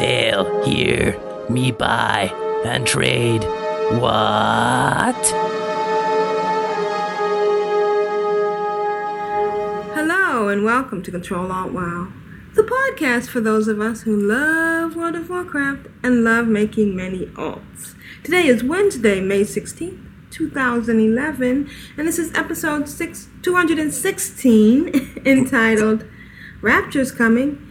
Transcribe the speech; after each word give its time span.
Sail 0.00 0.64
here, 0.64 1.20
me 1.50 1.70
buy 1.72 2.32
and 2.64 2.86
trade. 2.86 3.42
What? 4.00 5.14
Hello 9.92 10.48
and 10.48 10.64
welcome 10.64 11.02
to 11.02 11.10
Control 11.10 11.52
Alt 11.52 11.72
Wow, 11.72 12.10
the 12.54 12.62
podcast 12.62 13.28
for 13.28 13.42
those 13.42 13.68
of 13.68 13.82
us 13.82 14.00
who 14.00 14.16
love 14.16 14.96
World 14.96 15.16
of 15.16 15.28
Warcraft 15.28 15.88
and 16.02 16.24
love 16.24 16.46
making 16.46 16.96
many 16.96 17.26
alts. 17.36 17.94
Today 18.24 18.46
is 18.46 18.64
Wednesday, 18.64 19.20
May 19.20 19.42
16th, 19.42 20.02
2011, 20.30 21.68
and 21.98 22.08
this 22.08 22.18
is 22.18 22.32
episode 22.34 22.88
6, 22.88 23.28
216 23.42 25.20
entitled 25.26 26.06
Rapture's 26.62 27.12
Coming. 27.12 27.66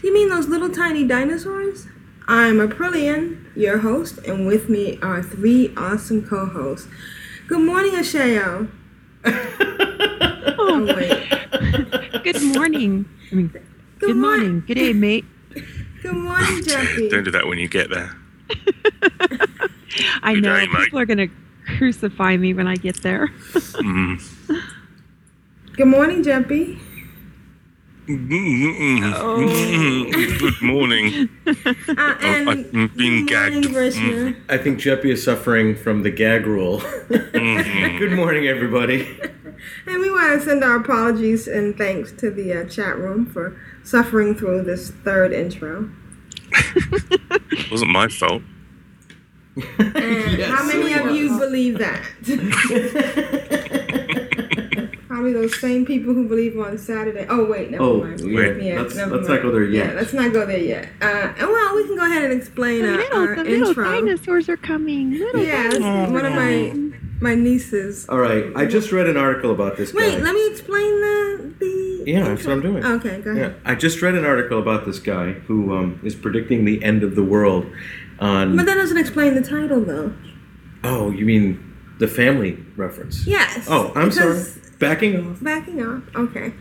Do 0.00 0.06
you 0.06 0.14
mean 0.14 0.28
those 0.28 0.48
little 0.48 0.70
tiny 0.70 1.06
dinosaurs? 1.06 1.86
I'm 2.26 2.56
Aprillian, 2.58 3.44
your 3.56 3.78
host, 3.78 4.18
and 4.26 4.46
with 4.46 4.68
me 4.68 4.98
are 5.02 5.22
three 5.22 5.74
awesome 5.76 6.26
co 6.26 6.46
hosts. 6.46 6.88
Good 7.48 7.60
morning, 7.60 7.92
Ashayo. 7.92 8.70
oh, 10.58 10.94
wait. 10.96 12.22
Good 12.24 12.42
morning. 12.56 13.04
I 13.30 13.34
mean, 13.34 13.48
good, 13.98 14.16
mor- 14.16 14.36
morning. 14.38 14.64
Good 14.66 14.74
day, 14.74 14.92
mate. 14.92 15.24
Good 16.02 16.14
morning, 16.14 16.62
Jeppy. 16.62 17.10
Don't 17.10 17.24
do 17.24 17.30
that 17.32 17.46
when 17.46 17.58
you 17.58 17.68
get 17.68 17.90
there. 17.90 18.16
I 20.22 20.34
Good 20.34 20.42
know 20.42 20.56
day, 20.56 20.66
mate. 20.66 20.84
people 20.84 20.98
are 20.98 21.04
gonna 21.04 21.26
crucify 21.76 22.36
me 22.38 22.54
when 22.54 22.66
I 22.66 22.76
get 22.76 23.02
there. 23.02 23.28
Mm. 23.28 24.22
Good 25.74 25.88
morning, 25.88 26.22
Jeppy. 26.24 26.78
Good 28.10 28.18
morning. 30.62 31.28
Uh, 31.46 31.52
Oh, 31.52 32.26
I'm 32.26 32.88
being 32.96 33.24
good 33.26 33.26
morning, 33.26 33.26
gagged. 33.26 34.36
I 34.48 34.58
think 34.58 34.80
Jeppy 34.80 35.10
is 35.12 35.22
suffering 35.22 35.76
from 35.76 36.02
the 36.02 36.10
gag 36.10 36.44
rule. 36.46 36.80
Mhm. 36.80 37.98
Good 38.00 38.12
morning, 38.12 38.48
everybody. 38.48 39.06
And 39.86 40.00
we 40.00 40.10
want 40.10 40.40
to 40.40 40.44
send 40.44 40.64
our 40.64 40.76
apologies 40.76 41.46
and 41.46 41.76
thanks 41.78 42.10
to 42.12 42.30
the 42.30 42.52
uh, 42.52 42.64
chat 42.64 42.96
room 42.98 43.26
for 43.26 43.56
suffering 43.84 44.34
through 44.34 44.62
this 44.64 44.90
third 44.90 45.32
intro. 45.32 45.88
Wasn't 47.70 47.90
my 47.92 48.08
fault. 48.08 48.42
And 49.78 50.38
Yes, 50.38 50.50
how 50.50 50.64
many 50.66 50.94
of 50.94 51.14
you 51.14 51.38
believe 51.38 51.78
that? 51.78 52.02
Probably 55.20 55.34
those 55.38 55.60
same 55.60 55.84
people 55.84 56.14
who 56.14 56.26
believe 56.26 56.58
on 56.58 56.78
Saturday. 56.78 57.26
Oh 57.28 57.44
wait, 57.44 57.70
never 57.70 57.84
Oh, 57.84 58.00
mind. 58.04 58.22
wait. 58.22 58.62
Yeah, 58.62 58.80
Let's- 58.80 58.96
never 58.96 59.16
let's 59.16 59.28
mind. 59.28 59.42
not 59.42 59.50
go 59.50 59.52
there 59.52 59.64
yet. 59.64 59.86
Yeah, 59.88 59.92
let's 59.92 60.14
not 60.14 60.32
go 60.32 60.46
there 60.46 60.56
yet. 60.58 60.88
Uh, 61.02 61.28
well, 61.40 61.76
we 61.76 61.84
can 61.84 61.94
go 61.96 62.06
ahead 62.06 62.30
and 62.30 62.32
explain 62.40 62.80
the 62.84 62.94
uh, 62.94 62.96
little, 62.96 63.18
our 63.18 63.36
the 63.36 63.44
little 63.44 63.68
intro. 63.68 63.84
dinosaurs 63.84 64.48
are 64.48 64.56
coming. 64.56 65.18
Little 65.18 65.42
Yeah, 65.42 65.64
that's 65.64 65.78
dinosaurs. 65.78 66.10
one 66.14 66.24
of 66.24 66.32
my 66.32 66.74
my 67.20 67.34
nieces. 67.34 68.08
All 68.08 68.16
right, 68.18 68.46
I 68.56 68.64
just 68.64 68.92
read 68.92 69.08
an 69.08 69.18
article 69.18 69.50
about 69.50 69.76
this 69.76 69.92
Wait, 69.92 70.16
guy. 70.16 70.24
let 70.24 70.34
me 70.34 70.48
explain 70.50 70.90
the 71.02 71.52
the. 71.58 72.04
Yeah, 72.06 72.24
that's 72.24 72.46
what 72.46 72.52
I'm 72.54 72.62
doing. 72.62 72.82
Okay, 72.82 73.20
go 73.20 73.32
Yeah, 73.34 73.40
ahead. 73.40 73.56
I 73.66 73.74
just 73.74 74.00
read 74.00 74.14
an 74.14 74.24
article 74.24 74.58
about 74.58 74.86
this 74.86 74.98
guy 74.98 75.32
who 75.32 75.76
um, 75.76 76.00
is 76.02 76.14
predicting 76.14 76.64
the 76.64 76.82
end 76.82 77.02
of 77.02 77.14
the 77.14 77.22
world 77.22 77.66
on. 78.20 78.56
But 78.56 78.64
that 78.64 78.76
doesn't 78.76 78.96
explain 78.96 79.34
the 79.34 79.42
title, 79.42 79.82
though. 79.82 80.14
oh, 80.82 81.10
you 81.10 81.26
mean 81.26 81.62
the 81.98 82.08
family 82.08 82.56
reference? 82.76 83.26
Yes. 83.26 83.66
Oh, 83.68 83.92
I'm 83.94 84.10
sorry. 84.10 84.42
Backing 84.80 85.28
off. 85.28 85.42
Backing 85.42 85.82
off. 85.82 86.02
Okay. 86.16 86.52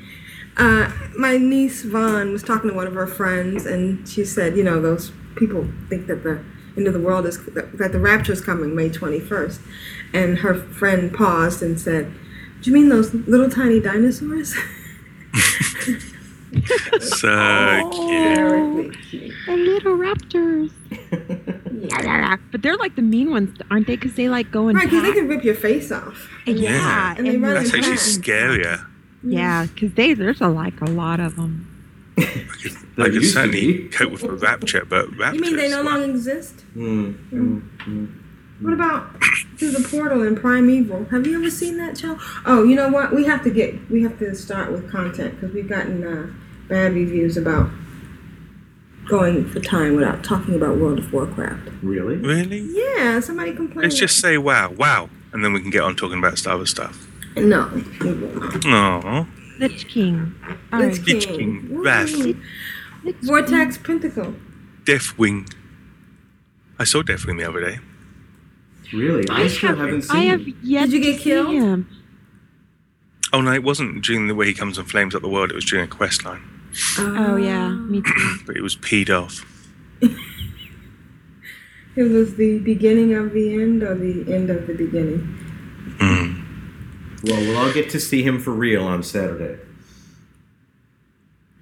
Uh, 0.57 0.91
my 1.17 1.37
niece 1.37 1.83
Vaughn 1.83 2.31
was 2.31 2.43
talking 2.43 2.69
to 2.69 2.75
one 2.75 2.85
of 2.85 2.93
her 2.93 3.07
friends, 3.07 3.65
and 3.65 4.07
she 4.07 4.25
said, 4.25 4.57
you 4.57 4.63
know, 4.63 4.81
those 4.81 5.11
people 5.35 5.67
think 5.89 6.07
that 6.07 6.21
the 6.23 6.43
end 6.75 6.85
of 6.85 6.93
the 6.93 6.99
world 6.99 7.25
is 7.25 7.43
that 7.45 7.91
the 7.91 7.99
rapture 7.99 8.33
is 8.33 8.41
coming 8.41 8.75
May 8.75 8.89
twenty 8.89 9.19
first, 9.19 9.61
and 10.13 10.39
her 10.39 10.53
friend 10.53 11.13
paused 11.13 11.63
and 11.63 11.79
said, 11.79 12.13
"Do 12.61 12.69
you 12.69 12.73
mean 12.75 12.89
those 12.89 13.13
little 13.13 13.49
tiny 13.49 13.79
dinosaurs?" 13.79 14.53
So 16.99 17.29
Oh. 17.29 17.89
cute. 18.07 18.23
Very 18.23 18.89
cute. 19.09 19.33
The 19.45 19.55
little 19.55 19.97
raptors. 19.97 20.71
But 22.51 22.61
they're 22.61 22.77
like 22.77 22.95
the 22.95 23.01
mean 23.01 23.31
ones, 23.31 23.57
aren't 23.71 23.87
they? 23.87 23.95
Because 23.95 24.15
they 24.15 24.27
like 24.29 24.51
go 24.51 24.67
and 24.67 24.75
Right, 24.77 24.89
because 24.89 25.03
they 25.03 25.13
can 25.13 25.27
rip 25.27 25.43
your 25.43 25.55
face 25.55 25.91
off. 25.91 26.29
yeah, 26.45 27.15
And 27.17 27.25
they 27.27 27.37
run 27.37 27.53
That's 27.53 27.73
actually 27.73 27.95
scarier. 27.95 28.85
Yeah, 29.23 29.65
because 29.67 29.93
they 29.93 30.13
there's 30.13 30.41
a, 30.41 30.47
like 30.47 30.79
a 30.81 30.85
lot 30.89 31.19
of 31.19 31.35
them. 31.35 31.67
I 32.17 32.23
There 32.23 33.05
could 33.05 33.13
used 33.15 33.27
to 33.35 33.39
certainly 33.41 33.87
cope 33.89 34.11
with 34.11 34.23
a 34.23 34.31
rapture, 34.33 34.83
but 34.85 35.15
rapture. 35.17 35.35
You 35.35 35.41
mean 35.41 35.55
they 35.57 35.69
no 35.69 35.83
longer 35.83 36.09
exist? 36.09 36.65
Mm, 36.75 37.15
mm, 37.31 37.61
mm. 37.85 38.13
What 38.61 38.73
about 38.73 39.23
through 39.57 39.71
the 39.71 39.87
portal 39.87 40.23
in 40.23 40.35
Primeval? 40.35 41.05
Have 41.05 41.25
you 41.25 41.39
ever 41.39 41.49
seen 41.49 41.77
that 41.77 41.97
show? 41.97 42.17
Oh, 42.45 42.63
you 42.63 42.75
know 42.75 42.89
what? 42.89 43.13
We 43.13 43.25
have 43.25 43.43
to 43.43 43.49
get 43.49 43.89
we 43.89 44.03
have 44.03 44.19
to 44.19 44.35
start 44.35 44.71
with 44.71 44.91
content 44.91 45.35
because 45.35 45.53
we've 45.53 45.69
gotten 45.69 46.05
uh, 46.05 46.33
bad 46.67 46.93
reviews 46.93 47.37
about 47.37 47.69
going 49.07 49.47
for 49.47 49.59
time 49.61 49.95
without 49.95 50.23
talking 50.23 50.55
about 50.55 50.77
World 50.77 50.99
of 50.99 51.11
Warcraft. 51.13 51.69
Really? 51.81 52.17
Really? 52.17 52.59
Yeah, 52.59 53.21
somebody 53.21 53.53
complained. 53.53 53.83
Let's 53.83 53.97
just 53.97 54.19
say 54.19 54.37
wow, 54.37 54.71
wow, 54.71 55.09
and 55.31 55.43
then 55.43 55.53
we 55.53 55.61
can 55.61 55.69
get 55.69 55.81
on 55.81 55.95
talking 55.95 56.19
about 56.19 56.45
other 56.45 56.65
stuff. 56.65 57.07
no. 57.37 57.69
we 58.01 58.13
will 58.13 58.35
not. 58.35 58.53
Aww. 58.53 59.27
Lich 59.59 59.87
King. 59.87 60.35
Lich 60.47 60.57
right. 60.71 61.07
Lich 61.07 61.27
King. 61.27 61.37
King, 61.37 61.81
Wrath. 61.81 62.13
Lich 62.13 62.37
Vortex 63.23 63.77
Pinnacle. 63.77 64.35
Deathwing. 64.83 65.49
I 66.77 66.83
saw 66.83 67.01
Deathwing 67.01 67.37
the 67.37 67.47
other 67.47 67.61
day. 67.61 67.79
Really? 68.93 69.23
I, 69.29 69.43
I 69.43 69.47
still 69.47 69.69
have, 69.69 69.77
haven't 69.79 70.01
seen 70.03 70.17
I 70.17 70.23
have 70.25 70.41
him. 70.41 70.57
yet 70.63 70.89
Did 70.89 70.93
you 70.93 71.11
get 71.13 71.21
killed? 71.21 71.53
him. 71.53 71.87
Oh 73.31 73.41
no, 73.41 73.51
it 73.53 73.63
wasn't 73.63 74.03
during 74.03 74.27
the 74.27 74.33
way 74.35 74.47
he 74.47 74.53
comes 74.53 74.77
and 74.77 74.89
flames 74.89 75.13
up 75.13 75.21
the 75.21 75.29
world. 75.29 75.51
It 75.51 75.55
was 75.55 75.65
during 75.65 75.85
a 75.85 75.87
quest 75.87 76.25
line, 76.25 76.41
Oh 76.97 77.35
yeah, 77.35 77.69
me 77.69 78.01
too. 78.01 78.37
but 78.47 78.55
it 78.57 78.61
was 78.61 78.75
peed 78.75 79.09
off. 79.09 79.45
It 81.95 82.03
was 82.03 82.35
the 82.35 82.59
beginning 82.59 83.13
of 83.13 83.33
the 83.33 83.61
end 83.61 83.83
or 83.83 83.93
the 83.93 84.33
end 84.33 84.49
of 84.49 84.67
the 84.67 84.73
beginning. 84.73 85.19
Mm. 85.99 87.23
Well, 87.27 87.41
we'll 87.41 87.57
all 87.57 87.73
get 87.73 87.89
to 87.89 87.99
see 87.99 88.23
him 88.23 88.39
for 88.39 88.51
real 88.51 88.85
on 88.85 89.03
Saturday. 89.03 89.59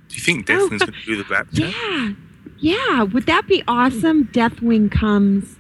Do 0.10 0.16
you 0.16 0.22
think 0.22 0.48
Oh, 0.50 0.54
Deathwing's 0.54 0.82
going 0.84 0.94
to 0.94 1.06
do 1.06 1.16
the 1.16 1.24
rapture? 1.24 1.68
Yeah, 1.70 2.12
yeah. 2.60 3.04
Would 3.04 3.26
that 3.26 3.48
be 3.48 3.64
awesome? 3.68 4.26
Deathwing 4.28 4.92
comes 4.92 5.56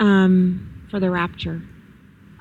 um, 0.00 0.73
for 0.94 1.00
the 1.00 1.10
rapture. 1.10 1.60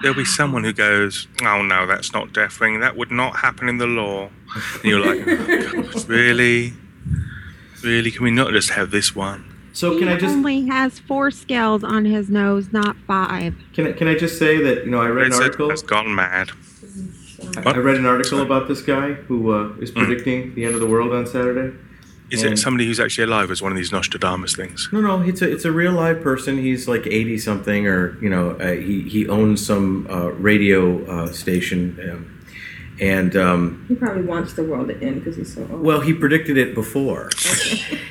There'll 0.03 0.15
be 0.15 0.25
someone 0.25 0.63
who 0.63 0.73
goes, 0.73 1.27
"Oh 1.41 1.63
no, 1.63 1.87
that's 1.87 2.13
not 2.13 2.33
Deathwing. 2.33 2.81
That 2.81 2.95
would 2.95 3.09
not 3.09 3.37
happen 3.37 3.67
in 3.67 3.79
the 3.79 3.87
law." 3.87 4.29
And 4.75 4.83
you're 4.83 4.99
like, 5.03 5.25
oh, 5.27 5.81
God, 5.81 6.05
"Really, 6.07 6.73
really? 7.83 8.11
Can 8.11 8.23
we 8.23 8.29
not 8.29 8.51
just 8.51 8.69
have 8.69 8.91
this 8.91 9.15
one?" 9.15 9.43
So 9.73 9.97
can 9.97 10.07
he 10.09 10.13
I 10.13 10.17
just 10.17 10.35
only 10.35 10.67
has 10.67 10.99
four 10.99 11.31
scales 11.31 11.83
on 11.83 12.05
his 12.05 12.29
nose, 12.29 12.71
not 12.71 12.95
five. 13.07 13.55
can 13.73 13.87
I, 13.87 13.91
can 13.93 14.07
I 14.07 14.13
just 14.15 14.37
say 14.37 14.61
that 14.61 14.85
you 14.85 14.91
know 14.91 15.01
I 15.01 15.07
read 15.07 15.23
an 15.25 15.29
Blizzard 15.31 15.45
article 15.45 15.69
has 15.71 15.81
gone 15.81 16.13
mad. 16.13 16.51
I 17.57 17.71
I 17.71 17.77
read 17.77 17.97
an 17.97 18.05
article 18.05 18.41
about 18.41 18.67
this 18.67 18.83
guy 18.83 19.13
who 19.13 19.51
uh, 19.51 19.69
is 19.81 19.89
Mm. 19.91 20.05
predicting 20.05 20.53
the 20.53 20.65
end 20.65 20.75
of 20.75 20.79
the 20.81 20.85
world 20.87 21.11
on 21.11 21.25
Saturday. 21.25 21.75
Is 22.33 22.41
And- 22.43 22.53
it 22.53 22.57
somebody 22.57 22.85
who's 22.87 22.99
actually 22.99 23.25
alive 23.25 23.51
as 23.51 23.61
one 23.61 23.71
of 23.71 23.77
these 23.77 23.91
Nostradamus 23.91 24.55
things? 24.55 24.89
No, 24.91 25.01
no, 25.01 25.21
it's 25.21 25.41
a 25.43 25.51
it's 25.51 25.65
a 25.65 25.71
real 25.71 25.91
live 25.93 26.21
person. 26.23 26.57
He's 26.57 26.87
like 26.87 27.05
eighty 27.05 27.37
something, 27.37 27.85
or 27.87 28.17
you 28.21 28.29
know, 28.29 28.51
uh, 28.59 28.71
he 28.73 29.01
he 29.01 29.27
owns 29.27 29.63
some 29.65 30.07
uh, 30.09 30.29
radio 30.31 31.05
uh, 31.05 31.31
station, 31.31 31.79
um, 32.11 32.41
and 32.99 33.35
um, 33.35 33.85
He 33.87 33.93
probably 33.95 34.23
wants 34.23 34.53
the 34.53 34.63
world 34.63 34.87
to 34.87 34.99
end 34.99 35.15
because 35.23 35.35
he's 35.35 35.53
so 35.53 35.61
old. 35.71 35.81
well, 35.81 36.01
he 36.01 36.11
predicted 36.13 36.57
it 36.57 36.73
before. 36.73 37.29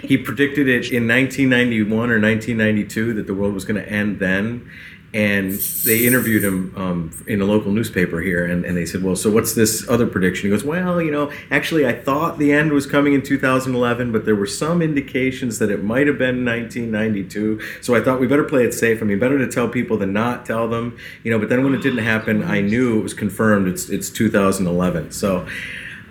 he 0.03 0.17
predicted 0.17 0.69
it 0.69 0.91
in 0.93 1.09
1991 1.09 2.11
or 2.11 2.21
1992 2.21 3.15
that 3.15 3.27
the 3.27 3.35
world 3.35 3.55
was 3.55 3.65
going 3.65 3.81
to 3.83 3.89
end 3.91 4.19
then, 4.21 4.69
and 5.15 5.53
they 5.85 6.07
interviewed 6.07 6.43
him 6.43 6.73
um, 6.75 7.25
in 7.27 7.43
a 7.43 7.45
local 7.45 7.71
newspaper 7.71 8.23
here, 8.23 8.47
and, 8.47 8.65
and 8.65 8.75
they 8.77 8.87
said, 8.87 9.03
"Well, 9.03 9.15
so 9.15 9.31
what's 9.31 9.55
this 9.55 9.87
other 9.89 10.07
prediction?" 10.07 10.49
He 10.49 10.51
goes, 10.51 10.65
"Well, 10.65 11.03
you 11.03 11.11
know, 11.11 11.31
actually, 11.51 11.87
I 11.87 11.93
thought 11.93 12.39
the 12.39 12.51
end 12.51 12.73
was 12.73 12.87
coming 12.87 13.13
in 13.13 13.21
2011, 13.21 14.11
but 14.11 14.25
there 14.25 14.35
were 14.35 14.47
some 14.47 14.81
indications 14.81 15.59
that 15.59 15.71
it 15.71 15.85
might 15.85 16.07
have 16.07 16.17
been 16.17 16.45
1992. 16.47 17.61
So 17.83 17.95
I 17.95 18.01
thought 18.01 18.21
we 18.21 18.27
better 18.27 18.45
play 18.45 18.65
it 18.65 18.73
safe. 18.73 19.03
I 19.03 19.05
mean, 19.05 19.19
better 19.19 19.39
to 19.39 19.49
tell 19.49 19.69
people 19.69 19.99
than 19.99 20.15
not 20.15 20.47
tell 20.47 20.67
them, 20.67 20.97
you 21.25 21.31
know. 21.31 21.39
But 21.39 21.51
then 21.51 21.63
when 21.63 21.75
it 21.75 21.83
didn't 21.83 22.05
happen, 22.05 22.43
I 22.43 22.63
knew 22.63 22.99
it 22.99 23.03
was 23.03 23.15
confirmed. 23.15 23.69
It's 23.69 23.91
it's 23.91 24.09
2011. 24.09 25.13
So, 25.13 25.47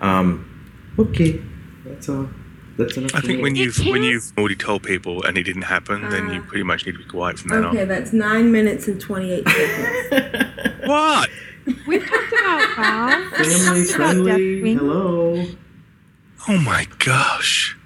um, 0.00 0.48
okay, 0.96 1.42
that's 1.84 2.08
all. 2.08 2.28
That's 2.78 2.96
enough. 2.96 3.14
I 3.14 3.20
think 3.20 3.42
when 3.42 3.54
you've 3.54 3.78
when 3.78 3.86
can't- 3.86 4.04
you've 4.04 4.32
already 4.38 4.54
told 4.56 4.82
people 4.82 5.22
and 5.24 5.36
it 5.36 5.42
didn't 5.42 5.62
happen, 5.62 6.08
then 6.10 6.32
you 6.32 6.40
Ah. 6.42 6.48
pretty 6.48 6.64
much 6.64 6.86
need 6.86 6.92
to 6.92 6.98
be 6.98 7.04
quiet 7.04 7.38
from 7.38 7.50
then 7.50 7.64
Okay, 7.66 7.84
that's 7.84 8.12
nine 8.12 8.50
minutes 8.50 8.88
and 8.88 9.00
28 9.00 9.46
seconds. 9.48 10.48
What? 10.86 11.30
We've 11.86 12.04
talked 12.04 12.32
about 12.32 12.76
Val. 12.76 13.30
family 13.44 13.84
friendly. 13.84 14.32
Deathwing. 14.32 14.78
Hello. 14.78 15.46
Oh 16.48 16.58
my 16.58 16.86
gosh! 16.98 17.76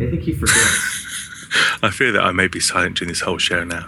I 0.00 0.06
think 0.10 0.22
he 0.22 0.32
forgets. 0.32 1.78
I 1.82 1.90
fear 1.90 2.10
that 2.12 2.24
I 2.24 2.32
may 2.32 2.48
be 2.48 2.58
silent 2.58 2.96
during 2.96 3.08
this 3.10 3.20
whole 3.20 3.38
show 3.38 3.62
now. 3.62 3.86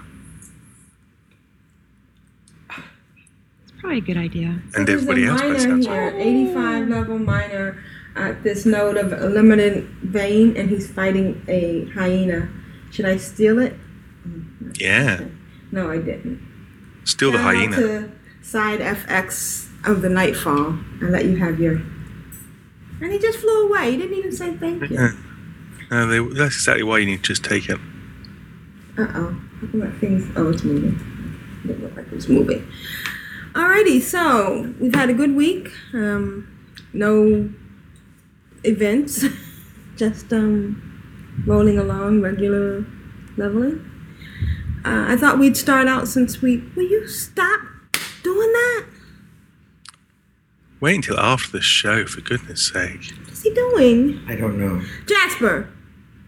It's 2.70 3.80
probably 3.80 3.98
a 3.98 4.00
good 4.02 4.16
idea. 4.16 4.60
And 4.74 4.86
There's 4.86 5.02
everybody 5.02 5.24
a 5.24 5.30
else 5.30 5.40
by 5.40 5.46
the 5.48 5.52
minor 5.54 5.68
sounds 5.82 5.86
here, 5.86 6.14
85 6.16 6.88
level 6.88 7.18
miner 7.18 7.82
at 8.18 8.42
this 8.42 8.66
node 8.66 8.96
of 8.96 9.12
a 9.12 9.28
limited 9.28 9.84
vein, 10.02 10.56
and 10.56 10.68
he's 10.70 10.90
fighting 10.90 11.42
a 11.48 11.84
hyena. 11.94 12.48
Should 12.90 13.04
I 13.06 13.16
steal 13.16 13.58
it? 13.58 13.74
Yeah, 14.78 15.24
No, 15.72 15.90
I 15.90 15.98
didn't. 15.98 16.40
still 17.04 17.32
the 17.32 17.38
hyena. 17.38 17.76
To 17.76 18.12
side 18.42 18.80
FX 18.80 19.68
of 19.86 20.02
the 20.02 20.08
Nightfall. 20.08 20.78
I 21.02 21.04
let 21.06 21.24
you 21.26 21.36
have 21.36 21.60
your. 21.60 21.74
And 23.00 23.12
he 23.12 23.18
just 23.18 23.38
flew 23.38 23.68
away. 23.68 23.92
He 23.92 23.96
didn't 23.96 24.16
even 24.18 24.32
say 24.32 24.54
thank 24.56 24.90
you. 24.90 24.96
Yeah. 24.96 25.12
No, 25.90 26.06
they, 26.06 26.18
that's 26.34 26.56
exactly 26.56 26.82
why 26.82 26.98
you 26.98 27.06
need 27.06 27.18
to 27.24 27.28
just 27.34 27.44
take 27.44 27.68
it. 27.68 27.78
Uh 28.98 29.06
oh. 29.14 29.40
That 29.74 29.94
thing's. 30.00 30.28
Oh, 30.36 30.50
it's 30.50 30.64
moving. 30.64 30.94
It 31.64 31.68
didn't 31.68 31.82
look 31.84 31.96
like 31.96 32.06
it 32.06 32.12
was 32.12 32.28
moving. 32.28 32.66
Alrighty, 33.54 34.00
so 34.02 34.72
we've 34.80 34.94
had 34.94 35.08
a 35.10 35.14
good 35.14 35.34
week. 35.34 35.70
Um, 35.92 36.46
no 36.92 37.50
events, 38.64 39.24
just 39.96 40.32
um, 40.32 41.42
rolling 41.46 41.78
along, 41.78 42.20
regular 42.20 42.84
leveling. 43.36 43.84
Uh, 44.84 45.06
I 45.08 45.16
thought 45.16 45.38
we'd 45.38 45.56
start 45.56 45.88
out 45.88 46.08
since 46.08 46.40
we. 46.40 46.58
Will 46.76 46.88
you 46.88 47.06
stop 47.08 47.60
doing 48.22 48.52
that? 48.52 48.84
Wait 50.80 50.94
until 50.96 51.18
after 51.18 51.50
the 51.50 51.60
show, 51.60 52.06
for 52.06 52.20
goodness 52.20 52.68
sake. 52.68 53.12
What's 53.24 53.42
he 53.42 53.52
doing? 53.52 54.24
I 54.28 54.36
don't 54.36 54.58
know. 54.58 54.80
Jasper! 55.06 55.68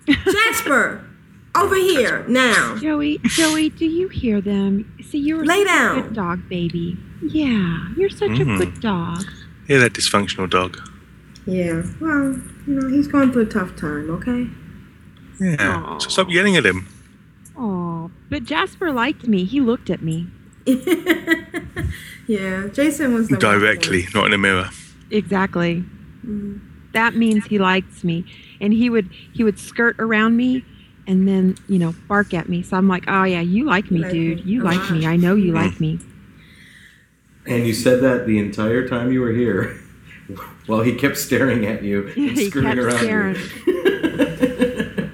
Jasper! 0.08 1.06
Over 1.56 1.74
here, 1.74 2.24
now. 2.28 2.76
Joey, 2.76 3.18
Joey, 3.24 3.70
do 3.70 3.84
you 3.86 4.06
hear 4.08 4.40
them? 4.40 4.92
See, 5.04 5.18
you're 5.18 5.44
Lay 5.44 5.58
such 5.58 5.62
a 5.62 5.64
down. 5.66 6.02
good 6.02 6.14
dog, 6.14 6.48
baby. 6.48 6.96
Yeah, 7.22 7.88
you're 7.96 8.08
such 8.10 8.30
Mhm. 8.30 8.54
a 8.54 8.58
good 8.64 8.80
dog. 8.80 9.24
Hear 9.66 9.80
that 9.80 9.92
dysfunctional 9.92 10.48
dog? 10.48 10.78
Yeah, 11.50 11.82
well, 12.00 12.40
you 12.66 12.74
know, 12.74 12.88
he's 12.88 13.08
going 13.08 13.32
through 13.32 13.42
a 13.42 13.46
tough 13.46 13.74
time, 13.74 14.08
okay? 14.10 14.46
Yeah. 15.40 15.98
So 15.98 16.08
stop 16.08 16.30
yelling 16.30 16.56
at 16.56 16.64
him. 16.64 16.86
Oh, 17.58 18.10
but 18.30 18.44
Jasper 18.44 18.92
liked 18.92 19.26
me. 19.26 19.44
He 19.44 19.60
looked 19.60 19.90
at 19.90 20.00
me. 20.00 20.28
yeah, 20.66 22.68
Jason 22.72 23.14
was 23.14 23.28
the 23.28 23.34
one 23.34 23.40
Directly, 23.40 24.06
not 24.14 24.26
in 24.26 24.32
a 24.32 24.38
mirror. 24.38 24.70
Exactly. 25.10 25.82
Mm. 26.24 26.60
That 26.92 27.16
means 27.16 27.46
he 27.46 27.58
likes 27.58 28.04
me, 28.04 28.24
and 28.60 28.72
he 28.72 28.88
would 28.88 29.10
he 29.32 29.42
would 29.42 29.58
skirt 29.58 29.96
around 29.98 30.36
me, 30.36 30.64
and 31.08 31.26
then 31.26 31.56
you 31.66 31.80
know 31.80 31.94
bark 32.08 32.32
at 32.32 32.48
me. 32.48 32.62
So 32.62 32.76
I'm 32.76 32.86
like, 32.88 33.04
oh 33.08 33.24
yeah, 33.24 33.40
you 33.40 33.64
like 33.64 33.90
me, 33.90 34.02
Like 34.02 34.12
dude. 34.12 34.38
me 34.38 34.42
You 34.44 34.62
a 34.62 34.64
like 34.64 34.78
lot. 34.78 34.90
me. 34.92 35.06
I 35.06 35.16
know 35.16 35.34
you 35.34 35.52
Mm. 35.52 35.56
like 35.56 35.80
me. 35.80 35.98
And 37.46 37.66
you 37.66 37.72
said 37.74 38.00
that 38.02 38.26
the 38.26 38.38
entire 38.38 38.86
time 38.86 39.10
you 39.10 39.20
were 39.20 39.32
here, 39.32 39.80
while 40.66 40.80
he 40.82 40.94
kept 40.94 41.16
staring 41.18 41.66
at 41.66 41.82
you 41.82 42.06
and 42.08 42.14
He 42.38 42.48
screwing 42.50 42.68
kept 42.68 42.78
around 42.78 42.98
staring. 42.98 43.36
you. 43.66 45.10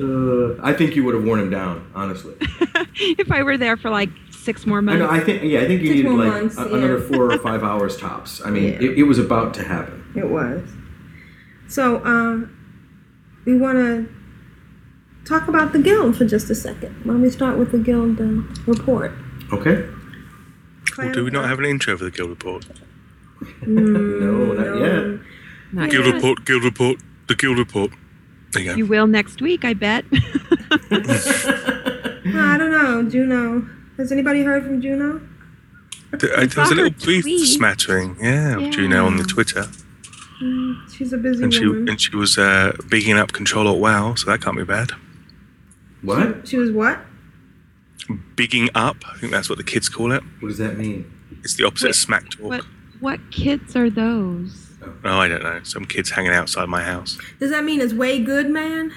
uh, 0.00 0.56
I 0.62 0.72
think 0.72 0.96
you 0.96 1.04
would 1.04 1.14
have 1.14 1.24
worn 1.24 1.40
him 1.40 1.50
down, 1.50 1.90
honestly. 1.94 2.34
if 2.96 3.30
I 3.30 3.42
were 3.42 3.56
there 3.58 3.76
for 3.76 3.90
like 3.90 4.10
six 4.30 4.66
more 4.66 4.78
I 4.78 4.80
months. 4.82 4.98
know. 5.00 5.10
I 5.10 5.20
think. 5.20 5.42
Yeah, 5.44 5.60
I 5.60 5.66
think 5.66 5.82
you 5.82 5.88
Six 5.88 5.96
needed 5.98 6.12
like 6.12 6.28
months, 6.28 6.58
a- 6.58 6.62
yeah. 6.68 6.76
another 6.76 7.00
four 7.00 7.32
or 7.32 7.38
five 7.48 7.62
hours 7.62 7.96
tops. 7.96 8.40
I 8.44 8.50
mean, 8.50 8.64
Yeah. 8.74 8.82
it, 8.90 8.98
it 8.98 9.02
was 9.04 9.18
about 9.18 9.54
to 9.54 9.62
happen. 9.64 10.04
It 10.16 10.28
was. 10.28 10.62
So, 11.68 11.96
uh, 11.98 12.46
we 13.44 13.56
want 13.56 13.78
to 13.78 14.08
talk 15.24 15.48
about 15.48 15.72
the 15.72 15.78
guild 15.78 16.16
for 16.16 16.24
just 16.24 16.50
a 16.50 16.54
second. 16.54 16.94
Why 17.04 17.14
don't 17.14 17.22
we 17.22 17.30
start 17.30 17.56
with 17.58 17.72
the 17.72 17.78
guild 17.78 18.20
uh, 18.20 18.24
report? 18.66 19.12
Okay. 19.52 19.86
Or 20.98 21.10
do 21.12 21.24
we 21.24 21.30
not 21.30 21.46
have 21.48 21.58
an 21.58 21.64
intro 21.64 21.96
for 21.96 22.04
the 22.04 22.10
guild 22.10 22.28
report? 22.30 22.66
No, 23.66 24.52
not 24.54 24.78
yet. 24.80 25.20
Not 25.72 25.90
Guild 25.90 26.06
yet. 26.06 26.14
report, 26.14 26.44
guild 26.44 26.64
report, 26.64 26.98
the 27.28 27.34
guild 27.34 27.58
report. 27.58 27.90
There 28.52 28.62
you 28.62 28.70
go. 28.70 28.76
You 28.76 28.86
will 28.86 29.06
next 29.06 29.40
week, 29.40 29.64
I 29.64 29.72
bet. 29.74 30.04
Well, 30.10 30.20
I 30.94 32.56
don't 32.58 32.70
know, 32.70 33.02
Juno. 33.08 33.68
Has 33.96 34.12
anybody 34.12 34.42
heard 34.42 34.64
from 34.64 34.80
Juno? 34.80 35.20
There, 36.12 36.32
uh, 36.36 36.46
there 36.46 36.62
was 36.62 36.70
a 36.70 36.74
little 36.74 36.90
brief 36.90 37.22
tweet. 37.22 37.46
smattering, 37.46 38.16
yeah, 38.20 38.58
of 38.58 38.70
Juno 38.72 39.06
on 39.06 39.16
the 39.16 39.24
Twitter, 39.24 39.66
Mm, 40.42 40.92
she's 40.92 41.12
a 41.12 41.18
busy 41.18 41.44
and 41.44 41.54
she 41.54 41.64
woman. 41.68 41.88
and 41.88 42.00
she 42.00 42.16
was 42.16 42.36
uh, 42.36 42.72
bigging 42.88 43.16
up 43.16 43.32
Control 43.32 43.68
Alt 43.68 43.78
Wow, 43.78 44.14
so 44.16 44.28
that 44.28 44.40
can't 44.42 44.56
be 44.56 44.64
bad. 44.64 44.90
What? 46.02 46.48
She 46.48 46.56
was 46.58 46.72
what? 46.72 46.98
Bigging 48.34 48.68
up, 48.74 48.96
I 49.08 49.16
think 49.18 49.30
that's 49.30 49.48
what 49.48 49.56
the 49.58 49.62
kids 49.64 49.88
call 49.88 50.10
it. 50.10 50.20
What 50.40 50.48
does 50.48 50.58
that 50.58 50.76
mean? 50.76 51.10
It's 51.44 51.54
the 51.54 51.64
opposite 51.64 51.86
Wait, 51.86 51.90
of 51.90 51.96
smack 51.96 52.28
talk. 52.30 52.40
what 52.50 52.64
what 53.02 53.20
kids 53.30 53.76
are 53.76 53.90
those? 53.90 54.68
Oh, 55.04 55.18
I 55.18 55.28
don't 55.28 55.42
know. 55.42 55.60
Some 55.64 55.84
kids 55.84 56.10
hanging 56.10 56.32
outside 56.32 56.68
my 56.68 56.82
house. 56.82 57.18
Does 57.38 57.50
that 57.50 57.64
mean 57.64 57.80
it's 57.80 57.92
way 57.92 58.18
good, 58.18 58.48
man? 58.48 58.92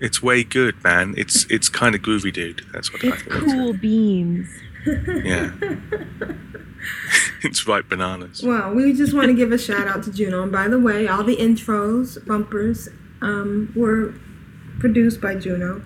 It's 0.00 0.22
way 0.22 0.44
good, 0.44 0.82
man. 0.84 1.14
It's 1.16 1.46
it's 1.50 1.68
kind 1.70 1.94
of 1.94 2.02
groovy, 2.02 2.32
dude. 2.32 2.66
That's 2.72 2.92
what 2.92 3.02
I 3.04 3.08
It's 3.08 3.22
think. 3.22 3.32
cool 3.32 3.72
beans. 3.72 4.48
Yeah. 4.86 5.50
it's 7.42 7.66
right 7.66 7.88
bananas. 7.88 8.42
Well, 8.42 8.72
we 8.72 8.92
just 8.92 9.14
want 9.14 9.26
to 9.28 9.34
give 9.34 9.50
a 9.50 9.58
shout 9.58 9.88
out 9.88 10.04
to 10.04 10.12
Juno. 10.12 10.44
And 10.44 10.52
by 10.52 10.68
the 10.68 10.78
way, 10.78 11.08
all 11.08 11.24
the 11.24 11.34
intros, 11.36 12.24
bumpers, 12.24 12.88
um, 13.20 13.72
were 13.74 14.14
produced 14.78 15.20
by 15.20 15.34
Juno. 15.34 15.82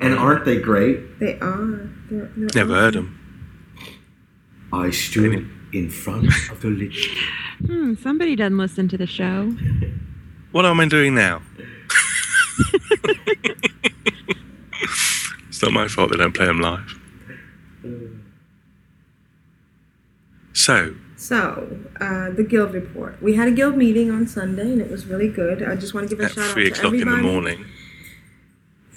And 0.00 0.14
aren't 0.14 0.46
they 0.46 0.58
great? 0.60 1.20
They 1.20 1.38
are. 1.40 1.90
They're, 2.10 2.30
they're 2.36 2.48
Never 2.54 2.74
heard 2.74 2.94
them. 2.94 3.18
I 4.72 4.90
stood 4.90 5.46
in 5.72 5.90
front 5.90 6.26
of 6.50 6.60
the 6.60 6.68
lich. 6.68 7.08
Hmm, 7.66 7.94
somebody 7.94 8.36
doesn't 8.36 8.58
listen 8.58 8.88
to 8.88 8.98
the 8.98 9.06
show. 9.06 9.54
What 10.52 10.66
am 10.66 10.80
I 10.80 10.86
doing 10.88 11.14
now? 11.14 11.40
it's 15.48 15.62
not 15.62 15.72
my 15.72 15.88
fault 15.88 16.10
they 16.10 16.16
don't 16.16 16.34
play 16.34 16.46
them 16.46 16.60
live. 16.60 16.98
So, 20.52 20.94
So, 21.16 21.78
uh, 22.00 22.30
the 22.30 22.44
guild 22.44 22.74
report. 22.74 23.20
We 23.22 23.34
had 23.36 23.48
a 23.48 23.50
guild 23.52 23.76
meeting 23.76 24.10
on 24.10 24.26
Sunday, 24.26 24.70
and 24.72 24.80
it 24.80 24.90
was 24.90 25.06
really 25.06 25.28
good. 25.28 25.62
I 25.62 25.76
just 25.76 25.94
want 25.94 26.08
to 26.08 26.14
give 26.14 26.20
a 26.22 26.26
at 26.26 26.32
shout 26.32 26.44
out 26.44 26.48
to 26.48 26.52
three 26.52 26.64
to 26.70 26.70
o'clock 26.78 26.92
in 26.94 27.00
everybody. 27.00 27.22
the 27.22 27.32
morning, 27.32 27.64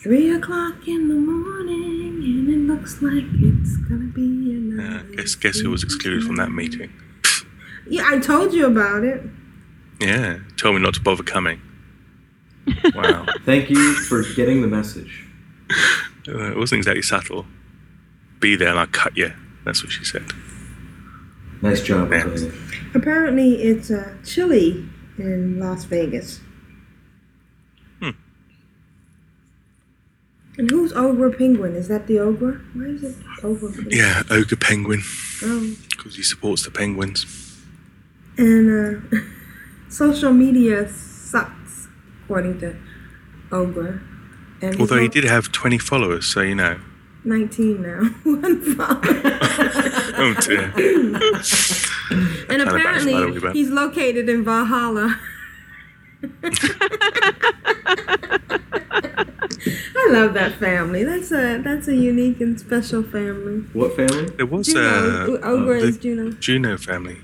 Three 0.06 0.30
o'clock 0.36 0.88
in 0.88 1.08
the 1.08 1.16
morning, 1.16 2.22
and 2.24 2.48
it 2.48 2.72
looks 2.72 3.02
like 3.02 3.24
it's 3.42 3.76
gonna 3.90 4.06
be 4.14 4.22
uh, 4.22 4.84
another. 4.84 5.04
guess 5.16 5.34
guess 5.34 5.58
who 5.58 5.72
was 5.72 5.82
excluded 5.82 6.22
from 6.22 6.36
that 6.36 6.52
meeting? 6.52 6.94
Yeah, 7.90 8.04
I 8.06 8.20
told 8.20 8.54
you 8.54 8.68
about 8.68 9.04
it. 9.04 9.24
Yeah, 10.00 10.38
told 10.58 10.76
me 10.76 10.82
not 10.84 10.94
to 10.94 11.02
bother 11.02 11.24
coming. 11.24 11.60
Wow, 12.94 13.26
Thank 13.46 13.72
you 13.72 13.96
for 13.96 14.22
getting 14.36 14.62
the 14.62 14.68
message. 14.68 15.26
uh, 16.28 16.52
it 16.52 16.58
wasn't 16.58 16.78
exactly 16.78 17.02
subtle. 17.02 17.48
Be 18.40 18.56
there 18.56 18.70
and 18.70 18.80
I'll 18.80 18.86
cut 18.86 19.18
you. 19.18 19.34
That's 19.66 19.82
what 19.82 19.92
she 19.92 20.06
said. 20.06 20.28
Nice 21.64 21.82
job. 21.82 22.12
Yeah. 22.12 22.30
Apparently, 22.94 23.56
it's 23.64 23.90
uh, 23.90 24.14
chilly 24.24 24.88
in 25.18 25.60
Las 25.60 25.86
Vegas. 25.86 26.42
And 30.58 30.70
who's 30.72 30.94
Ogre 30.94 31.32
Penguin? 31.32 31.76
Is 31.76 31.88
that 31.90 32.08
the 32.08 32.20
Ogre? 32.20 32.62
Why 32.74 32.86
is 32.86 33.04
it 33.04 33.16
Ogre 33.44 33.68
Penguin? 33.70 33.88
Yeah, 33.92 34.24
ogre 34.32 34.56
penguin 34.56 35.02
Um, 35.44 35.78
because 35.90 36.16
he 36.16 36.24
supports 36.24 36.64
the 36.64 36.72
penguins. 36.72 37.26
and 38.38 38.70
uh, 39.14 39.18
social 39.90 40.32
media 40.34 40.88
sucks, 40.90 41.88
according 42.24 42.60
to 42.62 42.76
Ogre. 43.52 44.02
And 44.62 44.80
Although 44.80 45.00
he 45.02 45.10
did 45.10 45.26
have 45.26 45.52
twenty 45.52 45.78
followers, 45.78 46.26
so 46.26 46.42
you 46.42 46.56
know. 46.56 46.80
19 47.26 47.82
now. 47.82 48.04
One 48.24 48.62
follower. 48.76 49.32
Oh 50.18 50.34
dear. 50.40 50.72
and 52.50 52.62
apparently, 52.62 53.12
backslide 53.12 53.24
a 53.24 53.28
wee 53.34 53.40
bit. 53.40 53.54
he's 53.54 53.70
located 53.70 54.30
in 54.30 54.46
Valhalla. 54.46 55.20
I 59.96 60.10
love 60.12 60.34
that 60.34 60.54
family. 60.60 61.04
That's 61.04 61.32
a 61.32 61.62
that's 61.62 61.88
a 61.88 61.96
unique 61.96 62.42
and 62.42 62.60
special 62.60 63.04
family. 63.04 63.62
What 63.74 63.96
family? 63.96 64.26
There 64.38 64.46
was 64.46 64.68
Juno, 64.68 65.36
uh, 65.36 65.40
Ogre 65.44 65.80
the 65.82 65.88
is 65.88 65.98
Juno. 65.98 66.32
Juno 66.34 66.78
family. 66.78 67.18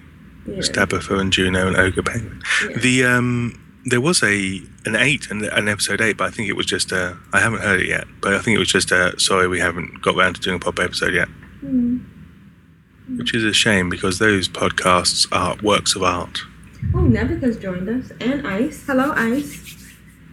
Yeah. 0.47 0.57
Stabberfur 0.57 1.19
and 1.19 1.31
Juno 1.31 1.67
and 1.67 1.77
Ogre 1.77 2.01
Penguin. 2.03 2.41
Yeah. 2.69 2.77
The 2.77 3.03
um, 3.05 3.59
there 3.85 4.01
was 4.01 4.21
a 4.23 4.61
an 4.85 4.95
eight 4.95 5.29
and 5.29 5.43
an 5.43 5.67
episode 5.67 6.01
eight, 6.01 6.17
but 6.17 6.27
I 6.27 6.31
think 6.31 6.49
it 6.49 6.55
was 6.55 6.65
just 6.65 6.91
uh, 6.91 7.13
I 7.33 7.39
haven't 7.39 7.61
heard 7.61 7.79
it 7.81 7.87
yet, 7.87 8.05
but 8.21 8.33
I 8.33 8.39
think 8.39 8.55
it 8.55 8.59
was 8.59 8.69
just 8.71 8.91
uh, 8.91 9.15
sorry 9.17 9.47
we 9.47 9.59
haven't 9.59 10.01
got 10.01 10.15
around 10.15 10.35
to 10.35 10.41
doing 10.41 10.55
a 10.55 10.59
pop 10.59 10.79
episode 10.79 11.13
yet, 11.13 11.27
Hmm. 11.61 11.97
which 13.17 13.33
is 13.35 13.43
a 13.43 13.53
shame 13.53 13.89
because 13.89 14.19
those 14.19 14.47
podcasts 14.47 15.27
are 15.31 15.55
works 15.63 15.95
of 15.95 16.03
art. 16.03 16.39
Oh, 16.95 17.01
Nevica's 17.01 17.57
joined 17.57 17.87
us, 17.89 18.11
and 18.19 18.47
Ice. 18.47 18.83
Hello, 18.87 19.13
Ice. 19.15 19.77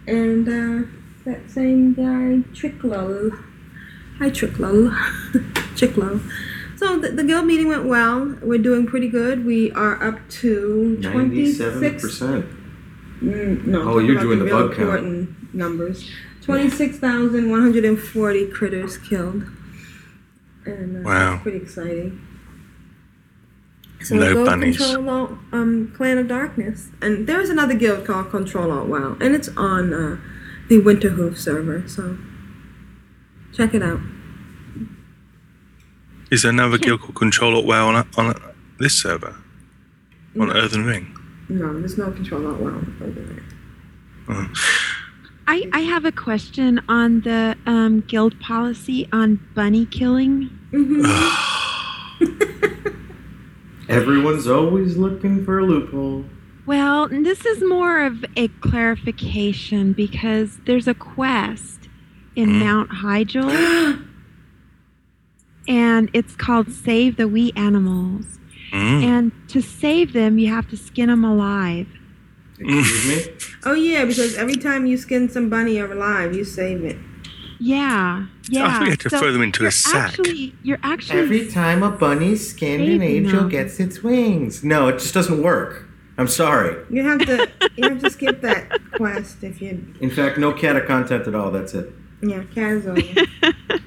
And 0.07 0.47
uh, 0.49 0.87
that 1.29 1.49
same 1.51 1.93
guy, 1.93 2.43
Tricklo. 2.53 3.31
Hi, 4.17 4.29
Tricklo. 4.29 4.91
Tricklo. 5.75 6.21
So 6.79 6.97
the, 6.97 7.09
the 7.09 7.25
guild 7.25 7.45
meeting 7.45 7.67
went 7.67 7.83
well. 7.87 8.37
We're 8.41 8.57
doing 8.57 8.87
pretty 8.87 9.09
good. 9.09 9.45
We 9.45 9.69
are 9.73 10.01
up 10.01 10.17
to 10.39 10.95
97 11.01 11.79
26. 11.81 12.01
percent. 12.01 12.45
Mm, 13.21 13.65
no, 13.67 13.81
Oh, 13.81 13.85
talking 13.95 14.05
you're 14.05 14.15
about 14.15 14.21
doing 14.23 14.39
the 14.39 14.45
real 14.45 14.67
bug 14.69 14.77
count. 14.77 14.89
important 14.89 15.53
numbers. 15.53 16.09
26,140 16.43 18.47
critters 18.51 18.97
killed. 18.97 19.43
And 20.65 21.05
uh, 21.05 21.09
Wow. 21.09 21.31
that's 21.31 21.43
pretty 21.43 21.57
exciting. 21.57 22.25
So 24.01 24.15
No 24.15 24.33
go 24.33 24.45
bunnies. 24.45 24.77
Control 24.77 25.09
Alt, 25.09 25.31
um, 25.51 25.91
Clan 25.97 26.17
of 26.17 26.29
Darkness. 26.29 26.87
And 27.01 27.27
there's 27.27 27.49
another 27.49 27.73
guild 27.73 28.05
called 28.07 28.29
Control 28.31 28.71
Alt 28.71 28.87
WoW. 28.87 29.17
And 29.19 29.35
it's 29.35 29.49
on 29.57 29.93
uh, 29.93 30.17
the 30.69 30.79
Winterhoof 30.81 31.37
server. 31.37 31.87
So 31.87 32.17
check 33.53 33.73
it 33.73 33.83
out. 33.83 33.99
Is 36.31 36.43
there 36.43 36.51
another 36.51 36.77
guild 36.77 37.01
called 37.01 37.15
Control 37.15 37.55
Alt 37.55 37.65
WoW 37.65 37.87
on, 37.87 38.07
on 38.17 38.35
this 38.77 38.93
server 38.93 39.35
on 40.39 40.55
Earthen 40.55 40.85
Ring? 40.85 41.15
No, 41.49 41.79
there's 41.79 41.97
no 41.97 42.11
Control 42.11 42.47
Alt 42.47 42.59
WoW 42.59 42.77
over 43.01 43.19
there. 43.19 43.43
I, 45.47 45.67
I 45.73 45.79
have 45.79 46.05
a 46.05 46.11
question 46.11 46.79
on 46.87 47.21
the 47.21 47.57
um, 47.65 48.01
guild 48.01 48.39
policy 48.39 49.09
on 49.11 49.39
bunny 49.55 49.87
killing. 49.87 50.51
Mm-hmm. 50.71 51.05
Everyone's 53.89 54.45
always 54.45 54.97
looking 54.97 55.43
for 55.43 55.57
a 55.57 55.63
loophole. 55.63 56.25
Well, 56.69 57.07
this 57.09 57.47
is 57.47 57.63
more 57.63 58.03
of 58.03 58.23
a 58.37 58.47
clarification 58.61 59.91
because 59.93 60.59
there's 60.67 60.87
a 60.87 60.93
quest 60.93 61.89
in 62.35 62.49
Mm. 62.49 62.59
Mount 62.59 62.89
Hyjal, 62.91 64.05
and 65.67 66.11
it's 66.13 66.35
called 66.35 66.71
Save 66.71 67.17
the 67.17 67.27
Wee 67.27 67.51
Animals. 67.55 68.37
Mm. 68.71 69.03
And 69.03 69.31
to 69.47 69.61
save 69.63 70.13
them, 70.13 70.37
you 70.37 70.53
have 70.53 70.69
to 70.69 70.77
skin 70.77 71.09
them 71.09 71.25
alive. 71.25 71.87
Excuse 72.59 73.07
me. 73.07 73.33
Oh, 73.65 73.73
yeah, 73.73 74.05
because 74.05 74.37
every 74.37 74.55
time 74.55 74.85
you 74.85 74.95
skin 74.95 75.27
some 75.27 75.49
bunny 75.49 75.79
alive, 75.79 76.35
you 76.35 76.45
save 76.45 76.83
it. 76.83 76.97
Yeah, 77.59 78.27
yeah. 78.47 78.67
I 78.67 78.71
thought 78.73 78.83
you 78.83 78.89
had 78.91 78.99
to 78.99 79.09
throw 79.09 79.33
them 79.33 79.41
into 79.41 79.65
a 79.65 79.71
sack. 79.71 80.09
Actually, 80.11 80.53
you're 80.61 80.79
actually 80.83 81.19
Every 81.19 81.47
time 81.47 81.81
a 81.81 81.89
bunny's 81.89 82.47
skinned, 82.51 82.83
an 82.83 82.99
Saving 82.99 83.25
angel 83.25 83.39
them. 83.41 83.49
gets 83.49 83.79
its 83.79 84.03
wings. 84.03 84.63
No, 84.63 84.87
it 84.87 84.99
just 84.99 85.15
doesn't 85.15 85.41
work. 85.41 85.88
I'm 86.19 86.27
sorry. 86.27 86.85
You 86.89 87.01
have 87.03 87.19
to 87.25 87.49
you 87.77 87.89
have 87.89 87.99
to 88.01 88.09
skip 88.09 88.41
that 88.41 88.69
quest 88.93 89.43
if 89.43 89.61
you 89.61 89.95
In 90.01 90.09
fact, 90.09 90.37
no 90.37 90.51
cata 90.53 90.81
content 90.81 91.27
at 91.27 91.33
all. 91.33 91.49
That's 91.49 91.73
it. 91.73 91.91
yeah, 92.21 92.43
cat 92.53 92.71
is 92.73 92.87
over. 92.87 93.01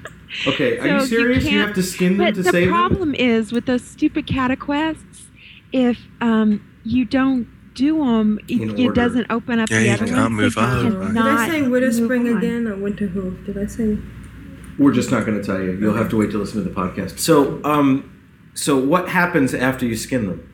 Okay, 0.47 0.79
are 0.79 0.87
you 0.87 1.05
serious? 1.05 1.43
You, 1.43 1.51
can't- 1.51 1.67
have 1.67 1.75
to 1.75 1.83
skin 1.83 2.17
them 2.17 2.33
to 2.33 2.41
the 2.41 2.49
save 2.51 2.53
them? 2.67 2.69
The 2.69 2.75
problem 2.75 3.13
is 3.13 3.51
with 3.51 3.67
those 3.67 3.83
stupid 3.83 4.25
cataquests, 4.25 5.27
if 5.71 5.99
um, 6.21 6.67
you 6.83 7.05
don't 7.05 7.47
do 7.75 7.99
them, 7.99 8.39
In 8.47 8.71
it, 8.71 8.79
it 8.79 8.95
doesn't 8.95 9.27
open 9.29 9.59
up 9.59 9.69
Yeah, 9.69 9.77
the 9.79 9.85
you 9.85 9.91
other 9.93 10.05
can't 10.07 10.17
ones. 10.17 10.31
move 10.33 10.55
you 10.55 10.61
on, 10.63 10.97
right. 10.99 11.07
Did 11.13 11.17
I 11.17 11.21
cannot 11.21 11.49
say 11.51 11.61
Winter 11.67 11.91
Spring 11.91 12.27
again 12.35 12.67
or 12.67 12.75
Winter 12.75 13.05
Hoof? 13.07 13.45
Did 13.45 13.59
I 13.59 13.67
say? 13.67 13.97
We're 14.79 14.91
just 14.91 15.11
not 15.11 15.23
going 15.27 15.39
to 15.39 15.43
tell 15.45 15.61
you. 15.61 15.73
You'll 15.73 15.93
have 15.93 16.09
to 16.09 16.17
wait 16.17 16.31
to 16.31 16.39
listen 16.39 16.63
to 16.63 16.67
the 16.67 16.73
podcast. 16.75 17.19
So, 17.19 17.63
um, 17.63 18.09
so 18.55 18.75
what 18.75 19.09
happens 19.09 19.53
after 19.53 19.85
you 19.85 19.95
skin 19.95 20.25
them? 20.25 20.52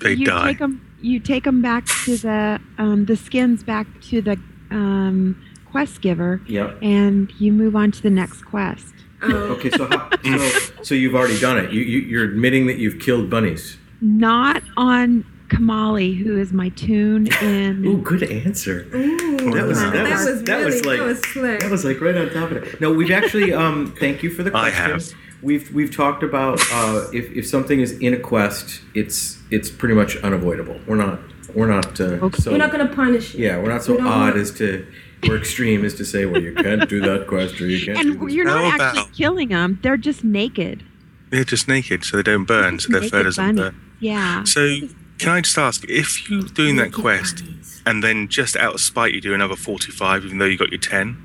They 0.00 0.12
you 0.14 0.26
die. 0.26 0.48
Take 0.48 0.58
them, 0.58 0.96
you 1.00 1.20
take 1.20 1.44
them 1.44 1.62
back 1.62 1.86
to 2.04 2.16
the 2.16 2.60
um, 2.78 3.04
the 3.06 3.16
skins 3.16 3.62
back 3.64 3.86
to 4.10 4.20
the 4.20 4.38
um, 4.70 5.40
quest 5.70 6.00
giver, 6.00 6.40
Yep. 6.46 6.78
and 6.82 7.32
you 7.38 7.52
move 7.52 7.76
on 7.76 7.90
to 7.92 8.02
the 8.02 8.10
next 8.10 8.42
quest. 8.44 8.92
Oh, 9.22 9.28
Okay, 9.56 9.70
so 9.70 9.86
how, 9.86 10.10
so 10.22 10.82
so 10.82 10.94
you've 10.94 11.14
already 11.14 11.38
done 11.40 11.56
it. 11.58 11.72
You, 11.72 11.80
you 11.80 11.98
you're 12.00 12.24
admitting 12.24 12.66
that 12.66 12.78
you've 12.78 12.98
killed 13.00 13.30
bunnies. 13.30 13.78
Not 14.02 14.62
on 14.76 15.24
Kamali, 15.48 16.16
who 16.16 16.38
is 16.38 16.52
my 16.52 16.68
tune 16.70 17.28
in. 17.40 17.84
Ooh, 17.86 18.02
good 18.02 18.24
answer. 18.24 18.86
Ooh, 18.94 19.52
That 19.52 19.64
was- 19.66 19.78
wow, 19.78 19.90
that 19.90 20.10
was- 20.10 20.26
was 20.26 20.42
that 20.42 20.54
really 20.58 20.64
was 20.66 20.84
like- 20.84 20.98
that 20.98 21.06
was 21.06 21.20
slick. 21.22 21.60
That 21.60 21.70
was 21.70 21.84
like 21.84 22.00
right 22.00 22.16
on 22.16 22.28
top 22.30 22.50
of 22.50 22.56
it. 22.64 22.80
No, 22.80 22.92
we've 22.92 23.10
actually. 23.10 23.52
Um, 23.54 23.94
thank 23.98 24.22
you 24.22 24.30
for 24.30 24.42
the 24.42 24.54
I 24.56 24.70
have. 24.70 25.02
We've 25.42 25.72
we've 25.72 25.94
talked 25.94 26.22
about 26.22 26.60
uh, 26.72 27.06
if 27.12 27.30
if 27.32 27.46
something 27.46 27.80
is 27.80 27.92
in 27.92 28.14
a 28.14 28.18
quest, 28.18 28.80
it's 28.94 29.38
it's 29.50 29.70
pretty 29.70 29.94
much 29.94 30.16
unavoidable. 30.18 30.80
We're 30.86 30.96
not 30.96 31.20
we're 31.54 31.66
not 31.68 32.00
uh, 32.00 32.04
Okay. 32.26 32.42
so 32.42 32.50
We're 32.52 32.58
not 32.58 32.72
gonna 32.72 32.94
punish 32.94 33.34
you. 33.34 33.44
yeah 33.46 33.58
we're 33.58 33.68
not 33.72 33.82
so 33.84 33.94
We 33.94 34.00
odd 34.00 34.04
want- 34.34 34.36
as 34.36 34.50
to 34.58 34.86
we're 35.26 35.38
extreme 35.38 35.84
as 35.84 35.94
to 35.94 36.04
say 36.04 36.26
well 36.26 36.42
you 36.42 36.54
can't 36.54 36.88
do 36.88 37.00
that 37.00 37.26
quest 37.26 37.60
or 37.60 37.66
you 37.66 37.84
can't. 37.84 37.98
and 37.98 38.20
this. 38.20 38.34
you're 38.34 38.44
not 38.44 38.58
How 38.64 38.70
actually 38.86 39.00
about- 39.02 39.12
killing 39.14 39.48
them; 39.50 39.78
they're 39.82 39.96
just 39.96 40.24
naked. 40.24 40.84
They're 41.30 41.44
just 41.44 41.66
naked, 41.68 42.04
so 42.04 42.16
they 42.16 42.22
don't 42.22 42.44
burn, 42.44 42.78
so 42.78 42.92
their 42.92 43.00
fur 43.02 43.18
Naked 43.18 43.24
doesn't 43.24 43.44
bunny. 43.56 43.70
burn. 43.70 43.80
Yeah. 44.00 44.44
So, 44.44 44.76
can 45.18 45.30
I 45.30 45.40
just 45.40 45.58
ask, 45.58 45.84
if 45.88 46.30
you're 46.30 46.42
doing 46.42 46.76
that 46.76 46.92
quest 46.92 47.44
bunnies. 47.44 47.82
and 47.84 48.02
then 48.04 48.28
just 48.28 48.54
out 48.56 48.74
of 48.74 48.80
spite 48.80 49.12
you 49.12 49.20
do 49.20 49.34
another 49.34 49.56
45, 49.56 50.24
even 50.24 50.38
though 50.38 50.44
you 50.44 50.56
got 50.56 50.70
your 50.70 50.78
10, 50.80 51.16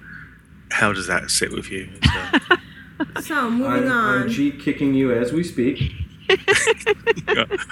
how 0.71 0.91
does 0.91 1.05
that 1.07 1.29
sit 1.29 1.51
with 1.51 1.69
you? 1.69 1.87
It's, 3.15 3.27
So 3.27 3.49
moving 3.49 3.65
I'm, 3.89 3.91
on. 3.91 4.21
I'm 4.23 4.29
G 4.29 4.51
kicking 4.51 4.93
you 4.93 5.11
as 5.13 5.31
we 5.31 5.43
speak. 5.43 5.91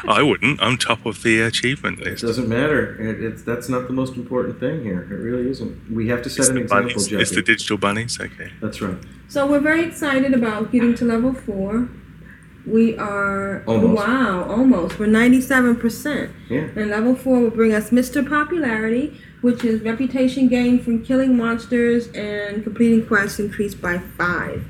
I 0.07 0.21
wouldn't. 0.21 0.61
I'm 0.61 0.77
top 0.77 1.05
of 1.05 1.23
the 1.23 1.41
achievement 1.41 1.99
list. 1.99 2.07
It 2.07 2.11
list. 2.11 2.23
doesn't 2.23 2.49
matter. 2.49 2.99
It, 3.01 3.23
it's 3.23 3.41
that's 3.43 3.69
not 3.69 3.87
the 3.87 3.93
most 3.93 4.15
important 4.15 4.59
thing 4.59 4.83
here. 4.83 5.01
It 5.03 5.15
really 5.15 5.49
isn't. 5.49 5.91
We 5.91 6.07
have 6.09 6.21
to 6.23 6.29
set 6.29 6.39
It's 6.41 6.49
an 6.49 6.57
example, 6.57 6.89
bunnies. 6.89 7.07
Jeppy. 7.07 7.21
it's 7.21 7.31
the 7.31 7.41
digital 7.41 7.77
bunnies. 7.77 8.19
Okay. 8.19 8.51
That's 8.61 8.81
right. 8.81 8.97
So 9.27 9.45
we're 9.47 9.59
very 9.59 9.83
excited 9.85 10.33
about 10.33 10.71
getting 10.71 10.93
to 10.95 11.05
level 11.05 11.33
four. 11.33 11.87
We 12.65 12.97
are 12.97 13.63
Almost. 13.65 13.95
wow, 13.95 14.43
almost. 14.49 14.99
We're 14.99 15.05
ninety-seven 15.07 15.77
percent. 15.77 16.31
Yeah. 16.49 16.67
And 16.75 16.89
level 16.89 17.15
four 17.15 17.39
will 17.39 17.49
bring 17.51 17.73
us 17.73 17.89
Mr. 17.91 18.27
Popularity, 18.27 19.19
which 19.41 19.63
is 19.63 19.81
reputation 19.81 20.49
gained 20.49 20.83
from 20.83 21.03
killing 21.05 21.37
monsters 21.37 22.07
and 22.09 22.61
completing 22.63 23.05
quests 23.07 23.39
increased 23.39 23.81
by 23.81 23.97
five. 23.99 24.65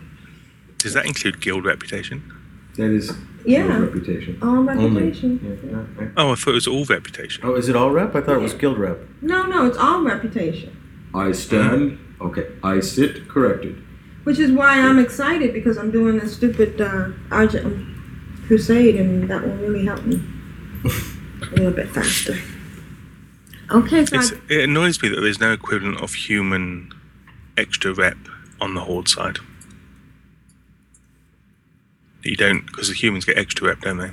Does 0.79 0.93
that 0.93 1.05
include 1.05 1.39
guild 1.41 1.65
reputation? 1.65 2.23
That 2.77 2.89
is 2.91 3.11
Yeah. 3.45 3.65
your 3.67 3.81
reputation. 3.85 4.37
All 4.41 4.63
reputation. 4.63 5.39
Yeah, 5.43 5.69
yeah, 5.71 5.83
yeah. 5.99 6.07
Oh, 6.17 6.31
I 6.31 6.35
thought 6.35 6.51
it 6.51 6.53
was 6.55 6.67
all 6.67 6.85
reputation. 6.85 7.43
Oh, 7.45 7.55
is 7.55 7.69
it 7.69 7.75
all 7.75 7.91
rep? 7.91 8.15
I 8.15 8.21
thought 8.21 8.37
it 8.37 8.41
was 8.41 8.53
guild 8.53 8.77
rep. 8.79 8.97
No, 9.21 9.45
no, 9.45 9.65
it's 9.65 9.77
all 9.77 10.01
reputation. 10.03 10.75
I 11.13 11.31
stand. 11.33 11.97
Okay, 12.21 12.47
I 12.63 12.79
sit 12.79 13.27
corrected. 13.27 13.81
Which 14.23 14.39
is 14.39 14.51
why 14.51 14.79
I'm 14.79 14.99
excited 14.99 15.53
because 15.53 15.77
I'm 15.77 15.91
doing 15.91 16.19
this 16.19 16.35
stupid 16.35 16.79
uh, 16.81 17.09
Argent 17.31 17.85
crusade, 18.47 18.95
and 18.95 19.29
that 19.29 19.41
will 19.43 19.55
really 19.55 19.85
help 19.85 20.05
me 20.05 20.21
a 20.85 21.55
little 21.55 21.71
bit 21.71 21.89
faster. 21.89 22.37
Okay, 23.71 24.05
so 24.05 24.17
It's, 24.17 24.31
I, 24.33 24.35
it 24.49 24.63
annoys 24.65 25.01
me 25.01 25.09
that 25.09 25.21
there's 25.21 25.39
no 25.39 25.51
equivalent 25.53 26.01
of 26.01 26.13
human 26.13 26.91
extra 27.57 27.93
rep 27.93 28.17
on 28.59 28.73
the 28.75 28.81
horde 28.81 29.07
side. 29.07 29.37
You 32.23 32.35
don't, 32.35 32.65
because 32.65 32.89
the 32.89 32.93
humans 32.95 33.25
get 33.25 33.37
extra 33.37 33.67
rep, 33.67 33.81
don't 33.81 33.97
they? 33.97 34.11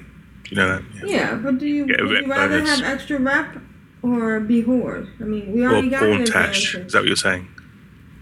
You 0.50 0.56
know 0.56 0.68
that? 0.68 0.82
Yeah. 0.94 1.06
yeah, 1.06 1.34
but 1.34 1.58
do 1.58 1.66
you 1.66 1.86
Get 1.86 2.00
a 2.00 2.04
would 2.04 2.12
rep 2.12 2.22
you 2.24 2.30
rather 2.30 2.58
bonus. 2.60 2.80
have 2.80 2.84
extra 2.94 3.18
rep 3.18 3.56
or 4.02 4.38
be 4.40 4.60
horde? 4.60 5.08
I 5.20 5.24
mean, 5.24 5.52
we 5.52 5.64
Or 5.64 5.70
already 5.72 5.90
got 5.90 6.02
an 6.04 6.16
pawn 6.18 6.24
tash. 6.26 6.74
advantage. 6.74 6.86
Is 6.86 6.92
that 6.92 6.98
what 7.00 7.06
you're 7.08 7.16
saying? 7.16 7.48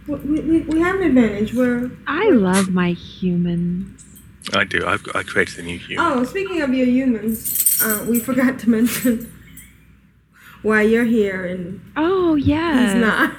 We, 0.06 0.14
we, 0.16 0.60
we 0.60 0.80
have 0.80 0.96
an 0.96 1.02
advantage. 1.02 1.52
We're 1.54 1.90
I 2.06 2.30
love 2.30 2.70
my 2.70 2.92
humans. 2.92 4.04
I 4.54 4.64
do. 4.64 4.86
I've, 4.86 5.06
I 5.14 5.22
created 5.22 5.58
a 5.58 5.62
new 5.62 5.78
human. 5.78 6.04
oh, 6.06 6.24
speaking 6.24 6.60
of 6.62 6.72
your 6.74 6.86
humans, 6.86 7.80
uh, 7.82 8.04
we 8.08 8.20
forgot 8.20 8.58
to 8.60 8.70
mention 8.70 9.30
why 10.62 10.82
you're 10.82 11.04
here 11.04 11.44
and 11.44 11.80
Oh 11.96 12.34
yeah. 12.36 12.84
he's 12.92 13.00
not. 13.00 13.34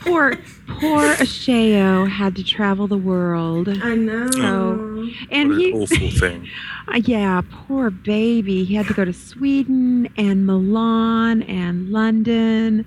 Poor, 0.00 0.36
poor 0.66 1.02
Ashayo 1.14 2.08
had 2.08 2.34
to 2.36 2.42
travel 2.44 2.86
the 2.88 2.96
world. 2.98 3.68
I 3.68 3.94
know. 3.94 4.30
So- 4.30 5.08
And 5.30 5.50
what 5.50 5.58
an 5.58 5.60
he, 5.60 5.72
awful 5.72 6.10
thing. 6.20 6.48
Uh, 6.88 7.00
yeah, 7.04 7.42
poor 7.50 7.90
baby. 7.90 8.64
He 8.64 8.74
had 8.74 8.86
to 8.86 8.94
go 8.94 9.04
to 9.04 9.12
Sweden 9.12 10.08
and 10.16 10.46
Milan 10.46 11.42
and 11.42 11.90
London. 11.90 12.84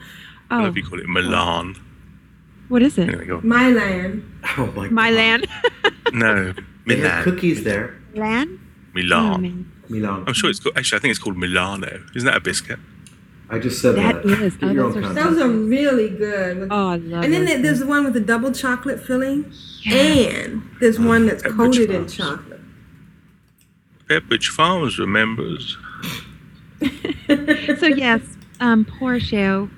Oh, 0.50 0.58
Whatever 0.58 0.80
you 0.80 0.86
call 0.86 1.00
it, 1.00 1.08
Milan. 1.08 1.76
what 2.68 2.82
is 2.82 2.98
it? 2.98 3.08
Anyway, 3.10 3.26
go. 3.26 3.40
My 3.42 3.70
land. 3.70 4.24
Oh 4.58 4.66
my 4.76 4.88
god. 4.88 4.92
Milan. 4.92 5.44
No, 6.14 6.54
They 6.88 6.98
have 6.98 7.04
Milan. 7.04 7.24
cookies 7.24 7.64
there. 7.64 7.96
Milan? 8.14 8.60
Oh, 8.60 8.94
Milan. 8.94 9.42
man. 9.42 9.72
Milan. 9.88 10.24
I'm 10.28 10.34
sure 10.34 10.50
it's 10.50 10.60
called. 10.60 10.78
Actually, 10.78 10.98
I 10.98 11.02
think 11.02 11.12
it's 11.12 11.20
called 11.20 11.38
Milano. 11.38 12.04
Isn't 12.16 12.26
that 12.26 12.36
a 12.36 12.42
biscuit? 12.42 12.80
I 13.54 13.60
just 13.60 13.82
said 13.82 13.96
That 13.96 14.24
that. 14.24 14.42
is. 14.42 14.56
Get 14.56 14.70
Oh, 14.70 14.74
those 14.74 14.96
are 14.98 15.02
content. 15.02 15.30
Those 15.30 15.42
are 15.42 15.50
really 15.50 16.10
good. 16.10 16.60
with- 16.60 16.72
Oh, 16.72 16.88
I 16.88 16.96
love 16.96 17.24
and 17.26 17.34
then 17.34 17.44
there- 17.46 17.62
there's 17.62 17.80
the 17.80 17.86
one 17.86 18.06
with 18.06 18.14
the 18.14 18.22
double 18.22 18.52
chocolate 18.54 19.00
filling, 19.06 19.52
and 19.86 20.62
there's 20.80 20.98
one 21.00 21.26
that's 21.26 21.44
Pepperidge 21.44 21.56
coated 21.58 21.92
in 21.92 22.08
chocolate. 22.08 22.62
Pepperidge 24.10 24.48
Farms 24.48 24.98
remembers. 24.98 25.78
so 27.80 27.88
yes, 27.88 28.22
um, 28.62 28.86
poor 28.86 29.20
Ashayo 29.20 29.70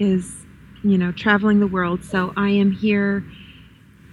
is, 0.00 0.34
you 0.82 0.98
know, 0.98 1.12
traveling 1.12 1.60
the 1.60 1.66
world. 1.68 2.02
So 2.04 2.32
I 2.36 2.48
am 2.50 2.72
here, 2.72 3.24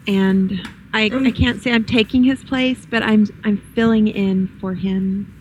and 0.07 0.61
I, 0.93 1.09
I 1.11 1.31
can't 1.31 1.61
say 1.61 1.71
I'm 1.73 1.83
taking 1.85 2.23
his 2.23 2.43
place, 2.43 2.85
but 2.89 3.01
I'm 3.03 3.27
I'm 3.43 3.57
filling 3.75 4.07
in 4.07 4.47
for 4.61 4.73
him. 4.75 5.33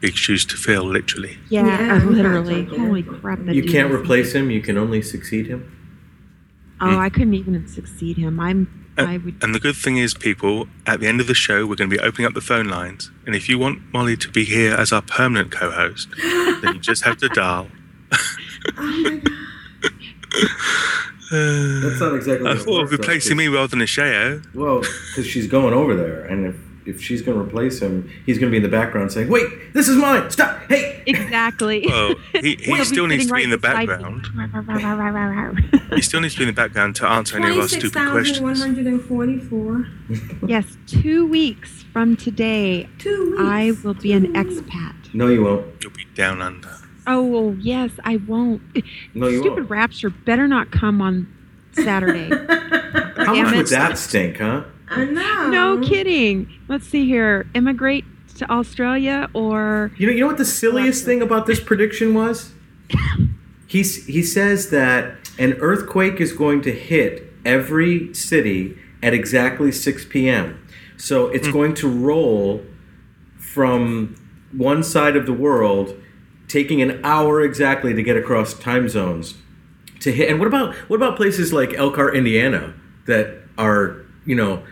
Big 0.00 0.14
shoes 0.14 0.44
to 0.46 0.56
fill, 0.56 0.84
literally. 0.84 1.38
Yeah, 1.48 1.66
Yeah, 1.66 1.92
uh, 1.92 1.96
I'm 1.96 2.12
literally. 2.14 2.62
not. 2.66 2.78
Holy 2.78 3.02
crap! 3.02 3.38
that 3.44 3.54
You 3.54 3.62
dude 3.62 3.70
can't 3.72 3.90
is- 3.92 4.00
replace 4.00 4.32
him. 4.34 4.50
You 4.50 4.60
can 4.60 4.76
only 4.76 5.00
succeed 5.02 5.46
him. 5.46 5.72
Oh, 6.80 6.98
I 6.98 7.08
couldn't 7.08 7.32
even 7.34 7.66
succeed 7.66 8.18
him. 8.18 8.38
I'm. 8.38 8.68
I 8.98 9.16
would. 9.18 9.42
And 9.42 9.54
the 9.54 9.60
good 9.60 9.76
thing 9.76 9.96
is, 9.98 10.12
people, 10.14 10.68
at 10.86 11.00
the 11.00 11.06
end 11.06 11.20
of 11.20 11.26
the 11.26 11.34
show, 11.34 11.66
we're 11.66 11.76
going 11.76 11.88
to 11.90 11.96
be 11.96 12.00
opening 12.02 12.26
up 12.26 12.34
the 12.34 12.40
phone 12.42 12.66
lines. 12.68 13.10
And 13.26 13.34
if 13.34 13.48
you 13.48 13.58
want 13.58 13.80
Molly 13.92 14.16
to 14.18 14.30
be 14.30 14.44
here 14.44 14.74
as 14.74 14.92
our 14.92 15.02
permanent 15.02 15.50
co 15.52 15.70
host, 15.70 16.08
then 16.62 16.74
you 16.74 16.78
just 16.80 17.04
have 17.04 17.16
to 17.18 17.28
dial. 17.28 17.68
Oh 18.78 19.00
my 19.02 19.16
god. 19.16 19.32
Uh, 21.32 21.80
That's 21.80 22.00
not 22.00 22.14
exactly. 22.14 22.46
I 22.46 22.54
how 22.54 22.60
it 22.60 22.64
thought 22.64 22.82
of 22.84 22.90
works, 22.90 22.90
though, 22.90 22.96
replacing 22.98 23.36
me 23.36 23.46
'cause- 23.46 23.54
rather 23.54 23.66
than 23.68 23.80
Ashayo. 23.80 24.54
Well, 24.54 24.80
because 24.80 25.26
she's 25.26 25.46
going 25.46 25.74
over 25.74 25.94
there, 25.96 26.22
and 26.24 26.46
if 26.46 26.54
if 26.86 27.00
she's 27.02 27.22
going 27.22 27.36
to 27.38 27.44
replace 27.44 27.80
him, 27.80 28.10
he's 28.24 28.38
going 28.38 28.48
to 28.48 28.52
be 28.52 28.56
in 28.58 28.62
the 28.62 28.68
background 28.68 29.12
saying, 29.12 29.28
"Wait, 29.28 29.46
this 29.74 29.88
is 29.88 29.96
mine! 29.96 30.30
Stop! 30.30 30.58
Hey!" 30.68 31.02
Exactly. 31.06 31.86
Well, 31.90 32.14
he, 32.42 32.56
he 32.56 32.84
still 32.84 33.06
needs 33.06 33.24
to 33.24 33.28
sitting 33.28 33.36
be 33.36 33.44
in 33.44 33.50
the 33.50 33.58
right 33.68 33.86
beside 33.86 34.02
me. 34.02 34.20
background. 34.22 35.72
He 35.94 36.02
still 36.02 36.20
needs 36.20 36.34
to 36.34 36.38
be 36.40 36.44
in 36.44 36.48
the 36.48 36.52
background 36.52 36.96
to 36.96 37.06
answer 37.06 37.36
any 37.36 37.50
of 37.50 37.58
our 37.62 37.68
stupid 37.68 38.10
questions. 38.10 38.60
hundred 38.60 38.86
and 38.86 39.00
forty-four. 39.02 39.86
yes, 40.46 40.76
two 40.86 41.26
weeks 41.26 41.84
from 41.92 42.16
today, 42.16 42.88
Two 42.98 43.30
weeks. 43.30 43.42
I 43.42 43.72
will 43.84 43.94
be 43.94 44.12
an 44.12 44.32
weeks. 44.32 44.60
expat. 44.60 45.14
No, 45.14 45.28
you 45.28 45.44
won't. 45.44 45.64
You'll 45.82 45.92
be 45.92 46.04
down 46.14 46.42
under. 46.42 46.74
Oh 47.06 47.52
yes, 47.60 47.92
I 48.04 48.16
won't. 48.16 48.60
No, 49.14 49.28
you 49.28 49.38
Stupid 49.40 49.58
won't. 49.58 49.70
rapture 49.70 50.10
better 50.10 50.48
not 50.48 50.72
come 50.72 51.00
on 51.00 51.32
Saturday. 51.72 52.28
How 53.16 53.34
much 53.34 53.54
would 53.54 53.66
that 53.68 53.96
stink, 53.96 54.38
huh? 54.38 54.64
I 54.88 55.04
know. 55.04 55.48
no 55.48 55.80
kidding. 55.80 56.52
Let's 56.68 56.86
see 56.86 57.06
here. 57.06 57.46
Immigrate 57.54 58.04
to 58.36 58.50
Australia 58.50 59.28
or 59.34 59.90
You 59.96 60.06
know, 60.06 60.12
you 60.12 60.20
know 60.20 60.26
what 60.26 60.38
the 60.38 60.44
silliest 60.44 61.04
thing 61.04 61.22
about 61.22 61.46
this 61.46 61.60
prediction 61.60 62.14
was? 62.14 62.52
He's, 63.66 64.06
he 64.06 64.22
says 64.22 64.70
that 64.70 65.16
an 65.38 65.54
earthquake 65.54 66.20
is 66.20 66.32
going 66.32 66.62
to 66.62 66.72
hit 66.72 67.32
every 67.44 68.14
city 68.14 68.78
at 69.02 69.12
exactly 69.12 69.72
6 69.72 70.04
p.m. 70.06 70.66
So 70.96 71.28
it's 71.28 71.48
hmm. 71.48 71.52
going 71.52 71.74
to 71.74 71.88
roll 71.88 72.64
from 73.38 74.14
one 74.52 74.82
side 74.82 75.16
of 75.16 75.26
the 75.26 75.32
world, 75.32 76.00
taking 76.48 76.80
an 76.80 77.00
hour 77.04 77.40
exactly 77.40 77.92
to 77.92 78.02
get 78.02 78.16
across 78.16 78.54
time 78.54 78.88
zones 78.88 79.34
to 80.00 80.12
hit. 80.12 80.30
And 80.30 80.38
what 80.38 80.46
about 80.46 80.74
what 80.88 80.96
about 80.96 81.16
places 81.16 81.52
like 81.52 81.74
Elkhart, 81.74 82.16
Indiana, 82.16 82.74
that 83.06 83.38
are 83.58 84.02
you 84.24 84.34
know 84.34 84.62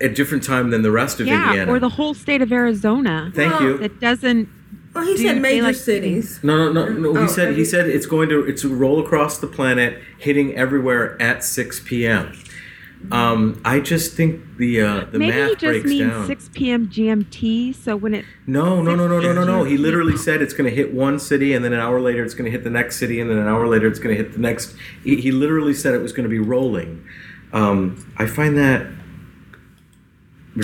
at 0.00 0.14
different 0.14 0.42
time 0.44 0.70
than 0.70 0.82
the 0.82 0.90
rest 0.90 1.20
of 1.20 1.26
yeah, 1.26 1.48
Indiana? 1.48 1.72
or 1.72 1.78
the 1.78 1.88
whole 1.88 2.14
state 2.14 2.40
of 2.42 2.52
Arizona 2.52 3.32
Thank 3.34 3.52
Well, 3.54 3.62
you. 3.62 3.74
It 3.82 4.00
doesn't. 4.00 4.48
Well, 4.94 5.04
he 5.04 5.16
Do 5.16 5.22
said 5.24 5.40
major 5.42 5.62
like- 5.64 5.76
cities. 5.76 6.40
No, 6.42 6.72
no, 6.72 6.86
no, 6.88 7.12
no. 7.12 7.18
Oh, 7.18 7.22
He 7.22 7.28
said 7.28 7.56
he 7.56 7.64
said 7.64 7.88
it's 7.88 8.06
going 8.06 8.28
to 8.30 8.44
it's 8.44 8.64
a 8.64 8.68
roll 8.68 8.98
across 9.04 9.38
the 9.38 9.46
planet, 9.46 10.00
hitting 10.18 10.54
everywhere 10.56 11.20
at 11.20 11.44
6 11.44 11.80
p.m. 11.84 12.32
Um, 13.12 13.60
I 13.64 13.78
just 13.78 14.14
think 14.14 14.56
the 14.56 14.80
uh, 14.80 15.04
the 15.12 15.20
Maybe 15.20 15.30
math 15.36 15.48
he 15.50 15.54
just 15.54 15.60
breaks 15.60 15.84
means 15.86 16.10
down. 16.10 16.26
6 16.26 16.50
p.m. 16.52 16.88
GMT. 16.88 17.74
So 17.76 17.96
when 17.96 18.12
it 18.14 18.24
no, 18.46 18.82
no, 18.82 18.96
no, 18.96 19.06
no, 19.06 19.20
no, 19.20 19.32
no, 19.32 19.44
no. 19.44 19.62
He 19.64 19.76
literally 19.76 20.16
said 20.16 20.42
it's 20.42 20.52
going 20.52 20.68
to 20.68 20.74
hit 20.74 20.92
one 20.92 21.20
city, 21.20 21.52
and 21.54 21.64
then 21.64 21.72
an 21.72 21.78
hour 21.78 22.00
later 22.00 22.24
it's 22.24 22.34
going 22.34 22.46
to 22.46 22.50
hit 22.50 22.64
the 22.64 22.70
next 22.70 22.96
city, 22.98 23.20
and 23.20 23.30
then 23.30 23.38
an 23.38 23.46
hour 23.46 23.68
later 23.68 23.86
it's 23.86 24.00
going 24.00 24.16
to 24.16 24.20
hit 24.20 24.32
the 24.32 24.40
next. 24.40 24.74
He, 25.04 25.20
he 25.20 25.30
literally 25.30 25.74
said 25.74 25.94
it 25.94 26.02
was 26.02 26.12
going 26.12 26.24
to 26.24 26.28
be 26.30 26.40
rolling. 26.40 27.04
Um, 27.52 28.12
I 28.16 28.26
find 28.26 28.56
that. 28.58 28.86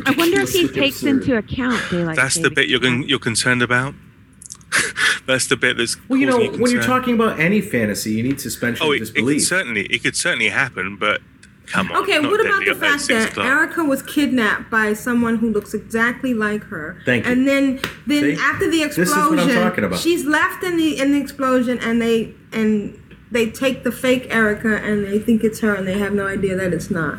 I 0.06 0.12
wonder 0.12 0.40
if 0.40 0.50
he 0.52 0.68
takes 0.68 0.96
absurd. 1.02 1.08
into 1.22 1.36
account 1.36 1.82
daylight. 1.90 2.16
That's 2.16 2.38
the 2.38 2.50
bit 2.50 2.68
you're 2.68 2.80
con- 2.80 3.04
you're 3.08 3.18
concerned 3.18 3.62
about. 3.62 3.94
That's 5.26 5.46
the 5.46 5.56
bit 5.56 5.76
that's. 5.76 5.96
Well, 6.08 6.18
you 6.18 6.26
know, 6.26 6.36
causing 6.38 6.60
when 6.60 6.70
you're 6.72 6.82
talking 6.82 7.14
about 7.14 7.38
any 7.40 7.60
fantasy, 7.60 8.12
you 8.12 8.22
need 8.22 8.40
suspension 8.40 8.84
Oh, 8.86 8.92
of 8.92 9.00
it, 9.00 9.10
it 9.16 9.22
could 9.24 9.40
certainly 9.42 9.82
it 9.86 10.02
could 10.02 10.16
certainly 10.16 10.48
happen, 10.48 10.96
but 10.96 11.20
come 11.66 11.90
on. 11.92 12.02
Okay, 12.02 12.18
what 12.20 12.40
about 12.44 12.64
the 12.64 12.72
up 12.72 12.78
there 12.78 12.90
at 12.92 12.98
fact 13.00 13.08
that 13.08 13.30
o'clock. 13.30 13.46
Erica 13.46 13.84
was 13.84 14.02
kidnapped 14.02 14.70
by 14.70 14.92
someone 14.92 15.36
who 15.36 15.50
looks 15.50 15.72
exactly 15.74 16.34
like 16.34 16.64
her? 16.64 17.00
Thank 17.06 17.24
you. 17.24 17.32
And 17.32 17.46
then, 17.48 17.80
then 18.06 18.36
See? 18.36 18.42
after 18.42 18.70
the 18.70 18.78
This 18.84 18.98
is 18.98 19.10
explosion, 19.10 19.36
what 19.46 19.56
I'm 19.56 19.62
talking 19.70 19.84
about. 19.84 19.98
she's 19.98 20.24
left 20.26 20.62
in 20.64 20.76
the 20.76 21.00
in 21.00 21.12
the 21.12 21.20
explosion, 21.20 21.78
and 21.78 22.02
they 22.02 22.34
and 22.52 23.00
they 23.30 23.48
take 23.50 23.84
the 23.84 23.92
fake 23.92 24.26
Erica, 24.34 24.76
and 24.76 25.04
they 25.06 25.18
think 25.18 25.42
it's 25.44 25.60
her, 25.60 25.74
and 25.74 25.86
they 25.86 25.98
have 25.98 26.12
no 26.12 26.26
idea 26.26 26.54
that 26.56 26.74
it's 26.74 26.90
not. 26.90 27.18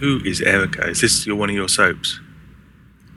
Who 0.00 0.20
is 0.24 0.40
Erica? 0.40 0.88
Is 0.88 1.00
this 1.02 1.26
your 1.26 1.36
one 1.36 1.50
of 1.50 1.54
your 1.56 1.68
soaps? 1.68 2.20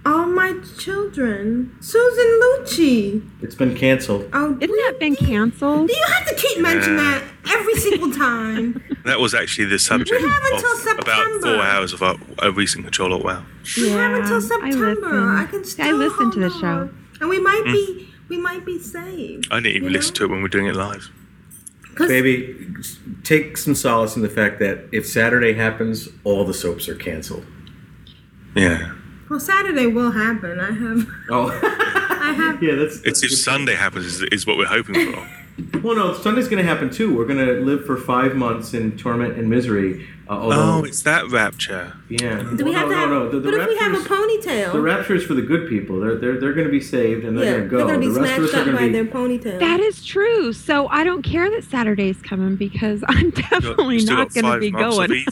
All 0.06 0.26
my 0.26 0.54
children, 0.78 1.78
Susan 1.80 2.26
Lucci. 2.44 3.30
It's 3.42 3.56
been 3.56 3.74
canceled. 3.74 4.28
Oh, 4.34 4.58
Isn't 4.60 4.76
that 4.76 4.98
been 5.00 5.16
canceled? 5.16 5.88
Do 5.88 5.94
you 5.96 6.06
have 6.10 6.28
to 6.28 6.36
keep 6.36 6.60
mentioning 6.62 6.98
Yeah. 7.00 7.22
that 7.46 7.54
every 7.58 7.76
single 7.76 8.12
time? 8.12 8.84
That 9.04 9.20
was 9.20 9.34
actually 9.34 9.66
the 9.66 9.80
subject 9.80 10.12
We 10.22 10.30
have 10.30 10.44
until 10.54 10.72
of 10.72 11.00
about 11.00 11.06
September. 11.18 11.42
four 11.58 11.62
hours 11.62 11.92
of 11.92 12.02
our, 12.02 12.16
a 12.42 12.52
recent 12.54 12.86
Control 12.86 13.12
Alt 13.14 13.26
Wow. 13.26 13.44
We 13.76 13.90
have 13.90 14.14
until 14.14 14.38
I 14.38 14.40
September. 14.40 14.96
listen. 14.96 15.28
I, 15.28 15.46
can 15.46 15.66
still 15.66 15.86
I 15.88 15.92
listen 15.92 16.32
to 16.32 16.40
the 16.40 16.48
hold 16.50 16.62
show. 16.62 16.68
on. 16.68 17.08
and 17.20 17.30
we 17.30 17.38
might 17.42 17.64
be 17.66 18.08
mm. 18.10 18.30
we 18.30 18.38
might 18.38 18.66
be 18.66 18.80
saved. 18.80 19.48
I 19.52 19.58
didn't 19.58 19.76
even 19.76 19.84
you 19.84 19.90
listen 19.90 20.16
to 20.16 20.24
it 20.24 20.28
when 20.30 20.38
we 20.38 20.44
we're 20.44 20.48
doing 20.48 20.68
it 20.68 20.76
live. 20.78 21.12
'Cause- 21.96 22.08
Baby, 22.08 22.56
take 23.24 23.58
some 23.58 23.76
solace 23.76 24.16
in 24.16 24.22
the 24.22 24.30
fact 24.30 24.60
that 24.60 24.86
if 24.92 25.06
Saturday 25.06 25.54
happens, 25.54 26.10
all 26.24 26.44
the 26.46 26.54
soaps 26.54 26.88
are 26.90 26.96
canceled. 26.96 27.46
Yeah. 28.56 28.92
Well, 29.30 29.40
Saturday 29.40 29.88
will 29.88 30.12
happen. 30.12 30.60
I 30.60 30.72
have 30.72 31.08
Oh, 31.30 31.48
I 31.64 32.34
have 32.34 32.62
yeah, 32.62 32.76
that's. 32.76 32.98
It's 33.04 33.24
if 33.24 33.30
good. 33.30 33.36
Sunday 33.38 33.76
happens 33.76 34.06
is, 34.06 34.22
is 34.24 34.46
what 34.46 34.58
we're 34.58 34.66
hoping 34.66 35.12
for. 35.14 35.80
Well, 35.82 35.96
no, 35.96 36.14
Sunday's 36.14 36.48
going 36.48 36.64
to 36.64 36.68
happen 36.68 36.90
too. 36.90 37.16
We're 37.16 37.26
going 37.26 37.46
to 37.46 37.54
live 37.62 37.86
for 37.86 37.96
five 37.98 38.36
months 38.36 38.74
in 38.74 38.98
torment 38.98 39.38
and 39.38 39.50
misery. 39.50 40.08
Uh, 40.34 40.44
although, 40.44 40.80
oh, 40.80 40.84
it's 40.84 41.02
that 41.04 41.30
rapture. 41.30 41.94
yeah. 42.10 42.38
Do 42.56 42.66
we 42.66 42.72
Well, 42.72 42.80
have 42.80 42.88
no, 42.90 42.94
to 42.94 42.96
have? 43.00 43.10
no, 43.10 43.20
no. 43.26 43.30
The, 43.32 43.40
the 43.40 43.52
but 43.52 43.60
if 43.60 43.68
we 43.68 43.78
have 43.78 43.94
a 43.94 44.00
ponytail, 44.08 44.72
The 44.74 44.82
rapture 44.82 45.16
is 45.16 45.24
for 45.26 45.34
the 45.34 45.42
good 45.42 45.68
people. 45.70 46.00
They're 46.00 46.16
they're, 46.16 46.40
they're 46.40 46.54
going 46.54 46.68
to 46.68 46.72
be 46.72 46.82
saved 46.82 47.24
and 47.26 47.38
they're 47.38 47.46
yeah, 47.46 47.52
going 47.52 47.64
to 47.64 47.70
go. 47.70 47.78
they're 47.78 47.88
gonna 47.88 48.00
be 48.00 48.08
the 48.14 48.22
rest 48.22 48.38
of 48.38 48.44
us 48.46 48.52
snatched 48.52 48.68
are 48.68 48.72
up 48.74 48.80
by 48.80 48.88
be. 48.88 48.94
their 48.94 49.06
ponytail. 49.06 49.60
That 49.60 49.80
is 49.80 50.06
true. 50.06 50.54
So 50.54 50.88
I 50.90 51.04
don't 51.04 51.22
care 51.24 51.50
that 51.50 51.64
Saturday's 51.64 52.22
coming 52.22 52.56
because 52.56 53.04
I'm 53.10 53.26
You've 53.26 53.36
definitely 53.36 54.00
still 54.00 54.18
not 54.18 54.34
got 54.34 54.42
going 54.42 54.54
to 54.54 54.60
be 54.60 54.72
going. 54.72 55.26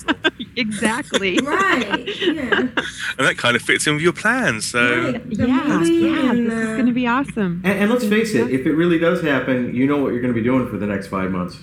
exactly. 0.55 1.39
right. 1.43 2.07
Yeah. 2.21 2.59
And 2.59 3.27
that 3.27 3.35
kind 3.37 3.55
of 3.55 3.61
fits 3.61 3.87
in 3.87 3.93
with 3.95 4.03
your 4.03 4.13
plans. 4.13 4.65
So 4.67 5.11
Right. 5.11 5.21
Yeah, 5.29 5.67
movie 5.67 5.93
yeah. 5.95 6.29
and, 6.31 6.47
This 6.51 6.53
is 6.59 6.67
uh, 6.69 6.73
going 6.73 6.85
to 6.85 6.91
be 6.93 7.07
awesome. 7.07 7.61
And, 7.63 7.79
and 7.79 7.91
let's 7.91 8.05
face 8.05 8.33
it, 8.35 8.49
if 8.51 8.65
it 8.65 8.73
really 8.73 8.99
does 8.99 9.21
happen, 9.21 9.73
you 9.73 9.87
know 9.87 9.97
what 9.97 10.11
you're 10.13 10.21
going 10.21 10.33
to 10.33 10.39
be 10.39 10.43
doing 10.45 10.67
for 10.69 10.77
the 10.77 10.87
next 10.87 11.07
five 11.07 11.31
months. 11.31 11.57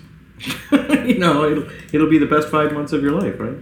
you 0.73 1.19
know, 1.19 1.51
it'll, 1.51 1.69
it'll 1.93 2.11
be 2.11 2.19
the 2.19 2.27
best 2.27 2.49
five 2.49 2.73
months 2.73 2.93
of 2.93 3.03
your 3.03 3.13
life, 3.13 3.39
right? 3.39 3.57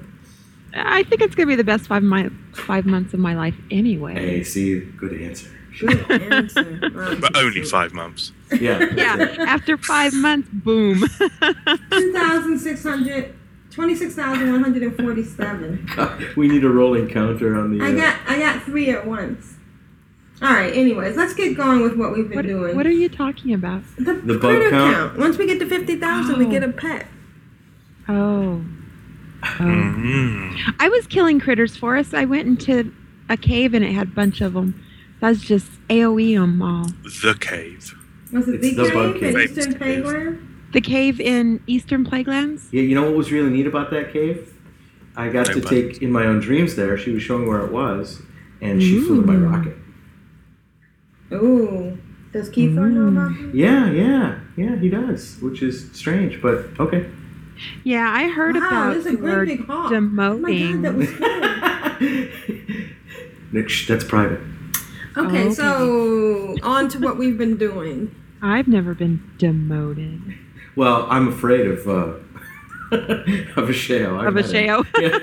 I 0.75 1.05
think 1.05 1.23
it's 1.23 1.35
going 1.35 1.47
to 1.47 1.53
be 1.53 1.57
the 1.57 1.65
best 1.65 1.87
five 1.87 2.03
my, 2.03 2.29
five 2.53 2.85
months 2.87 3.15
of 3.15 3.21
my 3.21 3.35
life 3.35 3.55
anyway. 3.71 4.15
Hey, 4.15 4.45
see, 4.45 4.81
good 4.81 5.19
answer. 5.21 5.51
Good 5.79 6.11
answer. 6.11 6.91
Right. 6.93 7.21
but 7.21 7.37
only 7.37 7.63
five 7.63 7.93
months. 7.93 8.33
Yeah. 8.61 8.79
Yeah. 8.97 9.45
After 9.47 9.77
five 9.77 10.15
months, 10.15 10.49
boom. 10.53 11.01
2,600, 11.19 13.35
26,147. 13.71 16.35
we 16.37 16.49
need 16.49 16.65
a 16.65 16.69
rolling 16.69 17.09
counter 17.09 17.59
on 17.59 17.77
the. 17.77 17.85
I 17.85 17.91
uh, 17.91 17.97
got 17.97 18.17
I 18.27 18.39
got 18.39 18.63
three 18.63 18.91
at 18.91 19.05
once. 19.07 19.56
All 20.43 20.53
right. 20.53 20.73
Anyways, 20.75 21.17
let's 21.17 21.35
get 21.35 21.57
going 21.57 21.81
with 21.83 21.97
what 21.97 22.13
we've 22.13 22.29
been 22.29 22.37
what, 22.37 22.47
doing. 22.47 22.77
what 22.77 22.87
are 22.87 22.91
you 22.91 23.09
talking 23.09 23.55
about? 23.55 23.83
the, 23.97 24.15
The 24.15 24.35
bug 24.35 24.41
critter 24.57 24.71
count? 24.71 25.19
Once 25.19 25.39
we 25.39 25.47
get 25.47 25.59
to 25.61 25.67
fifty 25.67 25.97
thousand, 25.97 26.39
we 26.39 26.47
Oh. 26.47 26.51
get 26.51 26.63
a 26.63 26.69
pet. 26.69 27.07
Oh, 28.09 28.63
Mm. 29.43 30.75
I 30.81 30.89
was 30.89 31.07
killing 31.07 31.39
critters 31.41 31.77
for 31.77 31.97
us. 31.97 32.13
I 32.15 32.25
went 32.25 32.47
into 32.49 32.93
a 33.29 33.37
cave 33.37 33.75
and 33.75 33.85
it 33.85 33.93
had 33.93 34.09
a 34.09 34.11
bunch 34.11 34.41
of 34.41 34.55
them. 34.55 34.81
I 35.23 35.29
was 35.31 35.41
just 35.41 35.67
AOE 35.89 36.35
them 36.39 36.61
all. 36.63 36.87
The 37.03 37.37
cave. 37.41 37.95
Was 38.33 38.49
it 38.49 38.57
It's 38.65 38.77
the 38.77 38.85
the 38.85 38.91
bug 38.93 39.15
cave 39.21 39.23
in 39.25 39.35
cave. 39.35 39.51
Eastern 39.59 39.75
Plagueland? 39.75 40.73
The 40.73 40.81
cave 40.81 41.21
in 41.21 41.61
Eastern 41.67 42.05
Plaguelands. 42.05 42.65
Yeah, 42.73 42.83
you 42.83 42.95
know 42.95 43.05
what 43.05 43.15
was 43.15 43.31
really 43.33 43.51
neat 43.51 43.67
about 43.67 43.91
that 43.91 44.13
cave? 44.13 44.53
I 45.17 45.29
got 45.29 45.49
No 45.49 45.55
to 45.55 45.61
buttons. 45.61 45.93
take 45.93 46.03
in 46.03 46.11
my 46.13 46.27
own 46.27 46.41
dreams 46.41 46.75
there. 46.77 46.99
She 46.99 47.11
was 47.13 47.23
showing 47.23 47.47
where 47.49 47.65
it 47.65 47.73
was, 47.73 48.21
and 48.61 48.83
she 48.83 49.01
flew 49.01 49.21
in 49.21 49.27
my 49.27 49.37
rocket. 49.37 49.77
Ooh. 51.33 51.99
Does 52.33 52.51
Kiefer 52.51 52.91
know 52.91 53.09
about 53.09 53.39
that? 53.39 53.55
Yeah, 53.55 53.91
yeah, 53.91 54.39
yeah, 54.57 54.77
he 54.77 54.91
does, 54.91 55.39
which 55.41 55.63
is 55.63 55.91
strange, 55.93 56.43
but 56.43 56.67
okay. 56.79 57.09
Yeah, 57.85 58.11
I 58.13 58.29
heard 58.29 58.57
Wow, 58.57 58.67
about 58.67 58.95
this 58.95 59.07
is 59.07 59.07
a 59.07 59.11
your 59.13 59.45
great 59.45 59.59
big 59.59 59.67
hawk. 59.67 59.91
Oh 59.93 60.01
my 60.01 60.53
god, 60.53 60.83
that 60.83 60.95
was 60.95 61.11
cool. 61.13 62.87
Nick, 63.53 63.69
shh, 63.71 63.89
that's 63.89 64.05
private. 64.05 64.41
Okay, 65.17 65.45
okay. 65.45 65.55
so 65.55 66.57
on 66.63 66.89
to 66.91 66.99
what 66.99 67.17
we've 67.17 67.39
been 67.39 67.57
doing. 67.57 68.15
I've 68.43 68.69
never 68.69 68.93
been 68.95 69.23
demoted. 69.39 70.21
Well, 70.77 71.07
I'm 71.09 71.29
afraid 71.29 71.67
of 71.67 71.89
uh, 71.89 72.13
of 73.57 73.69
a 73.69 73.73
shale. 73.73 74.21
Of 74.21 74.29
a 74.29 74.31
met 74.33 74.47
shale. 74.51 74.85
Yeah. 75.01 75.19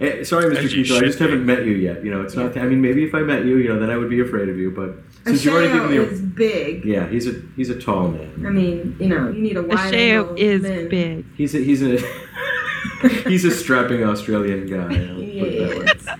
Eh, 0.00 0.22
Sorry, 0.24 0.44
Mr. 0.54 0.58
As 0.58 0.64
I 0.64 0.68
should 0.68 0.84
just 0.84 1.18
haven't 1.18 1.44
met 1.44 1.64
you 1.66 1.72
yet. 1.74 2.04
You 2.04 2.10
know, 2.12 2.20
it's 2.20 2.36
not. 2.36 2.56
I 2.56 2.64
mean, 2.66 2.80
maybe 2.80 3.02
if 3.04 3.14
I 3.14 3.20
met 3.22 3.44
you, 3.44 3.56
you 3.56 3.68
know, 3.68 3.78
then 3.80 3.90
I 3.90 3.96
would 3.96 4.10
be 4.10 4.20
afraid 4.20 4.48
of 4.48 4.56
you. 4.58 4.70
But 4.70 4.90
A 4.90 5.30
since 5.30 5.44
you've 5.44 5.54
already 5.54 5.68
shale 5.72 5.88
given 5.88 6.06
me, 6.08 6.12
is 6.14 6.20
a, 6.20 6.22
big. 6.22 6.84
yeah, 6.84 7.08
he's 7.08 7.26
a 7.26 7.32
he's 7.56 7.70
a 7.70 7.80
tall 7.80 8.08
man. 8.08 8.44
I 8.46 8.50
mean, 8.50 8.96
you 9.00 9.08
know, 9.08 9.28
you 9.30 9.42
need 9.42 9.56
a 9.56 9.60
A 9.60 9.62
wide 9.66 9.90
shale 9.92 10.22
angle 10.28 10.36
is 10.36 10.62
lens. 10.62 10.88
big. 10.90 11.24
He's 11.36 11.54
a 11.54 11.58
he's 11.58 11.82
a 11.82 11.98
he's 13.28 13.44
a 13.44 13.50
strapping 13.50 14.04
Australian 14.04 14.66
guy. 14.68 14.82
I'll 14.84 14.88
put 14.90 15.24
it 15.24 15.68
that 15.68 15.78
way. 15.78 15.86
Yes. 15.86 16.18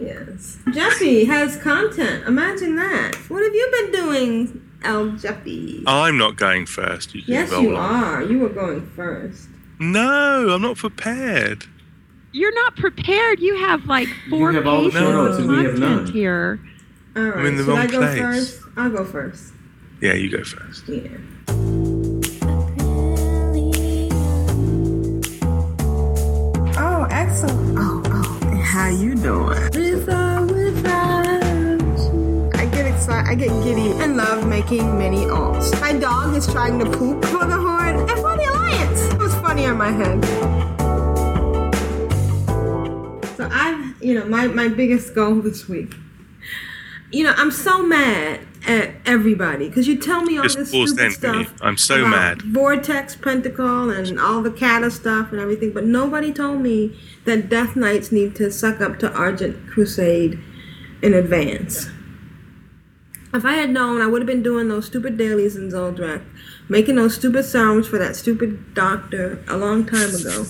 Yes. 0.00 0.58
Jeppy 0.76 1.26
has 1.26 1.56
content. 1.58 2.26
Imagine 2.26 2.74
that. 2.76 3.14
What 3.28 3.42
have 3.42 3.54
you 3.54 3.68
been 3.70 3.92
doing, 3.92 4.68
El 4.84 5.12
Jeppy? 5.12 5.82
I'm 5.86 6.18
not 6.18 6.36
going 6.36 6.66
first. 6.66 7.14
You 7.14 7.22
can 7.22 7.32
yes, 7.32 7.50
you 7.50 7.76
on. 7.76 8.04
are. 8.04 8.22
You 8.22 8.38
were 8.40 8.48
going 8.48 8.86
first. 8.94 9.48
No, 9.78 10.50
I'm 10.50 10.62
not 10.62 10.76
prepared. 10.76 11.64
You're 12.32 12.54
not 12.54 12.76
prepared. 12.76 13.40
You 13.40 13.56
have 13.58 13.84
like 13.86 14.08
four 14.30 14.50
you 14.52 14.56
have 14.56 14.66
all 14.66 14.82
the 14.84 14.90
pages 14.90 15.00
show 15.00 15.08
of 15.08 15.14
notes 15.26 15.38
and 15.38 15.48
we 15.48 15.56
have 15.64 15.72
content 15.74 16.04
none. 16.04 16.12
here. 16.12 16.60
All 17.16 17.22
right. 17.22 17.44
in 17.46 17.56
the 17.56 17.62
Should 17.64 17.68
wrong 17.68 17.78
I 17.78 17.86
go 17.88 17.98
place. 17.98 18.18
first? 18.20 18.60
I'll 18.76 18.90
go 18.90 19.04
first. 19.04 19.52
Yeah, 20.00 20.14
you 20.14 20.30
go 20.30 20.42
first. 20.42 20.88
Yeah. 20.88 21.08
Oh, 26.76 27.06
excellent. 27.10 27.78
Oh, 27.78 28.02
oh. 28.06 28.56
How 28.62 28.88
you 28.88 29.14
doing? 29.14 29.48
With 29.48 29.76
or 29.76 29.80
without 29.80 30.50
you. 30.50 30.51
I 33.14 33.24
get. 33.24 33.32
I 33.32 33.34
get 33.34 33.64
giddy 33.64 33.92
and 33.92 34.18
love 34.18 34.46
making 34.46 34.98
many 34.98 35.24
alts. 35.24 35.80
My 35.80 35.94
dog 35.94 36.36
is 36.36 36.46
trying 36.46 36.78
to 36.80 36.84
poop 36.84 37.24
for 37.24 37.46
the 37.46 37.56
horde 37.56 37.96
and 37.96 38.10
for 38.10 38.36
the 38.36 38.44
alliance. 38.44 39.00
It 39.12 39.18
was 39.18 39.34
funny 39.36 39.64
on 39.64 39.78
my 39.78 39.90
head. 39.90 40.22
So 43.38 43.48
I've, 43.50 44.02
you 44.02 44.12
know, 44.12 44.26
my, 44.26 44.48
my 44.48 44.68
biggest 44.68 45.14
goal 45.14 45.36
this 45.36 45.66
week. 45.66 45.94
You 47.10 47.24
know, 47.24 47.32
I'm 47.36 47.50
so 47.50 47.82
mad 47.82 48.40
at 48.66 48.90
everybody 49.06 49.68
because 49.68 49.88
you 49.88 49.96
tell 49.96 50.22
me 50.22 50.36
all 50.36 50.42
Just 50.42 50.58
this 50.58 50.68
stupid 50.68 51.12
stuff. 51.12 51.54
I'm 51.62 51.78
so 51.78 52.06
mad. 52.06 52.42
Vortex 52.42 53.16
Pinnacle 53.16 53.88
and 53.88 54.20
all 54.20 54.42
the 54.42 54.50
Cata 54.50 54.90
stuff 54.90 55.32
and 55.32 55.40
everything, 55.40 55.72
but 55.72 55.84
nobody 55.84 56.34
told 56.34 56.60
me 56.60 57.00
that 57.24 57.48
Death 57.48 57.76
Knights 57.76 58.12
need 58.12 58.36
to 58.36 58.52
suck 58.52 58.82
up 58.82 58.98
to 58.98 59.10
Argent 59.10 59.68
Crusade 59.68 60.38
in 61.00 61.14
advance. 61.14 61.88
If 63.34 63.46
I 63.46 63.54
had 63.54 63.70
known, 63.70 64.02
I 64.02 64.06
would 64.06 64.20
have 64.20 64.26
been 64.26 64.42
doing 64.42 64.68
those 64.68 64.86
stupid 64.86 65.16
dailies 65.16 65.56
in 65.56 65.70
Zul'Drak, 65.70 66.22
making 66.68 66.96
those 66.96 67.14
stupid 67.14 67.44
sounds 67.44 67.88
for 67.88 67.98
that 67.98 68.14
stupid 68.14 68.74
doctor 68.74 69.42
a 69.48 69.56
long 69.56 69.86
time 69.86 70.14
ago. 70.14 70.44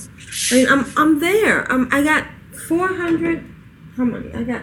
I 0.50 0.54
mean, 0.54 0.68
I'm 0.68 0.92
I'm 0.96 1.20
there. 1.20 1.70
Um, 1.70 1.88
I 1.92 2.02
got 2.02 2.26
400. 2.68 3.44
How 3.96 4.04
many? 4.04 4.32
I 4.34 4.42
got 4.42 4.62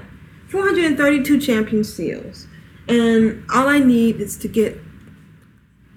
432 0.49 1.39
champion 1.39 1.84
seals, 1.86 2.47
and 2.89 3.45
all 3.53 3.69
I 3.69 3.79
need 3.79 4.19
is 4.19 4.38
to 4.39 4.49
get 4.49 4.77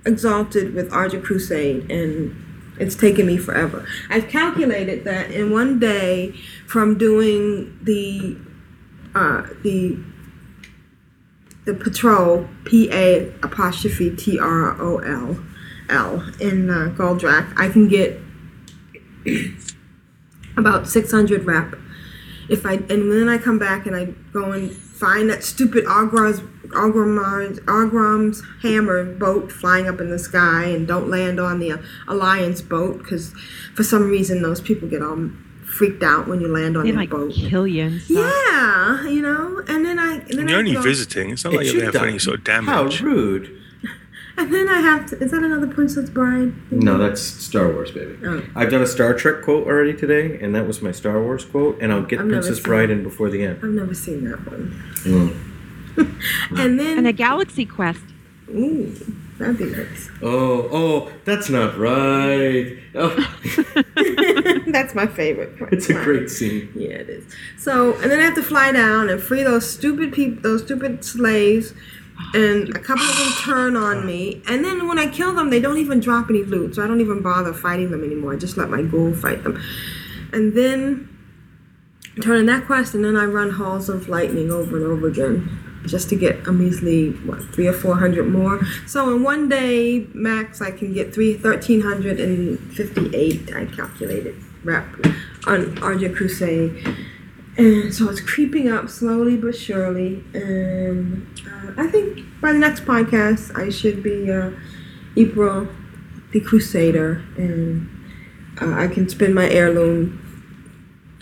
exalted 0.06 0.74
with 0.74 0.92
Argent 0.92 1.24
Crusade, 1.24 1.90
and 1.90 2.37
it's 2.78 2.94
taken 2.94 3.26
me 3.26 3.37
forever. 3.37 3.85
I've 4.11 4.28
calculated 4.28 5.02
that 5.04 5.32
in 5.32 5.50
one 5.50 5.80
day 5.80 6.32
from 6.68 6.98
doing 6.98 7.78
the 7.82 8.37
uh, 9.14 9.42
the 9.62 9.98
the 11.64 11.75
patrol 11.75 12.48
P 12.64 12.90
A 12.92 13.29
apostrophe 13.42 14.14
T 14.14 14.38
R 14.38 14.81
O 14.81 14.98
L 14.98 15.42
L 15.88 16.20
in 16.40 16.70
uh, 16.70 16.94
Zul'Drak, 16.96 17.53
I 17.57 17.68
can 17.68 17.88
get 17.88 18.18
about 20.57 20.88
600 20.88 21.44
rep. 21.44 21.75
If 22.48 22.66
I 22.66 22.75
and 22.75 23.12
then 23.12 23.29
I 23.29 23.38
come 23.38 23.59
back 23.59 23.87
and 23.87 23.94
I 23.94 24.07
go 24.33 24.53
and 24.53 24.72
find 24.72 25.31
that 25.31 25.44
stupid 25.44 25.85
Orgrim's 25.85 26.40
Orgrim's 26.70 27.61
Orgrim's 27.61 28.42
hammer 28.62 29.05
boat 29.05 29.53
flying 29.53 29.88
up 29.88 30.01
in 30.01 30.11
the 30.11 30.18
sky 30.18 30.64
and 30.64 30.87
don't 30.87 31.09
land 31.09 31.38
on 31.38 31.61
the 31.61 31.81
Alliance 32.09 32.61
boat 32.61 32.98
because 32.98 33.33
for 33.75 33.85
some 33.85 34.09
reason 34.09 34.42
those 34.42 34.61
people 34.61 34.88
get 34.88 35.03
all 35.03 35.31
freaked 35.72 36.02
out 36.02 36.28
when 36.28 36.40
you 36.40 36.48
land 36.48 36.76
on 36.76 36.85
They 36.85 36.90
their 36.90 37.00
like 37.00 37.11
boat. 37.11 37.32
kill 37.32 37.66
you 37.66 37.85
and 37.85 38.00
stuff. 38.02 38.32
Yeah, 38.50 39.08
you 39.08 39.22
know, 39.22 39.62
and 39.68 39.85
then 39.85 39.98
I 39.98 40.14
and 40.16 40.38
then 40.38 40.48
you're 40.48 40.58
only 40.58 40.74
go- 40.74 40.82
visiting. 40.82 41.30
It's 41.30 41.44
not 41.44 41.54
It 41.54 41.56
like 41.56 41.66
you're 41.66 41.74
should 41.85 41.94
there 41.94 42.00
for 42.00 42.06
any 42.06 42.18
sort 42.18 42.38
of 42.38 42.44
damage. 42.44 42.68
How 42.68 42.82
damage. 42.85 43.00
rude. 43.00 43.58
And 44.35 44.52
then 44.52 44.66
I 44.66 44.80
have 44.80 45.04
to. 45.11 45.18
Is 45.22 45.30
that 45.32 45.42
another 45.42 45.66
Princess 45.66 46.08
Bride? 46.08 46.54
No, 46.72 46.96
that's 46.96 47.20
Star 47.20 47.70
Wars, 47.70 47.90
baby. 47.90 48.16
Oh. 48.24 48.42
I've 48.56 48.70
done 48.70 48.80
a 48.80 48.87
Star 48.87 49.12
Trek 49.12 49.42
quote 49.42 49.66
already 49.66 49.92
today, 49.92 50.38
and 50.40 50.54
that 50.54 50.66
was 50.66 50.80
my 50.80 50.90
Star 50.90 51.22
Wars 51.22 51.44
quote, 51.44 51.78
and 51.82 51.92
I'll 51.92 52.00
get 52.02 52.18
I've 52.18 52.28
Princess 52.28 52.58
Bride 52.58 52.88
it. 52.88 52.94
in 52.94 53.02
before 53.02 53.28
the 53.28 53.44
end. 53.44 53.58
I've 53.62 53.68
never 53.70 53.92
seen 53.94 54.24
that 54.30 54.38
one. 54.50 54.82
Mm. 55.04 55.37
And 56.58 56.80
then, 56.80 56.96
And 56.98 57.06
a 57.06 57.12
galaxy 57.12 57.66
quest. 57.66 58.00
ooh, 58.48 58.94
that'd 59.42 59.59
be 59.59 59.64
nice. 59.66 60.11
Oh, 60.22 60.68
oh, 60.72 61.12
that's 61.24 61.48
not 61.50 61.76
right. 61.78 62.78
Oh, 62.94 63.14
That's 64.66 64.94
my 64.94 65.07
favorite. 65.07 65.59
part. 65.59 65.72
it's 65.72 65.90
a 65.90 65.94
great 65.94 66.31
scene. 66.31 66.72
Yeah, 66.74 66.90
it 66.90 67.11
is. 67.11 67.24
So, 67.59 67.94
and 68.00 68.11
then 68.11 68.20
I 68.20 68.22
have 68.24 68.35
to 68.37 68.42
fly 68.42 68.72
down 68.72 69.11
and 69.11 69.20
free 69.22 69.42
those 69.42 69.68
stupid 69.70 70.12
people, 70.12 70.42
those 70.42 70.62
stupid 70.62 71.05
slaves, 71.05 71.74
and 72.35 72.70
a 72.70 72.78
couple 72.78 73.05
of 73.05 73.16
them 73.16 73.33
turn 73.42 73.76
on 73.76 74.07
me. 74.07 74.42
And 74.48 74.64
then 74.64 74.88
when 74.88 74.98
I 74.98 75.07
kill 75.09 75.35
them, 75.35 75.50
they 75.50 75.61
don't 75.61 75.78
even 75.78 76.00
drop 76.00 76.31
any 76.31 76.42
loot, 76.42 76.76
so 76.76 76.85
I 76.85 76.87
don't 76.87 77.00
even 77.00 77.20
bother 77.22 77.52
fighting 77.52 77.90
them 77.90 78.02
anymore. 78.05 78.33
I 78.33 78.37
just 78.37 78.57
let 78.57 78.70
my 78.70 78.83
ghoul 78.83 79.12
fight 79.14 79.42
them. 79.42 79.61
And 80.33 80.55
then 80.57 81.09
turn 82.22 82.38
in 82.38 82.46
that 82.46 82.66
quest, 82.66 82.94
and 82.94 83.05
then 83.05 83.16
I 83.16 83.24
run 83.24 83.50
halls 83.50 83.88
of 83.88 84.09
lightning 84.09 84.50
over 84.50 84.76
and 84.76 84.87
over 84.87 85.09
again. 85.09 85.59
Just 85.84 86.08
to 86.10 86.16
get 86.16 86.46
a 86.46 86.52
measly 86.52 87.10
what 87.26 87.42
three 87.52 87.66
or 87.66 87.72
four 87.72 87.96
hundred 87.96 88.28
more. 88.28 88.60
So 88.86 89.14
in 89.14 89.24
one 89.24 89.48
day 89.48 90.06
max, 90.14 90.62
I 90.62 90.70
can 90.70 90.92
get 90.92 91.12
three 91.12 91.34
thirteen 91.34 91.80
hundred 91.80 92.20
and 92.20 92.58
fifty-eight. 92.74 93.52
I 93.54 93.66
calculated 93.66 94.36
rep 94.62 94.86
on 95.46 95.76
Argent 95.82 96.14
Crusade. 96.14 96.96
And 97.58 97.92
so 97.92 98.08
it's 98.08 98.20
creeping 98.20 98.70
up 98.70 98.88
slowly 98.88 99.36
but 99.36 99.56
surely. 99.56 100.24
And 100.34 101.26
uh, 101.46 101.72
I 101.76 101.88
think 101.88 102.20
by 102.40 102.52
the 102.52 102.58
next 102.58 102.84
podcast, 102.84 103.54
I 103.58 103.68
should 103.68 104.02
be 104.04 104.30
uh, 104.30 104.52
April 105.16 105.66
the 106.30 106.40
Crusader. 106.40 107.22
And 107.36 107.90
uh, 108.60 108.72
I 108.72 108.86
can 108.86 109.08
spend 109.08 109.34
my 109.34 109.50
heirloom 109.50 110.21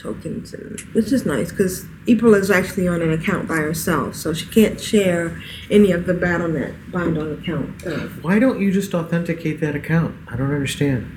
tokens. 0.00 0.54
And 0.54 0.80
which 0.92 1.12
is 1.12 1.26
nice 1.26 1.50
because 1.50 1.84
April 2.08 2.34
is 2.34 2.50
actually 2.50 2.88
on 2.88 3.02
an 3.02 3.12
account 3.12 3.46
by 3.48 3.56
herself. 3.56 4.16
So 4.16 4.32
she 4.32 4.46
can't 4.46 4.80
share 4.80 5.40
any 5.70 5.92
of 5.92 6.06
the 6.06 6.14
BattleNet 6.14 6.90
bind 6.90 7.18
on 7.18 7.32
account. 7.32 7.86
Uh, 7.86 8.08
Why 8.22 8.38
don't 8.38 8.60
you 8.60 8.72
just 8.72 8.94
authenticate 8.94 9.60
that 9.60 9.74
account? 9.76 10.16
I 10.28 10.36
don't 10.36 10.52
understand. 10.52 11.16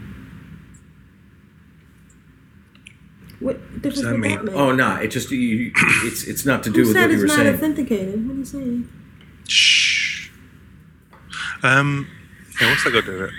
what 3.39 3.58
difference 3.82 4.02
that 4.04 4.12
would 4.12 4.19
mean? 4.22 4.36
that 4.38 4.46
make? 4.46 4.56
Oh 4.56 4.72
no, 4.74 4.96
it 4.96 5.10
just 5.10 5.30
you, 5.32 5.72
it's 6.04 6.24
it's 6.24 6.46
not 6.46 6.63
to 6.63 6.69
do 6.69 6.82
Who 6.82 6.88
with 6.88 6.96
said 6.96 7.10
what 7.10 7.15
you 7.15 7.22
were 7.22 7.28
saying. 7.28 7.48
it's 7.48 7.62
not 7.62 7.69
authenticated? 7.72 8.26
What 8.28 8.36
are 8.36 8.39
you 8.39 8.46
saying? 8.46 8.89
Shh. 9.48 10.30
Um, 11.62 12.08
yeah, 12.62 12.69
what's 12.69 12.84
that 12.86 12.91
got 12.93 13.02
to 13.06 13.06
do 13.12 13.19
with 13.19 13.30
it? 13.30 13.36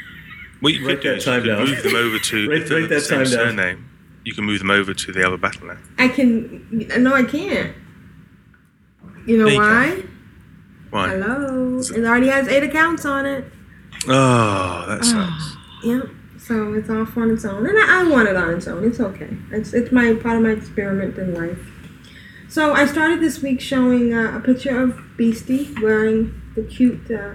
What 0.61 0.73
you 0.75 0.87
Write 0.87 1.01
could 1.01 1.03
do 1.03 1.09
that 1.11 1.17
is 1.19 1.27
you 1.27 1.33
time 1.33 1.43
could 1.43 1.69
move 1.69 1.83
them 1.83 1.97
over 1.97 2.19
to 2.19 2.49
Write- 2.51 2.59
if 2.63 2.69
they're 2.69 2.81
write 2.81 2.89
the 2.89 2.95
that 2.97 3.01
same 3.03 3.25
time 3.25 3.31
down. 3.33 3.57
surname. 3.57 3.91
You 4.25 4.33
can 4.33 4.45
move 4.45 4.59
them 4.61 4.71
over 4.71 4.95
to 4.95 5.13
the 5.13 5.27
other 5.27 5.37
BattleNet. 5.37 5.79
I 5.99 6.09
can. 6.09 6.89
No, 6.99 7.15
I 7.15 7.25
can't. 7.25 7.75
You 9.27 9.39
know 9.39 9.47
you 9.47 9.59
why? 9.59 10.03
Why? 10.91 11.09
Hello. 11.11 11.79
It 11.79 12.05
already 12.05 12.29
has 12.29 12.49
eight 12.49 12.63
accounts 12.63 13.05
on 13.05 13.27
it. 13.27 13.45
Oh, 14.09 14.85
that 14.89 15.05
sucks. 15.05 15.57
Yep. 15.83 16.09
So 16.39 16.75
it's 16.75 16.91
off 16.91 17.17
on 17.17 17.31
its 17.31 17.45
own, 17.45 17.67
and 17.67 17.79
I, 17.79 18.01
I 18.01 18.09
want 18.09 18.29
it 18.29 18.37
on 18.37 18.55
its 18.55 18.67
own. 18.67 18.85
It's 18.85 19.01
okay. 19.01 19.31
It's 19.51 19.73
it's 19.73 19.93
my 19.93 20.15
part 20.15 20.37
of 20.37 20.43
my 20.43 20.51
experiment 20.51 21.17
in 21.19 21.35
life. 21.35 21.59
So 22.49 22.73
I 22.73 22.87
started 22.87 23.21
this 23.21 23.43
week 23.43 23.61
showing 23.61 24.15
uh, 24.15 24.37
a 24.37 24.41
picture 24.41 24.81
of 24.81 25.01
Beastie 25.17 25.75
wearing 25.83 26.41
the 26.55 26.63
cute 26.63 27.11
uh, 27.11 27.35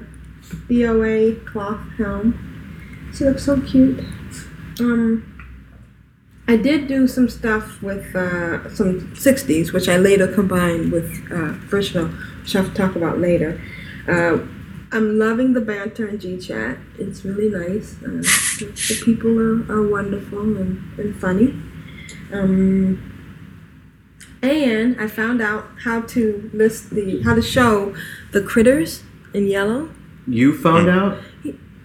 BOA 0.70 1.36
cloth 1.46 1.82
helm. 1.98 3.12
She 3.14 3.26
looks 3.26 3.44
so 3.44 3.60
cute. 3.62 4.00
Um, 4.80 5.29
I 6.50 6.58
did 6.58 6.88
do 6.88 7.08
some 7.08 7.30
stuff 7.30 7.80
with 7.84 8.16
uh, 8.16 8.74
some 8.74 9.02
60s, 9.14 9.72
which 9.72 9.88
I 9.88 9.98
later 9.98 10.28
combined 10.28 10.92
with 10.92 11.12
uh, 11.32 11.54
Vrishna, 11.70 12.12
which 12.42 12.56
I'll 12.56 12.72
talk 12.72 12.96
about 12.96 13.20
later. 13.20 13.62
Uh, 14.08 14.40
I'm 14.92 15.20
loving 15.20 15.54
the 15.54 15.62
banter 15.62 16.08
in 16.08 16.18
GChat. 16.18 16.80
It's 16.98 17.24
really 17.24 17.50
nice. 17.50 17.98
Uh, 18.02 18.24
the, 18.58 18.66
the 18.66 19.02
people 19.06 19.40
are, 19.40 19.72
are 19.72 19.88
wonderful 19.88 20.58
and, 20.58 20.82
and 20.98 21.16
funny. 21.22 21.50
Um, 22.34 22.98
and 24.42 25.00
I 25.00 25.08
found 25.08 25.44
out 25.44 25.68
how 25.84 26.02
to 26.02 26.50
list 26.52 26.90
the 26.90 27.22
how 27.22 27.36
to 27.36 27.44
show 27.44 27.96
the 28.32 28.42
critters 28.42 29.04
in 29.36 29.46
yellow. 29.46 29.92
You 30.26 30.58
found 30.58 30.90
out? 30.90 31.20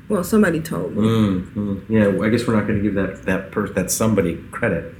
Well, 0.08 0.22
somebody 0.22 0.60
told 0.60 0.96
me. 0.96 1.02
Mm, 1.08 1.54
mm. 1.54 1.84
Yeah, 1.88 2.24
I 2.24 2.28
guess 2.28 2.46
we're 2.46 2.56
not 2.56 2.66
going 2.66 2.78
to 2.78 2.82
give 2.82 2.94
that 2.94 3.24
that 3.24 3.50
per- 3.52 3.68
that 3.68 3.90
somebody 3.90 4.36
credit. 4.50 4.94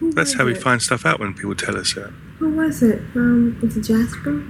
Who 0.00 0.12
That's 0.12 0.30
was 0.30 0.38
how 0.38 0.44
we 0.44 0.52
it? 0.52 0.62
find 0.62 0.80
stuff 0.80 1.04
out 1.06 1.20
when 1.20 1.34
people 1.34 1.54
tell 1.54 1.76
us 1.76 1.94
that. 1.94 2.10
Who 2.38 2.50
was 2.50 2.82
it? 2.82 3.00
Um, 3.14 3.58
was 3.62 3.76
it 3.76 3.82
Jasper? 3.82 4.44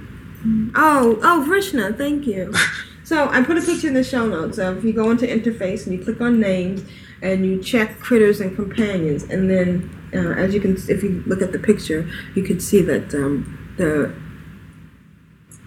Oh, 0.75 1.19
oh, 1.23 1.45
Vrishna, 1.47 1.97
thank 1.97 2.25
you. 2.25 2.53
so 3.03 3.27
I 3.29 3.41
put 3.43 3.57
a 3.57 3.61
picture 3.61 3.87
in 3.87 3.93
the 3.93 4.03
show 4.03 4.27
notes 4.27 4.57
of 4.57 4.77
if 4.77 4.83
you 4.83 4.93
go 4.93 5.09
into 5.09 5.25
interface 5.25 5.85
and 5.85 5.97
you 5.97 6.03
click 6.03 6.21
on 6.21 6.39
names 6.39 6.83
and 7.21 7.45
you 7.45 7.61
check 7.61 7.99
critters 7.99 8.39
and 8.39 8.55
companions, 8.55 9.23
and 9.23 9.49
then 9.49 9.89
uh, 10.13 10.33
as 10.39 10.53
you 10.53 10.61
can, 10.61 10.75
if 10.89 11.01
you 11.03 11.23
look 11.25 11.41
at 11.41 11.51
the 11.51 11.59
picture, 11.59 12.09
you 12.35 12.43
can 12.43 12.59
see 12.59 12.81
that 12.81 13.13
um, 13.15 13.73
the 13.77 14.13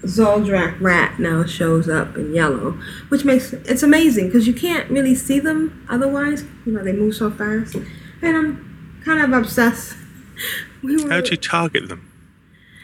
Zul'Drak 0.02 0.80
rat 0.80 1.18
now 1.18 1.44
shows 1.44 1.88
up 1.88 2.16
in 2.16 2.34
yellow, 2.34 2.72
which 3.10 3.24
makes 3.24 3.52
it's 3.52 3.82
amazing 3.82 4.26
because 4.26 4.46
you 4.46 4.54
can't 4.54 4.88
really 4.90 5.14
see 5.14 5.38
them 5.40 5.86
otherwise. 5.90 6.44
You 6.64 6.72
know 6.72 6.82
they 6.82 6.92
move 6.92 7.14
so 7.14 7.30
fast, 7.30 7.74
and 7.74 8.36
I'm 8.36 9.00
kind 9.04 9.20
of 9.22 9.32
obsessed. 9.38 9.96
We 10.82 10.96
were, 10.96 11.10
How 11.10 11.20
do 11.20 11.30
you 11.32 11.36
target 11.36 11.90
them? 11.90 12.10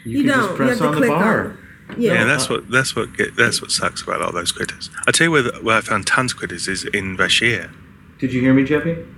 You 0.04 0.22
can 0.22 0.26
don't. 0.26 0.38
just 0.40 0.50
You 0.50 0.56
press 0.56 0.68
have 0.68 0.78
to 0.78 0.84
on 0.88 0.90
the 0.92 0.98
click 0.98 1.08
bar. 1.08 1.40
on 1.88 1.94
Yeah. 1.96 2.12
Yeah, 2.12 2.24
that's 2.24 2.50
what 2.50 2.70
that's 2.70 2.94
what 2.94 3.16
get, 3.16 3.34
that's 3.36 3.62
what 3.62 3.70
sucks 3.70 4.02
about 4.02 4.16
a 4.16 4.20
lot 4.20 4.28
of 4.28 4.34
those 4.34 4.52
critters. 4.52 4.90
I 5.06 5.10
tell 5.12 5.28
you 5.28 5.30
where, 5.30 5.40
the, 5.42 5.52
where 5.62 5.78
I 5.78 5.80
found 5.80 6.06
tons 6.06 6.32
of 6.32 6.38
critters 6.38 6.68
is 6.68 6.84
in 6.84 7.16
Vashj'ir. 7.16 7.70
Did 8.18 8.34
you 8.34 8.42
hear 8.42 8.52
me, 8.52 8.64
Jeppy? 8.64 9.10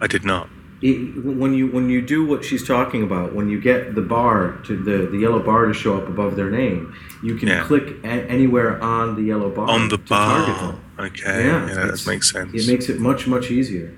I 0.00 0.08
did 0.08 0.24
not. 0.24 0.48
It, 0.80 1.24
when 1.24 1.54
you 1.54 1.66
when 1.66 1.90
you 1.90 2.00
do 2.00 2.24
what 2.24 2.44
she's 2.44 2.64
talking 2.66 3.02
about, 3.02 3.34
when 3.34 3.48
you 3.48 3.60
get 3.60 3.96
the 3.96 4.00
bar 4.00 4.58
to 4.66 4.76
the, 4.76 5.06
the 5.10 5.18
yellow 5.18 5.40
bar 5.42 5.66
to 5.66 5.74
show 5.74 5.96
up 6.00 6.06
above 6.08 6.36
their 6.36 6.50
name, 6.50 6.94
you 7.22 7.34
can 7.34 7.48
Yeah. 7.48 7.64
click 7.64 7.96
a- 8.04 8.06
anywhere 8.30 8.80
on 8.80 9.16
the 9.16 9.22
yellow 9.22 9.50
bar 9.50 9.68
On 9.68 9.88
the 9.88 9.98
bar. 9.98 10.46
them. 10.46 10.80
Okay, 11.00 11.46
Yeah, 11.46 11.66
yeah, 11.68 11.86
that 11.86 12.04
makes 12.06 12.30
sense. 12.30 12.54
It 12.54 12.70
makes 12.70 12.88
it 12.88 13.00
much 13.00 13.26
much 13.26 13.50
easier. 13.50 13.92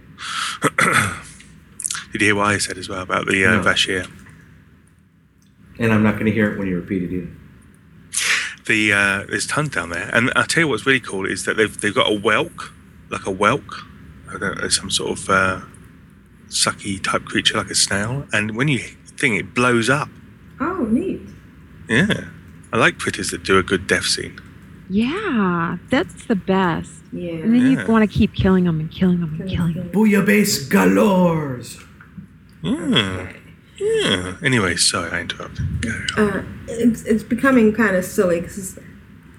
Did 2.13 2.21
you 2.23 2.27
hear 2.29 2.35
what 2.35 2.47
I 2.47 2.59
said 2.59 2.79
as 2.79 2.89
well 2.89 3.03
about 3.03 3.27
the 3.27 3.45
uh, 3.45 3.57
No. 3.57 3.63
Vashj'ir? 3.63 4.11
And 5.79 5.93
I'm 5.93 6.03
not 6.03 6.15
going 6.15 6.27
to 6.27 6.33
hear 6.33 6.51
it 6.53 6.59
when 6.59 6.67
you 6.69 6.77
repeat 6.77 7.03
it 7.03 7.13
either. 7.13 7.29
The 8.67 8.93
uh, 8.93 9.25
there's 9.29 9.47
tons 9.47 9.71
down 9.71 9.91
there, 9.91 10.11
and 10.15 10.31
I 10.37 10.45
tell 10.45 10.63
you 10.63 10.69
what's 10.69 10.87
really 10.87 11.01
cool 11.01 11.27
is 11.27 11.45
that 11.45 11.57
they've 11.57 11.79
they've 11.81 11.95
got 11.95 12.07
a 12.11 12.15
whelk, 12.19 12.71
like 13.11 13.27
a 13.27 13.33
whelk, 13.33 13.85
I 14.33 14.39
don't 14.39 14.61
know, 14.61 14.69
some 14.69 14.91
sort 14.91 15.19
of 15.19 15.31
uh, 15.31 15.61
sucky 16.51 17.03
type 17.03 17.25
creature 17.25 17.57
like 17.57 17.71
a 17.71 17.75
snail, 17.75 18.27
and 18.33 18.55
when 18.57 18.69
you 18.69 18.79
thing 19.19 19.35
it 19.37 19.55
blows 19.55 19.89
up. 19.91 20.09
Oh, 20.61 20.85
neat. 20.91 21.21
Yeah, 21.89 22.25
I 22.73 22.77
like 22.77 22.99
critters 22.99 23.31
that 23.31 23.43
do 23.43 23.59
a 23.59 23.63
good 23.63 23.87
death 23.87 24.05
scene. 24.07 24.39
Yeah, 24.89 25.79
that's 25.91 26.27
the 26.27 26.35
best. 26.37 26.91
Yeah. 27.13 27.33
And 27.33 27.55
then 27.55 27.61
Yeah. 27.73 27.83
you 27.85 27.93
want 27.93 28.09
to 28.11 28.19
keep 28.19 28.35
killing 28.35 28.65
them 28.65 28.81
and 28.81 28.91
killing 28.91 29.21
them 29.21 29.37
and 29.41 29.49
killing 29.49 29.75
them. 29.75 29.89
Bouillabaisse 29.91 30.69
galores. 30.69 31.79
Yeah. 32.63 33.33
Yeah. 33.79 34.35
Anyway, 34.43 34.77
sorry, 34.77 35.11
I 35.11 35.21
interrupted. 35.23 35.81
Go. 35.81 35.91
Uh, 36.17 36.43
it's 36.69 37.03
it's 37.05 37.23
becoming 37.23 37.73
kind 37.73 37.97
of 37.97 38.05
silly 38.05 38.41
because 38.41 38.79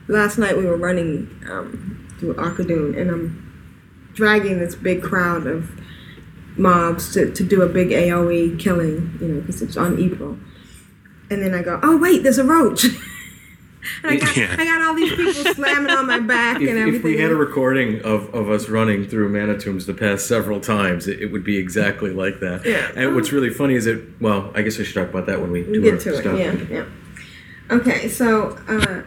last 0.07 0.37
night 0.37 0.57
we 0.57 0.65
were 0.65 0.77
running 0.77 1.29
um, 1.49 2.07
through 2.19 2.33
Arcadoon 2.35 2.97
and 2.99 3.09
I'm 3.11 4.09
dragging 4.13 4.59
this 4.59 4.75
big 4.75 5.01
crowd 5.03 5.45
of 5.47 5.69
mobs 6.57 7.13
to, 7.13 7.31
to 7.33 7.43
do 7.43 7.61
a 7.61 7.67
big 7.67 7.89
AOE 7.89 8.59
killing, 8.59 9.17
you 9.21 9.27
know, 9.27 9.41
because 9.41 9.61
it's 9.61 9.77
on 9.77 9.99
April. 10.01 10.37
And 11.29 11.41
then 11.41 11.53
I 11.53 11.61
go, 11.61 11.79
oh 11.81 11.97
wait, 11.97 12.23
there's 12.23 12.37
a 12.37 12.43
roach. 12.43 12.83
and 14.03 14.11
I 14.11 14.17
got, 14.17 14.35
Yeah. 14.35 14.55
I 14.59 14.65
got 14.65 14.81
all 14.81 14.93
these 14.93 15.13
people 15.13 15.53
slamming 15.53 15.91
on 15.91 16.05
my 16.07 16.19
back 16.19 16.57
If, 16.61 16.67
and 16.69 16.77
if 16.77 16.87
everything. 16.87 17.03
we 17.03 17.17
had 17.17 17.31
a 17.31 17.35
recording 17.35 18.01
of, 18.03 18.33
of 18.35 18.49
us 18.49 18.67
running 18.69 19.07
through 19.07 19.29
Manitoums 19.29 19.85
the 19.85 19.93
past 19.93 20.27
several 20.27 20.59
times, 20.59 21.07
it, 21.07 21.21
it 21.21 21.31
would 21.31 21.43
be 21.43 21.57
exactly 21.57 22.11
like 22.11 22.39
that. 22.41 22.65
Yeah. 22.65 22.91
And 22.95 23.15
what's 23.15 23.31
really 23.31 23.49
funny 23.49 23.75
is 23.75 23.85
that, 23.85 24.05
well, 24.21 24.51
I 24.55 24.61
guess 24.61 24.79
I 24.79 24.83
should 24.83 24.95
talk 24.95 25.09
about 25.09 25.25
that 25.27 25.39
when 25.41 25.51
we 25.51 25.63
we 25.63 25.73
do 25.73 25.81
get 25.81 25.93
our 25.93 25.99
to 25.99 26.17
stuff. 26.17 26.35
it. 26.37 26.69
Yeah, 26.69 26.77
yeah. 26.77 26.85
Okay, 27.75 28.09
so 28.09 28.57
uh, 28.67 29.03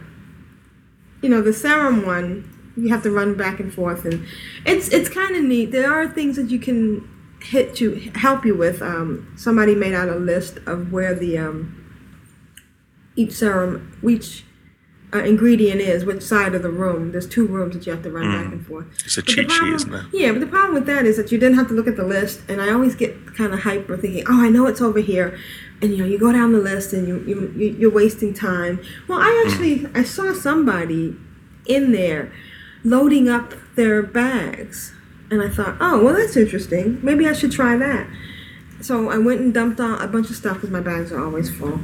you 1.21 1.29
know 1.29 1.41
the 1.41 1.53
serum 1.53 2.03
one, 2.05 2.49
you 2.75 2.89
have 2.89 3.03
to 3.03 3.11
run 3.11 3.35
back 3.35 3.59
and 3.59 3.71
forth, 3.71 4.05
and 4.05 4.25
it's 4.65 4.89
it's 4.89 5.07
kind 5.07 5.35
of 5.35 5.43
neat. 5.43 5.71
There 5.71 5.93
are 5.93 6.07
things 6.07 6.35
that 6.37 6.49
you 6.49 6.57
can 6.57 7.07
hit 7.45 7.75
to 7.75 7.95
help 8.15 8.45
you 8.45 8.55
with. 8.55 8.81
Um, 8.81 9.33
somebody 9.37 9.75
made 9.75 9.93
out 9.93 10.09
a 10.09 10.15
list 10.15 10.57
of 10.65 10.91
where 10.91 11.13
the 11.13 11.37
um, 11.37 11.81
each 13.15 13.33
serum, 13.33 13.97
each 14.07 14.43
uh, 15.13 15.19
ingredient 15.19 15.79
is, 15.79 16.03
which 16.03 16.21
side 16.21 16.55
of 16.55 16.61
the 16.63 16.69
room. 16.69 17.11
There's 17.11 17.27
two 17.27 17.47
rooms 17.47 17.75
that 17.75 17.85
you 17.85 17.93
have 17.93 18.03
to 18.03 18.11
run 18.11 18.31
back 18.31 18.51
and 18.51 18.65
forth. 18.65 18.87
It's 19.05 19.17
a 19.17 19.21
But 19.21 19.29
cheat 19.29 19.51
sheet, 19.51 19.73
isn't 19.73 19.91
there? 19.91 20.05
Yeah, 20.11 20.31
but 20.31 20.41
the 20.41 20.47
problem 20.47 20.73
with 20.73 20.85
that 20.87 21.05
is 21.05 21.17
that 21.17 21.31
you 21.31 21.37
didn't 21.37 21.57
have 21.57 21.67
to 21.67 21.73
look 21.73 21.87
at 21.87 21.95
the 21.95 22.03
list, 22.03 22.41
and 22.49 22.61
I 22.61 22.73
always 22.73 22.95
get 22.95 23.35
kind 23.35 23.53
of 23.53 23.61
hyper 23.61 23.95
thinking, 23.95 24.25
oh, 24.27 24.43
I 24.43 24.49
know 24.49 24.65
it's 24.65 24.81
over 24.81 24.99
here, 24.99 25.37
and 25.81 25.91
you 25.91 25.97
know, 25.97 26.05
you 26.05 26.17
go 26.17 26.31
down 26.31 26.51
the 26.51 26.59
list 26.59 26.93
and 26.93 27.07
you, 27.07 27.23
you, 27.25 27.53
you 27.55 27.75
you're 27.79 27.91
wasting 27.91 28.33
time. 28.33 28.81
Well, 29.07 29.19
I 29.19 29.45
actually 29.45 29.87
I 29.93 30.03
saw 30.03 30.33
somebody 30.33 31.15
in 31.65 31.91
there 31.91 32.31
loading 32.83 33.29
up 33.29 33.53
their 33.75 34.01
bags, 34.01 34.93
and 35.31 35.41
I 35.41 35.49
thought, 35.49 35.77
oh, 35.79 36.03
well, 36.03 36.13
that's 36.13 36.35
interesting. 36.37 36.99
Maybe 37.03 37.27
I 37.27 37.33
should 37.33 37.51
try 37.51 37.75
that. 37.77 38.07
So 38.81 39.09
I 39.09 39.17
went 39.17 39.41
and 39.41 39.53
dumped 39.53 39.79
on 39.79 40.01
a 40.01 40.07
bunch 40.07 40.29
of 40.29 40.35
stuff 40.35 40.55
because 40.55 40.69
my 40.69 40.81
bags 40.81 41.11
are 41.11 41.23
always 41.23 41.49
full, 41.49 41.79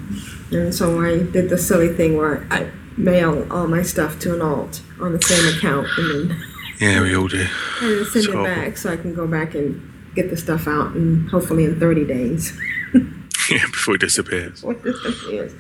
and 0.51 0.73
so 0.75 1.01
I 1.01 1.19
did 1.23 1.49
the 1.49 1.58
silly 1.58 1.89
thing 1.93 2.17
where 2.17 2.45
I 2.51 2.69
mail 2.97 3.47
all 3.51 3.67
my 3.67 3.82
stuff 3.82 4.19
to 4.19 4.36
an 4.36 4.41
alt 4.41 4.82
on 4.99 5.13
the 5.13 5.21
same 5.21 5.58
account, 5.58 5.88
and 5.97 6.30
then. 6.30 6.43
Yeah, 6.80 7.01
we 7.01 7.15
all 7.15 7.27
do. 7.27 7.45
And 7.82 7.91
then 7.97 8.06
send 8.06 8.25
So- 8.25 8.41
it 8.41 8.43
back 8.43 8.77
so 8.77 8.91
I 8.91 8.97
can 8.97 9.13
go 9.15 9.25
back 9.27 9.56
and 9.56 9.88
get 10.15 10.30
the 10.30 10.38
stuff 10.38 10.67
out 10.67 10.93
and 10.93 11.30
hopefully 11.30 11.63
in 11.63 11.80
30 11.80 12.06
days. 12.06 12.60
Yeah, 13.49 13.65
before 13.65 13.95
it 13.95 14.01
disappears. 14.01 14.62
this 14.62 14.99
stuff 15.01 15.15
is. 15.30 15.54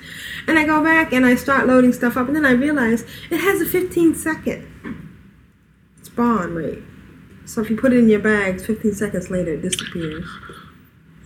And 0.47 0.57
I 0.59 0.65
go 0.65 0.83
back 0.83 1.11
and 1.13 1.25
I 1.25 1.35
start 1.35 1.65
loading 1.67 1.91
stuff 1.93 2.15
up 2.15 2.27
and 2.27 2.35
then 2.35 2.45
I 2.45 2.51
realize 2.51 3.01
it 3.31 3.39
has 3.39 3.59
a 3.59 3.65
15 3.65 4.15
second 4.15 4.67
spawn 6.03 6.53
rate. 6.53 6.83
So 7.51 7.59
if 7.59 7.69
you 7.69 7.75
put 7.75 7.91
it 7.91 7.97
in 7.97 8.07
your 8.07 8.21
bags, 8.21 8.65
15 8.65 8.93
seconds 8.93 9.29
later 9.29 9.55
it 9.55 9.61
disappears. 9.61 10.25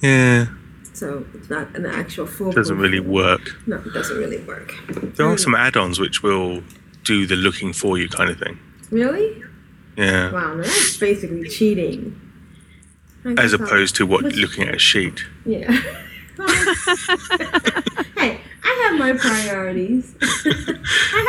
Yeah, 0.02 0.48
So 0.92 1.24
it's 1.36 1.52
not 1.52 1.76
an 1.76 1.86
actual 1.86 2.26
full. 2.26 2.50
It 2.50 2.56
doesn't 2.56 2.80
really 2.80 3.00
work. 3.00 3.56
No, 3.68 3.76
it 3.76 3.94
doesn't 3.94 4.18
really 4.18 4.40
work. 4.40 4.74
There 4.88 5.28
are 5.28 5.34
hmm. 5.34 5.38
some 5.38 5.54
add-ons 5.54 6.00
which 6.00 6.24
will 6.24 6.64
do 7.04 7.28
the 7.28 7.36
looking 7.36 7.74
for 7.74 8.00
you 8.00 8.10
kind 8.10 8.32
of 8.32 8.40
thing. 8.40 8.58
Really? 8.90 9.44
Yeah, 9.98 10.32
Wow, 10.32 10.56
now 10.56 10.64
that's 10.64 10.98
basically 10.98 11.48
cheating. 11.48 12.20
As 13.24 13.36
guess 13.36 13.54
I'll- 13.54 13.64
opposed 13.64 13.96
to 13.98 14.08
what 14.08 14.24
looking 14.24 14.68
at 14.68 14.74
a 14.74 14.80
sheet. 14.80 15.24
Yeah. 15.46 15.70
hey, 18.18 18.42
I 18.64 18.90
have 18.90 18.98
my 18.98 19.14
priorities. 19.14 20.16
I, 20.22 20.74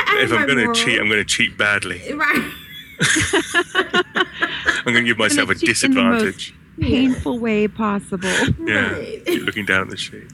I 0.09 0.21
If 0.23 0.31
have 0.31 0.41
I'm 0.41 0.47
going 0.47 0.67
to 0.67 0.73
cheat. 0.73 0.99
I'm 0.99 1.09
going 1.11 1.19
to 1.19 1.25
cheat 1.25 1.59
badly. 1.59 2.01
Right. 2.15 2.51
I'm 3.75 4.93
going 4.93 4.97
to 4.97 5.03
give 5.05 5.19
myself 5.19 5.49
a 5.51 5.55
Gonna 5.55 5.61
in 5.85 5.93
the 5.93 6.03
most 6.03 6.21
disadvantage. 6.23 6.55
Painful 6.81 7.39
way 7.39 7.69
possible. 7.69 8.29
Yeah, 8.65 8.93
Right. 8.93 9.25
keep 9.25 9.43
looking 9.45 9.65
down 9.65 9.83
at 9.83 9.89
the 9.91 9.97
sheet. 9.97 10.25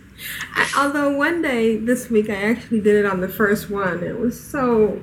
I, 0.54 0.72
although 0.78 1.16
one 1.16 1.40
day 1.42 1.76
this 1.76 2.10
week 2.10 2.28
I 2.30 2.34
actually 2.34 2.80
did 2.80 2.96
it 3.04 3.06
on 3.06 3.20
the 3.20 3.28
first 3.28 3.70
one. 3.70 4.02
It 4.02 4.18
was 4.18 4.38
so 4.42 5.02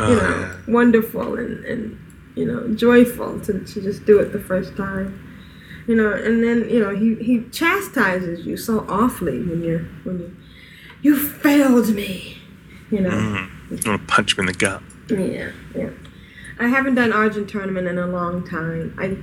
Oh, 0.00 0.08
you 0.10 0.16
know 0.16 0.22
yeah. 0.22 0.56
wonderful 0.68 1.34
and, 1.36 1.64
and 1.64 1.98
you 2.36 2.44
know 2.46 2.72
joyful 2.74 3.40
to, 3.40 3.64
to 3.64 3.80
just 3.82 4.04
do 4.06 4.18
it 4.20 4.32
the 4.32 4.38
first 4.38 4.76
time. 4.76 5.24
You 5.88 5.96
know, 5.96 6.12
and 6.12 6.42
then 6.44 6.68
you 6.70 6.78
know 6.80 6.94
he, 6.94 7.14
he 7.16 7.42
chastises 7.50 8.46
you 8.46 8.56
so 8.56 8.86
awfully 8.88 9.42
when 9.42 9.62
you're 9.64 9.80
when 10.04 10.20
you 10.20 10.36
you 11.02 11.18
failed 11.18 11.88
me. 11.94 12.38
You 12.90 13.00
know. 13.00 13.10
Mm. 13.10 13.50
I 13.84 13.88
want 13.90 14.00
to 14.00 14.06
punch 14.06 14.34
him 14.38 14.46
in 14.48 14.52
the 14.52 14.58
gut. 14.58 14.82
Yeah, 15.10 15.50
yeah. 15.74 15.90
I 16.58 16.68
haven't 16.68 16.94
done 16.96 17.12
Argent 17.12 17.48
tournament 17.48 17.86
in 17.88 17.98
a 17.98 18.06
long 18.06 18.46
time. 18.46 18.94
I 18.98 19.16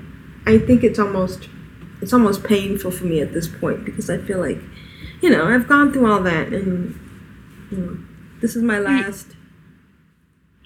I 0.50 0.58
think 0.60 0.84
it's 0.84 1.00
almost 1.00 1.50
it's 2.02 2.14
almost 2.14 2.44
painful 2.44 2.92
for 2.92 3.06
me 3.06 3.22
at 3.22 3.34
this 3.34 3.48
point 3.48 3.86
because 3.86 4.10
I 4.10 4.18
feel 4.20 4.40
like, 4.40 4.60
you 5.22 5.30
know, 5.30 5.46
I've 5.46 5.68
gone 5.68 5.92
through 5.94 6.12
all 6.12 6.22
that 6.24 6.48
and 6.50 7.00
you 7.72 7.78
know, 7.78 7.98
this 8.42 8.56
is 8.56 8.62
my 8.64 8.80
last. 8.80 9.28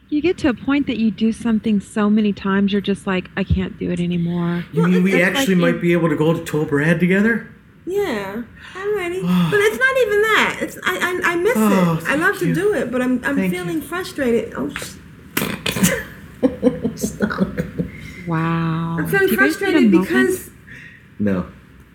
You 0.09 0.21
get 0.21 0.39
to 0.39 0.49
a 0.49 0.55
point 0.55 0.87
that 0.87 0.97
you 0.97 1.11
do 1.11 1.31
something 1.31 1.79
so 1.79 2.09
many 2.09 2.33
times, 2.33 2.71
you're 2.71 2.81
just 2.81 3.05
like, 3.05 3.29
I 3.37 3.43
can't 3.43 3.77
do 3.77 3.91
it 3.91 3.99
anymore. 3.99 4.65
You 4.73 4.87
mean 4.87 5.03
we 5.03 5.21
actually 5.21 5.53
like 5.55 5.61
might 5.61 5.75
you- 5.75 5.81
be 5.81 5.93
able 5.93 6.09
to 6.09 6.15
go 6.15 6.33
to 6.33 6.43
Tol 6.43 6.65
Barad 6.65 6.99
together? 6.99 7.47
Yeah, 7.85 8.43
I'm 8.75 8.97
ready. 8.97 9.21
but 9.21 9.59
it's 9.59 9.77
not 9.79 9.97
even 9.97 10.21
that. 10.21 10.57
It's 10.61 10.77
I 10.83 10.97
I, 11.23 11.31
I 11.33 11.35
miss 11.37 11.53
Oh, 11.55 11.99
it. 12.01 12.07
I 12.09 12.15
love 12.15 12.37
thank 12.37 12.39
to 12.39 12.53
do 12.55 12.73
it, 12.73 12.91
but 12.91 13.01
I'm 13.01 13.23
I'm 13.23 13.35
Thank 13.35 13.53
feeling 13.53 13.81
frustrated. 13.81 14.53
Oh, 14.55 14.67
s- 14.71 14.98
stop. 16.95 17.47
Wow. 18.27 18.97
I'm 18.99 19.07
feeling 19.07 19.27
Do 19.27 19.33
you 19.33 19.37
guys 19.39 19.61
need 19.61 19.75
a 19.75 19.81
frustrated 19.87 19.91
because 19.91 20.49
No. 21.19 21.47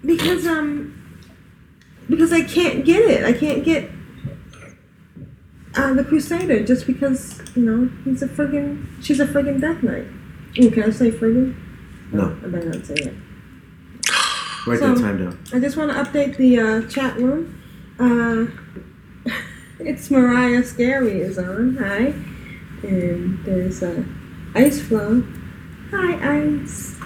because 0.05 0.47
um 0.47 0.91
because 2.09 2.33
I 2.33 2.43
can't 2.43 2.85
get 2.85 3.03
it. 3.03 3.25
I 3.25 3.33
can't 3.33 3.65
get 3.65 3.91
uh, 5.77 5.93
the 5.95 6.05
Crusader 6.05 6.63
just 6.65 6.87
because 6.87 7.41
you 7.57 7.63
know 7.65 7.89
he's 8.05 8.23
a 8.23 8.29
friggin' 8.29 8.87
she's 9.03 9.21
a 9.21 9.27
friggin' 9.27 9.61
Death 9.61 9.83
Knight. 9.83 10.07
Ooh, 10.61 10.71
can 10.71 10.85
I 10.85 10.91
say 10.91 11.11
friggin'? 11.11 11.55
No. 12.13 12.37
I 12.45 12.47
better 12.49 12.71
not 12.71 12.87
say 12.87 12.95
it. 12.95 13.15
Write 14.67 14.79
So- 14.79 14.95
that 14.95 15.01
time 15.01 15.19
down. 15.19 15.39
I 15.53 15.59
just 15.61 15.77
want 15.77 15.91
to 15.91 15.97
update 16.03 16.37
the 16.37 16.59
uh, 16.61 16.89
chat 16.89 17.17
room. 17.19 17.61
Uh, 17.99 18.47
it's 19.81 20.11
Mariah 20.11 20.63
Scary 20.65 21.21
is 21.21 21.39
on. 21.39 21.77
Hi, 21.77 22.15
and 22.89 23.45
there's 23.45 23.83
uh, 23.83 24.05
Ice 24.55 24.81
Flow. 24.81 25.23
Hi, 25.91 26.39
Ice. 26.63 26.97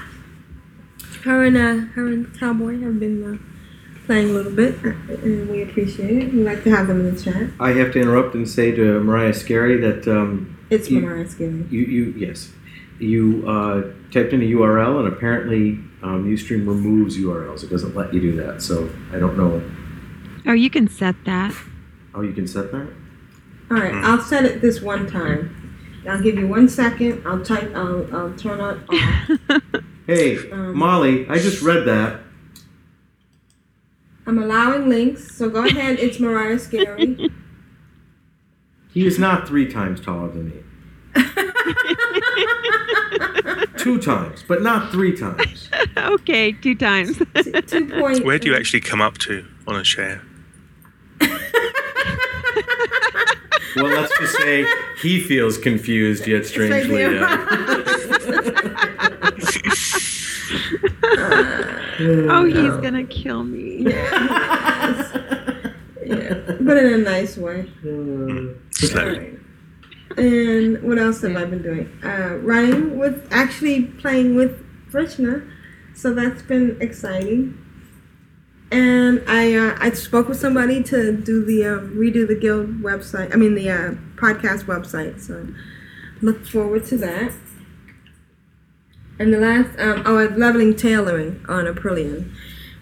Her 1.24 1.44
and 1.44 1.56
uh, 1.56 1.86
her 1.94 2.06
and 2.06 2.38
Cowboy 2.38 2.78
have 2.80 3.00
been 3.00 3.24
uh, 3.24 4.04
playing 4.06 4.30
a 4.30 4.32
little 4.32 4.52
bit, 4.52 4.76
uh, 4.84 4.90
and 5.22 5.48
we 5.48 5.62
appreciate 5.62 6.10
it. 6.16 6.32
We 6.32 6.42
like 6.44 6.62
to 6.64 6.70
have 6.70 6.86
them 6.86 7.00
in 7.06 7.14
the 7.14 7.20
chat. 7.20 7.50
I 7.58 7.70
have 7.72 7.92
to 7.92 8.00
interrupt 8.00 8.34
and 8.34 8.48
say 8.48 8.70
to 8.72 9.00
Mariah 9.00 9.34
Scary 9.34 9.78
that 9.80 10.06
um, 10.08 10.58
It's 10.70 10.90
You- 10.90 11.00
Mariah 11.00 11.28
Scary. 11.28 11.66
you, 11.70 11.80
you 11.80 12.04
yes, 12.16 12.52
you 12.98 13.44
uh, 13.48 13.82
typed 14.12 14.32
in 14.32 14.42
a 14.42 14.46
URL 14.46 14.98
and 15.04 15.08
apparently 15.08 15.72
um, 16.02 16.24
UStream 16.26 16.66
removes 16.66 17.16
URLs. 17.18 17.64
It 17.64 17.70
doesn't 17.70 17.94
let 17.96 18.12
you 18.14 18.20
do 18.20 18.32
that. 18.42 18.62
So 18.62 18.88
I 19.12 19.18
don't 19.18 19.36
know. 19.36 19.62
Oh, 20.46 20.52
you 20.52 20.70
can 20.70 20.88
set 20.88 21.16
that. 21.24 21.54
Oh, 22.14 22.22
you 22.22 22.32
can 22.32 22.46
set 22.46 22.72
that. 22.72 22.88
All 23.70 23.76
right, 23.76 23.94
I'll 23.94 24.20
set 24.22 24.44
it 24.46 24.60
this 24.62 24.80
one 24.80 25.10
time. 25.10 25.67
I'll 26.08 26.22
give 26.22 26.36
you 26.38 26.48
one 26.48 26.68
second. 26.68 27.22
I'll 27.26 27.42
type. 27.44 27.72
I'll, 27.74 28.06
I'll 28.14 28.32
turn 28.34 28.60
it 28.60 28.62
off. 29.50 29.62
Hey, 30.06 30.50
Um, 30.50 30.76
Molly, 30.76 31.28
I 31.28 31.38
just 31.38 31.62
read 31.62 31.84
that. 31.86 32.20
I'm 34.26 34.38
allowing 34.38 34.88
links, 34.88 35.34
so 35.36 35.48
go 35.48 35.64
ahead. 35.66 35.98
It's 35.98 36.18
Mariah 36.20 36.58
Scary. 36.58 37.30
He 38.90 39.06
is 39.06 39.18
not 39.18 39.46
three 39.46 39.70
times 39.70 40.00
taller 40.00 40.28
than 40.28 40.48
me. 40.48 40.62
Two 43.76 44.00
times, 44.00 44.42
but 44.48 44.62
not 44.62 44.90
three 44.90 45.16
times. 45.16 45.68
okay, 45.96 46.52
two 46.52 46.74
times. 46.74 47.18
Two 47.66 47.86
point. 47.88 48.24
Where 48.24 48.38
do 48.38 48.48
you 48.48 48.56
actually 48.56 48.80
come 48.80 49.00
up 49.00 49.18
to 49.18 49.46
on 49.68 49.74
Ashayo? 49.76 50.20
Well, 53.82 54.00
let's 54.00 54.18
just 54.18 54.36
say 54.36 54.66
he 55.00 55.20
feels 55.20 55.58
confused 55.58 56.26
yet 56.26 56.46
strangely. 56.46 56.96
there. 56.96 57.24
uh, 57.24 57.38
oh, 62.30 62.44
he's 62.44 62.76
gonna 62.82 63.04
kill 63.04 63.44
me. 63.44 63.84
Yeah, 66.04 66.56
but 66.60 66.76
in 66.78 66.94
a 66.94 66.98
nice 66.98 67.36
way. 67.36 67.70
Slowly. 68.72 69.38
And 70.16 70.82
what 70.82 70.98
else 70.98 71.20
have 71.20 71.36
I 71.36 71.44
been 71.44 71.62
doing? 71.62 71.88
Uh, 72.02 72.38
running 72.40 72.98
with, 72.98 73.28
actually 73.30 73.84
playing 73.84 74.34
with 74.34 74.58
Vrishna, 74.90 75.48
so 75.94 76.14
that's 76.14 76.42
been 76.42 76.76
exciting. 76.80 77.56
And 78.70 79.22
I 79.26 79.54
uh, 79.54 79.76
I 79.80 79.90
spoke 79.92 80.28
with 80.28 80.38
somebody 80.38 80.82
to 80.84 81.16
do 81.16 81.44
the 81.44 81.64
uh, 81.64 81.78
redo 81.78 82.28
the 82.28 82.34
guild 82.34 82.82
website. 82.82 83.32
I 83.32 83.36
mean 83.36 83.54
the 83.54 83.70
uh, 83.70 83.90
podcast 84.16 84.64
website. 84.64 85.20
So 85.20 85.48
look 86.20 86.46
forward 86.46 86.84
to 86.86 86.98
that. 86.98 87.32
And 89.18 89.32
the 89.32 89.38
last 89.38 89.78
um, 89.80 90.02
oh, 90.06 90.32
leveling 90.36 90.76
tailoring 90.76 91.44
on 91.48 91.64
Aprillian, 91.64 92.32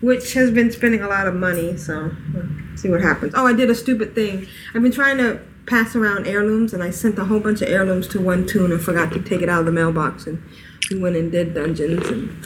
which 0.01 0.35
has 0.35 0.51
been 0.51 0.71
spending 0.71 1.01
a 1.01 1.09
lot 1.09 1.27
of 1.27 1.35
money. 1.35 1.77
So 1.77 2.11
we'll 2.35 2.77
see 2.77 2.91
what 2.91 3.01
happens. 3.01 3.33
Oh, 3.37 3.47
I 3.47 3.53
did 3.53 3.71
a 3.71 3.75
stupid 3.75 4.15
thing. 4.15 4.47
I've 4.75 4.83
been 4.83 4.93
trying 4.93 5.19
to 5.19 5.41
pass 5.67 5.97
around 5.97 6.27
heirlooms, 6.27 6.75
and 6.75 6.83
I 6.83 6.91
sent 6.91 7.19
a 7.19 7.25
whole 7.25 7.41
bunch 7.41 7.63
of 7.63 7.69
heirlooms 7.69 8.07
to 8.09 8.21
one 8.21 8.47
tune 8.47 8.73
and 8.73 8.81
forgot 8.81 9.13
to 9.13 9.23
take 9.23 9.41
it 9.41 9.49
out 9.49 9.61
of 9.61 9.67
the 9.67 9.73
mailbox. 9.73 10.27
And 10.27 10.43
we 10.91 10.99
went 10.99 11.17
and 11.17 11.31
did 11.33 11.55
dungeons, 11.55 12.07
and 12.09 12.45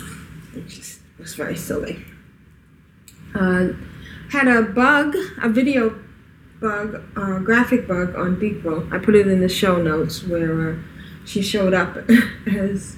it 0.54 0.68
just 0.68 1.00
was 1.18 1.34
very 1.34 1.56
silly. 1.56 2.04
Uh, 3.34 3.68
had 4.30 4.48
a 4.48 4.62
bug, 4.62 5.14
a 5.42 5.48
video 5.48 5.98
bug, 6.60 7.02
uh, 7.16 7.38
graphic 7.40 7.86
bug 7.88 8.14
on 8.16 8.36
Beeple. 8.36 8.92
I 8.92 8.98
put 8.98 9.14
it 9.14 9.26
in 9.26 9.40
the 9.40 9.48
show 9.48 9.80
notes 9.82 10.22
where 10.24 10.72
uh, 10.72 10.76
she 11.24 11.42
showed 11.42 11.74
up 11.74 11.96
as 12.46 12.96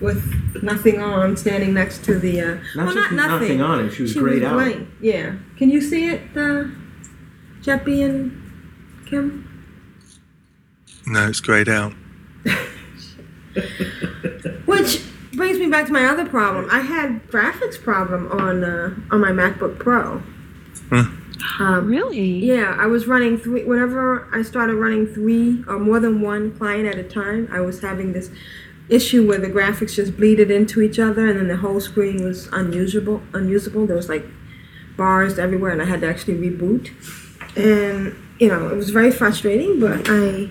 with 0.00 0.58
nothing 0.62 1.00
on, 1.00 1.36
standing 1.36 1.72
next 1.74 2.04
to 2.04 2.18
the. 2.18 2.40
Uh, 2.40 2.54
Not 2.74 2.86
well, 2.86 2.94
just 2.94 3.12
not 3.12 3.30
nothing. 3.30 3.58
nothing 3.58 3.62
on 3.62 3.84
it, 3.86 3.90
she 3.92 4.02
was 4.02 4.12
She 4.12 4.18
grayed 4.18 4.42
was 4.42 4.50
out. 4.50 4.54
blank. 4.54 4.88
Yeah. 5.00 5.36
Can 5.56 5.70
you 5.70 5.80
see 5.80 6.08
it, 6.10 6.22
uh, 6.36 6.64
Jeppy 7.62 8.04
and 8.04 8.32
Kim? 9.06 9.48
No, 11.06 11.28
it's 11.28 11.40
greyed 11.40 11.68
out. 11.68 11.92
Which 14.66 15.02
brings 15.34 15.58
me 15.58 15.68
back 15.68 15.86
to 15.86 15.92
my 15.92 16.04
other 16.04 16.26
problem. 16.26 16.68
I 16.70 16.80
had 16.80 17.26
graphics 17.28 17.80
problem 17.80 18.30
on 18.32 18.64
uh, 18.64 18.94
on 19.10 19.20
my 19.20 19.30
MacBook 19.30 19.78
Pro. 19.78 20.22
Um, 21.58 21.86
Really? 21.86 22.44
Yeah, 22.44 22.76
I 22.78 22.86
was 22.86 23.06
running 23.06 23.38
three. 23.38 23.64
Whenever 23.64 24.28
I 24.32 24.42
started 24.42 24.74
running 24.74 25.06
three 25.06 25.64
or 25.66 25.78
more 25.78 26.00
than 26.00 26.20
one 26.20 26.56
client 26.56 26.86
at 26.86 26.98
a 26.98 27.02
time, 27.02 27.48
I 27.52 27.60
was 27.60 27.80
having 27.80 28.12
this 28.12 28.30
issue 28.88 29.26
where 29.26 29.38
the 29.38 29.48
graphics 29.48 29.94
just 29.94 30.16
bleeded 30.16 30.50
into 30.50 30.80
each 30.80 30.98
other, 30.98 31.28
and 31.28 31.38
then 31.38 31.48
the 31.48 31.56
whole 31.56 31.80
screen 31.80 32.24
was 32.24 32.48
unusable. 32.52 33.22
Unusable. 33.32 33.86
There 33.86 33.96
was 33.96 34.08
like 34.08 34.24
bars 34.96 35.38
everywhere, 35.38 35.72
and 35.72 35.82
I 35.82 35.86
had 35.86 36.00
to 36.02 36.08
actually 36.08 36.34
reboot. 36.34 36.90
And 37.56 38.16
you 38.38 38.48
know, 38.48 38.68
it 38.68 38.76
was 38.76 38.90
very 38.90 39.10
frustrating. 39.10 39.80
But 39.80 40.02
I 40.06 40.50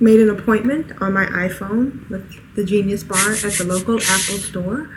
made 0.00 0.20
an 0.20 0.30
appointment 0.30 0.92
on 1.00 1.12
my 1.12 1.26
iPhone 1.26 2.08
with 2.10 2.40
the 2.54 2.64
Genius 2.64 3.02
Bar 3.02 3.32
at 3.32 3.52
the 3.58 3.64
local 3.64 3.96
Apple 3.96 4.38
store, 4.38 4.90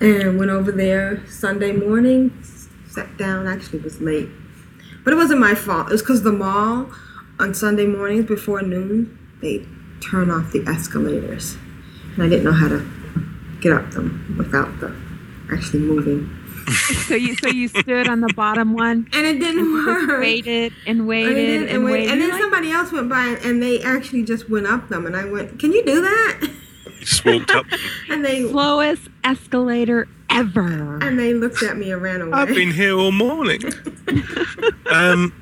and 0.00 0.38
went 0.38 0.50
over 0.50 0.72
there 0.72 1.22
Sunday 1.28 1.72
morning. 1.72 2.32
Sat 2.88 3.16
down. 3.16 3.46
Actually, 3.46 3.78
it 3.80 3.84
was 3.84 4.00
late. 4.00 4.28
But 5.04 5.12
it 5.12 5.16
wasn't 5.16 5.40
my 5.40 5.54
fault. 5.54 5.88
It 5.88 5.92
was 5.92 6.02
because 6.02 6.22
the 6.22 6.32
mall 6.32 6.90
on 7.38 7.54
Sunday 7.54 7.86
mornings 7.86 8.24
before 8.26 8.62
noon, 8.62 9.16
they 9.40 9.64
turn 10.00 10.30
off 10.30 10.52
the 10.52 10.64
escalators. 10.66 11.56
And 12.14 12.22
I 12.24 12.28
didn't 12.28 12.44
know 12.44 12.52
how 12.52 12.68
to 12.68 12.84
get 13.60 13.72
up 13.72 13.90
them 13.92 14.34
without 14.38 14.80
the 14.80 14.94
actually 15.52 15.80
moving. 15.80 16.34
So 17.06 17.14
you 17.14 17.34
so 17.36 17.48
you 17.48 17.68
stood 17.68 18.08
on 18.08 18.20
the 18.20 18.30
bottom 18.34 18.74
one 18.74 19.08
And 19.14 19.24
it 19.26 19.38
didn't 19.38 19.60
and 19.74 19.86
work. 20.08 20.20
waited 20.20 20.74
and 20.86 21.06
waited, 21.08 21.34
Waited 21.34 21.68
and 21.70 21.82
waited. 21.82 22.10
And 22.10 22.20
then 22.20 22.38
somebody 22.38 22.70
else 22.70 22.92
went 22.92 23.08
by 23.08 23.38
and 23.42 23.62
they 23.62 23.80
actually 23.82 24.22
just 24.22 24.50
went 24.50 24.66
up 24.66 24.90
them. 24.90 25.06
And 25.06 25.16
I 25.16 25.24
went, 25.24 25.58
Can 25.58 25.72
you 25.72 25.82
do 25.82 26.02
that? 26.02 26.50
You 27.08 27.16
just 27.16 27.24
walked 27.24 27.50
up. 27.52 27.66
And 28.10 28.24
they 28.24 28.42
slowest 28.48 29.08
escalator 29.24 30.08
ever. 30.30 30.98
and 31.02 31.18
they 31.18 31.34
looked 31.34 31.62
at 31.62 31.76
me 31.76 31.90
and 31.92 32.02
ran 32.02 32.20
away. 32.22 32.32
I've 32.32 32.48
been 32.48 32.70
here 32.72 32.96
all 32.96 33.12
morning. 33.12 33.60
um, 34.90 35.32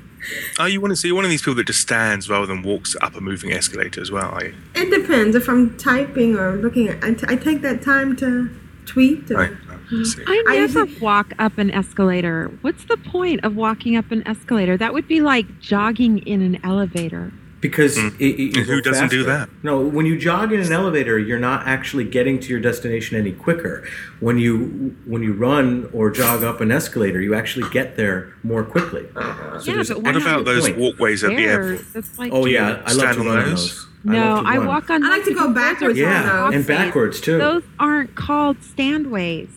are 0.59 0.67
you 0.69 0.81
one 0.81 0.91
of 0.91 0.97
so 0.97 1.07
you're 1.07 1.15
one 1.15 1.25
of 1.25 1.31
these 1.31 1.41
people 1.41 1.55
that 1.55 1.67
just 1.67 1.81
stands 1.81 2.29
rather 2.29 2.45
than 2.45 2.61
walks 2.63 2.95
up 3.01 3.15
a 3.15 3.21
moving 3.21 3.51
escalator 3.53 4.01
as 4.01 4.11
well? 4.11 4.29
Are 4.31 4.45
you? 4.45 4.55
It 4.75 4.89
depends 4.89 5.35
if 5.35 5.47
I'm 5.49 5.77
typing 5.77 6.35
or 6.35 6.57
looking 6.57 6.87
at. 6.89 7.03
I, 7.03 7.13
t- 7.13 7.25
I 7.27 7.35
take 7.35 7.61
that 7.61 7.81
time 7.81 8.15
to 8.17 8.49
tweet. 8.85 9.29
Or, 9.31 9.35
Right. 9.37 9.51
I 9.69 10.03
see. 10.03 10.23
I 10.27 10.43
I 10.47 10.57
never 10.57 10.85
walk 10.99 11.33
up 11.39 11.57
an 11.57 11.71
escalator. 11.71 12.51
What's 12.61 12.83
the 12.85 12.97
point 12.97 13.43
of 13.45 13.55
walking 13.55 13.95
up 13.95 14.11
an 14.11 14.27
escalator? 14.27 14.75
That 14.77 14.93
would 14.93 15.07
be 15.07 15.21
like 15.21 15.59
jogging 15.61 16.19
in 16.19 16.41
an 16.41 16.59
elevator. 16.63 17.31
Because 17.59 17.97
mm. 17.97 18.13
it, 18.19 18.39
it, 18.39 18.39
you 18.39 18.61
And 18.61 18.65
who 18.67 18.81
go 18.81 18.91
doesn't 18.91 19.09
do 19.09 19.23
that? 19.23 19.49
No, 19.63 19.81
when 19.81 20.05
you 20.05 20.17
jog 20.17 20.53
in 20.53 20.59
an 20.59 20.71
elevator, 20.71 21.17
you're 21.17 21.39
not 21.39 21.65
actually 21.67 22.03
getting 22.03 22.39
to 22.41 22.49
your 22.49 22.59
destination 22.59 23.17
any 23.17 23.31
quicker. 23.31 23.87
When 24.19 24.37
you 24.37 24.95
when 25.05 25.23
you 25.23 25.33
run 25.33 25.89
or 25.93 26.11
jog 26.11 26.43
up 26.43 26.61
an 26.61 26.71
escalator, 26.71 27.19
you 27.21 27.33
actually 27.33 27.69
get 27.69 27.95
there 27.97 28.33
more 28.43 28.63
quickly. 28.63 29.07
Uh-huh. 29.15 29.59
So 29.59 29.71
yeah, 29.71 29.83
but 29.87 30.03
What 30.03 30.15
about 30.15 30.45
those 30.45 30.65
point. 30.65 30.77
walkways 30.77 31.23
at 31.23 31.35
the 31.35 31.45
airport? 31.45 31.93
That's 31.93 32.17
like 32.19 32.31
Oh 32.33 32.45
yeah, 32.45 32.81
I 32.85 32.93
love 32.93 33.11
stand 33.11 33.15
to 33.15 33.19
on 33.21 33.25
run 33.25 33.49
those? 33.49 33.69
those. 33.75 33.87
no, 34.03 34.35
love 34.35 34.43
to 34.43 34.49
I 34.49 34.59
walk 34.59 34.89
on. 34.89 35.03
I 35.03 35.09
like 35.09 35.23
to 35.25 35.33
go 35.33 35.47
because 35.53 35.79
those 35.79 35.97
are 35.97 35.97
backwards 35.97 35.99
Yeah, 35.99 36.49
and 36.51 36.65
backwards 36.65 37.21
too. 37.21 37.37
Those 37.37 37.63
aren't 37.79 38.15
called 38.15 38.63
standways. 38.63 39.49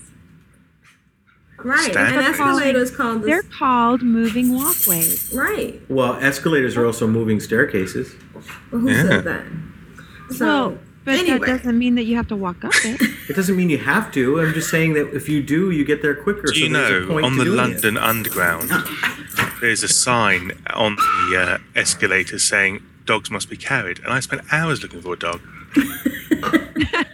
Right. 1.65 1.91
Stack. 1.93 2.13
And 2.15 2.27
escalators 2.27 2.91
called 2.91 3.23
the 3.23 3.27
They're 3.27 3.43
called 3.43 4.03
moving 4.03 4.55
walkways. 4.55 5.33
right. 5.35 5.81
Well, 5.89 6.15
escalators 6.21 6.77
are 6.77 6.87
also 6.87 7.07
moving 7.07 7.41
staircases. 7.41 8.15
Well, 8.71 8.81
who 8.83 8.91
Yeah. 8.91 9.03
said 9.03 9.25
that? 9.25 9.45
So 10.31 10.47
well, 10.47 10.79
but 11.05 11.15
anyway. 11.15 11.39
that 11.41 11.47
doesn't 11.59 11.79
mean 11.79 11.95
that 11.97 12.05
you 12.05 12.17
have 12.17 12.29
to 12.29 12.37
walk 12.37 12.65
up 12.65 12.73
it. 12.85 13.01
It 13.31 13.37
doesn't 13.37 13.57
mean 13.57 13.71
you 13.71 13.79
have 13.79 14.11
to. 14.13 14.41
I'm 14.41 14.53
just 14.55 14.71
saying 14.71 14.95
that 14.95 15.15
if 15.15 15.29
you 15.29 15.41
do, 15.43 15.71
you 15.71 15.85
get 15.85 16.03
there 16.03 16.15
quicker. 16.17 16.49
Do 16.53 16.59
you 16.59 16.69
there's 16.69 16.91
a 16.91 17.01
know 17.07 17.13
point 17.13 17.27
on 17.27 17.37
the 17.39 17.45
doing 17.45 17.57
London 17.57 17.97
Underground, 17.97 18.71
there's 19.61 19.83
a 19.85 19.89
sign 19.89 20.51
on 20.75 20.97
the 20.97 21.37
uh, 21.41 21.59
escalator 21.79 22.39
saying 22.41 22.83
dogs 23.07 23.31
must 23.31 23.49
be 23.49 23.57
carried, 23.57 23.99
and 24.01 24.13
I 24.13 24.19
spent 24.21 24.43
hours 24.53 24.83
looking 24.83 25.01
for 25.01 25.15
a 25.15 25.19
dog. 25.19 25.41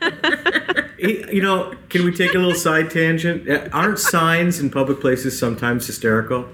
You 0.98 1.42
know, 1.42 1.74
can 1.88 2.04
we 2.04 2.12
take 2.12 2.34
a 2.34 2.38
little 2.38 2.54
side 2.54 2.90
tangent? 2.90 3.48
Uh, 3.48 3.68
Aren't 3.72 3.98
signs 3.98 4.60
in 4.60 4.70
public 4.70 5.00
places 5.00 5.38
sometimes 5.38 5.86
hysterical? 5.86 6.48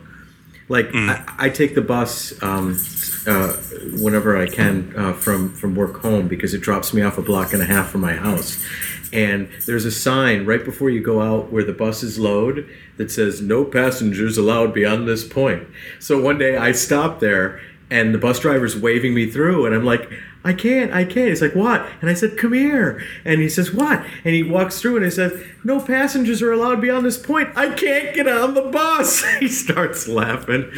Like 0.68 0.88
I, 0.94 1.24
I 1.38 1.48
take 1.50 1.74
the 1.74 1.82
bus 1.82 2.32
um, 2.42 2.78
uh, 3.26 3.52
whenever 4.00 4.36
I 4.36 4.46
can 4.46 4.94
uh, 4.96 5.12
from 5.12 5.52
from 5.54 5.74
work 5.74 6.00
home 6.00 6.28
because 6.28 6.54
it 6.54 6.60
drops 6.60 6.94
me 6.94 7.02
off 7.02 7.18
a 7.18 7.22
block 7.22 7.52
and 7.52 7.62
a 7.62 7.66
half 7.66 7.90
from 7.90 8.00
my 8.00 8.14
house. 8.14 8.64
And 9.12 9.50
there's 9.66 9.84
a 9.84 9.90
sign 9.90 10.46
right 10.46 10.64
before 10.64 10.88
you 10.88 11.02
go 11.02 11.20
out 11.20 11.52
where 11.52 11.62
the 11.62 11.74
buses 11.74 12.18
load 12.18 12.66
that 12.96 13.10
says 13.10 13.42
"No 13.42 13.64
passengers 13.64 14.38
allowed 14.38 14.72
beyond 14.72 15.06
this 15.06 15.24
point." 15.24 15.68
So 15.98 16.20
one 16.20 16.38
day 16.38 16.56
I 16.56 16.72
stopped 16.72 17.20
there, 17.20 17.60
and 17.92 18.14
the 18.14 18.18
bus 18.18 18.40
driver's 18.40 18.74
waving 18.74 19.12
me 19.12 19.30
through, 19.30 19.66
and 19.66 19.74
I'm 19.74 19.84
like, 19.84 20.10
"I 20.44 20.54
can't, 20.54 20.92
I 20.92 21.04
can't." 21.04 21.28
He's 21.28 21.42
like, 21.42 21.54
"What?" 21.54 21.86
And 22.00 22.08
I 22.08 22.14
said, 22.14 22.38
"Come 22.38 22.54
here." 22.54 23.04
And 23.24 23.42
he 23.42 23.50
says, 23.50 23.72
"What?" 23.72 24.02
And 24.24 24.34
he 24.34 24.42
walks 24.42 24.80
through, 24.80 24.96
and 24.96 25.04
he 25.04 25.10
says, 25.10 25.38
"No 25.62 25.78
passengers 25.78 26.40
are 26.40 26.52
allowed 26.52 26.80
beyond 26.80 27.04
this 27.04 27.18
point. 27.18 27.50
I 27.54 27.68
can't 27.74 28.14
get 28.14 28.26
on 28.26 28.54
the 28.54 28.62
bus." 28.62 29.22
he 29.40 29.48
starts 29.48 30.08
laughing. 30.08 30.72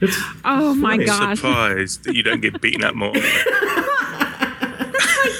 It's 0.00 0.18
Oh 0.44 0.74
my 0.74 0.94
I'm 0.94 1.36
surprised 1.36 2.04
that 2.04 2.14
you 2.14 2.22
don't 2.22 2.40
get 2.40 2.58
beaten 2.60 2.82
up 2.82 2.94
more. 2.94 3.12
That's 3.12 3.26
like 3.26 3.34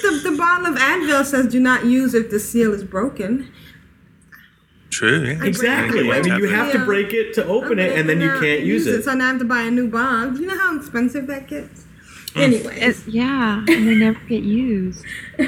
the, 0.02 0.20
the 0.30 0.36
bottle 0.36 0.66
of 0.66 0.76
Advil 0.76 1.24
says 1.24 1.50
do 1.50 1.58
not 1.58 1.86
use 1.86 2.12
if 2.14 2.30
the 2.30 2.38
seal 2.38 2.74
is 2.74 2.84
broken. 2.84 3.50
True. 4.94 5.24
Yeah. 5.24 5.44
exactly. 5.44 6.10
I 6.12 6.22
mean, 6.22 6.36
you 6.36 6.48
have 6.48 6.72
to 6.72 6.84
break 6.84 7.12
it 7.12 7.34
to 7.34 7.44
open 7.46 7.78
it, 7.78 7.98
and 7.98 8.08
then 8.08 8.20
you 8.20 8.30
can't 8.40 8.62
use 8.62 8.86
it. 8.86 9.02
So 9.04 9.14
now 9.14 9.24
I 9.26 9.28
have 9.30 9.38
to 9.40 9.44
buy 9.44 9.62
a 9.62 9.70
new 9.70 9.88
bottle. 9.88 10.32
Do 10.32 10.40
you 10.42 10.46
know 10.46 10.58
how 10.58 10.76
expensive 10.76 11.26
that 11.26 11.48
gets? 11.48 11.84
Hmm. 12.34 12.40
Anyway, 12.40 12.92
yeah, 13.08 13.58
and 13.58 13.88
they 13.88 13.94
never 13.96 14.20
get 14.28 14.42
used. 14.44 15.04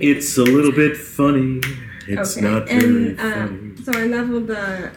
It's 0.00 0.36
a 0.38 0.42
little 0.42 0.72
bit 0.72 0.96
funny. 0.96 1.60
It's 2.08 2.36
Okay, 2.36 2.44
not 2.50 2.66
very 2.68 2.84
and 3.10 3.20
uh, 3.20 3.46
funny. 3.46 3.76
so 3.84 3.92
I 3.94 4.06
leveled 4.06 4.50
uh, 4.50 4.88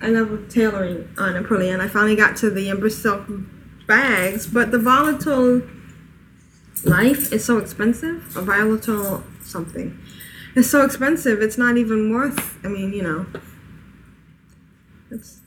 I 0.00 0.08
leveled 0.10 0.48
tailoring 0.48 1.08
on 1.18 1.32
Aprillian, 1.42 1.72
and 1.74 1.82
I 1.82 1.88
finally 1.88 2.14
got 2.14 2.36
to 2.42 2.50
the 2.50 2.68
Embersilk 2.68 3.24
bags, 3.88 4.46
but 4.46 4.70
the 4.70 4.78
volatile 4.78 5.62
life 6.84 7.32
is 7.32 7.44
so 7.44 7.58
expensive. 7.58 8.36
A 8.36 8.42
volatile 8.42 9.24
something. 9.42 9.98
It's 10.58 10.68
so 10.68 10.84
expensive. 10.84 11.40
It's 11.40 11.56
not 11.56 11.76
even 11.76 12.12
worth. 12.12 12.58
I 12.64 12.68
mean, 12.68 12.92
you 12.92 13.02
know. 13.02 13.26
It's. 15.08 15.40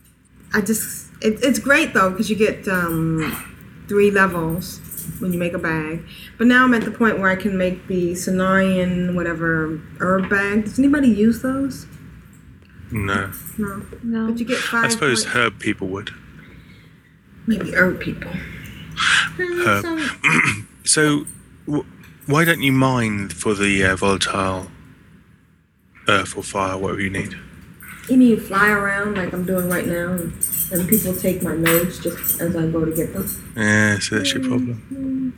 I 0.54 0.62
just. 0.62 1.10
It, 1.22 1.44
it's 1.44 1.60
great 1.60 1.94
though 1.94 2.12
because 2.12 2.30
you 2.30 2.38
get 2.38 2.66
um, 2.70 3.84
three 3.90 4.10
levels 4.10 4.80
when 5.20 5.34
you 5.34 5.38
make 5.40 5.52
a 5.54 5.60
bag. 5.60 6.06
But 6.38 6.48
now 6.48 6.64
I'm 6.64 6.74
at 6.74 6.86
the 6.86 6.92
point 6.92 7.20
where 7.20 7.30
I 7.30 7.36
can 7.36 7.58
make 7.58 7.88
the 7.88 8.14
Cenarion 8.14 9.14
whatever 9.14 9.82
herb 10.00 10.30
bag. 10.30 10.64
Does 10.64 10.80
anybody 10.80 11.10
use 11.10 11.42
those? 11.42 11.88
No. 12.90 13.34
No. 13.58 13.86
No. 14.04 14.28
But 14.28 14.40
you 14.40 14.46
get 14.46 14.60
five. 14.60 14.86
I 14.86 14.88
suppose 14.88 15.26
points. 15.26 15.36
herb 15.36 15.60
people 15.60 15.90
would. 15.90 16.12
Maybe 17.48 17.74
herb 17.74 18.00
people. 18.00 18.32
Herb. 19.38 20.00
So, 20.84 21.02
So, 21.20 21.26
w- 21.66 21.86
why 22.28 22.46
don't 22.46 22.62
you 22.62 22.72
mine 22.72 23.30
for 23.30 23.54
the 23.54 23.84
uh, 23.84 23.96
volatile 23.96 24.71
earth 26.12 26.36
or 26.38 26.44
fire, 26.44 26.78
whatever 26.78 27.02
you 27.02 27.10
need? 27.10 27.36
you 28.10 28.18
mean 28.18 28.30
you 28.30 28.40
fly 28.40 28.70
around 28.70 29.16
like 29.16 29.32
I'm 29.32 29.46
doing 29.46 29.70
right 29.70 29.86
now, 29.88 30.14
and, 30.14 30.34
and 30.72 30.90
people 30.90 31.14
take 31.16 31.42
my 31.44 31.56
notes 31.56 32.00
just 32.00 32.42
as 32.42 32.56
I 32.56 32.68
go 32.68 32.84
to 32.84 32.92
get 32.94 33.14
them. 33.14 33.26
Yeah, 33.56 34.00
so 34.00 34.18
that's 34.18 34.34
your 34.34 34.44
problem. 34.44 35.38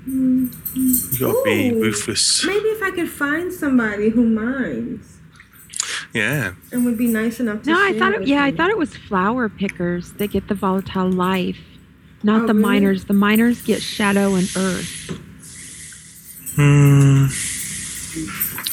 You 0.75 1.19
gotta 1.19 1.41
be 1.45 1.71
ruthless. 1.73 2.43
Maybe 2.45 2.69
if 2.69 2.81
I 2.81 2.91
could 2.91 3.09
find 3.09 3.51
somebody 3.53 4.09
who 4.09 4.23
minds 4.25 5.17
Yeah. 6.13 6.53
and 6.71 6.85
would 6.85 6.97
be 6.97 7.07
nice 7.07 7.39
enough 7.39 7.63
to 7.63 7.69
No, 7.71 7.77
I 7.77 7.97
thought 7.99 8.13
it, 8.13 8.19
with 8.21 8.27
yeah, 8.29 8.43
I 8.43 8.51
thought 8.51 8.69
it 8.71 8.77
was 8.77 8.95
flower 8.95 9.49
pickers 9.49 10.13
that 10.13 10.31
get 10.31 10.47
the 10.47 10.55
volatile 10.55 11.09
life, 11.11 11.59
not 12.23 12.43
Oh, 12.43 12.47
the 12.47 12.53
really? 12.53 12.61
miners. 12.65 13.05
The 13.05 13.13
miners 13.13 13.61
get 13.61 13.81
shadow 13.83 14.33
and 14.35 14.49
earth. 14.57 15.19
Hmm. 16.55 17.25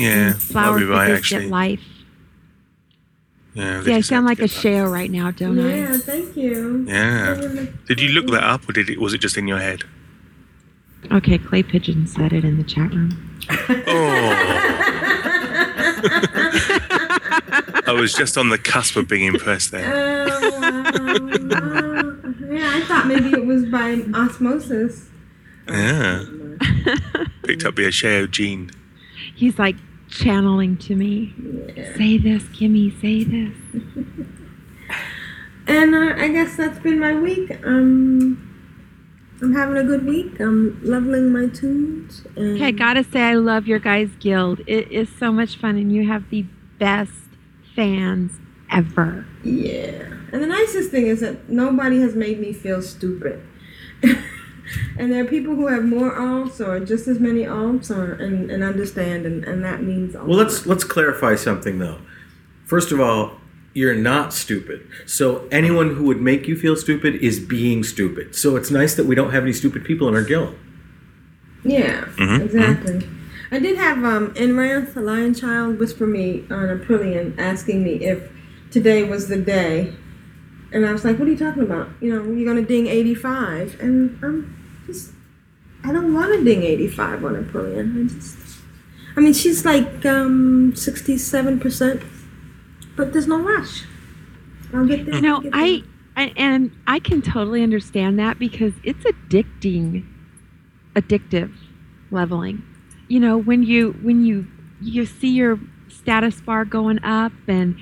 Yeah, 0.03 0.29
and 0.33 0.43
flower 0.43 0.75
might 0.75 0.79
be 0.81 0.85
right 0.87 1.07
pickers 1.09 1.19
actually. 1.19 1.43
get 1.43 1.51
life. 1.51 1.81
Yeah, 3.55 3.83
See, 3.83 3.93
I 3.95 4.01
sound 4.01 4.27
like 4.27 4.39
a 4.39 4.43
get 4.43 4.51
that. 4.51 4.63
sheo 4.65 4.91
right 4.93 5.11
now, 5.11 5.31
don't 5.33 5.59
I? 5.59 5.77
Yeah, 5.79 5.97
thank 5.99 6.37
you. 6.37 6.85
Yeah. 6.87 7.35
Did 7.87 8.01
you 8.01 8.11
look 8.11 8.27
that 8.29 8.45
up, 8.45 8.69
or 8.69 8.73
did 8.73 8.89
it? 8.89 9.01
Was 9.01 9.13
it 9.13 9.19
just 9.19 9.37
in 9.37 9.49
your 9.49 9.59
head? 9.59 9.83
Okay, 11.11 11.39
Clay 11.39 11.63
Pigeon 11.63 12.07
said 12.07 12.33
it 12.33 12.45
in 12.45 12.59
the 12.59 12.65
chat 12.65 12.93
room. 12.95 13.41
Oh. 13.87 14.37
I 17.87 17.93
was 17.93 18.13
just 18.13 18.37
on 18.39 18.51
the 18.51 18.59
cusp 18.59 18.97
of 18.97 19.09
being 19.09 19.25
impressed 19.27 19.73
there. 19.73 19.93
Oh, 19.93 20.51
wow. 20.61 20.83
yeah, 22.53 22.71
I 22.77 22.85
thought 22.87 23.07
maybe 23.07 23.31
it 23.33 23.47
was 23.47 23.65
by 23.67 24.03
osmosis. 24.15 25.09
Yeah. 25.69 26.25
Picked 27.43 27.65
up 27.65 27.75
the 27.77 27.87
Ashayo 27.87 28.31
gene. 28.31 28.71
He's 29.35 29.59
like 29.59 29.77
channeling 30.11 30.77
to 30.79 30.97
me. 30.97 31.35
Say 31.97 32.19
this, 32.19 32.43
Kimmy. 32.45 33.01
Say 33.01 33.25
this. 33.25 33.57
And 35.71 35.95
uh, 35.95 36.15
I 36.17 36.29
guess 36.29 36.57
that's 36.57 36.81
been 36.81 36.99
my 36.99 37.15
week. 37.15 37.49
Um, 37.65 38.47
I'm 39.41 39.55
having 39.55 39.77
a 39.77 39.85
good 39.85 40.05
week. 40.05 40.41
I'm 40.41 40.81
leveling 40.83 41.33
my 41.33 41.47
tunes. 41.47 42.27
And 42.35 42.57
Okay, 42.57 42.67
I 42.67 42.71
gotta 42.73 43.05
say, 43.05 43.21
I 43.23 43.35
love 43.35 43.69
your 43.69 43.79
guys' 43.79 44.11
guild. 44.19 44.63
It 44.67 44.91
is 44.91 45.09
so 45.21 45.31
much 45.31 45.57
fun, 45.57 45.77
and 45.77 45.93
you 45.93 46.09
have 46.09 46.29
the 46.31 46.45
best 46.81 47.13
fans 47.77 48.33
ever. 48.73 49.25
Yeah. 49.45 50.09
And 50.33 50.43
the 50.43 50.49
nicest 50.49 50.91
thing 50.91 51.07
is 51.07 51.21
that 51.21 51.49
nobody 51.49 52.01
has 52.01 52.17
made 52.17 52.41
me 52.41 52.53
feel 52.53 52.83
stupid. 52.83 53.41
and 54.99 55.13
there 55.13 55.23
are 55.25 55.27
people 55.27 55.55
who 55.55 55.67
have 55.67 55.85
more 55.85 56.13
alts 56.15 56.61
or 56.61 56.81
just 56.81 57.09
as 57.09 57.19
many 57.19 57.45
alts 57.45 57.91
or 57.91 58.13
and, 58.15 58.51
and 58.51 58.63
understand 58.63 59.27
and, 59.27 59.45
and 59.45 59.65
that 59.65 59.83
means 59.83 60.15
a 60.15 60.25
Well, 60.25 60.39
let's 60.39 60.67
let's 60.67 60.85
clarify 60.85 61.35
something 61.37 61.79
though. 61.79 61.99
First 62.67 62.93
of 62.93 63.01
all, 63.01 63.33
you're 63.75 63.95
not 63.95 64.33
stupid. 64.33 64.87
So 65.07 65.47
anyone 65.51 65.95
who 65.95 66.05
would 66.05 66.21
make 66.21 66.47
you 66.49 66.57
feel 66.57 66.77
stupid 66.77 67.17
is 67.17 67.41
being 67.41 67.83
stupid. 67.85 68.35
So 68.35 68.57
it's 68.57 68.71
nice 68.71 68.95
that 68.95 69.07
we 69.07 69.15
don't 69.15 69.31
have 69.33 69.43
any 69.43 69.53
stupid 69.53 69.85
people 69.85 70.09
in 70.09 70.15
our 70.15 70.23
guild. 70.23 70.55
Yeah, 71.65 72.05
Mhm, 72.17 72.41
exactly. 72.41 73.09
I 73.53 73.59
did 73.59 73.77
have 73.77 74.05
um 74.05 74.33
Enranth, 74.35 74.97
a 74.97 75.01
lion 75.01 75.35
child, 75.35 75.79
whisper 75.79 76.07
me 76.07 76.45
on 76.51 76.69
Aprillian 76.69 77.39
asking 77.39 77.83
me 77.83 77.95
if 78.05 78.31
today 78.71 79.03
was 79.03 79.29
the 79.29 79.37
day. 79.37 79.93
And 80.73 80.87
I 80.87 80.93
was 80.93 81.05
like, 81.05 81.19
What 81.19 81.27
are 81.27 81.31
you 81.33 81.37
talking 81.37 81.63
about? 81.65 81.89
You 82.01 82.15
know, 82.15 82.33
you're 82.33 82.47
gonna 82.47 82.67
ding 82.67 82.87
eighty 82.87 83.15
five 83.15 83.77
and 83.81 84.19
I'm 84.23 84.57
I 85.85 85.93
don't 85.93 86.13
wanna 86.13 86.43
ding 86.45 86.63
eighty 86.63 86.89
five 86.89 87.25
on 87.25 87.35
Aprillian. 87.43 88.05
I 88.05 88.15
just 88.15 88.37
I 89.17 89.21
mean 89.21 89.33
she's 89.33 89.65
like 89.65 90.05
um 90.07 90.75
sixty 90.77 91.17
seven 91.19 91.59
percent. 91.59 92.03
But 92.97 93.13
there's 93.13 93.27
no 93.27 93.41
rush. 93.41 93.85
I'll 94.75 94.87
get 94.87 95.07
there. 95.07 95.15
You 95.17 95.21
know, 95.21 95.37
I'll 95.37 95.41
get 95.41 95.53
there. 95.53 95.61
I, 95.61 95.83
I 96.17 96.33
and 96.37 96.71
I 96.87 96.99
can 96.99 97.23
totally 97.23 97.63
understand 97.63 98.19
that 98.19 98.39
because 98.39 98.75
it's 98.83 99.05
addicting, 99.05 100.07
addictive 100.95 101.53
leveling. 102.11 102.63
You 103.09 103.21
know, 103.21 103.39
when 103.39 103.63
you 103.63 103.93
when 104.03 104.25
you 104.25 104.47
you 104.81 105.07
see 105.07 105.31
your 105.31 105.59
status 105.89 106.41
bar 106.41 106.65
going 106.65 107.03
up 107.03 107.33
and 107.49 107.77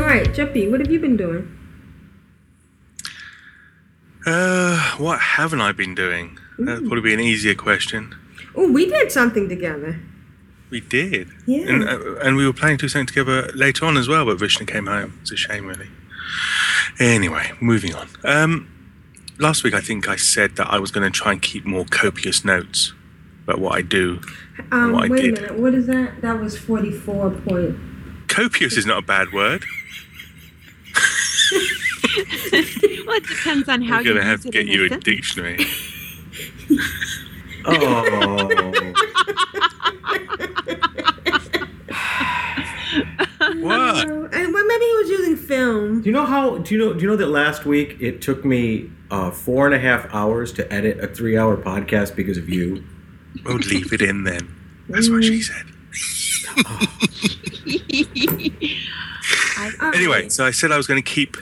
All 0.04 0.10
right, 0.10 0.28
Jeppy, 0.28 0.70
what 0.70 0.82
have 0.82 0.92
you 0.92 1.00
been 1.00 1.16
doing? 1.16 1.58
Uh, 4.26 4.98
what 4.98 5.18
haven't 5.18 5.62
I 5.62 5.72
been 5.72 5.96
doing? 5.96 6.38
That'd 6.60 6.84
probably 6.90 7.00
be 7.00 7.14
an 7.14 7.22
easier 7.22 7.56
question. 7.56 8.14
Oh, 8.54 8.70
we 8.70 8.86
did 8.86 9.14
something 9.14 9.48
together. 9.48 10.02
We 10.70 10.82
did. 10.82 11.30
Yeah. 11.46 11.70
And, 11.70 11.84
uh, 11.88 12.16
and 12.18 12.36
we 12.36 12.46
were 12.46 12.52
planning 12.52 12.80
to 12.80 12.84
do 12.84 12.90
something 12.90 13.08
together 13.08 13.50
later 13.56 13.86
on 13.86 13.96
as 13.96 14.10
well, 14.10 14.26
but 14.26 14.38
Vrishna 14.40 14.68
came 14.68 14.88
home. 14.88 15.20
It's 15.22 15.32
a 15.32 15.38
shame, 15.38 15.68
really. 15.68 15.88
Anyway, 17.00 17.54
moving 17.62 17.96
on. 17.96 18.10
Um, 18.26 18.70
last 19.40 19.64
week, 19.64 19.74
I 19.74 19.80
think 19.80 20.10
I 20.10 20.18
said 20.18 20.58
that 20.58 20.68
I 20.68 20.80
was 20.80 20.92
going 20.92 21.10
to 21.10 21.18
try 21.18 21.32
and 21.32 21.42
keep 21.42 21.64
more 21.66 21.86
copious 21.86 22.44
notes 22.44 22.92
about 23.46 23.60
what 23.60 23.74
I 23.74 23.82
do. 23.82 24.20
Um, 24.70 24.92
what 24.92 25.06
I 25.06 25.08
wait 25.08 25.22
did. 25.22 25.38
a 25.38 25.42
minute. 25.44 25.60
What 25.60 25.74
is 25.74 25.88
that? 25.88 26.20
That 26.22 26.42
was 26.42 26.58
forty-four 26.60 27.32
point. 27.48 27.78
Copious 28.28 28.76
is 28.76 28.86
not 28.86 28.98
a 28.98 29.06
bad 29.06 29.32
word. 29.32 29.64
well, 33.06 33.16
it 33.18 33.26
depends 33.28 33.68
on 33.70 33.82
how 33.82 33.98
I'm 33.98 34.06
you 34.06 34.14
going 34.14 34.24
to 34.24 34.30
have 34.30 34.42
to 34.42 34.50
get 34.50 34.68
you 34.68 34.86
a 34.86 34.90
sentence. 34.90 35.04
dictionary. 35.04 35.66
Oh. 37.66 37.72
what? 43.62 44.08
Oh, 44.10 44.30
and 44.32 44.54
well, 44.54 44.66
maybe 44.66 44.86
he 44.86 44.94
was 44.98 45.10
using 45.10 45.36
film. 45.38 46.02
Do 46.02 46.10
you 46.10 46.14
know 46.14 46.26
how? 46.26 46.58
Do 46.58 46.76
you 46.76 46.80
know? 46.80 46.94
Do 46.94 47.02
you 47.02 47.08
know 47.08 47.16
that 47.16 47.28
last 47.28 47.66
week 47.66 47.98
it 48.00 48.22
took 48.22 48.44
me 48.46 48.92
uh, 49.12 49.32
four 49.32 49.66
and 49.66 49.76
a 49.76 49.80
half 49.80 50.14
hours 50.14 50.52
to 50.54 50.74
edit 50.74 51.00
a 51.00 51.08
three-hour 51.08 51.58
podcast 51.58 52.16
because 52.16 52.38
of 52.38 52.50
you? 52.50 52.84
We'll 53.46 53.58
leave 53.58 53.94
it 53.94 54.02
in 54.02 54.24
then. 54.24 54.54
That's 54.90 55.10
what 55.10 55.24
she 55.24 55.42
said. 55.42 55.66
I- 59.58 59.72
All 59.82 59.94
Anyway, 59.94 60.30
so 60.30 60.46
I 60.46 60.52
said 60.52 60.72
I 60.72 60.78
was 60.78 60.88
going 60.88 61.02
to 61.02 61.10
keep 61.10 61.38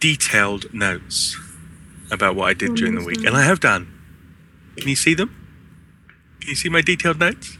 detailed 0.00 0.72
notes 0.72 1.36
about 2.10 2.34
what 2.36 2.48
I 2.48 2.54
did 2.54 2.74
during 2.74 2.94
the 2.94 3.04
week, 3.04 3.24
and 3.24 3.36
I 3.36 3.42
have 3.44 3.60
done. 3.60 3.88
Can 4.76 4.88
you 4.88 4.96
see 4.96 5.14
them? 5.14 5.30
Can 6.40 6.50
you 6.50 6.56
see 6.56 6.68
my 6.68 6.80
detailed 6.80 7.18
notes? 7.18 7.58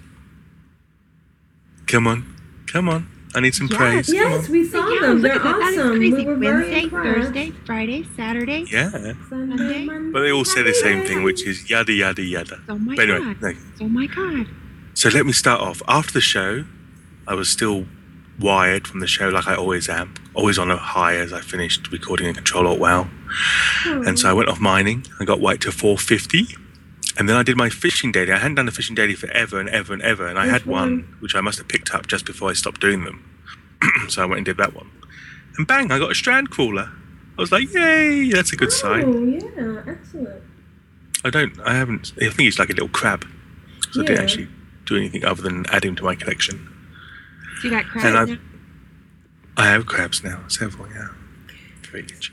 Come 1.86 2.06
on, 2.06 2.36
come 2.66 2.88
on. 2.88 3.08
I 3.34 3.40
need 3.40 3.54
some 3.54 3.68
Yes. 3.70 3.78
praise. 3.78 4.12
Yes, 4.12 4.48
we 4.50 4.64
saw 4.68 4.86
yeah, 4.88 5.00
them. 5.00 5.22
They're 5.22 5.32
at 5.32 5.42
that. 5.42 5.58
That 5.58 5.72
is 5.72 5.78
awesome. 5.78 5.96
crazy. 5.96 6.12
We 6.16 6.24
were 6.24 6.36
very 6.36 6.54
Wednesday, 6.64 6.82
impressed. 6.84 7.16
Thursday, 7.22 7.50
Friday, 7.64 8.06
Saturday. 8.14 8.64
Yeah, 8.70 8.90
Sunday, 8.90 9.14
Sunday. 9.30 9.84
Monday, 9.86 10.10
but 10.12 10.20
they 10.20 10.32
all 10.32 10.44
say 10.44 10.62
the 10.62 10.74
same 10.74 11.02
thing, 11.06 11.22
which 11.22 11.46
is 11.46 11.70
yada 11.70 11.92
yada 11.92 12.22
yada. 12.22 12.60
Oh 12.68 12.76
my 12.78 12.94
But 12.94 13.08
anyway, 13.08 13.34
god. 13.34 13.42
no. 13.42 13.52
Oh 13.80 13.88
my 13.88 14.06
god. 14.06 14.46
So 14.94 15.08
let 15.08 15.26
me 15.26 15.32
start 15.32 15.60
off. 15.60 15.82
After 15.88 16.12
the 16.12 16.20
show, 16.20 16.64
I 17.26 17.34
was 17.34 17.48
still 17.48 17.86
wired 18.38 18.86
from 18.86 19.00
the 19.00 19.06
show 19.06 19.28
like 19.28 19.46
I 19.46 19.54
always 19.54 19.88
am, 19.88 20.14
always 20.34 20.58
on 20.58 20.70
a 20.70 20.76
high 20.76 21.16
as 21.16 21.32
I 21.32 21.40
finished 21.40 21.90
recording 21.92 22.26
and 22.26 22.36
Control 22.36 22.66
Alt 22.66 22.78
Wow. 22.78 23.08
And 23.86 24.18
so 24.18 24.28
I 24.28 24.32
went 24.32 24.48
off 24.48 24.60
mining. 24.60 25.06
I 25.20 25.24
got 25.24 25.40
white 25.40 25.60
to 25.62 25.72
450. 25.72 26.56
And 27.18 27.28
then 27.28 27.36
I 27.36 27.42
did 27.42 27.56
my 27.56 27.68
fishing 27.68 28.10
daily. 28.12 28.32
I 28.32 28.38
hadn't 28.38 28.54
done 28.56 28.68
a 28.68 28.70
fishing 28.72 28.94
daily 28.94 29.14
forever 29.14 29.60
and 29.60 29.68
ever 29.68 29.92
and 29.92 30.02
ever. 30.02 30.26
And 30.26 30.38
I 30.38 30.46
had 30.46 30.64
one, 30.66 31.16
which 31.20 31.34
I 31.34 31.40
must 31.40 31.58
have 31.58 31.68
picked 31.68 31.94
up 31.94 32.06
just 32.06 32.24
before 32.24 32.50
I 32.50 32.54
stopped 32.54 32.80
doing 32.80 33.04
them. 33.04 33.24
so 34.08 34.22
I 34.22 34.26
went 34.26 34.38
and 34.38 34.46
did 34.46 34.56
that 34.58 34.74
one. 34.74 34.90
And 35.58 35.66
bang, 35.66 35.90
I 35.92 35.98
got 35.98 36.10
a 36.10 36.14
strand 36.14 36.50
crawler. 36.50 36.90
I 37.36 37.40
was 37.40 37.52
like, 37.52 37.72
yay, 37.72 38.30
that's 38.30 38.52
a 38.52 38.56
good 38.56 38.68
oh, 38.68 38.70
sign. 38.70 39.04
Oh 39.04 39.22
yeah, 39.24 39.82
excellent. 39.86 40.42
I 41.24 41.30
don't, 41.30 41.58
I 41.60 41.74
haven't, 41.74 42.12
I 42.16 42.28
think 42.30 42.48
it's 42.48 42.58
like 42.58 42.70
a 42.70 42.74
little 42.74 42.88
crab. 42.88 43.26
So 43.90 44.00
I 44.02 44.04
didn't 44.04 44.16
Yeah. 44.16 44.22
actually 44.22 44.48
do 44.86 44.96
anything 44.96 45.24
other 45.24 45.42
than 45.42 45.66
add 45.70 45.84
him 45.84 45.94
to 45.96 46.04
my 46.04 46.14
collection. 46.14 46.68
So 47.60 47.68
you 47.68 47.70
got 47.70 47.84
crabs 47.86 48.04
And 48.06 48.16
I- 48.18 48.24
now? 48.24 48.38
I 49.56 49.66
have 49.66 49.86
crabs 49.86 50.24
now, 50.24 50.40
several, 50.48 50.88
yeah. 50.88 51.08
Very 51.90 52.02
good. 52.02 52.26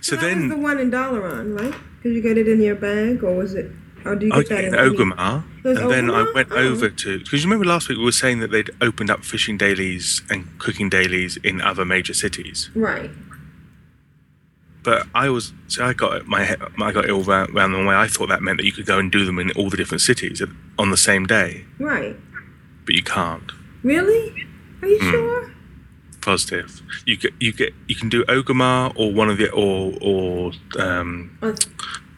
So 0.00 0.16
that 0.16 0.22
was 0.22 0.34
then 0.34 0.48
the 0.50 0.56
one 0.56 0.78
in 0.78 0.90
Dalaran, 0.90 1.58
right? 1.58 1.74
Did 2.02 2.14
you 2.14 2.20
get 2.20 2.36
it 2.36 2.46
in 2.48 2.60
your 2.60 2.74
bag, 2.74 3.24
or 3.24 3.34
was 3.34 3.54
it? 3.54 3.70
Or 4.04 4.14
do 4.14 4.26
you 4.26 4.32
I 4.34 4.42
get 4.42 4.48
that 4.50 4.56
was 4.56 4.64
in 4.66 4.74
in 4.74 4.78
any- 4.78 4.90
Orgrimmar, 5.14 5.44
There's 5.62 5.78
and 5.78 5.90
then 5.90 6.10
I 6.10 6.24
Orgrimmar? 6.24 6.34
went 6.34 6.48
Oh. 6.52 6.56
over 6.56 6.90
to 6.90 7.18
because 7.20 7.42
you 7.42 7.48
remember 7.48 7.64
last 7.64 7.88
week 7.88 7.96
we 7.96 8.04
were 8.04 8.12
saying 8.12 8.40
that 8.40 8.50
they'd 8.50 8.68
opened 8.82 9.10
up 9.10 9.24
fishing 9.24 9.56
dailies 9.56 10.20
and 10.28 10.46
cooking 10.58 10.90
dailies 10.90 11.38
in 11.38 11.62
other 11.62 11.86
major 11.86 12.12
cities, 12.12 12.68
Right. 12.74 13.10
But 14.84 15.06
I 15.14 15.30
was 15.30 15.52
so 15.68 15.84
I 15.84 15.92
got 15.94 16.26
my 16.26 16.42
I 16.78 16.92
got 16.92 17.04
it 17.06 17.10
all 17.10 17.22
round, 17.22 17.54
round 17.54 17.74
the 17.74 17.78
way. 17.84 17.94
I 17.96 18.06
thought 18.06 18.28
that 18.28 18.42
meant 18.42 18.58
that 18.58 18.66
you 18.66 18.72
could 18.72 18.86
go 18.86 18.98
and 18.98 19.10
do 19.10 19.24
them 19.24 19.38
in 19.38 19.50
all 19.52 19.70
the 19.70 19.76
different 19.78 20.02
cities 20.02 20.42
on 20.78 20.90
the 20.90 20.96
same 20.96 21.24
day, 21.26 21.64
Right. 21.78 22.16
but 22.84 22.94
you 22.94 23.02
can't. 23.02 23.50
Really? 23.82 24.46
Are 24.82 24.88
you 24.88 24.98
Hmm. 25.00 25.10
sure? 25.10 25.50
Positive. 26.20 26.82
You 27.06 27.16
get 27.16 27.32
you 27.40 27.52
get 27.52 27.74
you 27.88 27.94
can 27.96 28.08
do 28.10 28.24
Orgrimmar 28.24 28.92
or 28.94 29.12
one 29.12 29.30
of 29.30 29.38
the 29.38 29.50
or 29.50 29.94
or 30.02 30.52
um, 30.78 31.30
Oh, 31.42 31.54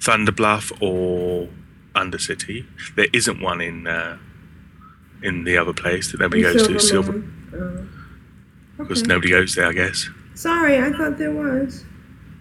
Thunder 0.00 0.32
Bluff 0.32 0.72
or 0.80 1.48
Undercity. 1.94 2.66
There 2.96 3.06
isn't 3.12 3.40
one 3.40 3.60
in 3.60 3.86
uh, 3.86 4.18
in 5.22 5.44
the 5.44 5.56
other 5.56 5.72
place 5.72 6.10
that 6.12 6.20
nobody 6.20 6.42
goes 6.42 6.66
to, 6.66 6.78
Silver, 6.80 7.12
Moon. 7.12 7.32
Oh. 7.54 8.82
because 8.84 9.02
Okay. 9.02 9.08
nobody 9.08 9.30
goes 9.30 9.54
there, 9.54 9.66
I 9.68 9.72
guess. 9.72 10.08
Sorry, 10.34 10.78
I 10.78 10.90
thought 10.92 11.16
there 11.18 11.32
was. 11.32 11.84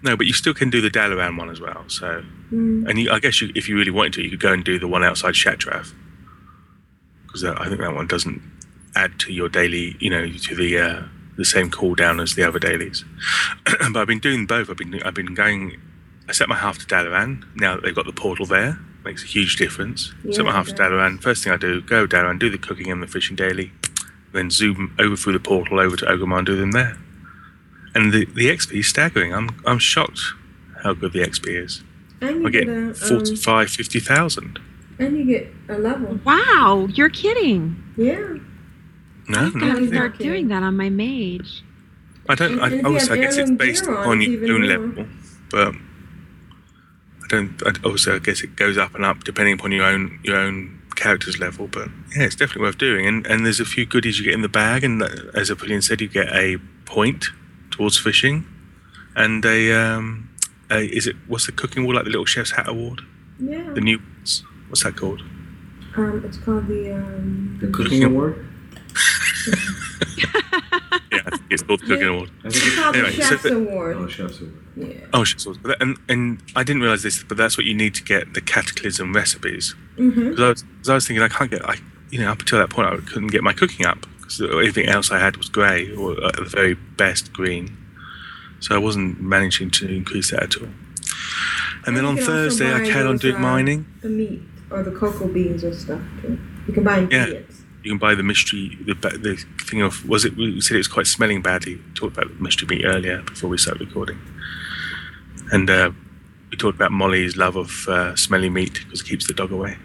No, 0.06 0.16
but 0.16 0.26
you 0.26 0.32
still 0.32 0.54
can 0.54 0.70
do 0.70 0.80
the 0.80 0.88
Dalaran 0.90 1.36
one 1.36 1.50
as 1.50 1.60
well. 1.60 1.84
So, 1.88 2.22
Mm. 2.52 2.88
and 2.88 2.98
you, 3.00 3.10
I 3.10 3.18
guess 3.18 3.40
you, 3.40 3.50
if 3.56 3.68
you 3.68 3.76
really 3.76 3.90
wanted 3.90 4.12
to, 4.14 4.22
you 4.22 4.30
could 4.30 4.40
go 4.40 4.52
and 4.52 4.62
do 4.64 4.78
the 4.78 4.86
one 4.86 5.02
outside 5.02 5.34
Shattrath, 5.34 5.92
because 7.26 7.42
I 7.44 7.66
think 7.68 7.80
that 7.80 7.92
one 7.92 8.06
doesn't 8.06 8.40
add 8.94 9.18
to 9.20 9.32
your 9.32 9.48
daily, 9.48 9.96
you 9.98 10.10
know, 10.10 10.26
to 10.30 10.54
the 10.54 10.78
uh, 10.78 11.02
the 11.36 11.44
same 11.44 11.70
cooldown 11.70 12.22
as 12.22 12.34
the 12.36 12.44
other 12.44 12.60
dailies. 12.60 13.04
but 13.64 13.96
I've 13.96 14.06
been 14.06 14.20
doing 14.20 14.46
both. 14.46 14.70
I've 14.70 14.76
been 14.76 15.02
I've 15.02 15.14
been 15.14 15.34
going. 15.34 15.76
I 16.28 16.32
set 16.32 16.48
my 16.48 16.56
half 16.56 16.78
to 16.78 16.86
Dalaran. 16.86 17.42
Now 17.56 17.74
that 17.74 17.82
they've 17.84 17.94
got 17.94 18.06
the 18.06 18.12
portal 18.12 18.46
there, 18.46 18.78
makes 19.04 19.24
a 19.24 19.26
huge 19.26 19.56
difference. 19.56 20.14
set 20.30 20.44
my 20.44 20.52
half 20.52 20.68
to 20.68 20.74
Dalaran. 20.74 21.20
First 21.20 21.42
thing 21.44 21.52
I 21.52 21.56
do, 21.56 21.80
go 21.80 22.06
Dalaran, 22.06 22.38
do 22.38 22.48
the 22.50 22.58
cooking 22.58 22.90
and 22.92 23.02
the 23.02 23.06
fishing 23.08 23.34
daily, 23.36 23.72
then 24.32 24.50
zoom 24.50 24.94
over 25.00 25.16
through 25.16 25.32
the 25.34 25.40
portal 25.40 25.80
over 25.80 25.96
to 25.96 26.04
Orgrimmar 26.06 26.38
and 26.38 26.46
do 26.46 26.56
them 26.56 26.70
there. 26.72 26.96
And 27.96 28.12
the, 28.12 28.26
the 28.26 28.50
XP 28.50 28.80
is 28.80 28.88
staggering. 28.88 29.32
I'm 29.32 29.48
I'm 29.64 29.78
shocked 29.78 30.20
how 30.82 30.92
good 30.92 31.12
the 31.14 31.20
XP 31.20 31.64
is. 31.64 31.82
And 32.20 32.42
you 32.42 32.46
I 32.46 32.50
get 32.50 32.66
get 32.66 32.76
a, 32.76 32.88
um, 32.88 32.94
45, 32.94 33.70
50,000. 33.70 34.58
and 34.98 35.16
you 35.16 35.24
get 35.24 35.52
a 35.68 35.78
level. 35.78 36.20
Wow, 36.24 36.88
you're 36.92 37.08
kidding. 37.08 37.82
Yeah. 37.96 38.36
No, 39.28 39.38
I'm 39.38 39.58
no. 39.58 39.74
gonna 39.74 39.88
start 39.88 40.18
doing 40.18 40.48
that 40.48 40.62
on 40.62 40.76
my 40.76 40.90
mage. 40.90 41.64
I 42.28 42.34
don't. 42.34 42.52
And- 42.52 42.60
I, 42.60 42.66
and 42.66 42.74
if 42.74 42.80
you 42.82 42.86
obviously, 42.86 43.18
I 43.18 43.22
guess 43.22 43.36
it's 43.38 43.50
based 43.52 43.86
on, 43.88 43.96
on 43.96 44.20
your 44.20 44.30
even 44.32 44.50
own 44.50 44.60
more. 44.60 44.68
level, 44.68 45.06
but 45.50 45.74
I 47.24 47.26
don't. 47.28 47.62
I, 47.64 47.70
obviously, 47.82 48.12
I 48.12 48.18
guess 48.18 48.42
it 48.42 48.56
goes 48.56 48.76
up 48.76 48.94
and 48.94 49.04
up 49.06 49.24
depending 49.24 49.54
upon 49.54 49.72
your 49.72 49.84
own 49.86 50.20
your 50.22 50.36
own 50.36 50.82
character's 50.96 51.38
level. 51.38 51.66
But 51.66 51.88
yeah, 52.14 52.24
it's 52.24 52.36
definitely 52.36 52.62
worth 52.62 52.78
doing. 52.78 53.06
And 53.06 53.26
and 53.26 53.46
there's 53.46 53.60
a 53.60 53.64
few 53.64 53.86
goodies 53.86 54.18
you 54.18 54.24
get 54.26 54.34
in 54.34 54.42
the 54.42 54.48
bag, 54.48 54.84
and 54.84 55.02
uh, 55.02 55.08
as 55.34 55.48
Aprillian 55.50 55.82
said, 55.82 56.00
you 56.02 56.08
get 56.08 56.28
a 56.32 56.58
point 56.84 57.26
towards 57.76 57.98
fishing, 57.98 58.44
and 59.14 59.44
a 59.44 59.72
um, 59.72 60.28
a, 60.70 60.80
is 60.96 61.06
it 61.06 61.16
what's 61.28 61.46
the 61.46 61.52
cooking 61.52 61.82
award 61.82 61.96
like 61.96 62.04
the 62.04 62.10
little 62.10 62.24
chef's 62.26 62.50
hat 62.52 62.68
award? 62.68 63.02
Yeah. 63.38 63.70
The 63.74 63.80
new 63.82 63.98
what's 64.68 64.82
that 64.84 64.96
called? 64.96 65.20
Um, 65.96 66.22
it's 66.24 66.38
called 66.38 66.66
the 66.68 66.92
um. 66.94 67.58
The 67.60 67.68
cooking 67.68 68.04
award. 68.04 68.46
Yeah, 71.12 71.20
I 71.26 71.30
think 71.30 71.42
it's 71.50 71.62
called 71.62 71.80
the 71.80 71.86
cooking 71.86 72.08
award. 72.08 72.30
I 72.44 72.50
think 72.50 72.64
It's 72.66 72.74
called 72.76 72.96
Anyway, 72.96 73.14
the 73.16 73.22
so 73.22 73.28
Chef's 73.28 73.42
the- 73.44 73.56
Award. 73.56 73.96
Oh, 73.96 74.08
chef's 74.08 74.40
award. 74.40 74.54
Yeah. 74.76 75.06
Oh, 75.12 75.24
shit, 75.24 75.40
sauce. 75.40 75.56
But 75.62 75.68
that- 75.68 75.82
And 75.82 75.96
and 76.08 76.42
I 76.56 76.62
didn't 76.64 76.82
realize 76.82 77.02
this, 77.02 77.22
but 77.22 77.36
that's 77.36 77.56
what 77.56 77.64
you 77.66 77.74
need 77.74 77.94
to 77.94 78.02
get 78.02 78.34
the 78.34 78.40
cataclysm 78.40 79.12
recipes. 79.12 79.74
Mm-hmm. 79.96 80.30
Because 80.30 80.40
I 80.40 80.48
was, 80.48 80.62
'cause 80.62 80.88
I 80.88 80.94
was 80.94 81.06
thinking 81.06 81.22
I 81.22 81.28
can't 81.28 81.50
get, 81.50 81.64
I 81.68 81.76
you 82.10 82.20
know, 82.20 82.30
up 82.30 82.40
until 82.40 82.58
that 82.58 82.70
point 82.70 82.88
I 82.88 82.96
couldn't 82.96 83.28
get 83.28 83.42
my 83.42 83.52
cooking 83.52 83.84
up 83.86 84.06
because 84.26 84.40
everything 84.42 84.86
else 84.88 85.10
I 85.10 85.18
had 85.18 85.36
was 85.36 85.48
grey 85.48 85.94
or 85.94 86.12
at 86.26 86.36
the 86.36 86.44
very 86.44 86.74
best 86.74 87.32
green. 87.32 87.76
So 88.60 88.74
I 88.74 88.78
wasn't 88.78 89.20
managing 89.20 89.70
to 89.72 89.88
increase 89.88 90.30
that 90.32 90.42
at 90.42 90.56
all. 90.60 90.68
And 91.86 91.96
then 91.96 92.04
on 92.04 92.16
Thursday 92.16 92.72
I 92.74 92.80
carried 92.80 93.06
on 93.06 93.18
doing 93.18 93.36
uh, 93.36 93.38
mining. 93.38 93.86
The 94.02 94.08
meat 94.08 94.42
or 94.70 94.82
the 94.82 94.90
cocoa 94.90 95.28
beans 95.28 95.62
or 95.62 95.72
stuff 95.72 96.00
too. 96.20 96.38
You 96.66 96.72
can 96.72 96.82
buy 96.82 97.06
Yeah. 97.10 97.26
you 97.26 97.90
can 97.92 97.98
buy 97.98 98.14
the 98.16 98.24
mystery 98.24 98.76
the 98.84 98.94
the 98.94 99.36
thing 99.64 99.82
of 99.82 100.08
was 100.08 100.24
it 100.24 100.36
we 100.36 100.60
said 100.60 100.74
it 100.74 100.78
was 100.78 100.88
quite 100.88 101.06
smelling 101.06 101.42
badly. 101.42 101.76
We 101.76 101.94
talked 101.94 102.16
about 102.16 102.28
the 102.36 102.42
mystery 102.42 102.66
meat 102.76 102.84
earlier 102.84 103.22
before 103.22 103.48
we 103.50 103.58
started 103.58 103.86
recording, 103.86 104.18
and 105.52 105.70
uh, 105.70 105.92
we 106.50 106.56
talked 106.56 106.74
about 106.74 106.90
Molly's 106.90 107.36
love 107.36 107.54
of 107.56 107.86
uh, 107.88 108.16
smelly 108.16 108.50
meat 108.50 108.80
because 108.84 109.02
it 109.02 109.06
keeps 109.06 109.26
the 109.28 109.34
dog 109.34 109.52
away. 109.52 109.76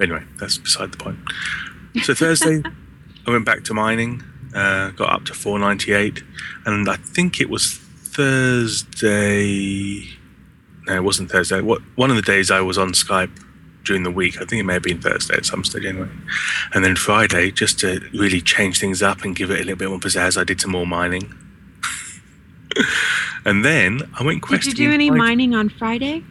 Anyway, 0.00 0.22
that's 0.38 0.56
beside 0.58 0.92
the 0.92 0.98
point. 0.98 1.18
So 2.02 2.14
Thursday, 2.14 2.62
I 3.26 3.30
went 3.30 3.44
back 3.44 3.64
to 3.64 3.74
mining, 3.74 4.22
uh, 4.54 4.90
got 4.90 5.12
up 5.12 5.24
to 5.26 5.34
498, 5.34 6.22
and 6.64 6.88
I 6.88 6.96
think 6.96 7.40
it 7.40 7.50
was 7.50 7.72
Thursday. 7.74 9.24
No, 10.86 10.94
it 10.94 11.02
wasn't 11.02 11.30
Thursday. 11.30 11.60
What 11.60 11.82
one 11.96 12.10
of 12.10 12.16
the 12.16 12.22
days 12.22 12.50
I 12.50 12.60
was 12.60 12.78
on 12.78 12.90
Skype 12.90 13.42
during 13.86 14.02
the 14.02 14.10
week. 14.10 14.36
I 14.36 14.44
think 14.44 14.60
it 14.60 14.64
may 14.64 14.74
have 14.74 14.82
been 14.82 15.00
Thursday 15.00 15.34
at 15.34 15.46
some 15.46 15.64
stage 15.64 15.84
anyway. 15.84 16.08
And 16.74 16.84
then 16.84 16.96
Friday, 16.96 17.50
just 17.50 17.80
to 17.80 18.00
really 18.12 18.40
change 18.40 18.78
things 18.78 19.02
up 19.02 19.22
and 19.22 19.34
give 19.34 19.50
it 19.50 19.60
a 19.60 19.64
little 19.64 19.76
bit 19.76 19.88
more 19.88 19.98
pizzazz, 19.98 20.38
I 20.38 20.44
did 20.44 20.60
some 20.60 20.72
more 20.72 20.86
mining. 20.86 21.32
and 23.44 23.64
then 23.64 24.02
I 24.18 24.24
went 24.24 24.46
Did 24.46 24.66
you 24.66 24.74
do 24.74 24.92
any 24.92 25.06
in 25.06 25.16
mining 25.16 25.54
on 25.54 25.70
Friday? 25.70 26.24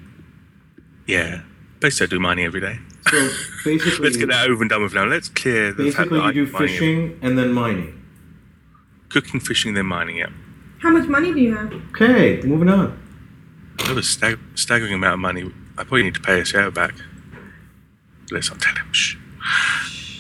Yeah, 1.07 1.41
basically 1.80 2.07
I 2.07 2.09
do 2.09 2.20
mining 2.20 2.45
every 2.45 2.61
day. 2.61 2.78
So 3.10 3.30
basically, 3.64 3.99
Let's 4.06 4.18
get 4.18 4.30
that 4.30 4.49
over 4.49 4.62
and 4.64 4.70
done 4.70 4.84
with 4.84 4.93
now. 4.93 5.06
Let's 5.06 5.30
clear 5.30 5.72
the 5.74 5.91
fact 5.91 6.10
basically 6.10 6.20
that 6.20 6.26
I 6.26 6.32
you 6.32 6.45
do 6.45 6.51
mining 6.51 6.56
every- 6.56 6.68
fishing 6.68 7.20
and 7.22 7.38
then 7.38 7.53
mining. 7.53 8.01
cooking, 9.10 9.39
fishing, 9.39 9.74
then 9.76 9.86
mining. 9.86 10.18
Yeah, 10.18 10.30
How 10.80 10.89
much 10.91 11.08
money 11.08 11.34
do 11.34 11.39
you 11.39 11.56
have? 11.56 11.72
Okay, 11.91 12.41
moving 12.43 12.70
on. 12.70 12.99
that 13.80 13.95
was 13.95 14.10
stag- 14.10 14.39
staggering 14.56 14.93
amount 14.93 15.14
of 15.16 15.20
money. 15.20 15.43
I 15.78 15.84
probably 15.84 16.03
need 16.03 16.16
to 16.16 16.22
pay 16.22 16.41
Ashayo 16.41 16.74
back. 16.74 16.93
Let's 18.32 18.49
not 18.49 18.60
tell 18.62 18.76
him. 18.76 18.91
Shh. 18.91 19.18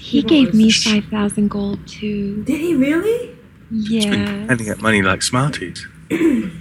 He 0.01 0.21
gave 0.21 0.53
me 0.53 0.69
5,000 0.69 1.47
gold 1.49 1.85
too. 1.87 2.43
Did 2.43 2.59
he 2.61 2.75
really? 2.75 3.35
He's 3.71 4.05
been 4.05 4.13
Yeah. 4.13 4.45
handing 4.47 4.69
out 4.69 4.79
money 4.81 5.01
like 5.01 5.21
Smarties. 5.23 5.87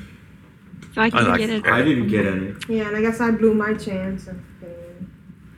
So 0.94 1.00
I 1.00 1.10
can 1.10 1.18
I 1.18 1.22
like 1.22 1.38
get 1.40 1.50
it. 1.50 1.66
it. 1.66 1.66
I 1.66 1.82
didn't 1.82 2.06
get 2.06 2.24
any. 2.24 2.54
Yeah, 2.68 2.86
and 2.86 2.96
I 2.96 3.00
guess 3.00 3.18
I 3.20 3.32
blew 3.32 3.52
my 3.52 3.74
chance. 3.74 4.28
Of 4.28 4.36
getting- 4.36 4.44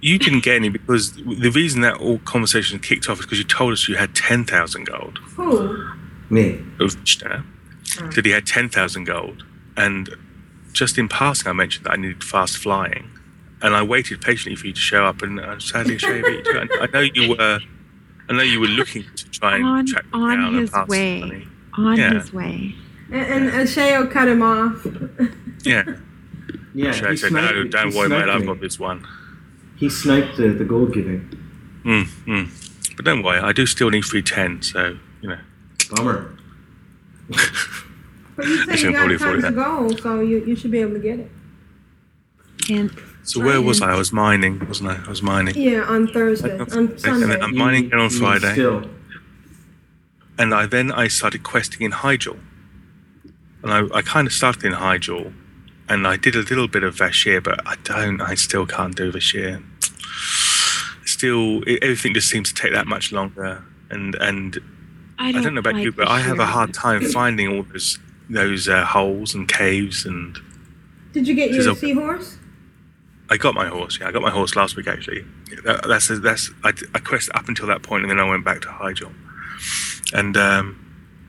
You 0.00 0.18
didn't 0.18 0.40
get 0.44 0.56
any 0.56 0.68
because 0.68 1.12
the 1.14 1.50
reason 1.54 1.80
that 1.80 1.96
all 1.96 2.18
conversation 2.20 2.78
kicked 2.78 3.08
off 3.08 3.18
is 3.20 3.26
because 3.26 3.38
you 3.38 3.44
told 3.44 3.72
us 3.72 3.88
you 3.88 3.96
had 3.96 4.14
10,000 4.14 4.84
gold. 4.86 5.18
Who? 5.36 5.84
Me. 6.30 6.54
of 6.80 6.90
Vrishna, 6.96 7.44
said 8.12 8.24
he 8.24 8.32
had 8.32 8.46
10,000 8.46 9.04
gold. 9.04 9.44
And 9.76 10.10
just 10.72 10.98
in 10.98 11.08
passing, 11.08 11.48
I 11.48 11.52
mentioned 11.52 11.86
that 11.86 11.92
I 11.92 11.96
needed 11.96 12.22
fast 12.24 12.56
flying. 12.58 13.10
And 13.62 13.74
I 13.74 13.82
waited 13.82 14.20
patiently 14.20 14.54
for 14.56 14.66
you 14.66 14.72
to 14.74 14.80
show 14.80 15.04
up, 15.06 15.22
and 15.22 15.40
uh, 15.40 15.58
sadly, 15.58 15.96
Shay 16.04 16.20
beat 16.22 16.44
you. 16.46 16.58
And 16.58 16.70
I 16.80 16.86
know 16.92 17.00
you 17.00 17.30
were, 17.30 17.60
I 18.28 18.32
know 18.34 18.42
you 18.42 18.60
were 18.60 18.66
looking 18.66 19.04
to 19.16 19.30
try 19.30 19.56
and 19.56 19.64
On- 19.64 19.86
track 19.86 20.04
me 20.04 20.10
on 20.12 20.36
down 20.38 20.54
his 20.54 20.60
and 20.60 20.70
pass 20.72 20.88
way. 20.88 21.20
the 21.20 21.26
money. 21.26 21.48
On 21.78 21.96
Yeah. 21.96 22.14
his 22.20 22.32
way. 22.32 22.74
And, 23.10 23.26
and, 23.26 23.48
and 23.50 23.68
Sheo 23.68 24.10
cut 24.10 24.28
him 24.28 24.42
off. 24.42 24.84
Yeah, 25.64 25.84
Yeah, 26.74 26.90
Shay 26.92 27.16
said, 27.16 27.30
sniped, 27.30 27.54
"No, 27.54 27.64
don't 27.64 27.94
worry, 27.94 28.08
mate. 28.08 28.28
I've 28.28 28.44
got 28.44 28.60
this 28.60 28.78
one." 28.78 29.06
He 29.76 29.88
sniped 29.90 30.36
the, 30.36 30.48
the 30.48 30.64
gold 30.64 30.92
giving. 30.94 31.20
Mm, 31.84 32.04
mm. 32.26 32.96
But 32.96 33.04
don't 33.04 33.22
worry, 33.22 33.38
I 33.40 33.52
do 33.52 33.66
still 33.66 33.90
need 33.90 34.02
310, 34.04 34.62
so 34.62 34.98
you 35.22 35.28
know. 35.28 35.38
Bummer. 35.90 36.36
But 38.36 38.46
you 38.46 38.56
said 38.58 38.66
Listen, 38.68 38.90
you 38.90 38.96
got 38.96 39.18
probably 39.20 39.42
time 39.42 39.54
to 39.54 39.56
go, 39.56 39.96
so 39.96 40.20
you, 40.20 40.44
you 40.44 40.56
should 40.56 40.70
be 40.70 40.78
able 40.80 40.92
to 40.94 40.98
get 40.98 41.18
it. 41.20 41.30
And 42.70 42.90
So 43.22 43.40
where 43.44 43.62
was 43.62 43.80
I? 43.80 43.92
I 43.92 43.96
was 43.96 44.12
mining, 44.12 44.66
wasn't 44.66 44.90
I? 44.90 45.02
I 45.04 45.08
was 45.08 45.22
mining. 45.22 45.54
Yeah, 45.56 45.82
on 45.82 46.08
Thursday, 46.08 46.52
on 46.58 46.60
And 46.72 47.00
Sunday. 47.00 47.26
then 47.28 47.42
I'm 47.42 47.56
mining 47.56 47.86
again 47.86 47.98
on 48.00 48.10
You- 48.10 48.14
you 48.16 48.20
Friday. 48.20 48.52
Still. 48.52 48.90
and 50.38 50.52
I 50.54 50.66
then 50.66 50.92
I 50.92 51.08
started 51.08 51.42
questing 51.44 51.82
in 51.82 51.92
Hyjal. 51.92 52.38
And 53.62 53.72
I, 53.72 53.96
I 53.98 54.02
kind 54.02 54.26
of 54.26 54.32
started 54.32 54.64
in 54.64 54.72
Hyjal, 54.74 55.32
and 55.88 56.06
I 56.06 56.16
did 56.16 56.34
a 56.34 56.40
little 56.40 56.68
bit 56.68 56.82
of 56.82 56.96
Vashj'ir, 56.96 57.42
but 57.42 57.66
I 57.66 57.76
don't, 57.84 58.20
I 58.20 58.34
still 58.34 58.66
can't 58.66 58.94
do 58.96 59.12
Vashj'ir. 59.12 59.62
Still, 61.04 61.66
e- 61.68 61.78
everything 61.82 62.14
just 62.14 62.28
seems 62.28 62.52
to 62.52 62.60
take 62.60 62.72
that 62.72 62.86
much 62.86 63.12
longer. 63.12 63.62
And 63.90 64.14
and 64.16 64.58
I 65.18 65.28
I 65.28 65.32
don't, 65.32 65.42
don't, 65.44 65.54
know 65.54 65.60
about 65.60 65.74
like 65.74 65.84
you, 65.84 65.92
but 65.92 66.08
I 66.08 66.20
have 66.20 66.38
a 66.40 66.46
hard 66.46 66.74
time 66.74 67.02
finding 67.02 67.48
all 67.48 67.62
those 67.62 67.98
those 68.28 68.68
uh, 68.68 68.84
holes 68.84 69.34
and 69.34 69.48
caves. 69.48 70.04
And 70.04 70.36
Did 71.12 71.28
you 71.28 71.34
get 71.34 71.50
your 71.50 71.60
She's 71.62 71.66
a- 71.66 71.74
seahorse? 71.76 72.38
I 73.28 73.36
got 73.36 73.54
my 73.54 73.66
horse. 73.66 73.98
Yeah, 74.00 74.08
I 74.08 74.12
got 74.12 74.22
my 74.22 74.30
horse 74.30 74.54
last 74.54 74.76
week 74.76 74.86
actually. 74.88 75.24
That, 75.64 75.84
that's 75.88 76.08
that's 76.20 76.50
I, 76.64 76.72
I 76.94 76.98
quested 76.98 77.34
up 77.36 77.48
until 77.48 77.66
that 77.68 77.82
point, 77.82 78.02
and 78.02 78.10
then 78.10 78.20
I 78.20 78.28
went 78.28 78.44
back 78.44 78.60
to 78.62 78.68
Hyjal. 78.68 79.12
And 80.12 80.36
um, 80.36 80.85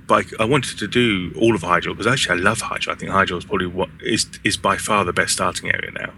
but 0.07 0.25
I, 0.39 0.43
I 0.43 0.45
wanted 0.45 0.79
to 0.79 0.87
do 0.87 1.31
all 1.39 1.53
of 1.55 1.61
Hyjal 1.61 1.89
because 1.95 2.07
actually 2.07 2.39
I 2.39 2.43
love 2.43 2.59
Hyjal. 2.61 2.93
I 2.93 2.95
think 2.95 3.11
Hyjal 3.11 3.37
is 3.37 3.45
probably 3.45 3.67
what 3.67 3.89
is 4.01 4.27
is 4.43 4.57
by 4.57 4.77
far 4.77 5.03
the 5.05 5.13
best 5.13 5.33
starting 5.33 5.69
area 5.71 5.91
now. 5.91 6.13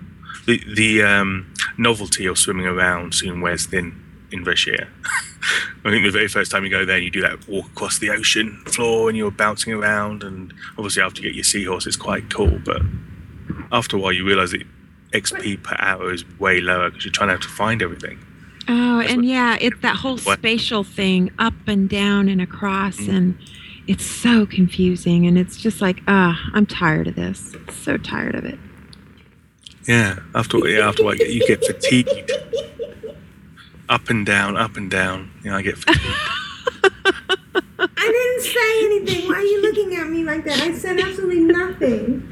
The 0.45 0.61
the 0.75 1.03
um, 1.03 1.53
novelty 1.77 2.25
of 2.25 2.37
swimming 2.37 2.65
around 2.65 3.13
soon 3.15 3.41
wears 3.41 3.65
thin 3.65 3.95
in 4.31 4.45
Vashj'ir. 4.45 4.87
I 5.85 5.89
think 5.89 6.03
the 6.05 6.11
very 6.11 6.27
first 6.27 6.51
time 6.51 6.63
you 6.63 6.69
go 6.69 6.85
there, 6.85 6.97
you 6.99 7.09
do 7.09 7.21
that 7.21 7.47
walk 7.47 7.65
across 7.67 7.97
the 7.99 8.09
ocean 8.11 8.61
floor 8.67 9.09
and 9.09 9.17
you're 9.17 9.31
bouncing 9.31 9.73
around, 9.73 10.21
and 10.23 10.53
obviously 10.77 11.01
after 11.01 11.21
you 11.21 11.29
get 11.29 11.35
your 11.35 11.43
seahorse, 11.43 11.87
it's 11.87 11.95
quite 11.95 12.29
cool. 12.31 12.59
But 12.63 12.81
after 13.71 13.97
a 13.97 13.99
while, 13.99 14.11
you 14.13 14.25
realise 14.25 14.51
that 14.51 14.63
XP 15.13 15.63
per 15.63 15.75
hour 15.79 16.13
is 16.13 16.23
way 16.39 16.61
lower 16.61 16.89
because 16.89 17.05
you're 17.05 17.11
trying 17.11 17.29
to 17.29 17.33
have 17.33 17.41
to 17.41 17.47
find 17.47 17.81
everything. 17.81 18.19
Oh, 18.67 18.99
That's 18.99 19.11
and 19.13 19.25
yeah, 19.25 19.57
it's 19.59 19.79
that 19.81 19.95
whole 19.95 20.19
What? 20.19 20.37
spatial 20.37 20.83
thing, 20.83 21.31
up 21.39 21.55
and 21.65 21.89
down 21.89 22.29
and 22.29 22.39
across, 22.41 22.97
Mm. 22.97 23.09
and 23.17 23.37
it's 23.89 24.05
so 24.05 24.45
confusing. 24.45 25.25
And 25.25 25.35
it's 25.37 25.57
just 25.57 25.81
like, 25.81 26.01
ah, 26.07 26.39
I'm 26.53 26.67
tired 26.67 27.07
of 27.07 27.15
this. 27.15 27.55
So 27.81 27.97
tired 27.97 28.35
of 28.35 28.45
it. 28.45 28.59
Yeah, 29.87 30.19
after 30.35 30.59
yeah, 30.69 30.87
after 30.87 31.07
I 31.07 31.15
get, 31.15 31.31
you 31.31 31.45
get 31.47 31.65
fatigued. 31.65 32.31
Up 33.89 34.07
and 34.09 34.23
down, 34.23 34.55
up 34.55 34.77
and 34.77 34.91
down. 34.91 35.31
Yeah, 35.43 35.55
I 35.55 35.63
get 35.63 35.79
fatigued. 35.79 36.05
I 37.79 37.87
didn't 37.95 38.43
say 38.43 38.85
anything. 38.85 39.27
Why 39.27 39.37
are 39.37 39.41
you 39.41 39.61
looking 39.63 39.95
at 39.95 40.07
me 40.07 40.23
like 40.23 40.45
that? 40.45 40.59
I 40.59 40.77
said 40.77 40.99
absolutely 40.99 41.39
nothing. 41.39 42.31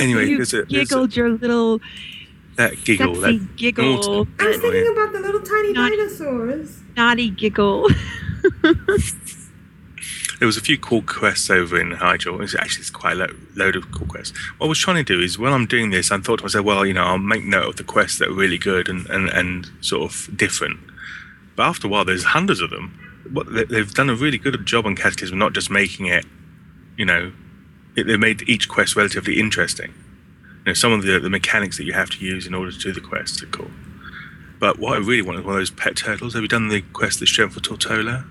Anyway, 0.00 0.28
you 0.28 0.36
there's 0.36 0.54
a, 0.54 0.64
there's 0.64 0.70
a 0.70 0.94
giggled 0.94 1.14
your 1.14 1.30
little 1.30 1.80
that 2.56 2.82
giggle, 2.84 3.16
sexy 3.16 3.38
that 3.38 3.56
giggle, 3.56 4.26
I 4.40 4.46
was 4.46 4.56
thinking 4.56 4.90
about 4.92 5.12
the 5.12 5.20
little 5.20 5.42
tiny 5.42 5.72
Not- 5.72 5.90
dinosaurs. 5.90 6.80
naughty 6.96 7.28
giggle. 7.28 7.88
There 10.38 10.46
was 10.46 10.56
a 10.56 10.60
few 10.60 10.78
cool 10.78 11.02
quests 11.02 11.50
over 11.50 11.80
in 11.80 11.90
Hyjal. 11.92 12.40
Actually 12.58 12.80
it's 12.80 12.90
quite 12.90 13.12
a 13.14 13.16
lo- 13.16 13.36
load 13.56 13.74
of 13.76 13.90
cool 13.90 14.06
quests. 14.06 14.36
What 14.58 14.66
I 14.66 14.68
was 14.68 14.78
trying 14.78 14.96
to 14.96 15.02
do 15.04 15.20
is, 15.20 15.38
while 15.38 15.52
I'm 15.52 15.66
doing 15.66 15.90
this, 15.90 16.12
I 16.12 16.18
thought 16.18 16.38
to 16.38 16.44
myself, 16.44 16.64
well, 16.64 16.86
you 16.86 16.94
know, 16.94 17.02
I'll 17.04 17.18
make 17.18 17.44
note 17.44 17.68
of 17.70 17.76
the 17.76 17.84
quests 17.84 18.18
that 18.20 18.28
are 18.28 18.32
really 18.34 18.58
good 18.58 18.88
and, 18.88 19.06
and, 19.10 19.28
and 19.30 19.68
sort 19.80 20.10
of 20.10 20.36
different. 20.36 20.78
But 21.56 21.64
after 21.64 21.88
a 21.88 21.90
while, 21.90 22.04
there's 22.04 22.22
hundreds 22.24 22.60
of 22.60 22.70
them. 22.70 22.96
What 23.32 23.52
they- 23.52 23.64
they've 23.64 23.92
done 23.92 24.08
a 24.10 24.14
really 24.14 24.38
good 24.38 24.64
job 24.64 24.86
on 24.86 24.94
Cataclysm, 24.94 25.36
not 25.38 25.54
just 25.54 25.70
making 25.70 26.06
it, 26.06 26.24
you 26.96 27.04
know, 27.04 27.32
it, 27.96 28.04
they 28.06 28.16
made 28.16 28.48
each 28.48 28.68
quest 28.68 28.94
relatively 28.94 29.40
interesting. 29.40 29.92
You 30.64 30.70
know, 30.70 30.74
some 30.74 30.92
of 30.92 31.02
the, 31.02 31.18
the 31.18 31.30
mechanics 31.30 31.78
that 31.78 31.84
you 31.84 31.94
have 31.94 32.10
to 32.10 32.24
use 32.24 32.46
in 32.46 32.54
order 32.54 32.70
to 32.70 32.78
do 32.78 32.92
the 32.92 33.00
quests 33.00 33.42
are 33.42 33.46
cool. 33.46 33.70
But 34.60 34.78
what 34.78 34.94
I 34.94 34.98
really 34.98 35.22
want 35.22 35.38
is 35.40 35.44
one 35.44 35.54
of 35.54 35.60
those 35.60 35.70
pet 35.70 35.96
turtles. 35.96 36.34
Have 36.34 36.42
you 36.42 36.48
done 36.48 36.68
the 36.68 36.82
quest, 36.92 37.18
the 37.20 37.26
Strength 37.26 37.54
for 37.54 37.60
Tortolla? 37.60 38.24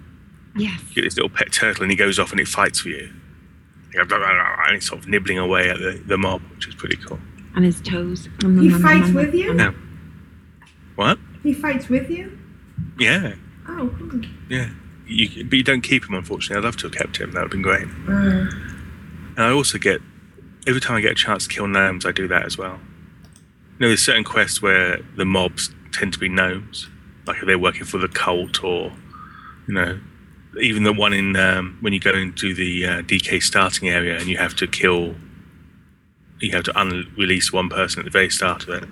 Yes. 0.58 0.82
get 0.94 1.04
this 1.04 1.16
little 1.16 1.30
pet 1.30 1.52
turtle 1.52 1.84
and 1.84 1.92
he 1.92 1.98
goes 1.98 2.20
off 2.20 2.32
and 2.32 2.40
it 2.40 2.48
fights 2.48 2.80
for 2.82 2.90
you. 2.90 3.10
You 3.94 4.02
and 4.02 4.74
he's 4.76 4.88
sort 4.88 5.00
of 5.02 5.08
nibbling 5.08 5.38
away 5.40 5.70
at 5.70 5.78
the, 5.80 6.02
the 6.06 6.18
mob, 6.18 6.42
which 6.54 6.68
is 6.68 6.76
pretty 6.76 6.98
cool. 6.98 7.20
And 7.56 7.66
his 7.66 7.82
toes. 7.82 8.28
He 8.42 8.70
fights 8.70 9.12
with 9.12 9.34
you? 9.34 9.58
Yeah. 9.58 9.72
What? 10.96 11.18
He 11.44 11.54
fights 11.54 11.90
with 11.90 12.10
you? 12.10 12.38
Yeah, 13.00 13.34
Oh, 13.68 13.90
cool. 13.98 14.22
yeah. 14.50 14.70
You, 15.08 15.46
but 15.46 15.54
you 15.58 15.64
don't 15.64 15.82
keep 15.82 16.06
him, 16.06 16.14
unfortunately. 16.16 16.58
I'd 16.58 16.66
love 16.66 16.78
to 16.78 16.88
have 16.88 16.94
kept 16.96 17.18
him. 17.18 17.32
That 17.32 17.44
would 17.44 17.54
have 17.54 17.62
been 17.62 17.62
great. 17.62 17.88
Uh, 18.08 18.50
And 19.38 19.40
I 19.46 19.50
also 19.52 19.78
get, 19.78 20.02
every 20.68 20.82
time 20.82 20.98
I 20.98 21.02
get 21.02 21.12
a 21.12 21.16
chance 21.16 21.48
to 21.48 21.54
kill 21.54 21.68
gnomes, 21.68 22.06
I 22.06 22.12
do 22.12 22.28
that 22.28 22.46
as 22.46 22.58
well. 22.58 22.80
You 23.34 23.82
know, 23.82 23.88
there's 23.88 24.02
certain 24.02 24.24
quests 24.24 24.62
where 24.62 25.00
the 25.16 25.26
mobs 25.26 25.74
tend 25.92 26.14
to 26.14 26.20
be 26.20 26.28
gnomes, 26.30 26.88
like 27.26 27.38
if 27.38 27.46
they're 27.46 27.60
working 27.60 27.86
for 27.86 27.98
the 28.00 28.08
cult 28.08 28.64
or, 28.64 28.92
you 29.68 29.74
know, 29.74 30.00
even 30.62 30.84
the 30.84 30.94
one 30.94 31.14
in 31.14 31.36
um, 31.36 31.78
when 31.82 31.94
you 31.94 32.00
go 32.00 32.12
into 32.12 32.54
the 32.54 32.86
uh, 32.86 33.02
DK 33.02 33.42
starting 33.42 33.90
area 33.90 34.18
and 34.18 34.28
you 34.28 34.38
have 34.38 34.56
to 34.56 34.68
kill, 34.68 35.16
you 36.40 36.52
have 36.52 36.64
to 36.64 36.80
unrelease 36.80 37.52
one 37.52 37.70
person 37.70 38.00
at 38.00 38.06
the 38.06 38.12
very 38.12 38.30
start 38.30 38.64
of 38.64 38.70
it. 38.70 38.90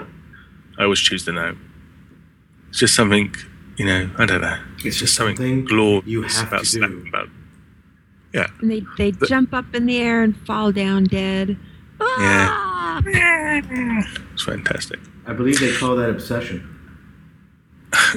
I 0.78 0.84
always 0.84 0.99
choose 0.99 1.26
the 1.26 1.32
gnome. 1.32 1.60
It's 2.70 2.80
just 2.80 2.95
something, 2.95 3.34
you 3.78 3.86
know, 3.86 4.10
I 4.18 4.26
don't 4.26 4.41
know. 4.41 4.62
It's, 4.84 4.97
just 4.97 5.16
something, 5.16 5.36
something 5.38 5.66
glorious 5.66 6.06
you 6.08 6.24
have 6.24 6.47
about 6.47 6.66
to 6.66 6.72
do. 6.72 6.78
slapping 6.80 7.08
about. 7.08 7.30
And 8.60 8.70
they, 8.70 8.84
they 8.97 9.12
jump 9.28 9.53
up 9.53 9.74
in 9.74 9.86
the 9.86 9.97
air 9.99 10.22
and 10.22 10.36
fall 10.45 10.72
down 10.72 11.06
dead. 11.06 11.58
Ah! 12.01 13.01
It's 13.06 14.43
fantastic. 14.43 14.99
I 15.26 15.34
believe 15.34 15.60
they 15.60 15.74
call 15.74 15.95
that 15.95 16.10
obsession. 16.10 16.72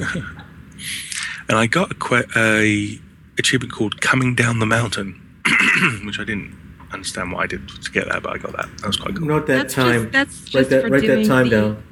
and 1.47 1.57
I 1.57 1.67
got 1.67 1.91
a, 1.91 1.95
que- 1.95 2.27
a 2.35 2.99
achievement 3.39 3.73
called 3.73 4.01
"Coming 4.01 4.35
Down 4.35 4.59
the 4.59 4.65
Mountain," 4.65 5.19
which 6.05 6.19
I 6.19 6.23
didn't 6.23 6.55
understand 6.91 7.31
what 7.31 7.43
I 7.43 7.47
did 7.47 7.67
to 7.67 7.91
get 7.91 8.07
that, 8.07 8.23
but 8.23 8.33
I 8.33 8.37
got 8.37 8.51
that. 8.53 8.69
That 8.77 8.87
was 8.87 8.97
quite 8.97 9.15
cool. 9.15 9.27
Note 9.27 9.47
that 9.47 9.57
That's 9.57 9.73
time. 9.73 10.03
just 10.03 10.11
that's 10.11 10.39
just 10.41 10.55
write 10.55 10.69
that, 10.69 10.83
for 10.83 10.89
write 10.89 11.01
doing 11.01 11.21
that 11.21 11.27
time 11.27 11.49
the, 11.49 11.61
down. 11.61 11.83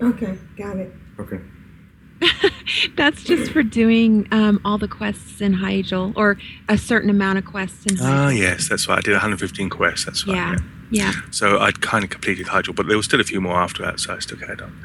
Okay, 0.00 0.38
got 0.56 0.76
it. 0.76 0.92
Okay. 1.18 1.40
That's 2.96 3.22
just 3.22 3.52
for 3.52 3.62
doing 3.62 4.26
um, 4.32 4.60
all 4.64 4.76
the 4.76 4.88
quests 4.88 5.40
in 5.40 5.54
Hyjal, 5.54 6.12
or 6.16 6.36
a 6.68 6.76
certain 6.76 7.10
amount 7.10 7.38
of 7.38 7.44
quests 7.44 7.86
in 7.86 7.96
Hyjal. 7.96 8.04
Ah, 8.04 8.28
yes, 8.30 8.68
that's 8.68 8.88
right. 8.88 8.98
I 8.98 9.00
did 9.00 9.12
115 9.12 9.70
quests. 9.70 10.04
That's 10.04 10.26
right. 10.26 10.36
Yeah. 10.36 10.52
yeah. 10.52 10.58
Yeah. 10.90 11.12
So 11.30 11.58
I'd 11.58 11.80
kind 11.80 12.02
of 12.02 12.10
completed 12.10 12.46
Hyjal, 12.46 12.74
but 12.74 12.86
there 12.86 12.96
was 12.96 13.06
still 13.06 13.20
a 13.20 13.24
few 13.24 13.40
more 13.40 13.56
after 13.56 13.82
that, 13.84 14.00
so 14.00 14.14
I 14.14 14.18
still 14.20 14.38
carried 14.38 14.60
on. 14.60 14.76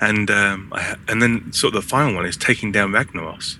And 0.00 0.30
um, 0.30 0.72
I, 0.72 0.96
and 1.08 1.20
then 1.20 1.52
sort 1.52 1.74
of 1.74 1.82
the 1.82 1.88
final 1.88 2.14
one 2.14 2.26
is 2.26 2.36
taking 2.36 2.72
down 2.72 2.92
Ragnaros, 2.92 3.58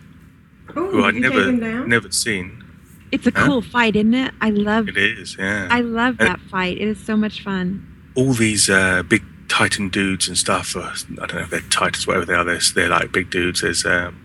Oh, 0.76 0.90
who 0.90 1.04
I'd 1.04 1.14
you 1.14 1.20
never 1.20 1.40
take 1.40 1.48
him 1.48 1.60
down? 1.60 1.88
never 1.88 2.10
seen. 2.10 2.64
It's 3.10 3.26
a 3.26 3.32
Huh? 3.34 3.46
cool 3.46 3.62
fight, 3.62 3.96
isn't 3.96 4.12
it? 4.14 4.34
I 4.40 4.50
love 4.50 4.88
It 4.88 4.96
is, 4.98 5.36
yeah. 5.38 5.68
I 5.70 5.80
love 5.80 6.16
And- 6.18 6.28
that 6.28 6.40
fight. 6.50 6.76
It 6.78 6.88
is 6.88 6.98
so 7.00 7.16
much 7.16 7.42
fun. 7.42 7.86
All 8.14 8.32
these 8.34 8.68
uh, 8.68 9.02
big 9.02 9.22
Titan 9.48 9.88
dudes 9.88 10.28
and 10.28 10.36
stuff. 10.36 10.76
Or, 10.76 10.82
I 10.82 10.94
don't 11.26 11.34
know 11.36 11.40
if 11.40 11.50
they're 11.50 11.60
Titans, 11.70 12.06
whatever 12.06 12.26
they 12.26 12.34
are. 12.34 12.44
They're, 12.44 12.60
they're 12.74 12.88
like 12.90 13.12
big 13.12 13.30
dudes. 13.30 13.62
There's 13.62 13.86
um, 13.86 14.18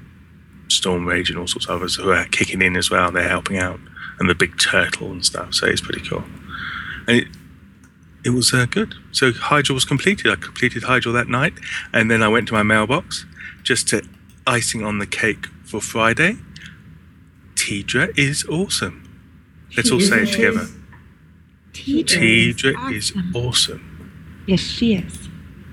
Stormrage 0.67 1.29
and 1.29 1.37
all 1.37 1.47
sorts 1.47 1.67
of 1.67 1.75
others 1.77 1.95
who 1.95 2.09
are 2.11 2.25
kicking 2.25 2.61
in 2.61 2.75
as 2.75 2.89
well. 2.91 3.11
They're 3.11 3.27
helping 3.29 3.57
out, 3.57 3.79
and 4.19 4.29
the 4.29 4.35
big 4.35 4.57
turtle 4.59 5.11
and 5.11 5.23
stuff. 5.25 5.53
So 5.53 5.65
it's 5.67 5.81
pretty 5.81 6.01
cool. 6.07 6.23
And 7.07 7.17
it, 7.19 7.27
it 8.25 8.29
was 8.31 8.53
uh, 8.53 8.65
good. 8.65 8.95
So 9.11 9.31
Hyjal 9.31 9.73
was 9.75 9.85
completed. 9.85 10.29
I 10.31 10.35
completed 10.35 10.83
Hyjal 10.83 11.13
that 11.13 11.27
night, 11.29 11.53
and 11.93 12.09
then 12.11 12.21
I 12.23 12.27
went 12.27 12.47
to 12.49 12.53
my 12.53 12.63
mailbox 12.63 13.25
just 13.63 13.87
to 13.89 14.01
icing 14.47 14.83
on 14.83 14.97
the 14.97 15.07
cake 15.07 15.47
for 15.63 15.81
Friday. 15.81 16.37
Tidra 17.55 18.17
is 18.17 18.45
awesome. 18.45 18.99
Let's 19.75 19.91
all 19.91 19.99
say 19.99 20.23
it 20.23 20.31
together. 20.31 20.67
is. 21.73 22.05
Tidra 22.05 22.93
is 22.93 23.11
awesome. 23.11 23.31
awesome. 23.35 24.43
Yes, 24.45 24.59
she 24.59 24.95
is. 24.95 25.29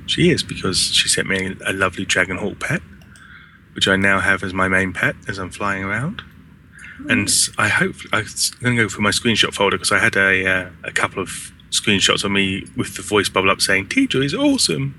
She 0.06 0.30
is 0.30 0.42
because 0.42 0.78
she 0.78 1.08
sent 1.08 1.28
me 1.28 1.56
a 1.66 1.72
lovely 1.72 2.04
dragon 2.04 2.38
hawk 2.38 2.60
pet, 2.60 2.80
which 3.74 3.86
I 3.86 3.96
now 3.96 4.20
have 4.20 4.42
as 4.42 4.52
my 4.52 4.68
main 4.68 4.92
pet 4.92 5.14
as 5.28 5.38
I'm 5.38 5.50
flying 5.50 5.84
around. 5.84 6.22
And 7.08 7.30
I 7.56 7.68
hope 7.68 7.96
I'm 8.12 8.26
going 8.60 8.76
to 8.76 8.82
go 8.82 8.88
for 8.88 9.00
my 9.00 9.10
screenshot 9.10 9.54
folder 9.54 9.78
because 9.78 9.92
I 9.92 9.98
had 9.98 10.16
a 10.16 10.46
uh, 10.46 10.70
a 10.84 10.92
couple 10.92 11.22
of 11.22 11.52
screenshots 11.70 12.24
of 12.24 12.30
me 12.30 12.66
with 12.76 12.96
the 12.96 13.02
voice 13.02 13.28
bubble 13.28 13.50
up 13.50 13.60
saying 13.60 13.86
"Tidra 13.86 14.24
is 14.24 14.34
awesome" 14.34 14.94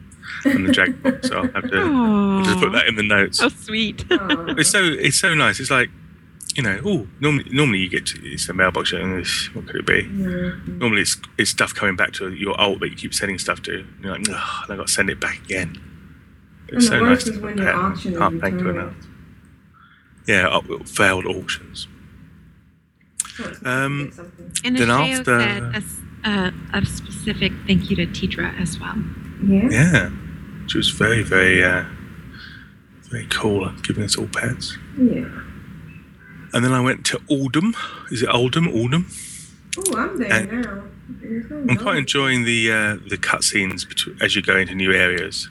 and 0.46 0.68
the 0.68 0.72
dragon. 0.72 1.00
hawk. 1.04 1.24
so 1.24 1.38
I'll 1.38 1.52
have 1.52 1.70
to 1.72 1.78
I'll 1.78 2.44
just 2.44 2.60
put 2.60 2.72
that 2.74 2.88
in 2.88 2.96
the 2.96 3.04
notes. 3.04 3.42
Oh, 3.42 3.50
sweet. 3.50 4.06
It's 4.12 4.70
so 4.70 4.84
it's 4.84 5.18
so 5.20 5.34
nice. 5.34 5.60
It's 5.60 5.72
like 5.72 5.90
you 6.56 6.64
know, 6.64 6.82
oh, 6.86 7.08
normally 7.22 7.46
normally 7.52 7.80
you 7.80 7.90
get 7.90 8.06
to 8.08 8.20
it's 8.26 8.48
the 8.48 8.54
mailbox 8.54 8.92
and 8.92 9.14
it's- 9.20 9.50
what 9.54 9.68
could 9.68 9.78
it 9.78 9.86
be? 9.86 10.04
Mhm. 10.04 10.80
Normally 10.80 11.02
it's 11.02 11.18
it's 11.38 11.50
stuff 11.52 11.74
coming 11.74 11.96
back 11.96 12.12
to 12.14 12.32
your 12.34 12.60
alt 12.60 12.80
that 12.82 12.90
you 12.90 12.96
keep 12.96 13.14
sending 13.14 13.38
stuff 13.40 13.62
to. 13.64 13.74
And 13.96 14.04
you're 14.04 14.12
like, 14.18 14.28
oh, 14.30 14.64
I 14.70 14.76
got 14.76 14.88
to 14.88 14.94
send 14.94 15.10
it 15.10 15.20
back 15.20 15.40
again. 15.46 15.80
It's 16.68 16.86
the 16.90 16.98
so 16.98 17.00
nice 17.00 17.10
worst 17.10 17.26
to 17.28 17.32
is 17.32 17.36
have 17.38 17.44
when 17.44 17.58
your 17.58 17.74
auction 17.76 18.12
is 18.14 18.18
Can't 18.20 18.42
thank 18.42 18.60
you 18.60 18.68
returned. 18.68 18.80
enough. 18.96 19.08
Yeah, 20.28 20.48
uh, 20.48 20.84
failed 20.86 21.26
auctions. 21.26 21.88
So 23.36 23.44
it's 23.46 23.62
nice 23.62 23.64
to 23.64 23.70
Um. 23.70 24.12
And 24.66 24.78
Then 24.78 24.88
Ashayo 24.90 25.20
after- 25.20 25.40
said 25.40 25.64
a, 25.64 25.76
s- 25.78 26.00
uh, 26.24 26.52
a 26.74 26.86
specific 26.86 27.52
thank 27.68 27.90
you 27.90 27.96
to 27.96 28.06
Tidra 28.08 28.60
as 28.60 28.80
well. 28.80 28.96
Yeah. 29.46 29.70
Yeah, 29.72 30.10
she 30.72 30.78
was 30.78 30.90
very 30.90 31.22
very 31.24 31.64
uh, 31.64 31.84
very 33.10 33.28
cool 33.30 33.66
at 33.68 33.82
giving 33.84 34.04
us 34.04 34.16
all 34.18 34.28
pets. 34.28 34.78
Yeah. 34.98 35.28
And 36.54 36.66
then 36.66 36.74
I 36.74 36.82
went 36.82 37.06
to 37.08 37.18
Uldum. 37.30 37.74
Is 38.12 38.22
it 38.24 38.30
Uldum? 38.30 38.68
Uldum. 38.74 39.06
Oh, 39.78 39.98
I'm 39.98 40.18
there 40.18 40.32
And- 40.34 40.52
now. 40.64 40.84
I'm 41.70 41.78
quite 41.78 41.98
enjoying 41.98 42.46
the 42.46 42.72
uh, 42.72 42.96
the 43.08 43.18
cutscenes 43.18 43.86
as 44.22 44.36
you 44.36 44.42
go 44.42 44.56
into 44.58 44.74
new 44.76 44.92
areas, 44.94 45.50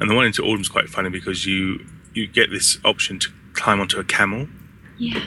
and 0.00 0.10
the 0.10 0.14
one 0.14 0.26
into 0.26 0.42
Uldum's 0.42 0.68
quite 0.68 0.88
funny 0.88 1.08
because 1.08 1.46
you 1.46 1.84
you 2.14 2.26
get 2.26 2.50
this 2.50 2.78
option 2.84 3.18
to 3.20 3.28
climb 3.52 3.80
onto 3.80 3.98
a 4.00 4.04
camel, 4.04 4.48
Yes. 4.98 5.22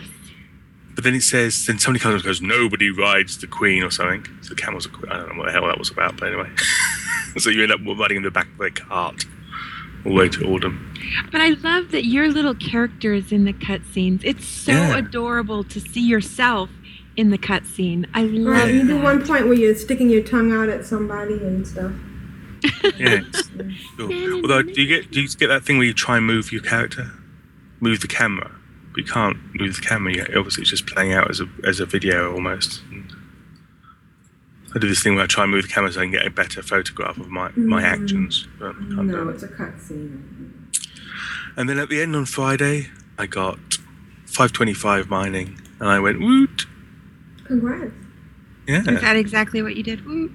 but 0.93 1.03
then 1.05 1.15
it 1.15 1.21
says 1.23 1.65
then 1.65 1.79
somebody 1.79 2.01
comes 2.03 2.15
and 2.15 2.23
goes 2.23 2.41
nobody 2.41 2.89
rides 2.91 3.37
the 3.37 3.47
queen 3.47 3.81
or 3.83 3.91
something. 3.91 4.25
So 4.41 4.49
the 4.49 4.61
camel's 4.61 4.85
a 4.85 4.89
queen. 4.89 5.09
I 5.11 5.17
don't 5.17 5.29
know 5.29 5.39
what 5.39 5.45
the 5.45 5.51
hell 5.53 5.67
that 5.67 5.79
was 5.79 5.89
about, 5.89 6.17
but 6.17 6.27
anyway. 6.27 6.49
so 7.37 7.49
you 7.49 7.63
end 7.63 7.71
up 7.71 7.79
riding 7.99 8.17
in 8.17 8.23
the 8.23 8.31
back 8.31 8.47
of 8.53 8.59
a 8.61 8.69
cart 8.71 9.25
all 10.05 10.11
the 10.11 10.17
way 10.17 10.29
to 10.29 10.39
Uldum. 10.39 10.77
But 11.31 11.41
I 11.41 11.49
love 11.49 11.91
that 11.91 12.05
your 12.05 12.29
little 12.29 12.55
character 12.55 13.13
is 13.13 13.31
in 13.31 13.45
the 13.45 13.53
cutscenes. 13.53 14.21
It's 14.23 14.45
so 14.45 14.71
Yeah. 14.71 14.97
adorable 14.97 15.63
to 15.65 15.79
see 15.79 16.01
yourself 16.07 16.69
in 17.17 17.29
the 17.29 17.37
cutscene. 17.37 18.05
I 18.13 18.23
love 18.23 18.53
Right, 18.53 18.73
you 18.73 18.87
do 18.87 18.97
one 18.97 19.25
point 19.25 19.45
where 19.45 19.53
you're 19.53 19.75
sticking 19.75 20.09
your 20.09 20.23
tongue 20.23 20.51
out 20.53 20.69
at 20.69 20.85
somebody 20.85 21.33
and 21.35 21.67
stuff. 21.67 21.91
Yeah. 22.97 23.21
cool. 23.97 24.41
Although, 24.41 24.61
do 24.61 24.81
you 24.81 24.87
get 24.87 25.11
do 25.11 25.21
you 25.21 25.27
get 25.29 25.47
that 25.47 25.63
thing 25.63 25.77
where 25.77 25.87
you 25.87 25.93
try 25.93 26.17
and 26.17 26.25
move 26.25 26.51
your 26.51 26.61
character, 26.61 27.11
move 27.79 28.01
the 28.01 28.07
camera, 28.07 28.51
but 28.91 28.97
you 28.99 29.11
can't 29.11 29.37
move 29.55 29.75
the 29.75 29.81
camera 29.81 30.15
yet. 30.15 30.35
Obviously, 30.37 30.61
it's 30.61 30.69
just 30.69 30.85
playing 30.87 31.13
out 31.13 31.29
as 31.29 31.39
a 31.41 31.47
as 31.63 31.79
a 31.79 31.85
video 31.85 32.31
almost. 32.33 32.81
And 34.73 34.77
I 34.77 34.79
do 34.79 34.87
this 34.87 35.03
thing 35.03 35.15
where 35.15 35.23
I 35.23 35.27
try 35.27 35.43
and 35.43 35.51
move 35.51 35.63
the 35.63 35.67
camera 35.69 35.91
so 35.91 35.99
I 35.99 36.03
can 36.03 36.11
get 36.11 36.25
a 36.25 36.29
better 36.29 36.61
photograph 36.61 37.17
of 37.17 37.29
my 37.29 37.51
my 37.55 37.81
Mhm. 37.81 37.85
actions. 37.85 38.47
But 38.57 38.69
I 38.69 38.73
can't 38.73 38.89
do 38.89 39.03
No, 39.03 39.29
it's 39.29 39.43
a 39.43 39.47
cutscene. 39.47 40.21
And 41.57 41.67
then 41.69 41.77
at 41.79 41.89
the 41.89 42.01
end 42.01 42.15
on 42.15 42.25
Friday, 42.25 42.89
I 43.17 43.25
got 43.25 43.59
525 44.25 45.09
mining, 45.09 45.59
and 45.79 45.89
I 45.89 45.99
went 45.99 46.21
woot. 46.21 46.65
Congrats. 47.43 47.91
Yeah. 48.67 48.83
Is 48.87 49.01
that 49.01 49.17
exactly 49.17 49.61
what 49.61 49.75
you 49.75 49.83
did? 49.83 50.05
Woo. 50.05 50.31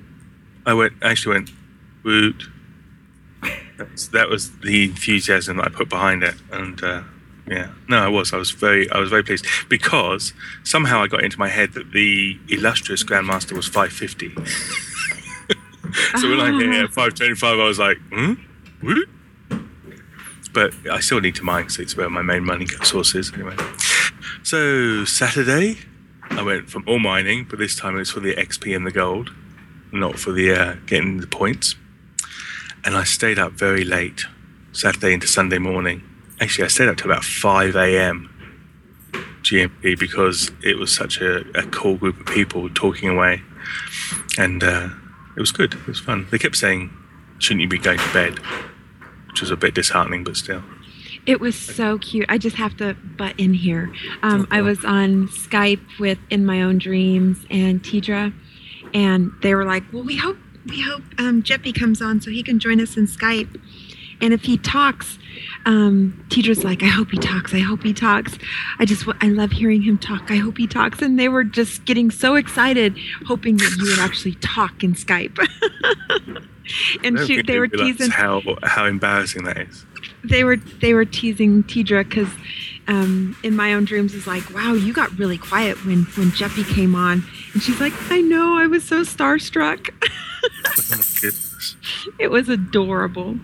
I 0.67 0.75
went. 0.75 0.93
I 1.03 1.11
actually 1.13 1.35
went 1.37 1.51
woot. 2.03 2.49
That's, 3.79 4.09
that 4.09 4.29
was 4.31 4.51
the 4.61 4.85
enthusiasm 4.85 5.57
that 5.59 5.67
I 5.67 5.69
put 5.69 5.89
behind 5.89 6.23
it, 6.23 6.35
and 6.51 6.83
uh, 6.83 7.03
yeah, 7.49 7.71
no, 7.89 7.99
I 7.99 8.09
was. 8.09 8.33
I 8.33 8.39
was 8.39 8.51
very. 8.51 8.91
I 8.91 8.99
was 8.99 9.09
very 9.11 9.23
pleased 9.23 9.47
because 9.69 10.33
somehow 10.65 11.03
I 11.03 11.07
got 11.07 11.23
into 11.23 11.39
my 11.39 11.49
head 11.49 11.75
that 11.75 11.93
the 11.93 12.39
illustrious 12.49 13.05
Grandmaster 13.05 13.53
was 13.53 13.69
550. 13.69 14.31
so 16.21 16.29
when 16.29 16.41
I 16.41 16.51
hit 16.51 16.91
525, 16.91 17.59
I 17.59 17.65
was 17.65 17.79
like, 17.79 17.99
hmm. 18.11 18.35
But 20.53 20.75
I 20.91 21.01
still 21.01 21.21
need 21.21 21.37
to 21.37 21.45
mine 21.45 21.65
because 21.65 21.79
it's 21.79 21.97
where 21.97 22.11
my 22.11 22.23
main 22.23 22.45
money 22.45 22.67
source 22.83 23.15
is 23.15 23.33
anyway. 23.33 23.55
So 24.43 25.05
Saturday, 25.05 25.79
I 26.31 26.43
went 26.43 26.69
from 26.69 26.85
all 26.89 26.99
mining, 26.99 27.47
but 27.49 27.59
this 27.59 27.77
time 27.77 27.95
it 27.95 27.99
was 27.99 28.11
for 28.11 28.21
the 28.21 28.35
XP 28.35 28.75
and 28.75 28.85
the 28.87 28.91
gold, 28.91 29.31
not 29.93 30.19
for 30.19 30.33
the 30.33 30.53
uh, 30.53 30.75
getting 30.87 31.19
the 31.21 31.27
points. 31.29 31.77
And 32.85 32.97
I 32.97 33.05
stayed 33.05 33.39
up 33.39 33.53
very 33.53 33.85
late, 33.85 34.25
Saturday 34.73 35.13
into 35.13 35.29
Sunday 35.29 35.59
morning. 35.59 36.03
Actually, 36.41 36.65
I 36.65 36.69
stayed 36.69 36.89
up 36.89 36.97
to 36.99 37.05
about 37.05 37.25
5 37.25 37.77
a.m. 37.77 38.33
GMT 39.43 39.99
because 39.99 40.51
it 40.63 40.79
was 40.79 40.93
such 40.95 41.21
a, 41.21 41.49
a 41.59 41.63
cool 41.69 41.97
group 41.97 42.21
of 42.21 42.27
people 42.27 42.69
talking 42.71 43.09
away. 43.09 43.43
And 44.39 44.63
uh, 44.63 44.91
it 45.37 45.41
was 45.41 45.53
good. 45.53 45.75
It 45.75 45.87
was 45.87 46.01
fun. 46.01 46.27
They 46.31 46.39
kept 46.39 46.57
saying, 46.57 46.91
shouldn't 47.39 47.63
you 47.63 47.69
be 47.69 47.79
going 47.79 47.99
to 47.99 48.13
bed? 48.13 48.39
Which 49.29 49.41
was 49.41 49.51
a 49.51 49.57
bit 49.57 49.75
disheartening, 49.75 50.25
but 50.25 50.37
still. 50.37 50.63
It 51.27 51.41
was 51.41 51.59
so 51.59 51.99
cute. 51.99 52.27
I 52.29 52.39
just 52.39 52.57
have 52.57 52.77
to 52.77 52.95
butt 52.95 53.39
in 53.39 53.55
here. 53.55 53.93
Um, 54.23 54.47
I 54.51 54.63
was 54.63 54.85
on 54.85 55.29
Skype 55.29 55.99
with 55.99 56.19
In 56.31 56.47
My 56.47 56.63
Own 56.63 56.79
Dreams 56.79 57.45
and 57.51 57.83
Tidra, 57.83 58.33
and 58.95 59.33
they 59.43 59.55
were 59.57 59.65
like, 59.65 59.83
"Well, 59.93 60.05
we 60.05 60.17
hope 60.17 60.37
we 60.67 60.81
hope 60.81 61.03
um, 61.19 61.43
Jeppy 61.43 61.75
comes 61.75 62.01
on 62.01 62.21
so 62.21 62.31
he 62.31 62.45
can 62.45 62.59
join 62.61 62.81
us 62.81 62.97
in 62.97 63.07
Skype, 63.07 63.61
and 64.21 64.33
if 64.33 64.45
he 64.45 64.59
talks." 64.59 65.19
Um, 65.67 66.25
Tidra's 66.29 66.63
like, 66.65 66.83
I 66.83 66.87
hope 66.87 67.11
he 67.11 67.19
talks. 67.19 67.53
I 67.53 67.59
hope 67.59 67.83
he 67.83 67.93
talks. 67.93 68.39
I 68.79 68.85
just, 68.85 69.05
I 69.21 69.29
love 69.29 69.51
hearing 69.51 69.83
him 69.83 69.99
talk. 69.99 70.31
I 70.31 70.37
hope 70.37 70.57
he 70.59 70.67
talks. 70.67 71.03
And 71.03 71.19
they 71.19 71.29
were 71.29 71.43
just 71.43 71.85
getting 71.85 72.11
so 72.11 72.37
excited, 72.37 72.97
hoping 73.27 73.57
that 73.57 73.77
you 73.77 73.91
would 73.91 73.99
actually 73.99 74.37
talk 74.37 74.85
in 74.85 74.95
Skype. 74.95 75.37
and 77.05 77.19
she, 77.21 77.43
they 77.43 77.59
were 77.59 77.69
teasing 77.69 78.11
how 78.11 78.43
how 78.63 78.87
embarrassing 78.87 79.45
that 79.45 79.59
is. 79.59 79.85
they 80.25 80.45
were 80.45 80.57
they 80.57 80.95
were 80.95 81.05
teasing 81.05 81.63
Tidra 81.65 82.09
because 82.09 82.29
um, 82.89 83.37
in 83.43 83.57
my 83.57 83.75
own 83.75 83.85
dreams 83.85 84.15
is 84.15 84.27
like, 84.27 84.49
wow, 84.55 84.73
you 84.73 84.93
got 84.93 85.17
really 85.19 85.39
quiet 85.39 85.85
when 85.85 86.05
when 86.17 86.31
Jeppy 86.31 86.69
came 86.75 86.95
on, 86.95 87.25
and 87.53 87.63
she's 87.63 87.81
like, 87.81 87.93
I 88.11 88.21
know, 88.21 88.57
I 88.57 88.67
was 88.67 88.85
so 88.85 89.03
starstruck. 89.03 89.91
Oh 90.69 91.31
it 92.19 92.31
was 92.31 92.49
adorable. 92.49 93.37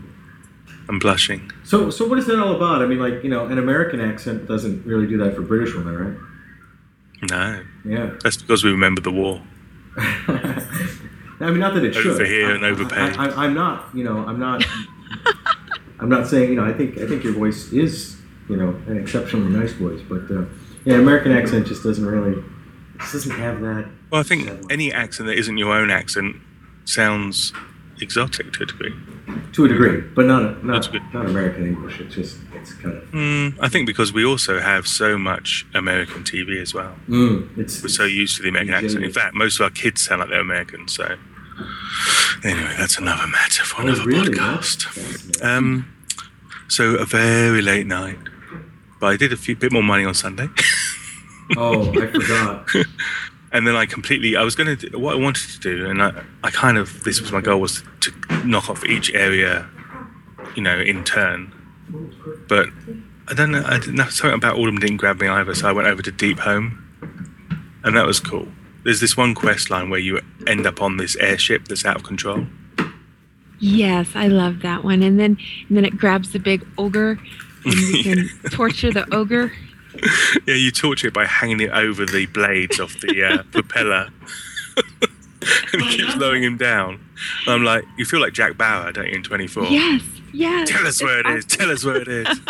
I'm 0.88 0.98
blushing. 0.98 1.50
So, 1.64 1.90
so 1.90 2.06
what 2.08 2.18
is 2.18 2.26
that 2.26 2.38
all 2.38 2.54
about? 2.56 2.82
I 2.82 2.86
mean, 2.86 2.98
like, 2.98 3.22
you 3.22 3.30
know, 3.30 3.46
an 3.46 3.58
American 3.58 4.00
accent 4.00 4.46
doesn't 4.48 4.84
really 4.86 5.06
do 5.06 5.16
that 5.18 5.34
for 5.34 5.42
British 5.42 5.74
women, 5.74 5.96
right? 5.96 6.18
No, 7.30 7.62
Yeah. 7.84 8.10
that's 8.22 8.36
because 8.36 8.64
we 8.64 8.70
remember 8.70 9.00
the 9.00 9.12
war. 9.12 9.42
I 9.96 11.50
mean, 11.50 11.58
not 11.60 11.74
that 11.74 11.84
it 11.84 11.94
should. 11.94 12.06
Over 12.12 12.24
here 12.24 12.48
I- 12.48 12.54
and 12.54 12.64
overpaid. 12.64 13.16
I, 13.16 13.44
I'm 13.44 13.54
not, 13.54 13.88
you 13.94 14.04
know, 14.04 14.18
I'm 14.26 14.38
not. 14.38 14.64
I'm 16.00 16.08
not 16.08 16.26
saying, 16.26 16.50
you 16.50 16.56
know, 16.56 16.64
I 16.64 16.72
think 16.72 16.98
I 16.98 17.06
think 17.06 17.22
your 17.22 17.32
voice 17.34 17.72
is 17.72 18.16
you 18.48 18.56
know, 18.56 18.70
an 18.88 18.96
exceptionally 18.98 19.50
nice 19.56 19.72
voice. 19.72 20.00
But 20.08 20.28
uh, 20.30 20.44
yeah, 20.84 20.96
American 20.96 21.30
accent 21.32 21.66
just 21.66 21.84
doesn't 21.84 22.04
really, 22.04 22.42
just 22.98 23.12
doesn't 23.12 23.36
have 23.38 23.60
that. 23.60 23.88
Well, 24.10 24.20
I 24.20 24.24
think 24.24 24.48
any 24.70 24.92
accent 24.92 25.28
that 25.28 25.38
isn't 25.38 25.56
your 25.58 25.72
own 25.72 25.90
accent 25.90 26.36
sounds 26.84 27.52
exotic 28.02 28.52
to 28.54 28.64
a 28.64 28.66
degree. 28.66 28.94
To 29.52 29.64
a 29.64 29.68
degree, 29.68 30.00
but 30.00 30.26
not 30.26 30.64
That's 30.66 30.86
not, 30.88 30.92
good. 30.92 31.02
not 31.14 31.26
American 31.26 31.66
English. 31.66 32.00
It's 32.00 32.14
just 32.14 32.38
it's 32.54 32.74
kind 32.74 32.96
of 32.96 33.04
Mm, 33.12 33.56
I 33.60 33.68
think 33.68 33.86
because 33.86 34.12
we 34.12 34.24
also 34.24 34.60
have 34.60 34.86
so 34.86 35.16
much 35.16 35.64
American 35.74 36.22
TV 36.24 36.60
as 36.60 36.74
well. 36.74 36.94
mm, 37.08 37.56
it's 37.58 37.82
We're 37.82 37.88
so 37.88 38.04
used 38.04 38.36
to 38.36 38.42
the 38.42 38.48
American 38.50 38.74
accent. 38.74 39.04
In 39.04 39.12
fact, 39.12 39.34
most 39.34 39.58
of 39.60 39.64
our 39.64 39.70
kids 39.70 40.02
sound 40.02 40.20
like 40.20 40.30
they're 40.30 40.40
American. 40.40 40.88
So, 40.88 41.16
anyway, 42.44 42.74
that's 42.78 42.98
another 42.98 43.26
matter 43.26 43.62
for 43.64 43.82
Oh, 43.82 43.86
another 43.86 44.04
really? 44.04 44.30
podcast. 44.32 45.42
Um, 45.44 45.86
so 46.68 46.96
a 46.96 47.04
very 47.04 47.62
late 47.62 47.86
night, 47.86 48.18
but 49.00 49.06
I 49.08 49.16
did 49.16 49.32
a 49.32 49.36
few 49.36 49.54
bit 49.56 49.72
more 49.72 49.82
money 49.82 50.04
on 50.04 50.14
Sunday, 50.14 50.48
oh, 51.56 51.90
I 52.00 52.06
forgot. 52.08 52.68
and 53.52 53.66
then 53.66 53.76
I 53.76 53.86
completely. 53.86 54.36
I 54.36 54.42
was 54.42 54.54
going 54.54 54.76
to 54.76 54.90
do 54.90 54.98
what 54.98 55.14
I 55.14 55.18
wanted 55.18 55.50
to 55.50 55.58
do, 55.60 55.88
and 55.88 56.02
I, 56.02 56.22
I 56.42 56.50
kind 56.50 56.78
of 56.78 57.04
this 57.04 57.20
was 57.20 57.32
my 57.32 57.40
goal 57.40 57.60
was 57.60 57.82
to 58.00 58.12
knock 58.44 58.68
off 58.68 58.84
each 58.84 59.12
area, 59.12 59.68
you 60.56 60.62
know, 60.62 60.78
in 60.80 61.04
turn. 61.04 61.52
But 62.48 62.68
I 63.28 63.34
don't 63.34 63.52
know. 63.52 63.62
I 63.64 63.78
didn't 63.78 63.96
know 63.96 64.08
something 64.08 64.36
about 64.36 64.56
all 64.56 64.66
of 64.66 64.74
them 64.74 64.80
didn't 64.80 64.96
grab 64.96 65.20
me 65.20 65.28
either, 65.28 65.54
so 65.54 65.68
I 65.68 65.72
went 65.72 65.88
over 65.88 66.02
to 66.02 66.12
Deepholm, 66.12 66.78
and 67.84 67.96
that 67.96 68.06
was 68.06 68.20
cool. 68.20 68.48
There's 68.84 69.00
this 69.00 69.16
one 69.16 69.34
quest 69.34 69.70
line 69.70 69.90
where 69.90 70.00
you 70.00 70.20
end 70.46 70.66
up 70.66 70.82
on 70.82 70.96
this 70.96 71.14
airship 71.16 71.68
that's 71.68 71.84
out 71.84 71.96
of 71.96 72.02
control. 72.02 72.46
Yes, 73.60 74.08
I 74.16 74.26
love 74.26 74.62
that 74.62 74.82
one. 74.82 75.02
And 75.02 75.20
then 75.20 75.38
and 75.68 75.76
then 75.76 75.84
it 75.84 75.96
grabs 75.96 76.32
the 76.32 76.40
big 76.40 76.66
ogre 76.78 77.16
and 77.64 77.74
you 77.74 78.02
can 78.40 78.50
torture 78.50 78.90
the 78.90 79.06
ogre. 79.14 79.52
Yeah, 80.46 80.54
you 80.54 80.70
torture 80.70 81.08
it 81.08 81.14
by 81.14 81.26
hanging 81.26 81.60
it 81.60 81.70
over 81.70 82.04
the 82.06 82.26
blades 82.26 82.80
of 82.80 83.00
the 83.00 83.22
uh, 83.24 83.42
propeller. 83.52 84.08
and 85.72 85.82
it 85.82 85.88
keeps 85.90 86.16
lowering 86.16 86.42
him 86.42 86.56
down. 86.56 87.00
And 87.46 87.54
I'm 87.54 87.64
like, 87.64 87.84
you 87.98 88.04
feel 88.04 88.20
like 88.20 88.32
Jack 88.32 88.56
Bauer, 88.56 88.92
don't 88.92 89.06
you, 89.06 89.14
in 89.14 89.22
24? 89.22 89.64
Yes, 89.64 90.02
yes. 90.32 90.68
Tell 90.68 90.86
us 90.86 91.02
where 91.02 91.20
it 91.20 91.26
is. 91.26 91.44
Tell 91.44 91.70
us 91.70 91.84
where 91.84 92.00
it 92.00 92.08
is. 92.08 92.40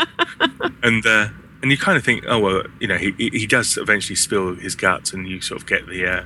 and 0.83 1.05
uh, 1.05 1.29
and 1.63 1.71
you 1.71 1.79
kind 1.79 1.97
of 1.97 2.05
think, 2.05 2.25
oh 2.27 2.39
well, 2.39 2.63
you 2.81 2.87
know, 2.89 2.97
he 2.97 3.13
he 3.17 3.47
does 3.47 3.77
eventually 3.77 4.17
spill 4.17 4.55
his 4.57 4.75
guts, 4.75 5.13
and 5.13 5.29
you 5.29 5.41
sort 5.41 5.61
of 5.61 5.67
get 5.67 5.87
the 5.87 6.07
uh, 6.07 6.25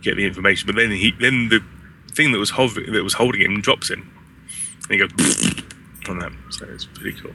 get 0.00 0.16
the 0.16 0.24
information. 0.26 0.66
But 0.66 0.76
then 0.76 0.90
he 0.90 1.12
then 1.12 1.48
the 1.48 1.62
thing 2.12 2.32
that 2.32 2.38
was 2.38 2.50
hover- 2.50 2.80
that 2.90 3.04
was 3.04 3.14
holding 3.14 3.40
him 3.42 3.60
drops 3.60 3.90
him, 3.90 4.10
and 4.88 4.90
he 4.90 5.06
goes 5.06 5.10
on 6.08 6.18
that. 6.20 6.32
So 6.50 6.66
it's 6.66 6.86
pretty 6.86 7.18
cool. 7.20 7.32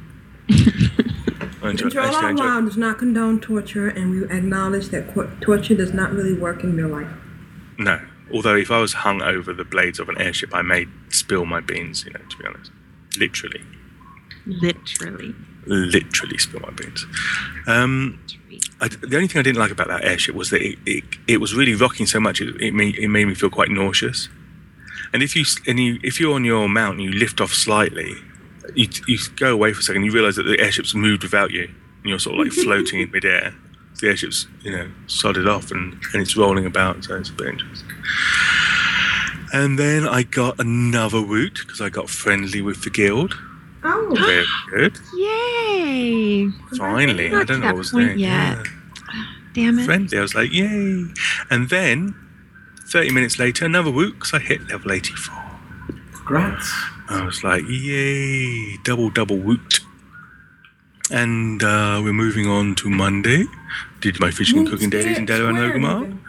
I 1.61 1.71
enjoy, 1.71 1.89
Control 1.89 2.05
actually, 2.05 2.41
I 2.41 2.57
Out 2.57 2.65
does 2.65 2.77
not 2.77 2.99
condone 2.99 3.39
torture, 3.39 3.87
and 3.87 4.11
we 4.11 4.23
acknowledge 4.37 4.89
that 4.89 5.13
qu- 5.13 5.29
torture 5.41 5.75
does 5.75 5.93
not 5.93 6.11
really 6.11 6.33
work 6.33 6.63
in 6.63 6.75
real 6.75 6.89
life. 6.89 7.11
No. 7.79 7.99
Although 8.33 8.55
if 8.55 8.71
I 8.71 8.79
was 8.79 8.93
hung 8.93 9.21
over 9.21 9.53
the 9.53 9.63
blades 9.63 9.99
of 9.99 10.09
an 10.09 10.19
airship, 10.21 10.53
I 10.53 10.61
may 10.61 10.87
spill 11.09 11.45
my 11.45 11.61
beans. 11.61 12.05
You 12.05 12.11
know, 12.11 12.19
to 12.19 12.37
be 12.37 12.45
honest, 12.45 12.71
literally, 13.17 13.61
Literally. 14.45 15.33
literally 15.65 16.37
spill 16.37 16.59
my 16.59 16.71
beans. 16.71 17.05
Um, 17.67 18.19
I, 18.81 18.89
the 18.89 19.15
only 19.15 19.27
thing 19.27 19.39
I 19.39 19.43
didn't 19.43 19.59
like 19.59 19.71
about 19.71 19.87
that 19.87 20.03
airship 20.03 20.35
was 20.35 20.49
that 20.51 20.61
it, 20.61 20.77
it, 20.85 21.03
it 21.27 21.37
was 21.41 21.55
really 21.55 21.73
rocking 21.73 22.05
so 22.05 22.19
much 22.19 22.41
it, 22.41 22.61
it, 22.61 22.73
made, 22.73 22.95
it 22.97 23.07
made 23.07 23.25
me 23.25 23.33
feel 23.33 23.49
quite 23.49 23.69
nauseous. 23.69 24.29
And 25.13 25.23
if 25.23 25.35
you 25.35 25.45
and 25.65 25.79
you, 25.79 25.99
if 26.03 26.19
you're 26.19 26.35
on 26.35 26.43
your 26.43 26.67
mount 26.67 26.99
and 26.99 27.03
you 27.03 27.11
lift 27.17 27.39
off 27.39 27.53
slightly, 27.53 28.13
you, 28.75 28.87
you 29.07 29.17
go 29.35 29.53
away 29.53 29.73
for 29.73 29.79
a 29.79 29.83
second, 29.83 30.03
you 30.03 30.11
realise 30.11 30.35
that 30.35 30.43
the 30.43 30.59
airship's 30.59 30.93
moved 30.95 31.23
without 31.23 31.51
you, 31.51 31.63
and 31.63 32.05
you're 32.05 32.19
sort 32.19 32.39
of 32.39 32.45
like 32.45 32.53
floating 32.63 33.01
in 33.01 33.11
midair. 33.11 33.53
The 34.01 34.07
airship's 34.09 34.47
you 34.61 34.71
know 34.71 34.89
sodded 35.07 35.47
off 35.47 35.71
and, 35.71 35.93
and 36.13 36.21
it's 36.21 36.37
rolling 36.37 36.65
about, 36.65 37.03
so 37.03 37.15
it's 37.17 37.29
a 37.29 37.33
bit 37.33 37.47
interesting. 37.47 37.89
And 39.53 39.79
then 39.79 40.07
I 40.07 40.23
got 40.23 40.59
another 40.59 41.21
route 41.21 41.59
because 41.65 41.79
I 41.81 41.89
got 41.89 42.09
friendly 42.09 42.61
with 42.61 42.83
the 42.83 42.89
guild. 42.89 43.33
Oh, 43.83 44.13
Very 44.17 44.45
good. 44.71 44.97
Yay. 45.15 46.49
Finally, 46.77 47.27
I 47.27 47.31
Not 47.31 47.47
don't 47.47 47.61
know 47.61 47.67
what 47.67 47.75
was 47.77 47.91
there. 47.91 48.07
doing. 48.07 48.19
yet. 48.19 48.65
Damn 49.53 49.79
it. 49.79 49.85
friendly. 49.85 50.17
I 50.17 50.21
was 50.21 50.35
like, 50.35 50.51
yay. 50.51 51.05
And 51.49 51.69
then, 51.69 52.13
30 52.89 53.11
minutes 53.11 53.39
later, 53.39 53.65
another 53.65 53.89
woot 53.89 54.15
because 54.15 54.33
I 54.33 54.39
hit 54.39 54.67
level 54.69 54.91
84. 54.91 55.33
Congrats. 56.13 56.73
I 57.09 57.23
was 57.23 57.43
like, 57.43 57.63
yay, 57.67 58.77
double, 58.83 59.09
double 59.09 59.37
woot. 59.37 59.79
And 61.09 61.63
uh, 61.63 62.01
we're 62.03 62.13
moving 62.13 62.47
on 62.47 62.75
to 62.75 62.89
Monday. 62.89 63.45
Did 64.01 64.19
my 64.19 64.31
fishing 64.31 64.59
and 64.59 64.69
cooking 64.69 64.89
dailies 64.89 65.17
in 65.17 65.25
Dalaran 65.25 65.49
and 65.49 65.57
Orgrimmar. 65.57 66.19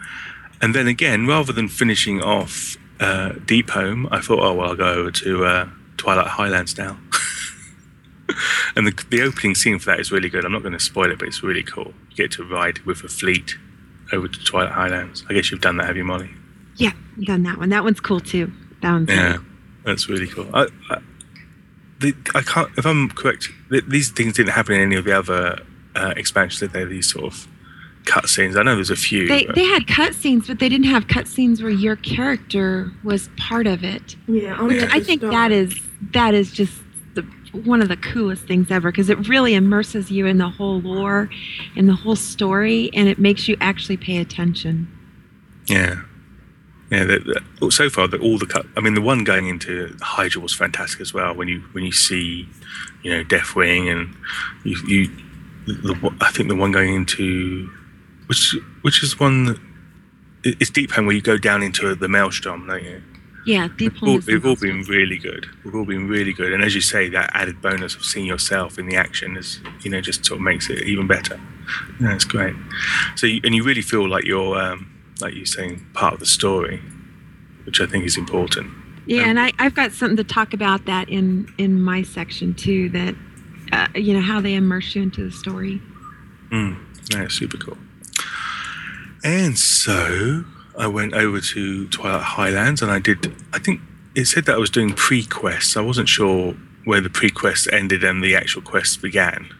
And 0.61 0.73
then 0.73 0.87
again, 0.87 1.27
rather 1.27 1.53
than 1.53 1.67
finishing 1.67 2.21
off 2.21 2.77
uh, 2.99 3.31
Deepholm, 3.45 4.07
I 4.11 4.21
thought, 4.21 4.39
oh, 4.39 4.53
well, 4.53 4.69
I'll 4.69 4.75
go 4.75 4.93
over 4.93 5.11
to 5.11 5.45
uh, 5.45 5.69
Twilight 5.97 6.27
Highlands 6.27 6.77
now. 6.77 6.97
and 8.75 8.87
the, 8.87 9.05
the 9.09 9.21
opening 9.21 9.55
scene 9.55 9.79
for 9.79 9.87
that 9.87 9.99
is 9.99 10.11
really 10.11 10.29
good. 10.29 10.45
I'm 10.45 10.51
not 10.51 10.61
going 10.61 10.73
to 10.73 10.79
spoil 10.79 11.11
it, 11.11 11.19
but 11.19 11.27
it's 11.27 11.43
really 11.43 11.63
cool. 11.63 11.93
You 12.09 12.15
get 12.15 12.31
to 12.33 12.43
ride 12.43 12.79
with 12.79 13.03
a 13.03 13.09
fleet 13.09 13.55
over 14.11 14.27
to 14.27 14.43
Twilight 14.43 14.73
Highlands. 14.73 15.25
I 15.29 15.33
guess 15.33 15.51
you've 15.51 15.61
done 15.61 15.77
that, 15.77 15.87
have 15.87 15.97
you, 15.97 16.03
Molly? 16.03 16.29
Yeah, 16.75 16.91
I've 17.17 17.25
done 17.25 17.43
that 17.43 17.57
one. 17.57 17.69
That 17.69 17.83
one's 17.83 17.99
cool 17.99 18.19
too. 18.19 18.51
That 18.81 18.91
one's 18.91 19.09
Yeah, 19.09 19.37
that's 19.85 20.09
really 20.09 20.27
cool. 20.27 20.47
I, 20.53 20.67
I, 20.89 20.97
the, 21.99 22.13
I 22.35 22.41
can't, 22.41 22.69
if 22.77 22.85
I'm 22.85 23.09
correct, 23.09 23.49
th- 23.69 23.83
these 23.87 24.09
things 24.09 24.33
didn't 24.33 24.51
happen 24.53 24.75
in 24.75 24.81
any 24.81 24.95
of 24.95 25.05
the 25.05 25.17
other 25.17 25.59
uh, 25.95 26.13
expansions, 26.15 26.59
did 26.59 26.71
they? 26.71 26.85
These 26.85 27.11
sort 27.11 27.25
of 27.25 27.47
cutscenes. 28.05 28.57
I 28.57 28.63
know 28.63 28.75
there's 28.75 28.89
a 28.89 28.95
few. 28.95 29.27
They 29.27 29.45
but- 29.45 29.55
they 29.55 29.65
had 29.65 29.83
cutscenes, 29.87 30.47
but 30.47 30.59
they 30.59 30.69
didn't 30.69 30.87
have 30.87 31.07
cutscenes 31.07 31.61
where 31.61 31.71
your 31.71 31.95
character 31.97 32.91
was 33.03 33.29
part 33.37 33.67
of 33.67 33.83
it. 33.83 34.15
Yeah, 34.27 34.57
only 34.59 34.75
Which 34.79 34.89
I 34.93 34.99
think 35.01 35.21
start. 35.21 35.33
that 35.33 35.51
is 35.51 35.79
that 36.13 36.33
is 36.33 36.51
just 36.51 36.73
the 37.15 37.23
one 37.65 37.81
of 37.81 37.89
the 37.89 37.97
coolest 37.97 38.45
things 38.45 38.71
ever 38.71 38.91
because 38.91 39.09
it 39.09 39.27
really 39.27 39.53
immerses 39.55 40.09
you 40.09 40.25
in 40.25 40.37
the 40.37 40.49
whole 40.49 40.79
lore 40.81 41.29
and 41.75 41.89
the 41.89 41.95
whole 41.95 42.15
story, 42.15 42.89
and 42.93 43.09
it 43.09 43.19
makes 43.19 43.47
you 43.47 43.57
actually 43.59 43.97
pay 43.97 44.17
attention. 44.17 44.87
Yeah. 45.67 46.01
Yeah, 46.91 47.03
the, 47.03 47.41
the, 47.59 47.71
so 47.71 47.89
far, 47.89 48.07
the, 48.07 48.17
all 48.17 48.37
the 48.39 48.47
cut. 48.47 48.65
I 48.75 48.81
mean, 48.81 48.95
the 48.95 49.01
one 49.01 49.23
going 49.23 49.47
into 49.47 49.89
Hyjal 49.99 50.41
was 50.41 50.53
fantastic 50.53 51.01
as 51.01 51.13
well. 51.13 51.35
When 51.35 51.47
you 51.47 51.61
when 51.71 51.83
you 51.83 51.91
see, 51.91 52.47
you 53.03 53.11
know, 53.11 53.23
Deathwing 53.23 53.91
and 53.91 54.15
you, 54.63 54.77
you 54.87 55.07
the, 55.67 56.15
I 56.21 56.31
think 56.31 56.49
the 56.49 56.55
one 56.55 56.71
going 56.71 56.93
into 56.93 57.69
which 58.27 58.55
which 58.81 59.03
is 59.03 59.19
one 59.19 59.45
that 59.45 59.59
it's 60.43 60.71
Deepholm 60.71 61.05
where 61.05 61.15
you 61.15 61.21
go 61.21 61.37
down 61.37 61.61
into 61.63 61.95
the 61.95 62.07
Maelstrom, 62.07 62.67
don't 62.67 62.83
you? 62.83 63.03
Yeah, 63.45 63.67
Deepholm 63.67 64.07
all, 64.07 64.19
they've 64.19 64.45
all 64.45 64.55
been 64.55 64.83
really 64.83 65.17
good. 65.17 65.47
They've 65.63 65.73
all 65.73 65.85
been 65.85 66.07
really 66.07 66.33
good, 66.33 66.53
and 66.53 66.63
as 66.63 66.75
you 66.75 66.81
say, 66.81 67.09
that 67.09 67.31
added 67.33 67.61
bonus 67.61 67.95
of 67.95 68.03
seeing 68.03 68.25
yourself 68.25 68.77
in 68.77 68.87
the 68.87 68.95
action 68.95 69.37
is, 69.37 69.59
you 69.81 69.89
know, 69.89 70.01
just 70.01 70.25
sort 70.25 70.39
of 70.39 70.43
makes 70.43 70.69
it 70.69 70.83
even 70.83 71.07
better. 71.07 71.39
Yeah, 71.99 72.17
great. 72.27 72.55
So, 73.15 73.27
you, 73.27 73.41
and 73.43 73.55
you 73.55 73.63
really 73.63 73.81
feel 73.81 74.07
like 74.07 74.25
you're, 74.25 74.57
um, 74.59 74.91
like 75.21 75.35
you're 75.35 75.45
saying, 75.45 75.85
part 75.93 76.13
of 76.13 76.19
the 76.19 76.25
story, 76.25 76.81
which 77.65 77.81
I 77.81 77.85
think 77.85 78.05
is 78.05 78.17
important. 78.17 78.71
Yeah, 79.05 79.23
and 79.23 79.39
I, 79.39 79.51
I've 79.57 79.73
got 79.73 79.91
something 79.91 80.17
to 80.17 80.23
talk 80.23 80.53
about 80.53 80.85
that 80.85 81.09
in 81.09 81.51
in 81.57 81.81
my 81.81 82.03
section 82.03 82.53
too. 82.53 82.89
That 82.89 83.15
uh, 83.71 83.87
you 83.95 84.13
know 84.13 84.21
how 84.21 84.39
they 84.41 84.55
immerse 84.55 84.95
you 84.95 85.01
into 85.01 85.23
the 85.23 85.31
story. 85.31 85.81
Mm, 86.51 86.77
yeah, 87.11 87.27
super 87.27 87.57
cool. 87.57 87.77
And 89.23 89.57
so 89.57 90.45
I 90.77 90.87
went 90.87 91.13
over 91.13 91.41
to 91.41 91.87
Twilight 91.89 92.21
Highlands 92.21 92.81
and 92.81 92.89
I 92.91 92.99
did, 92.99 93.35
I 93.51 93.59
think 93.59 93.81
it 94.15 94.25
said 94.25 94.45
that 94.45 94.55
I 94.55 94.57
was 94.57 94.69
doing 94.69 94.93
pre 94.93 95.25
quests. 95.25 95.75
I 95.75 95.81
wasn't 95.81 96.07
sure 96.07 96.53
where 96.85 97.01
the 97.01 97.09
pre 97.09 97.29
quests 97.29 97.67
ended 97.71 98.03
and 98.03 98.23
the 98.23 98.35
actual 98.35 98.61
quests 98.61 98.95
began. 98.97 99.53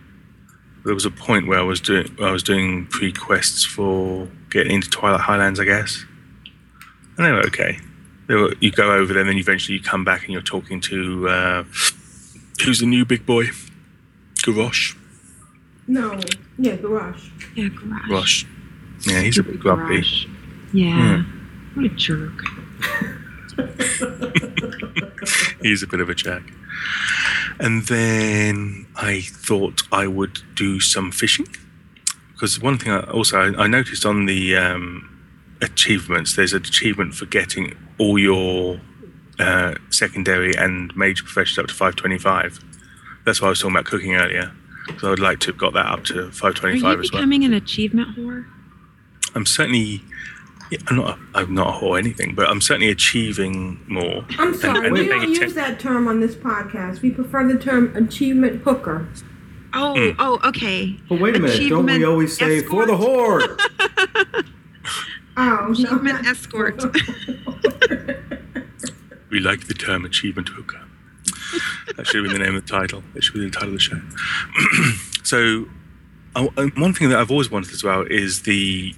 There 0.86 0.93
was 0.93 1.05
a 1.05 1.11
point 1.11 1.47
where 1.47 1.59
I 1.59 1.63
was 1.63 1.82
doing 1.82 2.15
I 2.21 2.32
was 2.32 2.43
doing 2.43 2.88
pre 2.88 3.11
quests 3.11 3.65
for 3.65 4.27
getting 4.49 4.73
into 4.73 4.89
Twilight 4.89 5.21
Highlands, 5.21 5.59
I 5.59 5.65
guess. 5.65 6.05
And 7.17 7.25
they 7.25 7.32
were 7.32 7.45
okay. 7.47 7.80
They 8.27 8.36
were, 8.36 8.53
you 8.59 8.71
go 8.71 8.93
over 8.93 9.11
there 9.11 9.21
and 9.21 9.30
then 9.30 9.38
eventually 9.38 9.77
you 9.77 9.84
come 9.84 10.05
back 10.05 10.23
and 10.23 10.32
you're 10.32 10.41
talking 10.41 10.80
to 10.82 11.27
uh, 11.27 11.63
who's 12.63 12.80
the 12.80 12.86
new 12.86 13.05
big 13.05 13.25
boy? 13.25 13.45
Garrosh. 14.36 14.95
No, 15.88 16.19
yeah, 16.57 16.75
Garage. 16.75 17.30
Yeah, 17.55 17.69
garage. 17.69 18.09
Rosh. 18.09 18.45
Yeah, 19.07 19.21
he's 19.21 19.38
a 19.38 19.43
bit 19.43 19.59
grumpy. 19.59 19.95
Garage. 19.95 20.25
Yeah. 20.71 21.23
What 21.73 21.86
a 21.86 21.89
jerk. 21.89 22.41
He's 25.61 25.84
a 25.84 25.88
bit 25.88 25.99
of 25.99 26.09
a 26.09 26.15
jack. 26.15 26.41
And 27.60 27.84
then 27.88 28.88
I 28.95 29.22
thought 29.22 29.84
I 29.91 30.07
would 30.07 30.41
do 30.55 30.80
some 30.80 31.12
fishing 31.12 31.47
because 32.34 32.62
one 32.62 32.78
thing 32.78 32.91
I 32.93 33.01
also 33.01 33.38
I, 33.38 33.68
noticed 33.68 34.05
on 34.05 34.26
the 34.26 34.55
um, 34.55 35.10
achievements 35.62 36.38
there's 36.38 36.53
an 36.53 36.62
achievement 36.62 37.14
for 37.16 37.26
getting 37.26 37.76
all 37.97 38.18
your 38.18 38.80
uh, 39.39 39.76
secondary 39.89 40.55
and 40.55 40.95
major 40.95 41.24
professions 41.24 41.57
up 41.60 41.68
to 41.68 41.74
525. 41.74 42.60
That's 43.26 43.41
why 43.41 43.47
I 43.47 43.49
was 43.49 43.60
talking 43.60 43.76
about 43.76 43.86
cooking 43.86 44.16
earlier. 44.16 44.53
So 44.99 45.07
I 45.07 45.10
would 45.12 45.20
like 45.20 45.39
to 45.41 45.47
have 45.47 45.57
got 45.57 45.74
that 45.74 45.86
up 45.86 46.05
to 46.05 46.28
Are 46.28 46.32
525 46.32 46.82
you 46.82 46.88
as 47.03 47.12
well. 47.12 47.22
becoming 47.22 47.43
an 47.43 47.53
achievement 47.53 48.18
whore? 48.18 48.45
I'm 49.36 49.45
certainly. 49.45 50.01
Yeah, 50.72 50.78
I'm 50.88 50.97
not. 50.97 51.17
A, 51.17 51.20
I'm 51.39 51.53
not 51.53 51.67
a 51.67 51.72
whore 51.80 51.84
or 51.91 51.97
anything, 51.97 52.36
but 52.36 52.47
I'm 52.49 52.61
certainly 52.61 52.89
achieving 52.91 53.80
more. 53.88 54.26
I'm 54.38 54.53
sorry, 54.55 54.86
and 54.88 54.93
we 54.93 55.07
don't 55.07 55.30
use 55.30 55.39
atten- 55.39 55.55
that 55.55 55.80
term 55.80 56.07
on 56.07 56.20
this 56.20 56.36
podcast. 56.36 57.01
We 57.01 57.11
prefer 57.11 57.47
the 57.47 57.57
term 57.59 57.95
achievement 57.95 58.61
hooker. 58.63 59.07
Oh, 59.74 59.93
Mm. 59.97 60.15
oh, 60.20 60.39
okay. 60.49 60.99
But 61.07 61.20
wait 61.22 61.36
a 61.36 61.39
minute, 61.39 61.70
don't 61.70 61.86
we 61.86 62.03
always 62.03 62.36
say 62.36 62.61
for 62.63 62.86
the 62.88 62.93
whore? 62.93 63.41
Oh, 65.38 65.72
Achievement 65.72 66.24
no. 66.24 66.30
escort. 66.32 66.84
We 69.30 69.39
like 69.39 69.67
the 69.67 69.76
term 69.76 70.05
achievement 70.05 70.49
hooker. 70.49 70.82
that 71.95 72.07
should 72.07 72.24
have 72.26 72.32
been 72.32 72.41
the 72.41 72.43
name 72.47 72.55
of 72.55 72.65
the 72.65 72.72
title. 72.72 73.03
It 73.13 73.24
should 73.24 73.36
be 73.36 73.41
the 73.41 73.51
title 73.51 73.70
of 73.70 73.74
the 73.76 73.80
show. 73.80 74.01
so, 75.24 75.67
uh, 76.36 76.47
uh, 76.57 76.67
one 76.78 76.93
thing 76.95 77.09
that 77.09 77.20
I've 77.20 77.30
always 77.30 77.51
wanted 77.51 77.72
as 77.72 77.84
well 77.84 78.01
is 78.09 78.41
the 78.41 78.95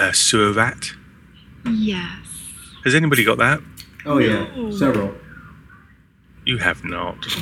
uh, 0.00 0.12
sewer 0.12 0.52
rat. 0.52 0.92
yes. 1.66 2.16
Has 2.84 2.94
anybody 2.94 3.24
got 3.24 3.38
that? 3.38 3.60
Oh 4.06 4.18
yeah, 4.18 4.46
No. 4.56 4.70
several. 4.70 5.14
You 6.46 6.56
have 6.58 6.82
not. 6.84 7.26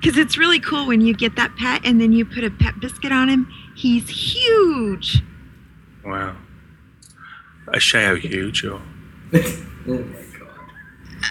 Because 0.00 0.18
it's 0.18 0.36
really 0.36 0.60
cool 0.60 0.86
when 0.86 1.00
you 1.00 1.14
get 1.14 1.34
that 1.36 1.56
pet 1.56 1.80
and 1.84 1.98
then 2.00 2.12
you 2.12 2.24
put 2.24 2.44
a 2.44 2.50
pet 2.50 2.78
biscuit 2.78 3.10
on 3.10 3.28
him. 3.28 3.48
He's 3.74 4.08
huge. 4.08 5.22
Wow. 6.04 6.36
Ashayo 7.68 8.18
huge 8.18 8.64
or 8.64 8.74
Oh 9.34 9.40
my 9.86 10.24
god. 10.38 10.70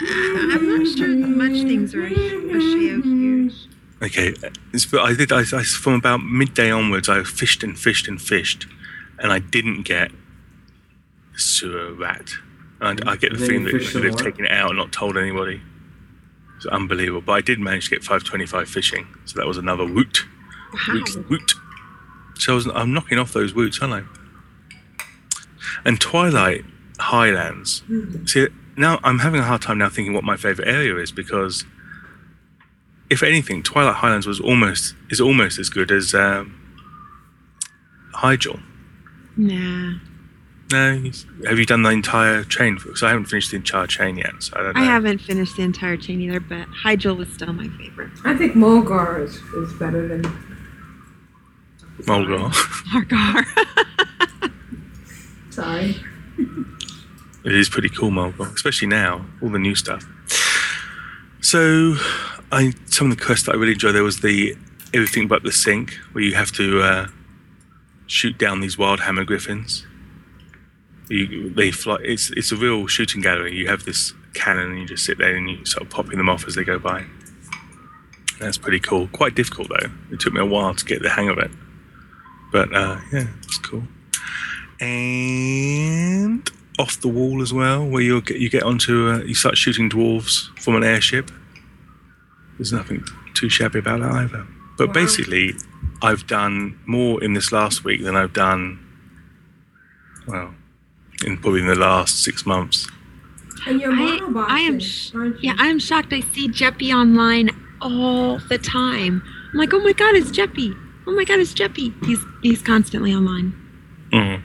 I'm 0.01 0.77
not 0.77 0.97
sure 0.97 1.07
much 1.07 1.61
things 1.67 1.93
are 1.93 2.05
a, 2.05 2.09
Ashayo 2.09 3.03
huge. 3.03 3.53
Okay, 4.03 4.33
it's, 4.73 4.85
but 4.85 5.01
I 5.01 5.13
did. 5.13 5.31
I, 5.31 5.41
I 5.41 5.63
from 5.63 5.93
about 5.93 6.21
midday 6.23 6.71
onwards, 6.71 7.07
I 7.07 7.23
fished 7.23 7.63
and 7.63 7.77
fished 7.77 8.07
and 8.07 8.21
fished, 8.21 8.67
and 9.19 9.31
I 9.31 9.39
didn't 9.39 9.83
get 9.83 10.11
the 11.31 11.39
sewer 11.39 11.93
rat. 11.93 12.31
And 12.81 13.01
I, 13.07 13.13
I 13.13 13.15
get 13.15 13.31
the 13.31 13.37
Then 13.37 13.47
feeling 13.47 13.63
that 13.65 13.71
fished 13.71 13.93
they've 13.93 14.11
some 14.11 14.25
taken 14.25 14.45
it 14.45 14.51
out 14.51 14.71
and 14.71 14.77
not 14.77 14.91
told 14.91 15.17
anybody. 15.17 15.61
It's 16.57 16.65
unbelievable. 16.65 17.21
But 17.21 17.33
I 17.33 17.41
did 17.41 17.59
manage 17.59 17.85
to 17.85 17.91
get 17.91 18.03
525 18.03 18.67
fishing, 18.67 19.07
so 19.25 19.39
that 19.39 19.47
was 19.47 19.57
another 19.57 19.85
woot, 19.85 20.25
Wow. 20.73 20.95
woot, 20.95 21.29
woot. 21.29 21.53
So 22.35 22.53
I 22.53 22.55
was, 22.55 22.67
I'm 22.67 22.93
knocking 22.93 23.17
off 23.19 23.31
those 23.31 23.53
woots, 23.53 23.79
aren't 23.81 23.93
I? 23.93 24.03
And 25.85 26.01
Twilight 26.01 26.65
Highlands. 26.99 27.79
Hmm. 27.87 28.25
See, 28.25 28.47
now 28.75 28.99
I'm 29.03 29.19
having 29.19 29.39
a 29.39 29.43
hard 29.43 29.61
time 29.61 29.77
now 29.77 29.89
thinking 29.89 30.13
what 30.13 30.23
my 30.23 30.35
favourite 30.35 30.67
area 30.69 30.97
is 30.97 31.11
because 31.11 31.63
if 33.09 33.23
anything, 33.23 33.63
Twilight 33.63 33.95
Highlands 33.95 34.25
was 34.25 34.39
almost 34.39 34.95
is 35.09 35.21
almost 35.21 35.59
as 35.59 35.69
good 35.69 35.91
as 35.91 36.13
um, 36.13 36.59
Hyjal. 38.15 38.61
Nah. 39.37 39.99
No, 40.71 41.11
have 41.45 41.59
you 41.59 41.65
done 41.65 41.83
the 41.83 41.89
entire 41.91 42.43
chain? 42.43 42.75
Because 42.75 43.03
I 43.03 43.09
haven't 43.09 43.25
finished 43.25 43.51
the 43.51 43.57
entire 43.57 43.85
chain 43.85 44.17
yet, 44.17 44.31
so 44.39 44.53
I 44.55 44.63
don't 44.63 44.75
know. 44.75 44.81
I 44.81 44.85
haven't 44.85 45.19
finished 45.19 45.55
the 45.55 45.61
entire 45.61 45.97
chain 45.97 46.19
either, 46.21 46.39
but 46.39 46.67
Hyjal 46.69 47.15
was 47.15 47.31
still 47.31 47.53
my 47.53 47.67
favorite. 47.77 48.11
I 48.25 48.35
think 48.35 48.55
Mulgar 48.55 49.23
is, 49.23 49.35
is 49.35 49.73
better 49.73 50.07
than. 50.07 50.21
Mulgar. 52.07 52.49
Margar. 52.91 53.43
Sorry. 55.51 55.95
It 57.45 57.53
is 57.53 57.67
pretty 57.67 57.89
cool, 57.89 58.09
Mulgar, 58.09 58.45
especially 58.55 58.87
now, 58.87 59.25
all 59.41 59.49
the 59.49 59.59
new 59.59 59.75
stuff. 59.75 60.05
So, 61.43 61.97
I 62.53 62.71
some 62.85 63.11
of 63.11 63.17
the 63.17 63.23
quests 63.23 63.45
that 63.47 63.51
I 63.53 63.57
really 63.57 63.73
enjoyed 63.73 63.93
there 63.93 64.01
was 64.01 64.21
the 64.21 64.55
everything 64.93 65.27
but 65.27 65.43
the 65.43 65.51
sink, 65.51 65.91
where 66.13 66.23
you 66.23 66.35
have 66.35 66.53
to 66.53 66.81
uh, 66.81 67.07
shoot 68.07 68.37
down 68.37 68.61
these 68.61 68.77
Wildhammer 68.77 69.25
griffins. 69.25 69.85
You, 71.09 71.49
they 71.49 71.69
fly. 71.71 71.97
It's 72.01 72.31
it's 72.31 72.53
a 72.53 72.55
real 72.55 72.87
shooting 72.87 73.19
gallery. 73.19 73.53
You 73.53 73.67
have 73.67 73.83
this 73.83 74.13
cannon, 74.33 74.71
and 74.71 74.79
you 74.79 74.87
just 74.87 75.03
sit 75.05 75.17
there 75.17 75.35
and 75.35 75.49
you 75.49 75.65
sort 75.65 75.83
of 75.83 75.89
popping 75.89 76.17
them 76.17 76.29
off 76.29 76.47
as 76.47 76.55
they 76.55 76.63
go 76.63 76.79
by. 76.79 77.03
That's 78.39 78.57
pretty 78.57 78.79
cool. 78.79 79.09
Quite 79.09 79.35
difficult 79.35 79.67
though. 79.67 79.91
It 80.11 80.21
took 80.21 80.31
me 80.31 80.39
a 80.39 80.45
while 80.45 80.73
to 80.73 80.85
get 80.85 81.01
the 81.01 81.09
hang 81.09 81.27
of 81.27 81.37
it, 81.39 81.51
but 82.53 82.73
uh, 82.73 83.01
yeah, 83.11 83.27
it's 83.43 83.57
cool. 83.57 83.83
And 84.79 86.49
off 86.79 86.99
the 87.01 87.07
wall 87.07 87.41
as 87.41 87.53
well, 87.53 87.87
where 87.87 88.01
you 88.01 88.21
get 88.21 88.37
you 88.39 88.49
get 88.49 88.63
onto 88.63 89.09
uh, 89.09 89.17
you 89.19 89.35
start 89.35 89.57
shooting 89.57 89.89
dwarves 89.89 90.47
from 90.59 90.75
an 90.75 90.83
airship. 90.83 91.31
There's 92.57 92.73
nothing 92.73 93.03
too 93.33 93.49
shabby 93.49 93.79
about 93.79 93.99
that 94.01 94.11
either. 94.11 94.45
But 94.77 94.87
Wow. 94.89 94.93
basically, 94.93 95.53
I've 96.01 96.25
done 96.27 96.79
more 96.85 97.23
in 97.23 97.33
this 97.33 97.51
last 97.51 97.83
week 97.83 98.03
than 98.03 98.15
I've 98.15 98.33
done. 98.33 98.79
Well, 100.27 100.53
in 101.25 101.37
probably 101.37 101.61
in 101.61 101.67
the 101.67 101.75
last 101.75 102.23
six 102.23 102.45
months. 102.45 102.87
And 103.65 103.79
you're 103.79 103.93
I, 103.93 104.45
I 104.47 104.59
am, 104.61 104.79
sh- 104.79 105.11
aren't 105.15 105.41
you? 105.41 105.49
yeah, 105.51 105.55
I'm 105.57 105.79
shocked. 105.79 106.11
I 106.11 106.19
see 106.21 106.49
Jeppy 106.49 106.93
online 106.93 107.49
all 107.81 108.39
the 108.49 108.57
time. 108.57 109.21
I'm 109.51 109.57
like, 109.59 109.73
oh 109.73 109.79
my 109.79 109.93
god, 109.93 110.15
it's 110.15 110.31
Jeppy. 110.31 110.75
Oh 111.07 111.11
my 111.11 111.23
god, 111.23 111.39
it's 111.39 111.53
Jeppy. 111.53 111.93
He's 112.05 112.19
he's 112.41 112.61
constantly 112.61 113.13
online. 113.13 113.53
Mm. 114.11 114.41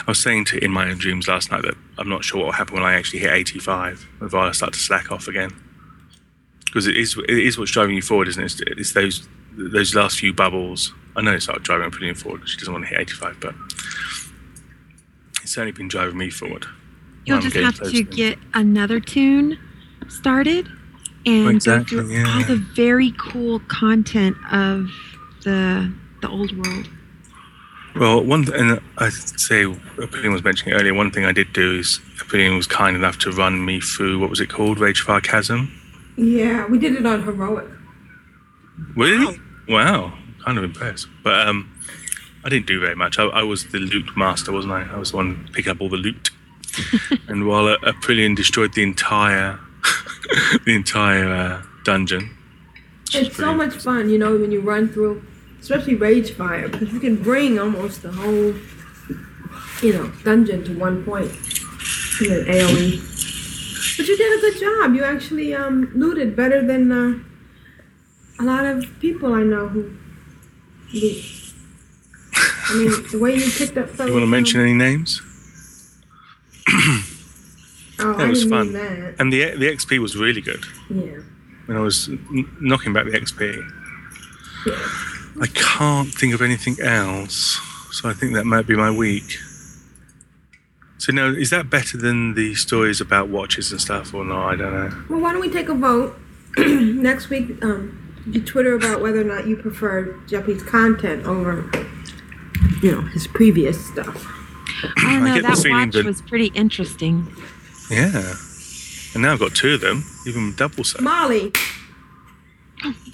I 0.00 0.04
was 0.10 0.22
saying 0.22 0.46
to 0.46 0.64
in 0.64 0.70
my 0.70 0.90
own 0.90 0.98
dreams 0.98 1.28
last 1.28 1.50
night 1.50 1.62
that 1.62 1.74
I'm 1.98 2.08
not 2.08 2.24
sure 2.24 2.38
what 2.40 2.46
will 2.46 2.52
happen 2.52 2.74
when 2.74 2.84
I 2.84 2.94
actually 2.94 3.20
hit 3.20 3.32
85, 3.32 4.06
if 4.22 4.34
I 4.34 4.52
start 4.52 4.72
to 4.74 4.78
slack 4.78 5.10
off 5.12 5.28
again. 5.28 5.50
Because 6.66 6.86
it 6.86 6.96
is 6.96 7.16
it 7.16 7.30
is 7.30 7.58
what's 7.58 7.70
driving 7.70 7.94
you 7.94 8.02
forward, 8.02 8.28
isn't 8.28 8.42
it? 8.42 8.46
It's, 8.46 8.60
it's 8.62 8.92
those 8.92 9.28
those 9.56 9.94
last 9.94 10.18
few 10.18 10.32
bubbles. 10.32 10.92
I 11.16 11.22
know 11.22 11.32
it's 11.32 11.46
not 11.46 11.62
driving 11.62 11.88
Aprillian 11.90 12.16
forward. 12.16 12.48
She 12.48 12.56
doesn't 12.58 12.72
want 12.72 12.84
to 12.84 12.90
hit 12.90 12.98
85, 13.00 13.36
but 13.40 13.54
it's 15.42 15.52
certainly 15.52 15.72
been 15.72 15.88
driving 15.88 16.18
me 16.18 16.30
forward. 16.30 16.66
You'll 17.26 17.40
just 17.40 17.56
have 17.56 17.78
to 17.78 17.90
to- 17.90 18.02
get 18.02 18.38
another 18.54 18.98
tune 19.00 19.58
started 20.08 20.68
and 21.26 21.48
Exactly, 21.56 21.96
go 21.98 22.02
through 22.02 22.12
yeah. 22.14 22.34
all 22.36 22.44
the 22.44 22.56
very 22.56 23.12
cool 23.18 23.60
content 23.60 24.36
of 24.52 24.90
the 25.44 25.92
the 26.20 26.28
old 26.28 26.56
world. 26.66 26.88
Well, 27.96 28.24
one 28.24 28.44
th- 28.44 28.58
and 28.58 28.80
I 28.98 29.08
say 29.10 29.64
Aprillian 29.64 30.32
was 30.32 30.42
mentioning 30.42 30.74
earlier. 30.74 30.94
One 30.94 31.10
thing 31.12 31.24
I 31.24 31.32
did 31.32 31.52
do 31.52 31.78
is 31.78 32.00
Aprillian 32.16 32.56
was 32.56 32.66
kind 32.66 32.96
enough 32.96 33.18
to 33.18 33.30
run 33.30 33.64
me 33.64 33.80
through 33.80 34.18
what 34.18 34.30
was 34.30 34.40
it 34.40 34.48
called, 34.48 34.80
Rage 34.80 35.04
Ragefire 35.04 35.22
Chasm. 35.22 35.72
Yeah, 36.16 36.66
we 36.66 36.78
did 36.78 36.96
it 36.96 37.06
on 37.06 37.22
heroic. 37.22 37.68
Really? 38.96 39.40
Wow. 39.68 40.12
Kind 40.44 40.58
of 40.58 40.64
impressed. 40.64 41.06
But 41.22 41.46
um, 41.46 41.72
I 42.44 42.48
didn't 42.48 42.66
do 42.66 42.80
very 42.80 42.96
much. 42.96 43.18
I, 43.18 43.24
I 43.26 43.42
was 43.42 43.68
the 43.68 43.78
loot 43.78 44.16
master, 44.16 44.50
wasn't 44.50 44.74
I? 44.74 44.82
I 44.92 44.98
was 44.98 45.12
the 45.12 45.16
one 45.16 45.48
picking 45.52 45.70
up 45.70 45.80
all 45.80 45.88
the 45.88 45.96
loot. 45.96 46.30
and 47.28 47.46
while 47.46 47.68
uh, 47.68 47.92
destroyed 48.34 48.74
the 48.74 48.82
entire, 48.82 49.60
the 50.66 50.74
entire 50.74 51.32
uh, 51.32 51.62
dungeon. 51.84 52.36
It's 53.12 53.36
so 53.36 53.54
much 53.54 53.74
fun, 53.74 54.10
you 54.10 54.18
know, 54.18 54.36
when 54.36 54.50
you 54.50 54.60
run 54.60 54.88
through, 54.88 55.24
especially 55.64 55.94
Rage 55.94 56.32
Fire, 56.32 56.68
because 56.68 56.92
you 56.92 57.00
can 57.00 57.16
bring 57.22 57.58
almost 57.58 58.02
the 58.02 58.12
whole, 58.12 58.52
you 59.82 59.92
know, 59.94 60.12
dungeon 60.22 60.62
to 60.62 60.78
one 60.78 61.02
point 61.06 61.30
in 62.20 62.32
an 62.32 62.44
AOE. 62.44 63.96
But 63.96 64.06
you 64.06 64.14
did 64.14 64.38
a 64.38 64.40
good 64.42 64.60
job. 64.60 64.94
You 64.94 65.04
actually 65.04 65.54
um, 65.54 65.90
looted 65.94 66.36
better 66.36 66.60
than 66.66 66.92
uh, 66.92 67.18
a 68.40 68.44
lot 68.44 68.66
of 68.66 68.84
people 69.00 69.32
I 69.32 69.42
know 69.42 69.68
who 69.68 69.96
loot. 70.92 71.24
I 72.68 72.74
mean, 72.76 72.90
the 73.10 73.18
way 73.18 73.34
you 73.36 73.50
picked 73.50 73.78
up. 73.78 73.88
You 73.98 74.12
want 74.12 74.22
to 74.22 74.26
mention 74.26 74.60
any 74.60 74.74
names? 74.74 75.20
Oh, 78.00 78.10
It 78.10 78.24
I 78.24 78.28
was 78.28 78.42
fun. 78.44 78.74
And 79.20 79.32
the 79.32 79.54
the 79.54 79.66
XP 79.76 80.00
was 80.00 80.16
really 80.16 80.40
good. 80.40 80.64
Yeah. 80.90 81.20
When 81.66 81.76
I 81.76 81.80
was 81.80 82.10
knocking 82.60 82.92
back 82.92 83.04
the 83.04 83.12
XP. 83.12 83.40
I 85.40 85.46
can't 85.48 86.12
think 86.12 86.32
of 86.34 86.42
anything 86.42 86.76
else. 86.80 87.58
So 87.92 88.08
I 88.08 88.12
think 88.12 88.34
that 88.34 88.44
might 88.44 88.66
be 88.66 88.76
my 88.76 88.90
week. 88.90 89.36
So 90.98 91.12
now, 91.12 91.26
is 91.28 91.50
that 91.50 91.68
better 91.70 91.98
than 91.98 92.34
the 92.34 92.54
stories 92.54 93.00
about 93.00 93.28
watches 93.28 93.70
and 93.72 93.80
stuff, 93.80 94.14
or 94.14 94.24
not? 94.24 94.48
I 94.48 94.56
don't 94.56 94.72
know. 94.72 95.04
Well, 95.10 95.20
why 95.20 95.32
don't 95.32 95.40
we 95.40 95.50
take 95.50 95.68
a 95.68 95.74
vote 95.74 96.16
next 96.56 97.28
week? 97.30 97.62
Um, 97.62 98.00
you 98.30 98.40
Twitter 98.42 98.74
about 98.74 99.02
whether 99.02 99.20
or 99.20 99.24
not 99.24 99.46
you 99.46 99.56
prefer 99.56 100.04
Jeppy's 100.26 100.62
content 100.62 101.26
over, 101.26 101.68
you 102.82 102.90
know, 102.92 103.02
his 103.02 103.26
previous 103.26 103.84
stuff. 103.86 104.26
I 104.98 105.12
don't 105.14 105.24
know. 105.24 105.34
get 105.34 105.42
the 105.42 105.62
That 105.62 105.70
watch 105.70 105.92
that- 105.94 106.04
was 106.06 106.22
pretty 106.22 106.46
interesting. 106.54 107.26
Yeah. 107.90 108.34
And 109.12 109.22
now 109.22 109.34
I've 109.34 109.40
got 109.40 109.54
two 109.54 109.74
of 109.74 109.80
them, 109.82 110.04
even 110.26 110.54
double 110.56 110.84
so. 110.84 111.02
Molly, 111.02 111.52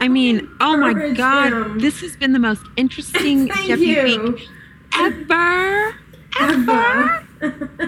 I 0.00 0.08
mean, 0.08 0.48
oh 0.60 0.76
my 0.76 1.12
god, 1.14 1.50
Jim. 1.50 1.78
this 1.78 2.00
has 2.00 2.16
been 2.16 2.32
the 2.32 2.38
most 2.38 2.62
interesting 2.76 3.48
thank 3.48 3.70
Jeppy 3.70 3.86
you. 3.86 4.32
week 4.32 4.48
ever. 4.94 5.94
Ever. 6.38 7.26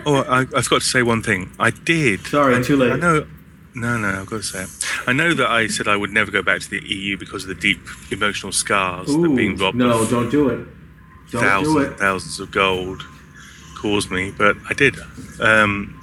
Oh, 0.07 0.25
I, 0.29 0.41
I 0.41 0.63
forgot 0.63 0.81
to 0.81 0.87
say 0.87 1.03
one 1.03 1.23
thing. 1.23 1.51
I 1.59 1.71
did. 1.71 2.27
Sorry, 2.27 2.57
I, 2.57 2.63
too 2.63 2.77
late. 2.77 2.93
I 2.93 2.97
know. 2.97 3.27
No, 3.75 3.97
no, 3.97 4.09
I've 4.09 4.27
got 4.27 4.39
to 4.39 4.43
say 4.43 4.63
it. 4.63 4.71
I 5.07 5.13
know 5.13 5.35
that 5.35 5.49
I 5.49 5.67
said 5.69 5.87
I 5.87 5.97
would 5.97 6.11
never 6.11 6.31
go 6.31 6.43
back 6.43 6.61
to 6.61 6.71
the 6.71 6.83
EU 6.85 7.17
because 7.17 7.45
of 7.45 7.49
the 7.49 7.55
deep 7.55 7.81
emotional 8.11 8.53
scars 8.53 9.07
that 9.07 9.37
being 9.37 9.57
robbed 9.57 9.77
no, 9.77 10.05
don't 10.07 10.31
do 10.31 10.49
it. 10.49 10.67
Don't 11.31 11.43
thousands 11.43 11.75
do 11.75 11.83
it. 11.83 11.99
thousands 11.99 12.41
of 12.41 12.51
gold 12.51 13.03
caused 13.77 14.11
me, 14.11 14.33
but 14.37 14.57
I 14.69 14.75
did. 14.75 14.97
Um, 15.41 15.95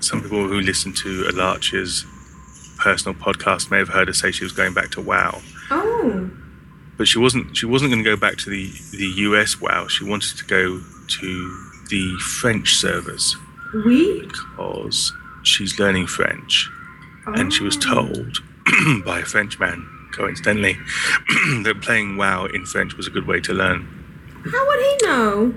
some 0.00 0.22
people 0.22 0.48
who 0.48 0.60
listen 0.60 0.92
to 0.94 1.24
Alarch's 1.30 2.04
personal 2.78 3.14
podcast 3.18 3.70
may 3.70 3.78
have 3.78 3.90
heard 3.90 4.08
her 4.08 4.14
say 4.14 4.32
she 4.32 4.42
was 4.44 4.52
going 4.52 4.74
back 4.74 4.90
to 4.90 5.00
WoW, 5.00 5.40
Oh, 5.70 6.30
but 6.96 7.06
she 7.08 7.18
wasn't. 7.18 7.56
She 7.56 7.66
wasn't 7.66 7.90
going 7.92 8.04
to 8.04 8.10
go 8.10 8.16
back 8.16 8.36
to 8.38 8.50
the 8.50 8.70
the 8.92 9.06
US 9.28 9.60
WoW. 9.60 9.86
She 9.88 10.04
wanted 10.04 10.36
to 10.38 10.44
go 10.44 10.80
to 11.20 11.66
the 11.88 12.16
French 12.40 12.74
servers 12.76 13.36
we? 13.84 14.22
because 14.22 15.12
she's 15.42 15.78
learning 15.78 16.06
French, 16.06 16.68
and 17.26 17.52
she 17.52 17.62
was 17.64 17.76
Oh. 17.86 17.94
told 17.94 18.38
by 19.04 19.20
a 19.20 19.24
Frenchman, 19.24 19.88
coincidentally, 20.12 20.74
that 21.64 21.78
playing 21.82 22.16
WoW 22.16 22.46
in 22.46 22.64
French 22.66 22.96
was 22.96 23.06
a 23.06 23.10
good 23.10 23.26
way 23.26 23.40
to 23.40 23.52
learn. 23.52 23.86
How 24.44 24.66
would 24.66 24.80
he 24.80 25.06
know? 25.06 25.54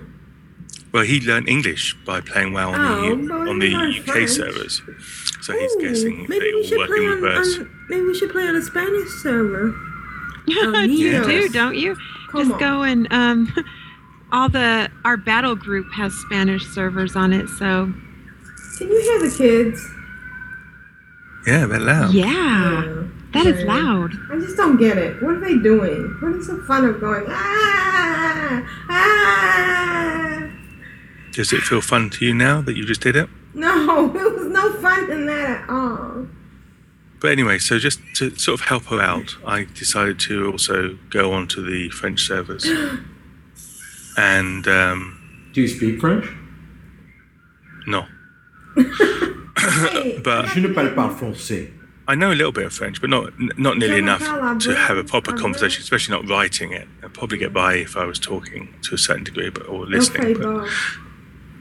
Well, 0.92 1.04
he 1.04 1.20
learned 1.22 1.50
English 1.50 1.96
by 2.06 2.22
playing 2.22 2.54
WoW 2.54 2.72
on 2.72 2.80
Oh, 2.80 3.16
the 3.28 3.34
on 3.52 3.60
the 3.60 3.74
UK 3.74 4.06
French. 4.06 4.30
servers. 4.30 4.82
So 5.42 5.58
he's 5.58 5.76
guessing 5.78 6.26
maybe 6.30 6.46
they 6.46 6.54
all 6.54 6.78
work 6.80 6.88
play 6.88 7.04
in 7.04 7.10
reverse. 7.12 7.58
on. 7.60 7.86
Maybe 7.90 8.02
we 8.04 8.14
should 8.14 8.30
play 8.32 8.48
on 8.48 8.56
a 8.56 8.62
Spanish 8.62 9.10
server. 9.22 9.74
You 10.46 10.70
Amigos. 10.76 11.26
do, 11.28 11.50
don't 11.50 11.76
you? 11.76 11.96
Come 12.32 12.42
Just 12.42 12.54
on. 12.54 12.60
go 12.60 12.82
and 12.84 13.08
um, 13.14 13.54
all 14.32 14.50
the 14.50 14.90
our 15.06 15.18
battle 15.18 15.56
group 15.56 15.86
has 15.94 16.14
Spanish 16.14 16.66
servers 16.68 17.16
on 17.16 17.32
it, 17.34 17.48
so 17.48 17.92
Can 18.78 18.88
you 18.90 19.02
hear 19.02 19.20
the 19.30 19.36
kids? 19.36 19.90
Yeah, 21.46 21.66
they're 21.66 21.80
loud. 21.80 22.14
yeah, 22.14 23.04
that 23.34 23.46
is 23.46 23.64
loud. 23.66 24.12
I 24.32 24.40
just 24.40 24.56
don't 24.58 24.78
get 24.78 24.98
it. 24.98 25.22
What 25.22 25.36
are 25.36 25.40
they 25.42 25.58
doing? 25.58 26.18
What 26.22 26.34
is 26.36 26.48
the 26.48 26.58
fun 26.68 26.86
of 26.86 27.00
going 27.02 27.26
ah 27.28 28.64
ah? 28.90 30.50
Does 31.34 31.52
it 31.52 31.62
feel 31.62 31.82
fun 31.82 32.10
to 32.12 32.26
you 32.26 32.34
now 32.34 32.62
that 32.62 32.78
you 32.78 32.86
just 32.86 33.02
did 33.02 33.16
it? 33.16 33.28
No, 33.56 34.06
it 34.16 34.36
was 34.36 34.48
no 34.48 34.72
fun 34.74 35.12
in 35.12 35.26
that 35.28 35.62
at 35.64 35.70
all. 35.70 36.28
But 37.24 37.32
anyway, 37.32 37.58
so 37.58 37.80
just 37.80 38.02
to 38.16 38.36
sort 38.36 38.60
of 38.60 38.68
help 38.68 38.84
her 38.88 39.00
out, 39.00 39.38
I 39.48 39.64
decided 39.64 40.20
to 40.28 40.52
also 40.52 40.98
go 41.10 41.32
onto 41.32 41.66
the 41.66 41.88
French 41.90 42.28
servers. 42.28 42.66
and 44.18 44.68
um, 44.68 45.50
Do 45.54 45.62
you 45.62 45.70
speak 45.70 46.02
French? 46.02 46.26
no, 47.88 48.06
but 48.76 50.48
Je 50.48 50.60
ne 50.60 50.74
parle 50.74 50.94
pas 50.94 51.10
français. 51.18 51.72
I 52.10 52.16
know 52.16 52.34
a 52.34 52.36
little 52.36 52.52
bit 52.52 52.66
of 52.66 52.74
French, 52.74 53.00
but 53.00 53.10
not 53.10 53.32
not 53.58 53.78
nearly 53.78 54.00
enough 54.00 54.24
to 54.64 54.76
have 54.76 54.98
a 54.98 55.06
proper 55.06 55.32
conversation, 55.32 55.82
especially 55.82 56.16
not 56.18 56.28
writing 56.30 56.74
it. 56.74 56.90
I'd 57.02 57.14
probably 57.14 57.38
get 57.38 57.54
by 57.54 57.76
if 57.76 57.96
I 57.96 58.04
was 58.04 58.20
talking 58.20 58.74
to 58.82 58.96
a 58.96 58.98
certain 58.98 59.24
degree, 59.24 59.50
but 59.50 59.66
or 59.70 59.84
okay, 59.84 59.92
listening. 59.92 60.34
but, 60.34 60.44
Bob. 60.44 60.68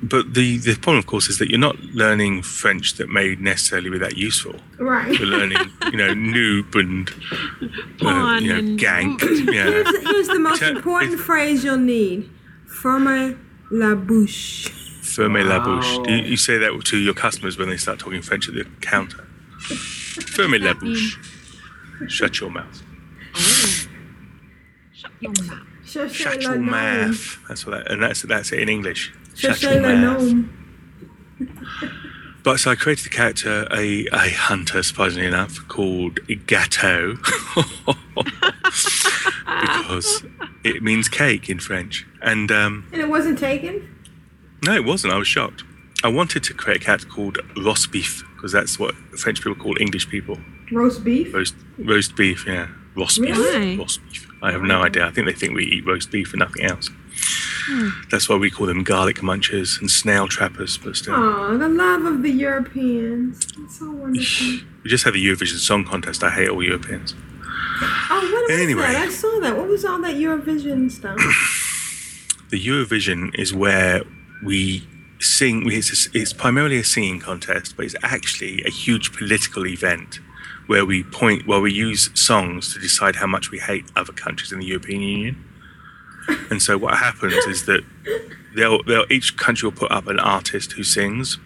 But 0.03 0.35
the 0.35 0.59
the 0.59 0.75
problem, 0.75 0.99
of 0.99 1.07
course, 1.07 1.29
is 1.29 1.39
that 1.39 1.49
you're 1.51 1.59
not 1.59 1.79
learning 1.95 2.43
French 2.43 2.95
that 2.95 3.09
may 3.09 3.37
necessarily 3.37 3.91
be 3.91 3.99
that 3.99 4.17
useful. 4.17 4.57
Right. 4.79 5.17
You're 5.19 5.29
learning, 5.29 5.59
you 5.91 5.97
know, 5.99 6.13
noob 6.15 6.75
and 6.75 7.09
uh, 8.05 8.39
you 8.41 8.49
know, 8.53 8.59
and- 8.59 8.79
gank. 8.79 9.21
Yeah. 9.53 9.65
Here's, 9.65 10.03
here's 10.03 10.29
the 10.29 10.39
most 10.39 10.63
It's- 10.63 10.77
important 10.77 11.13
it's- 11.15 11.27
phrase 11.27 11.63
you'll 11.65 11.77
need. 11.79 12.29
Ferme 12.67 13.39
la 13.71 13.95
bouche. 13.95 14.69
Ferme 15.03 15.45
la 15.45 15.61
bouche. 15.65 16.05
Do 16.05 16.13
you, 16.13 16.23
you 16.31 16.37
say 16.37 16.59
that 16.59 16.81
to 16.87 16.97
your 16.97 17.15
customers 17.15 17.57
when 17.59 17.69
they 17.69 17.77
start 17.77 17.99
talking 17.99 18.23
French 18.23 18.49
at 18.49 18.55
the 18.55 18.65
counter? 18.81 19.25
Ferme 19.61 20.59
la 20.61 20.73
bouche. 20.75 21.19
Shut 22.09 22.41
your 22.41 22.51
mouth. 22.51 22.83
Shut 24.95 25.11
your 25.21 25.33
mouth. 25.33 25.61
Cherchez 25.85 26.15
Shut 26.15 26.37
la 26.43 26.53
your 26.53 26.59
mouth. 26.59 27.39
That's 27.49 27.67
what 27.67 27.73
that, 27.85 27.91
and 27.93 28.03
that's 28.03 28.23
that's 28.23 28.51
it 28.53 28.61
in 28.61 28.69
English. 28.69 29.13
Shut 29.43 29.57
Cherchez 29.59 29.63
your 29.75 29.81
la 29.83 29.95
mouth. 29.97 30.23
gnome. 30.23 30.59
But 32.45 32.59
so 32.59 32.73
I 32.73 32.75
created 32.75 33.07
a 33.07 33.11
character, 33.11 33.69
a, 33.73 34.05
a 34.13 34.31
hunter, 34.31 34.83
surprisingly 34.83 35.29
enough, 35.29 35.59
called 35.69 36.17
Gâteau, 36.27 37.17
because 39.47 40.25
it 40.65 40.83
means 40.83 41.09
cake 41.09 41.49
in 41.49 41.61
French. 41.61 42.05
And 42.21 42.51
um, 42.51 42.89
And 42.93 43.01
it 43.01 43.09
wasn't 43.09 43.39
taken? 43.39 43.89
no, 44.65 44.75
it 44.75 44.85
wasn't. 44.85 45.13
I 45.13 45.19
was 45.19 45.29
shocked. 45.29 45.63
I 46.05 46.09
wanted 46.09 46.43
to 46.45 46.55
create 46.55 46.83
a 46.83 46.85
character 46.85 47.07
called 47.07 47.39
roast 47.57 47.93
beef 47.93 48.25
because 48.35 48.51
that's 48.51 48.77
what 48.77 48.95
French 49.17 49.39
people 49.41 49.55
call 49.55 49.77
English 49.81 50.09
people. 50.09 50.37
Roast 50.73 51.05
beef? 51.05 51.33
Roast 51.33 51.55
roast 51.79 52.17
beef, 52.17 52.45
yeah, 52.47 52.67
roast 52.97 53.19
Really? 53.19 53.71
beef, 53.71 53.79
roast 53.79 54.01
beef. 54.09 54.29
I 54.43 54.51
have 54.51 54.63
no 54.63 54.83
idea. 54.83 55.07
I 55.07 55.11
think 55.13 55.27
they 55.29 55.33
think 55.33 55.55
we 55.55 55.65
eat 55.65 55.87
roast 55.87 56.11
beef 56.11 56.33
and 56.33 56.41
nothing 56.41 56.65
else. 56.65 56.91
That's 58.11 58.29
why 58.29 58.37
we 58.37 58.51
call 58.51 58.67
them 58.67 58.83
garlic 58.83 59.17
munchers 59.19 59.81
and 59.81 59.91
snail 59.91 60.27
trappers. 60.29 60.77
But 60.79 60.97
still, 60.97 61.15
Oh, 61.17 61.57
the 61.57 61.69
love 61.69 62.05
of 62.05 62.23
the 62.23 62.31
Europeans. 62.31 63.47
It's 63.59 63.79
so 63.79 63.91
wonderful. 63.91 64.47
we 64.83 64.91
just 64.91 65.05
had 65.05 65.15
the 65.15 65.25
Eurovision 65.25 65.59
Song 65.59 65.85
Contest. 65.85 66.23
I 66.25 66.31
hate 66.31 66.49
all 66.49 66.63
Europeans. 66.63 67.15
Oh, 67.85 68.31
what 68.33 68.51
was 68.51 68.61
Anyway. 68.61 68.83
that? 68.83 69.09
I 69.09 69.11
saw 69.11 69.41
that. 69.41 69.57
What 69.57 69.69
was 69.69 69.85
all 69.85 70.01
that 70.03 70.17
Eurovision 70.17 70.91
stuff? 70.91 71.17
the 72.51 72.61
Eurovision 72.65 73.35
is 73.39 73.55
where 73.55 74.03
we 74.45 74.87
sing. 75.21 75.63
It's, 75.71 76.07
a, 76.09 76.11
it's 76.19 76.33
primarily 76.33 76.79
a 76.79 76.85
singing 76.85 77.21
contest, 77.21 77.77
but 77.77 77.87
it's 77.87 77.97
actually 78.03 78.63
a 78.65 78.71
huge 78.71 79.13
political 79.17 79.67
event 79.67 80.19
where 80.67 80.85
we 80.85 81.03
point, 81.05 81.47
where 81.47 81.61
we 81.61 81.73
use 81.73 82.11
songs 82.15 82.73
to 82.75 82.81
decide 82.81 83.17
how 83.17 83.27
much 83.27 83.51
we 83.51 83.59
hate 83.59 83.85
other 83.97 84.13
countries 84.13 84.53
in 84.53 84.59
the 84.61 84.67
European 84.67 85.01
Union. 85.03 85.45
And 86.51 86.63
so 86.63 86.77
what 86.79 86.99
happens 86.99 87.35
is 87.47 87.67
that 87.67 87.83
they'll, 88.55 88.83
they'll 88.85 89.07
each 89.11 89.37
country 89.37 89.67
will 89.69 89.77
put 89.77 89.91
up 89.91 90.07
an 90.07 90.19
artist 90.21 90.73
who 90.73 90.83
sings, 90.85 91.39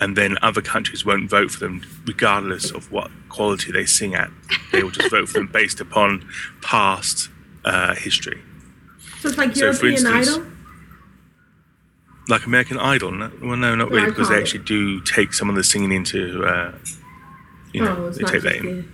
and 0.00 0.16
then 0.16 0.36
other 0.42 0.60
countries 0.62 1.04
won't 1.04 1.28
vote 1.30 1.50
for 1.50 1.58
them 1.60 1.82
regardless 2.06 2.70
of 2.70 2.90
what 2.92 3.10
quality 3.28 3.72
they 3.72 3.86
sing 3.86 4.14
at. 4.14 4.30
They 4.72 4.82
will 4.82 4.90
just 4.90 5.10
vote 5.10 5.28
for 5.28 5.34
them 5.38 5.48
based 5.48 5.80
upon 5.80 6.28
past 6.62 7.28
uh, 7.64 7.94
history. 7.94 8.40
So 9.20 9.28
it's 9.28 9.38
like 9.38 9.54
So, 9.56 9.64
European 9.66 9.92
instance- 9.94 10.28
Idol? 10.28 10.46
like 12.28 12.44
American 12.44 12.78
Idol. 12.78 13.12
No, 13.12 13.30
well, 13.42 13.56
no, 13.56 13.74
not 13.76 13.90
really, 13.90 14.06
because 14.06 14.28
they 14.28 14.38
actually 14.38 14.64
do 14.64 15.00
take 15.02 15.32
some 15.32 15.48
of 15.48 15.54
the 15.54 15.62
singing 15.64 15.92
into, 15.92 16.44
uh, 16.44 16.72
you 17.72 17.82
know, 17.82 17.96
oh, 18.06 18.10
they 18.10 18.24
take 18.24 18.42
that 18.42 18.56
in. 18.56 18.90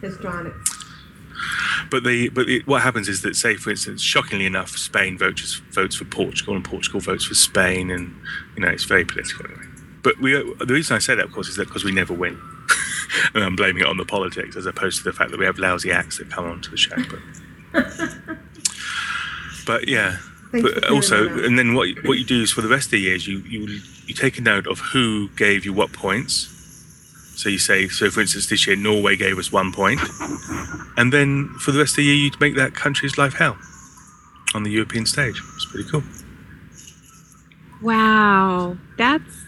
But 1.90 2.04
they, 2.04 2.28
but 2.28 2.48
it, 2.48 2.66
what 2.66 2.82
happens 2.82 3.08
is 3.08 3.22
that, 3.22 3.36
say, 3.36 3.56
for 3.56 3.70
instance, 3.70 4.00
shockingly 4.02 4.46
enough, 4.46 4.70
Spain 4.76 5.18
votes 5.18 5.60
votes 5.70 5.96
for 5.96 6.04
Portugal, 6.04 6.54
and 6.56 6.64
Portugal 6.64 7.00
votes 7.00 7.24
for 7.24 7.34
Spain, 7.34 7.90
and 7.90 8.14
you 8.56 8.62
know, 8.62 8.68
it's 8.68 8.84
very 8.84 9.04
political. 9.04 9.46
Anyway. 9.46 9.66
But 10.02 10.18
we, 10.20 10.32
the 10.32 10.74
reason 10.74 10.96
I 10.96 10.98
say 10.98 11.14
that, 11.14 11.24
of 11.26 11.32
course, 11.32 11.48
is 11.48 11.56
that 11.56 11.66
because 11.68 11.84
we 11.84 11.92
never 11.92 12.12
win, 12.14 12.40
and 13.34 13.44
I'm 13.44 13.56
blaming 13.56 13.82
it 13.82 13.88
on 13.88 13.96
the 13.98 14.04
politics 14.04 14.56
as 14.56 14.66
opposed 14.66 14.98
to 14.98 15.04
the 15.04 15.12
fact 15.12 15.30
that 15.30 15.38
we 15.38 15.44
have 15.46 15.58
lousy 15.58 15.92
acts 15.92 16.18
that 16.18 16.30
come 16.30 16.44
onto 16.44 16.70
the 16.70 16.76
show. 16.76 16.96
But, 17.72 17.92
but 19.66 19.88
yeah. 19.88 20.16
Thanks 20.50 20.70
but 20.70 20.90
also, 20.90 21.28
and 21.44 21.58
then 21.58 21.72
what 21.74 21.88
you- 21.88 22.02
what 22.04 22.18
you 22.18 22.24
do 22.26 22.42
is 22.42 22.50
for 22.50 22.60
the 22.60 22.68
rest 22.68 22.86
of 22.88 22.90
the 22.92 23.00
years, 23.00 23.26
you 23.26 23.38
you 23.38 23.80
you 24.06 24.12
take 24.14 24.36
a 24.36 24.42
note 24.42 24.66
of 24.66 24.80
who 24.80 25.28
gave 25.30 25.64
you 25.64 25.72
what 25.72 25.92
points. 25.92 26.51
So 27.34 27.48
you 27.48 27.58
say, 27.58 27.88
so 27.88 28.10
for 28.10 28.20
instance, 28.20 28.46
this 28.46 28.66
year 28.66 28.76
Norway 28.76 29.16
gave 29.16 29.38
us 29.38 29.50
one 29.50 29.72
point, 29.72 30.00
and 30.96 31.12
then 31.12 31.48
for 31.58 31.72
the 31.72 31.78
rest 31.80 31.92
of 31.92 31.96
the 31.96 32.04
year, 32.04 32.14
you'd 32.14 32.38
make 32.40 32.54
that 32.56 32.74
country's 32.74 33.16
life 33.18 33.34
hell 33.34 33.56
on 34.54 34.62
the 34.62 34.70
European 34.70 35.06
stage. 35.06 35.40
It's 35.56 35.64
pretty 35.66 35.88
cool. 35.90 36.02
Wow, 37.80 38.76
that's 38.96 39.44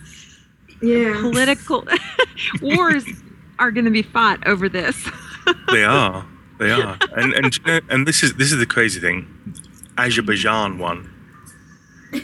Yeah. 0.83 1.21
political. 1.21 1.87
Wars 2.63 3.05
are 3.59 3.71
going 3.71 3.85
to 3.85 3.91
be 3.91 4.03
fought 4.03 4.45
over 4.47 4.69
this. 4.69 4.97
They 5.71 5.85
are, 5.85 6.25
they 6.59 6.71
are, 6.71 6.97
and 7.19 7.35
and 7.35 7.55
you 7.55 7.65
know, 7.67 7.81
and 7.91 8.07
this 8.09 8.23
is 8.23 8.33
this 8.37 8.51
is 8.51 8.59
the 8.59 8.65
crazy 8.65 8.99
thing. 8.99 9.27
Azerbaijan 9.99 10.79
won. 10.79 11.11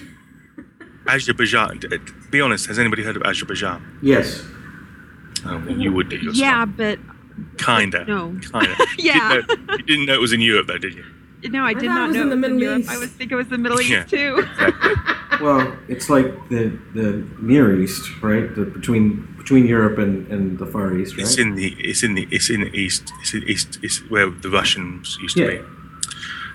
Azerbaijan. 1.06 1.78
d- 1.80 1.88
d- 1.88 1.98
Be 2.30 2.40
honest, 2.40 2.66
has 2.66 2.78
anybody 2.78 3.02
heard 3.02 3.16
of 3.16 3.22
Azerbaijan? 3.22 3.98
Yes. 4.02 4.42
Oh, 5.46 5.58
well, 5.66 5.76
you 5.76 5.92
would 5.92 6.08
do 6.08 6.16
yourself. 6.16 6.36
yeah, 6.36 6.64
but 6.64 6.98
kinda. 7.58 8.04
No. 8.06 8.38
Kinda. 8.52 8.76
Yeah. 8.98 9.40
You 9.46 9.46
didn't, 9.46 9.66
know, 9.66 9.74
you 9.76 9.82
didn't 9.84 10.06
know 10.06 10.14
it 10.14 10.20
was 10.20 10.32
in 10.32 10.40
Europe, 10.40 10.66
though, 10.66 10.78
did 10.78 10.94
you? 10.94 11.04
no, 11.48 11.64
I 11.64 11.68
I 11.70 11.74
did 11.74 11.84
thought 11.84 11.96
it 11.96 12.00
not 12.00 12.08
was 12.08 12.16
know 12.16 12.22
in 12.22 12.28
the 12.28 12.34
it 12.36 12.40
was 12.40 12.50
Middle 12.50 12.60
Europe. 12.60 12.80
East. 12.80 12.90
I 12.90 12.98
was 12.98 13.10
thinking 13.10 13.34
it 13.34 13.40
was 13.42 13.48
the 13.48 13.58
Middle 13.58 13.80
Yeah. 13.80 14.00
East 14.02 14.10
too. 14.10 14.44
Well, 15.40 15.74
it's 15.88 16.10
like 16.10 16.26
the 16.50 16.64
the 16.92 17.26
Near 17.40 17.80
East, 17.80 18.02
right? 18.22 18.54
The, 18.54 18.64
between 18.66 19.26
between 19.38 19.64
Europe 19.66 19.96
and, 19.98 20.26
and 20.30 20.58
the 20.58 20.66
Far 20.66 20.94
East, 20.98 21.16
right? 21.16 21.22
It's 21.22 21.38
in 21.38 21.54
the 21.54 21.68
it's 21.78 22.02
in 22.02 22.12
the 22.14 22.28
it's 22.30 22.50
in 22.50 22.60
the 22.60 22.70
east. 22.76 23.10
It's 23.22 23.32
in 23.32 23.42
east. 23.48 23.78
It's 23.82 23.98
where 24.10 24.28
the 24.28 24.50
Russians 24.50 25.16
used 25.22 25.38
to 25.38 25.46
be. 25.48 25.58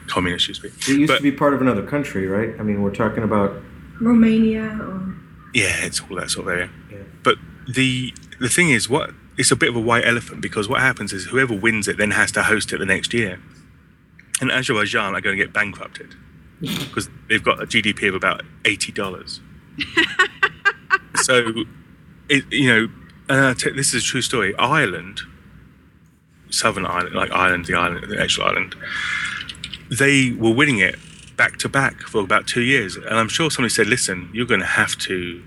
Communists 0.08 0.48
used 0.50 0.62
to 0.62 0.70
be. 0.70 0.74
it 0.94 1.00
used 1.00 1.08
but- 1.12 1.18
to 1.18 1.24
be 1.24 1.32
part 1.32 1.54
of 1.56 1.62
another 1.62 1.82
country, 1.82 2.28
right? 2.28 2.52
I 2.60 2.64
mean, 2.64 2.84
we're 2.84 2.94
talking 2.94 3.24
about 3.24 3.56
Romania 4.00 4.68
or 4.80 5.16
Yeah, 5.56 5.86
it's 5.88 6.00
all 6.02 6.16
that 6.18 6.30
sort 6.30 6.46
of 6.48 6.54
area. 6.54 6.70
Yeah. 6.92 6.98
But 7.24 7.38
the 7.68 8.14
the 8.40 8.50
thing 8.50 8.70
is, 8.70 8.90
what 8.90 9.12
it's 9.38 9.52
a 9.52 9.56
bit 9.56 9.70
of 9.70 9.76
a 9.76 9.82
white 9.82 10.06
elephant 10.06 10.42
because 10.42 10.70
what 10.70 10.82
happens 10.82 11.12
is 11.12 11.26
whoever 11.26 11.54
wins 11.54 11.88
it 11.88 11.98
then 11.98 12.12
has 12.12 12.32
to 12.34 12.44
host 12.44 12.72
it 12.72 12.78
the 12.78 12.86
next 12.86 13.14
year. 13.14 13.40
And 14.42 14.52
Azerbaijan 14.52 15.16
are 15.16 15.22
going 15.22 15.38
to 15.38 15.44
get 15.44 15.54
bankrupted 15.54 16.16
because 16.62 17.10
they've 17.30 17.44
got 17.44 17.62
a 17.62 17.66
GDP 17.66 18.10
of 18.10 18.16
about 18.16 18.44
eighty 18.66 18.92
dollars. 18.92 19.42
so, 21.16 21.66
it, 22.30 22.46
you 22.52 22.68
know, 22.68 22.90
uh, 23.30 23.54
t- 23.54 23.72
this 23.72 23.94
is 23.94 24.04
a 24.04 24.06
true 24.06 24.22
story. 24.22 24.56
Ireland, 24.56 25.20
Southern 26.50 26.86
Ireland, 26.86 27.16
like 27.16 27.32
Ireland, 27.32 27.66
the 27.66 27.76
island, 27.76 28.10
the 28.10 28.22
actual 28.22 28.46
island, 28.46 28.76
they 29.90 30.32
were 30.32 30.52
winning 30.52 30.80
it 30.80 30.98
back 31.36 31.58
to 31.58 31.70
back 31.70 32.02
for 32.02 32.22
about 32.22 32.48
two 32.48 32.62
years. 32.62 32.96
And 32.96 33.16
I'm 33.16 33.28
sure 33.28 33.52
somebody 33.52 33.74
said, 33.74 33.88
"Listen, 33.88 34.30
you're 34.34 34.46
going 34.46 34.62
to 34.62 34.66
have 34.66 34.98
to, 35.00 35.44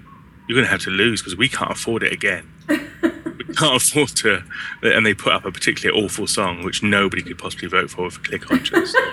you're 0.47 0.57
going 0.57 0.67
to 0.67 0.71
have 0.71 0.83
to 0.83 0.91
lose 0.91 1.23
because 1.23 1.37
we 1.37 1.49
can't 1.49 1.71
afford 1.71 2.03
it 2.03 2.13
again. 2.13 2.51
We 2.69 2.79
can't 3.55 3.83
afford 3.83 4.09
to." 4.17 4.43
And 4.83 5.05
they 5.07 5.15
put 5.15 5.33
up 5.33 5.45
a 5.45 5.53
particularly 5.53 6.03
awful 6.05 6.27
song 6.27 6.65
which 6.65 6.83
nobody 6.83 7.23
could 7.23 7.39
possibly 7.39 7.69
vote 7.69 7.91
for 7.91 8.11
for 8.11 8.21
clear 8.21 8.39
conscience. 8.39 8.95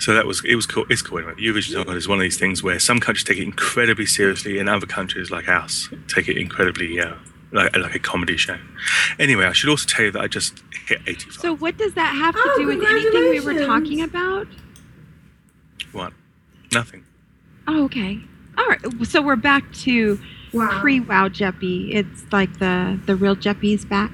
So 0.00 0.12
that 0.12 0.26
was 0.26 0.44
it 0.44 0.54
was 0.54 0.66
cool. 0.66 0.84
It's 0.90 1.00
cool. 1.00 1.18
Anyway. 1.18 1.34
Eurovision 1.34 1.72
Song 1.72 1.84
Contest 1.84 2.04
is 2.04 2.08
one 2.08 2.18
of 2.18 2.22
these 2.22 2.38
things 2.38 2.62
where 2.62 2.78
some 2.78 3.00
countries 3.00 3.24
take 3.24 3.38
it 3.38 3.42
incredibly 3.44 4.04
seriously, 4.04 4.58
and 4.58 4.68
other 4.68 4.86
countries 4.86 5.30
like 5.30 5.48
us 5.48 5.88
take 6.08 6.28
it 6.28 6.36
incredibly 6.36 7.00
uh, 7.00 7.14
like, 7.52 7.74
like 7.76 7.94
a 7.94 7.98
comedy 7.98 8.36
show. 8.36 8.58
Anyway, 9.18 9.46
I 9.46 9.52
should 9.52 9.70
also 9.70 9.86
tell 9.88 10.04
you 10.04 10.10
that 10.10 10.20
I 10.20 10.26
just 10.26 10.62
hit 10.86 11.00
85. 11.06 11.34
So 11.40 11.56
what 11.56 11.78
does 11.78 11.94
that 11.94 12.14
have 12.14 12.34
to 12.34 12.40
Oh, 12.44 12.58
do 12.58 12.66
with 12.66 12.84
anything 12.86 13.30
we 13.30 13.40
were 13.40 13.64
talking 13.66 14.02
about? 14.02 14.46
what? 15.92 16.12
Nothing. 16.72 17.04
Oh, 17.66 17.84
okay. 17.84 18.18
All 18.58 18.66
right. 18.66 18.80
So 19.04 19.22
we're 19.22 19.36
back 19.36 19.72
to 19.84 20.20
Wow. 20.54 20.80
pre 20.80 21.00
Wow 21.00 21.28
Jeppy. 21.28 21.94
It's 21.94 22.24
like 22.32 22.58
the 22.58 22.98
the 23.06 23.16
real 23.16 23.36
Jeppy's 23.36 23.84
back. 23.84 24.10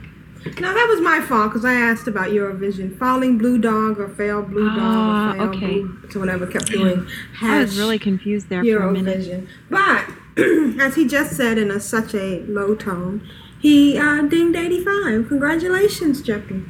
No, 0.59 0.73
that 0.73 0.87
was 0.89 1.03
my 1.03 1.21
fault 1.21 1.51
because 1.51 1.67
I 1.67 1.75
asked 1.75 2.09
about 2.09 2.31
Eurovision. 2.31 2.97
Falling 2.99 3.37
Blue 3.37 3.59
Dog 3.59 4.01
or 4.01 4.09
Fail 4.09 4.41
Blue 4.43 4.69
Dog 4.71 4.79
Ah, 4.79 5.31
or 5.33 5.35
Fail 5.35 5.49
okay. 5.51 5.81
Blue. 5.81 6.11
So 6.11 6.19
whatever 6.21 6.47
kept 6.47 6.67
doing. 6.67 7.07
I 7.43 7.59
was 7.61 7.79
really 7.79 7.99
confused 7.99 8.49
there 8.49 8.65
for 8.65 8.79
a 8.89 8.91
minute. 8.93 9.21
Eurovision. 9.21 9.49
But 9.69 10.09
as 10.83 10.95
he 10.95 11.07
just 11.07 11.37
said 11.37 11.59
in 11.59 11.71
a, 11.71 11.79
such 11.79 12.15
a 12.15 12.41
low 12.47 12.75
tone, 12.75 13.21
he 13.61 13.99
uh, 13.99 14.23
dinged 14.23 14.57
85. 14.57 15.29
Congratulations, 15.29 16.23
Jeppy. 16.23 16.65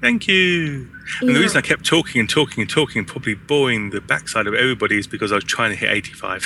Thank 0.00 0.26
you. 0.26 0.88
And 1.20 1.28
Yeah. 1.28 1.34
the 1.34 1.40
reason 1.40 1.58
I 1.58 1.60
kept 1.60 1.84
talking 1.86 2.18
and 2.20 2.28
talking 2.28 2.62
and 2.62 2.68
talking 2.68 2.98
and 2.98 3.06
probably 3.06 3.34
boring 3.34 3.90
the 3.90 4.00
backside 4.00 4.48
of 4.48 4.54
everybody 4.54 4.98
is 4.98 5.06
because 5.06 5.30
I 5.30 5.36
was 5.36 5.44
trying 5.44 5.70
to 5.70 5.76
hit 5.76 5.88
85. 5.88 6.44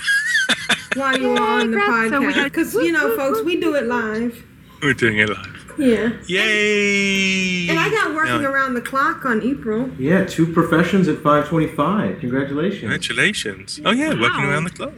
While 0.98 1.18
you 1.18 1.28
were 1.30 1.40
on 1.40 1.70
the 1.70 1.76
Yay, 1.78 1.82
podcast. 1.84 2.34
got- 2.34 2.44
Because, 2.44 2.74
you 2.74 2.92
know, 2.92 3.16
folks, 3.16 3.42
we 3.42 3.60
do 3.60 3.74
it 3.74 3.86
live. 3.86 4.44
We're 4.82 4.94
doing 4.94 5.18
it 5.18 5.28
live. 5.28 5.54
Yeah. 5.78 6.10
Yay! 6.26 7.68
And 7.68 7.78
I 7.78 7.88
got 7.90 8.14
working 8.14 8.42
Now, 8.42 8.50
around 8.50 8.74
the 8.74 8.80
clock 8.80 9.24
on 9.24 9.42
April. 9.42 9.90
Yeah, 9.98 10.24
two 10.24 10.46
professions 10.52 11.06
at 11.08 11.16
525. 11.22 12.18
Congratulations. 12.20 12.80
Congratulations. 12.80 13.80
Oh, 13.84 13.92
yeah, 13.92 14.08
working 14.20 14.44
around 14.44 14.64
the 14.64 14.70
clock. 14.70 14.92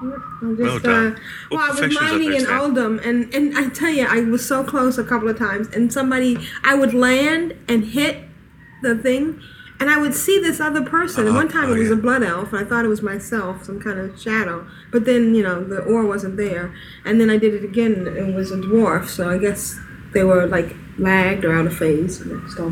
I'm 0.00 0.56
Well 0.58 0.72
just, 0.72 0.84
done. 0.84 1.12
uh, 1.14 1.18
well, 1.50 1.60
I 1.60 1.80
was 1.80 1.94
mining 1.94 2.32
in 2.34 2.40
Stan? 2.40 2.58
Uldum, 2.60 3.06
and, 3.06 3.32
and 3.34 3.56
I 3.56 3.68
tell 3.68 3.90
you, 3.90 4.04
I 4.08 4.20
was 4.22 4.44
so 4.44 4.64
close 4.64 4.98
a 4.98 5.04
couple 5.04 5.28
of 5.28 5.38
times, 5.38 5.68
and 5.68 5.92
somebody, 5.92 6.38
I 6.64 6.74
would 6.74 6.92
land 6.92 7.54
and 7.68 7.84
hit 7.84 8.16
the 8.82 8.96
thing, 8.98 9.40
and 9.82 9.90
I 9.90 9.98
would 9.98 10.14
see 10.14 10.38
this 10.38 10.60
other 10.60 10.80
person. 10.80 11.26
and 11.26 11.34
one 11.34 11.48
uh-huh. 11.48 11.62
time 11.62 11.70
oh, 11.70 11.74
it 11.74 11.78
was 11.80 11.88
yeah. 11.88 11.94
a 11.94 11.98
blood 11.98 12.22
elf, 12.22 12.52
and 12.52 12.64
I 12.64 12.68
thought 12.68 12.84
it 12.84 12.88
was 12.88 13.02
myself, 13.02 13.64
some 13.64 13.80
kind 13.80 13.98
of 13.98 14.20
shadow. 14.20 14.64
But 14.92 15.06
then, 15.06 15.34
you 15.34 15.42
know, 15.42 15.64
the 15.64 15.80
ore 15.80 16.06
wasn't 16.06 16.36
there. 16.36 16.72
And 17.04 17.20
then 17.20 17.28
I 17.28 17.36
did 17.36 17.52
it 17.52 17.64
again, 17.64 17.94
and 17.94 18.16
it 18.16 18.32
was 18.32 18.52
a 18.52 18.58
dwarf, 18.58 19.08
so 19.08 19.28
I 19.28 19.38
guess 19.38 19.76
they 20.12 20.22
were 20.22 20.46
like 20.46 20.76
lagged 20.98 21.44
or 21.44 21.52
out 21.52 21.66
of 21.66 21.76
phase, 21.76 22.20
and 22.20 22.30
it 22.30 22.50
still. 22.52 22.70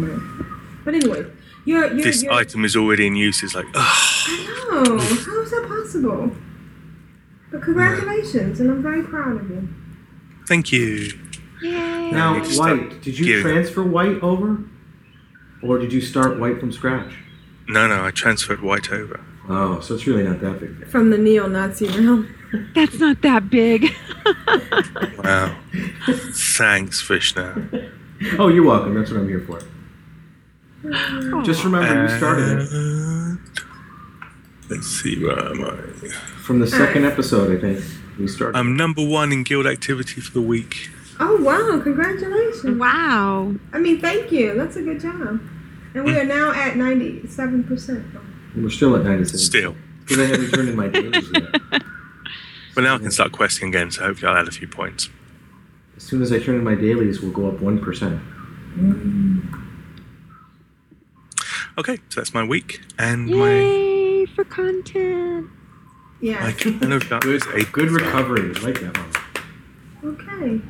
But 0.85 0.95
anyway, 0.95 1.27
you're, 1.65 1.93
you're, 1.93 2.05
This 2.05 2.23
you're 2.23 2.33
item 2.33 2.65
is 2.65 2.77
already 2.77 3.09
in 3.09 3.17
use. 3.17 3.43
It's 3.43 3.57
like, 3.57 3.67
oh, 3.75 4.25
I 4.29 4.85
know. 4.85 4.99
How 5.01 5.41
is 5.43 5.51
that 5.51 5.67
possible? 5.67 6.31
But 7.51 7.63
congratulations, 7.63 8.61
and 8.61 8.71
I'm 8.71 8.85
very 8.85 9.03
proud 9.03 9.35
of 9.35 9.51
you. 9.51 9.69
thank 10.47 10.71
you. 10.71 11.19
Yay. 11.61 12.13
Now, 12.13 12.37
You 12.37 12.43
just 12.45 12.55
start 12.55 12.79
White, 12.79 13.03
did 13.03 13.19
you 13.19 13.25
gearing 13.27 13.47
up. 13.47 13.53
transfer 13.53 13.83
White 13.83 14.23
over? 14.23 14.63
Or 15.63 15.79
did 15.79 15.93
you 15.93 16.01
start 16.01 16.39
White 16.39 16.59
from 16.61 16.73
scratch? 16.73 17.13
No, 17.69 17.87
no, 17.87 18.05
I 18.05 18.11
transferred 18.11 18.63
white 18.63 18.91
over. 18.91 19.21
Oh, 19.49 19.81
so 19.81 19.95
it's 19.95 20.07
really 20.07 20.25
not 20.25 20.41
that 20.41 20.61
big. 20.61 20.87
From 20.89 21.11
the 21.11 21.19
neo-Nazi 21.19 21.87
realm. 21.89 22.35
That's 22.75 22.99
not 22.99 23.23
that 23.23 23.51
big. 23.51 23.93
Wow. 25.23 25.55
Thanks, 26.57 27.01
Vrishna. 27.03 27.91
Oh, 28.39 28.49
you're 28.49 28.65
welcome. 28.65 28.95
That's 28.95 29.11
what 29.11 29.21
I'm 29.21 29.29
here 29.29 29.41
for. 29.41 29.61
Just 31.45 31.63
remember, 31.65 32.03
you 32.03 32.17
started 32.17 32.61
it. 32.63 33.39
Let's 34.71 34.87
see, 34.87 35.23
where 35.23 35.39
am 35.39 35.65
I? 35.65 35.77
From 36.43 36.61
the 36.61 36.67
second 36.67 37.05
episode, 37.05 37.57
I 37.57 37.61
think. 37.61 37.85
We 38.19 38.29
started. 38.29 38.59
I'm 38.59 38.77
number 38.77 39.07
one 39.07 39.31
in 39.33 39.43
guild 39.45 39.67
activity 39.67 40.21
for 40.21 40.33
the 40.33 40.41
week. 40.41 40.91
Oh 41.19 41.37
wow! 41.43 41.81
Congratulations. 41.83 42.79
wow. 42.79 43.55
I 43.73 43.79
mean, 43.79 44.01
thank 44.01 44.33
you. 44.33 44.55
That's 44.55 44.77
a 44.77 44.83
good 44.83 45.01
job. 45.01 45.41
And 45.95 46.05
we 46.05 46.19
are 46.19 46.25
now 46.25 46.53
at 46.53 46.77
ninety-seven 46.77 47.65
percent. 47.65 48.07
We're 48.57 48.71
still 48.71 48.97
at 48.97 49.05
97. 49.05 49.39
Still. 49.39 49.77
Because 50.01 50.19
I 50.19 50.25
haven't 50.27 50.51
turned 50.51 50.69
in 50.69 50.77
my 50.77 50.89
dailies 50.89 51.29
yet. 51.33 51.83
But 52.75 52.85
now 52.85 52.95
I 52.95 52.99
can 52.99 53.11
start 53.11 53.33
questing 53.33 53.69
again, 53.69 53.91
so 53.91 54.05
hopefully 54.05 54.31
I'll 54.31 54.39
add 54.39 54.47
a 54.47 54.53
few 54.53 54.69
points. 54.69 55.11
As 55.97 56.05
soon 56.05 56.23
as 56.23 56.33
I 56.33 56.39
turn 56.39 56.55
in 56.55 56.63
my 56.65 56.77
dailies, 56.77 57.21
we'll 57.21 57.33
go 57.33 57.49
up 57.49 57.57
1%. 57.57 58.21
Mm. 58.77 59.65
Okay, 61.77 61.97
so 62.09 62.21
that's 62.21 62.33
my 62.33 62.45
week 62.45 62.81
and 62.97 63.27
my 63.27 63.51
Yay 63.51 64.27
for 64.27 64.45
content. 64.45 65.49
Yeah. 66.21 66.41
my 66.41 66.53
kind 66.53 66.93
of 66.93 67.09
Good, 67.21 67.43
good 67.73 67.91
recovery. 67.91 68.53
I 68.55 68.61
like 68.61 68.81
that 68.81 68.97
one. 68.97 70.15
Okay. 70.15 70.61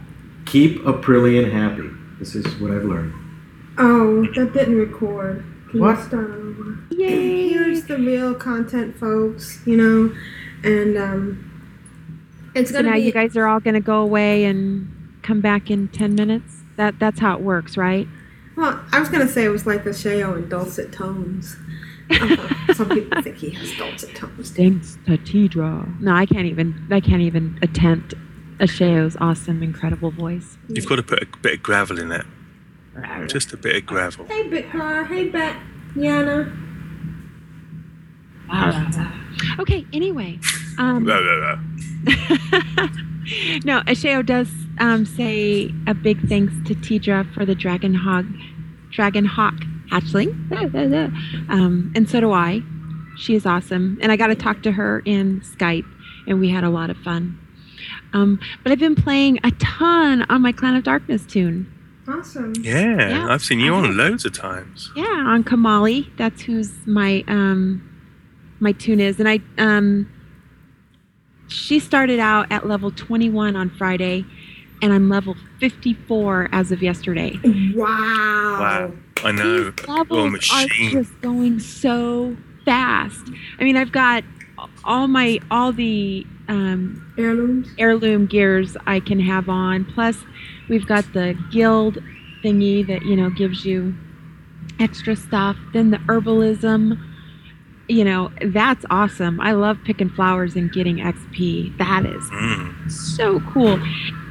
Keep 0.46 0.78
Aprillian 0.84 1.52
happy. 1.52 1.90
This 2.18 2.34
is 2.34 2.46
what 2.60 2.70
I've 2.70 2.84
learned. 2.84 3.14
Oh, 3.82 4.26
that 4.34 4.52
didn't 4.52 4.76
record. 4.76 5.44
Can 5.70 5.80
What? 5.80 5.98
you 5.98 6.04
start 6.04 6.30
over? 6.30 6.78
Yay. 6.90 7.48
Here's 7.48 7.84
the 7.84 7.96
real 7.96 8.34
content, 8.34 8.96
folks. 8.96 9.60
You 9.66 9.76
know, 9.76 10.14
and 10.62 10.96
um, 10.98 12.50
it's 12.54 12.70
gonna 12.70 12.84
So 12.84 12.90
now 12.90 12.96
be. 12.96 13.02
you 13.02 13.12
guys 13.12 13.36
are 13.36 13.46
all 13.46 13.60
going 13.60 13.74
to 13.74 13.80
go 13.80 14.00
away 14.02 14.44
and 14.44 14.88
come 15.22 15.40
back 15.40 15.70
in 15.70 15.88
10 15.88 16.14
minutes? 16.14 16.56
That 16.76 16.98
That's 16.98 17.20
how 17.20 17.34
it 17.34 17.40
works, 17.40 17.76
right? 17.76 18.06
well, 18.56 18.78
I 18.92 19.00
was 19.00 19.08
gonna 19.08 19.28
say 19.28 19.44
it 19.44 19.48
was 19.48 19.64
like 19.66 19.84
Ashayo 19.84 20.36
in 20.36 20.48
dulcet 20.50 20.92
tones. 20.92 21.56
Uh, 22.10 22.36
some 22.74 22.88
people 22.90 23.22
think 23.22 23.36
he 23.36 23.50
has 23.50 23.72
dulcet 23.78 24.14
tones. 24.14 24.50
Thanks 24.50 24.98
to 25.06 25.16
Tidra. 25.18 25.98
No, 26.00 26.12
I 26.14 26.26
can't 26.26 26.46
even, 26.46 26.86
I 26.90 27.00
can't 27.00 27.22
even 27.22 27.58
attempt 27.62 28.12
a 28.58 28.64
Ashayo's 28.64 29.16
awesome, 29.20 29.62
incredible 29.62 30.10
voice. 30.10 30.58
You've 30.68 30.86
got 30.86 30.96
to 30.96 31.02
put 31.02 31.22
a 31.22 31.26
bit 31.38 31.54
of 31.54 31.62
gravel 31.62 31.98
in 31.98 32.12
it. 32.12 32.26
Just 33.28 33.52
a 33.52 33.56
bit 33.56 33.76
of 33.76 33.86
gravel. 33.86 34.26
Hey, 34.26 34.48
Bitcar. 34.48 35.06
Hey, 35.06 35.28
Bet. 35.28 35.56
Yana. 35.94 36.56
Okay, 39.58 39.86
anyway. 39.92 40.38
Um, 40.78 41.04
Blah, 41.04 41.20
blah, 41.20 41.36
blah. 41.36 41.58
no, 43.64 43.80
Ashayo 43.82 44.24
does 44.24 44.50
um, 44.78 45.04
say 45.06 45.72
a 45.86 45.94
big 45.94 46.26
thanks 46.28 46.52
to 46.66 46.74
Tidra 46.74 47.32
for 47.32 47.44
the 47.44 47.54
Dragon 47.54 47.94
Hog, 47.94 48.26
Dragon 48.90 49.24
Hawk 49.24 49.54
hatchling, 49.90 50.32
um, 51.50 51.92
and 51.94 52.08
so 52.08 52.20
do 52.20 52.32
I. 52.32 52.62
She 53.16 53.34
is 53.34 53.44
awesome, 53.44 53.98
and 54.00 54.10
I 54.10 54.16
got 54.16 54.28
to 54.28 54.34
talk 54.34 54.62
to 54.62 54.72
her 54.72 55.00
in 55.04 55.40
Skype, 55.42 55.86
and 56.26 56.40
we 56.40 56.48
had 56.48 56.64
a 56.64 56.70
lot 56.70 56.90
of 56.90 56.96
fun. 56.98 57.38
Um, 58.12 58.40
but 58.62 58.72
I've 58.72 58.78
been 58.78 58.94
playing 58.94 59.38
a 59.44 59.50
ton 59.52 60.22
on 60.28 60.42
my 60.42 60.52
Clan 60.52 60.74
of 60.74 60.84
Darkness 60.84 61.26
tune. 61.26 61.70
Awesome. 62.10 62.52
Yeah, 62.60 63.08
Yeah, 63.10 63.26
I've 63.28 63.42
seen 63.42 63.60
you 63.60 63.74
I 63.74 63.78
on 63.78 63.84
have. 63.86 63.94
loads 63.94 64.24
of 64.24 64.32
times. 64.32 64.90
Yeah, 64.96 65.04
on 65.04 65.44
Kamali. 65.44 66.06
That's 66.16 66.42
who's 66.42 66.72
my 66.86 67.24
um 67.28 67.86
my 68.60 68.72
tune 68.72 69.00
is. 69.00 69.18
And 69.20 69.28
I 69.28 69.40
um 69.58 70.10
she 71.48 71.78
started 71.80 72.18
out 72.20 72.50
at 72.52 72.66
level 72.66 72.90
21 72.90 73.56
on 73.56 73.70
Friday 73.70 74.24
and 74.82 74.92
I'm 74.92 75.08
level 75.08 75.36
54 75.58 76.48
as 76.52 76.72
of 76.72 76.82
yesterday. 76.82 77.38
Wow. 77.74 77.86
Wow. 78.60 78.92
I 79.24 79.32
know. 79.32 79.70
These 79.70 79.86
You're 79.86 79.96
a 79.96 79.98
levels 79.98 80.24
are 80.26 80.30
machine. 80.30 80.90
just 80.92 81.20
going 81.20 81.58
so 81.60 82.36
fast. 82.64 83.30
I 83.58 83.64
mean, 83.64 83.76
I've 83.76 83.92
got 83.92 84.24
all 84.84 85.06
my 85.08 85.38
all 85.50 85.72
the 85.72 86.26
um 86.48 87.12
Heirlooms. 87.18 87.68
heirloom 87.78 88.26
gears 88.26 88.76
I 88.86 89.00
can 89.00 89.20
have 89.20 89.48
on. 89.48 89.84
Plus, 89.84 90.16
we've 90.70 90.86
got 90.86 91.04
the 91.12 91.36
guild 91.50 91.98
thingy 92.42 92.86
that 92.86 93.02
you 93.02 93.14
know 93.16 93.28
gives 93.28 93.66
you 93.66 93.94
extra 94.78 95.14
stuff. 95.16 95.56
Then 95.74 95.90
the 95.90 95.98
herbalism. 95.98 96.98
you 97.88 98.04
know, 98.04 98.30
that's 98.54 98.84
awesome. 98.88 99.40
I 99.40 99.50
love 99.50 99.76
picking 99.84 100.10
flowers 100.10 100.54
and 100.54 100.70
getting 100.72 100.98
XP. 100.98 101.76
That 101.78 102.06
is 102.06 102.22
Mm. 102.30 102.88
so 102.88 103.40
cool. 103.40 103.80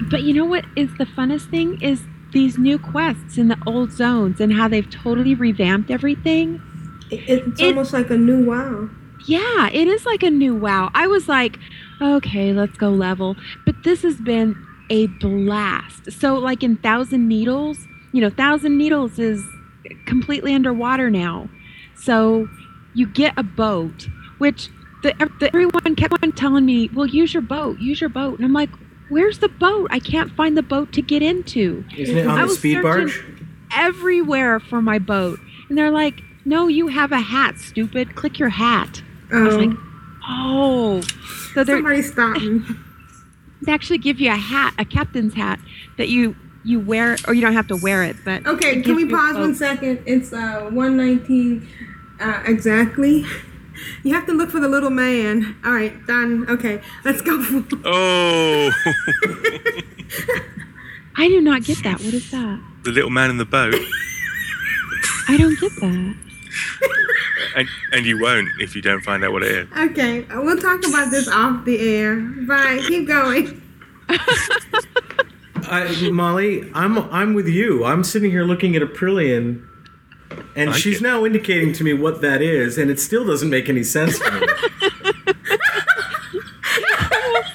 But 0.09 0.23
you 0.23 0.33
know 0.33 0.45
what 0.45 0.63
is 0.77 0.89
the 0.97 1.05
funnest 1.05 1.49
thing 1.49 1.77
is 1.81 2.01
these 2.31 2.57
new 2.57 2.79
quests 2.79 3.37
in 3.37 3.49
the 3.49 3.57
old 3.67 3.91
zones 3.91 4.39
and 4.39 4.53
how 4.53 4.69
they've 4.69 4.89
totally 4.89 5.35
revamped 5.35 5.91
everything. 5.91 6.61
It, 7.11 7.19
it's 7.27 7.59
It- 7.61 7.65
almost 7.65 7.91
like 7.91 8.09
a 8.09 8.17
new 8.17 8.45
WoW. 8.45 8.89
Yeah, 9.25 9.67
it 9.73 9.89
is 9.89 10.05
like 10.05 10.23
a 10.23 10.29
new 10.31 10.55
WoW. 10.55 10.89
I 10.95 11.07
was 11.07 11.27
like, 11.27 11.59
okay, 12.01 12.53
let's 12.53 12.77
go 12.77 12.91
level. 12.91 13.35
But 13.65 13.83
this 13.83 14.03
has 14.03 14.15
been 14.21 14.55
a 14.89 15.07
blast. 15.07 16.11
So, 16.11 16.35
like 16.35 16.63
in 16.63 16.77
Thousand 16.77 17.27
Needles, 17.27 17.77
you 18.11 18.21
know, 18.21 18.29
Thousand 18.29 18.77
Needles 18.77 19.19
is 19.19 19.43
completely 20.05 20.53
underwater 20.53 21.09
now. 21.09 21.49
So, 21.95 22.47
you 22.93 23.05
get 23.07 23.33
a 23.37 23.43
boat, 23.43 24.07
which 24.39 24.69
the, 25.03 25.13
the, 25.39 25.47
everyone 25.47 25.95
kept 25.95 26.13
on 26.23 26.31
telling 26.33 26.65
me, 26.65 26.89
well, 26.93 27.05
use 27.05 27.33
your 27.33 27.41
boat, 27.41 27.79
use 27.79 28.01
your 28.01 28.09
boat. 28.09 28.37
And 28.37 28.45
I'm 28.45 28.53
like, 28.53 28.69
where's 29.09 29.39
the 29.39 29.47
boat? 29.49 29.87
I 29.91 29.99
can't 29.99 30.31
find 30.35 30.57
the 30.57 30.63
boat 30.63 30.91
to 30.93 31.01
get 31.01 31.21
into 31.21 31.85
Isn't 31.97 32.17
it 32.17 32.27
on 32.27 32.37
I 32.37 32.41
the 32.41 32.47
was 32.47 32.57
speed 32.57 32.81
barge? 32.81 33.23
everywhere 33.71 34.59
for 34.59 34.81
my 34.81 34.99
boat. 34.99 35.39
And 35.69 35.77
they're 35.77 35.91
like, 35.91 36.21
no, 36.45 36.67
you 36.67 36.87
have 36.87 37.11
a 37.11 37.19
hat, 37.19 37.59
stupid. 37.59 38.15
Click 38.15 38.39
your 38.39 38.49
hat. 38.49 39.01
I 39.31 39.41
was 39.41 39.53
Oh, 39.53 39.57
like, 39.59 39.77
oh. 40.27 41.01
So 41.53 41.63
somebody 41.63 42.01
stop 42.01 42.41
me. 42.41 42.61
They 43.61 43.71
actually 43.71 43.97
give 43.99 44.19
you 44.19 44.31
a 44.31 44.35
hat, 44.37 44.73
a 44.77 44.85
captain's 44.85 45.33
hat 45.33 45.59
that 45.97 46.09
you 46.09 46.35
you 46.63 46.79
wear, 46.79 47.17
or 47.27 47.33
you 47.33 47.41
don't 47.41 47.53
have 47.53 47.67
to 47.67 47.75
wear 47.77 48.03
it. 48.03 48.17
But 48.25 48.45
Okay, 48.45 48.79
it 48.79 48.83
can 48.83 48.95
we 48.95 49.05
pause 49.05 49.33
both. 49.33 49.41
one 49.41 49.55
second? 49.55 50.03
It's 50.05 50.33
uh 50.33 50.69
119 50.71 51.67
uh, 52.19 52.43
exactly. 52.45 53.25
You 54.03 54.13
have 54.13 54.25
to 54.25 54.33
look 54.33 54.49
for 54.49 54.59
the 54.59 54.67
little 54.67 54.89
man. 54.89 55.55
All 55.63 55.71
right, 55.71 56.05
done. 56.05 56.45
Okay, 56.49 56.81
let's 57.05 57.21
go. 57.21 57.41
Oh, 57.85 58.71
I 61.15 61.29
do 61.29 61.39
not 61.39 61.63
get 61.63 61.81
that. 61.83 62.01
What 62.01 62.13
is 62.13 62.29
that? 62.31 62.59
the 62.83 62.91
little 62.91 63.09
man 63.09 63.29
in 63.29 63.37
the 63.37 63.45
boat, 63.45 63.75
I 65.29 65.37
don't 65.37 65.57
get 65.61 65.71
that. 65.79 66.15
And 67.55 67.67
and 67.91 68.05
you 68.05 68.19
won't 68.19 68.47
if 68.59 68.75
you 68.75 68.81
don't 68.81 69.01
find 69.01 69.23
out 69.23 69.31
what 69.31 69.43
it 69.43 69.51
is. 69.51 69.67
okay, 69.91 70.25
we'll 70.35 70.57
talk 70.57 70.85
about 70.87 71.11
this 71.11 71.27
off 71.27 71.65
the 71.65 71.79
air. 71.79 72.15
Bye. 72.19 72.79
Keep 72.87 73.07
going. 73.07 73.61
I, 75.71 76.09
Molly, 76.11 76.69
I'm 76.73 76.97
I'm 77.11 77.33
with 77.35 77.47
you. 77.47 77.85
I'm 77.85 78.03
sitting 78.03 78.31
here 78.31 78.43
looking 78.43 78.75
at 78.75 78.81
Aprillian, 78.81 79.63
and 80.55 80.71
Like 80.71 80.79
she's 80.81 80.97
it. 80.97 81.03
now 81.03 81.25
indicating 81.25 81.73
to 81.73 81.83
me 81.83 81.93
what 81.93 82.21
that 82.21 82.41
is, 82.41 82.77
and 82.77 82.89
it 82.89 82.99
still 82.99 83.25
doesn't 83.25 83.49
make 83.51 83.69
any 83.69 83.83
sense 83.83 84.17
to 84.19 84.31
me. 84.31 84.47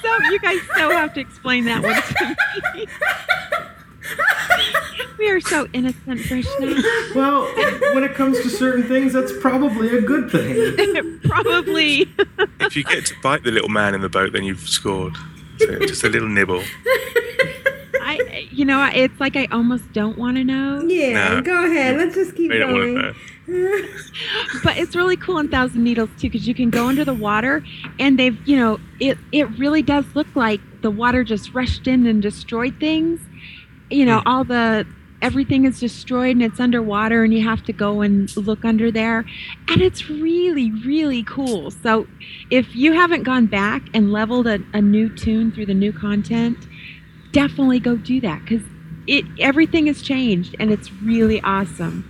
so 0.01 0.17
you 0.31 0.39
guys 0.39 0.59
so 0.77 0.89
have 0.91 1.13
to 1.15 1.19
explain 1.19 1.65
that 1.65 1.83
one 1.83 1.95
to 2.01 2.35
me. 2.77 2.87
we 5.17 5.29
are 5.29 5.39
so 5.39 5.67
innocent, 5.73 6.21
Vrishna. 6.21 7.15
well, 7.15 7.43
when 7.93 8.03
it 8.03 8.13
comes 8.15 8.41
to 8.41 8.49
certain 8.49 8.83
things, 8.87 9.13
that's 9.13 9.31
probably 9.39 9.97
a 9.97 10.01
good 10.01 10.29
thing. 10.31 11.19
Probably. 11.23 12.07
If 12.59 12.75
you 12.75 12.83
get 12.83 13.05
to 13.07 13.15
bite 13.21 13.43
the 13.43 13.51
little 13.51 13.69
man 13.69 13.95
in 13.95 14.01
the 14.01 14.09
boat, 14.09 14.33
then 14.33 14.43
you've 14.43 14.67
scored. 14.67 15.15
So 15.59 15.79
just 15.79 16.03
a 16.03 16.09
little 16.09 16.27
nibble. 16.29 16.63
I, 18.01 18.47
you 18.51 18.65
know, 18.65 18.87
it's 18.93 19.19
like 19.19 19.35
I 19.35 19.47
almost 19.51 19.91
don't 19.91 20.17
want 20.17 20.37
to 20.37 20.43
know. 20.43 20.83
Yeah, 20.83 21.35
No. 21.35 21.41
go 21.41 21.65
ahead. 21.65 21.97
Let's 21.97 22.15
just 22.15 22.35
keep 22.35 22.51
You 22.51 22.59
don't 22.59 22.73
going. 22.73 22.95
know. 22.95 23.13
but 24.63 24.77
it's 24.77 24.95
really 24.95 25.17
cool 25.17 25.37
in 25.39 25.49
Thousand 25.49 25.83
Needles 25.83 26.09
too 26.19 26.29
because 26.29 26.47
you 26.47 26.55
can 26.55 26.69
go 26.69 26.87
under 26.87 27.05
the 27.05 27.13
water 27.13 27.63
and 27.99 28.17
they've 28.17 28.35
you 28.47 28.57
know 28.57 28.79
it 28.99 29.19
it 29.31 29.47
really 29.59 29.83
does 29.83 30.03
look 30.15 30.27
like 30.35 30.59
the 30.81 30.89
water 30.89 31.23
just 31.23 31.53
rushed 31.53 31.87
in 31.87 32.05
and 32.07 32.21
destroyed 32.21 32.75
things. 32.79 33.19
You 33.91 34.05
know, 34.05 34.19
hmm. 34.21 34.27
all 34.27 34.43
the 34.43 34.85
everything 35.25 35.65
is 35.65 35.79
destroyed 35.79 36.35
and 36.35 36.43
it's 36.43 36.59
underwater 36.59 37.23
and 37.23 37.33
you 37.33 37.43
have 37.43 37.63
to 37.63 37.73
go 37.73 38.01
and 38.01 38.37
look 38.37 38.63
under 38.63 38.91
there 38.91 39.25
and 39.67 39.81
it's 39.81 40.07
really 40.07 40.71
really 40.85 41.23
cool. 41.23 41.71
So 41.71 42.05
if 42.51 42.75
you 42.75 42.93
haven't 42.93 43.23
gone 43.23 43.47
back 43.47 43.81
and 43.95 44.13
leveled 44.13 44.45
a, 44.45 44.59
a 44.73 44.81
new 44.81 45.09
tune 45.09 45.51
through 45.51 45.65
the 45.65 45.73
new 45.73 45.91
content, 45.91 46.59
definitely 47.31 47.79
go 47.79 47.97
do 47.97 48.21
that 48.21 48.41
because 48.43 48.61
it 49.07 49.25
everything 49.39 49.87
has 49.87 50.03
changed 50.03 50.55
and 50.59 50.71
it's 50.71 50.91
really 50.93 51.41
awesome. 51.41 52.07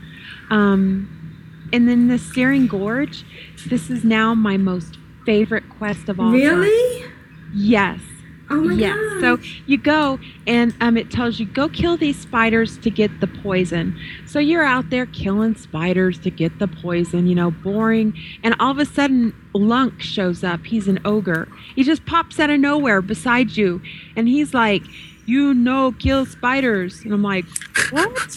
Um, 0.49 1.69
and 1.71 1.87
then 1.87 2.09
the 2.09 2.19
Searing 2.19 2.67
Gorge, 2.67 3.23
this 3.67 3.89
is 3.89 4.03
now 4.03 4.35
my 4.35 4.57
most 4.57 4.97
favorite 5.25 5.69
quest 5.69 6.09
of 6.09 6.19
all 6.19 6.31
time. 6.31 6.33
Really? 6.33 7.05
Yes. 7.53 8.01
Oh 8.49 8.61
my 8.61 8.73
yes. 8.73 8.95
god. 8.95 9.22
So 9.22 9.47
you 9.65 9.77
go 9.77 10.19
and 10.45 10.73
um, 10.80 10.97
it 10.97 11.09
tells 11.09 11.39
you 11.39 11.45
go 11.47 11.67
kill 11.67 11.97
these 11.97 12.19
spiders 12.19 12.77
to 12.80 12.89
get 12.91 13.19
the 13.19 13.27
poison. 13.27 13.99
So 14.27 14.39
you're 14.39 14.63
out 14.63 14.89
there 14.91 15.07
killing 15.07 15.55
spiders 15.55 16.19
to 16.19 16.30
get 16.30 16.59
the 16.59 16.67
poison, 16.67 17.27
you 17.27 17.35
know, 17.35 17.51
boring. 17.51 18.17
And 18.43 18.55
all 18.59 18.72
of 18.72 18.77
a 18.77 18.85
sudden, 18.85 19.34
Lunk 19.53 20.01
shows 20.01 20.43
up. 20.43 20.65
He's 20.65 20.88
an 20.88 20.99
ogre. 21.05 21.47
He 21.76 21.84
just 21.84 22.05
pops 22.05 22.39
out 22.39 22.49
of 22.49 22.59
nowhere 22.59 23.01
beside 23.01 23.57
you, 23.57 23.81
and 24.15 24.27
he's 24.27 24.53
like, 24.53 24.84
"You 25.26 25.53
know, 25.53 25.93
kill 25.93 26.26
spiders." 26.26 27.01
And 27.03 27.13
I'm 27.13 27.23
like, 27.23 27.45
"What?" 27.89 28.35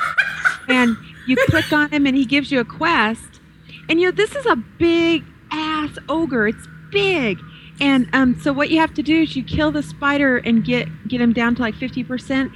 and 0.68 0.96
you 1.26 1.36
click 1.48 1.70
on 1.72 1.90
him, 1.90 2.06
and 2.06 2.16
he 2.16 2.24
gives 2.24 2.50
you 2.50 2.60
a 2.60 2.64
quest. 2.64 3.40
And 3.88 4.00
you 4.00 4.06
know, 4.06 4.12
this 4.12 4.34
is 4.34 4.46
a 4.46 4.56
big 4.56 5.24
ass 5.50 5.98
ogre. 6.08 6.48
It's 6.48 6.66
big. 6.90 7.38
And 7.80 8.08
um, 8.12 8.38
so 8.40 8.52
what 8.52 8.70
you 8.70 8.78
have 8.78 8.94
to 8.94 9.02
do 9.02 9.22
is 9.22 9.36
you 9.36 9.42
kill 9.42 9.72
the 9.72 9.82
spider 9.82 10.38
and 10.38 10.64
get 10.64 10.88
get 11.08 11.20
him 11.20 11.32
down 11.32 11.54
to 11.56 11.62
like 11.62 11.74
fifty 11.74 12.04
percent. 12.04 12.52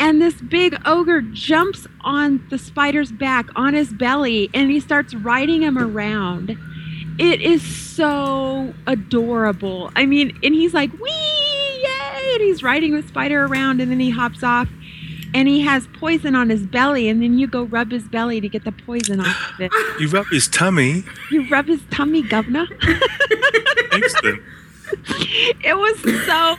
And 0.00 0.20
this 0.20 0.34
big 0.34 0.76
ogre 0.84 1.22
jumps 1.22 1.86
on 2.00 2.44
the 2.50 2.58
spider's 2.58 3.12
back 3.12 3.46
on 3.54 3.74
his 3.74 3.92
belly 3.92 4.50
and 4.52 4.70
he 4.70 4.80
starts 4.80 5.14
riding 5.14 5.62
him 5.62 5.78
around. 5.78 6.58
It 7.18 7.40
is 7.40 7.62
so 7.62 8.74
adorable. 8.88 9.92
I 9.94 10.04
mean, 10.04 10.36
and 10.42 10.52
he's 10.52 10.74
like, 10.74 10.92
wee, 10.94 11.10
yay! 11.10 12.34
And 12.34 12.42
he's 12.42 12.62
riding 12.62 12.94
the 12.96 13.06
spider 13.06 13.44
around 13.44 13.80
and 13.80 13.88
then 13.90 14.00
he 14.00 14.10
hops 14.10 14.42
off 14.42 14.68
and 15.32 15.48
he 15.48 15.60
has 15.62 15.86
poison 15.98 16.34
on 16.34 16.50
his 16.50 16.66
belly. 16.66 17.08
And 17.08 17.22
then 17.22 17.38
you 17.38 17.46
go 17.46 17.64
rub 17.64 17.92
his 17.92 18.04
belly 18.04 18.40
to 18.40 18.48
get 18.48 18.64
the 18.64 18.72
poison 18.72 19.20
off 19.20 19.52
of 19.54 19.60
it. 19.60 19.72
You 20.00 20.08
rub 20.08 20.26
his 20.26 20.48
tummy. 20.48 21.04
You 21.30 21.48
rub 21.48 21.66
his 21.66 21.82
tummy, 21.90 22.22
governor. 22.22 22.66
Excellent. 23.94 24.42
it 25.64 25.76
was 25.76 26.00
so 26.26 26.56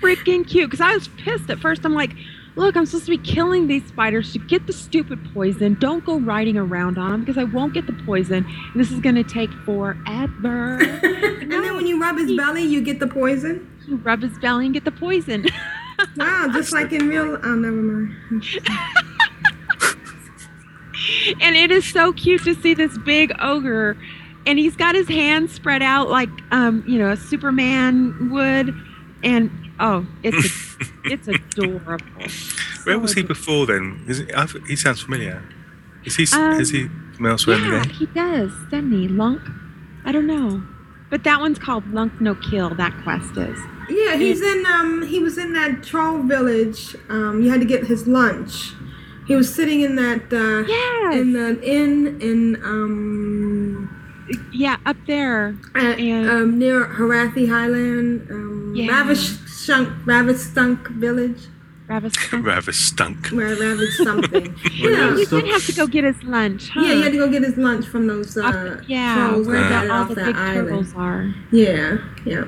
freaking 0.00 0.46
cute 0.46 0.70
because 0.70 0.80
I 0.80 0.94
was 0.94 1.08
pissed 1.08 1.50
at 1.50 1.58
first. 1.58 1.84
I'm 1.84 1.94
like, 1.94 2.12
look, 2.56 2.76
I'm 2.76 2.86
supposed 2.86 3.06
to 3.06 3.10
be 3.10 3.18
killing 3.18 3.66
these 3.66 3.86
spiders 3.86 4.32
to 4.32 4.38
get 4.38 4.66
the 4.66 4.72
stupid 4.72 5.18
poison. 5.32 5.74
Don't 5.74 6.04
go 6.04 6.18
riding 6.18 6.56
around 6.56 6.98
on 6.98 7.10
them 7.10 7.20
because 7.20 7.38
I 7.38 7.44
won't 7.44 7.74
get 7.74 7.86
the 7.86 7.92
poison. 7.92 8.46
And 8.72 8.80
this 8.80 8.90
is 8.90 9.00
going 9.00 9.14
to 9.16 9.24
take 9.24 9.50
forever. 9.64 10.78
and 10.82 11.52
then 11.52 11.74
when 11.74 11.86
you 11.86 12.00
rub 12.00 12.16
his 12.18 12.34
belly, 12.36 12.62
you 12.62 12.82
get 12.82 12.98
the 12.98 13.06
poison. 13.06 13.70
you 13.86 13.96
rub 13.96 14.22
his 14.22 14.36
belly 14.38 14.66
and 14.66 14.74
get 14.74 14.84
the 14.84 14.92
poison. 14.92 15.46
Wow, 16.18 16.50
just 16.52 16.74
like 16.74 16.92
in 16.92 17.08
real. 17.08 17.38
Oh, 17.42 17.54
never 17.54 17.74
mind. 17.74 18.14
and 21.40 21.56
it 21.56 21.70
is 21.70 21.86
so 21.90 22.12
cute 22.12 22.44
to 22.44 22.54
see 22.54 22.74
this 22.74 22.98
big 22.98 23.32
ogre. 23.40 23.96
And 24.46 24.58
he's 24.58 24.76
got 24.76 24.94
his 24.94 25.08
hands 25.08 25.52
spread 25.52 25.82
out 25.82 26.08
like, 26.08 26.28
um, 26.52 26.84
you 26.86 26.98
know, 26.98 27.10
a 27.10 27.16
Superman 27.16 28.30
would. 28.30 28.74
And 29.24 29.50
oh, 29.80 30.06
it's 30.22 30.76
it's 31.04 31.26
adorable. 31.28 32.04
Where 32.16 32.28
So 32.28 32.98
was 32.98 33.12
he 33.14 33.20
adorable. 33.20 33.28
before 33.28 33.66
then? 33.66 34.04
Is 34.08 34.20
it, 34.20 34.34
I've, 34.36 34.52
he 34.68 34.76
sounds 34.76 35.00
familiar. 35.02 35.42
Is 36.04 36.16
he? 36.16 36.26
Um, 36.32 36.60
is 36.60 36.70
he 36.70 36.88
from 37.16 37.26
elsewhere 37.26 37.58
Yeah, 37.58 37.84
he 37.86 38.06
does, 38.06 38.52
doesn't 38.70 38.92
he? 38.92 39.08
Lunk? 39.08 39.42
I 40.04 40.12
don't 40.12 40.26
know. 40.26 40.62
But 41.10 41.24
that 41.24 41.40
one's 41.40 41.58
called 41.58 41.86
Lunk 41.92 42.20
No 42.20 42.34
Kill, 42.36 42.74
that 42.76 42.92
quest 43.02 43.36
is. 43.36 43.58
Yeah, 43.88 44.16
he's 44.16 44.40
in. 44.42 44.66
Um, 44.66 45.02
he 45.06 45.18
was 45.20 45.38
in 45.38 45.52
that 45.54 45.82
troll 45.82 46.22
village. 46.22 46.94
Um, 47.08 47.42
you 47.42 47.50
had 47.50 47.60
to 47.60 47.66
get 47.66 47.84
his 47.86 48.06
lunch. 48.06 48.72
He 49.26 49.34
was 49.34 49.52
sitting 49.52 49.80
in 49.80 49.96
that. 49.96 50.32
Uh, 50.32 50.66
Yes. 50.68 51.14
In 51.16 51.32
the 51.32 51.60
inn 51.62 52.20
in 52.20 52.56
um, 52.64 54.05
Yeah, 54.52 54.76
up 54.86 54.96
there. 55.06 55.56
at, 55.74 55.98
And- 55.98 56.28
um 56.28 56.58
near 56.58 56.84
Arathi 56.86 57.48
Highland. 57.48 58.28
Um, 58.30 58.72
Yeah. 58.74 58.88
Ravish 58.90 59.38
Shunk, 59.64 59.88
Ravish 60.06 60.38
Stunk 60.38 60.88
Village. 60.88 61.38
Ravis. 61.88 62.16
Rather 62.44 62.72
stunk. 62.72 63.30
Ra- 63.30 63.46
Ravish 63.60 63.96
something. 63.98 64.56
you 64.72 64.90
know, 64.90 65.16
You 65.16 65.24
did 65.26 65.46
have 65.46 65.64
to 65.66 65.72
go 65.72 65.86
get 65.86 66.02
his 66.02 66.20
lunch, 66.24 66.68
huh? 66.70 66.80
yeah, 66.80 66.94
he 66.94 67.02
had 67.02 67.12
to 67.12 67.18
go 67.18 67.30
get 67.30 67.44
his 67.44 67.56
lunch 67.56 67.86
from 67.86 68.08
those 68.08 68.36
uh, 68.36 68.42
Up- 68.44 68.80
yeah, 68.88 69.28
trolls 69.28 69.46
where 69.46 69.60
that 69.60 69.84
the, 69.86 69.92
all 69.94 70.04
the 70.06 70.14
big 70.16 70.34
island. 70.34 70.68
turtles 70.68 70.94
are. 70.96 71.32
Yeah, 71.52 71.98
yeah. 72.24 72.44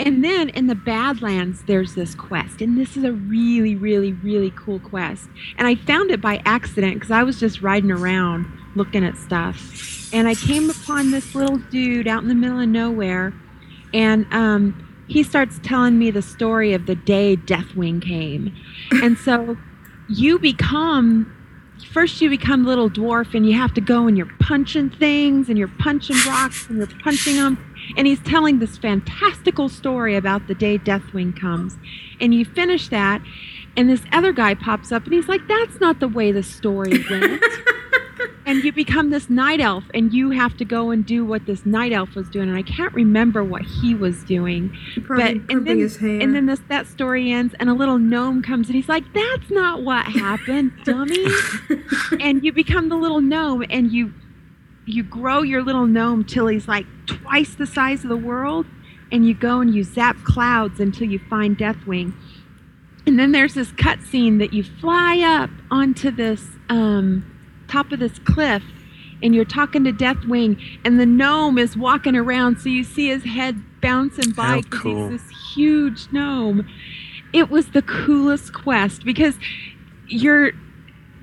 And 0.00 0.24
then 0.24 0.48
in 0.50 0.66
the 0.68 0.74
Badlands, 0.74 1.62
there's 1.66 1.94
this 1.94 2.14
quest, 2.14 2.62
and 2.62 2.78
this 2.78 2.96
is 2.96 3.04
a 3.04 3.12
really, 3.12 3.74
really, 3.74 4.12
really 4.12 4.52
cool 4.56 4.78
quest. 4.80 5.28
And 5.58 5.66
I 5.66 5.74
found 5.74 6.10
it 6.10 6.20
by 6.20 6.40
accident 6.46 6.94
because 6.94 7.10
I 7.10 7.22
was 7.24 7.38
just 7.40 7.60
riding 7.60 7.90
around 7.90 8.46
looking 8.78 9.04
at 9.04 9.16
stuff, 9.16 10.12
and 10.12 10.26
I 10.26 10.34
came 10.34 10.70
upon 10.70 11.10
this 11.10 11.34
little 11.34 11.58
dude 11.58 12.08
out 12.08 12.22
in 12.22 12.28
the 12.28 12.34
middle 12.34 12.60
of 12.60 12.68
nowhere, 12.68 13.34
and 13.92 14.26
um, 14.32 15.04
he 15.08 15.22
starts 15.22 15.60
telling 15.62 15.98
me 15.98 16.10
the 16.10 16.22
story 16.22 16.72
of 16.72 16.86
the 16.86 16.94
day 16.94 17.36
Deathwing 17.36 18.00
came, 18.00 18.54
and 19.02 19.18
so 19.18 19.56
you 20.08 20.38
become 20.38 21.34
first 21.92 22.20
you 22.20 22.28
become 22.28 22.64
little 22.64 22.90
dwarf 22.90 23.34
and 23.34 23.46
you 23.46 23.56
have 23.56 23.72
to 23.72 23.80
go 23.80 24.08
and 24.08 24.16
you're 24.16 24.30
punching 24.40 24.90
things 24.90 25.48
and 25.48 25.56
you're 25.56 25.68
punching 25.78 26.16
rocks 26.26 26.66
and 26.68 26.78
you're 26.78 26.88
punching 27.04 27.36
them 27.36 27.56
and 27.96 28.06
he's 28.06 28.20
telling 28.20 28.58
this 28.58 28.76
fantastical 28.76 29.68
story 29.68 30.16
about 30.16 30.46
the 30.46 30.54
day 30.54 30.78
deathwing 30.78 31.38
comes. 31.38 31.76
And 32.20 32.34
you 32.34 32.44
finish 32.44 32.88
that 32.88 33.22
and 33.78 33.88
this 33.88 34.02
other 34.12 34.32
guy 34.32 34.54
pops 34.54 34.90
up 34.90 35.04
and 35.04 35.12
he's 35.12 35.28
like 35.28 35.46
that's 35.46 35.80
not 35.80 36.00
the 36.00 36.08
way 36.08 36.32
the 36.32 36.42
story 36.42 37.04
went. 37.10 37.42
And 38.44 38.64
you 38.64 38.72
become 38.72 39.10
this 39.10 39.28
night 39.28 39.60
elf 39.60 39.84
and 39.92 40.12
you 40.12 40.30
have 40.30 40.56
to 40.56 40.64
go 40.64 40.90
and 40.90 41.04
do 41.04 41.24
what 41.24 41.44
this 41.46 41.64
night 41.66 41.92
elf 41.92 42.14
was 42.14 42.28
doing. 42.28 42.48
And 42.48 42.58
i 42.58 42.62
can't 42.62 42.92
remember 42.94 43.44
what 43.44 43.62
he 43.62 43.94
was 43.94 44.24
doing. 44.24 44.76
Probably 45.04 45.38
but 45.38 45.52
and 45.52 45.66
then, 45.66 45.78
his 45.78 45.96
hair. 45.96 46.18
and 46.20 46.34
then 46.34 46.46
this 46.46 46.60
that 46.68 46.86
story 46.88 47.30
ends 47.30 47.54
and 47.60 47.70
a 47.70 47.74
little 47.74 47.98
gnome 47.98 48.42
comes 48.42 48.66
and 48.66 48.74
he's 48.74 48.88
like 48.88 49.04
that's 49.12 49.50
not 49.50 49.82
what 49.82 50.06
happened 50.06 50.72
dummy. 50.84 51.26
And 52.20 52.42
you 52.42 52.52
become 52.52 52.88
the 52.88 52.96
little 52.96 53.20
gnome 53.20 53.64
and 53.70 53.92
you 53.92 54.12
you 54.86 55.04
grow 55.04 55.42
your 55.42 55.62
little 55.62 55.86
gnome 55.86 56.24
till 56.24 56.48
he's 56.48 56.66
like 56.66 56.86
twice 57.06 57.54
the 57.54 57.66
size 57.66 58.02
of 58.02 58.08
the 58.08 58.16
world. 58.16 58.66
And 59.12 59.26
you 59.26 59.34
go 59.34 59.60
and 59.60 59.74
you 59.74 59.84
zap 59.84 60.16
clouds 60.24 60.80
until 60.80 61.08
you 61.08 61.18
find 61.30 61.56
deathwing 61.56 62.12
and 63.08 63.18
then 63.18 63.32
there's 63.32 63.54
this 63.54 63.72
cutscene 63.72 64.38
that 64.38 64.52
you 64.52 64.62
fly 64.62 65.20
up 65.20 65.48
onto 65.70 66.10
this 66.10 66.44
um, 66.68 67.24
top 67.66 67.90
of 67.90 67.98
this 67.98 68.18
cliff 68.20 68.62
and 69.22 69.34
you're 69.34 69.46
talking 69.46 69.82
to 69.84 69.92
deathwing 69.92 70.60
and 70.84 71.00
the 71.00 71.06
gnome 71.06 71.56
is 71.58 71.74
walking 71.76 72.14
around 72.14 72.58
so 72.60 72.68
you 72.68 72.84
see 72.84 73.08
his 73.08 73.24
head 73.24 73.56
bouncing 73.80 74.32
by 74.32 74.42
How 74.42 74.60
'cause 74.60 74.80
cool. 74.82 75.10
he's 75.10 75.22
this 75.22 75.54
huge 75.54 76.08
gnome 76.12 76.68
it 77.32 77.48
was 77.50 77.68
the 77.68 77.82
coolest 77.82 78.52
quest 78.52 79.04
because 79.04 79.34
you're 80.06 80.52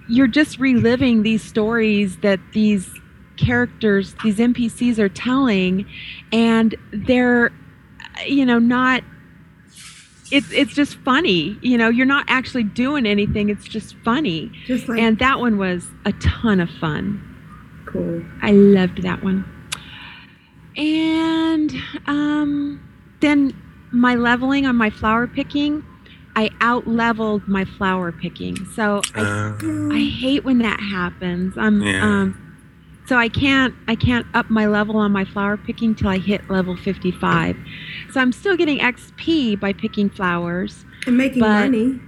you're 0.10 0.28
just 0.28 0.60
reliving 0.60 1.22
these 1.24 1.44
stories 1.44 2.18
that 2.18 2.40
these 2.54 2.90
characters 3.38 4.16
these 4.24 4.38
npcs 4.38 4.98
are 4.98 5.10
telling 5.10 5.86
and 6.32 6.74
they're 6.92 7.52
you 8.26 8.46
know 8.46 8.60
not 8.60 9.04
it's 10.32 10.52
it's 10.52 10.74
just 10.74 10.96
funny 11.00 11.58
you 11.62 11.78
know 11.78 11.90
you're 11.90 12.06
not 12.06 12.26
actually 12.28 12.64
doing 12.64 13.06
anything 13.06 13.50
it's 13.50 13.66
just 13.66 13.96
funny 14.04 14.52
Just 14.66 14.88
like 14.90 15.00
and 15.00 15.20
that 15.20 15.40
one 15.40 15.58
was 15.58 15.88
a 16.06 16.12
ton 16.14 16.60
of 16.60 16.70
fun 16.70 17.22
cool. 17.86 18.24
I 18.42 18.52
loved 18.52 19.04
that 19.04 19.24
one. 19.24 19.46
And 20.78 21.72
um, 22.08 22.82
then 23.22 23.54
my 23.92 24.16
leveling 24.16 24.66
on 24.66 24.76
my 24.76 24.90
flower 24.90 25.28
picking, 25.28 25.84
I 26.36 26.50
out 26.60 26.88
leveled 26.88 27.48
my 27.48 27.64
flower 27.66 28.12
picking. 28.12 28.58
So 28.76 29.02
I, 29.14 29.22
Uh, 29.22 29.94
I 29.94 30.04
hate 30.20 30.44
when 30.44 30.58
that 30.60 30.80
happens. 30.80 31.58
Um, 31.58 31.82
Yeah. 31.82 32.04
um, 32.04 32.45
so 33.08 33.18
I 33.18 33.30
can't 33.30 33.76
I 33.88 33.96
can't 33.96 34.26
up 34.34 34.50
my 34.50 34.68
level 34.68 34.98
on 34.98 35.12
my 35.12 35.26
flower 35.26 35.58
picking 35.58 35.96
till 35.96 36.10
I 36.10 36.18
hit 36.18 36.50
level 36.50 36.76
55. 36.76 37.58
So 38.12 38.20
I'm 38.20 38.32
still 38.32 38.58
getting 38.58 38.80
XP 38.80 39.60
by 39.60 39.74
picking 39.74 40.10
flowers. 40.10 40.86
And 41.06 41.18
making 41.18 41.42
money. 41.42 42.00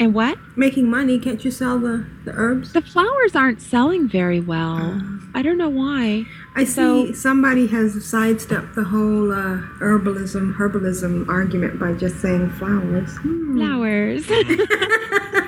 And 0.00 0.14
what? 0.14 0.38
Making 0.56 0.88
money. 0.88 1.18
Can't 1.18 1.44
you 1.44 1.50
sell 1.50 1.78
the, 1.78 2.06
the 2.24 2.32
herbs? 2.32 2.72
The 2.72 2.82
flowers 2.82 3.34
aren't 3.34 3.60
selling 3.60 4.08
very 4.08 4.40
well. 4.40 5.02
I 5.34 5.42
don't 5.42 5.58
know 5.58 5.68
why. 5.68 6.24
I 6.54 6.64
see 6.64 7.12
somebody 7.12 7.66
has 7.66 8.04
sidestepped 8.04 8.74
the 8.74 8.84
whole 8.84 9.32
uh, 9.32 9.58
herbalism 9.80 10.56
herbalism 10.56 11.28
argument 11.28 11.78
by 11.78 11.92
just 11.94 12.20
saying 12.20 12.50
flowers. 12.50 13.16
Hmm. 13.18 13.56
Flowers. 13.56 14.26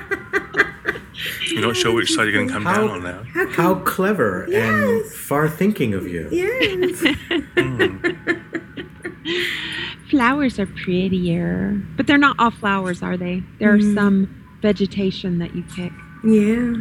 you're 1.51 1.61
not 1.61 1.75
sure 1.75 1.93
which 1.93 2.11
side 2.13 2.23
you're 2.23 2.31
going 2.33 2.47
to 2.47 2.53
come 2.53 2.63
How- 2.63 2.87
down 2.87 2.89
on 2.89 3.03
now. 3.03 3.23
How? 3.33 3.47
How 3.49 3.75
clever 3.75 4.43
and 4.51 5.05
far 5.11 5.49
thinking 5.49 5.93
of 5.93 6.07
you. 6.07 6.27
Yes. 6.31 7.03
flowers 10.09 10.59
are 10.59 10.65
prettier, 10.65 11.79
but 11.95 12.07
they're 12.07 12.17
not 12.17 12.35
all 12.39 12.51
flowers, 12.51 13.01
are 13.01 13.17
they? 13.17 13.43
There 13.59 13.77
Mhm. 13.77 13.91
are 13.91 13.95
some 13.95 14.43
vegetation 14.61 15.39
that 15.39 15.55
you 15.55 15.63
pick. 15.75 15.91
yeah. 16.23 16.73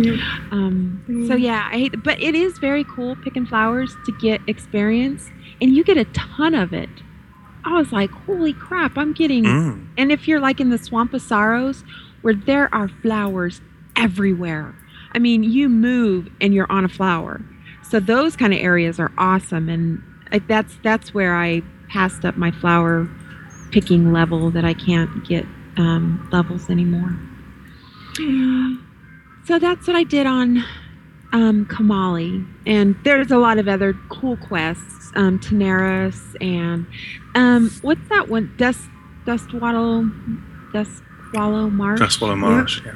Yeah. 0.00 0.16
Um, 0.52 1.02
Mm. 1.08 1.26
So 1.26 1.34
yeah, 1.34 1.68
I 1.72 1.78
hate, 1.78 2.04
but 2.04 2.22
it 2.22 2.36
is 2.36 2.56
very 2.58 2.84
cool 2.84 3.16
picking 3.16 3.44
flowers 3.46 3.96
to 4.06 4.12
get 4.20 4.40
experience, 4.46 5.28
and 5.60 5.74
you 5.74 5.82
get 5.82 5.96
a 5.96 6.04
ton 6.04 6.54
of 6.54 6.72
it. 6.72 6.88
I 7.64 7.76
was 7.76 7.90
like, 7.90 8.10
holy 8.10 8.52
crap, 8.52 8.96
I'm 8.96 9.12
getting. 9.12 9.42
Mm. 9.44 9.86
And 9.96 10.12
if 10.12 10.28
you're 10.28 10.38
like 10.38 10.60
in 10.60 10.70
the 10.70 10.78
Swamp 10.78 11.14
of 11.14 11.22
Sorrows, 11.22 11.82
where 12.28 12.34
there 12.34 12.68
are 12.74 12.88
flowers 12.88 13.62
everywhere, 13.96 14.74
I 15.12 15.18
mean, 15.18 15.42
you 15.42 15.70
move 15.70 16.28
and 16.42 16.52
you're 16.52 16.70
on 16.70 16.84
a 16.84 16.88
flower. 16.88 17.40
So 17.88 18.00
those 18.00 18.36
kind 18.36 18.52
of 18.52 18.60
areas 18.60 19.00
are 19.00 19.10
awesome, 19.16 19.70
and 19.70 20.02
that's 20.46 20.76
that's 20.84 21.14
where 21.14 21.34
I 21.34 21.62
passed 21.88 22.26
up 22.26 22.36
my 22.36 22.50
flower 22.50 23.08
picking 23.70 24.12
level 24.12 24.50
that 24.50 24.62
I 24.62 24.74
can't 24.74 25.26
get 25.26 25.46
um, 25.78 26.28
levels 26.30 26.68
anymore. 26.68 27.18
So 29.46 29.58
that's 29.58 29.86
what 29.86 29.96
I 29.96 30.04
did 30.04 30.26
on 30.26 30.62
um, 31.32 31.64
Kamali, 31.64 32.46
and 32.66 32.94
there's 33.04 33.30
a 33.30 33.38
lot 33.38 33.56
of 33.56 33.68
other 33.68 33.94
cool 34.10 34.36
quests, 34.36 35.12
um, 35.16 35.40
and 36.42 36.86
um, 37.34 37.70
what's 37.80 38.06
that 38.10 38.28
one? 38.28 38.52
Dust 38.58 38.82
Dustwaddle 39.24 40.10
Dustwallow 41.32 41.72
Marsh. 41.72 41.98
That's 42.00 42.20
what 42.20 42.30
I'm 42.30 42.40
Marsh. 42.40 42.80
Yeah. 42.84 42.94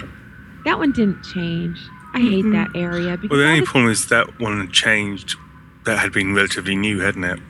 That 0.65 0.79
one 0.79 0.93
didn't 0.93 1.23
change. 1.23 1.79
I 2.15 2.21
hate 2.21 2.45
Mm-mm. 2.45 2.53
that 2.53 2.79
area 2.79 3.17
because 3.17 3.31
Well, 3.31 3.41
the 3.41 3.47
only 3.49 3.61
the- 3.61 3.67
problem 3.67 3.91
is 3.91 4.07
that 4.09 4.41
one 4.41 4.61
had 4.61 4.73
changed. 4.73 5.37
That 5.85 5.99
had 5.99 6.13
been 6.13 6.35
relatively 6.35 6.77
new, 6.77 7.01
hadn't 7.01 7.25
it? 7.25 7.41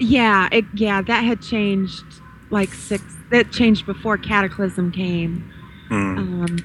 yeah, 0.00 0.48
it, 0.50 0.64
yeah, 0.74 1.00
that 1.00 1.22
had 1.22 1.40
changed 1.40 2.02
like 2.50 2.74
six. 2.74 3.04
That 3.30 3.52
changed 3.52 3.86
before 3.86 4.18
Cataclysm 4.18 4.90
came. 4.90 5.48
Mm. 5.90 6.18
Um, 6.18 6.58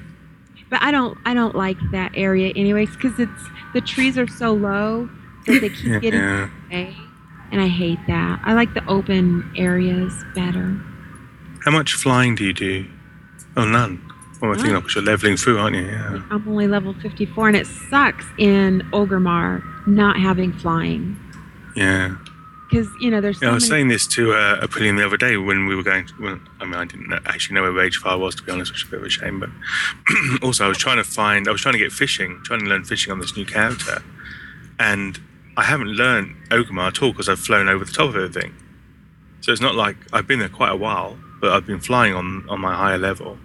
but 0.70 0.82
I 0.82 0.90
don't 0.90 1.16
I 1.24 1.34
don't 1.34 1.54
like 1.54 1.76
that 1.92 2.10
area 2.16 2.52
anyways 2.56 2.90
because 2.96 3.18
it's 3.20 3.42
the 3.74 3.80
trees 3.80 4.18
are 4.18 4.26
so 4.26 4.52
low 4.54 5.08
that 5.46 5.60
they 5.60 5.68
keep 5.68 6.00
getting 6.02 6.18
yeah. 6.20 6.50
away, 6.70 6.96
and 7.52 7.60
I 7.60 7.68
hate 7.68 8.00
that. 8.08 8.40
I 8.44 8.54
like 8.54 8.74
the 8.74 8.84
open 8.88 9.48
areas 9.56 10.12
better. 10.34 10.76
How 11.64 11.70
much 11.70 11.92
flying 11.94 12.34
do 12.34 12.44
you 12.44 12.52
do? 12.52 12.86
Oh, 13.58 13.64
none. 13.66 14.00
Well, 14.40 14.52
I 14.52 14.54
think 14.54 14.68
None. 14.68 14.80
because 14.82 14.94
you're 14.94 15.04
leveling 15.04 15.36
through, 15.36 15.58
aren't 15.58 15.74
you? 15.74 15.82
Yeah. 15.86 16.22
I'm 16.30 16.46
only 16.48 16.68
level 16.68 16.94
54, 16.94 17.48
and 17.48 17.56
it 17.56 17.66
sucks 17.66 18.24
in 18.38 18.82
Orgrimmar 18.92 19.62
not 19.88 20.16
having 20.20 20.52
flying 20.52 21.16
Yeah. 21.74 22.14
because 22.70 22.86
you 23.00 23.10
know 23.10 23.20
there's 23.20 23.40
so 23.40 23.46
Yeah, 23.46 23.50
I 23.50 23.54
was 23.54 23.64
many. 23.64 23.70
saying 23.80 23.88
this 23.88 24.06
to 24.08 24.32
uh, 24.34 24.64
Aprillian 24.64 24.96
the 24.96 25.04
other 25.04 25.16
day 25.16 25.36
when 25.38 25.66
we 25.66 25.74
were 25.74 25.82
going. 25.82 26.06
To, 26.06 26.14
well, 26.20 26.38
I 26.60 26.66
mean, 26.66 26.74
I 26.74 26.84
didn't 26.84 27.08
know, 27.08 27.18
actually 27.26 27.56
know 27.56 27.62
where 27.62 27.72
Ragefire 27.72 28.16
was 28.20 28.36
to 28.36 28.44
be 28.44 28.52
honest, 28.52 28.70
which 28.70 28.82
is 28.84 28.88
a 28.88 28.90
bit 28.92 29.00
of 29.00 29.06
a 29.06 29.10
shame. 29.10 29.40
But 29.40 29.50
also, 30.42 30.66
I 30.66 30.68
was 30.68 30.78
trying 30.78 30.98
to 30.98 31.04
find. 31.04 31.48
I 31.48 31.50
was 31.50 31.60
trying 31.60 31.72
to 31.72 31.78
get 31.80 31.90
fishing, 31.90 32.40
trying 32.44 32.60
to 32.60 32.66
learn 32.66 32.84
fishing 32.84 33.10
on 33.12 33.18
this 33.18 33.36
new 33.36 33.44
character, 33.44 34.02
and 34.78 35.18
I 35.56 35.64
haven't 35.64 35.88
learned 35.88 36.36
Orgrimmar 36.50 36.86
at 36.88 37.02
all 37.02 37.10
because 37.10 37.28
I've 37.28 37.40
flown 37.40 37.68
over 37.68 37.84
the 37.84 37.90
top 37.92 38.10
of 38.10 38.14
everything. 38.14 38.54
So 39.40 39.50
it's 39.50 39.60
not 39.60 39.74
like 39.74 39.96
I've 40.12 40.28
been 40.28 40.38
there 40.38 40.48
quite 40.48 40.70
a 40.70 40.76
while, 40.76 41.18
but 41.40 41.50
I've 41.52 41.66
been 41.66 41.80
flying 41.80 42.14
on 42.14 42.44
on 42.48 42.60
my 42.60 42.74
higher 42.76 42.98
level, 42.98 43.38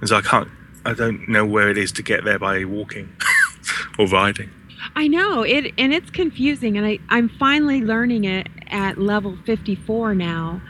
and 0.00 0.08
so 0.08 0.16
I 0.16 0.22
can't. 0.22 0.48
I 0.84 0.94
don't 0.94 1.28
know 1.28 1.44
where 1.44 1.68
it 1.68 1.76
is 1.76 1.92
to 1.92 2.02
get 2.02 2.24
there 2.24 2.38
by 2.38 2.64
walking 2.64 3.08
or 3.98 4.06
riding. 4.06 4.50
I 4.96 5.08
know 5.08 5.42
it, 5.42 5.72
and 5.78 5.92
it's 5.92 6.10
confusing, 6.10 6.76
and 6.78 6.86
I 6.86 6.98
I'm 7.10 7.28
finally 7.28 7.82
learning 7.82 8.24
it 8.24 8.48
at 8.68 8.98
level 8.98 9.36
54 9.46 10.14
now, 10.14 10.60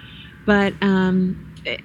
but 0.47 0.73
um. 0.83 1.37
it- 1.65 1.81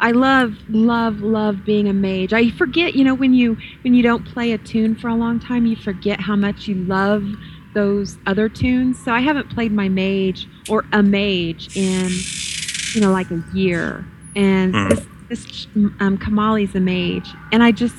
I 0.00 0.10
love, 0.10 0.56
love, 0.68 1.20
love 1.20 1.64
being 1.64 1.88
a 1.88 1.92
mage. 1.92 2.32
I 2.32 2.50
forget, 2.50 2.94
you 2.96 3.04
know, 3.04 3.14
when 3.14 3.32
you 3.32 3.56
when 3.84 3.94
you 3.94 4.02
don't 4.02 4.24
play 4.26 4.50
a 4.52 4.58
tune 4.58 4.96
for 4.96 5.06
a 5.08 5.14
long 5.14 5.38
time, 5.38 5.66
you 5.66 5.76
forget 5.76 6.20
how 6.20 6.34
much 6.34 6.66
you 6.66 6.74
love 6.74 7.24
those 7.74 8.18
other 8.26 8.48
tunes. 8.48 8.98
So 9.02 9.12
I 9.12 9.20
haven't 9.20 9.50
played 9.50 9.70
my 9.72 9.88
mage 9.88 10.48
or 10.68 10.84
a 10.92 11.00
mage 11.02 11.74
in, 11.76 12.10
you 12.92 13.00
know, 13.00 13.12
like 13.12 13.30
a 13.30 13.42
year. 13.54 14.04
And 14.34 14.74
Hmm. 14.74 14.88
this, 14.88 15.06
this 15.28 15.66
um, 15.74 16.18
Kamali's 16.18 16.74
a 16.74 16.80
mage, 16.80 17.28
and 17.52 17.62
I 17.62 17.72
just 17.72 17.94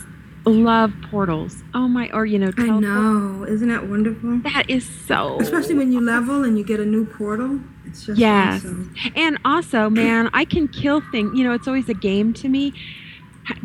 love 0.45 0.93
portals. 1.09 1.63
Oh 1.73 1.87
my, 1.87 2.09
or 2.11 2.25
you 2.25 2.37
know, 2.39 2.51
I 2.57 2.69
know. 2.69 3.45
Isn't 3.47 3.69
that 3.69 3.87
wonderful? 3.87 4.39
That 4.43 4.69
is 4.69 4.87
so. 5.07 5.39
Especially 5.39 5.75
when 5.75 5.91
you 5.91 6.01
level 6.01 6.43
and 6.43 6.57
you 6.57 6.63
get 6.63 6.79
a 6.79 6.85
new 6.85 7.05
portal. 7.05 7.59
It's 7.85 8.05
just 8.05 8.19
Yes. 8.19 8.57
awesome. 8.57 8.93
And 9.15 9.37
also, 9.45 9.89
man, 9.89 10.29
I 10.33 10.45
can 10.45 10.67
kill 10.67 11.01
things. 11.11 11.37
You 11.37 11.43
know, 11.43 11.53
it's 11.53 11.67
always 11.67 11.89
a 11.89 11.93
game 11.93 12.33
to 12.33 12.49
me. 12.49 12.73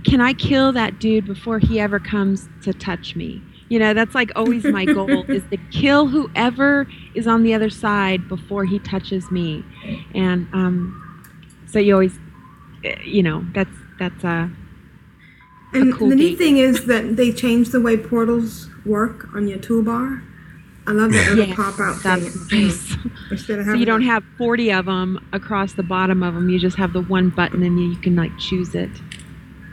Can 0.05 0.21
I 0.21 0.35
kill 0.35 0.73
that 0.73 0.99
dude 0.99 1.25
before 1.27 1.59
he 1.59 1.81
ever 1.81 1.99
comes 1.99 2.49
to 2.63 2.73
touch 2.73 3.17
me? 3.17 3.43
You 3.69 3.79
know, 3.79 3.95
that's 3.95 4.15
like 4.15 4.31
always 4.37 4.65
my 4.65 4.85
goal 4.95 5.25
is 5.29 5.43
to 5.51 5.57
kill 5.71 6.07
whoever 6.09 6.87
is 7.15 7.27
on 7.27 7.43
the 7.43 7.55
other 7.55 7.71
side 7.71 8.29
before 8.29 8.65
he 8.65 8.79
touches 8.81 9.31
me. 9.31 9.65
And 10.15 10.49
um, 10.53 11.25
so 11.67 11.79
you 11.79 11.95
always, 11.95 12.19
you 13.05 13.23
know, 13.23 13.45
that's 13.53 13.71
that's 13.99 14.25
uh, 14.25 14.49
And 15.73 15.95
cool 15.95 16.09
the 16.11 16.17
neat 16.17 16.31
gate. 16.31 16.39
thing 16.39 16.57
is 16.59 16.87
that 16.87 17.17
they 17.17 17.33
changed 17.33 17.73
the 17.73 17.81
way 17.81 17.97
portals 17.97 18.69
work 18.85 19.29
on 19.35 19.47
your 19.49 19.59
toolbar. 19.59 20.23
I 20.87 20.93
love 20.93 21.13
that 21.13 21.29
little 21.31 21.47
Yes, 21.47 21.57
pop 21.57 21.79
out 21.79 22.03
that's 22.03 22.49
thing. 22.49 22.67
nice. 22.69 22.97
So 23.47 23.75
you 23.75 23.85
don't 23.87 24.03
have 24.03 24.25
40 24.39 24.73
of 24.73 24.87
them 24.87 25.25
across 25.33 25.75
the 25.75 25.85
bottom 25.85 26.21
of 26.25 26.35
them. 26.35 26.49
You 26.49 26.59
just 26.59 26.77
have 26.79 26.93
the 26.93 27.03
one 27.03 27.29
button 27.31 27.63
and 27.63 27.79
you 27.79 27.95
can 27.97 28.17
like 28.17 28.37
choose 28.39 28.75
it. 28.75 28.91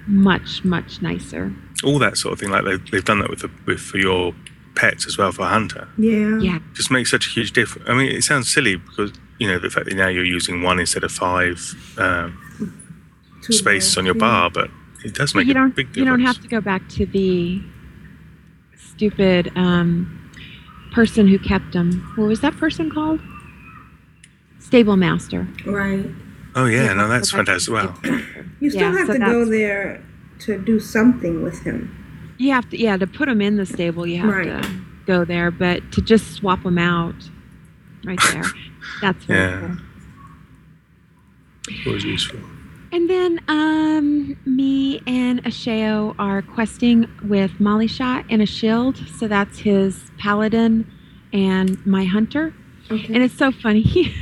Much, 0.06 0.64
much 0.64 1.02
nicer. 1.02 1.52
All 1.84 1.98
that 2.00 2.18
sort 2.18 2.34
of 2.34 2.40
thing. 2.40 2.50
Like 2.50 2.64
they've, 2.66 2.92
they've 2.92 3.04
done 3.06 3.20
that 3.20 3.30
with 3.32 3.40
the, 3.40 3.50
with 3.66 3.80
for 3.80 3.98
your 3.98 4.34
pets 4.76 5.08
as 5.08 5.18
well 5.18 5.32
for 5.32 5.46
hunter. 5.46 5.88
Yeah. 5.98 6.38
Yeah. 6.40 6.60
Just 6.74 6.92
makes 6.92 7.10
such 7.10 7.26
a 7.28 7.30
huge 7.32 7.52
difference. 7.52 7.90
I 7.90 7.94
mean, 7.96 8.12
it 8.12 8.24
sounds 8.24 8.52
silly 8.54 8.76
because 8.76 9.12
you 9.40 9.48
know 9.48 9.58
the 9.60 9.70
fact 9.72 9.88
that 9.88 9.96
now 9.96 10.08
you're 10.08 10.24
using 10.26 10.62
one 10.62 10.80
instead 10.80 11.04
of 11.04 11.12
five 11.12 11.60
um, 11.98 12.38
toolbar. 13.48 13.54
space 13.58 13.98
on 13.98 14.06
your 14.06 14.16
Yeah. 14.16 14.20
bar, 14.20 14.50
but 14.50 14.70
it 15.04 15.14
does 15.14 15.34
But 15.34 15.40
make 15.40 15.48
you 15.48 15.52
a 15.52 15.56
don't 15.56 15.76
big 15.76 15.96
you 15.96 16.06
don't 16.06 16.22
have 16.22 16.40
to 16.42 16.48
go 16.48 16.60
back 16.62 16.88
to 16.90 17.06
the 17.06 17.62
stupid 18.76 19.52
um, 19.56 20.30
person 20.94 21.28
who 21.28 21.38
kept 21.40 21.72
them. 21.74 21.92
What 22.16 22.28
was 22.28 22.40
that 22.42 22.56
person 22.58 22.90
called? 22.90 23.20
Stable 24.60 24.98
master. 24.98 25.48
Right. 25.66 26.06
Oh 26.56 26.66
yeah, 26.66 26.90
You 26.90 26.96
no, 26.96 27.08
that's 27.08 27.32
go 27.32 27.38
back 27.38 27.46
fantastic. 27.48 27.74
Well. 27.74 28.00
You 28.60 28.70
still 28.72 28.82
Yeah, 28.92 28.98
have 28.98 29.08
so 29.08 29.14
to 29.14 29.20
go 29.20 29.46
there 29.46 30.04
to 30.40 30.58
do 30.60 30.80
something 30.80 31.42
with 31.44 31.62
him. 31.64 31.94
You 32.40 32.52
have 32.54 32.70
to 32.72 32.78
yeah 32.80 32.98
to 32.98 33.08
put 33.08 33.30
him 33.30 33.42
in 33.42 33.58
the 33.58 33.66
stable. 33.66 34.06
You 34.08 34.18
have 34.22 34.30
Right. 34.30 34.64
to 34.64 34.70
go 35.06 35.24
there, 35.26 35.52
but 35.52 35.92
to 35.94 36.02
just 36.02 36.34
swap 36.34 36.64
them 36.64 36.78
out 36.80 37.16
right 38.04 38.20
there. 38.32 38.44
That's 39.02 39.24
very 39.26 39.40
Yeah. 39.40 39.60
cool. 39.68 39.78
it 41.86 41.94
was 41.94 42.04
useful. 42.04 42.40
And 42.92 43.10
then 43.10 43.42
um, 43.48 44.38
me 44.46 45.02
and 45.06 45.44
Ashayo 45.44 46.16
are 46.18 46.42
questing 46.42 47.10
with 47.24 47.60
Molly 47.60 47.88
Shot 47.88 48.26
and 48.30 48.42
a 48.42 48.46
shield. 48.46 48.98
So 49.18 49.28
that's 49.28 49.60
his 49.60 50.10
paladin 50.18 50.90
and 51.34 51.86
my 51.86 52.06
hunter. 52.06 52.54
Okay. 52.90 53.14
And 53.14 53.24
it's 53.24 53.38
so 53.38 53.52
funny. 53.52 53.82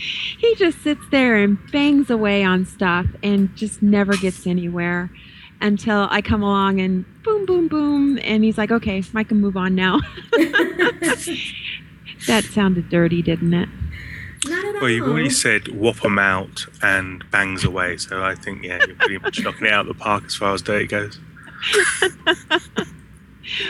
He, 0.00 0.46
he 0.46 0.54
just 0.54 0.82
sits 0.82 1.02
there 1.10 1.36
and 1.36 1.58
bangs 1.70 2.08
away 2.08 2.42
on 2.42 2.64
stuff 2.64 3.06
and 3.22 3.54
just 3.54 3.82
never 3.82 4.16
gets 4.16 4.46
anywhere 4.46 5.10
until 5.60 6.08
I 6.10 6.22
come 6.22 6.42
along 6.42 6.80
and 6.80 7.04
boom, 7.22 7.44
boom, 7.44 7.68
boom. 7.68 8.18
And 8.22 8.42
he's 8.42 8.56
like, 8.56 8.70
okay, 8.70 9.02
I 9.14 9.24
can 9.24 9.40
move 9.40 9.56
on 9.56 9.74
now. 9.74 10.00
that 12.26 12.44
sounded 12.50 12.88
dirty, 12.88 13.20
didn't 13.20 13.52
it? 13.52 13.68
Not 14.46 14.64
at 14.64 14.74
all. 14.74 14.80
Well, 14.80 14.90
you've 14.90 15.08
already 15.08 15.30
said 15.30 15.68
whop 15.68 16.04
'em 16.04 16.18
out 16.18 16.66
and 16.82 17.28
bangs 17.30 17.64
away, 17.64 17.96
so 17.98 18.22
I 18.22 18.34
think 18.34 18.64
yeah, 18.64 18.78
you're 18.86 18.96
pretty 18.96 19.18
much 19.18 19.40
knocking 19.44 19.66
it 19.66 19.72
out 19.72 19.88
of 19.88 19.88
the 19.88 20.02
park 20.02 20.24
as 20.24 20.34
far 20.34 20.54
as 20.54 20.62
dirty 20.62 20.86
goes. 20.86 21.18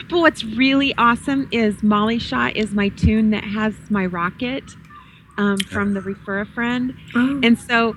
But 0.08 0.18
what's 0.18 0.44
really 0.44 0.94
awesome 0.96 1.48
is 1.52 1.82
Molly 1.82 2.18
Shot 2.18 2.56
is 2.56 2.72
my 2.72 2.88
tune 2.90 3.30
that 3.30 3.44
has 3.44 3.74
my 3.88 4.06
rocket 4.06 4.64
um, 5.38 5.58
from 5.58 5.94
the 5.94 6.00
Refer 6.00 6.40
a 6.40 6.46
Friend. 6.46 6.94
Oh. 7.14 7.40
And 7.42 7.58
so 7.58 7.96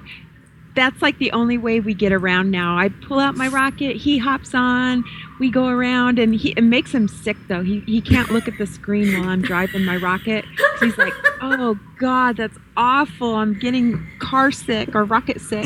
that's 0.76 1.02
like 1.02 1.18
the 1.20 1.32
only 1.32 1.58
way 1.58 1.80
we 1.80 1.94
get 1.94 2.12
around 2.12 2.52
now. 2.52 2.78
I 2.78 2.90
pull 2.90 3.20
out 3.20 3.36
my 3.36 3.48
rocket, 3.48 3.96
he 3.96 4.18
hops 4.18 4.54
on, 4.54 5.04
we 5.40 5.52
go 5.52 5.68
around, 5.68 6.20
and 6.20 6.34
he, 6.34 6.52
it 6.52 6.64
makes 6.64 6.92
him 6.92 7.08
sick 7.08 7.38
though. 7.48 7.62
He, 7.62 7.82
he 7.82 8.02
can't 8.02 8.32
look 8.32 8.48
at 8.48 8.58
the 8.58 8.66
screen 8.66 9.20
while 9.20 9.30
I'm 9.30 9.42
driving 9.42 9.86
my 9.86 9.98
rocket. 9.98 10.46
He's 10.80 10.98
like, 10.98 11.14
oh 11.42 11.78
God, 11.98 12.38
that's 12.38 12.58
awful. 12.76 13.36
I'm 13.36 13.58
getting 13.60 14.06
car 14.20 14.52
sick 14.52 14.96
or 14.96 15.04
rocket 15.04 15.42
sick. 15.42 15.66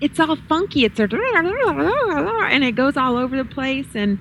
It's 0.00 0.18
all 0.20 0.36
funky. 0.36 0.84
It's 0.84 0.98
a 0.98 1.06
and 2.44 2.64
it 2.64 2.72
goes 2.72 2.96
all 2.96 3.16
over 3.16 3.36
the 3.36 3.44
place 3.44 3.86
and 3.94 4.18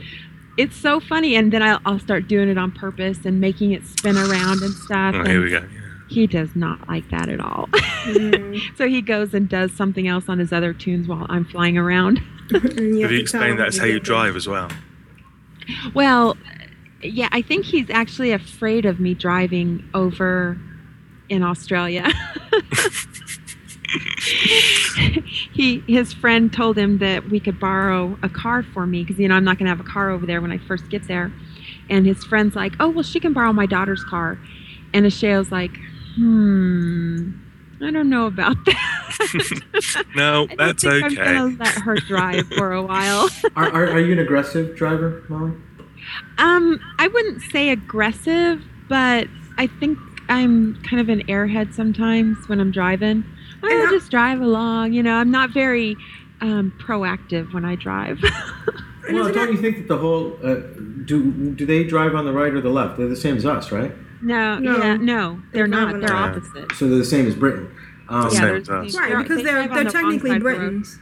it's 0.58 0.76
so 0.76 1.00
funny. 1.00 1.36
And 1.36 1.52
then 1.52 1.64
I'll, 1.64 1.80
I'll 1.86 2.00
start 2.00 2.28
doing 2.28 2.48
it 2.48 2.58
on 2.58 2.72
purpose 2.72 3.26
and 3.26 3.42
making 3.42 3.72
it 3.72 3.86
spin 3.86 4.16
around 4.16 4.62
and 4.62 4.74
stuff. 4.74 5.16
Oh, 5.16 5.20
and 5.20 5.28
here 5.28 5.44
we 5.44 5.50
go. 5.50 5.68
Yeah. 6.14 6.22
He 6.22 6.28
does 6.28 6.56
not 6.56 6.88
like 6.88 7.10
that 7.10 7.30
at 7.30 7.40
all. 7.40 7.68
Mm. 7.68 8.60
so 8.78 8.88
he 8.88 9.02
goes 9.02 9.34
and 9.34 9.50
does 9.50 9.74
something 9.74 10.08
else 10.08 10.30
on 10.30 10.40
his 10.40 10.54
other 10.54 10.74
tunes 10.74 11.08
while 11.08 11.26
I'm 11.30 11.46
flying 11.46 11.78
around. 11.78 12.22
And 12.52 12.64
Have 12.64 12.76
to 12.76 12.84
you 12.84 13.08
tell 13.08 13.20
explained 13.20 13.52
him 13.52 13.58
that's 13.58 13.78
how 13.78 13.86
you 13.86 14.00
drive 14.00 14.36
as 14.36 14.48
well? 14.48 14.70
Well, 15.94 16.38
yeah, 17.02 17.30
I 17.32 17.42
think 17.42 17.66
he's 17.66 17.90
actually 17.90 18.32
afraid 18.32 18.86
of 18.86 19.00
me 19.00 19.14
driving 19.14 19.90
over 19.94 20.58
in 21.30 21.44
Australia. 21.44 22.10
he 25.54 25.84
his 25.88 26.14
friend 26.14 26.52
told 26.52 26.78
him 26.78 26.98
that 26.98 27.30
we 27.30 27.40
could 27.40 27.60
borrow 27.60 28.18
a 28.24 28.30
car 28.30 28.64
for 28.64 28.86
me 28.88 29.04
because 29.04 29.20
you 29.20 29.28
know 29.28 29.36
I'm 29.36 29.44
not 29.44 29.58
going 29.58 29.66
to 29.66 29.70
have 29.70 29.80
a 29.80 29.90
car 29.90 30.10
over 30.10 30.26
there 30.26 30.42
when 30.42 30.52
I 30.52 30.58
first 30.58 30.90
get 30.90 31.08
there. 31.08 31.32
And 31.90 32.06
his 32.06 32.24
friend's 32.24 32.56
like, 32.56 32.74
"Oh, 32.80 32.90
well, 32.90 33.04
she 33.04 33.20
can 33.20 33.34
borrow 33.34 33.54
my 33.54 33.66
daughter's 33.66 34.04
car." 34.04 34.40
And 34.94 35.06
Ashayo's 35.06 35.52
like, 35.52 35.72
"Hmm, 36.16 37.32
I 37.82 37.92
don't 37.92 38.10
know 38.10 38.28
about 38.28 38.58
that." 38.66 39.00
No, 40.16 40.44
I 40.44 40.46
don't 40.48 40.58
that's 40.58 40.84
think 40.84 41.04
I'm 41.04 41.16
gonna 41.16 41.56
let 41.60 41.68
her 41.76 41.96
drive 41.96 42.48
for 42.50 42.72
a 42.74 42.82
while. 42.84 43.30
Are, 43.56 43.70
are, 43.70 43.88
are 43.92 44.00
you 44.00 44.14
an 44.14 44.20
aggressive 44.20 44.76
driver, 44.76 45.24
Molly? 45.30 45.52
Um, 46.38 46.80
I 47.00 47.08
wouldn't 47.08 47.42
say 47.52 47.70
aggressive, 47.70 48.62
but 48.90 49.28
I 49.58 49.68
think 49.68 49.98
I'm 50.30 50.76
kind 50.84 51.00
of 51.02 51.10
an 51.10 51.22
airhead 51.28 51.74
sometimes 51.74 52.38
when 52.48 52.60
I'm 52.60 52.72
driving. 52.72 53.24
I 53.64 53.72
And 53.72 53.88
I- 53.88 53.92
just 53.92 54.10
drive 54.12 54.42
along, 54.42 54.94
you 54.94 55.04
know. 55.04 55.16
I'm 55.16 55.32
not 55.32 55.52
very 55.52 55.96
um, 56.42 56.74
proactive 56.80 57.54
when 57.54 57.66
I 57.66 57.76
drive. 57.76 58.20
And 59.08 59.16
Well, 59.16 59.32
don't 59.32 59.52
you 59.52 59.58
think 59.58 59.78
that 59.78 59.88
the 59.88 59.98
whole 59.98 60.38
uh, 60.44 60.56
do 61.06 61.54
do 61.56 61.66
they 61.66 61.84
drive 61.84 62.16
on 62.16 62.26
the 62.26 62.34
right 62.34 62.54
or 62.54 62.62
the 62.62 62.70
left? 62.70 62.98
They're 62.98 63.08
the 63.08 63.16
same 63.16 63.36
as 63.38 63.46
us, 63.46 63.72
right? 63.72 63.92
No, 64.24 64.58
No. 64.60 64.78
yeah, 64.78 64.96
no, 64.98 65.40
they're 65.52 65.66
They 65.66 65.72
not. 65.72 65.92
They're 65.92 66.00
the 66.02 66.08
left. 66.08 66.38
opposite. 66.38 66.72
So 66.76 66.88
they're 66.90 66.98
the 66.98 67.06
same 67.06 67.28
as 67.28 67.36
Britain. 67.36 67.70
Um, 68.10 68.24
Yeah, 68.24 68.30
Same 68.30 68.42
they're- 68.42 68.56
as 68.56 68.70
us. 68.70 68.98
Right, 68.98 69.18
because 69.18 69.38
they 69.38 69.44
they're 69.44 69.68
they're 69.68 69.84
the 69.86 69.90
technically 69.92 70.30
side 70.32 70.38
of. 70.38 70.44
Britons. 70.44 71.00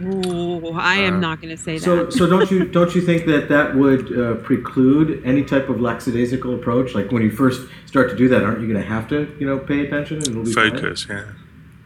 Ooh, 0.00 0.68
I 0.74 0.94
am 0.96 1.14
Uh, 1.16 1.20
not 1.20 1.40
going 1.42 1.54
to 1.56 1.60
say 1.60 1.78
that. 1.78 1.82
so 1.84 2.08
so 2.10 2.28
don't 2.28 2.48
you 2.52 2.64
don't 2.66 2.94
you 2.94 3.00
think 3.00 3.26
that 3.26 3.48
that 3.48 3.74
would 3.74 4.16
uh, 4.16 4.34
preclude 4.36 5.20
any 5.24 5.42
type 5.42 5.68
of 5.68 5.80
lackadaisical 5.80 6.54
approach? 6.54 6.94
Like 6.94 7.10
when 7.10 7.22
you 7.22 7.30
first 7.32 7.62
start 7.86 8.08
to 8.10 8.16
do 8.16 8.28
that, 8.28 8.44
aren't 8.44 8.60
you 8.60 8.68
going 8.68 8.80
to 8.80 8.88
have 8.88 9.08
to, 9.08 9.28
you 9.40 9.46
know, 9.46 9.58
pay 9.58 9.84
attention 9.86 10.18
and 10.18 10.28
it'll 10.28 10.44
be 10.44 10.52
fine? 10.52 10.70
Focus, 10.70 11.06
yeah. 11.10 11.24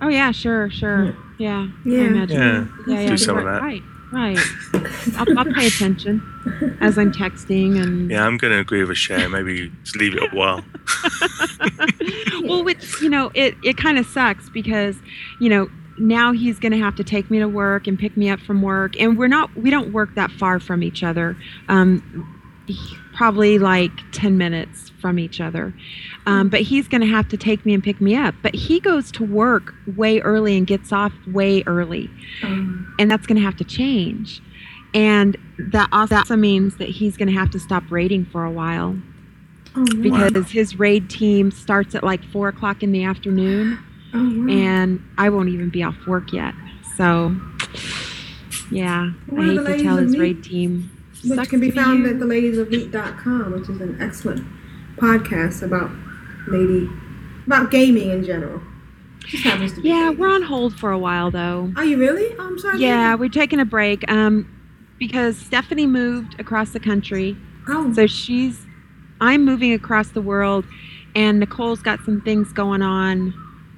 oh 0.03 0.09
yeah, 0.09 0.31
sure, 0.31 0.69
sure, 0.69 1.17
yeah, 1.39 1.69
Yeah. 1.87 2.01
I 2.01 2.05
imagine. 2.05 2.37
Yeah, 2.39 2.67
yeah, 2.87 3.01
yeah. 3.01 3.09
do 3.09 3.17
some 3.17 3.39
of 3.39 3.45
that. 3.45 3.63
Right, 3.63 3.83
right. 4.13 4.39
I'll, 5.17 5.39
I'll 5.39 5.53
pay 5.55 5.67
attention 5.67 6.23
as 6.81 6.99
I'm 6.99 7.13
texting 7.13 7.83
and 7.83 8.11
Yeah, 8.11 8.27
I'm 8.27 8.37
going 8.37 8.53
to 8.53 8.59
agree 8.59 8.85
with 8.85 8.97
Ashayo. 8.97 9.31
Maybe 9.31 9.73
just 9.83 9.97
leave 9.97 10.15
it 10.15 10.23
a 10.23 10.37
while. 10.37 10.65
well, 12.45 12.63
which 12.65 13.01
you 13.01 13.09
know, 13.09 13.31
it 13.35 13.57
it 13.63 13.77
kind 13.77 13.99
of 13.99 14.07
sucks 14.07 14.49
because 14.51 14.97
you 15.41 15.49
know 15.49 15.71
now 15.99 16.33
he's 16.33 16.59
going 16.59 16.73
to 16.73 16.79
have 16.79 16.97
to 16.97 17.05
take 17.05 17.31
me 17.31 17.39
to 17.39 17.49
work 17.49 17.87
and 17.87 17.99
pick 17.99 18.17
me 18.17 18.29
up 18.31 18.41
from 18.41 18.63
work, 18.63 18.99
and 19.01 19.19
we're 19.19 19.29
not 19.29 19.55
we 19.57 19.71
don't 19.71 19.93
work 19.93 20.15
that 20.15 20.31
far 20.31 20.61
from 20.61 20.83
each 20.83 21.03
other. 21.03 21.37
Um, 21.69 22.39
he- 22.67 22.97
probably 23.23 23.57
like 23.57 23.93
10 24.11 24.37
minutes 24.37 24.91
from 25.01 25.17
each 25.17 25.41
other. 25.41 25.73
Um, 26.27 26.49
but 26.49 26.63
he's 26.63 26.89
going 26.89 27.03
to 27.03 27.07
have 27.07 27.29
to 27.29 27.37
take 27.37 27.65
me 27.65 27.73
and 27.73 27.81
pick 27.81 28.01
me 28.01 28.17
up. 28.17 28.35
But 28.43 28.53
he 28.53 28.81
goes 28.81 29.13
to 29.13 29.25
work 29.25 29.73
way 29.97 30.19
early 30.19 30.59
and 30.59 30.67
gets 30.67 30.93
off 30.93 31.13
way 31.29 31.63
early. 31.69 32.11
Um, 32.43 32.93
And 32.99 33.09
that's 33.09 33.25
going 33.29 33.37
to 33.37 33.45
have 33.45 33.57
to 33.59 33.65
change. 33.65 34.43
And 34.93 35.37
that 35.57 35.89
also 35.93 36.35
means 36.35 36.79
that 36.79 36.89
he's 36.89 37.17
going 37.17 37.29
to 37.29 37.39
have 37.39 37.49
to 37.53 37.61
stop 37.61 37.85
raiding 37.91 38.25
for 38.25 38.43
a 38.43 38.51
while 38.51 38.99
oh, 39.77 39.87
wow. 39.95 40.03
because 40.03 40.51
his 40.51 40.81
raid 40.81 41.09
team 41.09 41.53
starts 41.53 41.95
at 41.95 42.03
like 42.03 42.25
four 42.25 42.49
o'clock 42.49 42.83
in 42.83 42.91
the 42.91 43.05
afternoon, 43.05 43.79
oh, 44.15 44.19
wow. 44.19 44.53
and 44.53 45.01
I 45.17 45.29
won't 45.29 45.49
even 45.49 45.71
be 45.71 45.85
off 45.85 45.95
work 46.09 46.33
yet. 46.33 46.55
So, 46.97 47.37
yeah, 48.73 49.13
One 49.29 49.61
I 49.61 49.63
hate 49.63 49.77
to 49.77 49.85
tell 49.85 49.97
his 49.99 50.19
raid 50.19 50.43
team. 50.43 50.91
Which 51.25 51.35
"Sucks 51.37 51.49
can 51.49 51.61
be 51.61 51.71
found 51.71 52.05
you." 52.05 52.11
at 52.11 52.17
theladieselite.com, 52.17 53.53
which 53.53 53.69
is 53.69 53.81
an 53.81 53.97
excellent 54.01 54.47
podcast 54.97 55.63
about 55.63 55.91
lady 56.49 56.89
about 57.47 57.71
gaming 57.71 58.11
in 58.11 58.25
general. 58.25 58.61
Just 59.27 59.45
happens 59.45 59.73
to 59.75 59.81
be. 59.81 59.89
Yeah, 59.89 60.11
we're 60.11 60.29
on 60.33 60.43
hold 60.43 60.75
for 60.79 60.91
a 60.91 60.99
while 60.99 61.31
though. 61.31 61.73
Are 61.77 61.85
you 61.85 61.97
really? 61.97 62.35
Oh, 62.39 62.47
I'm 62.47 62.59
sorry. 62.59 62.79
Yeah, 62.81 63.15
we're 63.15 63.29
taking 63.29 63.61
a 63.61 63.65
break 63.65 64.09
um, 64.11 64.49
because 64.99 65.37
Stephanie 65.37 65.87
moved 65.87 66.39
across 66.41 66.71
the 66.71 66.81
country. 66.81 67.37
Oh, 67.69 67.93
So 67.95 68.09
she's, 68.09 68.67
I'm 69.21 69.45
moving 69.45 69.73
across 69.73 70.09
the 70.09 70.21
world, 70.21 70.65
and 71.15 71.39
Nicole's 71.39 71.81
got 71.83 72.01
some 72.05 72.21
things 72.23 72.53
going 72.53 72.83
on 72.83 73.33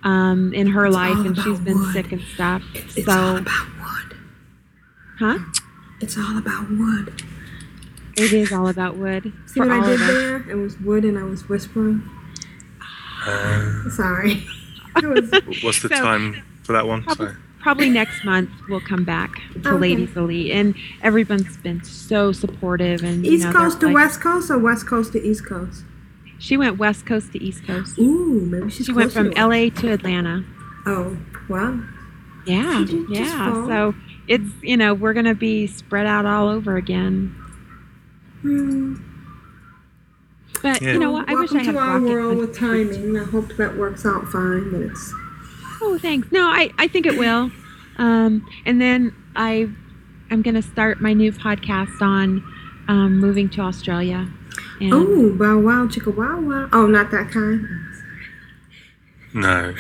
um, 0.05 0.55
in 0.55 0.66
her 0.69 0.87
It's 0.87 0.95
life, 0.95 1.16
and 1.27 1.37
she's 1.37 1.61
been 1.61 1.79
wood. 1.79 1.93
sick 1.93 2.11
and 2.12 2.23
stuff. 2.35 2.62
it's 2.75 3.05
so, 3.05 3.12
all 3.12 3.37
about 3.37 3.66
wood. 3.79 4.16
huh? 5.19 5.39
It's 6.01 6.16
all 6.16 6.39
about 6.39 6.71
wood. 6.71 7.23
It 8.16 8.32
is 8.32 8.53
all 8.53 8.69
about 8.69 8.97
wood. 8.97 9.32
See 9.47 9.55
for 9.61 9.66
what 9.66 9.81
I 9.81 9.86
did 9.86 10.01
there? 10.01 10.51
It 10.51 10.55
was 10.57 10.78
wood 10.81 11.05
and 11.05 11.19
I 11.19 11.24
was 11.24 11.49
whispering. 11.49 12.09
Uh, 13.27 13.91
Sorry. 13.91 14.45
Was, 15.03 15.28
what's 15.65 15.82
the 15.82 15.89
So- 15.89 15.97
time 15.97 16.41
for 16.62 16.73
that 16.73 16.86
one? 16.86 17.03
Probably, 17.03 17.27
Sorry. 17.27 17.39
probably 17.61 17.91
next 17.91 18.24
month 18.24 18.49
we'll 18.69 18.81
come 18.81 19.03
back 19.03 19.32
to 19.55 19.59
Okay. 19.70 19.70
Ladies 19.77 20.16
Elite, 20.16 20.53
and 20.53 20.77
everyone's 21.03 21.57
been 21.57 21.82
so 21.82 22.31
supportive. 22.31 23.03
And 23.03 23.27
you 23.27 23.32
East 23.32 23.47
know, 23.47 23.53
Coast 23.53 23.81
to 23.81 23.86
like- 23.86 23.95
West 23.97 24.20
Coast 24.20 24.51
or 24.53 24.59
West 24.61 24.86
Coast 24.86 25.12
to 25.15 25.20
East 25.27 25.45
Coast? 25.45 25.82
She 26.39 26.57
went 26.57 26.78
West 26.78 27.07
Coast 27.07 27.32
to 27.32 27.43
East 27.43 27.66
Coast. 27.66 27.99
Ooh, 27.99 28.41
maybe 28.43 28.70
she's 28.70 28.86
She 28.86 28.93
went 28.93 29.11
from 29.11 29.32
to. 29.32 29.47
LA 29.49 29.69
to 29.70 29.91
Atlanta. 29.93 30.45
Oh, 30.86 31.16
wow. 31.49 31.81
Yeah, 32.47 32.85
She 32.86 32.93
did 32.93 33.09
just 33.09 33.20
yeah. 33.35 33.66
So 33.66 33.95
it's 34.28 34.49
you 34.62 34.77
know 34.77 34.95
we're 34.95 35.15
gonna 35.15 35.35
be 35.35 35.66
spread 35.66 36.07
out 36.07 36.24
all 36.24 36.49
over 36.49 36.77
again. 36.77 37.35
Hmm. 38.45 38.95
But 40.62 40.81
Yeah. 40.83 40.93
you 40.93 40.99
know 40.99 41.12
what? 41.12 41.29
I 41.29 41.35
wish 41.35 41.53
I 41.53 41.62
had 41.62 41.73
to 41.73 41.79
our 41.79 41.99
rocket 41.99 42.09
world 42.09 42.37
with- 42.39 42.49
with 42.51 42.59
timing. 42.59 43.19
I 43.19 43.25
hope 43.25 43.57
that 43.57 43.77
works 43.77 44.05
out 44.05 44.29
fine, 44.31 44.71
but 44.71 44.81
it's 44.83 45.15
Oh, 45.81 45.99
thanks. 45.99 46.31
No, 46.31 46.47
I, 46.47 46.71
I 46.79 46.87
think 46.89 47.07
it 47.07 47.19
will. 47.19 47.51
Um, 47.99 48.47
and 48.66 48.81
then 48.81 49.12
I 49.35 49.69
I'm 50.31 50.43
gonna 50.43 50.62
start 50.62 51.01
my 51.01 51.12
new 51.12 51.33
podcast 51.33 52.01
on 52.03 52.43
um, 52.89 53.19
moving 53.19 53.49
to 53.51 53.61
Australia. 53.62 54.29
And 54.81 54.93
oh, 54.93 55.31
bow 55.33 55.59
wow, 55.59 55.87
chicka 55.87 56.15
wow 56.15 56.41
wow. 56.41 56.69
Oh, 56.73 56.87
not 56.87 57.11
that 57.12 57.31
kind. 57.31 57.66
No. 59.33 59.75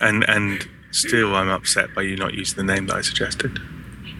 And 0.00 0.24
and 0.28 0.66
still, 0.90 1.34
I'm 1.34 1.48
upset 1.48 1.94
by 1.94 2.02
you 2.02 2.16
not 2.16 2.34
using 2.34 2.56
the 2.66 2.72
name 2.74 2.86
that 2.88 2.96
I 2.96 3.00
suggested. 3.02 3.58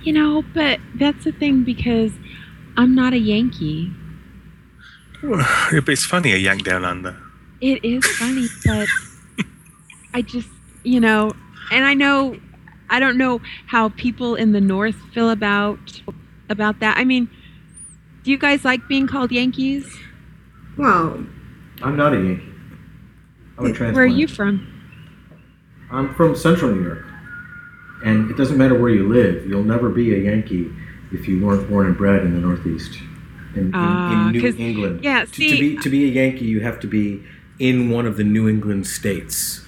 you 0.03 0.13
know, 0.13 0.43
but 0.55 0.81
that's 0.97 1.23
the 1.25 1.31
thing 1.33 1.63
because 1.63 2.13
I'm 2.77 2.95
not 2.95 3.13
a 3.13 3.19
Yankee. 3.19 3.93
Yeah, 5.23 5.79
but 5.81 5.91
it's 5.91 6.05
funny 6.05 6.33
a 6.33 6.37
yank 6.37 6.65
down 6.65 6.85
under. 6.85 7.17
It 7.61 7.85
is 7.85 8.05
funny, 8.05 8.49
but 8.67 8.89
I 10.15 10.23
just, 10.23 10.49
you 10.83 10.99
know, 10.99 11.31
and 11.71 11.85
I 11.85 11.95
know, 11.95 12.37
I 12.91 12.99
don't 12.99 13.17
know 13.17 13.41
how 13.67 13.91
people 13.91 14.35
in 14.35 14.51
the 14.51 14.61
North 14.61 14.97
feel 15.15 15.31
about 15.31 15.79
about 16.51 16.81
that. 16.81 16.99
I 16.99 17.05
mean, 17.05 17.31
do 18.25 18.33
you 18.33 18.37
guys 18.37 18.65
like 18.65 18.87
being 18.89 19.07
called 19.07 19.31
Yankees? 19.31 19.87
Well, 20.77 21.25
I'm 21.83 21.97
not 21.97 22.15
a 22.15 22.17
Yankee. 22.17 22.43
I'm 23.59 23.67
a 23.67 23.69
transplant. 23.69 23.95
Where 23.95 24.05
are 24.05 24.07
you 24.09 24.27
from? 24.27 24.69
I'm 25.93 26.13
from 26.17 26.35
Central 26.35 26.75
New 26.75 26.83
York, 26.83 27.07
and 28.05 28.29
it 28.29 28.37
doesn't 28.37 28.59
matter 28.59 28.77
where 28.79 28.91
you 28.91 29.09
live. 29.09 29.47
You'll 29.47 29.63
never 29.63 29.89
be 29.89 30.15
a 30.15 30.19
Yankee 30.19 30.73
if 31.13 31.29
you 31.29 31.45
weren't 31.45 31.69
born 31.69 31.87
and 31.87 31.97
bred 31.97 32.23
in 32.25 32.35
the 32.35 32.41
Northeast, 32.41 32.99
in, 33.55 33.67
in, 33.67 33.71
Ah, 33.75 34.27
in 34.29 34.33
New 34.33 34.41
'cause- 34.41 34.57
England. 34.59 35.01
yeah, 35.03 35.25
To- 35.25 35.31
to, 35.31 35.35
see- 35.35 35.61
be 35.61 35.77
to 35.77 35.89
be 35.91 36.05
a 36.05 36.09
Yankee, 36.09 36.47
you 36.47 36.61
have 36.61 36.81
to 36.81 36.87
be 36.87 37.23
in 37.59 37.91
one 37.91 38.07
of 38.07 38.17
the 38.17 38.25
New 38.25 38.49
England 38.49 38.87
states. 38.87 39.61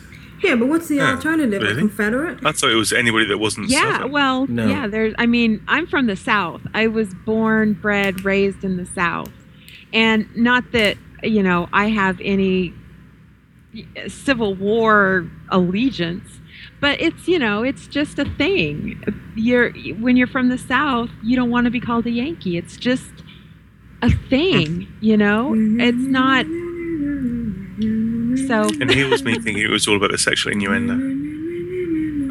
yeah, 0.43 0.55
but 0.57 0.69
what's 0.69 0.89
the 0.89 0.97
Yeah, 0.97 1.15
alternative? 1.15 1.63
A 1.63 1.65
really? 1.67 1.79
Confederate? 1.79 2.39
I 2.45 2.53
thought 2.53 2.71
it 2.71 2.77
was 2.77 2.93
anybody 2.93 3.27
that 3.27 3.39
wasn't 3.39 3.69
Yeah, 3.71 3.93
Southern. 3.99 4.11
well, 4.13 4.47
No. 4.47 4.67
yeah, 4.67 4.87
there's 4.87 5.15
I 5.19 5.27
mean, 5.27 5.61
I'm 5.69 5.87
from 5.87 6.07
the 6.07 6.17
South. 6.17 6.61
I 6.75 6.87
was 6.89 7.15
born, 7.15 7.75
bred, 7.75 8.25
raised 8.25 8.65
in 8.65 8.77
the 8.77 8.85
South. 8.87 9.31
And 9.93 10.27
not 10.37 10.73
that, 10.73 10.97
you 11.23 11.43
know, 11.43 11.69
I 11.73 11.89
have 11.89 12.21
any 12.23 12.73
Civil 14.09 14.55
War 14.55 15.27
allegiance, 15.51 16.41
but 16.85 17.01
it's, 17.01 17.27
you 17.27 17.39
know, 17.39 17.63
it's 17.63 17.87
just 17.87 18.19
a 18.19 18.27
thing. 18.27 19.03
You're 19.37 19.71
when 19.95 20.19
you're 20.19 20.27
from 20.27 20.51
the 20.51 20.59
South, 20.59 21.09
you 21.23 21.35
don't 21.35 21.49
want 21.49 21.65
to 21.65 21.71
be 21.71 21.81
called 21.81 22.05
a 22.05 22.11
Yankee. 22.11 22.59
It's 22.59 22.77
just 22.77 23.11
a 24.03 24.11
thing, 24.11 24.87
you 25.01 25.17
know? 25.17 25.55
It's 25.57 25.97
not 25.97 26.45
so 28.47 28.69
And 28.83 28.91
he 28.91 29.05
was 29.05 29.25
me 29.25 29.33
thinking 29.39 29.65
it 29.65 29.71
was 29.71 29.89
all 29.89 29.97
about 29.97 30.11
the 30.11 30.19
sexual 30.19 30.53
innuendo. 30.53 30.93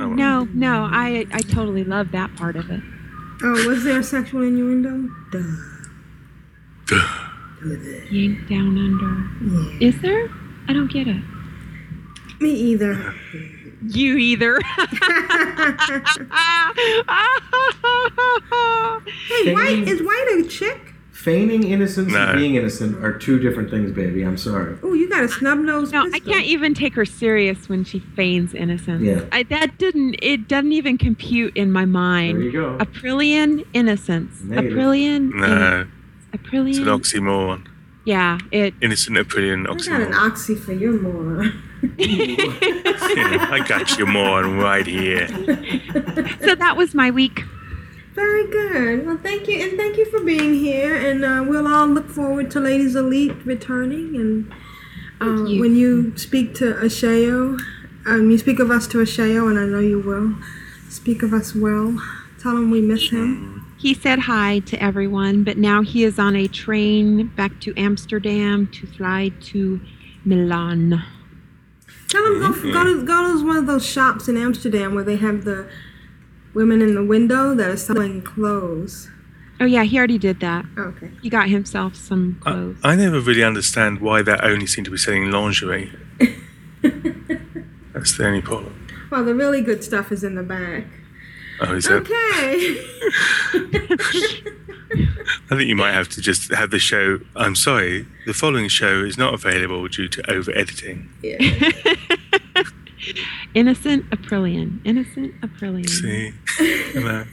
Oh, 0.03 0.09
well. 0.09 0.15
no, 0.15 0.47
no, 0.53 0.87
I 0.91 1.25
I 1.31 1.39
totally 1.39 1.83
love 1.83 2.11
that 2.11 2.35
part 2.35 2.55
of 2.55 2.69
it. 2.69 2.83
Oh, 3.41 3.67
was 3.67 3.83
there 3.83 4.01
a 4.01 4.03
sexual 4.03 4.43
innuendo? 4.43 5.09
Duh. 5.31 5.41
Yank 8.11 8.47
down 8.47 8.77
under. 8.77 9.83
Is 9.83 9.99
there? 10.03 10.29
I 10.67 10.73
don't 10.73 10.91
get 10.91 11.07
it. 11.07 11.23
Me 12.39 12.51
either. 12.51 13.15
You 13.87 14.17
either. 14.17 14.59
Hey, 19.27 19.53
white 19.53 19.87
is 19.87 20.01
white 20.01 20.27
a 20.39 20.47
chick? 20.47 20.93
Feigning 21.11 21.63
innocence 21.63 22.11
No. 22.11 22.19
and 22.29 22.39
being 22.39 22.55
innocent 22.55 23.03
are 23.03 23.17
two 23.17 23.39
different 23.39 23.69
things, 23.69 23.91
baby. 23.91 24.23
I'm 24.23 24.37
sorry. 24.37 24.77
Oh, 24.83 24.93
you 24.93 25.07
got 25.09 25.23
a 25.23 25.29
snub 25.29 25.59
nose. 25.59 25.91
no, 25.91 26.09
I 26.13 26.19
can't 26.19 26.45
even 26.45 26.73
take 26.73 26.95
her 26.95 27.05
serious 27.05 27.69
when 27.69 27.83
she 27.85 27.99
feigns 27.99 28.53
innocence. 28.53 29.03
Yeah. 29.03 29.21
I, 29.31 29.43
that 29.43 29.77
didn't. 29.77 30.15
It 30.21 30.47
doesn't 30.47 30.71
even 30.73 30.97
compute 30.97 31.55
in 31.55 31.71
my 31.71 31.85
mind. 31.85 32.37
There 32.37 32.43
mind. 32.43 32.53
you 32.53 32.61
go. 32.61 32.77
Aprillian 32.85 33.65
innocence. 33.73 34.41
Negative. 34.43 34.77
Aprillian. 34.77 35.33
No, 35.35 35.87
Aprillian. 36.33 36.69
it's 36.69 36.77
an 36.79 36.85
oxymoron. 36.85 37.67
Yeah. 38.05 38.37
It. 38.51 38.73
Innocent 38.81 39.15
Aprillian 39.17 39.65
I 39.69 39.75
got 39.89 40.01
an 40.01 40.13
oxy 40.13 40.55
for 40.55 40.73
your 40.73 40.93
moron. 40.93 41.61
Yeah, 43.13 43.47
I 43.51 43.63
got 43.67 43.97
you 43.97 44.05
moron 44.05 44.57
right 44.57 44.87
here. 44.87 45.27
So 46.39 46.55
that 46.55 46.75
was 46.75 46.95
my 46.95 47.11
week. 47.11 47.43
Very 48.13 48.47
good. 48.47 49.05
Well, 49.05 49.17
thank 49.17 49.47
you, 49.47 49.61
and 49.61 49.77
thank 49.77 49.97
you 49.97 50.05
for 50.05 50.23
being 50.23 50.53
here. 50.53 50.95
And 50.95 51.23
uh, 51.23 51.45
we'll 51.47 51.67
all 51.67 51.87
look 51.87 52.09
forward 52.09 52.49
to 52.51 52.59
Ladies 52.59 52.95
Elite 52.95 53.35
returning. 53.45 54.15
And 54.15 54.53
um, 55.19 55.45
you. 55.45 55.59
when 55.59 55.75
you 55.75 56.15
speak 56.17 56.55
to 56.55 56.73
Ashayo, 56.75 57.59
um, 58.05 58.31
you 58.31 58.37
speak 58.37 58.59
of 58.59 58.71
us 58.71 58.87
to 58.87 58.99
Ashayo, 58.99 59.49
and 59.49 59.59
I 59.59 59.65
know 59.65 59.79
you 59.79 59.99
will. 59.99 60.35
Speak 60.89 61.23
of 61.23 61.33
us 61.33 61.53
well. 61.53 62.01
Tell 62.39 62.57
him 62.57 62.71
we 62.71 62.81
miss 62.81 63.09
him. 63.09 63.65
He 63.77 63.93
said 63.93 64.19
hi 64.19 64.59
to 64.59 64.81
everyone, 64.81 65.43
but 65.43 65.57
now 65.57 65.81
he 65.81 66.03
is 66.03 66.19
on 66.19 66.35
a 66.35 66.47
train 66.47 67.27
back 67.35 67.59
to 67.61 67.73
Amsterdam 67.75 68.67
to 68.67 68.87
fly 68.87 69.29
to 69.41 69.81
Milan. 70.23 71.03
Tell 72.13 72.25
him 72.27 72.39
go, 72.41 72.53
go 72.71 72.83
to 72.83 73.03
go 73.03 73.37
to 73.39 73.43
one 73.43 73.57
of 73.57 73.65
those 73.65 73.83
shops 73.83 74.27
in 74.27 74.37
Amsterdam 74.37 74.93
where 74.93 75.03
they 75.03 75.15
have 75.15 75.45
the 75.45 75.67
women 76.53 76.79
in 76.79 76.93
the 76.93 77.03
window 77.03 77.55
that 77.55 77.67
are 77.67 77.75
selling 77.75 78.21
clothes. 78.21 79.09
Oh 79.59 79.65
yeah, 79.65 79.81
he 79.83 79.97
already 79.97 80.19
did 80.19 80.39
that. 80.41 80.63
Oh, 80.77 80.93
okay. 80.93 81.09
He 81.23 81.29
got 81.31 81.49
himself 81.49 81.95
some 81.95 82.37
clothes. 82.39 82.77
I 82.83 82.95
never 82.95 83.19
really 83.19 83.43
understand 83.43 83.99
why 83.99 84.21
they 84.21 84.37
only 84.43 84.67
seem 84.67 84.83
to 84.83 84.91
be 84.91 84.97
selling 84.97 85.31
lingerie. 85.31 85.91
That's 86.83 88.15
the 88.15 88.27
only 88.27 88.43
problem. 88.43 88.87
Well, 89.09 89.25
the 89.25 89.33
really 89.33 89.61
good 89.61 89.83
stuff 89.83 90.11
is 90.11 90.23
in 90.23 90.35
the 90.35 90.43
back. 90.43 90.85
Oh, 91.61 91.73
is 91.73 91.87
it? 91.87 91.93
Okay. 91.93 92.85
I 95.49 95.55
think 95.55 95.67
you 95.67 95.75
might 95.75 95.93
have 95.93 96.09
to 96.09 96.21
just 96.21 96.51
have 96.53 96.71
the 96.71 96.79
show. 96.79 97.19
I'm 97.35 97.55
sorry, 97.55 98.05
the 98.25 98.33
following 98.33 98.67
show 98.67 99.03
is 99.03 99.17
not 99.17 99.33
available 99.33 99.87
due 99.87 100.07
to 100.09 100.31
over 100.31 100.51
editing. 100.57 101.09
yeah. 101.21 101.37
Innocent 103.53 104.09
Aprillian. 104.09 104.79
Innocent 104.85 105.39
Aprillian. 105.41 105.89
See? 105.89 106.33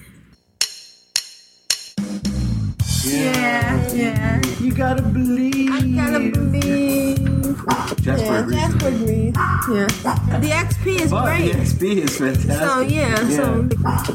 You. 3.02 3.12
Yeah, 3.18 3.93
yeah. 3.93 4.43
You 4.60 4.72
gotta 4.74 5.02
believe. 5.02 5.70
I 5.70 5.81
gotta 5.89 6.31
believe. 6.31 7.16
Jasper 8.02 8.24
Yeah, 8.24 8.40
agrees. 8.40 8.60
Jasper 8.60 8.89
agrees. 8.89 9.35
Yeah. 9.70 10.39
The 10.39 10.51
XP 10.52 11.01
is 11.01 11.10
But 11.10 11.24
great. 11.24 11.52
the 11.52 11.59
XP 11.60 11.82
is 12.05 12.18
fantastic. 12.18 12.68
So 12.68 12.81
yeah, 12.81 13.14
so 13.31 13.68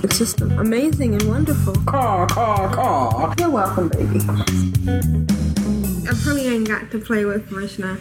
it's 0.03 0.18
just 0.20 0.41
amazing 0.41 1.14
and 1.16 1.24
wonderful. 1.28 1.74
Caw, 1.86 2.28
caw, 2.28 2.72
caw. 2.74 3.34
You're 3.40 3.49
welcome, 3.49 3.90
baby. 3.90 4.20
I 4.28 6.14
probably 6.24 6.48
ain't 6.48 6.68
got 6.68 6.91
to 6.91 6.99
play 6.99 7.26
with 7.26 7.49
Marishna, 7.49 7.99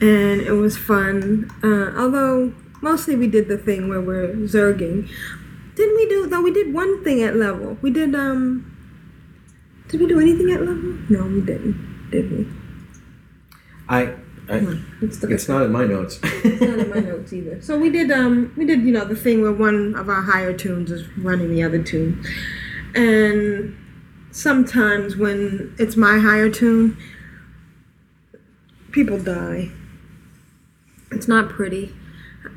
and 0.00 0.40
it 0.40 0.52
was 0.52 0.76
fun. 0.76 1.50
Uh, 1.62 1.92
although 2.00 2.52
mostly 2.82 3.14
we 3.14 3.28
did 3.28 3.46
the 3.48 3.58
thing 3.58 3.88
where 3.88 4.00
we're 4.00 4.34
zerging. 4.48 5.08
Didn't 5.76 5.96
we 5.96 6.08
do? 6.08 6.26
Though 6.26 6.40
we 6.42 6.52
did 6.52 6.72
one 6.74 7.04
thing 7.04 7.22
at 7.22 7.36
level. 7.36 7.78
We 7.80 7.90
did. 7.90 8.14
Um. 8.14 8.72
Did 9.88 10.00
we 10.00 10.06
do 10.06 10.20
anything 10.20 10.50
at 10.50 10.60
level? 10.60 10.98
No, 11.08 11.24
we 11.26 11.40
didn't. 11.40 12.08
Did 12.10 12.30
we? 12.30 12.46
I, 13.88 14.14
I 14.48 14.58
Let's 15.00 15.22
look 15.22 15.30
it's 15.30 15.48
not 15.48 15.62
in 15.62 15.72
my 15.72 15.84
notes. 15.84 16.18
It's 16.24 16.60
not 16.60 16.78
in 16.78 16.90
my 16.90 17.00
notes 17.00 17.32
either. 17.32 17.60
So 17.60 17.78
we 17.78 17.90
did 17.90 18.10
um 18.10 18.52
we 18.56 18.64
did 18.64 18.82
you 18.82 18.92
know 18.92 19.04
the 19.04 19.16
thing 19.16 19.42
where 19.42 19.52
one 19.52 19.94
of 19.94 20.08
our 20.08 20.22
higher 20.22 20.52
tunes 20.52 20.90
is 20.90 21.08
running 21.16 21.54
the 21.54 21.62
other 21.62 21.82
tune, 21.82 22.24
and 22.94 23.76
sometimes 24.30 25.16
when 25.16 25.74
it's 25.78 25.96
my 25.96 26.18
higher 26.18 26.50
tune, 26.50 26.96
people 28.92 29.18
die. 29.18 29.70
It's 31.12 31.28
not 31.28 31.48
pretty. 31.48 31.94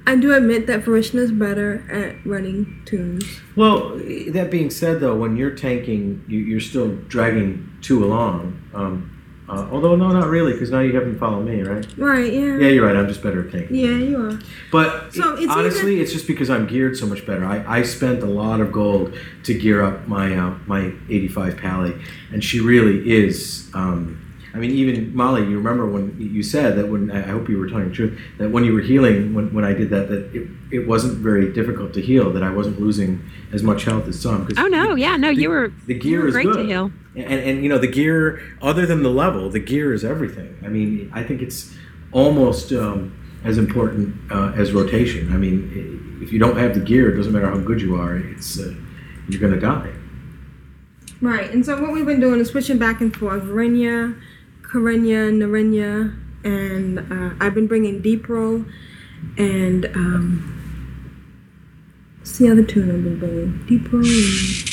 I 0.09 0.15
do 0.15 0.33
admit 0.33 0.65
that 0.65 0.83
Vrishna's 0.83 1.31
better 1.31 1.85
at 1.91 2.25
running 2.25 2.81
tunes. 2.85 3.23
Well, 3.55 3.95
that 4.29 4.49
being 4.49 4.71
said, 4.71 5.01
though, 5.01 5.15
when 5.15 5.37
you're 5.37 5.51
tanking, 5.55 6.25
you, 6.27 6.39
you're 6.39 6.59
still 6.59 6.95
dragging 7.07 7.69
two 7.81 8.03
along. 8.03 8.59
Um, 8.73 9.15
uh, 9.47 9.67
although, 9.71 9.95
no, 9.95 10.07
not 10.11 10.27
really, 10.27 10.53
because 10.53 10.71
now 10.71 10.79
you 10.79 10.93
have 10.95 11.03
them 11.05 11.19
follow 11.19 11.43
me, 11.43 11.61
right? 11.61 11.85
Right, 11.95 12.33
yeah. 12.33 12.57
Yeah, 12.57 12.69
you're 12.69 12.87
right. 12.87 12.95
I'm 12.95 13.07
just 13.07 13.21
better 13.21 13.45
at 13.45 13.51
tanking. 13.51 13.75
Yeah, 13.75 13.97
you 13.97 14.19
are. 14.19 14.39
But 14.71 15.13
So 15.13 15.35
it's 15.35 15.51
honestly, 15.51 15.93
either- 15.93 16.01
it's 16.03 16.11
just 16.11 16.25
because 16.25 16.49
I'm 16.49 16.65
geared 16.65 16.97
so 16.97 17.05
much 17.05 17.23
better. 17.27 17.45
I, 17.45 17.63
I 17.79 17.83
spent 17.83 18.23
a 18.23 18.27
lot 18.27 18.61
of 18.61 18.71
gold 18.71 19.13
to 19.43 19.53
gear 19.53 19.83
up 19.83 20.07
my 20.07 20.35
uh, 20.35 20.55
my 20.65 20.91
85 21.09 21.57
Pally, 21.57 21.93
and 22.33 22.43
she 22.43 22.59
really 22.59 23.11
is. 23.11 23.69
Um, 23.75 24.25
I 24.53 24.57
mean, 24.57 24.71
even 24.71 25.15
Molly, 25.15 25.41
you 25.43 25.57
remember 25.57 25.85
when 25.85 26.15
you 26.19 26.41
said 26.41 26.75
that 26.77 26.87
when 26.89 27.11
I 27.11 27.21
hope 27.21 27.47
you 27.49 27.59
were 27.59 27.67
telling 27.67 27.89
the 27.89 27.95
truth 27.95 28.19
that 28.39 28.49
when 28.49 28.63
you 28.63 28.73
were 28.73 28.81
healing 28.81 29.33
when, 29.35 29.53
when 29.53 29.63
I 29.63 29.73
did 29.73 29.89
that 29.91 30.09
that 30.09 30.33
it, 30.35 30.47
it 30.71 30.87
wasn't 30.87 31.17
very 31.19 31.53
difficult 31.53 31.93
to 31.93 32.01
heal 32.01 32.31
that 32.33 32.41
I 32.43 32.49
wasn't 32.51 32.79
losing 32.79 33.21
as 33.53 33.61
much 33.63 33.83
health 33.83 34.07
as 34.07 34.19
some. 34.19 34.45
'cause 34.45 34.55
Oh 34.57 34.67
no, 34.67 34.95
yeah, 34.95 35.17
no, 35.17 35.27
the- 35.33 35.41
you 35.41 35.49
were 35.49 35.71
the 35.85 35.93
you 35.93 35.99
gear 35.99 36.21
were 36.21 36.27
is 36.29 36.33
great 36.33 36.45
good. 36.47 36.57
to 36.57 36.63
heal. 36.65 36.91
And, 37.15 37.39
and 37.47 37.63
you 37.63 37.69
know 37.69 37.77
the 37.77 37.87
gear, 37.87 38.41
other 38.61 38.85
than 38.85 39.03
the 39.03 39.09
level, 39.09 39.49
the 39.49 39.59
gear 39.59 39.93
is 39.93 40.03
everything. 40.03 40.55
I 40.65 40.67
mean, 40.69 41.11
I 41.13 41.21
think 41.23 41.41
it's 41.41 41.73
almost 42.11 42.71
um, 42.73 43.13
as 43.43 43.57
important 43.57 44.15
uh, 44.31 44.53
as 44.55 44.71
rotation. 44.73 45.31
I 45.33 45.37
mean, 45.37 46.19
if 46.23 46.31
you 46.33 46.39
don't 46.39 46.57
have 46.57 46.73
the 46.73 46.79
gear, 46.81 47.11
it 47.11 47.17
doesn't 47.17 47.33
matter 47.33 47.47
how 47.49 47.57
good 47.57 47.81
you 47.81 47.95
are. 47.95 48.17
It's 48.17 48.59
uh, 48.59 48.73
you're 49.27 49.41
gonna 49.41 49.59
die. 49.61 49.91
Right, 51.21 51.51
and 51.51 51.65
so 51.65 51.79
what 51.81 51.91
we've 51.91 52.05
been 52.05 52.21
doing 52.21 52.39
is 52.39 52.47
switching 52.49 52.77
back 52.77 53.01
and 53.01 53.13
forth. 53.15 53.43
Varinya, 53.43 54.15
Karenya, 54.71 55.31
Narenya, 55.33 56.15
and 56.43 56.99
uh, 56.99 57.35
I've 57.43 57.55
been 57.55 57.67
bringing 57.67 58.01
Deepro 58.03 58.71
and 59.37 59.85
um, 59.95 60.55
what's 62.19 62.37
the 62.37 62.49
other 62.49 62.63
tune 62.63 62.89
I've 62.91 63.03
been 63.03 63.19
bringing? 63.19 63.65
Deepro 63.67 64.03
and 64.05 64.71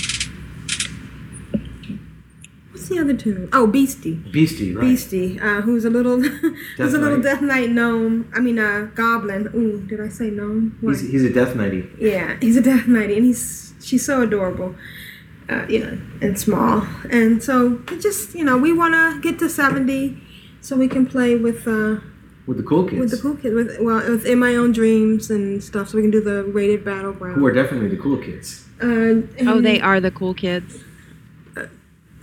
what's 2.72 2.88
the 2.88 2.98
other 2.98 3.14
tune? 3.14 3.48
Oh, 3.52 3.66
Beastie. 3.66 4.14
Beastie, 4.14 4.74
right? 4.74 4.82
Beastie, 4.82 5.40
uh, 5.40 5.62
who's 5.62 5.84
a 5.84 5.90
little, 5.90 6.20
who's 6.76 6.94
a 6.94 6.98
little 6.98 7.22
Death 7.22 7.40
Knight 7.40 7.70
gnome. 7.70 8.30
I 8.34 8.40
mean, 8.40 8.58
uh, 8.58 8.90
goblin. 8.94 9.48
Ooh, 9.54 9.80
did 9.86 10.00
I 10.00 10.08
say 10.08 10.30
gnome? 10.30 10.76
What? 10.82 10.90
He's, 10.90 11.10
he's 11.10 11.24
a 11.24 11.32
death 11.32 11.54
knighty. 11.54 11.88
Yeah, 11.98 12.36
he's 12.40 12.56
a 12.56 12.62
death 12.62 12.86
knight, 12.86 13.10
and 13.10 13.24
he's 13.24 13.72
she's 13.82 14.04
so 14.04 14.22
adorable, 14.22 14.74
uh, 15.48 15.66
you 15.68 15.80
know, 15.80 15.98
and 16.20 16.38
small. 16.38 16.86
And 17.10 17.42
so 17.42 17.80
it 17.90 18.00
just 18.00 18.34
you 18.34 18.44
know 18.44 18.56
we 18.58 18.72
want 18.72 18.94
to 18.94 19.20
get 19.20 19.38
to 19.40 19.48
seventy, 19.48 20.18
so 20.60 20.76
we 20.76 20.88
can 20.88 21.06
play 21.06 21.36
with 21.36 21.66
uh, 21.68 22.00
with 22.46 22.56
the 22.58 22.62
cool 22.62 22.84
kids, 22.84 23.00
with 23.00 23.10
the 23.10 23.18
cool 23.18 23.36
kids, 23.36 23.54
with 23.54 23.78
well, 23.80 23.98
with 24.08 24.24
in 24.26 24.38
my 24.38 24.56
own 24.56 24.72
dreams 24.72 25.30
and 25.30 25.62
stuff, 25.62 25.88
so 25.88 25.96
we 25.96 26.02
can 26.02 26.10
do 26.10 26.20
the 26.20 26.44
rated 26.44 26.84
battleground. 26.84 27.36
who 27.36 27.46
are 27.46 27.52
definitely 27.52 27.88
the 27.88 27.96
cool 28.02 28.16
kids. 28.18 28.64
Uh, 28.80 29.22
Oh, 29.48 29.60
they 29.60 29.80
are 29.80 30.00
the 30.00 30.10
cool 30.10 30.34
kids. 30.34 30.82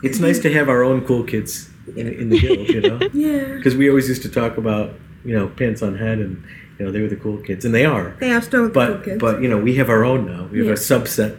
It's 0.03 0.19
nice 0.19 0.39
to 0.39 0.51
have 0.53 0.67
our 0.67 0.83
own 0.83 1.05
cool 1.05 1.23
kids 1.23 1.69
in, 1.95 2.07
in 2.07 2.29
the 2.29 2.37
guild, 2.39 2.67
you 2.67 2.81
know, 2.81 2.99
Yeah, 3.13 3.55
because 3.55 3.75
we 3.75 3.87
always 3.89 4.09
used 4.09 4.21
to 4.23 4.29
talk 4.29 4.57
about 4.57 4.93
you 5.23 5.33
know 5.33 5.47
pants 5.47 5.81
on 5.81 5.97
head 5.97 6.19
and 6.19 6.43
you 6.79 6.85
know 6.85 6.91
they 6.91 7.01
were 7.01 7.07
the 7.07 7.15
cool 7.15 7.37
kids, 7.37 7.65
and 7.65 7.73
they 7.73 7.85
are. 7.85 8.15
they 8.19 8.31
are 8.31 8.41
still 8.41 8.67
the 8.67 8.73
cool 8.73 8.95
But 8.95 9.03
kids. 9.05 9.19
but 9.19 9.41
you 9.41 9.47
know 9.49 9.57
we 9.57 9.75
have 9.75 9.89
our 9.89 10.03
own 10.03 10.25
now. 10.25 10.45
We 10.51 10.59
have 10.59 10.67
Yeah. 10.67 10.73
a 10.73 10.75
subset. 10.75 11.31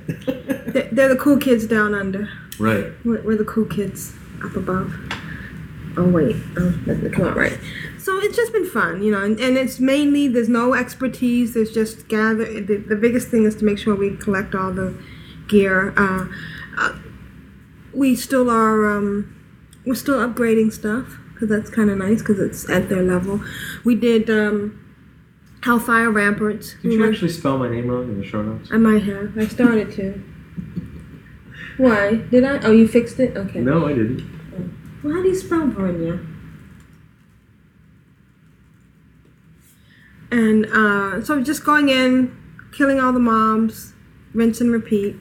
they're, 0.73 0.89
they're 0.93 1.09
the 1.09 1.17
cool 1.17 1.37
kids 1.39 1.67
down 1.67 1.95
under. 1.95 2.29
right. 2.59 2.87
We're, 3.05 3.23
we're 3.23 3.37
the 3.37 3.45
cool 3.45 3.67
kids 3.67 4.15
up 4.45 4.55
above. 4.57 4.95
Oh 5.97 6.09
wait, 6.09 6.37
oh, 6.57 6.71
that 6.87 7.01
didn't 7.01 7.13
come 7.13 7.27
out 7.29 7.37
right. 7.37 7.59
So 7.99 8.19
it's 8.19 8.37
just 8.37 8.53
been 8.53 8.67
fun, 8.67 9.03
you 9.03 9.11
know, 9.13 9.23
and, 9.23 9.39
and 9.41 9.57
it's 9.57 9.81
mainly 9.81 10.29
there's 10.29 10.49
no 10.49 10.75
expertise. 10.75 11.55
There's 11.55 11.73
just 11.73 12.09
gather. 12.09 12.45
The, 12.61 12.77
the 12.77 12.97
biggest 12.97 13.29
thing 13.29 13.45
is 13.45 13.55
to 13.57 13.65
make 13.65 13.79
sure 13.79 13.95
we 13.95 14.17
collect 14.17 14.55
all 14.55 14.73
the 14.73 14.95
gear. 15.49 15.95
Uh, 15.97 16.27
uh, 16.77 16.99
we 17.93 18.15
still 18.17 18.51
are. 18.51 18.91
Um, 18.91 19.31
we're 19.87 19.95
still 19.95 20.19
upgrading 20.19 20.73
stuff 20.73 21.17
because 21.33 21.49
that's 21.49 21.71
kind 21.71 21.89
of 21.91 21.99
nice 21.99 22.19
because 22.21 22.41
it's 22.41 22.69
at 22.69 22.89
their 22.89 23.03
level. 23.03 23.41
We 23.85 23.95
did 23.95 24.29
um, 24.29 24.84
Hellfire 25.65 26.11
Ramparts. 26.11 26.75
Did 26.83 26.93
you 26.93 27.09
actually 27.09 27.31
spell 27.31 27.57
my 27.57 27.71
name 27.71 27.89
wrong 27.89 28.03
in 28.03 28.21
the 28.21 28.27
show 28.27 28.43
notes? 28.43 28.69
I 28.71 28.77
might 28.77 29.03
have. 29.05 29.39
I 29.39 29.47
started 29.47 29.91
to. 29.93 30.23
Why 31.79 32.17
did 32.17 32.45
I? 32.45 32.59
Oh, 32.59 32.71
you 32.71 32.87
fixed 32.87 33.19
it. 33.19 33.35
Okay. 33.35 33.61
No, 33.61 33.87
I 33.87 33.95
didn't. 33.95 34.29
Well, 35.03 35.15
how 35.15 35.23
do 35.23 35.29
you 35.29 35.35
spell 35.35 35.63
Branya? 35.63 36.23
And 40.31 40.67
uh, 40.67 41.25
so 41.25 41.43
just 41.43 41.65
going 41.65 41.89
in, 41.89 42.37
killing 42.77 43.01
all 43.01 43.15
the 43.15 43.19
mobs, 43.19 43.95
rinse 44.35 44.61
and 44.61 44.71
repeat. 44.71 45.17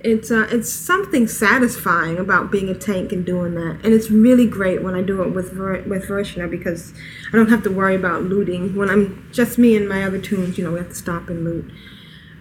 It's 0.00 0.30
uh, 0.30 0.46
it's 0.52 0.72
something 0.72 1.26
satisfying 1.26 2.18
about 2.18 2.52
being 2.52 2.68
a 2.68 2.74
tank 2.74 3.10
and 3.10 3.26
doing 3.26 3.54
that, 3.56 3.80
and 3.82 3.92
it's 3.92 4.10
really 4.10 4.46
great 4.46 4.80
when 4.80 4.94
I 4.94 5.02
do 5.02 5.22
it 5.22 5.30
with 5.34 5.52
Ver- 5.52 5.82
with 5.82 6.06
Vrishna 6.06 6.48
because 6.48 6.92
I 7.32 7.36
don't 7.36 7.48
have 7.48 7.64
to 7.64 7.70
worry 7.70 7.96
about 7.96 8.22
looting. 8.22 8.76
When 8.76 8.88
I'm 8.90 9.28
just 9.32 9.58
me 9.58 9.76
and 9.76 9.88
my 9.88 10.04
other 10.04 10.20
tunes, 10.20 10.56
you 10.56 10.62
know, 10.62 10.70
we 10.70 10.78
have 10.78 10.90
to 10.90 10.94
stop 10.94 11.28
and 11.28 11.42
loot. 11.44 11.72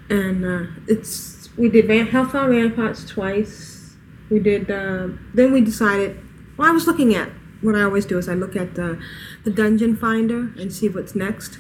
And 0.10 0.46
uh, 0.46 0.72
it's 0.88 1.50
we 1.58 1.68
did 1.70 1.88
Van- 1.88 2.08
Hellfire 2.08 2.48
Ramparts 2.50 3.06
twice. 3.10 3.96
We 4.30 4.40
did. 4.40 4.70
Uh, 4.70 5.10
then 5.34 5.52
we 5.52 5.62
decided. 5.62 6.20
Well, 6.58 6.70
I 6.70 6.72
was 6.72 6.86
looking 6.86 7.16
at 7.16 7.30
what 7.62 7.76
I 7.76 7.82
always 7.82 8.06
do 8.06 8.20
is 8.20 8.30
I 8.30 8.36
look 8.36 8.56
at 8.56 8.76
the 8.76 9.02
the 9.44 9.52
dungeon 9.52 9.96
finder 9.96 10.52
and 10.60 10.72
see 10.72 10.90
what's 10.90 11.16
next. 11.16 11.58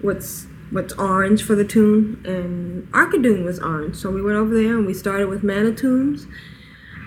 What's 0.00 0.46
what's 0.74 0.92
orange 0.94 1.42
for 1.42 1.54
the 1.54 1.64
tune 1.64 2.20
and 2.24 2.90
Auchindoun 2.92 3.44
was 3.44 3.58
orange, 3.60 3.94
so 3.96 4.10
we 4.10 4.20
went 4.20 4.36
over 4.36 4.54
there 4.54 4.76
and 4.76 4.86
we 4.86 4.92
started 4.94 5.28
with 5.28 5.42
Mana-Tombs, 5.44 6.26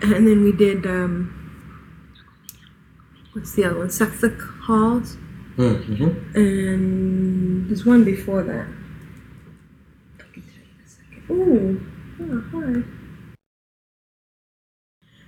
and 0.02 0.26
then 0.28 0.44
we 0.44 0.52
did 0.54 0.86
um, 0.86 1.34
what's 3.34 3.54
the 3.54 3.66
other 3.66 3.78
one? 3.80 3.90
Sethekk 3.90 4.40
Halls, 4.62 5.18
Mm-hmm. 5.58 6.36
and 6.38 7.68
there's 7.68 7.84
one 7.86 8.04
before 8.04 8.44
that. 8.44 8.68
I 10.20 10.24
can 10.34 10.44
tell 10.44 10.64
you 10.64 10.72
in 10.78 10.86
a 10.86 10.88
second. 10.88 11.24
Ooh, 11.32 11.82
oh, 12.22 12.84
hi. 12.84 12.97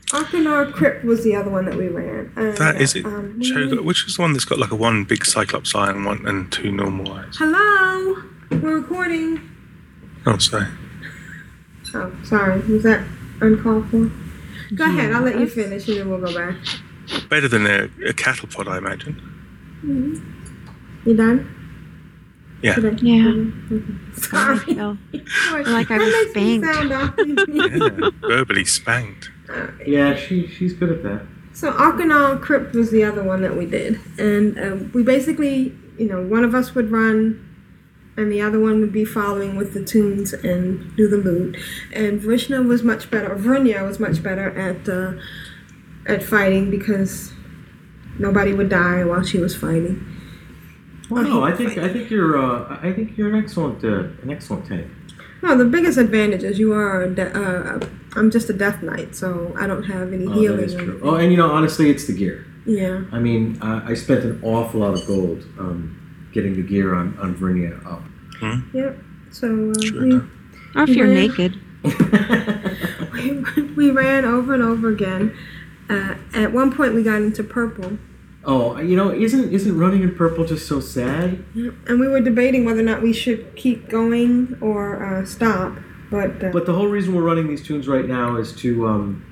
Auchenai 0.09 0.71
Crypt 0.73 1.05
was 1.05 1.23
the 1.23 1.35
other 1.35 1.51
one 1.51 1.65
that 1.65 1.75
we 1.75 1.87
ran. 1.87 2.31
And, 2.35 2.57
That 2.57 2.81
is 2.81 2.95
it. 2.95 3.05
um, 3.05 3.37
we- 3.39 3.77
which 3.79 4.05
is 4.07 4.15
the 4.15 4.21
one 4.23 4.33
that's 4.33 4.45
got 4.45 4.57
like 4.57 4.71
a 4.71 4.75
one 4.75 5.03
big 5.03 5.23
cyclops 5.25 5.75
eye 5.75 5.91
and 5.91 6.03
one 6.05 6.25
and 6.25 6.51
two 6.51 6.71
normal 6.71 7.13
eyes? 7.13 7.35
Hello, 7.37 8.15
we're 8.49 8.77
recording. 8.79 9.39
Oh, 10.25 10.37
sorry. 10.37 10.67
Oh, 11.93 12.11
sorry. 12.23 12.59
Was 12.61 12.83
that 12.83 13.05
uncalled 13.41 13.89
for? 13.89 14.11
Go 14.75 14.85
ahead. 14.85 15.11
I'll 15.13 15.21
let 15.21 15.39
you 15.39 15.47
finish 15.47 15.87
and 15.87 15.97
then 15.97 16.09
we'll 16.09 16.19
go 16.21 16.33
back. 16.35 16.55
Better 17.29 17.47
than 17.47 17.65
a, 17.67 17.89
a 18.07 18.13
cattle 18.13 18.47
pod, 18.47 18.67
I 18.67 18.77
imagine. 18.77 19.19
You 21.05 21.15
done? 21.15 21.55
Yeah. 22.61 22.73
Should 22.75 22.85
I 22.85 22.89
keep 22.91 23.03
Yeah. 23.03 23.23
going? 23.23 23.53
Okay. 23.71 24.37
I 24.37 24.57
Sorry. 24.57 24.57
feel 25.63 25.73
like 25.73 25.89
I 25.91 25.97
was 25.97 26.13
makes 26.13 26.31
spanked. 26.31 26.75
sound 26.75 26.93
awful. 26.93 27.27
Yeah, 27.55 28.09
verbally 28.21 28.65
spanked. 28.65 29.31
Yeah, 29.85 30.15
she 30.15 30.47
she's 30.47 30.73
good 30.73 30.89
at 30.91 31.03
that. 31.03 31.25
So 31.53 31.71
Auchenai 31.73 32.41
Crypt 32.41 32.75
was 32.75 32.91
the 32.91 33.03
other 33.03 33.23
one 33.23 33.41
that 33.41 33.57
we 33.57 33.65
did, 33.65 33.99
and 34.17 34.59
um, 34.59 34.91
we 34.93 35.03
basically, 35.03 35.75
you 35.97 36.07
know, 36.07 36.21
one 36.21 36.43
of 36.43 36.53
us 36.53 36.75
would 36.75 36.91
run, 36.91 37.45
and 38.15 38.31
the 38.31 38.41
other 38.41 38.59
one 38.59 38.79
would 38.81 38.93
be 38.93 39.03
following 39.03 39.55
with 39.55 39.73
the 39.73 39.83
tunes 39.83 40.33
and 40.33 40.95
do 40.95 41.07
the 41.07 41.17
loot. 41.17 41.57
And 41.93 42.21
Vrishna 42.21 42.65
was 42.65 42.83
much 42.83 43.09
better. 43.09 43.35
Vrunya 43.35 43.85
was 43.85 43.99
much 43.99 44.21
better 44.21 44.57
at 44.57 44.87
uh, 44.87 45.13
at 46.07 46.23
fighting 46.23 46.69
because 46.69 47.33
nobody 48.19 48.53
would 48.53 48.69
die 48.69 49.03
while 49.03 49.23
she 49.23 49.39
was 49.39 49.55
fighting. 49.55 50.05
Well, 51.09 51.23
no, 51.23 51.43
I 51.43 51.55
think 51.55 51.77
I 51.77 51.91
think 51.91 52.11
you're 52.11 52.37
uh, 52.37 52.79
I 52.81 52.93
think 52.93 53.17
you're 53.17 53.29
an 53.29 53.43
excellent 53.43 53.83
uh, 53.83 54.21
an 54.21 54.29
excellent 54.29 54.67
tank. 54.67 54.87
No, 55.41 55.57
the 55.57 55.65
biggest 55.65 55.97
advantage 55.97 56.43
is 56.43 56.59
you 56.59 56.73
are. 56.73 57.01
A 57.03 57.09
de- 57.09 57.35
uh, 57.35 57.79
I'm 58.15 58.31
just 58.31 58.49
a 58.49 58.53
death 58.53 58.81
knight, 58.81 59.15
so 59.15 59.53
I 59.57 59.67
don't 59.67 59.83
have 59.83 60.11
any 60.13 60.25
Oh, 60.25 60.31
healing. 60.31 60.57
that 60.57 60.65
is 60.65 60.75
true. 60.75 60.99
Oh, 61.03 61.15
and 61.15 61.31
you 61.31 61.37
know, 61.37 61.49
honestly, 61.51 61.89
it's 61.89 62.05
the 62.07 62.13
gear. 62.13 62.45
Yeah. 62.65 63.03
I 63.11 63.19
mean, 63.19 63.57
uh, 63.61 63.81
I 63.85 63.93
spent 63.93 64.23
an 64.25 64.39
awful 64.43 64.81
lot 64.81 64.93
of 64.99 65.05
gold 65.07 65.43
um, 65.57 65.95
getting 66.33 66.55
the 66.55 66.63
gear 66.63 66.93
on 66.93 67.17
on 67.19 67.35
Vernia 67.35 67.83
up. 67.85 68.03
Yep. 68.73 68.97
So 69.31 69.71
uh, 69.75 69.81
Sure 69.81 70.01
we, 70.03 70.11
enough. 70.11 70.27
or 70.75 70.83
if 70.83 70.89
you're 70.89 71.07
Yeah. 71.13 71.27
naked. 71.27 71.59
we, 73.13 73.63
we 73.75 73.91
ran 73.91 74.25
over 74.25 74.53
and 74.53 74.63
over 74.63 74.89
again. 74.89 75.35
Uh, 75.89 76.15
at 76.33 76.51
one 76.53 76.71
point, 76.71 76.93
we 76.93 77.01
got 77.03 77.21
into 77.21 77.43
purple, 77.43 77.97
oh, 78.45 78.77
you 78.79 78.95
know, 78.95 79.11
isn't 79.11 79.51
isn't 79.51 79.77
running 79.77 80.03
in 80.03 80.13
purple 80.15 80.45
just 80.45 80.67
so 80.67 80.79
sad? 80.79 81.43
and 81.87 81.99
we 81.99 82.07
were 82.07 82.21
debating 82.21 82.63
whether 82.65 82.79
or 82.81 82.83
not 82.83 83.01
we 83.01 83.11
should 83.13 83.55
keep 83.55 83.89
going 83.89 84.55
or 84.61 85.03
uh, 85.03 85.25
stop. 85.25 85.77
But, 86.11 86.43
uh, 86.43 86.49
But 86.51 86.65
the 86.65 86.73
whole 86.73 86.87
reason 86.87 87.13
we're 87.13 87.21
running 87.23 87.47
these 87.47 87.61
tunes 87.63 87.87
right 87.87 88.05
now 88.07 88.35
is 88.37 88.53
to 88.57 88.87
um, 88.87 89.23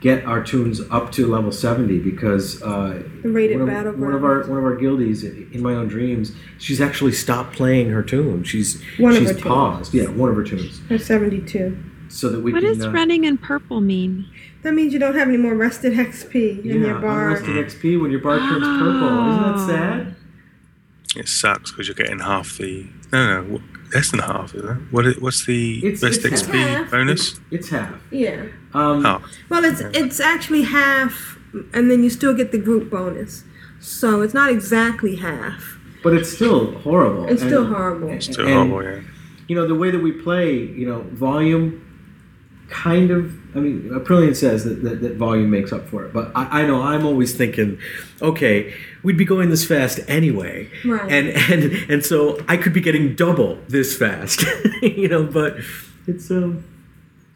get 0.00 0.24
our 0.24 0.42
tunes 0.42 0.80
up 0.90 1.10
to 1.12 1.26
level 1.26 1.50
70 1.52 1.98
because 1.98 2.62
uh, 2.62 3.02
rated 3.22 3.58
one, 3.60 3.68
of, 3.68 3.98
one 3.98 4.12
of 4.14 4.24
our 4.24 4.40
one 4.46 4.58
of 4.58 4.64
our 4.64 4.76
guildies 4.76 5.24
in 5.24 5.60
my 5.60 5.74
own 5.74 5.88
dreams 5.88 6.32
she's 6.58 6.80
actually 6.80 7.12
stopped 7.12 7.54
playing 7.54 7.90
her 7.90 8.02
tune 8.02 8.42
she's 8.42 8.82
One 8.98 9.12
of 9.12 9.18
she's 9.18 9.28
her 9.28 9.34
tunes. 9.34 9.46
paused 9.46 9.92
yeah 9.94 10.04
one 10.06 10.30
of 10.30 10.36
her 10.36 10.44
tunes 10.44 10.80
Or 10.90 10.96
72. 10.96 11.76
so 12.08 12.30
that 12.30 12.40
we 12.40 12.52
What 12.52 12.62
can 12.62 12.72
does 12.78 12.86
uh, 12.86 12.90
running 12.92 13.24
in 13.24 13.36
purple 13.36 13.80
mean? 13.82 14.26
That 14.62 14.72
means 14.74 14.92
you 14.94 14.98
don't 14.98 15.14
have 15.16 15.28
any 15.28 15.36
more 15.36 15.54
rested 15.54 15.92
XP 15.92 16.64
in 16.64 16.80
your 16.82 16.98
bar. 16.98 17.28
unrested 17.36 17.56
XP 17.66 18.00
when 18.00 18.10
your 18.10 18.20
bar 18.20 18.38
turns 18.38 18.64
purple 18.64 19.28
isn't 19.30 19.42
that 19.42 19.66
sad 19.66 20.16
It 21.16 21.28
sucks 21.28 21.72
because 21.72 21.88
you're 21.88 21.94
getting 21.94 22.20
half 22.20 22.56
the. 22.56 22.86
No, 23.12 23.42
no, 23.42 23.58
wh- 23.58 23.79
less 23.94 24.10
than 24.10 24.20
half, 24.20 24.54
isn't 24.54 24.68
it? 24.68 24.76
What? 24.90 25.06
Is, 25.06 25.18
what's 25.18 25.44
the 25.46 25.78
It's- 25.78 26.00
best 26.00 26.24
it's 26.24 26.42
XP 26.42 26.52
half. 26.58 26.90
bonus? 26.90 27.40
it's 27.50 27.68
half 27.70 27.94
Yeah. 28.10 28.44
um, 28.74 29.04
Oh, 29.06 29.22
Well, 29.48 29.64
it's 29.64 29.80
it's 29.92 30.20
actually 30.20 30.62
half, 30.62 31.38
and 31.72 31.90
then 31.90 32.02
you 32.04 32.10
still 32.10 32.34
get 32.34 32.52
the 32.52 32.58
group 32.58 32.90
bonus. 32.90 33.44
So 33.80 34.20
it's 34.22 34.34
not 34.34 34.50
exactly 34.50 35.16
half. 35.16 35.76
but 36.02 36.14
it's 36.14 36.30
still 36.32 36.72
horrible 36.78 37.24
It's 37.28 37.42
And- 37.42 37.50
still 37.50 37.66
horrible. 37.66 38.08
It's 38.08 38.24
still 38.26 38.46
And- 38.46 38.70
horrible, 38.70 38.82
yeah. 38.82 39.00
you 39.48 39.54
know 39.56 39.66
the 39.66 39.74
way 39.74 39.90
that 39.90 39.98
we 40.02 40.12
play 40.12 40.56
you 40.80 40.86
know 40.86 41.04
volume 41.12 41.82
kind 42.70 43.10
of 43.10 43.34
i 43.56 43.58
mean 43.58 43.90
Aprillian 43.92 44.34
says 44.36 44.62
that, 44.64 44.82
that, 44.84 45.02
that 45.02 45.16
volume 45.16 45.50
makes 45.50 45.72
up 45.72 45.88
for 45.90 46.04
it 46.06 46.12
but 46.12 46.30
I, 46.36 46.62
I 46.62 46.66
know 46.66 46.80
i'm 46.82 47.04
always 47.04 47.34
thinking 47.34 47.78
okay 48.22 48.72
we'd 49.02 49.16
be 49.16 49.24
going 49.24 49.48
this 49.50 49.64
fast 49.64 50.00
anyway 50.08 50.68
Right. 50.84 51.10
and 51.10 51.28
and 51.52 51.90
and 51.90 52.04
so 52.04 52.38
i 52.48 52.56
could 52.56 52.72
be 52.72 52.80
getting 52.80 53.14
double 53.14 53.58
this 53.68 53.96
fast 53.96 54.44
you 54.82 55.08
know 55.08 55.24
but 55.24 55.56
it's 56.06 56.30
um 56.30 56.64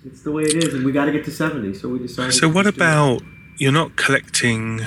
it's 0.05 0.23
the 0.23 0.33
way 0.33 0.43
it 0.45 0.55
is 0.63 0.75
and 0.75 0.85
we 0.85 0.93
got 0.93 1.07
to 1.07 1.13
get 1.13 1.25
to 1.25 1.31
70 1.31 1.75
so 1.75 1.89
we 1.89 1.99
decided 1.99 2.35
So 2.35 2.41
to 2.43 2.49
what 2.49 2.65
just 2.65 2.77
it. 2.77 2.81
about 2.81 3.23
you're 3.59 3.73
not 3.73 3.97
collecting 3.97 4.81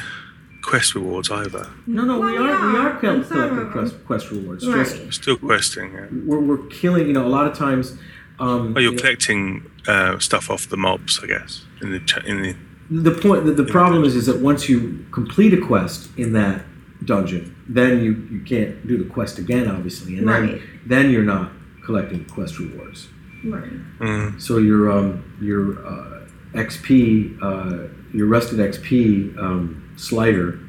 quest 0.62 0.94
rewards 0.96 1.32
either? 1.32 1.66
no 1.88 2.04
no 2.04 2.20
we 2.20 2.34
Well, 2.34 2.34
we 2.34 2.38
are 2.38 2.72
we 2.72 2.78
are 2.78 2.90
are 2.90 3.00
col- 3.00 3.10
on 3.12 3.24
some 3.26 3.38
collecting 3.38 3.72
quest, 3.72 4.06
quest 4.06 4.32
rewards 4.32 4.68
Right. 4.68 4.86
just 4.86 4.98
You're 5.02 5.12
still 5.12 5.38
questing. 5.38 5.94
Yeah. 5.94 6.08
we're, 6.26 6.40
we're 6.42 6.66
killing 6.68 7.08
you 7.08 7.14
know 7.14 7.26
a 7.26 7.34
lot 7.38 7.48
of 7.48 7.58
times 7.58 7.94
um 8.40 8.74
Oh, 8.76 8.80
you're 8.80 8.92
you 8.92 8.92
know, 8.92 8.98
collecting 9.02 9.72
uh, 9.88 10.20
stuff 10.20 10.50
off 10.52 10.68
the 10.68 10.76
mobs, 10.78 11.20
I 11.24 11.28
guess. 11.28 11.64
In 11.82 11.92
the 11.92 12.00
ch- 12.02 12.24
in 12.26 12.42
the 12.44 12.56
the 12.90 13.12
point 13.12 13.46
the, 13.46 13.52
the 13.52 13.66
problem 13.66 14.04
is 14.04 14.16
is 14.16 14.26
that 14.28 14.40
once 14.40 14.70
you 14.70 15.06
complete 15.12 15.54
a 15.54 15.62
quest 15.66 16.10
in 16.18 16.34
that 16.34 16.62
dungeon 17.06 17.54
then 17.68 18.02
you 18.04 18.12
you 18.32 18.40
can't 18.42 18.88
do 18.88 18.98
the 18.98 19.10
quest 19.10 19.38
again 19.40 19.68
obviously 19.70 20.18
and 20.18 20.26
Right. 20.26 20.42
then 20.42 20.62
then 20.86 21.12
you're 21.12 21.24
not 21.24 21.52
collecting 21.86 22.26
quest 22.26 22.60
rewards 22.60 23.08
Right. 23.44 23.72
mm, 24.00 24.42
so 24.42 24.58
your 24.58 24.92
um 24.92 25.24
your 25.42 25.86
uh, 25.86 26.22
xp 26.54 27.38
uh, 27.42 27.88
your 28.14 28.28
rested 28.28 28.60
xp 28.60 29.38
um, 29.38 29.84
slider 29.98 30.60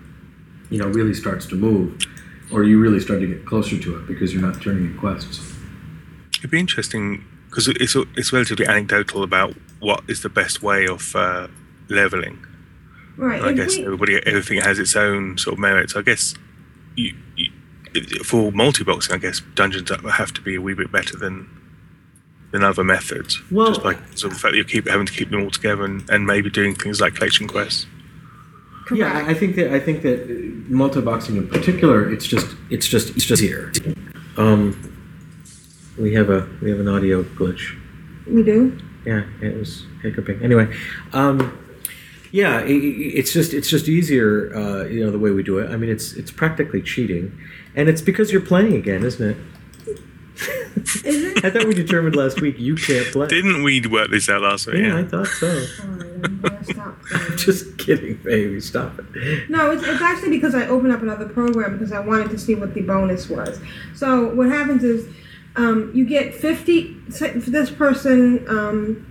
you 0.70 0.78
know 0.78 0.89
really 0.89 1.15
starts 1.15 1.47
to 1.47 1.55
move 1.57 1.97
or 2.53 2.65
you 2.65 2.81
really 2.81 3.01
start 3.01 3.20
to 3.20 3.27
get 3.27 3.47
closer 3.47 3.78
to 3.78 3.97
it 3.99 4.07
because 4.07 4.32
you're 4.32 4.43
not 4.43 4.61
turning 4.61 4.85
in 4.86 4.99
quests 4.99 5.40
it'd 6.39 6.51
be 6.51 6.59
interesting 6.61 7.24
because 7.49 7.69
it's 7.69 7.97
it's 8.16 8.32
relatively 8.32 8.66
anecdotal 8.66 9.23
about 9.23 9.55
what 9.81 10.03
is 10.09 10.20
the 10.23 10.28
best 10.28 10.62
way 10.62 10.86
of 10.86 11.15
uh, 11.16 11.47
leveling. 11.89 12.39
Right. 13.16 13.43
I 13.43 13.51
If 13.51 13.56
guess 13.56 13.77
we- 13.77 13.85
everybody 13.85 14.16
everything 14.27 14.60
has 14.60 14.78
its 14.78 14.94
own 14.97 15.39
sort 15.39 15.55
of 15.55 15.59
merits. 15.59 15.97
I 15.97 16.02
guess 16.02 16.35
you, 16.97 17.15
you, 17.36 17.51
for 18.24 18.52
multi-boxing, 18.52 19.15
I 19.15 19.19
guess 19.19 19.40
dungeons 19.55 19.90
have 19.90 20.32
to 20.35 20.40
be 20.40 20.55
a 20.55 20.60
wee 20.60 20.74
bit 20.74 20.93
better 20.93 21.16
than 21.16 21.48
than 22.52 22.62
other 22.65 22.85
methods. 22.85 23.40
Well- 23.51 23.69
just 23.69 23.82
by 23.82 23.94
sort 24.15 24.32
of 24.32 24.35
the 24.35 24.39
fact 24.39 24.52
that 24.52 24.56
you 24.56 24.65
keep 24.65 24.89
having 24.89 25.06
to 25.06 25.12
keep 25.12 25.31
them 25.31 25.43
all 25.43 25.51
together 25.51 25.85
and, 25.85 26.09
and 26.09 26.27
maybe 26.27 26.48
doing 26.48 26.74
things 26.74 27.01
like 27.01 27.15
collection 27.16 27.47
quests. 27.47 27.86
Yeah, 28.90 29.12
I- 29.19 29.31
I 29.31 29.35
think 29.35 29.56
that 29.56 29.70
I 29.74 29.81
think 29.81 30.01
that 30.02 30.27
multi-boxing 30.70 31.36
in 31.36 31.47
particular, 31.48 32.10
it's 32.10 32.27
just 32.27 32.47
it's 32.70 32.86
just 32.86 33.10
it's 33.16 33.24
just 33.27 33.43
here. 33.43 33.73
Um, 34.39 34.77
we 35.98 36.15
have 36.15 36.31
a 36.31 36.48
we 36.62 36.70
have 36.70 36.81
an 36.81 36.89
audio 36.89 37.23
glitch. 37.24 37.77
we 38.27 38.43
do. 38.43 38.78
Yeah, 39.05 39.24
it 39.43 39.56
was 39.56 39.85
hiccuping. 40.02 40.40
Anyway, 40.43 40.74
um, 41.12 41.52
yeah, 42.33 42.59
i 42.59 42.63
i- 42.63 43.13
it's 43.19 43.33
just 43.33 43.55
it's 43.55 43.69
just 43.71 43.89
easier, 43.89 44.55
uh, 44.55 44.85
you 44.85 45.05
know, 45.05 45.11
the 45.11 45.19
way 45.19 45.31
we 45.31 45.43
do 45.43 45.59
it. 45.59 45.71
I 45.71 45.77
mean, 45.77 45.91
it's 45.91 46.13
it's 46.15 46.31
practically 46.31 46.83
cheating, 46.83 47.37
and 47.75 47.89
it's 47.89 48.01
because 48.03 48.33
you're 48.33 48.41
playing 48.41 48.75
again, 48.75 49.05
isn't 49.05 49.31
it? 49.31 49.37
Is 51.05 51.05
it? 51.05 51.45
I 51.45 51.51
thought 51.51 51.67
we 51.67 51.75
determined 51.75 52.15
last 52.17 52.41
week 52.41 52.59
you 52.59 52.77
can't 52.77 53.07
play. 53.09 53.27
Didn't 53.27 53.63
we 53.63 53.81
work 53.87 54.11
this 54.11 54.29
out 54.29 54.43
last 54.43 54.67
week? 54.67 54.77
yeah, 54.85 54.99
I 54.99 55.05
thought 55.05 55.27
so. 55.27 55.47
Alright, 55.81 56.07
I'm 56.45 56.65
stop. 56.65 56.97
Just 57.37 57.77
kidding, 57.79 58.17
baby. 58.23 58.61
Stop 58.61 58.99
it. 58.99 59.51
No, 59.51 59.71
it's, 59.73 59.83
it's 59.85 60.01
actually 60.01 60.31
because 60.31 60.55
I 60.55 60.67
opened 60.69 60.93
up 60.93 61.03
another 61.03 61.29
program 61.29 61.73
because 61.77 61.93
I 61.93 62.01
wanted 62.01 62.31
to 62.31 62.39
see 62.39 62.55
what 62.55 62.75
the 62.75 62.83
bonus 62.83 63.29
was. 63.29 63.59
So 63.95 64.33
what 64.35 64.49
happens 64.49 64.85
is 64.85 65.09
um, 65.57 65.91
you 65.95 66.05
get 66.05 66.35
50, 66.35 67.11
say 67.11 67.33
this 67.33 67.71
person 67.71 68.45
um, 68.49 69.07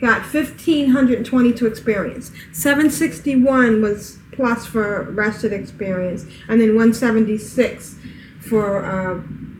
got 0.00 0.22
1,522 0.22 1.66
experience. 1.66 2.30
761 2.52 3.80
was 3.80 4.18
plus 4.32 4.66
for 4.66 5.10
rested 5.12 5.52
experience, 5.52 6.24
and 6.48 6.60
then 6.60 6.68
176 6.76 7.96
for 8.40 8.84
uh, 8.84 9.14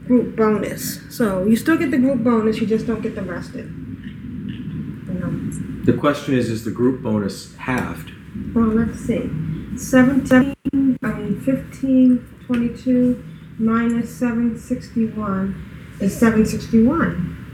group 0.06 0.36
bonus. 0.36 1.00
So 1.14 1.44
you 1.44 1.56
still 1.56 1.76
get 1.76 1.90
the 1.90 1.98
group 1.98 2.22
bonus, 2.22 2.60
you 2.60 2.66
just 2.66 2.86
don't 2.86 3.00
get 3.00 3.14
the 3.14 3.22
rested. 3.22 3.64
You 3.64 5.14
know. 5.14 5.84
The 5.84 5.94
question 5.94 6.34
is, 6.34 6.50
is 6.50 6.64
the 6.64 6.70
group 6.70 7.02
bonus 7.02 7.54
halved? 7.56 8.12
Well, 8.54 8.66
let's 8.66 9.00
see. 9.00 9.30
17, 9.76 10.98
I 11.02 11.12
mean, 11.12 11.40
15, 11.40 12.36
22 12.46 13.24
minus 13.58 14.14
761 14.16 15.96
is 16.00 16.16
761. 16.18 17.45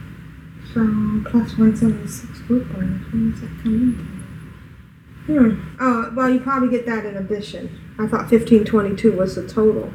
Plus 0.73 1.57
176 1.59 2.41
group. 2.41 2.73
When 2.75 3.31
does 3.33 3.41
that 3.41 3.51
come 3.63 3.75
in? 3.75 4.23
Hmm. 5.27 5.77
Oh, 5.81 6.13
well, 6.17 6.31
you 6.31 6.41
probably 6.41 6.69
get 6.69 6.87
that 6.87 7.05
in 7.07 7.17
addition. 7.17 7.69
I 7.95 8.07
thought 8.07 8.31
1522 8.31 9.13
was 9.13 9.37
the 9.37 9.47
total. 9.47 9.93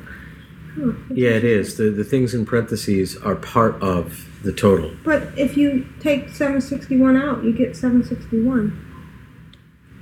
Yeah, 1.12 1.32
it 1.32 1.44
is. 1.44 1.78
The 1.78 1.90
the 1.90 2.04
things 2.04 2.36
in 2.36 2.46
parentheses 2.46 3.18
are 3.18 3.36
part 3.36 3.82
of 3.82 4.30
the 4.44 4.54
total. 4.54 4.96
But 5.04 5.38
if 5.38 5.58
you 5.58 5.88
take 6.00 6.30
761 6.30 7.18
out, 7.18 7.44
you 7.44 7.52
get 7.52 7.76
761. 7.76 8.84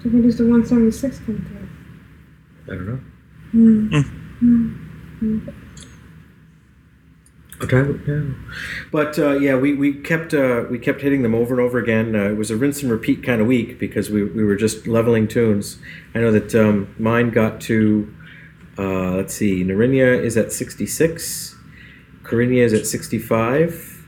So 0.03 0.09
where 0.09 0.21
does 0.21 0.37
the 0.37 0.43
176 0.43 1.19
come 1.19 1.45
through? 1.47 2.73
I 2.73 2.77
don't 2.77 2.87
know. 2.87 2.99
Hmm. 3.51 4.01
Hmm. 5.19 5.64
I'll 7.61 7.67
try 7.67 7.81
it 7.81 8.07
now. 8.07 8.35
But 8.91 9.17
uh, 9.17 9.37
yeah, 9.37 9.55
we, 9.55 9.73
we 9.73 9.93
kept 9.93 10.33
uh, 10.33 10.65
we 10.69 10.77
kept 10.77 11.01
hitting 11.01 11.23
them 11.23 11.33
over 11.33 11.53
and 11.53 11.61
over 11.61 11.77
again. 11.77 12.15
Uh, 12.15 12.29
it 12.29 12.37
was 12.37 12.51
a 12.51 12.57
rinse 12.57 12.81
and 12.83 12.91
repeat 12.91 13.23
kind 13.23 13.41
of 13.41 13.47
week 13.47 13.79
because 13.79 14.09
we, 14.09 14.23
we 14.23 14.43
were 14.43 14.55
just 14.55 14.87
leveling 14.87 15.27
tunes. 15.27 15.77
I 16.13 16.19
know 16.19 16.31
that 16.31 16.53
um, 16.53 16.93
mine 16.99 17.29
got 17.29 17.61
to 17.61 18.13
uh, 18.77 19.11
let's 19.11 19.33
see, 19.33 19.63
Narinia 19.63 20.21
is 20.21 20.35
at 20.35 20.51
sixty 20.51 20.85
six, 20.85 21.55
Corinia 22.23 22.63
is 22.63 22.73
at 22.73 22.85
sixty 22.85 23.19
five. 23.19 24.05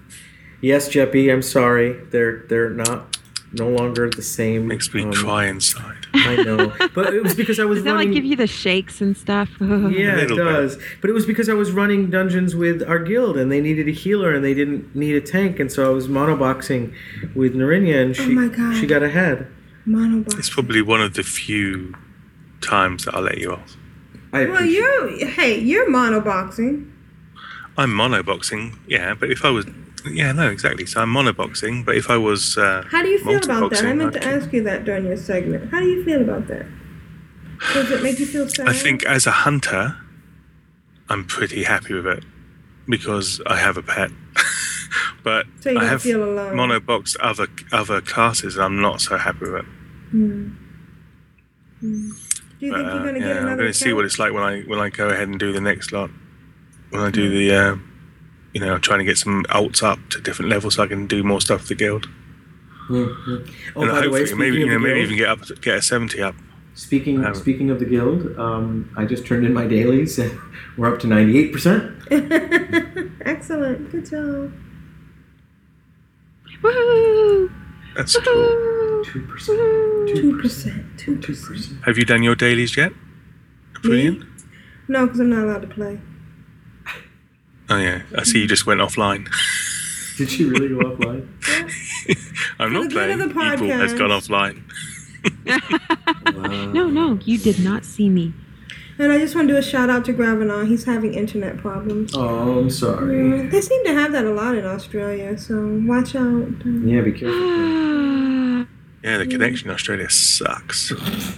Yes, 0.59 0.89
Jeppy, 0.89 1.31
I'm 1.31 1.41
sorry, 1.41 1.93
they're 2.11 2.43
they're 2.49 2.69
not 2.69 3.17
no 3.53 3.69
longer 3.69 4.09
the 4.09 4.21
same. 4.21 4.67
Makes 4.67 4.93
me 4.93 5.03
um, 5.03 5.13
cry 5.13 5.45
inside. 5.45 6.06
I 6.19 6.35
know, 6.43 6.73
but 6.93 7.13
it 7.13 7.21
was 7.23 7.35
because 7.35 7.59
I 7.59 7.65
was 7.65 7.77
Does 7.79 7.83
that 7.85 7.91
running. 7.93 8.07
like 8.09 8.15
give 8.15 8.25
you 8.25 8.35
the 8.35 8.47
shakes 8.47 9.01
and 9.01 9.15
stuff? 9.15 9.49
Yeah, 9.59 10.17
it 10.17 10.27
does. 10.29 10.77
But 11.01 11.09
it 11.09 11.13
was 11.13 11.25
because 11.25 11.49
I 11.49 11.53
was 11.53 11.71
running 11.71 12.09
dungeons 12.09 12.55
with 12.55 12.81
our 12.87 12.99
guild, 12.99 13.37
and 13.37 13.51
they 13.51 13.61
needed 13.61 13.87
a 13.87 13.91
healer, 13.91 14.33
and 14.33 14.43
they 14.43 14.53
didn't 14.53 14.95
need 14.95 15.15
a 15.15 15.21
tank, 15.21 15.59
and 15.59 15.71
so 15.71 15.85
I 15.85 15.93
was 15.93 16.07
monoboxing 16.07 16.93
with 17.35 17.53
Narinia, 17.55 18.01
and 18.01 18.11
oh 18.11 18.13
she 18.13 18.31
Oh 18.31 18.35
my 18.35 18.47
God. 18.47 18.75
she 18.75 18.85
got 18.87 19.03
ahead. 19.03 19.47
Monobox. 19.87 20.37
It's 20.39 20.49
probably 20.49 20.81
one 20.81 21.01
of 21.01 21.13
the 21.13 21.23
few 21.23 21.93
times 22.61 23.05
that 23.05 23.15
I'll 23.15 23.21
let 23.23 23.37
you 23.37 23.53
off. 23.53 23.77
I 24.33 24.45
Well, 24.45 24.65
you're 24.65 25.27
hey, 25.27 25.59
you're 25.59 25.89
monoboxing. 25.89 26.91
I'm 27.77 27.91
monoboxing, 27.91 28.77
yeah, 28.87 29.13
but 29.13 29.29
if 29.31 29.45
I 29.45 29.49
was, 29.51 29.65
yeah, 30.11 30.31
no, 30.31 30.49
exactly. 30.49 30.85
So 30.85 31.01
I'm 31.01 31.13
monoboxing, 31.13 31.85
but 31.85 31.95
if 31.95 32.09
I 32.09 32.17
was, 32.17 32.57
uh, 32.57 32.83
How 32.91 33.01
do 33.03 33.09
you 33.09 33.19
feel 33.19 33.43
about 33.43 33.71
that? 33.71 33.85
I 33.85 33.93
meant 33.93 34.13
to 34.13 34.23
ask 34.25 34.51
you 34.53 34.63
that 34.63 34.85
during 34.85 35.05
your 35.05 35.17
segment. 35.17 35.71
How 35.71 35.79
do 35.79 35.85
you 35.87 36.03
feel 36.03 36.21
about 36.21 36.47
that? 36.47 36.65
Does 37.73 37.89
it 37.91 38.03
make 38.03 38.19
you 38.19 38.25
feel 38.25 38.47
sad? 38.49 38.67
I 38.69 38.73
think 38.73 39.03
as 39.05 39.25
a 39.25 39.31
hunter, 39.31 39.95
I'm 41.09 41.25
pretty 41.25 41.63
happy 41.63 41.93
with 41.95 42.05
it 42.07 42.23
because 42.87 43.41
I 43.47 43.57
have 43.57 43.77
a 43.77 43.81
pet. 43.83 44.11
but 45.23 45.45
So 45.61 45.77
I 45.77 45.83
have 45.83 46.01
feel 46.03 46.23
alone. 46.23 46.55
monoboxed 46.55 47.15
other 47.19 47.47
other 47.71 48.01
classes, 48.01 48.55
and 48.55 48.63
I'm 48.65 48.81
not 48.81 49.01
so 49.01 49.17
happy 49.17 49.39
with 49.45 49.55
it. 49.55 49.65
Hmm. 50.11 50.49
Hmm. 51.79 52.09
Do 52.59 52.65
you 52.65 52.73
think 52.73 52.87
Uh, 52.87 52.93
you're 52.93 53.05
gonna 53.05 53.19
yeah, 53.19 53.33
get 53.33 53.37
I'm 53.43 53.57
going 53.57 53.67
to 53.67 53.73
see 53.73 53.93
what 53.93 54.05
it's 54.05 54.17
like 54.19 54.33
when 54.33 54.43
I 54.43 54.61
when 54.61 54.79
I 54.79 54.89
go 54.89 55.09
ahead 55.09 55.27
and 55.27 55.39
do 55.39 55.51
the 55.53 55.61
next 55.61 55.91
lot. 55.91 56.09
When 56.89 57.01
I 57.01 57.11
do 57.11 57.29
the, 57.29 57.53
uh, 57.53 57.75
you 58.53 58.61
know, 58.61 58.77
trying 58.77 58.99
to 58.99 59.05
get 59.05 59.17
some 59.17 59.43
alts 59.49 59.83
up 59.83 59.99
to 60.09 60.21
different 60.21 60.49
levels 60.49 60.75
so 60.75 60.83
I 60.83 60.87
can 60.87 61.07
do 61.07 61.23
more 61.23 61.41
stuff 61.41 61.61
with 61.61 61.69
the 61.69 61.75
guild. 61.75 62.07
Mhm. 62.89 63.49
Oh, 63.75 63.81
and 63.81 63.91
by 63.91 64.01
the 64.01 64.09
way, 64.09 64.19
hopefully, 64.21 64.39
maybe 64.39 64.57
you 64.59 64.67
know, 64.67 64.79
maybe 64.79 64.93
guild, 64.99 65.05
even 65.11 65.17
get 65.17 65.29
up 65.29 65.61
get 65.61 65.77
a 65.77 65.81
seventy 65.81 66.21
up. 66.21 66.35
speaking 66.73 67.23
Um, 67.25 67.35
speaking 67.35 67.69
of 67.69 67.79
the 67.79 67.85
guild, 67.85 68.37
um, 68.39 68.89
I 68.95 69.03
just 69.05 69.25
turned 69.25 69.45
in 69.45 69.53
my 69.53 69.67
dailies. 69.67 70.17
and 70.19 70.31
We're 70.77 70.93
up 70.93 70.99
to 71.01 71.07
ninety 71.07 71.37
eight 71.37 71.51
percent. 71.51 71.91
Excellent. 73.21 73.91
Good 73.91 74.09
job. 74.09 74.53
Woohoo! 76.63 77.51
That's 77.95 78.15
cool. 78.17 78.33
Woohoo! 78.33 79.05
Two 79.05 79.21
percent. 79.27 80.07
Two 80.09 80.37
percent. 80.41 80.99
Two 80.99 81.15
percent. 81.17 81.83
Have 81.85 81.97
you 81.97 82.05
done 82.05 82.23
your 82.23 82.35
dailies 82.35 82.77
yet? 82.77 82.91
Brilliant. 83.83 84.23
No, 84.87 85.05
because 85.05 85.19
I'm 85.19 85.29
not 85.29 85.43
allowed 85.43 85.61
to 85.61 85.67
play. 85.67 85.99
Oh 87.69 87.77
yeah, 87.77 88.01
I 88.17 88.23
see 88.23 88.39
you 88.41 88.47
just 88.47 88.65
went 88.65 88.79
offline. 88.81 89.27
Did 90.17 90.29
she 90.31 90.45
really 90.45 90.69
go 90.69 90.77
offline? 90.77 91.27
I'm 92.59 92.69
For 92.69 92.73
not 92.73 92.83
the 92.83 92.87
good 92.87 92.91
playing. 92.91 93.21
of 93.21 93.33
the 93.33 93.53
Evil 93.53 93.67
has 93.77 93.93
gone 93.93 94.09
offline. 94.09 94.63
Wow. 95.45 96.67
No, 96.73 96.87
no, 96.89 97.19
you 97.25 97.37
did 97.37 97.59
not 97.59 97.83
see 97.85 98.09
me. 98.09 98.33
And 98.99 99.11
I 99.11 99.17
just 99.19 99.35
want 99.35 99.47
to 99.47 99.53
do 99.53 99.57
a 99.57 99.61
shout 99.61 99.89
out 99.89 100.05
to 100.05 100.13
Gravanon. 100.13 100.67
He's 100.67 100.83
having 100.85 101.13
internet 101.13 101.57
problems. 101.57 102.11
Oh, 102.15 102.59
I'm 102.59 102.69
sorry. 102.69 103.15
Mm, 103.15 103.51
They 103.51 103.61
seem 103.61 103.83
to 103.85 103.93
have 103.93 104.11
that 104.11 104.25
a 104.25 104.31
lot 104.31 104.55
in 104.55 104.65
Australia, 104.65 105.37
so 105.37 105.81
watch 105.85 106.15
out. 106.15 106.47
Yeah, 106.65 107.01
be 107.01 107.11
careful. 107.11 108.65
Yeah, 109.03 109.19
the 109.19 109.27
connection 109.27 109.69
in 109.69 109.73
Australia 109.75 110.09
sucks. 110.09 110.91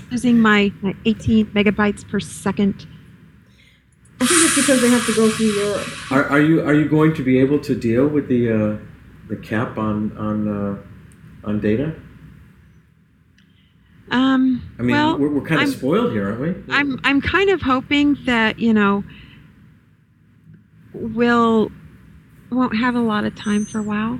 Using 0.09 0.39
my, 0.39 0.71
my 0.81 0.95
18 1.05 1.47
megabytes 1.47 2.07
per 2.09 2.19
second. 2.19 2.87
I 4.21 4.25
think 4.25 4.43
it's 4.43 4.55
because 4.55 4.81
they 4.81 4.89
have 4.89 5.05
to 5.05 5.13
go 5.15 5.29
through 5.29 5.47
Europe. 5.47 5.87
Are, 6.11 6.25
are 6.25 6.41
you 6.41 6.61
are 6.61 6.73
you 6.73 6.89
going 6.89 7.13
to 7.15 7.23
be 7.23 7.39
able 7.39 7.59
to 7.59 7.73
deal 7.75 8.07
with 8.07 8.27
the 8.27 8.51
uh, 8.51 8.77
the 9.29 9.37
cap 9.37 9.77
on 9.77 10.15
on 10.17 10.47
uh, 10.47 11.47
on 11.47 11.59
data? 11.61 11.95
Um, 14.11 14.61
I 14.79 14.81
mean, 14.81 14.95
well, 14.95 15.17
we're, 15.17 15.29
we're 15.29 15.41
kind 15.41 15.61
of 15.61 15.69
I'm- 15.69 15.77
spoiled 15.77 16.11
here, 16.11 16.27
aren't 16.27 16.41
we? 16.41 16.73
I'm 16.73 16.99
I'm 17.03 17.21
kind 17.21 17.49
of 17.49 17.61
hoping 17.61 18.17
that 18.25 18.59
you 18.59 18.73
know 18.73 19.03
we'll 20.93 21.71
won't 22.51 22.75
have 22.75 22.95
a 22.95 22.99
lot 23.01 23.23
of 23.23 23.35
time 23.35 23.65
for 23.65 23.81
WoW. 23.81 24.19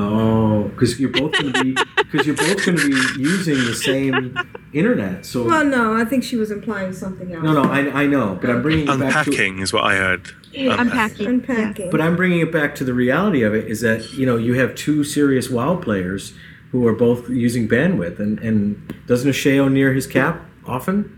Oh, 0.00 0.68
because 0.68 1.00
you're 1.00 1.10
both 1.10 1.32
going 1.32 1.52
to 1.52 1.64
be 1.64 1.72
because 1.96 2.24
you're 2.24 2.36
both 2.36 2.64
going 2.64 2.78
to 2.78 2.88
be 2.88 3.20
using 3.20 3.56
the 3.56 3.74
same 3.74 4.38
internet. 4.72 5.26
So 5.26 5.44
Well, 5.44 5.64
no, 5.64 5.94
I 5.94 6.04
think 6.04 6.22
she 6.22 6.36
was 6.36 6.52
implying 6.52 6.92
something 6.92 7.32
else. 7.32 7.42
no, 7.42 7.62
no, 7.62 7.70
I, 7.70 8.02
I 8.02 8.06
know, 8.06 8.38
but 8.40 8.48
I'm 8.48 8.62
bringing 8.62 8.84
it 8.84 8.86
back 8.86 9.24
to 9.24 9.30
Unpacking 9.30 9.58
is 9.58 9.72
what 9.72 9.84
I 9.84 9.96
heard. 9.96 10.30
Yeah, 10.52 10.80
Unpacking. 10.80 11.26
Unpacking. 11.26 11.90
but 11.90 12.00
I'm 12.00 12.14
bringing 12.14 12.40
it 12.40 12.52
back 12.52 12.76
to 12.76 12.84
the 12.84 12.94
reality 12.94 13.42
of 13.42 13.54
it 13.54 13.66
is 13.66 13.80
that 13.80 14.12
you 14.12 14.24
know 14.24 14.36
you 14.36 14.54
have 14.54 14.74
two 14.76 15.02
serious 15.02 15.50
WoW 15.50 15.76
players 15.76 16.32
who 16.70 16.86
are 16.86 16.94
both 16.94 17.28
using 17.28 17.68
bandwidth, 17.68 18.20
and 18.20 18.38
and 18.38 18.94
doesn't 19.06 19.30
Ashayo 19.30 19.70
near 19.70 19.92
his 19.92 20.06
cap 20.06 20.44
often? 20.66 21.14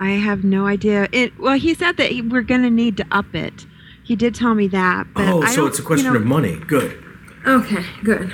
I 0.00 0.10
have 0.10 0.44
no 0.44 0.66
idea. 0.66 1.08
It 1.10 1.38
well, 1.38 1.58
he 1.58 1.74
said 1.74 1.96
that 1.96 2.12
he, 2.12 2.22
we're 2.22 2.42
going 2.42 2.62
to 2.62 2.70
need 2.70 2.96
to 2.98 3.06
up 3.10 3.34
it. 3.34 3.66
He 4.04 4.14
did 4.14 4.34
tell 4.34 4.54
me 4.54 4.68
that. 4.68 5.06
But 5.14 5.28
oh, 5.28 5.42
I 5.42 5.54
so 5.54 5.66
it's 5.66 5.78
a 5.78 5.82
question 5.82 6.06
you 6.06 6.12
know, 6.12 6.20
of 6.20 6.26
money. 6.26 6.56
Good. 6.56 7.04
Okay, 7.48 7.84
good. 8.04 8.32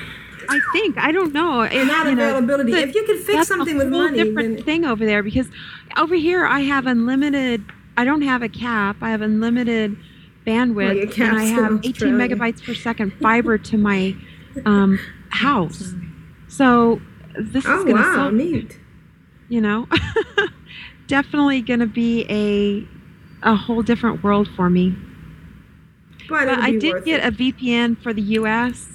I 0.49 0.61
think 0.73 0.99
I 0.99 1.11
don't 1.12 1.32
know. 1.32 1.62
If, 1.62 1.73
Not 1.89 2.07
you 2.07 2.15
know, 2.16 2.28
availability. 2.39 2.73
If 2.74 2.95
you 2.95 3.05
could 3.05 3.20
fix 3.20 3.49
something 3.49 3.77
a 3.77 3.78
with 3.85 3.93
whole 3.93 4.03
money, 4.05 4.23
different 4.23 4.57
then- 4.59 4.65
thing 4.65 4.85
over 4.85 5.05
there 5.07 5.23
because 5.23 5.49
over 5.97 6.15
here 6.15 6.45
I 6.47 6.61
have 6.61 6.86
unlimited. 6.86 7.65
I 7.97 8.05
don't 8.05 8.23
have 8.23 8.43
a 8.43 8.49
cap. 8.49 8.97
I 9.01 9.11
have 9.11 9.23
unlimited 9.23 9.97
bandwidth, 10.47 11.19
Well, 11.19 11.28
and 11.28 11.39
I 11.39 11.45
have 11.45 11.78
18 11.85 11.93
Australia. 11.93 12.28
megabytes 12.36 12.62
per 12.62 12.74
second 12.74 13.12
fiber 13.23 13.57
to 13.57 13.78
my 13.78 14.15
um, 14.66 14.99
house. 15.31 15.95
So 16.49 17.01
this 17.39 17.65
Oh 17.66 17.78
is 17.78 17.85
going 17.85 17.97
to 17.97 18.03
wow, 18.03 18.15
solve 18.15 18.35
neat. 18.35 18.78
you 19.49 19.61
know 19.61 19.89
definitely 21.09 21.61
going 21.62 21.81
to 21.81 21.86
be 21.86 22.24
a 22.31 22.86
a 23.49 23.55
whole 23.57 23.82
different 23.82 24.23
world 24.23 24.49
for 24.57 24.70
me 24.70 24.95
But, 26.28 26.47
but 26.47 26.59
i 26.61 26.70
did 26.73 27.05
get 27.05 27.24
it. 27.24 27.27
a 27.35 27.36
vpn 27.36 28.01
for 28.01 28.12
the 28.15 28.23
us 28.23 28.94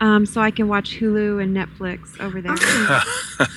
um, 0.00 0.24
so 0.26 0.40
i 0.40 0.50
can 0.50 0.68
watch 0.68 0.98
hulu 0.98 1.42
and 1.42 1.56
netflix 1.56 2.18
over 2.20 2.40
there 2.40 2.54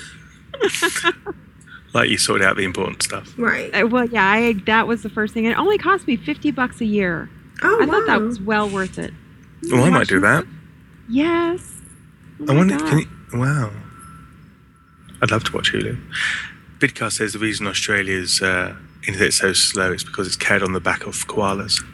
like 1.93 2.09
you 2.09 2.18
sorted 2.18 2.45
out 2.47 2.55
the 2.55 2.63
important 2.63 3.03
stuff. 3.03 3.34
right. 3.38 3.73
Uh, 3.73 3.88
well 3.88 4.05
yeah 4.05 4.26
I, 4.30 4.53
that 4.65 4.88
was 4.88 5.03
the 5.03 5.09
first 5.09 5.34
thing 5.34 5.45
and 5.45 5.53
it 5.53 5.57
only 5.59 5.77
cost 5.77 6.07
me 6.07 6.15
50 6.18 6.51
bucks 6.51 6.81
a 6.81 6.85
year 6.85 7.30
Oh 7.63 7.80
i 7.81 7.85
wow. 7.85 7.91
thought 7.93 8.07
that 8.07 8.22
was 8.22 8.39
well 8.39 8.69
worth 8.69 8.97
it 8.97 9.13
Well, 9.72 9.84
I 9.84 9.89
might 9.89 10.07
do 10.07 10.19
that. 10.22 10.45
yes 11.09 11.77
Oh 12.43 12.53
I 12.53 12.57
wonder. 12.57 12.76
Can 12.80 12.99
you, 12.99 13.07
wow. 13.39 13.72
I'd 15.22 15.30
love 15.30 15.43
to 15.43 15.51
watch 15.53 15.72
Hulu. 15.72 15.95
Vidcast 16.80 17.11
says 17.18 17.34
the 17.34 17.38
reason 17.39 17.68
Australia's 17.68 18.41
uh, 18.41 18.76
internet's 19.07 19.38
so 19.38 19.53
slow 19.53 19.91
is 19.93 20.03
because 20.03 20.26
it's 20.26 20.35
carried 20.35 20.63
on 20.63 20.73
the 20.73 20.80
back 20.80 21.05
of 21.05 21.13
koalas, 21.27 21.85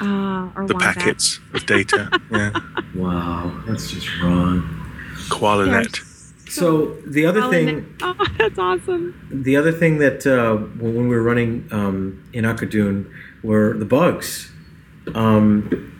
uh, 0.00 0.50
or 0.56 0.66
the 0.66 0.74
Wombat. 0.74 0.96
packets 0.96 1.40
of 1.52 1.64
data. 1.66 2.08
yeah, 2.30 2.50
Wow, 2.94 3.62
that's 3.66 3.90
just 3.90 4.08
wrong. 4.22 4.62
koala 5.30 5.66
Yeah. 5.66 5.82
So 6.48 6.94
the 7.06 7.26
other 7.26 7.40
Well, 7.40 7.50
thing. 7.50 7.96
oh 8.02 8.14
that's 8.38 8.58
awesome 8.58 9.14
The 9.30 9.56
other 9.56 9.72
thing 9.72 9.98
that 9.98 10.26
uh, 10.26 10.56
when 10.80 10.94
when 10.96 11.08
we 11.08 11.14
were 11.16 11.22
running 11.22 11.66
um, 11.72 12.22
in 12.32 12.44
Auchindoun 12.44 13.10
were 13.42 13.74
the 13.76 13.84
bugs. 13.96 14.50
Um, 15.14 15.90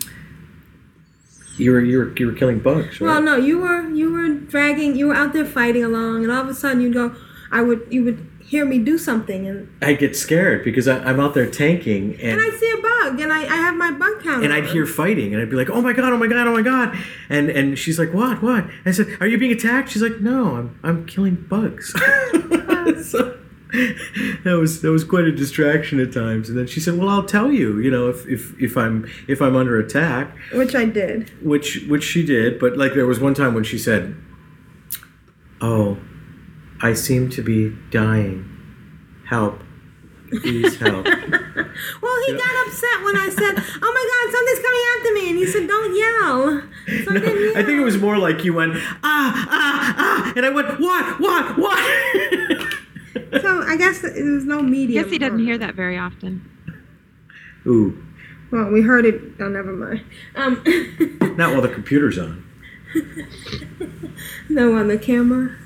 you 1.56 1.70
were 1.72 1.80
you 1.80 1.98
were 1.98 2.12
you 2.16 2.26
were 2.26 2.32
killing 2.32 2.58
bugs, 2.58 3.00
right? 3.00 3.06
Well, 3.08 3.22
no, 3.22 3.36
you 3.36 3.58
were 3.58 3.88
you 3.90 4.10
were 4.12 4.28
dragging. 4.28 4.96
You 4.96 5.08
were 5.08 5.14
out 5.14 5.32
there 5.32 5.44
fighting 5.44 5.84
along, 5.84 6.24
and 6.24 6.32
all 6.32 6.42
of 6.42 6.48
a 6.48 6.54
sudden 6.54 6.80
you'd 6.80 6.94
go. 6.94 7.14
I 7.52 7.62
would 7.62 7.86
you 7.90 8.02
would 8.04 8.26
hear 8.46 8.64
me 8.64 8.78
do 8.78 8.98
something, 8.98 9.46
and 9.46 9.68
I 9.82 9.94
get 9.94 10.16
scared 10.16 10.64
because 10.64 10.86
I, 10.86 10.98
I'm 10.98 11.18
out 11.20 11.34
there 11.34 11.50
tanking 11.50 12.14
and 12.14 12.32
and 12.32 12.40
I 12.40 12.50
see 12.56 12.70
a 12.70 12.80
bug, 12.82 13.20
and 13.20 13.32
I, 13.32 13.42
I 13.42 13.56
have 13.56 13.76
my 13.76 13.90
bug 13.90 14.22
counter. 14.22 14.44
and 14.44 14.52
I'd 14.52 14.66
hear 14.66 14.86
fighting 14.86 15.32
and 15.32 15.42
I'd 15.42 15.50
be 15.50 15.56
like, 15.56 15.70
oh 15.70 15.80
my 15.80 15.92
god, 15.92 16.12
oh 16.12 16.16
my 16.16 16.26
god, 16.26 16.46
oh 16.46 16.52
my 16.52 16.62
god, 16.62 16.96
and 17.28 17.50
and 17.50 17.78
she's 17.78 17.98
like, 17.98 18.12
what, 18.12 18.42
what? 18.42 18.66
I 18.84 18.90
said, 18.92 19.16
are 19.20 19.26
you 19.26 19.38
being 19.38 19.52
attacked? 19.52 19.90
She's 19.90 20.02
like, 20.02 20.20
no, 20.20 20.56
I'm 20.56 20.78
I'm 20.82 21.06
killing 21.06 21.36
bugs. 21.48 21.92
so, 23.08 23.38
that 24.44 24.56
was 24.58 24.82
that 24.82 24.90
was 24.90 25.04
quite 25.04 25.24
a 25.24 25.32
distraction 25.32 25.98
at 25.98 26.12
times. 26.12 26.48
And 26.48 26.58
then 26.58 26.66
she 26.66 26.80
said, 26.80 26.96
well, 26.98 27.08
I'll 27.08 27.24
tell 27.24 27.50
you, 27.50 27.78
you 27.80 27.90
know, 27.90 28.08
if 28.08 28.26
if 28.26 28.60
if 28.60 28.76
I'm 28.76 29.08
if 29.26 29.40
I'm 29.42 29.56
under 29.56 29.78
attack. 29.78 30.36
which 30.52 30.74
I 30.74 30.84
did. 30.84 31.30
which 31.42 31.84
which 31.88 32.04
she 32.04 32.24
did 32.24 32.58
but 32.58 32.76
like 32.76 32.94
there 32.94 33.06
was 33.06 33.18
one 33.20 33.34
time 33.34 33.54
when 33.54 33.64
she 33.64 33.78
said 33.78 34.14
oh 35.60 35.98
i 36.84 36.92
seem 36.92 37.28
to 37.30 37.42
be 37.42 37.60
dying 37.90 38.44
help 39.26 39.60
please 40.42 40.76
help 40.76 41.06
Well, 42.00 42.16
he 42.26 42.32
got 42.32 42.66
upset 42.66 43.02
when 43.02 43.16
I 43.16 43.28
said, 43.30 43.54
"Oh 43.82 43.92
my 43.98 44.04
God, 44.12 44.24
something's 44.34 44.62
coming 44.66 44.84
after 44.94 45.10
me," 45.18 45.24
and 45.30 45.38
he 45.38 45.46
said, 45.46 45.66
"Don't 45.66 45.92
yell." 45.96 46.62
So 47.04 47.10
I 47.10 47.18
no, 47.18 47.32
yell. 47.32 47.58
i 47.58 47.62
think 47.64 47.80
it 47.80 47.84
was 47.84 47.98
more 47.98 48.16
like 48.16 48.44
you 48.44 48.52
went 48.54 48.74
ah 49.02 49.48
ah 49.50 49.94
ah 49.98 50.32
and 50.36 50.46
i 50.46 50.50
went 50.50 50.68
what 50.78 51.18
what 51.18 51.58
what 51.58 51.78
So 53.42 53.62
I 53.62 53.76
guess 53.76 54.02
there 54.02 54.12
was 54.24 54.44
no 54.44 54.62
medium. 54.62 55.02
guess 55.02 55.10
he 55.12 55.18
doesn't 55.18 55.40
hear 55.40 55.58
that 55.58 55.74
very 55.74 55.98
often 55.98 56.48
ooh 57.66 58.00
Well, 58.52 58.70
we 58.70 58.82
heard 58.82 59.04
it. 59.04 59.20
Oh, 59.40 59.48
never 59.48 59.72
mind. 59.72 60.02
Um, 60.36 60.62
not 61.36 61.52
while 61.52 61.62
the 61.62 61.68
computer's 61.78 62.18
on 62.18 62.44
no 64.48 64.76
on 64.76 64.86
the 64.88 64.98
camera. 64.98 65.56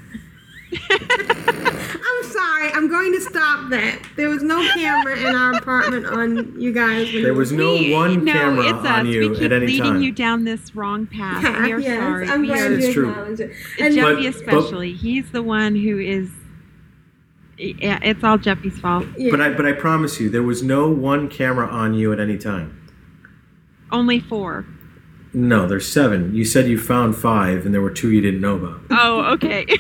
I'm 0.91 2.25
sorry. 2.31 2.71
I'm 2.73 2.89
going 2.89 3.13
to 3.13 3.21
stop 3.21 3.71
that. 3.71 4.01
There 4.17 4.29
was 4.29 4.43
no 4.43 4.67
camera 4.75 5.19
in 5.19 5.35
our 5.35 5.55
apartment 5.55 6.07
on 6.07 6.61
you 6.61 6.73
guys. 6.73 7.13
when 7.13 7.23
there 7.23 7.35
was 7.35 7.53
no 7.53 7.73
We- 7.75 7.93
one 7.93 8.25
no, 8.25 8.33
camera 8.33 8.65
it's 8.67 8.79
us. 8.79 8.87
on 8.87 9.07
you 9.07 9.31
we 9.31 9.35
keep 9.37 9.45
at 9.45 9.53
any 9.53 9.67
leading 9.67 9.83
time 9.85 10.03
you 10.03 10.13
down 10.13 10.45
this 10.45 10.75
wrong 10.75 11.07
path. 11.07 11.43
We 11.63 11.73
are 11.73 11.79
yes, 11.81 11.99
sorry. 11.99 12.29
I'm 12.29 12.41
we 12.43 12.47
glad 12.49 12.71
are, 12.71 12.75
It's 12.75 12.87
you 12.89 12.93
true. 12.93 13.11
acknowledge 13.11 13.41
it. 13.41 13.53
And 13.81 13.95
Jeppy 13.95 14.25
But- 14.25 14.35
especially. 14.37 14.93
He's 14.93 15.31
the 15.31 15.43
one 15.43 15.75
who 15.77 15.99
is. 15.99 16.31
Yeah, 17.61 17.99
it's 18.03 18.23
all 18.23 18.39
Jeppy's 18.39 18.79
fault. 18.79 19.05
yeah. 19.17 19.33
but 19.33 19.41
i 19.41 19.51
but 19.53 19.67
i 19.67 19.73
promise 19.73 20.21
you 20.21 20.31
there 20.31 20.45
was 20.45 20.63
no 20.63 20.89
one 20.89 21.29
camera 21.29 21.67
on 21.67 21.93
you 21.93 22.13
at 22.13 22.21
any 22.21 22.39
time 22.39 22.89
Only 23.91 24.21
four. 24.21 24.65
no 25.35 25.67
there's 25.67 25.91
seven 25.93 26.33
you 26.37 26.45
said 26.45 26.69
you 26.69 26.79
found 26.79 27.17
five 27.17 27.67
and 27.67 27.75
there 27.75 27.81
were 27.83 27.91
two 27.91 28.13
you 28.13 28.21
didn't 28.21 28.41
know 28.41 28.55
about 28.55 28.81
Oh, 28.93 29.33
okay. 29.33 29.67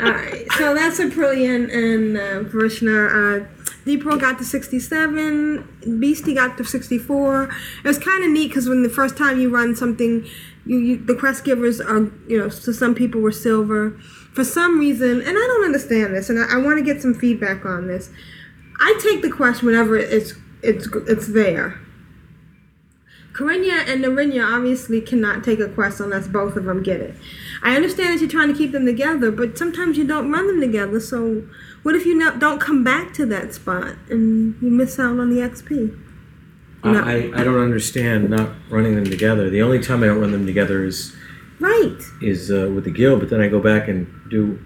All 0.00 0.10
right, 0.10 0.46
so 0.52 0.74
that's 0.74 0.98
Aprillian 0.98 1.72
and 1.72 2.16
uh, 2.16 2.48
Vrishna. 2.50 3.42
Uh, 3.42 3.46
Deepro 3.84 4.18
got 4.18 4.38
to 4.38 4.44
67, 4.44 5.98
Beastie 6.00 6.34
got 6.34 6.56
to 6.56 6.64
64. 6.64 7.44
It 7.84 7.88
was 7.88 7.98
kind 7.98 8.24
of 8.24 8.30
neat 8.30 8.48
because 8.48 8.68
when 8.68 8.82
the 8.82 8.88
first 8.88 9.16
time 9.16 9.38
you 9.38 9.50
run 9.50 9.76
something, 9.76 10.26
you, 10.64 10.78
you 10.78 10.96
the 10.96 11.14
quest 11.14 11.44
givers 11.44 11.80
are, 11.80 12.10
you 12.26 12.38
know, 12.38 12.48
so 12.48 12.72
some 12.72 12.94
people 12.94 13.20
were 13.20 13.32
silver. 13.32 13.90
For 14.32 14.42
some 14.42 14.80
reason, 14.80 15.20
and 15.20 15.28
I 15.28 15.32
don't 15.32 15.64
understand 15.64 16.14
this, 16.14 16.30
and 16.30 16.38
I, 16.38 16.54
I 16.54 16.56
want 16.56 16.78
to 16.78 16.84
get 16.84 17.02
some 17.02 17.14
feedback 17.14 17.64
on 17.66 17.86
this. 17.86 18.10
I 18.80 18.98
take 19.02 19.22
the 19.22 19.30
quest 19.30 19.62
whenever 19.62 19.96
it's 19.96 20.34
it's 20.62 20.88
it's 21.06 21.28
there. 21.28 21.78
Corinna 23.34 23.82
and 23.88 24.04
Narinya 24.04 24.46
obviously 24.56 25.00
cannot 25.00 25.42
take 25.44 25.58
a 25.60 25.68
quest 25.68 26.00
unless 26.00 26.28
both 26.28 26.56
of 26.56 26.64
them 26.64 26.82
get 26.82 27.00
it. 27.00 27.14
I 27.62 27.74
understand 27.74 28.14
that 28.14 28.20
you're 28.20 28.30
trying 28.30 28.48
to 28.48 28.56
keep 28.56 28.70
them 28.72 28.86
together, 28.86 29.30
but 29.32 29.58
sometimes 29.58 29.98
you 29.98 30.06
don't 30.06 30.30
run 30.30 30.46
them 30.46 30.60
together. 30.60 31.00
So, 31.00 31.42
what 31.82 31.96
if 31.96 32.06
you 32.06 32.18
don't 32.38 32.60
come 32.60 32.84
back 32.84 33.12
to 33.14 33.26
that 33.26 33.52
spot 33.52 33.96
and 34.08 34.54
you 34.62 34.70
miss 34.70 34.98
out 35.00 35.18
on 35.18 35.30
the 35.30 35.40
XP? 35.42 36.00
I, 36.84 36.92
No. 36.92 37.02
I, 37.02 37.40
I 37.40 37.44
don't 37.44 37.60
understand 37.60 38.30
not 38.30 38.50
running 38.70 38.94
them 38.94 39.04
together. 39.06 39.50
The 39.50 39.62
only 39.62 39.80
time 39.80 40.02
I 40.02 40.06
don't 40.06 40.20
run 40.20 40.30
them 40.32 40.46
together 40.46 40.84
is 40.84 41.14
Right. 41.58 42.00
is 42.20 42.50
uh, 42.52 42.70
with 42.74 42.84
the 42.84 42.90
guild, 42.90 43.20
but 43.20 43.30
then 43.30 43.40
I 43.40 43.48
go 43.48 43.58
back 43.60 43.88
and 43.88 44.06
do, 44.30 44.58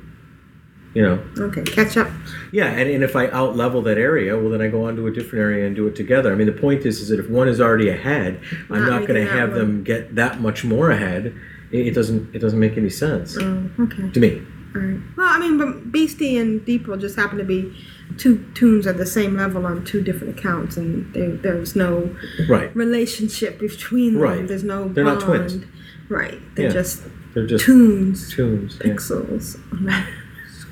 you 0.94 1.02
know, 1.02 1.22
Okay, 1.38 1.62
catch 1.62 1.96
up. 1.96 2.08
yeah. 2.52 2.66
And, 2.66 2.88
and 2.90 3.04
if 3.04 3.14
I 3.14 3.28
out 3.28 3.56
level 3.56 3.82
that 3.82 3.98
area, 3.98 4.36
well, 4.38 4.50
then 4.50 4.62
I 4.62 4.68
go 4.68 4.84
on 4.86 4.96
to 4.96 5.06
a 5.06 5.10
different 5.12 5.42
area 5.42 5.66
and 5.66 5.76
do 5.76 5.86
it 5.86 5.94
together. 5.94 6.32
I 6.32 6.34
mean, 6.34 6.46
the 6.46 6.52
point 6.60 6.86
is, 6.86 7.00
is 7.00 7.08
that 7.08 7.20
if 7.20 7.28
one 7.28 7.46
is 7.48 7.60
already 7.60 7.88
ahead, 7.88 8.40
I'm 8.70 8.80
Not 8.86 9.00
not 9.00 9.08
going 9.08 9.24
to 9.24 9.30
have 9.30 9.52
them 9.54 9.84
get 9.84 10.14
that 10.16 10.40
much 10.40 10.64
more 10.64 10.90
ahead. 10.90 11.34
It, 11.70 11.88
it 11.88 11.94
doesn't 11.94 12.34
it 12.34 12.38
doesn't 12.38 12.58
make 12.58 12.76
any 12.78 12.88
sense 12.90 13.36
Oh, 13.38 13.70
okay. 13.80 14.10
to 14.10 14.20
me. 14.20 14.42
All 14.74 14.80
right. 14.82 15.00
Well, 15.16 15.26
I 15.28 15.38
mean, 15.38 15.56
but 15.58 15.92
Beastie 15.92 16.36
and 16.38 16.60
Deeple 16.64 16.98
just 17.00 17.16
happen 17.16 17.38
to 17.38 17.44
be 17.44 17.74
two 18.16 18.44
tunes 18.54 18.86
at 18.86 18.96
the 18.96 19.06
same 19.06 19.36
level 19.36 19.66
on 19.66 19.84
two 19.84 20.02
different 20.02 20.38
accounts, 20.38 20.76
and 20.78 21.12
there, 21.14 21.30
there's 21.36 21.76
no 21.76 22.14
Right. 22.48 22.74
relationship 22.74 23.58
between 23.58 24.14
them. 24.14 24.22
Right. 24.22 24.46
There's 24.48 24.64
no 24.64 24.88
They're 24.88 25.04
bond. 25.04 25.20
not 25.20 25.26
twins. 25.26 25.64
Right. 26.08 26.38
They're 26.54 26.66
Yeah. 26.66 26.72
just 26.72 27.02
They're 27.34 27.46
just 27.46 27.64
tunes, 27.64 28.30
tunes. 28.32 28.78
pixels 28.78 29.42
screen. 29.42 29.92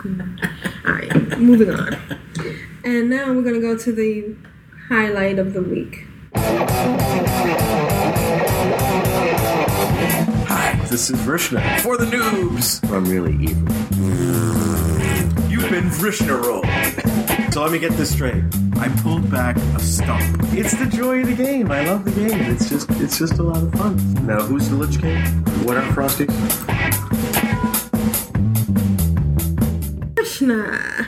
All 0.86 0.92
right, 0.92 1.38
moving 1.38 1.70
on. 1.70 1.96
And 2.84 3.10
now 3.10 3.32
we're 3.32 3.42
gonna 3.42 3.60
go 3.60 3.76
to 3.76 3.92
the 3.92 4.36
highlight 4.88 5.38
of 5.38 5.52
the 5.52 5.62
week. 5.62 6.06
Hi, 10.48 10.78
this 10.88 11.10
is 11.10 11.18
Vrishna 11.20 11.80
for 11.80 11.96
the 11.96 12.06
noobs. 12.06 12.88
I'm 12.92 13.04
really 13.06 13.34
evil. 13.34 13.74
You've 15.50 15.68
been 15.70 15.90
Vrishna 15.90 16.40
rolled. 16.40 16.66
So 17.52 17.62
let 17.62 17.72
me 17.72 17.78
get 17.78 17.92
this 17.92 18.12
straight. 18.12 18.44
I 18.76 18.88
pulled 19.02 19.28
back 19.30 19.56
a 19.56 19.80
stump. 19.80 20.22
It's 20.52 20.76
the 20.78 20.86
joy 20.86 21.22
of 21.22 21.26
the 21.28 21.34
game. 21.34 21.72
I 21.72 21.84
love 21.84 22.04
the 22.04 22.12
game. 22.12 22.40
It's 22.52 22.68
just 22.68 22.88
it's 22.92 23.18
just 23.18 23.38
a 23.38 23.42
lot 23.42 23.62
of 23.62 23.72
fun. 23.72 23.96
Now, 24.26 24.42
who's 24.42 24.68
the 24.68 24.76
Lich 24.76 25.00
King? 25.00 25.24
What 25.64 25.76
are 25.76 25.92
Frosty? 25.92 26.26
Vrishna, 30.36 31.06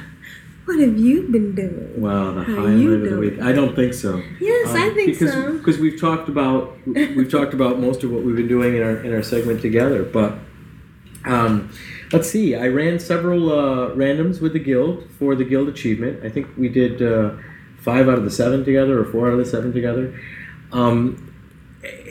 what 0.64 0.78
have 0.78 0.98
you 0.98 1.28
been 1.28 1.54
doing? 1.54 2.00
Wow, 2.00 2.32
the 2.32 2.44
How 2.44 2.54
highlight 2.56 2.86
of 2.86 3.10
the 3.10 3.18
week. 3.18 3.40
I 3.40 3.52
don't 3.52 3.74
think 3.74 3.94
so. 3.94 4.22
Yes, 4.40 4.70
I 4.70 4.90
think 4.90 5.12
because, 5.12 5.32
so. 5.32 5.58
Because 5.58 5.78
we've 5.78 6.00
talked 6.00 6.28
about 6.28 6.76
we've 6.86 7.30
talked 7.30 7.54
about 7.54 7.78
most 7.78 8.04
of 8.04 8.10
what 8.10 8.22
we've 8.22 8.36
been 8.36 8.48
doing 8.48 8.76
in 8.76 8.82
our 8.82 8.96
in 8.98 9.14
our 9.14 9.22
segment 9.22 9.60
together. 9.60 10.04
But 10.04 10.38
um, 11.24 11.72
let's 12.12 12.28
see. 12.28 12.54
I 12.54 12.68
ran 12.68 12.98
several 12.98 13.52
uh, 13.52 13.90
randoms 13.94 14.40
with 14.40 14.52
the 14.52 14.58
guild 14.58 15.10
for 15.18 15.34
the 15.34 15.44
guild 15.44 15.68
achievement. 15.68 16.24
I 16.24 16.28
think 16.28 16.48
we 16.56 16.68
did 16.68 17.02
uh, 17.02 17.36
five 17.78 18.08
out 18.08 18.18
of 18.18 18.24
the 18.24 18.30
seven 18.30 18.64
together, 18.64 19.00
or 19.00 19.04
four 19.04 19.28
out 19.28 19.32
of 19.32 19.38
the 19.38 19.46
seven 19.46 19.72
together. 19.72 20.18
Um, 20.72 21.24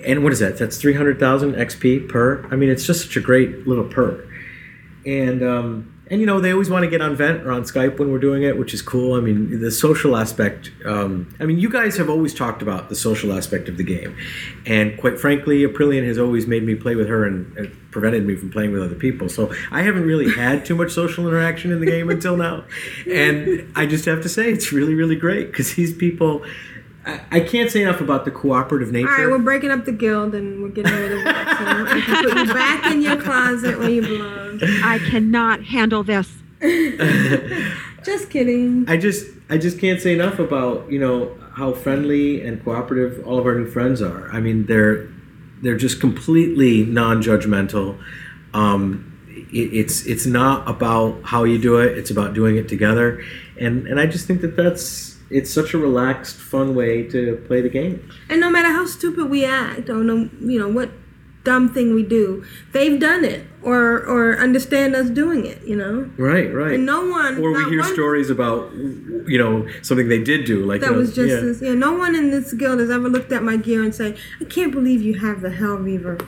and 0.05 0.23
what 0.23 0.33
is 0.33 0.39
that? 0.39 0.57
That's 0.57 0.77
three 0.77 0.93
hundred 0.93 1.19
thousand 1.19 1.53
XP 1.55 2.09
per. 2.09 2.47
I 2.51 2.55
mean, 2.55 2.69
it's 2.69 2.85
just 2.85 3.03
such 3.03 3.17
a 3.17 3.21
great 3.21 3.67
little 3.67 3.85
perk. 3.85 4.27
And 5.05 5.41
um, 5.41 5.96
and 6.09 6.19
you 6.19 6.25
know 6.25 6.39
they 6.39 6.51
always 6.51 6.69
want 6.69 6.83
to 6.83 6.89
get 6.89 7.01
on 7.01 7.15
Vent 7.15 7.45
or 7.45 7.51
on 7.51 7.63
Skype 7.63 7.99
when 7.99 8.11
we're 8.11 8.19
doing 8.19 8.43
it, 8.43 8.57
which 8.57 8.73
is 8.73 8.81
cool. 8.81 9.15
I 9.15 9.19
mean, 9.19 9.59
the 9.59 9.71
social 9.71 10.15
aspect. 10.15 10.71
Um, 10.85 11.33
I 11.39 11.45
mean, 11.45 11.59
you 11.59 11.69
guys 11.69 11.97
have 11.97 12.09
always 12.09 12.33
talked 12.33 12.61
about 12.61 12.89
the 12.89 12.95
social 12.95 13.33
aspect 13.33 13.69
of 13.69 13.77
the 13.77 13.83
game, 13.83 14.15
and 14.65 14.97
quite 14.97 15.19
frankly, 15.19 15.63
Aprillian 15.63 16.05
has 16.05 16.17
always 16.17 16.47
made 16.47 16.63
me 16.63 16.75
play 16.75 16.95
with 16.95 17.07
her 17.07 17.25
and, 17.25 17.55
and 17.57 17.91
prevented 17.91 18.25
me 18.25 18.35
from 18.35 18.51
playing 18.51 18.71
with 18.71 18.81
other 18.81 18.95
people. 18.95 19.29
So 19.29 19.53
I 19.71 19.81
haven't 19.81 20.03
really 20.03 20.31
had 20.31 20.65
too 20.65 20.75
much 20.75 20.91
social 20.91 21.27
interaction 21.27 21.71
in 21.71 21.79
the 21.79 21.85
game 21.85 22.09
until 22.09 22.37
now, 22.37 22.65
and 23.09 23.71
I 23.75 23.85
just 23.85 24.05
have 24.05 24.21
to 24.23 24.29
say 24.29 24.51
it's 24.51 24.71
really 24.71 24.93
really 24.93 25.15
great 25.15 25.51
because 25.51 25.75
these 25.75 25.93
people. 25.93 26.43
I, 27.07 27.21
I 27.31 27.39
can't 27.39 27.71
say 27.71 27.81
enough 27.81 28.01
about 28.01 28.25
the 28.25 28.31
cooperative 28.31 28.91
nature. 28.91 29.09
All 29.09 29.17
right, 29.17 29.29
we're 29.29 29.39
breaking 29.39 29.71
up 29.71 29.85
the 29.85 29.93
guild 29.93 30.35
and 30.35 30.61
we're 30.61 30.69
getting 30.69 30.93
rid 30.93 31.13
of 31.13 31.19
it. 31.19 31.23
So 31.25 31.31
I 31.31 32.01
can 32.05 32.23
put 32.23 32.37
you 32.37 32.53
back 32.53 32.91
in 32.91 33.01
your 33.01 33.21
closet 33.21 33.79
where 33.79 33.89
you 33.89 34.01
belong. 34.01 34.59
I 34.83 34.99
cannot 35.09 35.63
handle 35.63 36.03
this. 36.03 36.31
Just 38.03 38.29
kidding. 38.29 38.85
I 38.87 38.95
just 38.95 39.27
I 39.49 39.57
just 39.57 39.79
can't 39.79 39.99
say 39.99 40.13
enough 40.13 40.39
about 40.39 40.89
you 40.89 40.97
know 40.97 41.37
how 41.55 41.73
friendly 41.73 42.41
and 42.41 42.63
cooperative 42.63 43.25
all 43.27 43.37
of 43.37 43.45
our 43.45 43.55
new 43.55 43.69
friends 43.69 44.01
are. 44.01 44.29
I 44.31 44.39
mean 44.39 44.65
they're 44.65 45.09
they're 45.61 45.75
just 45.75 45.99
completely 45.99 46.85
non-judgmental. 46.85 48.01
Um, 48.53 49.19
it, 49.51 49.73
it's 49.73 50.05
it's 50.05 50.25
not 50.25 50.67
about 50.69 51.21
how 51.23 51.43
you 51.43 51.57
do 51.57 51.79
it; 51.79 51.97
it's 51.97 52.09
about 52.09 52.33
doing 52.33 52.55
it 52.55 52.69
together. 52.69 53.21
And 53.59 53.87
and 53.87 53.99
I 53.99 54.05
just 54.05 54.25
think 54.25 54.39
that 54.39 54.55
that's 54.55 55.16
it's 55.29 55.51
such 55.51 55.73
a 55.73 55.77
relaxed, 55.77 56.35
fun 56.35 56.75
way 56.75 57.03
to 57.03 57.43
play 57.47 57.61
the 57.61 57.69
game. 57.69 58.09
And 58.29 58.39
no 58.39 58.49
matter 58.49 58.69
how 58.69 58.85
stupid 58.85 59.29
we 59.29 59.45
act 59.45 59.89
or 59.89 60.03
no, 60.03 60.29
you 60.39 60.59
know 60.59 60.69
what 60.69 60.91
dumb 61.43 61.73
thing 61.73 61.95
we 61.95 62.03
do, 62.03 62.43
they've 62.73 62.99
done 62.99 63.23
it 63.23 63.47
or 63.63 63.99
or 64.05 64.37
understand 64.37 64.95
us 64.95 65.09
doing 65.09 65.45
it. 65.45 65.61
You 65.63 65.75
know. 65.77 66.09
Right, 66.17 66.53
right. 66.53 66.73
And 66.73 66.85
no 66.85 67.07
one. 67.07 67.37
or 67.37 67.51
we 67.53 67.63
hear 67.65 67.81
one- 67.81 67.93
stories 67.93 68.29
about 68.29 68.73
you 68.73 69.37
know 69.37 69.67
something 69.81 70.09
they 70.09 70.23
did 70.23 70.45
do, 70.45 70.65
like 70.65 70.81
That 70.81 70.91
uh, 70.91 70.95
was 70.95 71.15
just 71.15 71.29
yeah. 71.29 71.49
as, 71.49 71.61
yeah. 71.61 71.73
No 71.73 71.93
one 71.93 72.15
in 72.15 72.31
this 72.31 72.53
guild 72.53 72.79
has 72.79 72.89
ever 72.89 73.09
looked 73.09 73.31
at 73.31 73.43
my 73.43 73.57
gear 73.57 73.83
and 73.83 73.93
say, 73.95 74.15
"I 74.41 74.45
can't 74.45 74.71
believe 74.71 75.01
you 75.01 75.15
have 75.19 75.41
the 75.41 75.49
Hellweaver 75.49 76.25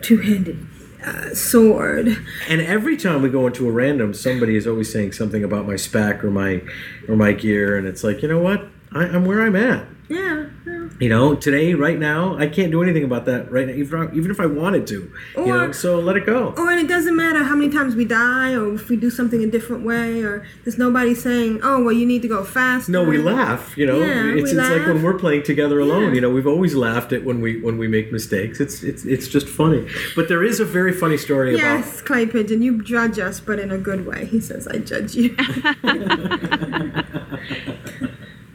two-handed 0.00 0.67
uh, 1.04 1.34
sword." 1.34 2.16
And 2.48 2.60
every 2.60 2.96
time 2.96 3.22
we 3.22 3.28
go 3.30 3.46
into 3.46 3.68
a 3.68 3.72
random, 3.72 4.14
somebody 4.14 4.56
is 4.56 4.66
always 4.66 4.92
saying 4.92 5.12
something 5.12 5.44
about 5.44 5.66
my 5.66 5.76
spec 5.76 6.24
or 6.24 6.30
my 6.30 6.62
or 7.08 7.16
my 7.16 7.32
gear, 7.32 7.76
and 7.76 7.86
it's 7.86 8.04
like, 8.04 8.22
you 8.22 8.28
know 8.28 8.40
what? 8.40 8.66
I, 8.92 9.04
I'm 9.04 9.24
where 9.24 9.42
I'm 9.42 9.56
at. 9.56 9.86
Yeah. 10.08 10.46
yeah. 10.66 10.88
You 11.00 11.08
know, 11.08 11.34
today, 11.34 11.74
right 11.74 11.98
now, 11.98 12.36
I 12.36 12.48
can't 12.48 12.70
do 12.70 12.82
anything 12.82 13.04
about 13.04 13.26
that 13.26 13.50
right 13.52 13.66
now, 13.66 13.74
even, 13.74 14.10
even 14.14 14.30
if 14.30 14.40
I 14.40 14.46
wanted 14.46 14.86
to. 14.88 15.12
you 15.36 15.46
know, 15.46 15.72
so 15.72 15.98
let 15.98 16.16
it 16.16 16.26
go. 16.26 16.54
Or 16.56 16.70
and 16.70 16.80
it 16.80 16.88
doesn't 16.88 17.14
matter 17.14 17.44
how 17.44 17.54
many 17.54 17.70
times 17.70 17.94
we 17.94 18.04
die 18.04 18.54
or 18.54 18.74
if 18.74 18.88
we 18.88 18.96
do 18.96 19.10
something 19.10 19.42
a 19.44 19.46
different 19.46 19.84
way 19.84 20.22
or 20.22 20.46
there's 20.64 20.78
nobody 20.78 21.14
saying, 21.14 21.60
"Oh, 21.62 21.82
well, 21.82 21.92
you 21.92 22.06
need 22.06 22.22
to 22.22 22.28
go 22.28 22.42
fast. 22.42 22.88
No, 22.88 23.04
we 23.04 23.18
laugh. 23.18 23.76
You 23.76 23.86
know, 23.86 24.00
Yeah, 24.00 24.34
it's, 24.34 24.52
it's 24.52 24.68
like 24.68 24.86
when 24.86 25.02
we're 25.02 25.18
playing 25.18 25.42
together 25.42 25.78
alone. 25.78 26.08
Yeah. 26.08 26.14
You 26.14 26.20
know, 26.22 26.30
we've 26.30 26.46
always 26.46 26.74
laughed 26.74 27.12
at 27.12 27.24
when 27.24 27.40
we 27.40 27.60
when 27.60 27.78
we 27.78 27.86
make 27.86 28.10
mistakes. 28.10 28.60
It's 28.60 28.82
it's 28.82 29.04
it's 29.04 29.28
just 29.28 29.46
funny. 29.46 29.86
But 30.16 30.28
there 30.28 30.42
is 30.42 30.60
a 30.60 30.64
very 30.64 30.92
funny 30.92 31.16
story 31.16 31.54
about 31.54 31.64
Yes, 31.64 32.02
Clay 32.02 32.26
Pigeon, 32.26 32.62
you 32.62 32.82
judge 32.82 33.18
us, 33.18 33.40
but 33.40 33.58
in 33.58 33.70
a 33.70 33.78
good 33.78 34.06
way. 34.06 34.26
He 34.26 34.40
says, 34.40 34.66
"I 34.66 34.78
judge 34.78 35.14
you." 35.14 35.36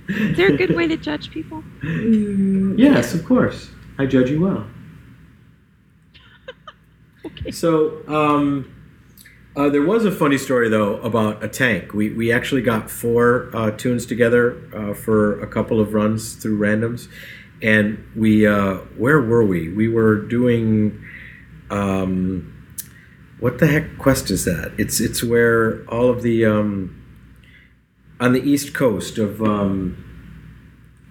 Is 0.08 0.38
there 0.38 0.54
a 0.54 0.58
good 0.58 0.76
way 0.76 0.88
to 0.88 0.98
judge 0.98 1.32
people? 1.32 1.64
Yes, 2.78 3.14
of 3.14 3.26
course. 3.26 3.70
I 3.98 4.06
judge 4.06 4.30
you 4.30 4.42
well. 4.42 4.68
okay. 7.26 7.52
So, 7.52 8.02
um, 8.08 8.74
uh, 9.56 9.70
there 9.70 9.84
was 9.84 10.04
a 10.04 10.12
funny 10.12 10.38
story 10.38 10.68
though 10.68 11.00
about 11.02 11.44
a 11.44 11.48
tank. 11.48 11.94
We 11.94 12.10
we 12.12 12.32
actually 12.32 12.64
got 12.64 12.90
four 12.90 13.50
uh, 13.54 13.72
tunes 13.72 14.06
together 14.06 14.58
uh, 14.74 14.94
for 14.94 15.40
a 15.42 15.48
couple 15.48 15.80
of 15.80 15.94
runs 15.94 16.34
through 16.34 16.58
randoms, 16.58 17.08
and 17.62 18.04
we 18.16 18.48
uh, 18.48 18.78
where 18.98 19.22
were 19.22 19.44
we? 19.44 19.70
We 19.70 19.88
were 19.88 20.16
doing. 20.16 21.04
Um, 21.70 22.50
what 23.40 23.60
the 23.60 23.68
heck 23.68 23.98
quest 23.98 24.32
is 24.32 24.46
that? 24.46 24.72
It's 24.78 25.00
it's 25.00 25.24
where 25.24 25.84
all 25.86 26.10
of 26.10 26.24
the 26.24 26.46
um, 26.46 27.03
on 28.24 28.32
the 28.32 28.42
east 28.42 28.74
coast 28.74 29.18
of. 29.18 29.42
Um, 29.44 29.98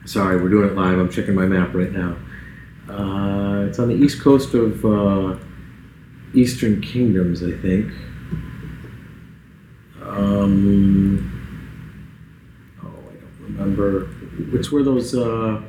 sorry, 0.06 0.40
we're 0.42 0.48
doing 0.48 0.70
it 0.70 0.74
live. 0.74 0.98
I'm 0.98 1.10
checking 1.10 1.34
my 1.34 1.44
map 1.44 1.74
right 1.74 1.92
now. 1.92 2.16
Uh, 2.88 3.66
it's 3.66 3.78
on 3.78 3.88
the 3.88 3.94
east 3.94 4.20
coast 4.22 4.54
of 4.54 4.84
uh, 4.84 5.36
Eastern 6.34 6.80
Kingdoms, 6.80 7.42
I 7.42 7.52
think. 7.52 7.92
Um, 10.02 11.30
oh, 12.82 12.88
I 12.88 13.14
don't 13.14 13.40
remember. 13.40 14.08
It's 14.58 14.72
where 14.72 14.82
those, 14.82 15.14
uh, 15.14 15.62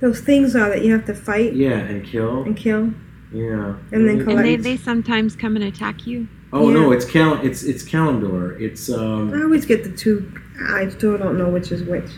Those 0.00 0.20
things 0.20 0.56
are 0.56 0.70
that 0.70 0.82
you 0.82 0.92
have 0.92 1.04
to 1.06 1.14
fight 1.14 1.52
yeah, 1.54 1.78
and 1.78 2.04
kill. 2.04 2.42
and 2.44 2.56
kill. 2.56 2.92
Yeah. 3.32 3.76
And 3.92 4.08
then 4.08 4.26
And 4.28 4.38
they, 4.38 4.56
they 4.56 4.78
sometimes 4.78 5.36
come 5.36 5.54
and 5.54 5.64
attack 5.64 6.06
you. 6.06 6.28
Oh 6.52 6.70
no, 6.70 6.92
it's 6.92 7.04
Cal. 7.04 7.34
It's 7.44 7.62
it's 7.62 7.82
Kalimdor. 7.82 8.60
It's 8.60 8.90
I 8.90 8.94
um, 8.94 9.42
always 9.42 9.66
get 9.66 9.84
the 9.84 9.94
two. 9.94 10.32
I 10.70 10.88
still 10.88 11.18
don't 11.18 11.36
know 11.36 11.48
which 11.48 11.70
is 11.72 11.82
which. 11.82 12.10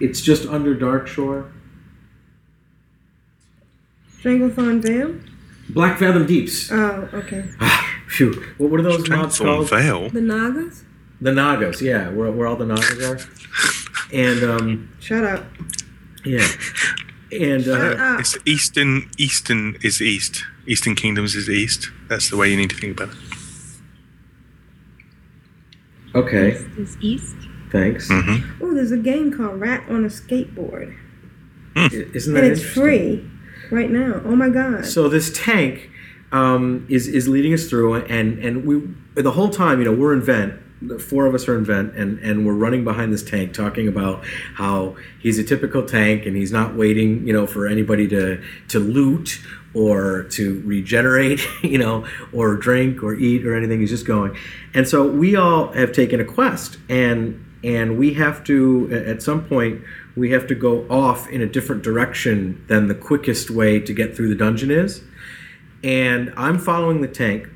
it's 0.00 0.20
just 0.20 0.46
under 0.46 0.76
Darkshore. 0.76 1.50
Stranglethorn 4.18 4.82
Vale. 4.82 5.20
Blackfathom 5.70 6.26
Deeps. 6.26 6.70
Oh, 6.70 7.08
okay. 7.12 7.44
Phew. 8.08 8.32
What 8.58 8.70
were 8.70 8.82
those 8.82 9.08
mobs 9.08 9.38
Stranglethorn 9.38 9.44
called? 9.44 9.70
Vale. 9.70 10.10
The 10.10 10.20
Nagas. 10.20 10.84
The 11.20 11.32
Nagas. 11.32 11.80
Yeah, 11.80 12.10
where, 12.10 12.30
where 12.30 12.46
all 12.46 12.56
the 12.56 12.66
Nagas 12.66 13.02
are. 13.02 13.18
And 14.12 14.42
um, 14.44 14.92
Shut 15.00 15.24
up. 15.24 15.44
Yeah. 16.24 16.46
And 17.32 17.66
uh, 17.66 18.16
It's 18.18 18.36
Eastern. 18.46 19.10
Eastern 19.18 19.76
is 19.82 20.00
East. 20.00 20.44
Eastern 20.66 20.94
Kingdoms 20.94 21.34
is 21.34 21.48
East. 21.50 21.90
That's 22.08 22.30
the 22.30 22.36
way 22.36 22.50
you 22.50 22.56
need 22.56 22.70
to 22.70 22.76
think 22.76 23.00
about 23.00 23.14
it. 23.14 23.33
Okay, 26.14 26.52
East 26.52 26.66
is 26.78 26.96
east. 27.00 27.36
thanks. 27.70 28.08
Mm-hmm. 28.08 28.62
Oh, 28.64 28.74
there's 28.74 28.92
a 28.92 28.98
game 28.98 29.32
called 29.36 29.60
Rat 29.60 29.84
on 29.88 30.04
a 30.04 30.08
Skateboard, 30.08 30.96
I- 31.76 31.88
Isn't 32.14 32.34
that 32.34 32.44
and 32.44 32.52
it's 32.52 32.62
free 32.62 33.28
right 33.70 33.90
now. 33.90 34.20
Oh 34.24 34.36
my 34.36 34.48
god! 34.48 34.84
So 34.86 35.08
this 35.08 35.32
tank 35.34 35.90
um, 36.32 36.86
is 36.88 37.08
is 37.08 37.28
leading 37.28 37.52
us 37.54 37.68
through, 37.68 37.94
and 37.94 38.38
and 38.38 38.64
we 38.64 38.82
the 39.22 39.32
whole 39.32 39.50
time, 39.50 39.78
you 39.78 39.84
know, 39.84 39.92
we're 39.92 40.12
in 40.12 40.20
vent. 40.22 40.60
The 40.82 40.98
four 40.98 41.24
of 41.26 41.34
us 41.34 41.48
are 41.48 41.56
in 41.56 41.64
vent, 41.64 41.94
and 41.96 42.18
and 42.18 42.44
we're 42.46 42.52
running 42.54 42.84
behind 42.84 43.12
this 43.12 43.22
tank, 43.22 43.54
talking 43.54 43.88
about 43.88 44.24
how 44.54 44.96
he's 45.20 45.38
a 45.38 45.44
typical 45.44 45.82
tank, 45.84 46.26
and 46.26 46.36
he's 46.36 46.52
not 46.52 46.74
waiting, 46.76 47.26
you 47.26 47.32
know, 47.32 47.46
for 47.46 47.66
anybody 47.66 48.06
to 48.08 48.42
to 48.68 48.78
loot 48.78 49.40
or 49.74 50.24
to 50.30 50.62
regenerate, 50.64 51.40
you 51.62 51.78
know, 51.78 52.06
or 52.32 52.56
drink 52.56 53.02
or 53.02 53.14
eat 53.14 53.46
or 53.46 53.56
anything. 53.56 53.80
He's 53.80 53.90
just 53.90 54.06
going, 54.06 54.36
and 54.72 54.88
so 54.88 55.06
we 55.06 55.36
all 55.36 55.72
have 55.72 55.92
taken 55.92 56.20
a 56.20 56.24
quest, 56.24 56.78
and 56.88 57.44
and 57.64 57.98
we 57.98 58.14
have 58.14 58.44
to 58.44 59.04
at 59.08 59.22
some 59.22 59.44
point 59.44 59.82
we 60.16 60.30
have 60.30 60.46
to 60.46 60.54
go 60.54 60.86
off 60.88 61.28
in 61.30 61.40
a 61.40 61.46
different 61.46 61.82
direction 61.82 62.62
than 62.68 62.88
the 62.88 62.94
quickest 62.94 63.50
way 63.50 63.80
to 63.80 63.92
get 63.92 64.14
through 64.14 64.28
the 64.28 64.34
dungeon 64.34 64.70
is. 64.70 65.02
And 65.82 66.32
i'm 66.36 66.58
following 66.58 67.00
the 67.00 67.08
tank 67.08 67.48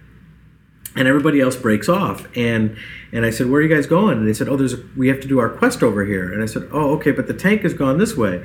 and 0.97 1.07
everybody 1.07 1.41
else 1.41 1.57
breaks 1.57 1.89
off. 1.89 2.27
And 2.37 2.77
and 3.13 3.27
i 3.27 3.31
said 3.31 3.49
where 3.49 3.61
are 3.61 3.63
you 3.63 3.75
guys 3.75 3.87
going? 3.87 4.19
And 4.19 4.27
they 4.27 4.33
said 4.33 4.49
oh 4.49 4.57
there's 4.57 4.75
a, 4.75 4.83
we 4.97 5.09
have 5.09 5.21
to 5.21 5.29
do 5.29 5.39
our 5.39 5.51
quest 5.51 5.83
over 5.83 6.05
here. 6.05 6.33
And 6.33 6.43
i 6.43 6.47
said 6.47 6.69
oh 6.73 6.95
okay 6.97 7.13
but 7.13 7.27
the 7.27 7.35
tank 7.35 7.63
has 7.63 7.75
gone 7.75 7.99
this 7.99 8.17
way 8.17 8.45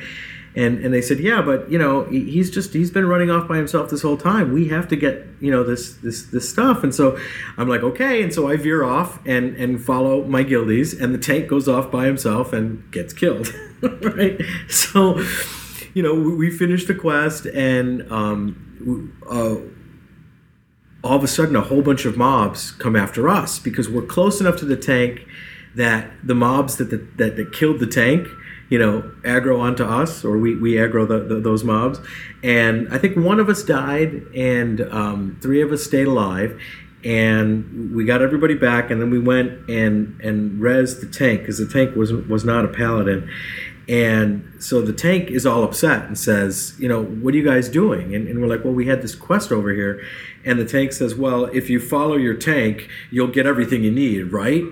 and 0.55 0.83
and 0.83 0.93
they 0.93 1.01
said 1.01 1.19
yeah 1.19 1.41
but 1.41 1.69
you 1.71 1.77
know 1.79 2.03
he's 2.05 2.51
just 2.51 2.73
he's 2.73 2.91
been 2.91 3.07
running 3.07 3.31
off 3.31 3.47
by 3.47 3.57
himself 3.57 3.89
this 3.89 4.01
whole 4.01 4.17
time. 4.17 4.53
We 4.53 4.69
have 4.69 4.87
to 4.89 4.95
get 4.95 5.25
you 5.39 5.51
know 5.51 5.63
this 5.63 5.93
this 5.95 6.23
this 6.25 6.49
stuff. 6.49 6.83
And 6.83 6.93
so 6.93 7.17
i'm 7.57 7.67
like 7.67 7.81
okay. 7.81 8.21
And 8.23 8.33
so 8.33 8.47
i 8.47 8.55
veer 8.55 8.83
off 8.83 9.19
and 9.25 9.55
and 9.55 9.83
follow 9.83 10.23
my 10.23 10.43
guildies 10.43 10.99
and 10.99 11.13
the 11.13 11.17
tank 11.17 11.47
goes 11.47 11.67
off 11.67 11.91
by 11.91 12.05
himself 12.05 12.53
and 12.53 12.89
gets 12.91 13.13
killed 13.13 13.53
right? 13.81 14.39
So 14.69 15.23
you 15.93 16.03
know 16.03 16.13
we, 16.13 16.35
we 16.35 16.51
finished 16.51 16.87
the 16.87 16.95
quest 16.95 17.45
and 17.47 18.11
um 18.11 19.17
uh 19.29 19.55
all 21.03 21.17
of 21.17 21.23
a 21.23 21.27
sudden 21.27 21.55
a 21.55 21.61
whole 21.61 21.81
bunch 21.81 22.05
of 22.05 22.15
mobs 22.15 22.71
come 22.71 22.95
after 22.95 23.27
us 23.27 23.59
because 23.59 23.89
we're 23.89 24.05
close 24.05 24.39
enough 24.39 24.57
to 24.57 24.65
the 24.65 24.77
tank 24.77 25.27
that 25.75 26.11
the 26.23 26.35
mobs 26.35 26.77
that 26.77 26.89
the, 26.91 26.97
that, 27.17 27.35
that 27.35 27.51
killed 27.51 27.79
the 27.79 27.87
tank 27.87 28.27
you 28.69 28.79
know 28.79 29.01
aggro 29.23 29.59
onto 29.59 29.83
us 29.83 30.23
or 30.23 30.37
we, 30.37 30.55
we 30.55 30.73
aggro 30.73 31.07
the, 31.07 31.19
the, 31.19 31.39
those 31.39 31.63
mobs 31.63 31.99
and 32.43 32.87
i 32.93 32.97
think 32.97 33.15
one 33.15 33.39
of 33.39 33.49
us 33.49 33.63
died 33.63 34.23
and 34.35 34.81
um, 34.81 35.37
three 35.41 35.61
of 35.61 35.71
us 35.71 35.83
stayed 35.83 36.07
alive 36.07 36.59
and 37.03 37.93
we 37.93 38.05
got 38.05 38.21
everybody 38.21 38.55
back 38.55 38.89
and 38.89 39.01
then 39.01 39.09
we 39.09 39.19
went 39.19 39.69
and 39.69 40.19
and 40.21 40.59
res 40.59 40.99
the 41.01 41.07
tank 41.07 41.41
because 41.41 41.57
the 41.57 41.67
tank 41.67 41.95
was 41.95 42.13
was 42.13 42.45
not 42.45 42.63
a 42.65 42.69
paladin 42.69 43.29
and 43.87 44.49
so 44.59 44.81
the 44.81 44.93
tank 44.93 45.29
is 45.29 45.45
all 45.45 45.63
upset 45.63 46.05
and 46.05 46.17
says, 46.17 46.73
you 46.79 46.87
know, 46.87 47.03
what 47.03 47.33
are 47.33 47.37
you 47.37 47.43
guys 47.43 47.67
doing? 47.67 48.15
And, 48.15 48.27
and 48.27 48.39
we're 48.41 48.47
like, 48.47 48.63
well, 48.63 48.73
we 48.73 48.87
had 48.87 49.01
this 49.01 49.13
quest 49.13 49.51
over 49.51 49.73
here. 49.73 50.01
And 50.45 50.59
the 50.59 50.65
tank 50.65 50.91
says, 50.91 51.15
well, 51.15 51.45
if 51.45 51.69
you 51.69 51.79
follow 51.79 52.15
your 52.17 52.33
tank, 52.33 52.89
you'll 53.11 53.27
get 53.27 53.45
everything 53.45 53.83
you 53.83 53.91
need, 53.91 54.23
right? 54.23 54.63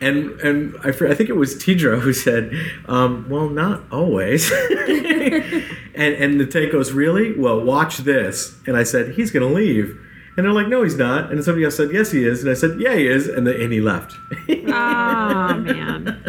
And 0.00 0.32
and 0.40 0.76
I, 0.82 0.88
I 0.88 1.14
think 1.14 1.30
it 1.30 1.36
was 1.36 1.54
Tidra 1.56 2.00
who 2.00 2.12
said, 2.12 2.52
um, 2.86 3.26
well, 3.28 3.48
not 3.48 3.82
always. 3.90 4.50
and, 4.60 5.64
and 5.94 6.40
the 6.40 6.46
tank 6.46 6.72
goes, 6.72 6.92
really? 6.92 7.38
Well, 7.38 7.60
watch 7.60 7.98
this. 7.98 8.56
And 8.66 8.76
I 8.76 8.82
said, 8.82 9.14
he's 9.14 9.30
going 9.30 9.48
to 9.48 9.54
leave. 9.54 9.98
And 10.36 10.44
they're 10.44 10.52
like, 10.52 10.66
no, 10.66 10.82
he's 10.82 10.96
not. 10.96 11.30
And 11.30 11.42
somebody 11.44 11.64
else 11.64 11.76
said, 11.76 11.92
yes, 11.92 12.10
he 12.10 12.26
is. 12.26 12.42
And 12.42 12.50
I 12.50 12.54
said, 12.54 12.80
yeah, 12.80 12.96
he 12.96 13.06
is. 13.06 13.28
And, 13.28 13.46
the, 13.46 13.62
and 13.62 13.72
he 13.72 13.80
left. 13.80 14.14
Oh 14.66 15.54
man. 15.54 16.22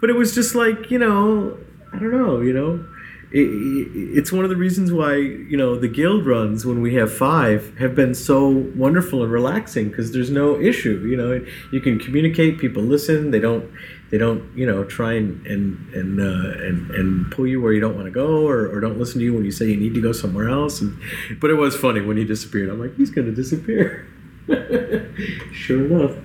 but 0.00 0.10
it 0.10 0.14
was 0.16 0.34
just 0.34 0.54
like 0.54 0.90
you 0.90 0.98
know 0.98 1.56
i 1.92 1.98
don't 1.98 2.10
know 2.10 2.40
you 2.40 2.52
know 2.52 2.84
it's 3.32 4.32
one 4.32 4.44
of 4.44 4.50
the 4.50 4.56
reasons 4.56 4.92
why 4.92 5.14
you 5.14 5.56
know 5.56 5.76
the 5.76 5.86
guild 5.86 6.26
runs 6.26 6.66
when 6.66 6.82
we 6.82 6.94
have 6.94 7.12
five 7.12 7.76
have 7.78 7.94
been 7.94 8.12
so 8.14 8.48
wonderful 8.48 9.22
and 9.22 9.30
relaxing 9.30 9.88
because 9.88 10.12
there's 10.12 10.30
no 10.30 10.60
issue 10.60 11.06
you 11.08 11.16
know. 11.16 11.44
You 11.72 11.80
can 11.80 11.98
communicate 11.98 12.58
people 12.58 12.82
listen 12.82 13.30
they 13.30 13.38
don't 13.38 13.70
they 14.10 14.18
don't 14.18 14.44
you 14.56 14.66
know 14.66 14.82
try 14.84 15.12
and 15.12 15.46
and 15.46 15.94
and 15.94 16.20
uh, 16.20 16.64
and, 16.64 16.90
and 16.90 17.30
pull 17.30 17.46
you 17.46 17.60
where 17.60 17.72
you 17.72 17.80
don't 17.80 17.94
want 17.94 18.06
to 18.06 18.10
go 18.10 18.46
or, 18.46 18.68
or 18.68 18.80
don't 18.80 18.98
listen 18.98 19.20
to 19.20 19.24
you 19.24 19.34
when 19.34 19.44
you 19.44 19.52
say 19.52 19.66
you 19.66 19.76
need 19.76 19.94
to 19.94 20.02
go 20.02 20.10
somewhere 20.12 20.48
else 20.48 20.80
and 20.80 20.98
but 21.40 21.50
it 21.50 21.54
was 21.54 21.76
funny 21.76 22.00
when 22.00 22.16
he 22.16 22.24
disappeared. 22.24 22.68
I'm 22.68 22.80
like 22.80 22.96
he's 22.96 23.10
gonna 23.10 23.32
disappear. 23.32 24.06
Sure 25.52 25.84
enough 25.84 26.16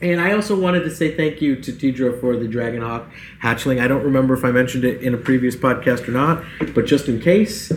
and 0.00 0.20
I 0.20 0.32
also 0.32 0.58
wanted 0.58 0.80
to 0.80 0.90
say 0.90 1.14
thank 1.16 1.40
you 1.40 1.56
to 1.56 1.72
Tidra 1.72 2.20
for 2.20 2.36
the 2.36 2.46
Dragonhawk 2.46 3.10
hatchling. 3.42 3.80
I 3.80 3.88
don't 3.88 4.04
remember 4.04 4.34
if 4.34 4.44
I 4.44 4.50
mentioned 4.50 4.84
it 4.84 5.02
in 5.02 5.14
a 5.14 5.18
previous 5.18 5.56
podcast 5.56 6.08
or 6.08 6.12
not, 6.12 6.44
but 6.74 6.86
just 6.86 7.08
in 7.08 7.20
case, 7.20 7.72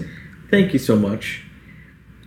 thank 0.50 0.74
you 0.74 0.80
so 0.80 0.96
much. 0.96 1.44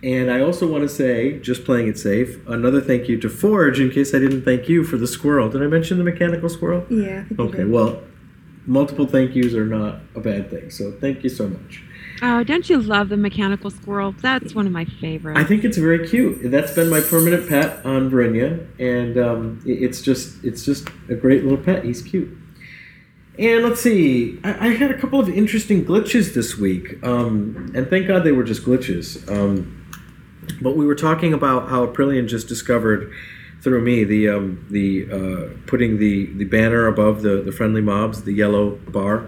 And 0.03 0.31
I 0.31 0.41
also 0.41 0.65
want 0.67 0.81
to 0.83 0.89
say, 0.89 1.39
just 1.39 1.63
playing 1.63 1.87
it 1.87 1.97
safe, 1.97 2.39
another 2.47 2.81
thank 2.81 3.07
you 3.07 3.19
to 3.19 3.29
Forge 3.29 3.79
in 3.79 3.91
case 3.91 4.15
I 4.15 4.19
didn't 4.19 4.43
thank 4.43 4.67
you 4.67 4.83
for 4.83 4.97
the 4.97 5.05
squirrel. 5.07 5.47
Did 5.49 5.61
I 5.61 5.67
mention 5.67 5.99
the 5.99 6.03
mechanical 6.03 6.49
squirrel? 6.49 6.85
yeah. 6.89 7.19
I 7.19 7.23
think 7.25 7.39
you 7.39 7.45
Okay, 7.45 7.63
well, 7.65 8.01
multiple 8.65 9.05
thank 9.05 9.35
yous 9.35 9.53
are 9.53 9.65
not 9.65 9.99
a 10.15 10.19
bad 10.19 10.49
thing. 10.49 10.71
So 10.71 10.91
thank 10.91 11.23
you 11.23 11.29
so 11.29 11.47
much. 11.47 11.83
Oh, 12.23 12.43
don't 12.43 12.69
you 12.69 12.79
love 12.79 13.09
the 13.09 13.17
mechanical 13.17 13.71
squirrel? 13.71 14.11
That's 14.11 14.53
one 14.53 14.67
of 14.67 14.71
my 14.71 14.85
favorites. 14.85 15.39
I 15.39 15.43
think 15.43 15.63
it's 15.63 15.77
very 15.77 16.07
cute. 16.07 16.51
That's 16.51 16.71
been 16.73 16.89
my 16.89 17.01
permanent 17.01 17.49
pet 17.49 17.83
on 17.83 18.11
Verinia, 18.11 18.67
and 18.79 19.17
um, 19.17 19.61
it's 19.65 20.01
just 20.01 20.43
it's 20.43 20.63
just 20.63 20.87
a 21.09 21.15
great 21.15 21.43
little 21.43 21.57
pet. 21.57 21.83
He's 21.83 22.01
cute. 22.03 22.37
And 23.39 23.63
let's 23.63 23.81
see, 23.81 24.39
I, 24.43 24.67
I 24.67 24.73
had 24.73 24.91
a 24.91 24.97
couple 24.99 25.19
of 25.19 25.29
interesting 25.29 25.83
glitches 25.83 26.35
this 26.35 26.57
week, 26.57 27.03
um, 27.03 27.71
and 27.73 27.89
thank 27.89 28.07
God 28.07 28.23
they 28.23 28.31
were 28.33 28.43
just 28.43 28.63
glitches. 28.63 29.27
Um, 29.27 29.77
but 30.61 30.75
we 30.75 30.85
were 30.85 30.95
talking 30.95 31.33
about 31.33 31.69
how 31.69 31.87
Aprillian 31.87 32.27
just 32.27 32.47
discovered 32.47 33.11
through 33.61 33.81
me 33.81 34.03
the 34.03 34.29
um, 34.29 34.65
the 34.69 35.07
uh, 35.11 35.57
putting 35.65 35.97
the, 35.97 36.27
the 36.33 36.45
banner 36.45 36.87
above 36.87 37.21
the, 37.23 37.41
the 37.41 37.51
friendly 37.51 37.81
mobs, 37.81 38.23
the 38.23 38.33
yellow 38.33 38.71
bar. 38.89 39.27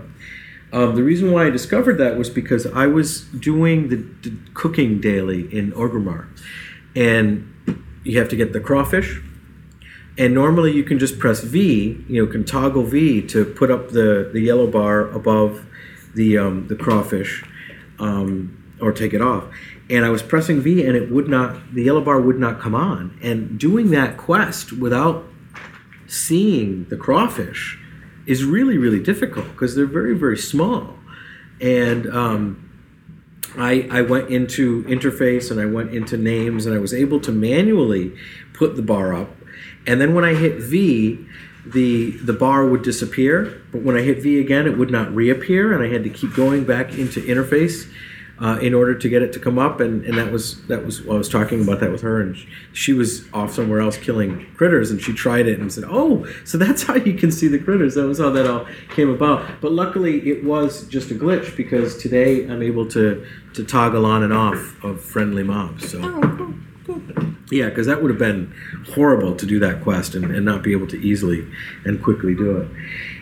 Um, 0.73 0.95
the 0.95 1.03
reason 1.03 1.31
why 1.31 1.45
I 1.45 1.49
discovered 1.51 1.99
that 1.99 2.17
was 2.17 2.31
because 2.31 2.65
I 2.65 2.87
was 2.87 3.25
doing 3.25 3.89
the, 3.89 4.35
cooking 4.55 4.99
daily 4.99 5.41
in 5.55 5.71
Orgrimmar, 5.73 6.27
and 6.95 7.47
you 8.03 8.17
have 8.17 8.27
to 8.29 8.35
get 8.35 8.53
the 8.53 8.59
crawfish. 8.59 9.21
And 10.17 10.33
normally 10.33 10.71
you 10.71 10.83
can 10.83 10.97
just 10.97 11.19
press 11.19 11.41
V, 11.41 12.03
you 12.07 12.25
know, 12.25 12.31
can 12.31 12.43
toggle 12.43 12.83
V 12.83 13.21
to 13.27 13.45
put 13.45 13.69
up 13.69 13.89
the, 13.89 14.29
the 14.33 14.41
yellow 14.41 14.65
bar 14.65 15.09
above 15.11 15.63
the 16.15 16.39
um, 16.39 16.67
the 16.67 16.75
crawfish, 16.75 17.43
um, 17.99 18.75
or 18.81 18.91
take 18.91 19.13
it 19.13 19.21
off. 19.21 19.45
And 19.91 20.05
I 20.05 20.09
was 20.09 20.23
pressing 20.23 20.59
V, 20.61 20.83
and 20.85 20.95
it 20.95 21.11
would 21.11 21.27
not. 21.27 21.73
The 21.75 21.83
yellow 21.83 22.01
bar 22.01 22.19
would 22.19 22.39
not 22.39 22.59
come 22.59 22.73
on. 22.73 23.17
And 23.21 23.59
doing 23.59 23.91
that 23.91 24.17
quest 24.17 24.71
without 24.71 25.25
seeing 26.07 26.85
the 26.89 26.97
crawfish 26.97 27.79
is 28.25 28.43
really 28.43 28.77
really 28.77 29.01
difficult 29.01 29.47
because 29.51 29.75
they're 29.75 29.85
very 29.85 30.15
very 30.15 30.37
small. 30.37 30.95
And 31.61 32.07
um, 32.07 32.69
I, 33.57 33.87
I 33.91 34.01
went 34.01 34.29
into 34.29 34.83
interface 34.85 35.51
and 35.51 35.59
I 35.59 35.65
went 35.65 35.93
into 35.93 36.17
names 36.17 36.65
and 36.65 36.75
I 36.75 36.79
was 36.79 36.93
able 36.93 37.19
to 37.21 37.31
manually 37.31 38.17
put 38.53 38.75
the 38.75 38.81
bar 38.81 39.13
up. 39.13 39.29
And 39.85 40.01
then 40.01 40.13
when 40.13 40.25
I 40.25 40.33
hit 40.33 40.59
V 40.59 41.25
the 41.65 42.11
the 42.11 42.33
bar 42.33 42.65
would 42.65 42.81
disappear. 42.81 43.61
But 43.71 43.83
when 43.83 43.95
I 43.95 44.01
hit 44.01 44.21
V 44.21 44.39
again 44.39 44.67
it 44.67 44.77
would 44.77 44.91
not 44.91 45.13
reappear 45.13 45.73
and 45.73 45.83
I 45.83 45.93
had 45.93 46.03
to 46.03 46.09
keep 46.09 46.33
going 46.33 46.65
back 46.65 46.97
into 46.97 47.21
interface 47.21 47.89
uh, 48.39 48.57
in 48.61 48.73
order 48.73 48.95
to 48.95 49.09
get 49.09 49.21
it 49.21 49.31
to 49.33 49.39
come 49.39 49.59
up 49.59 49.79
and, 49.79 50.03
and 50.05 50.17
that 50.17 50.31
was 50.31 50.65
that 50.67 50.85
was 50.85 51.07
I 51.07 51.13
was 51.13 51.29
talking 51.29 51.61
about 51.61 51.79
that 51.81 51.91
with 51.91 52.01
her 52.01 52.19
and 52.19 52.35
she, 52.35 52.47
she 52.73 52.93
was 52.93 53.31
off 53.33 53.53
somewhere 53.53 53.79
else 53.79 53.97
killing 53.97 54.47
critters 54.55 54.91
and 54.91 54.99
she 54.99 55.13
tried 55.13 55.47
it 55.47 55.59
and 55.59 55.71
said 55.71 55.83
oh 55.87 56.25
so 56.43 56.57
that's 56.57 56.83
how 56.83 56.95
you 56.95 57.13
can 57.13 57.31
see 57.31 57.47
the 57.47 57.59
critters. 57.59 57.95
That 57.95 58.05
was 58.05 58.19
how 58.19 58.29
that 58.31 58.49
all 58.49 58.67
came 58.89 59.09
about. 59.09 59.61
But 59.61 59.71
luckily 59.71 60.27
it 60.29 60.43
was 60.43 60.87
just 60.87 61.11
a 61.11 61.15
glitch 61.15 61.55
because 61.55 61.97
today 61.97 62.45
I'm 62.47 62.61
able 62.61 62.87
to 62.89 63.25
to 63.53 63.63
toggle 63.63 64.05
on 64.05 64.23
and 64.23 64.33
off 64.33 64.83
of 64.83 65.01
friendly 65.01 65.43
mobs 65.43 65.91
so. 65.91 65.99
Oh, 66.01 66.35
cool. 66.37 66.53
Yeah, 67.51 67.69
because 67.69 67.87
that 67.87 68.01
would 68.01 68.09
have 68.09 68.19
been 68.19 68.53
horrible 68.93 69.35
to 69.35 69.45
do 69.45 69.59
that 69.59 69.81
quest 69.83 70.15
and, 70.15 70.25
and 70.25 70.45
not 70.45 70.63
be 70.63 70.71
able 70.71 70.87
to 70.87 70.97
easily 70.97 71.47
and 71.85 72.01
quickly 72.01 72.35
do 72.35 72.57
it. 72.57 72.67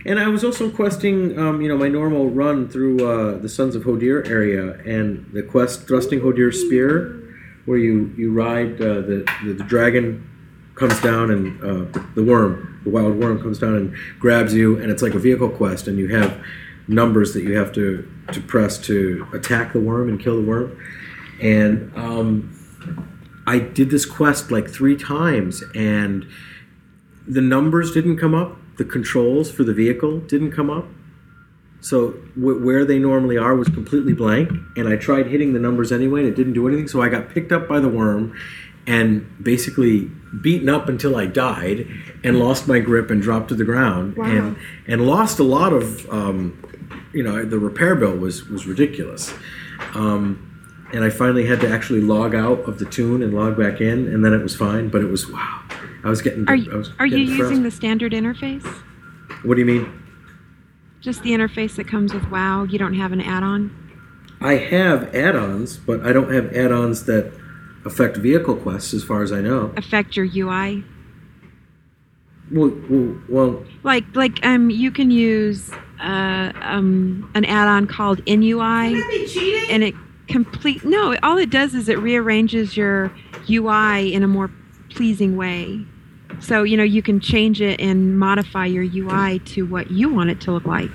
And 0.06 0.20
I 0.20 0.28
was 0.28 0.44
also 0.44 0.70
questing, 0.70 1.38
um, 1.38 1.62
you 1.62 1.68
know, 1.68 1.78
my 1.78 1.88
normal 1.88 2.30
run 2.30 2.68
through 2.70 3.08
uh, 3.08 3.38
the 3.38 3.50
Sons 3.50 3.76
of 3.76 3.84
Hodir 3.84 4.28
area 4.28 4.80
and 4.80 5.30
the 5.34 5.44
quest 5.44 5.88
Thrusting 5.88 6.22
Hodir's 6.22 6.60
Spear, 6.62 7.18
where 7.66 7.78
you, 7.78 8.14
you 8.18 8.32
ride 8.32 8.82
uh, 8.82 9.02
the, 9.02 9.28
the, 9.44 9.54
the 9.54 9.64
dragon 9.64 10.28
comes 10.76 11.00
down 11.02 11.30
and 11.30 11.64
uh, 11.64 12.00
the 12.16 12.24
worm, 12.24 12.82
the 12.84 12.90
wild 12.90 13.16
worm 13.20 13.40
comes 13.42 13.60
down 13.60 13.76
and 13.76 13.96
grabs 14.20 14.54
you, 14.54 14.80
and 14.80 14.92
it's 14.92 15.04
like 15.04 15.14
a 15.14 15.20
vehicle 15.20 15.50
quest, 15.50 15.88
and 15.88 16.00
you 16.00 16.08
have 16.08 16.44
numbers 16.88 17.34
that 17.34 17.44
you 17.44 17.56
have 17.56 17.72
to 17.72 18.08
to 18.32 18.42
press 18.42 18.78
to 18.78 19.28
attack 19.34 19.74
the 19.74 19.80
worm 19.80 20.10
and 20.10 20.20
kill 20.20 20.42
the 20.42 20.48
worm. 20.48 20.82
And 21.42 21.92
um, 21.96 22.58
I 23.54 23.60
did 23.60 23.90
this 23.90 24.06
quest 24.06 24.44
like 24.56 24.68
three 24.70 24.96
times, 24.96 25.64
and 25.76 26.26
the 27.28 27.42
numbers 27.42 27.92
didn't 27.92 28.18
come 28.18 28.34
up. 28.34 28.52
The 28.78 28.86
controls 28.86 29.52
for 29.52 29.64
the 29.64 29.74
vehicle 29.74 30.20
didn't 30.34 30.52
come 30.52 30.70
up. 30.70 30.88
So 31.82 32.12
where 32.36 32.86
they 32.86 33.00
normally 33.00 33.38
are 33.38 33.56
was 33.56 33.68
completely 33.68 34.14
blank, 34.14 34.52
and 34.78 34.88
I 34.88 34.96
tried 34.96 35.26
hitting 35.28 35.54
the 35.54 35.60
numbers 35.60 35.92
anyway, 35.92 36.20
and 36.22 36.30
it 36.30 36.36
didn't 36.36 36.54
do 36.54 36.68
anything. 36.68 36.88
So 36.88 37.02
I 37.02 37.10
got 37.10 37.30
picked 37.30 37.52
up 37.52 37.68
by 37.68 37.80
the 37.80 37.90
worm, 37.90 38.34
and 38.88 39.26
basically 39.44 40.10
beaten 40.42 40.70
up 40.70 40.88
until 40.88 41.16
I 41.18 41.26
died, 41.26 41.88
and 42.24 42.40
lost 42.40 42.68
my 42.68 42.80
grip 42.80 43.10
and 43.12 43.22
dropped 43.22 43.50
to 43.50 43.56
the 43.56 43.66
ground, 43.66 44.16
Wow. 44.16 44.26
and 44.26 44.56
and 44.88 45.06
lost 45.06 45.40
a 45.40 45.44
lot 45.44 45.74
of, 45.74 46.08
um, 46.10 46.38
you 47.14 47.24
know, 47.24 47.44
the 47.44 47.60
repair 47.60 47.96
bill 47.96 48.16
was 48.16 48.48
was 48.48 48.66
ridiculous. 48.68 49.34
Um, 49.94 50.51
and 50.94 51.04
I 51.04 51.10
finally 51.10 51.46
had 51.46 51.60
to 51.62 51.70
actually 51.70 52.02
log 52.02 52.36
out 52.36 52.60
of 52.68 52.80
the 52.80 52.86
tune 52.86 53.22
and 53.24 53.34
log 53.34 53.58
back 53.58 53.82
in, 53.82 54.08
and 54.08 54.24
then 54.24 54.34
it 54.34 54.42
was 54.44 54.56
fine. 54.56 54.90
But 54.90 55.02
it 55.02 55.08
was 55.10 55.30
wow, 55.30 55.62
I 56.04 56.10
was 56.10 56.22
getting. 56.22 56.48
Are 56.48 56.54
I 56.54 56.56
you, 56.56 56.72
was 56.72 56.92
are 57.00 57.06
you 57.08 57.18
using 57.18 57.64
the 57.64 57.72
standard 57.72 58.12
interface? 58.14 58.66
What 59.44 59.56
do 59.56 59.60
you 59.62 59.66
mean? 59.66 59.92
Just 61.02 61.24
the 61.24 61.32
interface 61.32 61.76
that 61.78 61.88
comes 61.88 62.14
with 62.14 62.30
WoW. 62.30 62.64
You 62.64 62.78
don't 62.78 62.94
have 62.94 63.12
an 63.12 63.22
add-on. 63.22 63.76
I 64.40 64.54
have 64.56 65.16
add-ons, 65.16 65.78
but 65.78 66.02
I 66.06 66.14
don't 66.14 66.32
have 66.32 66.56
add-ons 66.56 67.06
that 67.06 67.32
affect 67.86 68.18
vehicle 68.18 68.56
quests, 68.56 68.94
as 68.94 69.04
far 69.04 69.24
as 69.24 69.32
I 69.32 69.42
know. 69.42 69.74
Affect 69.78 70.16
your 70.16 70.26
UI. 70.26 70.84
Well, 72.52 72.72
well, 72.90 73.22
well 73.30 73.66
Like 73.84 74.04
like 74.16 74.46
um 74.46 74.70
you 74.70 74.92
can 74.92 75.10
use 75.10 75.72
uh, 76.02 76.52
um 76.62 77.30
an 77.34 77.46
add-on 77.46 77.88
called 77.88 78.24
InUI. 78.26 78.94
be 79.10 79.26
cheating? 79.28 79.70
and 79.72 79.84
it 79.84 79.96
complete 80.32 80.84
no 80.86 81.16
all 81.24 81.38
it 81.38 81.50
does 81.50 81.76
is 81.76 81.90
it 81.90 82.00
rearranges 82.00 82.78
your 82.78 83.12
ui 83.50 84.14
in 84.14 84.24
a 84.24 84.28
more 84.28 84.50
pleasing 84.90 85.36
way 85.36 85.86
so 86.40 86.64
you 86.64 86.78
know 86.78 86.84
you 86.84 87.02
can 87.02 87.20
change 87.20 87.62
it 87.62 87.80
and 87.80 88.18
modify 88.18 88.66
your 88.66 88.84
ui 88.84 89.40
to 89.40 89.66
what 89.66 89.92
you 89.92 90.14
want 90.14 90.30
it 90.30 90.40
to 90.42 90.52
look 90.52 90.66
like 90.66 90.92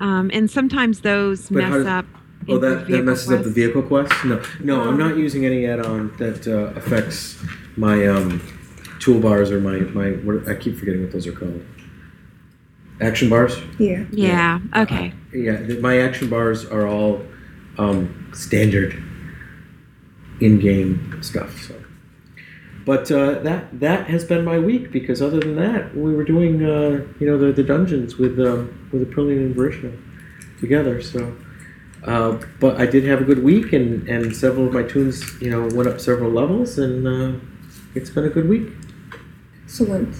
um, 0.00 0.30
and 0.32 0.50
sometimes 0.50 1.00
those 1.00 1.48
But 1.48 1.58
mess 1.58 1.72
does- 1.72 1.86
up 1.86 2.06
oh, 2.48 2.58
that, 2.58 2.68
that 2.68 2.86
vehicle 2.86 3.04
messes 3.04 3.30
up 3.30 3.44
the 3.44 3.50
vehicle 3.50 3.82
quest. 3.82 4.12
No, 4.24 4.42
no, 4.60 4.82
I'm 4.82 4.98
not 4.98 5.16
using 5.16 5.46
any 5.46 5.64
add-on 5.64 6.12
that 6.16 6.48
uh, 6.48 6.76
affects 6.76 7.38
my 7.76 8.06
um, 8.08 8.40
toolbars 8.98 9.50
or 9.52 9.60
my 9.60 9.78
my. 9.94 10.10
What, 10.24 10.48
I 10.48 10.56
keep 10.56 10.76
forgetting 10.76 11.02
what 11.02 11.12
those 11.12 11.28
are 11.28 11.32
called. 11.32 11.64
Action 13.00 13.28
bars. 13.28 13.56
Yeah. 13.78 14.04
yeah 14.12 14.60
okay 14.76 15.12
Yeah, 15.32 15.58
my 15.80 16.00
action 16.00 16.28
bars 16.28 16.64
are 16.66 16.86
all 16.86 17.22
um, 17.78 18.30
standard 18.34 19.02
in-game 20.40 21.22
stuff. 21.22 21.60
So, 21.62 21.74
but 22.84 23.10
uh, 23.10 23.38
that 23.40 23.80
that 23.80 24.08
has 24.08 24.24
been 24.24 24.44
my 24.44 24.58
week 24.58 24.90
because 24.90 25.22
other 25.22 25.40
than 25.40 25.56
that, 25.56 25.96
we 25.96 26.14
were 26.14 26.24
doing 26.24 26.64
uh, 26.64 27.06
you 27.20 27.26
know 27.26 27.38
the, 27.38 27.52
the 27.52 27.62
dungeons 27.62 28.16
with 28.16 28.38
um, 28.40 28.88
with 28.92 29.08
Aprillian 29.08 29.38
and 29.38 29.54
Vrishna 29.54 29.96
together. 30.60 31.00
So, 31.00 31.36
uh, 32.04 32.40
but 32.60 32.80
I 32.80 32.86
did 32.86 33.04
have 33.04 33.20
a 33.20 33.24
good 33.24 33.42
week, 33.42 33.72
and 33.72 34.08
and 34.08 34.34
several 34.34 34.66
of 34.66 34.72
my 34.72 34.82
toons 34.82 35.40
you 35.40 35.50
know 35.50 35.68
went 35.74 35.88
up 35.88 36.00
several 36.00 36.30
levels, 36.30 36.78
and 36.78 37.06
uh, 37.06 37.38
it's 37.94 38.10
been 38.10 38.24
a 38.24 38.30
good 38.30 38.48
week. 38.48 38.68
Excellent. 39.64 40.14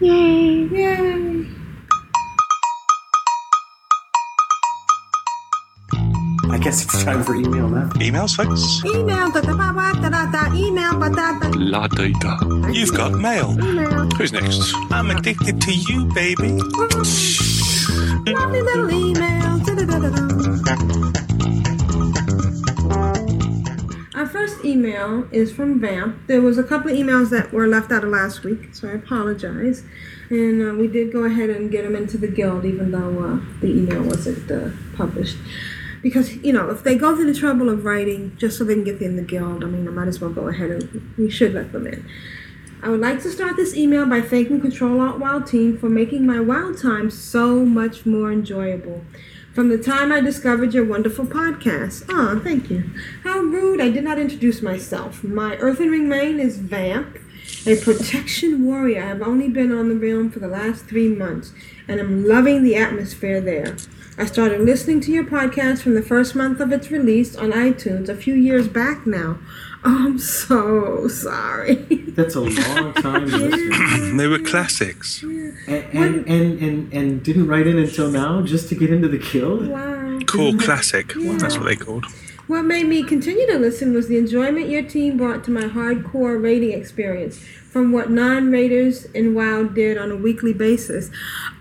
yay 0.00 0.68
Yay. 0.70 1.65
Guess 6.66 6.82
it's 6.82 7.04
time 7.04 7.22
for 7.22 7.36
email 7.36 7.68
now. 7.68 7.88
Emails, 8.06 8.34
folks. 8.34 8.82
Email, 8.84 9.30
da 9.30 9.40
da 9.40 9.54
ba 9.54 9.70
ba 9.72 9.92
da 10.02 10.08
da 10.10 10.26
da, 10.34 10.52
email, 10.52 10.98
ba 10.98 11.08
da 11.08 11.38
da. 11.38 11.48
La 11.54 11.86
data. 11.86 12.32
You've 12.72 12.92
got 12.92 13.12
mail. 13.12 13.52
Email. 13.62 14.10
Who's 14.18 14.32
next? 14.32 14.74
I'm 14.90 15.08
addicted 15.10 15.60
to 15.60 15.72
you, 15.72 16.06
baby. 16.06 16.58
Lovely 18.26 18.62
little 18.62 18.90
email. 18.90 19.58
Da 19.62 19.74
da 19.78 19.84
da 19.86 19.98
da 20.00 20.10
da. 20.10 20.26
Our 24.18 24.26
first 24.26 24.64
email 24.64 25.28
is 25.30 25.52
from 25.52 25.78
Vamp. 25.78 26.26
There 26.26 26.42
was 26.42 26.58
a 26.58 26.64
couple 26.64 26.90
of 26.90 26.96
emails 26.96 27.30
that 27.30 27.52
were 27.52 27.68
left 27.68 27.92
out 27.92 28.02
of 28.02 28.10
last 28.10 28.42
week, 28.42 28.74
so 28.74 28.88
I 28.88 28.94
apologize. 28.94 29.84
And 30.30 30.60
uh, 30.60 30.74
we 30.74 30.88
did 30.88 31.12
go 31.12 31.22
ahead 31.22 31.48
and 31.48 31.70
get 31.70 31.84
them 31.84 31.94
into 31.94 32.18
the 32.18 32.26
guild, 32.26 32.64
even 32.64 32.90
though 32.90 33.22
uh, 33.22 33.38
the 33.60 33.68
email 33.68 34.02
wasn't 34.02 34.50
uh, 34.50 34.70
published. 34.96 35.36
Because, 36.02 36.36
you 36.36 36.52
know, 36.52 36.70
if 36.70 36.82
they 36.82 36.96
go 36.96 37.16
through 37.16 37.32
the 37.32 37.38
trouble 37.38 37.68
of 37.68 37.84
writing 37.84 38.36
just 38.36 38.58
so 38.58 38.64
they 38.64 38.74
can 38.74 38.84
get 38.84 39.00
in 39.00 39.16
the 39.16 39.22
guild, 39.22 39.64
I 39.64 39.66
mean, 39.66 39.88
I 39.88 39.90
might 39.90 40.08
as 40.08 40.20
well 40.20 40.30
go 40.30 40.48
ahead 40.48 40.70
and 40.70 41.14
we 41.16 41.30
should 41.30 41.54
let 41.54 41.72
them 41.72 41.86
in. 41.86 42.08
I 42.82 42.90
would 42.90 43.00
like 43.00 43.22
to 43.22 43.30
start 43.30 43.56
this 43.56 43.74
email 43.74 44.06
by 44.06 44.20
thanking 44.20 44.60
Control 44.60 45.00
Alt 45.00 45.18
WoW 45.18 45.40
team 45.40 45.78
for 45.78 45.88
making 45.88 46.26
my 46.26 46.40
WoW 46.40 46.72
time 46.72 47.10
so 47.10 47.64
much 47.64 48.06
more 48.06 48.30
enjoyable. 48.30 49.04
From 49.54 49.70
the 49.70 49.78
time 49.78 50.12
I 50.12 50.20
discovered 50.20 50.74
your 50.74 50.84
wonderful 50.84 51.24
podcast. 51.24 52.04
Aw, 52.10 52.38
thank 52.40 52.70
you. 52.70 52.90
How 53.24 53.40
rude, 53.40 53.80
I 53.80 53.88
did 53.88 54.04
not 54.04 54.18
introduce 54.18 54.60
myself. 54.60 55.24
My 55.24 55.56
Earthen 55.56 55.88
Ring 55.88 56.08
main 56.10 56.38
is 56.38 56.58
Vamp, 56.58 57.18
a 57.66 57.76
protection 57.76 58.66
warrior. 58.66 59.02
I 59.02 59.06
have 59.06 59.22
only 59.22 59.48
been 59.48 59.72
on 59.72 59.88
the 59.88 59.96
realm 59.96 60.30
for 60.30 60.40
the 60.40 60.46
last 60.46 60.84
three 60.84 61.08
months, 61.08 61.52
and 61.88 62.00
I'm 62.00 62.26
loving 62.26 62.62
the 62.62 62.76
atmosphere 62.76 63.40
there. 63.40 63.76
I 64.18 64.24
started 64.24 64.60
listening 64.62 65.00
to 65.02 65.12
your 65.12 65.24
podcast 65.24 65.82
from 65.82 65.94
the 65.94 66.02
first 66.02 66.34
month 66.34 66.60
of 66.60 66.72
its 66.72 66.90
release 66.90 67.36
on 67.36 67.52
iTunes 67.52 68.08
a 68.08 68.16
few 68.16 68.34
years 68.34 68.66
back 68.66 69.06
now. 69.06 69.38
Oh, 69.84 70.04
I'm 70.06 70.18
so 70.18 71.06
sorry. 71.08 71.74
That's 72.16 72.34
a 72.34 72.40
long 72.40 72.94
time 72.94 73.26
listening. 73.26 74.16
They 74.16 74.26
were 74.26 74.38
classics. 74.38 75.22
And, 75.22 75.54
and, 75.68 76.26
and, 76.26 76.58
and, 76.62 76.92
and 76.92 77.22
didn't 77.22 77.46
write 77.46 77.66
in 77.66 77.78
until 77.78 78.10
now 78.10 78.40
just 78.42 78.68
to 78.70 78.74
get 78.74 78.90
into 78.90 79.08
the 79.08 79.18
kill. 79.18 79.68
wow. 79.68 80.18
Cool 80.26 80.56
classic. 80.58 81.12
That's 81.14 81.58
what 81.58 81.66
they 81.66 81.76
called. 81.76 82.06
What 82.46 82.62
made 82.62 82.86
me 82.86 83.02
continue 83.02 83.44
to 83.48 83.58
listen 83.58 83.92
was 83.92 84.06
the 84.06 84.18
enjoyment 84.18 84.68
your 84.68 84.82
team 84.82 85.16
brought 85.16 85.42
to 85.44 85.50
my 85.50 85.62
hardcore 85.62 86.40
raiding 86.40 86.78
experience 86.78 87.38
from 87.38 87.90
what 87.90 88.08
non 88.08 88.52
raiders 88.52 89.06
in 89.06 89.34
WoW 89.34 89.64
did 89.64 89.98
on 89.98 90.12
a 90.12 90.16
weekly 90.16 90.52
basis. 90.52 91.10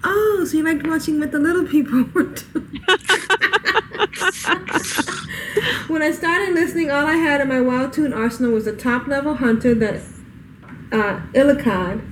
Oh, 0.04 0.46
so 0.48 0.58
you 0.58 0.64
liked 0.64 0.86
watching 0.86 1.20
what 1.20 1.32
the 1.32 1.40
little 1.40 1.66
people 1.66 2.04
were 2.14 2.26
doing. 2.26 2.84
when 5.88 6.04
I 6.04 6.12
started 6.12 6.54
listening, 6.54 6.92
all 6.92 7.08
I 7.08 7.16
had 7.16 7.42
in 7.42 7.48
my 7.48 7.62
WoW 7.62 7.88
Toon 7.88 8.14
arsenal 8.14 8.52
was 8.52 8.68
a 8.68 8.76
top 8.76 9.08
level 9.08 9.34
hunter 9.34 9.74
that 9.74 10.04
uh, 10.92 11.22
Illikad, 11.34 12.06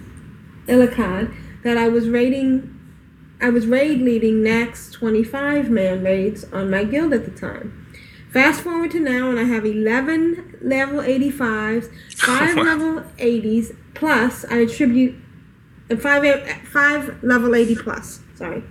that 1.63 1.77
I 1.77 1.89
was 1.89 2.09
raiding 2.09 2.71
I 3.39 3.49
was 3.49 3.67
raid 3.67 4.01
leading 4.01 4.41
next 4.41 4.93
25 4.93 5.69
man 5.69 6.01
raids 6.01 6.43
on 6.45 6.71
my 6.71 6.85
guild 6.85 7.13
at 7.13 7.25
the 7.25 7.31
time. 7.31 7.82
Fast 8.33 8.61
forward 8.61 8.89
to 8.91 8.99
now, 8.99 9.29
and 9.29 9.39
I 9.39 9.43
have 9.43 9.63
11 9.63 10.57
level 10.63 11.01
85s, 11.01 11.91
5 12.17 12.55
level 12.55 13.03
80s, 13.19 13.75
plus 13.93 14.43
I 14.45 14.61
attribute 14.61 15.15
and 15.87 16.01
5, 16.01 16.25
uh, 16.25 16.53
5 16.71 17.23
level 17.23 17.53
80 17.53 17.75
plus. 17.75 18.21
Sorry. 18.35 18.63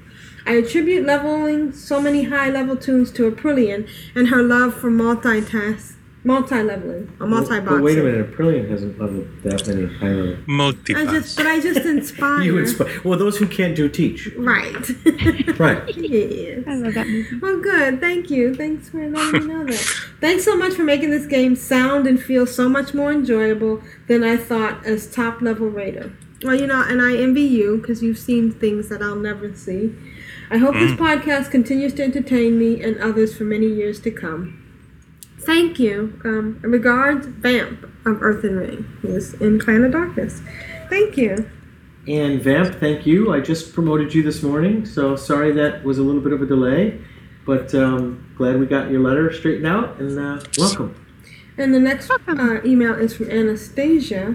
I 0.44 0.54
attribute 0.54 1.06
leveling 1.06 1.72
so 1.72 2.00
many 2.00 2.24
high 2.24 2.50
level 2.50 2.76
toons 2.76 3.12
to 3.12 3.30
Aprillian 3.30 3.88
and 4.16 4.28
her 4.28 4.42
love 4.42 4.74
for 4.74 4.90
multitask, 4.90 5.94
multi 6.24 6.62
leveling, 6.62 7.12
A 7.20 7.26
multi 7.26 7.48
boxing. 7.48 7.64
But 7.64 7.82
wait 7.82 7.98
a 7.98 8.02
minute, 8.02 8.30
Aprillian 8.30 8.68
hasn't 8.70 8.98
leveled 8.98 9.28
that 9.42 9.66
many 9.66 9.86
high 9.86 10.08
level. 10.08 10.44
Multi 10.46 10.94
I 10.94 11.04
just, 11.06 11.36
but 11.36 11.46
I 11.46 11.60
just 11.60 11.80
inspire. 11.86 12.42
You 12.42 12.58
inspire. 12.58 13.00
Well, 13.04 13.18
those 13.18 13.38
who 13.38 13.46
can't 13.46 13.74
do 13.74 13.88
teach. 13.88 14.30
Right. 14.36 14.90
Right. 15.58 15.96
yes. 15.96 16.64
i 16.66 16.74
love 16.74 16.94
that 16.94 17.06
movie 17.06 17.38
Well, 17.38 17.60
good. 17.60 18.00
Thank 18.00 18.30
you. 18.30 18.54
Thanks 18.54 18.88
for 18.88 19.08
letting 19.08 19.46
me 19.46 19.52
know 19.52 19.64
that. 19.64 19.78
Thanks 20.20 20.44
so 20.44 20.56
much 20.56 20.74
for 20.74 20.82
making 20.82 21.10
this 21.10 21.26
game 21.26 21.54
sound 21.56 22.06
and 22.06 22.20
feel 22.20 22.46
so 22.46 22.68
much 22.68 22.94
more 22.94 23.12
enjoyable 23.12 23.82
than 24.08 24.24
I 24.24 24.36
thought 24.36 24.84
as 24.86 25.10
top 25.10 25.40
level 25.40 25.68
raider. 25.68 26.12
Well, 26.42 26.54
you 26.54 26.66
know, 26.66 26.82
and 26.86 27.00
I 27.00 27.16
envy 27.16 27.42
you 27.42 27.78
because 27.78 28.02
you've 28.02 28.18
seen 28.18 28.50
things 28.50 28.88
that 28.88 29.02
I'll 29.02 29.16
never 29.16 29.54
see. 29.54 29.94
I 30.50 30.58
hope 30.58 30.74
this 30.74 30.92
mm. 30.92 30.98
podcast 30.98 31.50
continues 31.50 31.94
to 31.94 32.02
entertain 32.02 32.58
me 32.58 32.82
and 32.82 32.98
others 32.98 33.36
for 33.36 33.44
many 33.44 33.66
years 33.66 34.00
to 34.00 34.10
come. 34.10 34.61
Thank 35.44 35.78
you. 35.78 36.18
Um, 36.24 36.58
regards, 36.62 37.26
Vamp 37.26 37.84
of 38.06 38.22
Earthen 38.22 38.56
Ring, 38.56 38.82
who 39.00 39.08
is 39.08 39.34
in 39.34 39.58
Clan 39.60 39.84
of 39.84 39.92
Darkness. 39.92 40.40
Thank 40.88 41.16
you. 41.16 41.50
And 42.08 42.40
Vamp, 42.42 42.74
thank 42.80 43.06
you. 43.06 43.32
I 43.32 43.40
just 43.40 43.72
promoted 43.72 44.12
you 44.14 44.22
this 44.22 44.42
morning, 44.42 44.84
so 44.86 45.14
sorry 45.16 45.52
that 45.52 45.84
was 45.84 45.98
a 45.98 46.02
little 46.02 46.20
bit 46.20 46.32
of 46.32 46.42
a 46.42 46.46
delay, 46.46 47.00
but 47.46 47.74
um, 47.74 48.26
glad 48.36 48.58
we 48.58 48.66
got 48.66 48.90
your 48.90 49.00
letter 49.00 49.32
straightened 49.32 49.66
out, 49.66 49.98
and 50.00 50.18
uh, 50.18 50.40
welcome. 50.58 50.94
And 51.58 51.72
the 51.72 51.78
next 51.80 52.10
uh, 52.10 52.60
email 52.64 52.94
is 52.94 53.14
from 53.16 53.30
Anastasia. 53.30 54.34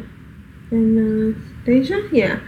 Anastasia? 0.71 2.07
Yeah. 2.11 2.39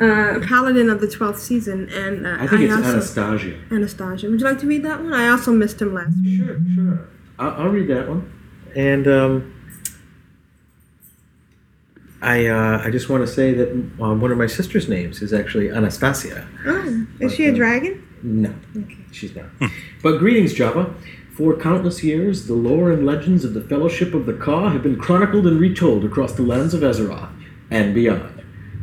uh, 0.00 0.40
Paladin 0.46 0.90
of 0.90 1.00
the 1.00 1.08
Twelfth 1.08 1.40
Season, 1.40 1.88
and 1.90 2.26
uh, 2.26 2.36
I 2.40 2.46
think 2.46 2.62
it's 2.62 2.74
also, 2.74 2.92
Anastasia. 2.94 3.60
Anastasia. 3.70 4.28
Would 4.30 4.40
you 4.40 4.46
like 4.46 4.58
to 4.60 4.66
read 4.66 4.84
that 4.84 5.02
one? 5.02 5.12
I 5.12 5.28
also 5.28 5.52
missed 5.52 5.80
him 5.80 5.94
last 5.94 6.16
week. 6.24 6.40
Sure, 6.40 6.58
sure. 6.74 7.08
I'll, 7.38 7.50
I'll 7.64 7.68
read 7.68 7.88
that 7.88 8.08
one. 8.08 8.30
And 8.76 9.06
um, 9.08 9.50
I 12.22 12.46
uh, 12.46 12.82
I 12.84 12.90
just 12.90 13.08
want 13.08 13.26
to 13.26 13.32
say 13.32 13.52
that 13.54 13.70
uh, 13.70 14.14
one 14.14 14.30
of 14.32 14.38
my 14.38 14.46
sister's 14.46 14.88
names 14.88 15.20
is 15.22 15.32
actually 15.32 15.70
Anastasia. 15.70 16.46
Oh, 16.66 17.06
is 17.20 17.34
she 17.34 17.46
a 17.46 17.48
Okay. 17.50 17.56
dragon? 17.56 18.00
No, 18.22 18.54
she's 19.12 19.34
not. 19.36 19.46
But 20.02 20.18
greetings, 20.18 20.54
Java. 20.54 20.94
For 21.36 21.56
countless 21.56 22.02
years, 22.02 22.46
the 22.46 22.54
lore 22.54 22.90
and 22.92 23.04
legends 23.04 23.44
of 23.44 23.54
the 23.54 23.60
Fellowship 23.60 24.14
of 24.14 24.24
the 24.24 24.32
Ka 24.32 24.70
have 24.70 24.82
been 24.82 24.96
chronicled 24.96 25.46
and 25.46 25.60
retold 25.60 26.04
across 26.04 26.32
the 26.32 26.42
lands 26.42 26.72
of 26.74 26.80
Azeroth 26.82 27.28
and 27.70 27.92
beyond. 27.94 28.42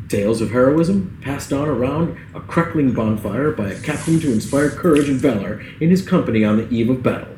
Tales 0.10 0.42
of 0.42 0.52
heroism 0.52 1.18
passed 1.24 1.54
on 1.54 1.68
around 1.70 2.18
a 2.36 2.42
crackling 2.42 2.92
bonfire 2.94 3.52
by 3.52 3.70
a 3.70 3.80
captain 3.80 4.20
to 4.20 4.32
inspire 4.32 4.70
courage 4.70 5.08
and 5.08 5.20
valor 5.20 5.62
in 5.80 5.90
his 5.90 6.06
company 6.06 6.44
on 6.44 6.58
the 6.58 6.70
eve 6.70 6.90
of 6.90 7.02
battle. 7.02 7.31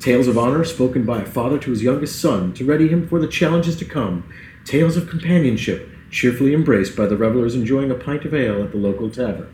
Tales 0.00 0.28
of 0.28 0.38
honor 0.38 0.64
spoken 0.64 1.04
by 1.04 1.22
a 1.22 1.26
father 1.26 1.58
to 1.58 1.70
his 1.70 1.82
youngest 1.82 2.20
son 2.20 2.52
to 2.54 2.64
ready 2.64 2.86
him 2.86 3.08
for 3.08 3.18
the 3.18 3.26
challenges 3.26 3.76
to 3.76 3.84
come. 3.84 4.32
Tales 4.64 4.96
of 4.96 5.08
companionship 5.08 5.88
cheerfully 6.10 6.54
embraced 6.54 6.96
by 6.96 7.06
the 7.06 7.16
revelers 7.16 7.56
enjoying 7.56 7.90
a 7.90 7.96
pint 7.96 8.24
of 8.24 8.32
ale 8.32 8.62
at 8.62 8.70
the 8.70 8.78
local 8.78 9.10
tavern. 9.10 9.52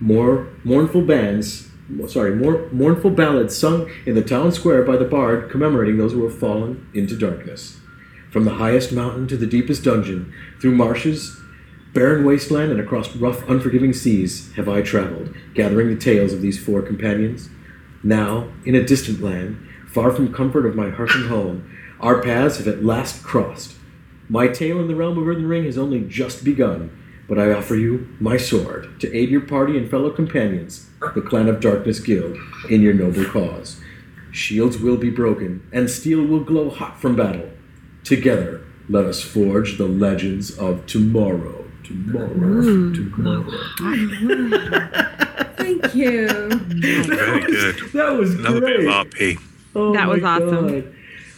More 0.00 0.48
mournful 0.64 1.02
bands, 1.02 1.68
sorry, 2.08 2.34
more 2.34 2.68
mournful 2.72 3.10
ballads 3.10 3.56
sung 3.56 3.90
in 4.06 4.14
the 4.14 4.22
town 4.22 4.52
square 4.52 4.82
by 4.82 4.96
the 4.96 5.04
bard 5.04 5.50
commemorating 5.50 5.98
those 5.98 6.12
who 6.12 6.24
have 6.24 6.38
fallen 6.38 6.88
into 6.94 7.16
darkness. 7.16 7.78
From 8.30 8.44
the 8.44 8.54
highest 8.54 8.90
mountain 8.90 9.28
to 9.28 9.36
the 9.36 9.46
deepest 9.46 9.84
dungeon, 9.84 10.32
through 10.60 10.74
marshes, 10.74 11.38
barren 11.92 12.24
wasteland, 12.24 12.72
and 12.72 12.80
across 12.80 13.14
rough, 13.14 13.48
unforgiving 13.48 13.92
seas 13.92 14.50
have 14.54 14.68
I 14.68 14.80
traveled, 14.80 15.34
gathering 15.54 15.88
the 15.88 16.00
tales 16.00 16.32
of 16.32 16.40
these 16.40 16.58
four 16.58 16.82
companions. 16.82 17.50
Now, 18.02 18.48
in 18.64 18.74
a 18.74 18.84
distant 18.84 19.22
land, 19.22 19.56
far 19.94 20.10
from 20.10 20.32
comfort 20.34 20.66
of 20.66 20.74
my 20.74 20.90
hearth 20.90 21.14
and 21.14 21.28
home, 21.28 21.70
our 22.00 22.20
paths 22.20 22.58
have 22.58 22.66
at 22.68 22.84
last 22.84 23.22
crossed. 23.22 23.76
My 24.28 24.48
tale 24.48 24.80
in 24.80 24.88
the 24.88 24.96
realm 24.96 25.16
of 25.16 25.28
Earthen 25.28 25.46
Ring 25.48 25.64
has 25.64 25.78
only 25.78 26.00
just 26.00 26.44
begun, 26.44 26.90
but 27.28 27.38
I 27.38 27.52
offer 27.52 27.76
you 27.76 28.08
my 28.18 28.36
sword 28.36 29.00
to 29.00 29.14
aid 29.16 29.28
your 29.30 29.40
party 29.42 29.78
and 29.78 29.88
fellow 29.88 30.10
companions, 30.10 30.88
the 31.14 31.20
Clan 31.22 31.48
of 31.48 31.60
Darkness 31.60 32.00
Guild, 32.00 32.36
in 32.68 32.82
your 32.82 32.92
noble 32.94 33.24
cause. 33.26 33.80
Shields 34.32 34.78
will 34.78 34.96
be 34.96 35.10
broken, 35.10 35.66
and 35.72 35.88
steel 35.88 36.24
will 36.24 36.40
glow 36.42 36.70
hot 36.70 37.00
from 37.00 37.14
battle. 37.14 37.50
Together, 38.02 38.62
let 38.88 39.04
us 39.04 39.22
forge 39.22 39.78
the 39.78 39.86
legends 39.86 40.58
of 40.58 40.84
tomorrow. 40.86 41.64
Tomorrow. 41.84 42.28
Mm. 42.28 42.94
Tomorrow. 43.14 43.50
Thank 45.56 45.94
you. 45.94 46.26
Very 46.28 47.40
good. 47.42 47.76
That 47.92 48.16
was 48.18 48.34
Another 48.34 48.60
great. 48.60 48.78
bit 48.80 48.88
of 48.88 49.06
RP. 49.08 49.38
Oh 49.74 49.92
That 49.92 50.08
was 50.08 50.22
awesome. 50.22 50.68
God. 50.82 50.94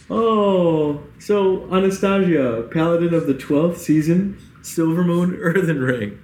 Oh, 0.08 1.02
so 1.18 1.68
Anastasia, 1.74 2.68
Paladin 2.72 3.12
of 3.14 3.26
the 3.26 3.34
12th 3.34 3.78
season, 3.78 4.38
Silver 4.62 5.02
Moon 5.02 5.34
Earthen 5.40 5.80
Ring. 5.80 6.18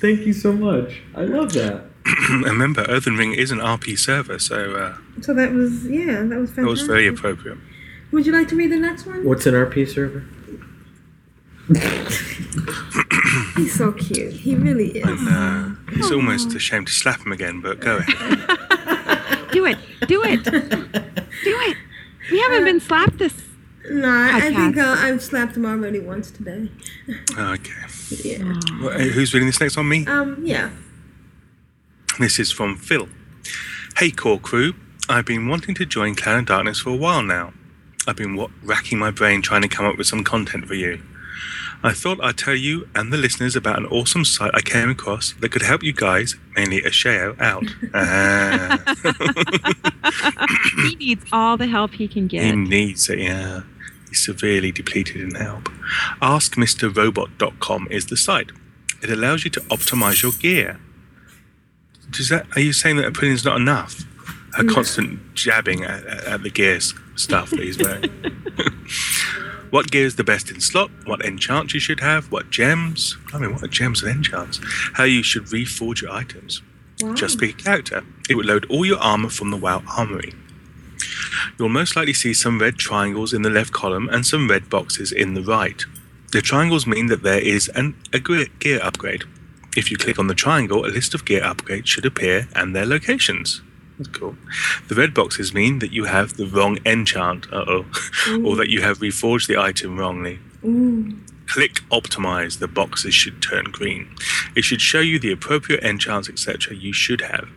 Thank 0.00 0.20
you 0.20 0.32
so 0.32 0.52
much. 0.52 1.02
I 1.14 1.22
love 1.24 1.52
that. 1.52 1.84
Remember, 2.30 2.86
Earthen 2.88 3.16
Ring 3.16 3.34
is 3.34 3.50
an 3.50 3.58
RP 3.58 3.98
server, 3.98 4.38
so 4.38 4.74
uh, 4.74 4.96
So 5.20 5.34
that 5.34 5.52
was 5.52 5.84
yeah, 5.86 6.22
that 6.22 6.38
was 6.38 6.50
fantastic. 6.50 6.56
that 6.56 6.66
was 6.66 6.82
very 6.82 7.06
appropriate. 7.08 7.58
Would 8.12 8.24
you 8.26 8.32
like 8.32 8.48
to 8.48 8.56
read 8.56 8.70
the 8.70 8.78
next 8.78 9.04
one? 9.06 9.24
What's 9.24 9.44
an 9.46 9.54
RP 9.54 9.88
server? 9.88 10.24
He's 13.56 13.74
so 13.74 13.90
cute. 13.92 14.32
He 14.32 14.54
really 14.54 14.98
is. 14.98 15.04
And 15.04 15.28
uh, 15.28 15.76
it's 15.88 16.12
almost 16.12 16.54
a 16.54 16.60
shame 16.60 16.84
to 16.84 16.92
slap 16.92 17.26
him 17.26 17.32
again, 17.32 17.60
but 17.60 17.80
go 17.80 17.96
ahead. 17.98 18.68
Do 19.52 19.66
it. 19.66 19.78
Do 20.06 20.22
it. 20.24 20.44
Do 20.44 20.50
it. 21.44 21.76
We 22.30 22.40
haven't 22.40 22.64
been 22.64 22.80
slapped 22.80 23.18
this. 23.18 23.42
No, 23.88 24.08
I, 24.08 24.38
I 24.38 24.40
think 24.52 24.76
uh, 24.76 24.96
I've 24.98 25.22
slapped 25.22 25.56
him 25.56 25.64
already 25.64 26.00
once 26.00 26.30
today. 26.32 26.68
Okay. 27.38 27.72
Yeah. 28.24 28.42
Well, 28.82 28.88
uh, 28.94 28.98
who's 28.98 29.32
reading 29.32 29.46
this 29.46 29.60
next 29.60 29.76
on 29.78 29.88
Me? 29.88 30.04
Um. 30.06 30.36
Yeah. 30.42 30.70
This 32.18 32.38
is 32.38 32.50
from 32.50 32.76
Phil. 32.76 33.08
Hey, 33.96 34.10
core 34.10 34.40
crew. 34.40 34.74
I've 35.08 35.24
been 35.26 35.46
wanting 35.48 35.74
to 35.76 35.86
join 35.86 36.14
Clan 36.16 36.38
and 36.38 36.46
Darkness 36.46 36.80
for 36.80 36.90
a 36.90 36.96
while 36.96 37.22
now. 37.22 37.52
I've 38.08 38.16
been 38.16 38.34
wa- 38.34 38.48
racking 38.64 38.98
my 38.98 39.10
brain 39.12 39.40
trying 39.42 39.62
to 39.62 39.68
come 39.68 39.86
up 39.86 39.96
with 39.96 40.06
some 40.08 40.24
content 40.24 40.66
for 40.66 40.74
you. 40.74 41.00
I 41.86 41.92
thought 41.92 42.18
I'd 42.22 42.36
tell 42.36 42.54
you 42.54 42.88
and 42.94 43.12
the 43.12 43.16
listeners 43.16 43.54
about 43.54 43.78
an 43.78 43.86
awesome 43.86 44.24
site 44.24 44.50
I 44.54 44.60
came 44.60 44.90
across 44.90 45.32
that 45.34 45.50
could 45.52 45.62
help 45.62 45.82
you 45.82 45.92
guys, 45.92 46.34
mainly 46.56 46.82
Ashayo, 46.82 47.38
out. 47.40 47.64
Ah. 47.94 48.82
He 50.88 50.94
needs 50.96 51.24
all 51.32 51.56
the 51.56 51.66
help 51.66 51.92
he 51.92 52.08
can 52.08 52.26
get. 52.26 52.44
he 52.44 52.52
needs 52.52 53.08
it, 53.08 53.18
yeah. 53.18 53.62
He's 54.08 54.24
severely 54.24 54.72
depleted 54.72 55.16
in 55.20 55.34
help. 55.34 55.64
AskMrRobot.com 56.22 57.88
is 57.90 58.06
the 58.06 58.16
site. 58.16 58.50
It 59.02 59.10
allows 59.10 59.44
you 59.44 59.50
to 59.50 59.60
optimize 59.62 60.22
your 60.22 60.32
gear. 60.32 60.78
Does 62.10 62.28
that? 62.28 62.46
Are 62.56 62.60
you 62.60 62.72
saying 62.72 62.96
that 62.96 63.06
a 63.06 63.10
printing's 63.10 63.44
not 63.44 63.56
enough? 63.56 64.04
A 64.58 64.64
constant 64.64 65.34
jabbing 65.34 65.84
at, 65.84 66.04
at, 66.06 66.42
the 66.42 66.50
gear 66.50 66.80
stuff 67.16 67.50
that 67.50 67.60
he's 67.60 67.78
wearing. 67.78 68.04
what 69.70 69.90
gear 69.90 70.06
is 70.06 70.16
the 70.16 70.24
best 70.24 70.50
in 70.50 70.60
slot? 70.60 70.90
What 71.04 71.24
enchants 71.24 71.74
you 71.74 71.80
should 71.80 72.00
have? 72.00 72.32
What 72.32 72.50
gems? 72.50 73.16
I 73.34 73.38
mean, 73.38 73.52
what 73.52 73.62
are 73.62 73.68
gems 73.68 74.02
and 74.02 74.10
enchants? 74.10 74.60
How 74.94 75.04
you 75.04 75.22
should 75.22 75.44
reforge 75.46 76.00
your 76.00 76.10
items. 76.10 76.62
Just 77.14 77.38
pick 77.38 77.60
a 77.60 77.62
character. 77.62 78.04
It 78.30 78.36
would 78.36 78.46
load 78.46 78.64
all 78.70 78.86
your 78.86 78.98
armor 78.98 79.28
from 79.28 79.50
the 79.50 79.58
WoW 79.58 79.82
Armory. 79.86 80.32
You'll 81.58 81.68
most 81.68 81.94
likely 81.94 82.14
see 82.14 82.32
some 82.32 82.58
red 82.58 82.78
triangles 82.78 83.34
in 83.34 83.42
the 83.42 83.50
left 83.50 83.72
column 83.72 84.08
and 84.08 84.24
some 84.24 84.48
red 84.48 84.70
boxes 84.70 85.12
in 85.12 85.34
the 85.34 85.42
right. 85.42 85.84
The 86.32 86.40
triangles 86.40 86.86
mean 86.86 87.06
that 87.06 87.22
there 87.22 87.40
is 87.40 87.68
an, 87.68 87.96
a 88.12 88.18
gear 88.20 88.80
upgrade. 88.82 89.24
If 89.76 89.90
you 89.90 89.98
click 89.98 90.18
on 90.18 90.26
the 90.26 90.34
triangle, 90.34 90.86
a 90.86 90.88
list 90.88 91.14
of 91.14 91.24
gear 91.26 91.42
upgrades 91.42 91.86
should 91.86 92.06
appear 92.06 92.48
and 92.54 92.74
their 92.74 92.86
locations. 92.86 93.60
That's 93.98 94.08
cool. 94.10 94.36
The 94.88 94.94
red 94.94 95.14
boxes 95.14 95.54
mean 95.54 95.78
that 95.78 95.92
you 95.92 96.04
have 96.04 96.36
the 96.36 96.46
wrong 96.46 96.78
enchant, 96.84 97.46
uh 97.52 97.64
oh, 97.66 97.84
or 98.44 98.56
that 98.56 98.68
you 98.68 98.82
have 98.82 98.98
reforged 98.98 99.46
the 99.46 99.56
item 99.58 99.98
wrongly. 99.98 100.38
Click 101.46 101.74
optimize, 101.90 102.58
the 102.58 102.68
boxes 102.68 103.14
should 103.14 103.40
turn 103.40 103.66
green. 103.66 104.14
It 104.54 104.64
should 104.64 104.80
show 104.80 105.00
you 105.00 105.18
the 105.18 105.32
appropriate 105.32 105.82
enchants, 105.82 106.28
etc. 106.28 106.74
you 106.74 106.92
should 106.92 107.20
have. 107.20 107.48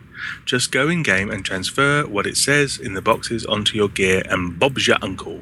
Just 0.44 0.70
go 0.70 0.88
in 0.88 1.02
game 1.02 1.30
and 1.30 1.44
transfer 1.44 2.06
what 2.06 2.26
it 2.26 2.36
says 2.36 2.78
in 2.78 2.94
the 2.94 3.02
boxes 3.02 3.44
onto 3.46 3.76
your 3.76 3.88
gear 3.88 4.22
and 4.26 4.58
Bob's 4.58 4.86
your 4.86 4.98
uncle. 5.02 5.40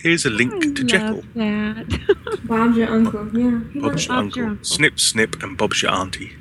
Here's 0.00 0.24
a 0.24 0.30
link 0.30 0.76
to 0.76 0.84
Jekyll. 0.84 1.24
Love 1.34 1.34
that. 1.34 2.40
Bob's 2.44 2.76
your 2.76 2.88
uncle. 2.90 3.26
Yeah. 3.36 3.50
Bob's 3.50 3.74
your 3.74 3.82
Bob's 3.82 4.10
uncle. 4.10 4.36
your 4.36 4.50
uncle. 4.50 4.64
Snip, 4.64 5.00
snip, 5.00 5.42
and 5.42 5.56
Bob's 5.56 5.82
your 5.82 5.92
auntie. 5.92 6.36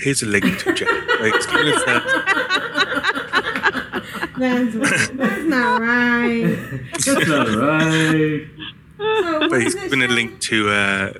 Here's 0.00 0.22
a 0.22 0.26
link 0.26 0.58
to 0.60 0.72
Jekyll. 0.72 0.96
Wait, 1.20 1.34
it's 1.34 1.46
giving 1.46 1.72
us 1.74 1.84
that- 1.84 2.04
That's, 4.38 5.10
that's 5.10 5.42
not 5.44 5.80
right. 5.82 6.56
That's 6.92 7.06
not 7.28 7.48
right. 7.48 8.46
So 8.98 9.38
what 9.40 9.50
But 9.50 9.62
he's 9.62 9.74
given 9.74 10.02
a 10.02 10.08
link 10.08 10.40
to 10.40 10.70
uh, 10.70 11.12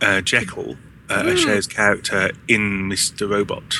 uh, 0.00 0.20
Jekyll, 0.22 0.76
uh, 1.08 1.22
Asher's 1.26 1.66
character 1.68 2.30
in 2.48 2.88
Mr. 2.90 3.28
Robot, 3.30 3.74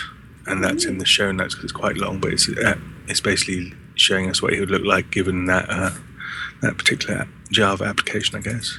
and 0.47 0.62
that's 0.62 0.85
in 0.85 0.98
the 0.98 1.05
show 1.06 1.32
notes 1.32 1.55
because 1.55 1.64
it's 1.64 1.73
quite 1.73 1.97
long. 1.97 2.20
But 2.20 2.32
it's 2.35 2.48
uh, 2.48 2.77
it's 3.09 3.20
basically 3.20 3.73
showing 3.97 4.31
us 4.31 4.40
what 4.43 4.52
he 4.52 4.60
would 4.60 4.70
look 4.70 4.85
like 4.85 5.10
given 5.10 5.47
that 5.47 5.66
uh, 5.68 5.90
that 6.62 6.77
particular 6.78 7.27
Java 7.51 7.85
application, 7.85 8.36
I 8.36 8.40
guess. 8.40 8.78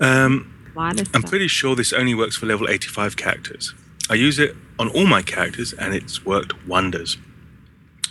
Um, 0.00 0.10
A 0.20 0.22
lot 0.24 0.42
of 0.42 0.53
I'm 0.76 0.96
stuff. 0.96 1.30
pretty 1.30 1.48
sure 1.48 1.74
this 1.76 1.92
only 1.92 2.14
works 2.14 2.36
for 2.36 2.46
level 2.46 2.68
85 2.68 3.16
characters. 3.16 3.74
I 4.10 4.14
use 4.14 4.38
it 4.38 4.56
on 4.78 4.88
all 4.88 5.06
my 5.06 5.22
characters 5.22 5.72
and 5.72 5.94
it's 5.94 6.24
worked 6.24 6.66
wonders. 6.66 7.16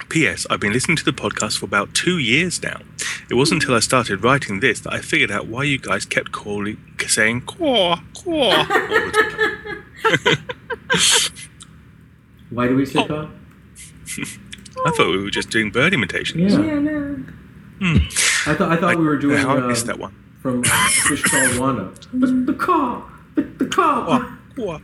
P.S. 0.10 0.46
I've 0.50 0.60
been 0.60 0.74
listening 0.74 0.98
to 0.98 1.06
the 1.06 1.12
podcast 1.12 1.58
for 1.60 1.66
about 1.66 1.94
two 1.94 2.18
years 2.20 2.62
now. 2.62 2.82
It 3.30 3.36
wasn't 3.36 3.62
until 3.64 3.76
I 3.76 3.80
started 3.80 4.24
writing 4.24 4.60
this 4.60 4.80
that 4.82 4.94
I 4.94 5.00
figured 5.02 5.32
out 5.32 5.48
why 5.48 5.64
you 5.64 5.78
guys 5.78 6.06
kept 6.06 6.32
calling, 6.32 6.78
saying 7.08 7.42
"caw, 7.42 7.96
caw" 8.14 8.32
all 8.32 8.66
the 8.66 9.84
time. 10.24 10.38
Why 12.50 12.68
do 12.68 12.76
we 12.76 12.86
say 12.86 13.08
God? 13.08 13.32
I 14.86 14.92
thought 14.92 15.08
we 15.10 15.24
were 15.24 15.32
just 15.32 15.50
doing 15.50 15.72
bird 15.72 15.94
imitations. 15.94 16.54
Yeah. 16.54 16.62
Yeah, 16.62 16.80
no. 16.80 17.24
I 17.82 18.54
thought 18.54 18.72
I 18.72 18.78
thought 18.78 18.98
we 18.98 19.06
were 19.06 19.18
doing 19.18 19.40
How 19.40 19.58
I 19.58 19.62
uh, 19.62 19.68
missed 19.68 19.88
that 19.88 19.98
one. 19.98 20.16
From 20.44 20.62
uh, 20.66 20.90
Fish 21.08 21.24
Called 21.24 21.58
Wanda. 21.58 21.92
The, 22.14 22.28
the 22.28 22.54
car, 22.54 23.10
the, 23.36 23.42
the 23.44 23.66
car. 23.66 24.06
Caw, 24.06 24.38
caw. 24.56 24.80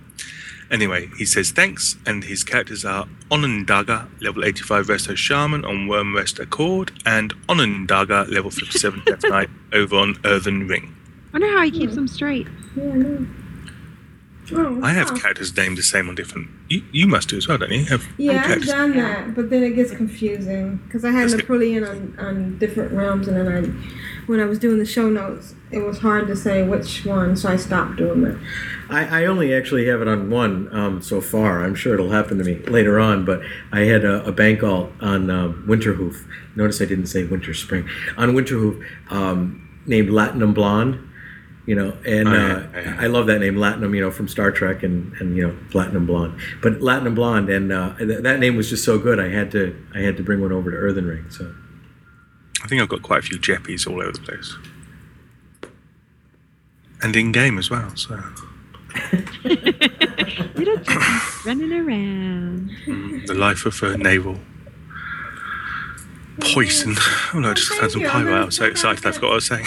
Anyway, 0.72 1.10
he 1.18 1.26
says 1.26 1.52
thanks, 1.52 1.98
and 2.06 2.24
his 2.24 2.44
characters 2.44 2.86
are 2.86 3.08
Onondaga, 3.30 4.08
level 4.22 4.46
85 4.46 4.88
Resto 4.88 5.18
Shaman 5.18 5.66
on 5.66 5.88
Wyrmrest 5.88 6.40
Accord, 6.40 6.92
and 7.06 7.34
Onondaga, 7.50 8.26
level 8.30 8.52
57 8.52 9.02
Death 9.06 9.24
Knight 9.30 9.50
over 9.74 9.98
on 9.98 10.16
Earthen 10.24 10.68
Ring. 10.68 10.96
I 11.34 11.40
wonder 11.40 11.58
how 11.58 11.64
he 11.64 11.72
keeps 11.72 11.96
them 11.96 12.08
straight. 12.08 12.48
Yeah, 12.76 12.94
no. 12.94 13.28
Oh, 14.52 14.82
I 14.82 14.94
have 14.94 15.12
wow. 15.12 15.18
characters 15.18 15.56
named 15.56 15.78
the 15.78 15.84
same 15.84 16.10
on 16.10 16.16
different. 16.16 16.50
You, 16.70 16.84
you 16.92 17.06
must 17.06 17.30
do 17.30 17.38
as 17.38 17.48
well, 17.48 17.60
don't 17.60 17.70
you? 17.72 17.86
Have 17.86 18.08
Yeah, 18.18 18.34
I've 18.40 18.46
characters- 18.46 18.70
done 18.70 18.96
that, 18.96 19.36
but 19.36 19.50
then 19.50 19.64
it 19.64 19.72
gets 19.72 19.92
confusing 19.92 20.78
because 20.86 21.04
I 21.06 21.12
had 21.12 21.30
Napoleon 21.32 21.84
on, 21.84 22.16
on 22.20 22.58
different 22.60 22.94
realms, 22.94 23.28
and 23.28 23.38
then 23.38 23.48
I, 23.48 24.09
when 24.30 24.40
I 24.40 24.46
was 24.46 24.60
doing 24.60 24.78
the 24.78 24.86
show 24.86 25.10
notes, 25.10 25.56
it 25.72 25.80
was 25.80 25.98
hard 25.98 26.28
to 26.28 26.36
say 26.36 26.62
which 26.62 27.04
one, 27.04 27.36
so 27.36 27.50
I 27.50 27.56
stopped 27.56 27.96
doing 27.96 28.24
it. 28.28 28.38
I, 28.88 29.24
I 29.24 29.26
only 29.26 29.52
actually 29.52 29.88
have 29.88 30.04
it 30.04 30.08
on 30.08 30.30
one 30.30 30.70
um, 30.72 31.02
so 31.02 31.20
far. 31.20 31.64
I'm 31.64 31.74
sure 31.74 31.96
it'll 31.96 32.12
happen 32.12 32.38
to 32.38 32.44
me 32.44 32.60
later 32.66 33.00
on, 33.00 33.26
but 33.26 33.42
I 33.72 33.82
had 33.82 34.06
a, 34.06 34.24
a 34.26 34.32
bank 34.32 34.62
alt 34.62 34.92
on 35.02 35.32
um, 35.32 35.66
Winterhoof. 35.68 36.28
Notice 36.56 36.80
I 36.80 36.86
didn't 36.86 37.08
say 37.08 37.24
Winter 37.24 37.56
Spring. 37.56 37.90
On 38.18 38.34
Winterhoof, 38.34 38.86
um, 39.10 39.68
named 39.88 40.10
Latinum 40.10 40.54
Blonde. 40.54 41.08
You 41.66 41.76
know, 41.76 41.98
and 42.06 42.28
Oh, 42.28 42.32
uh, 42.32 42.36
yeah, 42.36 42.82
yeah. 42.82 42.98
I 43.00 43.08
love 43.08 43.26
that 43.28 43.40
name, 43.40 43.56
Latinum. 43.56 43.96
You 43.96 44.02
know, 44.02 44.12
from 44.12 44.28
Star 44.28 44.52
Trek, 44.52 44.84
and, 44.84 45.12
and 45.20 45.36
you 45.36 45.48
know, 45.48 45.58
Platinum 45.72 46.06
Blonde. 46.06 46.40
But 46.62 46.82
Latinum 46.82 47.16
Blonde, 47.16 47.50
and 47.50 47.72
uh, 47.72 47.96
th- 47.98 48.22
that 48.22 48.40
name 48.40 48.56
was 48.56 48.70
just 48.70 48.86
so 48.86 49.00
good. 49.00 49.20
I 49.20 49.30
had 49.30 49.52
to 49.52 49.76
I 49.96 50.02
had 50.02 50.18
to 50.18 50.24
bring 50.24 50.40
one 50.40 50.52
over 50.52 50.70
to 50.70 50.78
Earthen 50.78 51.08
Ring. 51.08 51.26
So 51.30 51.54
I 52.64 52.68
think 52.68 52.82
I've 52.82 52.90
got 52.90 53.02
quite 53.02 53.20
a 53.20 53.22
few 53.22 53.38
Jeppies 53.38 53.88
all 53.88 54.02
over 54.02 54.12
the 54.12 54.20
place. 54.20 54.56
And 57.02 57.16
in 57.16 57.32
game 57.32 57.58
as 57.58 57.70
well, 57.70 57.96
so. 57.96 58.16
Little 59.44 60.78
chickies 60.78 61.46
running 61.46 61.72
around. 61.72 62.72
Mm, 62.86 63.28
the 63.28 63.34
life 63.34 63.66
of 63.66 63.82
a 63.84 63.98
naval. 63.98 64.38
Poison. 66.42 66.96
Oh 67.34 67.40
no, 67.40 67.52
I 67.52 67.54
just 67.54 67.72
found 67.74 67.92
some 67.92 68.02
you. 68.02 68.10
pie 68.10 68.20
I'm 68.20 68.26
gonna 68.26 68.46
was 68.46 68.56
so 68.56 68.64
check 68.64 68.68
out 68.70 68.72
excited, 68.72 69.06
I 69.06 69.10
that. 69.10 69.16
forgot 69.16 69.28
what 69.28 69.32
I 69.32 69.36
was 69.36 69.46
saying. 69.48 69.66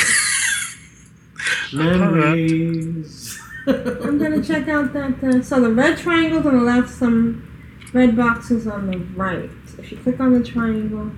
memories. 1.73 3.41
I'm 3.67 4.19
gonna 4.19 4.43
check 4.43 4.69
out 4.69 4.93
that. 4.93 5.23
Uh, 5.23 5.43
so 5.43 5.61
the 5.61 5.71
red 5.71 5.99
triangles 5.99 6.45
on 6.47 6.57
the 6.57 6.65
left, 6.65 6.91
some 6.91 7.49
red 7.93 8.17
boxes 8.17 8.67
on 8.67 8.91
the 8.91 8.99
right. 8.99 9.51
If 9.79 9.93
you 9.93 9.99
click 9.99 10.21
on 10.21 10.33
the 10.33 10.43
triangle, 10.45 11.13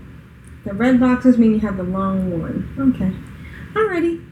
the 0.65 0.73
red 0.75 0.99
boxes 1.01 1.39
mean 1.39 1.53
you 1.53 1.61
have 1.61 1.77
the 1.77 1.85
wrong 1.85 2.41
one. 2.41 2.95
Okay. 2.95 3.13
Alrighty. 3.79 4.25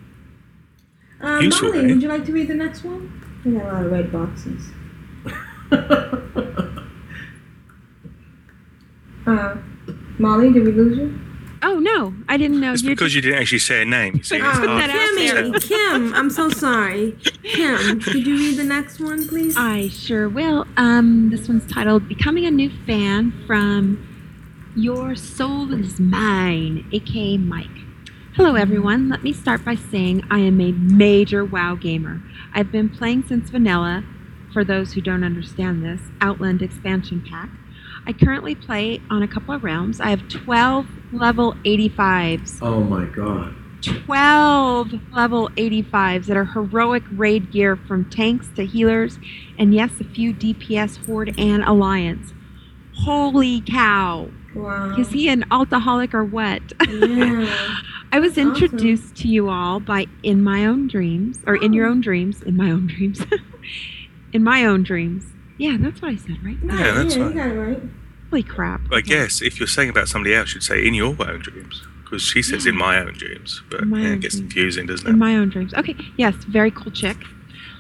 Uh, 1.23 1.39
Useful, 1.41 1.69
Molly, 1.73 1.87
would 1.87 2.03
you 2.03 2.09
like 2.09 2.25
to 2.27 2.33
read 2.33 2.49
the 2.49 2.55
next 2.55 2.85
one? 2.85 3.21
We 3.45 3.53
got 3.53 3.67
a 3.67 3.73
lot 3.73 3.87
of 3.87 3.93
red 3.93 4.13
boxes. 4.13 4.71
Uh, 9.25 9.57
Molly, 10.19 10.53
did 10.53 10.65
we 10.65 10.73
lose 10.73 10.99
you? 10.99 11.19
Oh 11.63 11.79
no, 11.79 12.13
I 12.29 12.37
didn't 12.37 12.61
know. 12.61 12.73
It's 12.73 12.83
you 12.83 12.91
because 12.91 13.15
you 13.15 13.21
didn't 13.21 13.39
actually 13.41 13.61
say 13.61 13.83
a 13.83 13.85
name. 13.85 14.17
You 14.17 14.23
see, 14.25 14.37
it's 14.39 14.59
Put 14.59 14.67
that 14.67 14.91
for 14.91 14.97
out 14.97 15.53
us 15.53 15.61
to 15.63 15.69
there. 15.69 15.79
Kim, 16.01 16.13
I'm 16.13 16.29
so 16.29 16.51
sorry. 16.51 17.17
Kim, 17.45 18.01
could 18.01 18.27
you 18.27 18.37
read 18.37 18.57
the 18.57 18.65
next 18.65 18.99
one, 18.99 19.29
please? 19.29 19.55
I 19.57 19.89
sure 19.89 20.29
will. 20.29 20.67
Um, 20.77 21.31
this 21.31 21.47
one's 21.47 21.73
titled 21.73 22.09
"Becoming 22.09 22.47
a 22.47 22.51
New 22.51 22.71
Fan" 22.85 23.33
from 23.47 24.05
Your 24.74 25.15
Soul 25.15 25.74
Is 25.74 26.01
Mine, 26.01 26.89
aka 26.93 27.36
Mike. 27.36 27.66
Hello, 28.36 28.55
everyone. 28.55 29.11
Let 29.11 29.23
me 29.23 29.35
start 29.35 29.62
by 29.66 29.74
saying 29.74 30.24
I 30.31 30.39
am 30.39 30.62
a 30.62 30.73
major 30.73 31.44
WoW 31.44 31.74
gamer. 31.74 32.23
I've 32.55 32.73
been 32.73 32.89
playing 32.89 33.24
since 33.28 33.51
vanilla. 33.51 34.03
For 34.51 34.65
those 34.65 34.94
who 34.94 35.03
don't 35.03 35.24
understand 35.24 35.85
this, 35.85 36.01
Outland 36.23 36.62
expansion 36.62 37.23
pack. 37.28 37.51
I 38.07 38.15
currently 38.15 38.55
play 38.55 39.03
on 39.11 39.23
a 39.23 39.28
couple 39.28 39.55
of 39.55 39.62
realms. 39.62 40.01
I 40.01 40.09
have 40.09 40.27
12 40.31 40.86
level 41.12 41.53
85s. 41.66 42.59
oh 42.62 42.81
my 42.81 43.05
god. 43.05 43.55
12 43.82 45.12
level 45.12 45.51
85s 45.51 46.24
that 46.27 46.36
are 46.39 46.47
heroic 46.47 47.03
raid 47.12 47.53
gear 47.53 47.77
from 47.77 48.09
tanks 48.09 48.49
to 48.57 48.65
healers, 48.65 49.19
and 49.59 49.74
yes, 49.74 49.90
a 50.01 50.05
few 50.05 50.32
DPS, 50.32 51.05
Horde, 51.05 51.39
and 51.39 51.62
Alliance. 51.62 52.32
Holy 52.94 53.61
cow! 53.61 54.31
Wow. 54.55 54.97
Is 54.99 55.11
he 55.11 55.29
an 55.29 55.43
altaholic 55.51 56.15
or 56.15 56.24
what? 56.24 56.62
Yeah. 56.89 57.79
I 58.12 58.20
was 58.20 58.35
That's 58.35 58.47
awesome. 58.47 58.65
introduced 58.65 59.16
to 59.16 59.29
you 59.29 59.49
all 59.49 59.81
by 59.81 60.07
In 60.23 60.43
My 60.43 60.66
Own 60.66 60.87
Dreams, 60.89 61.39
or 61.47 61.57
In 61.57 61.73
Your 61.73 61.87
oh. 61.87 61.91
Own 61.93 62.01
Dreams, 62.03 62.43
In 62.43 62.57
My 62.57 62.70
Own 62.70 62.87
Dreams. 62.87 63.24
in 64.35 64.45
My 64.45 64.65
Own 64.66 64.83
Dreams. 64.83 65.24
Yeah, 65.59 65.77
that's 65.81 66.03
what 66.03 66.11
I 66.12 66.16
said, 66.16 66.45
right? 66.45 66.57
Right, 66.62 66.79
Yeah, 66.79 66.93
that's 66.93 67.16
yeah, 67.16 67.23
right. 67.23 67.35
you 67.35 67.41
got 67.41 67.49
it 67.49 67.59
right. 67.59 67.83
Holy 68.31 68.43
crap. 68.43 68.81
I 68.93 69.01
guess 69.01 69.41
if 69.43 69.59
you're 69.61 69.66
saying 69.66 69.91
about 69.91 70.09
somebody 70.09 70.35
else, 70.35 70.55
you'd 70.55 70.62
say 70.62 70.87
in 70.87 70.93
your 70.95 71.16
own 71.23 71.41
dreams. 71.41 71.83
Because 72.05 72.23
she 72.23 72.43
says 72.43 72.66
in 72.66 72.77
my 72.77 72.99
own 72.99 73.15
dreams. 73.15 73.62
But 73.70 73.87
yeah, 73.87 73.95
own 73.97 74.05
it 74.05 74.20
gets 74.20 74.35
dreams. 74.35 74.53
confusing, 74.53 74.87
doesn't 74.87 75.07
it? 75.07 75.11
In 75.11 75.19
my 75.19 75.37
own 75.37 75.49
dreams. 75.49 75.73
Okay, 75.74 75.97
yes, 76.19 76.35
very 76.35 76.70
cool 76.70 76.93
chick. 76.93 77.16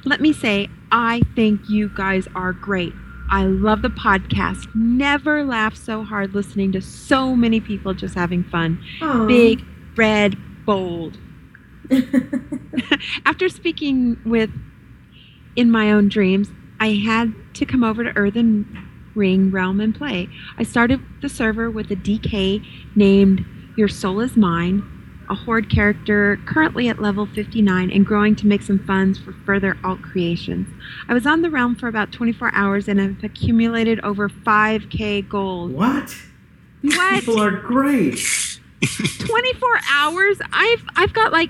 Let 0.04 0.20
me 0.22 0.32
say, 0.32 0.68
I 0.90 1.20
think 1.34 1.68
you 1.68 1.90
guys 1.94 2.26
are 2.34 2.52
great. 2.52 2.94
I 3.32 3.44
love 3.44 3.80
the 3.80 3.88
podcast. 3.88 4.68
Never 4.74 5.42
laugh 5.42 5.74
so 5.74 6.04
hard 6.04 6.34
listening 6.34 6.70
to 6.72 6.82
so 6.82 7.34
many 7.34 7.60
people 7.60 7.94
just 7.94 8.14
having 8.14 8.44
fun. 8.44 8.78
Aw. 9.00 9.24
Big, 9.24 9.64
red, 9.96 10.36
bold. 10.66 11.16
After 13.24 13.48
speaking 13.48 14.18
with 14.26 14.50
In 15.56 15.70
My 15.70 15.92
Own 15.92 16.10
Dreams, 16.10 16.50
I 16.78 16.92
had 16.92 17.32
to 17.54 17.64
come 17.64 17.82
over 17.82 18.04
to 18.04 18.14
Earthen 18.14 18.66
Ring 19.14 19.50
Realm 19.50 19.80
and 19.80 19.94
play. 19.94 20.28
I 20.58 20.62
started 20.62 21.00
the 21.22 21.30
server 21.30 21.70
with 21.70 21.90
a 21.90 21.96
DK 21.96 22.62
named 22.94 23.46
Your 23.78 23.88
Soul 23.88 24.20
Is 24.20 24.36
Mine, 24.36 24.82
a 25.32 25.34
Horde 25.34 25.70
character 25.70 26.38
currently 26.44 26.88
at 26.88 27.00
level 27.00 27.24
59 27.24 27.90
and 27.90 28.04
growing 28.06 28.36
to 28.36 28.46
make 28.46 28.60
some 28.60 28.78
funds 28.78 29.18
for 29.18 29.32
further 29.32 29.78
alt 29.82 30.02
creations. 30.02 30.68
I 31.08 31.14
was 31.14 31.26
on 31.26 31.40
the 31.40 31.48
realm 31.48 31.74
for 31.74 31.88
about 31.88 32.12
24 32.12 32.54
hours 32.54 32.86
and 32.86 33.00
have 33.00 33.24
accumulated 33.24 33.98
over 34.00 34.28
5k 34.28 35.26
gold. 35.28 35.72
What? 35.72 36.14
What? 36.82 37.20
people 37.20 37.40
are 37.40 37.50
great. 37.50 38.20
24 39.20 39.80
hours? 39.90 40.38
I've 40.52 40.84
I've 40.96 41.14
got 41.14 41.32
like 41.32 41.48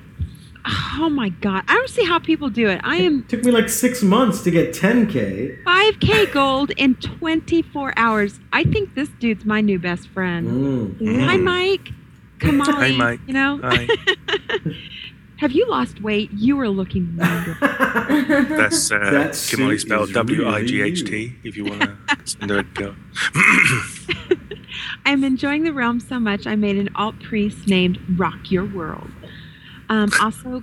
oh 0.65 1.11
my 1.11 1.31
god. 1.31 1.65
I 1.67 1.75
don't 1.75 1.91
see 1.91 2.05
how 2.05 2.21
people 2.21 2.51
do 2.51 2.69
it. 2.69 2.81
I 2.85 2.99
am 2.99 3.25
Took 3.25 3.45
me 3.45 3.51
like 3.51 3.69
six 3.69 4.01
months 4.01 4.43
to 4.43 4.53
get 4.53 4.75
10k. 4.75 5.65
5k 5.65 6.33
gold 6.33 6.71
in 6.77 6.95
24 6.97 7.95
hours. 7.97 8.39
I 8.53 8.63
think 8.63 8.95
this 8.95 9.09
dude's 9.19 9.45
my 9.45 9.61
new 9.61 9.81
best 9.81 10.09
friend. 10.09 10.97
Mm. 11.01 11.25
Hi 11.25 11.37
Mike. 11.37 11.89
Kamali. 12.43 12.83
Hey, 12.83 12.97
Mike. 12.97 13.21
You 13.27 13.35
know? 13.35 13.61
Hi. 13.63 13.89
Have 15.37 15.53
you 15.53 15.69
lost 15.69 16.01
weight? 16.01 16.31
You 16.33 16.59
are 16.61 16.69
looking 16.69 17.17
wonderful. 17.17 17.69
That's 18.57 18.93
uh, 18.93 18.99
That 19.11 19.47
Kimberly 19.49 19.79
spelled 19.79 20.11
is 20.11 20.15
W 20.15 20.43
really 20.43 20.55
I 20.55 20.65
G 20.65 20.83
H 20.83 21.05
T. 21.05 21.35
If 21.43 21.57
you 21.57 21.65
want 21.65 21.81
to 21.81 21.97
send 22.25 22.51
her 22.51 22.59
a 22.61 22.63
go. 22.63 22.95
I'm 25.05 25.25
enjoying 25.25 25.65
the 25.65 25.73
realm 25.73 25.99
so 25.99 26.21
much, 26.21 26.47
I 26.47 26.55
made 26.55 26.77
an 26.77 26.91
alt 26.95 27.19
priest 27.21 27.67
named 27.67 27.99
Rock 28.17 28.53
Your 28.53 28.65
World. 28.65 29.11
Um, 29.89 30.11
also, 30.21 30.63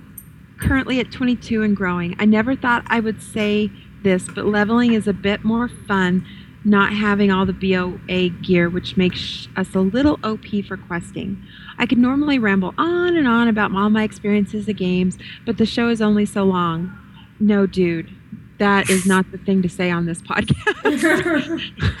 currently 0.58 0.98
at 0.98 1.12
22 1.12 1.62
and 1.62 1.76
growing. 1.76 2.16
I 2.18 2.24
never 2.24 2.56
thought 2.56 2.82
I 2.86 3.00
would 3.00 3.22
say 3.22 3.70
this, 4.02 4.26
but 4.34 4.46
leveling 4.46 4.94
is 4.94 5.06
a 5.06 5.12
bit 5.12 5.44
more 5.44 5.68
fun 5.68 6.26
not 6.64 6.92
having 6.92 7.30
all 7.30 7.46
the 7.46 7.52
BOA 7.52 8.28
gear, 8.42 8.68
which 8.68 8.96
makes 8.96 9.48
us 9.56 9.74
a 9.74 9.80
little 9.80 10.18
OP 10.22 10.64
for 10.66 10.76
questing. 10.76 11.42
I 11.78 11.86
could 11.86 11.98
normally 11.98 12.38
ramble 12.38 12.74
on 12.76 13.16
and 13.16 13.26
on 13.26 13.48
about 13.48 13.74
all 13.74 13.88
my 13.88 14.04
experiences 14.04 14.68
of 14.68 14.76
games, 14.76 15.16
but 15.46 15.56
the 15.56 15.66
show 15.66 15.88
is 15.88 16.02
only 16.02 16.26
so 16.26 16.44
long. 16.44 16.92
No, 17.38 17.66
dude, 17.66 18.10
that 18.60 18.90
is 18.90 19.06
not 19.06 19.30
the 19.32 19.38
thing 19.38 19.62
to 19.62 19.68
say 19.70 19.90
on 19.90 20.04
this 20.04 20.20
podcast. 20.20 20.84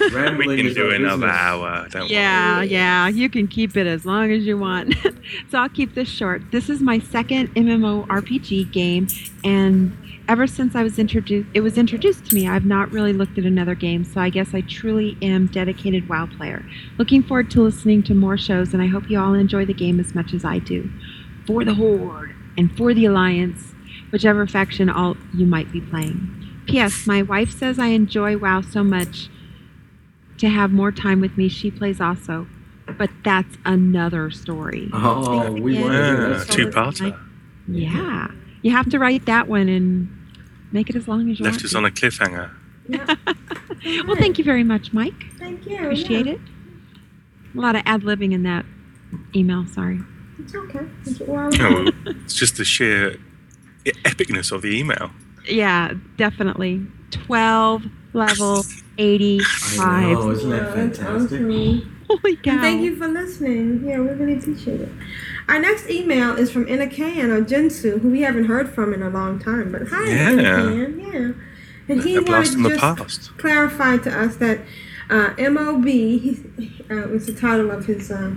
we 0.00 0.10
Rambling 0.14 0.58
can 0.58 0.74
do 0.74 0.90
another 0.90 1.26
business. 1.26 1.40
hour. 1.40 1.88
Don't 1.88 2.10
Yeah, 2.10 2.60
yeah, 2.62 3.08
you 3.08 3.30
can 3.30 3.48
keep 3.48 3.78
it 3.78 3.86
as 3.86 4.04
long 4.04 4.30
as 4.30 4.44
you 4.44 4.58
want. 4.58 4.94
so 5.50 5.58
I'll 5.58 5.70
keep 5.70 5.94
this 5.94 6.08
short. 6.08 6.42
This 6.52 6.68
is 6.68 6.82
my 6.82 6.98
second 6.98 7.54
MMORPG 7.54 8.70
game, 8.70 9.08
and 9.42 9.96
ever 10.30 10.46
since 10.46 10.76
I 10.76 10.84
was 10.84 10.96
introduced, 11.00 11.48
it 11.54 11.60
was 11.60 11.76
introduced 11.76 12.24
to 12.26 12.34
me. 12.36 12.46
I've 12.48 12.64
not 12.64 12.92
really 12.92 13.12
looked 13.12 13.36
at 13.36 13.44
another 13.44 13.74
game, 13.74 14.04
so 14.04 14.20
I 14.20 14.30
guess 14.30 14.54
I 14.54 14.60
truly 14.60 15.18
am 15.20 15.48
dedicated 15.48 16.08
WoW 16.08 16.26
player. 16.26 16.64
Looking 16.98 17.20
forward 17.24 17.50
to 17.50 17.62
listening 17.62 18.04
to 18.04 18.14
more 18.14 18.38
shows, 18.38 18.72
and 18.72 18.80
I 18.80 18.86
hope 18.86 19.10
you 19.10 19.18
all 19.18 19.34
enjoy 19.34 19.64
the 19.66 19.74
game 19.74 19.98
as 19.98 20.14
much 20.14 20.32
as 20.32 20.44
I 20.44 20.60
do. 20.60 20.88
For 21.48 21.64
the 21.64 21.74
Horde 21.74 22.32
and 22.56 22.70
for 22.76 22.94
the 22.94 23.06
Alliance, 23.06 23.74
whichever 24.12 24.46
faction 24.46 24.88
all 24.88 25.16
you 25.34 25.46
might 25.46 25.72
be 25.72 25.80
playing. 25.80 26.36
P.S. 26.66 27.08
My 27.08 27.22
wife 27.22 27.50
says 27.50 27.80
I 27.80 27.86
enjoy 27.88 28.38
WoW 28.38 28.60
so 28.60 28.84
much 28.84 29.28
to 30.38 30.48
have 30.48 30.70
more 30.70 30.92
time 30.92 31.20
with 31.20 31.36
me. 31.36 31.48
She 31.48 31.72
plays 31.72 32.00
also, 32.00 32.46
but 32.96 33.10
that's 33.24 33.56
another 33.64 34.30
story. 34.30 34.90
Oh, 34.92 35.40
Thanks 35.42 35.60
we 35.60 35.72
again. 35.72 35.82
want 35.82 35.94
to 35.94 35.98
Yeah, 35.98 36.28
that 36.28 36.38
So 36.46 36.52
story. 36.52 36.64
two-parter. 36.66 37.20
Yeah, 37.66 38.28
you 38.62 38.70
have 38.70 38.88
to 38.90 38.98
write 39.00 39.26
that 39.26 39.48
one 39.48 39.68
and 39.68 40.08
make 40.72 40.90
it 40.90 40.96
as 40.96 41.08
long 41.08 41.30
as 41.30 41.38
you 41.38 41.44
Left 41.44 41.56
want. 41.56 41.64
us 41.64 41.70
to. 41.72 41.76
on 41.78 41.84
a 41.84 41.90
cliffhanger. 41.90 42.50
Yeah. 42.88 43.14
well, 44.06 44.16
thank 44.16 44.38
you 44.38 44.44
very 44.44 44.64
much, 44.64 44.92
Mike. 44.92 45.32
Thank 45.38 45.66
you. 45.66 45.76
Appreciate 45.76 46.26
yeah. 46.26 46.32
it. 46.34 46.40
A 47.56 47.60
lot 47.60 47.76
of 47.76 47.82
ad 47.86 48.02
libbing 48.02 48.32
in 48.32 48.42
that 48.44 48.64
email. 49.34 49.66
Sorry. 49.66 50.00
It's 50.38 50.54
okay. 50.54 50.86
It's 51.04 51.20
what 51.20 51.60
oh, 51.60 51.82
No, 51.82 51.92
it's 52.06 52.34
just 52.34 52.56
the 52.56 52.64
sheer 52.64 53.16
epicness 53.84 54.52
of 54.52 54.62
the 54.62 54.76
email. 54.76 55.10
Yeah, 55.48 55.94
definitely. 56.16 56.86
12 57.10 57.84
level 58.12 58.64
85. 58.98 59.80
I 59.80 60.12
know, 60.12 60.30
isn't 60.30 60.50
that 60.50 60.74
fantastic? 60.74 61.40
awesome. 61.40 62.04
Holy 62.08 62.36
cow. 62.36 62.52
And 62.52 62.60
thank 62.60 62.82
you 62.82 62.96
for 62.96 63.08
listening. 63.08 63.84
Yeah, 63.86 64.00
we 64.00 64.08
really 64.08 64.38
appreciate 64.38 64.80
it. 64.80 64.88
Our 65.50 65.58
next 65.58 65.90
email 65.90 66.36
is 66.36 66.48
from 66.52 66.66
Inakan 66.66 67.28
or 67.30 67.44
Jinsu, 67.44 68.00
who 68.00 68.10
we 68.10 68.20
haven't 68.20 68.44
heard 68.44 68.72
from 68.72 68.94
in 68.94 69.02
a 69.02 69.10
long 69.10 69.40
time. 69.40 69.72
But 69.72 69.88
hi, 69.88 70.08
Yeah. 70.08 70.30
Inakan. 70.30 71.12
Yeah. 71.12 71.92
And 71.92 72.04
he 72.04 72.20
wanted 72.20 72.52
to 72.62 73.04
just 73.04 73.36
clarify 73.36 73.96
to 73.96 74.16
us 74.16 74.36
that 74.36 74.60
uh, 75.10 75.34
MOB 75.50 75.88
uh, 76.88 77.08
was 77.08 77.26
the 77.26 77.34
title 77.36 77.72
of 77.72 77.86
his 77.86 78.12
uh, 78.12 78.36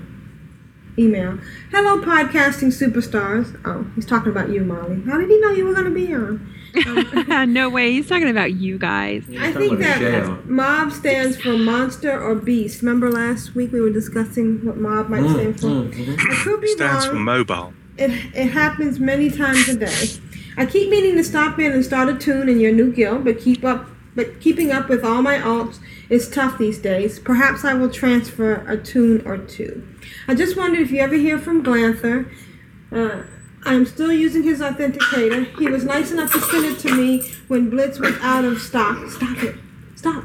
email. 0.98 1.38
Hello, 1.70 2.02
podcasting 2.02 2.74
superstars. 2.74 3.62
Oh, 3.64 3.86
he's 3.94 4.08
talking 4.08 4.32
about 4.32 4.50
you, 4.50 4.64
Molly. 4.64 5.04
How 5.04 5.20
did 5.20 5.30
he 5.30 5.40
know 5.40 5.52
you 5.52 5.66
were 5.66 5.74
going 5.74 5.86
to 5.86 5.92
be 5.92 6.12
on? 6.16 6.52
no 7.48 7.70
way. 7.70 7.92
He's 7.92 8.08
talking 8.08 8.30
about 8.30 8.54
you 8.54 8.78
guys. 8.78 9.24
I 9.40 9.52
think 9.52 9.80
that 9.80 10.48
mob 10.48 10.92
stands 10.92 11.40
for 11.40 11.58
monster 11.58 12.20
or 12.20 12.36
beast. 12.36 12.82
Remember 12.82 13.12
last 13.12 13.56
week 13.56 13.72
we 13.72 13.82
were 13.82 13.92
discussing 13.92 14.66
what 14.66 14.78
mob 14.78 15.10
might 15.10 15.30
stand 15.30 15.60
for? 15.60 15.68
I 15.68 16.36
could 16.44 16.62
be 16.62 16.68
Stands 16.68 17.06
wrong. 17.06 17.16
for 17.16 17.20
mobile. 17.22 17.74
It, 17.98 18.12
it 18.36 18.52
happens 18.52 19.00
many 19.00 19.30
times 19.30 19.68
a 19.70 19.76
day. 19.78 20.08
I 20.58 20.66
keep 20.66 20.90
meaning 20.90 21.16
to 21.18 21.24
stop 21.24 21.60
in 21.60 21.72
and 21.72 21.86
start 21.86 22.10
a 22.10 22.18
toon 22.18 22.50
in 22.50 22.60
your 22.60 22.72
new 22.72 22.92
guild, 22.92 23.24
but 23.24 23.40
keep 23.40 23.64
up 23.64 23.88
but 24.16 24.40
keeping 24.40 24.72
up 24.72 24.90
with 24.90 25.04
all 25.04 25.24
my 25.24 25.38
alts 25.38 25.80
is 26.10 26.30
tough 26.30 26.60
these 26.60 26.78
days. 26.78 27.20
Perhaps 27.20 27.66
I 27.66 27.74
will 27.74 27.90
transfer 27.90 28.64
a 28.68 28.78
toon 28.78 29.26
or 29.26 29.38
two. 29.40 29.88
I 30.28 30.36
just 30.36 30.56
wondered 30.56 30.82
if 30.82 30.92
you 30.92 31.00
ever 31.00 31.16
hear 31.16 31.40
from 31.40 31.64
Glanther. 31.64 32.32
Uh, 32.92 33.24
I'm 33.66 33.86
still 33.86 34.12
using 34.12 34.44
his 34.44 34.60
authenticator. 34.60 35.58
He 35.58 35.68
was 35.68 35.84
nice 35.84 36.12
enough 36.12 36.32
to 36.34 36.40
send 36.42 36.66
it 36.66 36.80
to 36.80 36.96
me 36.96 37.24
when 37.48 37.70
Blitz 37.70 38.00
was 38.00 38.16
out 38.22 38.46
of 38.46 38.60
stock. 38.60 39.10
Stop 39.10 39.44
it. 39.44 39.56
Stop. 39.96 40.24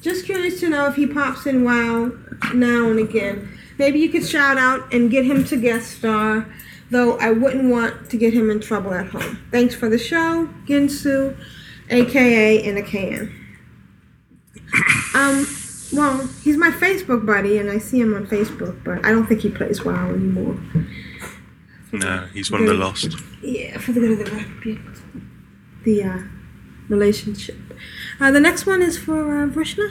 Just 0.00 0.24
curious 0.26 0.60
to 0.60 0.68
know 0.68 0.86
if 0.86 0.96
he 0.96 1.06
pops 1.06 1.46
in 1.46 1.64
WoW 1.64 2.12
now 2.52 2.90
and 2.90 2.98
again. 2.98 3.58
Maybe 3.78 3.98
you 3.98 4.08
could 4.08 4.26
shout 4.26 4.58
out 4.58 4.92
and 4.92 5.10
get 5.10 5.24
him 5.24 5.44
to 5.44 5.56
guest 5.56 5.98
star, 5.98 6.46
though 6.90 7.18
I 7.18 7.30
wouldn't 7.30 7.70
want 7.70 8.10
to 8.10 8.16
get 8.16 8.32
him 8.32 8.50
in 8.50 8.60
trouble 8.60 8.94
at 8.94 9.06
home. 9.06 9.42
Thanks 9.50 9.74
for 9.74 9.88
the 9.88 9.98
show, 9.98 10.48
Ginsu, 10.66 11.36
aka 11.90 12.62
in 12.62 12.76
a 12.76 12.82
can. 12.82 13.34
Um, 15.14 15.46
well, 15.92 16.26
he's 16.42 16.56
my 16.56 16.70
Facebook 16.70 17.24
buddy, 17.24 17.58
and 17.58 17.70
I 17.70 17.78
see 17.78 18.00
him 18.00 18.14
on 18.14 18.26
Facebook, 18.26 18.82
but 18.84 19.04
I 19.04 19.10
don't 19.10 19.26
think 19.26 19.40
he 19.40 19.50
plays 19.50 19.84
WoW 19.84 20.10
anymore. 20.10 20.58
No, 22.00 22.26
he's 22.32 22.50
one 22.50 22.62
of 22.62 22.68
the 22.68 22.74
lost. 22.74 23.16
Yeah, 23.42 23.78
for 23.78 23.92
the 23.92 24.00
good 24.00 24.12
of 24.12 24.18
the 24.18 24.30
rep- 24.30 24.78
the 25.84 26.02
uh, 26.02 26.18
relationship. 26.88 27.56
Uh, 28.20 28.30
the 28.30 28.40
next 28.40 28.66
one 28.66 28.82
is 28.82 28.98
for 28.98 29.42
uh, 29.42 29.46
Vrishna. 29.46 29.90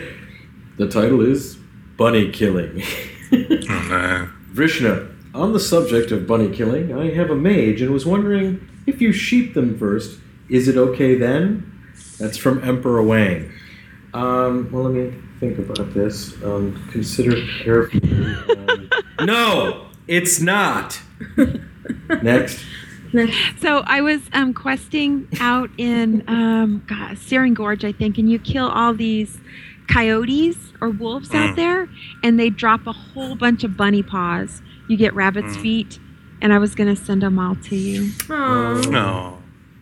The 0.80 0.88
title 0.88 1.20
is 1.20 1.58
Bunny 1.98 2.30
Killing. 2.30 2.82
Oh 3.32 3.86
no. 3.90 4.30
Vrishna, 4.54 5.14
on 5.34 5.52
the 5.52 5.60
subject 5.60 6.10
of 6.10 6.26
bunny 6.26 6.48
killing, 6.48 6.98
I 6.98 7.10
have 7.14 7.30
a 7.30 7.36
mage 7.36 7.82
and 7.82 7.90
was 7.92 8.06
wondering 8.06 8.66
if 8.86 9.00
you 9.00 9.12
sheep 9.12 9.52
them 9.52 9.78
first, 9.78 10.18
is 10.48 10.68
it 10.68 10.76
okay 10.76 11.14
then? 11.14 11.70
That's 12.18 12.36
from 12.36 12.64
Emperor 12.64 13.02
Wang. 13.02 13.52
Um, 14.14 14.72
well, 14.72 14.84
let 14.84 14.94
me 14.94 15.14
think 15.40 15.58
about 15.58 15.92
this. 15.94 16.34
Um, 16.44 16.86
consider 16.92 17.36
carefully. 17.62 18.34
Um, 18.58 18.90
no, 19.26 19.86
it's 20.06 20.40
not. 20.40 21.00
Next. 22.22 22.64
So 23.60 23.78
I 23.86 24.00
was 24.02 24.20
um, 24.32 24.54
questing 24.54 25.26
out 25.40 25.70
in 25.78 26.22
um, 26.28 26.84
God, 26.88 27.18
Searing 27.18 27.54
Gorge, 27.54 27.84
I 27.84 27.92
think, 27.92 28.18
and 28.18 28.30
you 28.30 28.38
kill 28.38 28.68
all 28.68 28.94
these 28.94 29.38
coyotes 29.88 30.56
or 30.80 30.90
wolves 30.90 31.34
out 31.34 31.50
Mm. 31.54 31.56
there, 31.56 31.88
and 32.22 32.38
they 32.38 32.48
drop 32.50 32.86
a 32.86 32.92
whole 32.92 33.34
bunch 33.34 33.64
of 33.64 33.76
bunny 33.76 34.02
paws. 34.04 34.62
You 34.88 34.96
get 34.96 35.12
rabbit's 35.14 35.56
Mm. 35.56 35.62
feet, 35.62 35.98
and 36.40 36.52
I 36.52 36.58
was 36.58 36.74
gonna 36.76 36.94
send 36.94 37.22
them 37.22 37.38
all 37.38 37.56
to 37.56 37.74
you, 37.76 38.04
Aww. 38.28 38.88
No. 38.90 39.38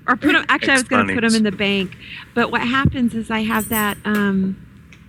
or 0.07 0.17
put 0.17 0.33
them. 0.33 0.47
Actually, 0.49 0.73
I 0.73 0.75
was 0.77 0.83
gonna 0.85 1.13
put 1.15 1.21
them 1.21 1.35
in 1.35 1.43
the 1.43 1.53
bank. 1.53 1.97
But 2.35 2.51
what 2.51 2.63
happens 2.63 3.15
is 3.15 3.31
I 3.31 3.41
have 3.43 3.69
that 3.69 3.99
um, 4.07 4.57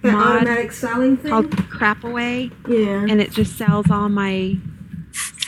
That 0.02 0.14
mod 0.14 0.38
automatic 0.38 0.72
selling 0.72 1.18
thing. 1.18 1.32
called 1.32 1.70
Crap 1.70 2.04
Away, 2.04 2.52
yeah. 2.68 3.06
and 3.10 3.20
it 3.22 3.32
just 3.32 3.58
sells 3.58 3.90
all 3.92 4.08
my 4.10 4.56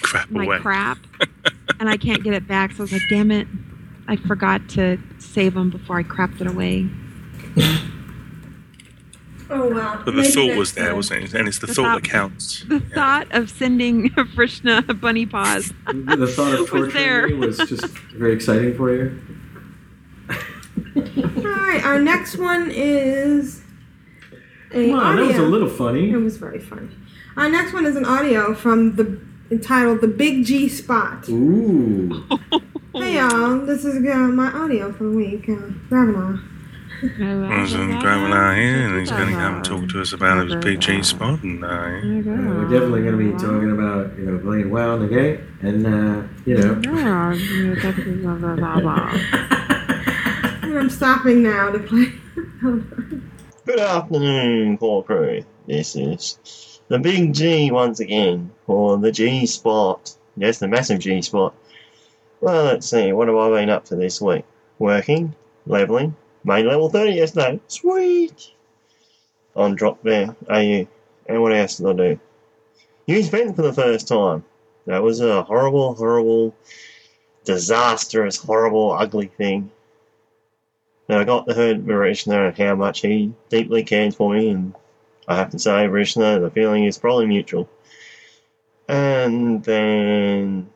Crap 0.01 0.29
my 0.29 0.43
away. 0.43 0.59
crap, 0.59 0.97
and 1.79 1.87
I 1.89 1.95
can't 1.97 2.23
get 2.23 2.33
it 2.33 2.47
back. 2.47 2.71
So 2.73 2.79
I 2.79 2.81
was 2.83 2.91
like, 2.91 3.01
damn 3.09 3.31
it, 3.31 3.47
I 4.07 4.15
forgot 4.17 4.67
to 4.69 4.97
save 5.19 5.53
them 5.53 5.69
before 5.69 5.97
I 5.99 6.03
crapped 6.03 6.41
it 6.41 6.47
away. 6.47 6.89
oh 9.49 9.69
wow. 9.69 10.01
But 10.03 10.11
the 10.15 10.21
Maybe 10.21 10.27
thought 10.31 10.45
next 10.47 10.57
was 10.57 10.73
there, 10.73 10.87
time. 10.87 10.95
wasn't 10.95 11.23
it? 11.23 11.33
And 11.33 11.47
it's 11.47 11.59
the, 11.59 11.67
The 11.67 11.73
thought 11.73 11.83
thought- 11.83 12.03
that 12.03 12.09
counts. 12.09 12.63
The 12.67 12.79
thought 12.79 13.27
of 13.31 13.49
sending 13.49 14.09
Vrishna 14.35 14.99
bunny 14.99 15.25
paws. 15.25 15.71
The 15.87 16.27
thought 16.27 16.53
of 16.53 16.59
Was 16.61 16.69
torturing 16.69 16.91
there. 16.93 17.27
me 17.29 17.33
was 17.35 17.57
just 17.57 17.85
very 18.15 18.33
exciting 18.33 18.75
for 18.75 18.93
you. 18.93 19.17
All 20.95 21.43
right, 21.43 21.81
our 21.85 21.99
next 21.99 22.37
one 22.37 22.69
is 22.71 23.57
a 23.59 23.60
Come 24.71 24.93
on, 24.93 25.15
that 25.17 25.27
was 25.27 25.37
a 25.37 25.41
little 25.43 25.69
funny. 25.69 26.11
It 26.11 26.17
was 26.17 26.37
very 26.37 26.59
funny. 26.59 26.89
Our 27.37 27.49
next 27.49 27.73
one 27.73 27.85
is 27.85 27.95
an 27.95 28.05
audio 28.05 28.53
from 28.53 28.95
the 28.95 29.19
entitled 29.49 30.01
"The 30.01 30.07
Big 30.07 30.45
G 30.45 30.67
Spot." 30.69 31.27
Ooh. 31.29 32.23
Hey 32.93 33.15
y'all, 33.17 33.59
this 33.65 33.85
is 33.85 33.95
uh, 34.05 34.17
my 34.17 34.51
audio 34.51 34.91
for 34.91 35.05
the 35.05 35.11
week. 35.11 35.47
Uh, 35.49 35.53
Ravenar. 35.89 36.43
I 37.03 37.61
was 37.61 37.73
in 37.73 37.97
grabbing 37.99 38.27
here, 38.31 38.87
and 38.87 38.99
he's 38.99 39.09
going 39.09 39.29
to 39.29 39.33
come 39.33 39.55
and 39.55 39.65
talk 39.65 39.89
to 39.89 40.01
us 40.01 40.13
about 40.13 40.45
his 40.45 40.55
PG 40.63 41.01
spot. 41.01 41.41
And 41.41 41.63
uh, 41.63 41.67
Uh, 41.67 41.99
we're 42.03 42.69
definitely 42.69 43.01
going 43.01 43.17
to 43.17 43.31
be 43.31 43.35
talking 43.39 43.71
about, 43.71 44.15
you 44.19 44.25
know, 44.25 44.37
playing 44.37 44.69
well 44.69 44.93
in 44.95 45.01
the 45.01 45.07
game, 45.07 45.39
and, 45.63 45.87
uh, 45.87 46.21
you 46.45 46.57
know, 46.57 46.75
And 50.63 50.77
I'm 50.77 50.89
stopping 50.91 51.41
now 51.41 51.71
to 51.71 51.79
play. 51.79 52.11
Good 53.63 53.79
afternoon, 53.79 54.79
Core 54.79 55.03
Crew. 55.03 55.45
This 55.67 55.95
is 55.95 56.81
the 56.87 56.97
Big 56.97 57.31
G 57.31 57.69
once 57.69 57.99
again 57.99 58.49
for 58.65 58.97
the 58.97 59.11
G 59.11 59.45
spot. 59.45 60.15
Yes, 60.35 60.57
the 60.57 60.67
massive 60.67 60.97
G 60.97 61.21
spot. 61.21 61.53
Well, 62.39 62.63
let's 62.65 62.89
see, 62.89 63.13
what 63.13 63.27
have 63.27 63.37
I 63.37 63.51
been 63.51 63.69
up 63.69 63.85
to 63.85 63.95
this 63.95 64.19
week? 64.19 64.45
Working, 64.79 65.35
leveling, 65.67 66.15
made 66.43 66.65
level 66.65 66.89
30 66.89 67.11
yesterday. 67.11 67.59
Sweet! 67.67 68.51
On 69.55 69.75
drop 69.75 70.01
there, 70.01 70.35
AU. 70.49 70.87
And 71.27 71.41
what 71.43 71.53
else 71.53 71.77
did 71.77 71.85
I 71.85 71.93
do? 71.93 72.19
Use 73.05 73.27
vent 73.27 73.55
for 73.55 73.61
the 73.61 73.73
first 73.73 74.07
time. 74.07 74.43
That 74.87 75.03
was 75.03 75.21
a 75.21 75.43
horrible, 75.43 75.93
horrible, 75.93 76.55
disastrous, 77.45 78.37
horrible, 78.37 78.91
ugly 78.91 79.27
thing. 79.27 79.69
And 81.11 81.19
I 81.19 81.25
got 81.25 81.45
to 81.45 81.53
heard 81.53 81.85
Vrishna 81.85 82.47
and 82.47 82.57
how 82.57 82.73
much 82.73 83.01
he 83.01 83.33
deeply 83.49 83.83
cared 83.83 84.15
for 84.15 84.33
me, 84.33 84.47
and 84.47 84.73
I 85.27 85.35
have 85.35 85.49
to 85.49 85.59
say, 85.59 85.85
Vrishna, 85.85 86.39
the 86.39 86.49
feeling 86.49 86.85
is 86.85 86.97
probably 86.97 87.25
mutual. 87.25 87.67
And 88.87 89.61
then, 89.65 90.69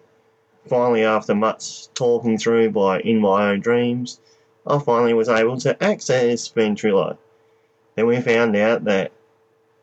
finally, 0.68 1.06
after 1.06 1.34
much 1.34 1.88
talking 1.94 2.38
through 2.38 2.72
by 2.72 3.00
in 3.00 3.22
my 3.22 3.52
own 3.52 3.62
dreams, 3.62 4.20
I 4.68 4.78
finally 4.80 5.14
was 5.14 5.30
able 5.30 5.58
to 5.60 5.82
access 5.82 6.50
Ventrilo. 6.50 7.18
Then 7.96 8.06
we 8.06 8.20
found 8.20 8.58
out 8.58 8.84
that 8.84 9.14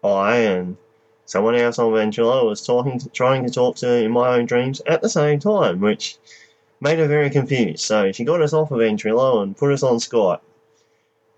I 0.05 0.37
and 0.37 0.77
someone 1.25 1.55
else 1.55 1.79
on 1.79 1.93
Ventrilo 1.93 2.47
was 2.47 2.67
talking, 2.67 3.01
trying 3.15 3.47
to 3.47 3.51
talk 3.51 3.77
to 3.77 3.91
in 3.91 4.11
my 4.11 4.37
own 4.37 4.45
dreams 4.45 4.83
at 4.87 5.01
the 5.01 5.09
same 5.09 5.39
time, 5.39 5.81
which 5.81 6.19
made 6.83 6.99
her 6.99 7.07
very 7.07 7.31
confused. 7.31 7.85
So 7.85 8.11
she 8.11 8.25
got 8.25 8.43
us 8.43 8.53
off 8.53 8.73
of 8.73 8.81
Ventrilo 8.81 9.43
and 9.43 9.57
put 9.57 9.73
us 9.73 9.85
on 9.85 9.99
Skype. 9.99 10.41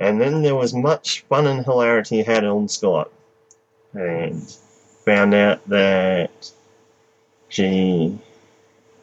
And 0.00 0.18
then 0.18 0.42
there 0.42 0.54
was 0.54 0.72
much 0.72 1.20
fun 1.28 1.46
and 1.46 1.62
hilarity 1.62 2.22
had 2.22 2.44
on 2.44 2.66
Skype. 2.66 3.10
And 3.92 4.42
found 5.04 5.34
out 5.34 5.60
that 5.68 6.30
she 7.50 8.18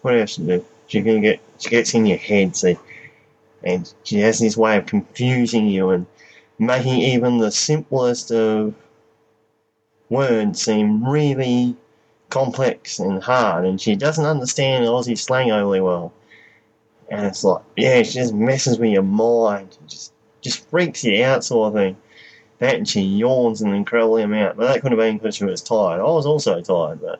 what 0.02 0.18
else 0.18 0.32
she 0.32 0.42
do? 0.42 0.66
She 0.88 1.03
can 1.03 1.22
get 1.22 1.40
she 1.60 1.70
gets 1.70 1.94
in 1.94 2.08
your 2.08 2.18
head, 2.18 2.56
see 2.56 2.78
and 3.64 3.94
she 4.03 4.18
has 4.20 4.40
this 4.40 4.58
way 4.58 4.78
of 4.78 4.88
confusing 4.88 5.68
you 5.68 5.92
and 5.92 6.08
making 6.58 7.00
even 7.02 7.38
the 7.38 7.52
simplest 7.52 8.32
of 8.32 8.74
words 10.10 10.64
seem 10.64 11.08
really 11.08 11.76
complex 12.30 12.98
and 12.98 13.22
hard 13.22 13.66
and 13.66 13.80
she 13.80 13.95
doesn't 13.95 14.26
understand 14.26 14.86
Aussie 14.86 15.18
slang 15.18 15.52
overly 15.52 15.82
well. 15.82 16.11
And 17.11 17.25
it's 17.25 17.43
like, 17.43 17.61
yeah, 17.75 18.01
she 18.03 18.14
just 18.14 18.33
messes 18.33 18.80
with 18.80 18.90
your 18.90 19.03
mind. 19.03 19.77
Just 19.85 20.14
just 20.40 20.67
freaks 20.69 21.03
you 21.03 21.23
out 21.25 21.43
sort 21.43 21.67
of 21.67 21.73
thing. 21.73 21.98
That 22.59 22.75
and 22.75 22.88
she 22.88 23.01
yawns 23.01 23.61
an 23.61 23.73
incredible 23.73 24.17
amount. 24.17 24.56
But 24.56 24.67
that 24.67 24.81
could 24.81 24.93
have 24.93 24.99
been 24.99 25.17
because 25.17 25.35
she 25.35 25.43
was 25.43 25.61
tired. 25.61 25.99
I 25.99 26.03
was 26.03 26.25
also 26.25 26.61
tired, 26.61 27.01
but 27.01 27.19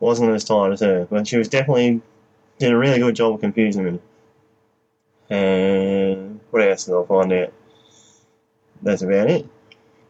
wasn't 0.00 0.30
as 0.32 0.44
tired 0.44 0.74
as 0.74 0.80
her. 0.80 1.06
But 1.10 1.26
she 1.26 1.38
was 1.38 1.48
definitely 1.48 2.02
did 2.58 2.72
a 2.72 2.76
really 2.76 2.98
good 2.98 3.16
job 3.16 3.34
of 3.34 3.40
confusing 3.40 3.84
me. 3.84 4.00
And 5.30 6.40
what 6.50 6.68
else 6.68 6.84
did 6.84 6.94
I 6.94 7.04
find 7.06 7.32
out? 7.32 7.52
That's 8.82 9.00
about 9.00 9.30
it. 9.30 9.46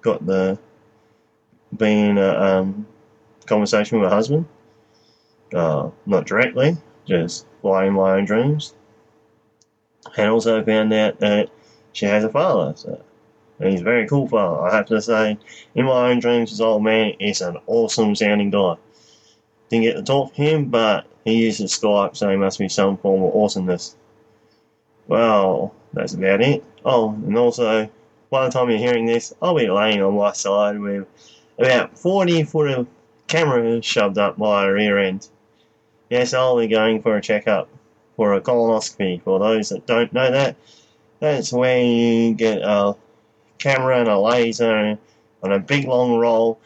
Got 0.00 0.26
the 0.26 0.58
being 1.76 2.18
a 2.18 2.28
um, 2.40 2.86
conversation 3.46 4.00
with 4.00 4.10
my 4.10 4.14
husband. 4.14 4.46
Uh, 5.54 5.90
not 6.06 6.26
directly, 6.26 6.76
just 7.06 7.46
flying 7.60 7.94
my 7.94 8.12
own 8.12 8.24
dreams. 8.24 8.74
And 10.16 10.30
also 10.30 10.62
found 10.64 10.92
out 10.92 11.18
that 11.20 11.50
she 11.92 12.06
has 12.06 12.24
a 12.24 12.28
father. 12.28 12.74
So, 12.76 13.02
and 13.58 13.70
he's 13.70 13.80
a 13.80 13.84
very 13.84 14.06
cool 14.06 14.28
father. 14.28 14.62
I 14.62 14.76
have 14.76 14.86
to 14.86 15.00
say, 15.00 15.38
in 15.74 15.86
my 15.86 16.10
own 16.10 16.18
dreams, 16.18 16.50
this 16.50 16.60
old 16.60 16.82
man 16.82 17.14
is 17.20 17.40
an 17.40 17.56
awesome 17.66 18.14
sounding 18.14 18.50
guy. 18.50 18.76
Didn't 19.70 19.84
get 19.84 19.96
to 19.96 20.02
talk 20.02 20.34
to 20.34 20.42
him, 20.42 20.66
but 20.66 21.06
he 21.24 21.44
uses 21.44 21.72
Skype, 21.72 22.16
so 22.16 22.28
he 22.30 22.36
must 22.36 22.58
be 22.58 22.68
some 22.68 22.98
form 22.98 23.22
of 23.22 23.34
awesomeness. 23.34 23.96
Well, 25.06 25.74
that's 25.92 26.14
about 26.14 26.42
it. 26.42 26.64
Oh, 26.84 27.10
and 27.10 27.36
also, 27.36 27.88
by 28.30 28.44
the 28.44 28.50
time 28.50 28.68
you're 28.68 28.78
hearing 28.78 29.06
this, 29.06 29.32
I'll 29.40 29.54
be 29.54 29.70
laying 29.70 30.02
on 30.02 30.16
my 30.16 30.32
side 30.32 30.78
with 30.78 31.06
about 31.58 31.98
40 31.98 32.42
foot 32.44 32.70
of 32.70 32.86
camera 33.26 33.80
shoved 33.80 34.18
up 34.18 34.36
my 34.36 34.66
rear 34.66 34.98
end. 34.98 35.28
Yes, 36.14 36.32
I'll 36.32 36.56
be 36.56 36.68
going 36.68 37.02
for 37.02 37.16
a 37.16 37.20
checkup 37.20 37.68
for 38.14 38.34
a 38.34 38.40
colonoscopy. 38.40 39.20
For 39.24 39.40
those 39.40 39.70
that 39.70 39.84
don't 39.84 40.12
know 40.12 40.30
that, 40.30 40.54
that's 41.18 41.52
where 41.52 41.82
you 41.82 42.34
get 42.34 42.58
a 42.62 42.94
camera 43.58 43.98
and 43.98 44.08
a 44.08 44.16
laser 44.16 44.96
on 45.42 45.52
a 45.52 45.58
big 45.58 45.88
long 45.88 46.16
roll, 46.16 46.60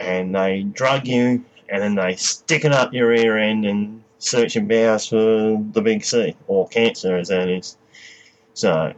and 0.00 0.34
they 0.34 0.64
drug 0.64 1.06
you, 1.06 1.44
and 1.68 1.82
then 1.82 1.94
they 1.94 2.16
stick 2.16 2.64
it 2.64 2.72
up 2.72 2.92
your 2.92 3.10
rear 3.10 3.38
end 3.38 3.64
and 3.64 4.02
search 4.18 4.56
your 4.56 4.64
bowels 4.64 5.06
for 5.06 5.62
the 5.70 5.80
big 5.80 6.04
C, 6.04 6.34
or 6.48 6.66
cancer 6.66 7.16
as 7.16 7.28
that 7.28 7.48
is. 7.48 7.76
So, 8.54 8.92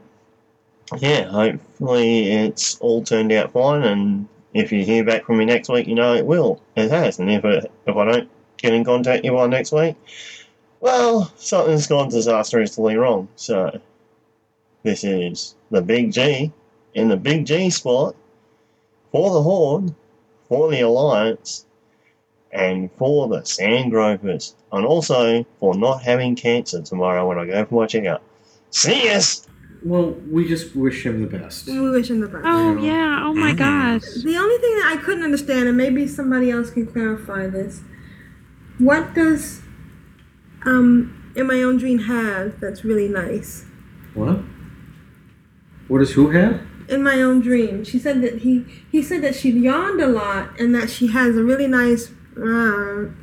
yeah, 0.97 1.25
hopefully 1.25 2.33
it's 2.33 2.79
all 2.79 3.05
turned 3.05 3.31
out 3.31 3.53
fine, 3.53 3.83
and 3.83 4.27
if 4.55 4.73
you 4.73 4.87
hear 4.87 5.05
back 5.05 5.27
from 5.27 5.37
me 5.37 5.45
next 5.45 5.69
week, 5.69 5.87
you 5.87 5.95
know 5.95 6.15
it 6.15 6.25
will. 6.25 6.63
It 6.77 6.91
has, 6.91 7.19
and 7.19 7.31
if 7.31 7.45
it, 7.45 7.71
if 7.87 7.95
I 7.95 8.05
don't 8.07 8.31
get 8.67 8.75
in 8.75 8.85
contact 8.85 9.25
you 9.25 9.33
by 9.33 9.47
next 9.47 9.73
week, 9.73 9.97
well, 10.81 11.33
something's 11.37 11.87
gone 11.87 12.09
disastrously 12.09 12.97
wrong. 12.97 13.29
So, 13.37 13.81
this 14.83 15.05
is 15.05 15.55
the 15.71 15.83
Big 15.83 16.13
G 16.13 16.53
in 16.95 17.09
the 17.09 17.17
Big 17.17 17.47
G 17.47 17.71
spot 17.71 18.15
for 19.13 19.33
the 19.33 19.43
Horde, 19.43 19.95
for 20.49 20.71
the 20.71 20.81
Alliance, 20.81 21.67
and 22.53 22.91
for 22.99 23.29
the 23.29 23.41
Sandgropers, 23.41 24.55
and 24.73 24.85
also 24.85 25.45
for 25.61 25.75
not 25.75 26.03
having 26.03 26.35
cancer 26.37 26.83
tomorrow 26.83 27.27
when 27.27 27.39
I 27.39 27.47
go 27.47 27.65
for 27.65 27.83
my 27.83 27.87
checkup. 27.87 28.23
See 28.71 29.09
us! 29.11 29.47
Well, 29.85 30.17
we 30.31 30.49
just 30.49 30.75
wish 30.75 31.07
him 31.07 31.21
the 31.21 31.39
best. 31.39 31.67
We 31.67 31.91
wish 31.91 32.11
him 32.11 32.21
the 32.21 32.29
best. 32.29 32.45
Oh 32.45 32.77
yeah. 32.79 33.23
Oh 33.25 33.35
my 33.35 33.53
mm. 33.53 33.59
gosh. 33.59 34.03
The 34.03 34.37
only 34.37 34.59
thing 34.59 34.75
that 34.79 34.97
I 34.97 35.03
couldn't 35.03 35.23
understand, 35.23 35.69
and 35.69 35.77
maybe 35.77 36.07
somebody 36.09 36.51
else 36.51 36.71
can 36.71 36.87
clarify 36.87 37.47
this, 37.47 37.83
what 38.79 39.15
does 39.15 39.63
um 40.65 41.33
in 41.37 41.47
my 41.47 41.63
own 41.63 41.77
dream 41.77 42.01
have 42.01 42.61
that's 42.61 42.85
really 42.85 43.09
nice? 43.09 43.65
What? 44.15 44.41
What 45.89 45.99
does 45.99 46.13
who 46.13 46.31
have? 46.31 46.61
In 46.89 47.03
my 47.03 47.21
own 47.21 47.41
dream, 47.41 47.85
she 47.85 47.99
said 47.99 48.23
that 48.23 48.39
he 48.39 48.65
he 48.91 49.03
said 49.03 49.23
that 49.23 49.35
she 49.35 49.51
yawned 49.51 50.01
a 50.01 50.07
lot 50.07 50.59
and 50.59 50.75
that 50.75 50.89
she 50.91 51.09
has 51.09 51.37
a 51.37 51.43
really 51.43 51.67
nice 51.67 52.13
rhyme, 52.35 53.23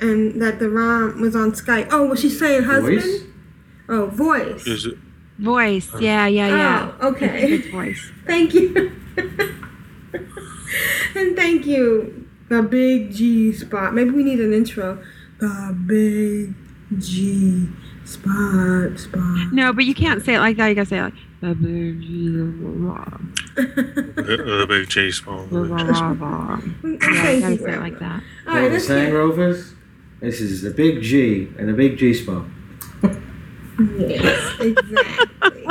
and 0.00 0.40
that 0.42 0.58
the 0.58 0.68
rhyme 0.68 1.20
was 1.20 1.36
on 1.36 1.52
Skype. 1.52 1.88
Oh, 1.90 2.06
was 2.06 2.20
she 2.20 2.28
saying 2.28 2.64
husband? 2.64 3.00
Voice? 3.00 3.22
Oh, 3.88 4.06
voice. 4.06 4.66
Is 4.66 4.86
it? 4.86 4.98
Voice. 5.38 5.90
Yeah, 6.00 6.26
yeah, 6.26 6.48
yeah. 6.48 6.92
Oh, 7.00 7.08
okay. 7.08 7.42
It's, 7.42 7.64
it's 7.64 7.74
voice. 7.74 8.12
Thank 8.26 8.54
you. 8.54 8.92
and 11.14 11.36
thank 11.36 11.66
you, 11.66 12.23
the 12.56 12.62
big 12.62 13.12
G 13.12 13.52
spot. 13.52 13.94
Maybe 13.94 14.10
we 14.10 14.22
need 14.24 14.40
an 14.40 14.52
intro. 14.52 15.02
The 15.38 15.76
big 15.86 16.54
G 17.00 17.68
spot 18.04 18.98
spot. 18.98 19.52
No, 19.52 19.72
but 19.72 19.84
you 19.84 19.94
can't 19.94 20.22
say 20.24 20.34
it 20.34 20.40
like 20.40 20.56
that. 20.58 20.68
You 20.68 20.74
gotta 20.74 20.86
say 20.86 20.98
it 20.98 21.02
like 21.02 21.14
the 21.40 21.54
big 21.54 22.00
G 22.00 22.28
The, 23.56 24.56
the 24.58 24.66
big 24.68 24.88
G 24.88 25.10
spot. 25.10 25.48
Yeah, 25.52 27.30
you 27.30 27.40
gotta 27.40 27.58
say 27.58 27.72
it 27.74 27.80
like 27.80 27.98
that. 27.98 28.22
All 28.46 28.54
Well, 28.54 28.62
right, 28.62 28.68
the 28.68 28.74
let's 28.74 28.86
Sang 28.86 29.12
Rovers. 29.12 29.74
This 30.20 30.40
is 30.40 30.62
the 30.62 30.70
Big 30.70 31.02
G 31.02 31.48
and 31.58 31.68
the 31.68 31.72
Big 31.74 31.98
G 31.98 32.14
spot. 32.14 32.46
yes, 33.98 34.60
exactly. 34.60 35.66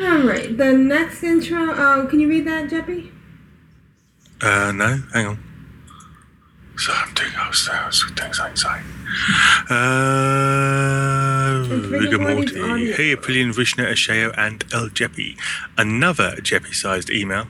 All 0.00 0.18
right, 0.22 0.56
the 0.56 0.72
next 0.72 1.22
intro. 1.22 1.70
Uh, 1.72 2.06
can 2.06 2.18
you 2.20 2.28
read 2.28 2.46
that, 2.46 2.68
Jeppy? 2.70 3.10
Uh, 4.40 4.72
no, 4.72 5.02
hang 5.12 5.26
on. 5.26 5.44
Something 6.78 7.32
else, 7.34 7.68
else, 7.72 8.04
things 8.16 8.38
inside. 8.48 8.84
Uh, 9.68 11.64
Rigamorty. 11.90 12.60
audio. 12.62 12.94
Hey, 12.94 13.16
Aprillian, 13.16 13.52
Vishnu, 13.54 13.84
Ashayo, 13.84 14.32
and 14.38 14.64
El 14.72 14.88
Jeppy. 14.88 15.36
Another 15.76 16.36
Jeppy 16.36 16.72
sized 16.72 17.10
email 17.10 17.48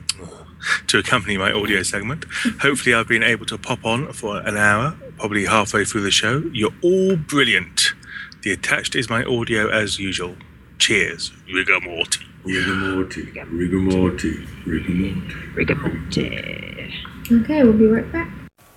to 0.87 0.97
accompany 0.97 1.37
my 1.37 1.51
audio 1.51 1.83
segment. 1.83 2.25
Hopefully, 2.61 2.95
I've 2.95 3.07
been 3.07 3.21
able 3.23 3.45
to 3.47 3.57
pop 3.57 3.85
on 3.85 4.11
for 4.13 4.39
an 4.39 4.57
hour, 4.57 4.95
probably 5.19 5.45
halfway 5.45 5.85
through 5.85 6.01
the 6.01 6.11
show. 6.11 6.43
You're 6.51 6.73
all 6.81 7.15
brilliant. 7.15 7.93
The 8.41 8.51
attached 8.51 8.95
is 8.95 9.09
my 9.09 9.23
audio 9.23 9.69
as 9.69 9.99
usual. 9.99 10.37
Cheers, 10.79 11.31
Rigamorty. 11.53 12.25
Rigamorty. 12.45 13.31
Rigamorty. 13.33 14.47
Rigamorty. 14.65 15.29
Rigamorty. 15.55 17.43
Okay, 17.43 17.63
we'll 17.63 17.73
be 17.73 17.85
right 17.85 18.11
back. 18.11 18.29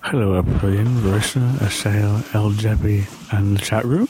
Hello, 0.04 0.42
Aprillian, 0.42 0.88
Versa, 0.98 1.38
Ashael, 1.60 2.34
El 2.34 2.50
Jeppy, 2.50 3.06
and 3.32 3.56
the 3.56 3.60
chat 3.60 3.84
room. 3.84 4.08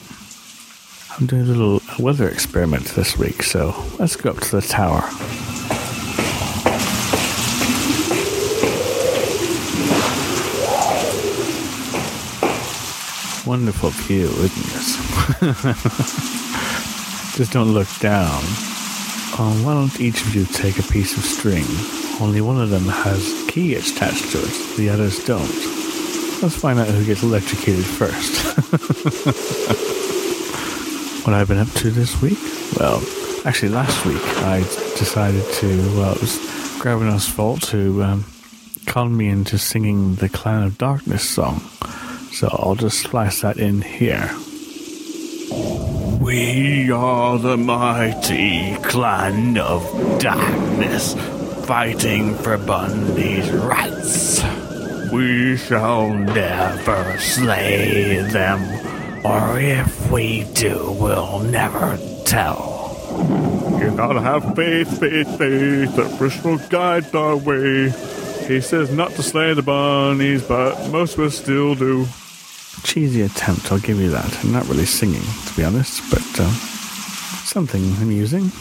I'm 1.17 1.27
doing 1.27 1.43
a 1.43 1.45
little 1.45 1.81
weather 2.03 2.27
experiment 2.27 2.85
this 2.95 3.15
week, 3.15 3.43
so 3.43 3.75
let's 3.99 4.15
go 4.15 4.31
up 4.31 4.39
to 4.39 4.59
the 4.59 4.61
tower. 4.61 5.01
Wonderful 13.45 13.91
view, 13.91 14.29
isn't 14.29 14.67
it? 14.73 15.77
Just 17.37 17.53
don't 17.53 17.71
look 17.71 17.87
down. 17.99 18.41
Oh, 19.39 19.61
why 19.63 19.75
don't 19.75 20.01
each 20.01 20.21
of 20.25 20.35
you 20.35 20.45
take 20.45 20.79
a 20.79 20.83
piece 20.83 21.15
of 21.15 21.23
string? 21.23 21.65
Only 22.19 22.41
one 22.41 22.59
of 22.59 22.71
them 22.71 22.83
has 22.83 23.45
key 23.47 23.75
attached 23.75 24.31
to 24.31 24.39
it, 24.39 24.75
the 24.75 24.89
others 24.89 25.23
don't. 25.25 25.72
Let's 26.43 26.57
find 26.57 26.77
out 26.77 26.89
who 26.89 27.05
gets 27.05 27.23
electrocuted 27.23 27.85
first. 27.85 28.57
what 31.25 31.33
I've 31.33 31.47
been 31.47 31.57
up 31.57 31.69
to 31.75 31.89
this 31.89 32.21
week? 32.21 32.37
Well, 32.77 33.01
actually, 33.45 33.69
last 33.69 34.05
week 34.05 34.21
I 34.21 34.57
decided 34.97 35.45
to, 35.45 35.67
well, 35.97 36.15
it 36.15 36.19
was 36.19 36.37
Gravinos' 36.81 37.29
fault 37.29 37.61
to 37.69 38.03
um, 38.03 38.25
con 38.85 39.15
me 39.15 39.29
into 39.29 39.57
singing 39.57 40.15
the 40.15 40.27
Clan 40.27 40.63
of 40.63 40.77
Darkness 40.77 41.23
song. 41.23 41.61
So 42.33 42.49
I'll 42.51 42.75
just 42.75 42.99
splice 42.99 43.39
that 43.39 43.55
in 43.55 43.81
here. 43.81 44.29
We 46.19 46.91
are 46.91 47.37
the 47.37 47.55
mighty 47.55 48.75
clan 48.83 49.57
of 49.57 50.19
darkness, 50.19 51.13
fighting 51.65 52.35
for 52.35 52.57
Bundy's 52.57 53.49
rights. 53.49 54.43
We 55.13 55.57
shall 55.57 56.09
never 56.09 57.19
slay 57.19 58.19
them, 58.31 58.63
or 59.23 59.59
if 59.59 60.09
we 60.09 60.45
do, 60.55 60.97
we'll 60.99 61.37
never 61.41 61.99
tell. 62.25 62.97
You 63.79 63.95
gotta 63.95 64.21
have 64.21 64.55
faith, 64.55 64.99
faith, 64.99 65.37
faith, 65.37 65.95
that 65.97 66.15
Bruce 66.17 66.43
will 66.43 66.57
guide 66.69 67.13
our 67.13 67.37
way. 67.37 67.91
He 68.47 68.59
says 68.59 68.91
not 68.91 69.11
to 69.11 69.21
slay 69.21 69.53
the 69.53 69.61
bunnies, 69.61 70.41
but 70.41 70.89
most 70.89 71.13
of 71.13 71.25
us 71.25 71.37
still 71.37 71.75
do. 71.75 72.07
Cheesy 72.81 73.21
attempt, 73.21 73.71
I'll 73.71 73.77
give 73.77 73.99
you 73.99 74.09
that. 74.09 74.43
I'm 74.43 74.51
not 74.51 74.67
really 74.67 74.87
singing, 74.87 75.21
to 75.21 75.53
be 75.55 75.63
honest, 75.63 76.01
but 76.09 76.39
um, 76.39 76.53
something 77.45 77.83
amusing. 78.01 78.51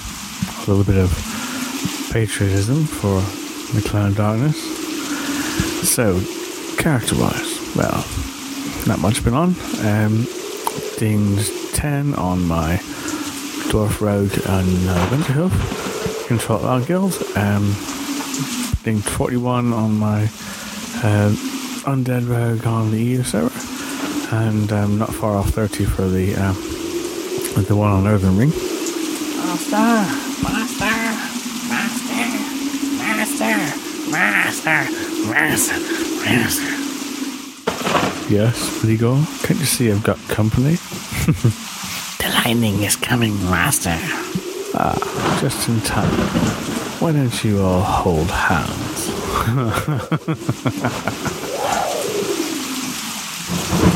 A 0.65 0.71
little 0.71 0.85
bit 0.85 0.99
of 0.99 1.11
patriotism 2.13 2.85
for 2.85 3.23
the 3.75 3.89
Clan 3.89 4.09
of 4.09 4.17
Darkness. 4.19 4.83
So, 5.89 6.21
character 6.79 7.17
wise, 7.17 7.75
well, 7.77 8.05
not 8.87 8.99
much 9.01 9.25
been 9.25 9.35
on. 9.35 9.55
Um, 9.85 10.27
dinged 10.99 11.53
10 11.75 12.15
on 12.15 12.47
my 12.47 12.77
Dwarf 13.71 14.01
Rogue 14.01 14.33
and 14.47 14.89
uh, 14.89 15.07
Winterhoof. 15.09 16.27
Control 16.29 16.65
our 16.65 16.81
guild. 16.81 17.15
Um, 17.37 17.75
dinged 18.83 19.05
41 19.05 19.73
on 19.73 19.99
my 19.99 20.25
uh, 20.25 21.31
Undead 21.85 22.29
Rogue 22.29 22.67
on 22.67 22.91
the 22.91 23.03
EU 23.03 23.23
server 23.23 23.73
and 24.33 24.73
um, 24.73 24.99
not 24.99 25.13
far 25.13 25.37
off 25.37 25.51
30 25.51 25.85
for 25.85 26.09
the 26.09 26.35
uh, 26.35 26.53
the 27.63 27.77
one 27.77 27.93
on 27.93 28.07
Earthen 28.07 28.37
Ring. 28.39 28.49
Master, 28.49 29.77
master, 30.43 30.85
master, 31.69 32.15
master, 32.99 34.11
master, 34.11 34.91
master, 35.29 36.02
Yes, 38.31 38.81
Bligo? 38.81 39.17
Can't 39.45 39.59
you 39.59 39.67
see 39.67 39.91
I've 39.91 40.03
got 40.03 40.19
company? 40.29 40.77
The 42.23 42.29
lightning 42.45 42.83
is 42.85 42.95
coming, 42.95 43.35
master. 43.51 43.99
Ah, 44.75 44.97
just 45.41 45.69
in 45.69 45.81
time. 45.81 46.09
Why 47.01 47.11
don't 47.11 47.43
you 47.43 47.61
all 47.61 47.83
hold 47.83 48.31
hands? 48.31 49.11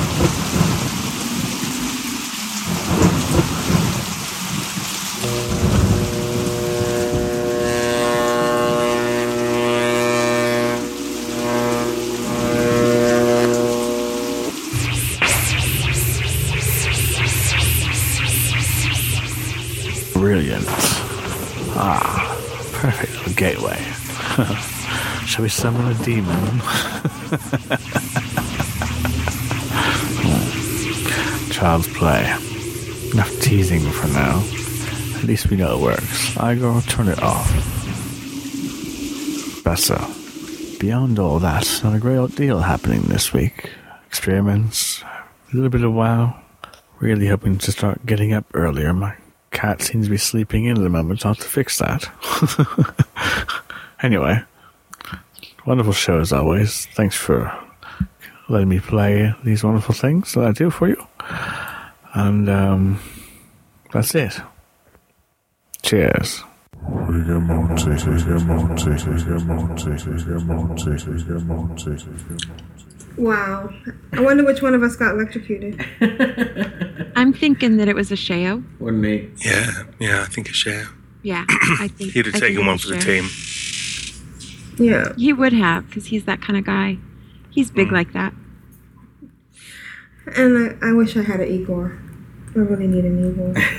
summon 25.57 25.86
a 25.86 25.94
demon? 26.05 26.60
Child's 31.51 31.89
play. 31.94 32.25
Enough 33.12 33.41
teasing 33.41 33.81
for 33.81 34.09
now. 34.09 34.44
At 35.17 35.25
least 35.25 35.49
we 35.49 35.57
know 35.57 35.78
it 35.78 35.81
works. 35.81 36.36
Igor, 36.36 36.83
turn 36.83 37.09
it 37.09 37.23
off. 37.23 37.51
Bessa. 39.65 40.78
Beyond 40.78 41.18
all 41.18 41.39
that, 41.39 41.81
not 41.83 41.94
a 41.94 41.99
great 41.99 42.36
deal 42.36 42.59
happening 42.59 43.01
this 43.05 43.33
week. 43.33 43.70
Experiments, 44.09 45.02
a 45.02 45.57
little 45.57 45.70
bit 45.70 45.85
of 45.85 45.94
wow. 45.94 46.39
Really 47.01 47.28
hoping 47.28 47.57
to 47.57 47.73
start 47.73 48.05
getting 48.05 48.35
up 48.35 48.44
earlier. 48.52 48.93
My 48.93 49.17
cat 49.52 49.81
seems 49.81 50.05
to 50.05 50.10
be 50.10 50.18
sleeping 50.18 50.67
in 50.67 50.76
at 50.76 50.83
the 50.83 50.91
moment, 50.91 51.25
I'll 51.25 51.33
have 51.33 51.43
to 51.43 51.49
fix 51.49 51.78
that. 51.78 52.10
anyway, 54.02 54.43
wonderful 55.67 55.93
show 55.93 56.20
as 56.20 56.33
always. 56.33 56.86
Thanks 56.95 57.17
for 57.17 57.53
letting 58.49 58.69
me 58.69 58.81
play 58.81 59.35
these 59.45 59.65
wonderful 59.65 59.95
things 59.95 60.33
that 60.35 60.45
I 60.45 60.53
do 60.53 60.70
for 60.70 60.89
you. 60.89 61.07
And 62.15 62.49
um, 62.49 63.01
that's 63.93 64.15
it. 64.15 64.41
Cheers. 65.83 66.43
Wow. 73.17 73.73
I 74.12 74.20
wonder 74.20 74.45
which 74.45 74.62
one 74.62 74.75
of 74.75 74.83
us 74.83 74.95
got 74.95 75.15
electrocuted. 75.15 75.85
I'm 77.17 77.33
thinking 77.33 77.78
that 77.78 77.89
it 77.89 77.97
was 77.97 78.11
Ashayo. 78.11 78.65
Wasn't 78.78 78.99
me. 78.99 79.31
Yeah, 79.45 79.85
yeah, 79.99 80.23
I 80.23 80.27
think 80.27 80.49
a 80.51 80.53
share. 80.53 80.86
Yeah, 81.23 81.45
I 81.49 81.89
think 81.89 82.12
He'd 82.12 82.27
have 82.27 82.36
I 82.36 82.39
taken 82.39 82.67
one 82.67 82.78
for 82.78 82.89
the 82.89 82.99
team. 82.99 83.25
Yeah. 84.78 85.12
He 85.16 85.32
would 85.32 85.52
have, 85.52 85.86
because 85.88 86.06
he's 86.06 86.24
that 86.24 86.40
kind 86.42 86.58
of 86.58 86.64
guy. 86.64 86.98
He's 87.50 87.70
big 87.70 87.88
Mm. 87.88 87.92
like 87.92 88.12
that. 88.12 88.32
And 90.36 90.76
I, 90.82 90.88
I 90.88 90.92
wish 90.92 91.16
I 91.16 91.22
had 91.22 91.40
an 91.40 91.48
Igor. 91.48 91.98
I 92.55 92.58
really 92.58 92.86
need 92.86 93.05
an 93.05 93.30
Igor. 93.30 93.55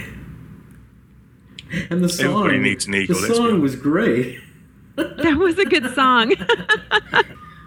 And 1.89 2.01
the 2.01 2.07
song. 2.07 2.45
Everybody 2.45 2.59
needs 2.59 2.87
an 2.87 2.95
eagle, 2.95 3.19
The 3.19 3.35
song 3.35 3.61
was 3.61 3.75
great. 3.75 4.39
That 4.95 5.35
was 5.37 5.59
a 5.59 5.65
good 5.65 5.93
song. 5.93 6.33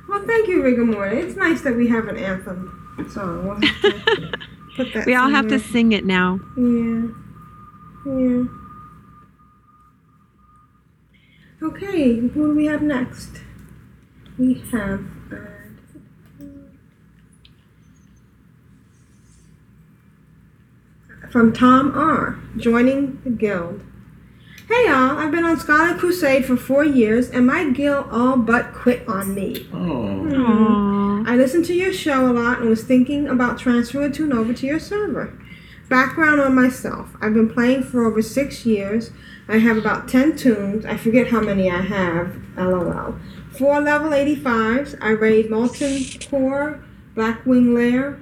well, 0.08 0.22
thank 0.26 0.48
you, 0.48 0.62
Rigor 0.62 0.84
Morty. 0.86 1.18
It's 1.18 1.36
nice 1.36 1.60
that 1.60 1.76
we 1.76 1.86
have 1.88 2.08
an 2.08 2.16
anthem 2.16 3.06
song. 3.12 3.44
We'll 3.46 3.54
have 3.60 3.82
to 3.82 4.38
put 4.76 4.92
that 4.94 5.06
we 5.06 5.14
all 5.14 5.28
have 5.28 5.48
to 5.48 5.58
sing 5.60 5.92
it 5.92 6.04
now. 6.06 6.40
Yeah. 6.56 7.02
Yeah. 8.06 8.44
Okay, 11.62 12.16
who 12.16 12.48
do 12.48 12.56
we 12.56 12.64
have 12.66 12.80
next? 12.80 13.42
We 14.38 14.54
have. 14.72 15.04
Uh, 15.30 15.36
from 21.30 21.52
Tom 21.52 21.92
R. 21.94 22.38
Joining 22.56 23.20
the 23.24 23.30
guild. 23.30 23.82
Hey 24.68 24.86
y'all, 24.86 25.18
I've 25.18 25.32
been 25.32 25.44
on 25.44 25.60
Scarlet 25.60 25.98
Crusade 25.98 26.46
for 26.46 26.56
four 26.56 26.84
years 26.84 27.28
and 27.28 27.46
my 27.46 27.68
guild 27.68 28.06
all 28.10 28.36
but 28.38 28.72
quit 28.72 29.06
on 29.06 29.34
me. 29.34 29.68
Oh. 29.74 31.24
I 31.26 31.36
listened 31.36 31.66
to 31.66 31.74
your 31.74 31.92
show 31.92 32.30
a 32.30 32.32
lot 32.32 32.60
and 32.60 32.70
was 32.70 32.84
thinking 32.84 33.28
about 33.28 33.58
transferring 33.58 34.12
toon 34.12 34.32
over 34.32 34.54
to 34.54 34.66
your 34.66 34.78
server. 34.78 35.38
Background 35.90 36.40
on 36.40 36.54
myself. 36.54 37.14
I've 37.20 37.34
been 37.34 37.50
playing 37.50 37.82
for 37.82 38.06
over 38.06 38.22
six 38.22 38.64
years. 38.64 39.10
I 39.50 39.58
have 39.58 39.76
about 39.76 40.08
10 40.08 40.36
toons. 40.36 40.86
I 40.86 40.96
forget 40.96 41.26
how 41.26 41.40
many 41.40 41.68
I 41.68 41.80
have. 41.82 42.36
LOL. 42.56 43.16
Four 43.50 43.80
level 43.80 44.10
85s. 44.10 44.96
I 45.00 45.10
raid 45.10 45.50
Molten 45.50 46.04
Core, 46.30 46.84
Blackwing 47.16 47.74
Lair, 47.74 48.20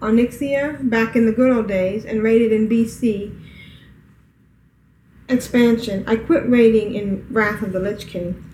Onyxia 0.00 0.90
back 0.90 1.16
in 1.16 1.24
the 1.24 1.32
good 1.32 1.50
old 1.50 1.66
days 1.66 2.04
and 2.04 2.22
raided 2.22 2.52
in 2.52 2.68
BC. 2.68 3.40
Expansion. 5.30 6.04
I 6.06 6.16
quit 6.16 6.46
raiding 6.46 6.94
in 6.94 7.26
Wrath 7.30 7.62
of 7.62 7.72
the 7.72 7.80
Lich 7.80 8.06
King. 8.06 8.44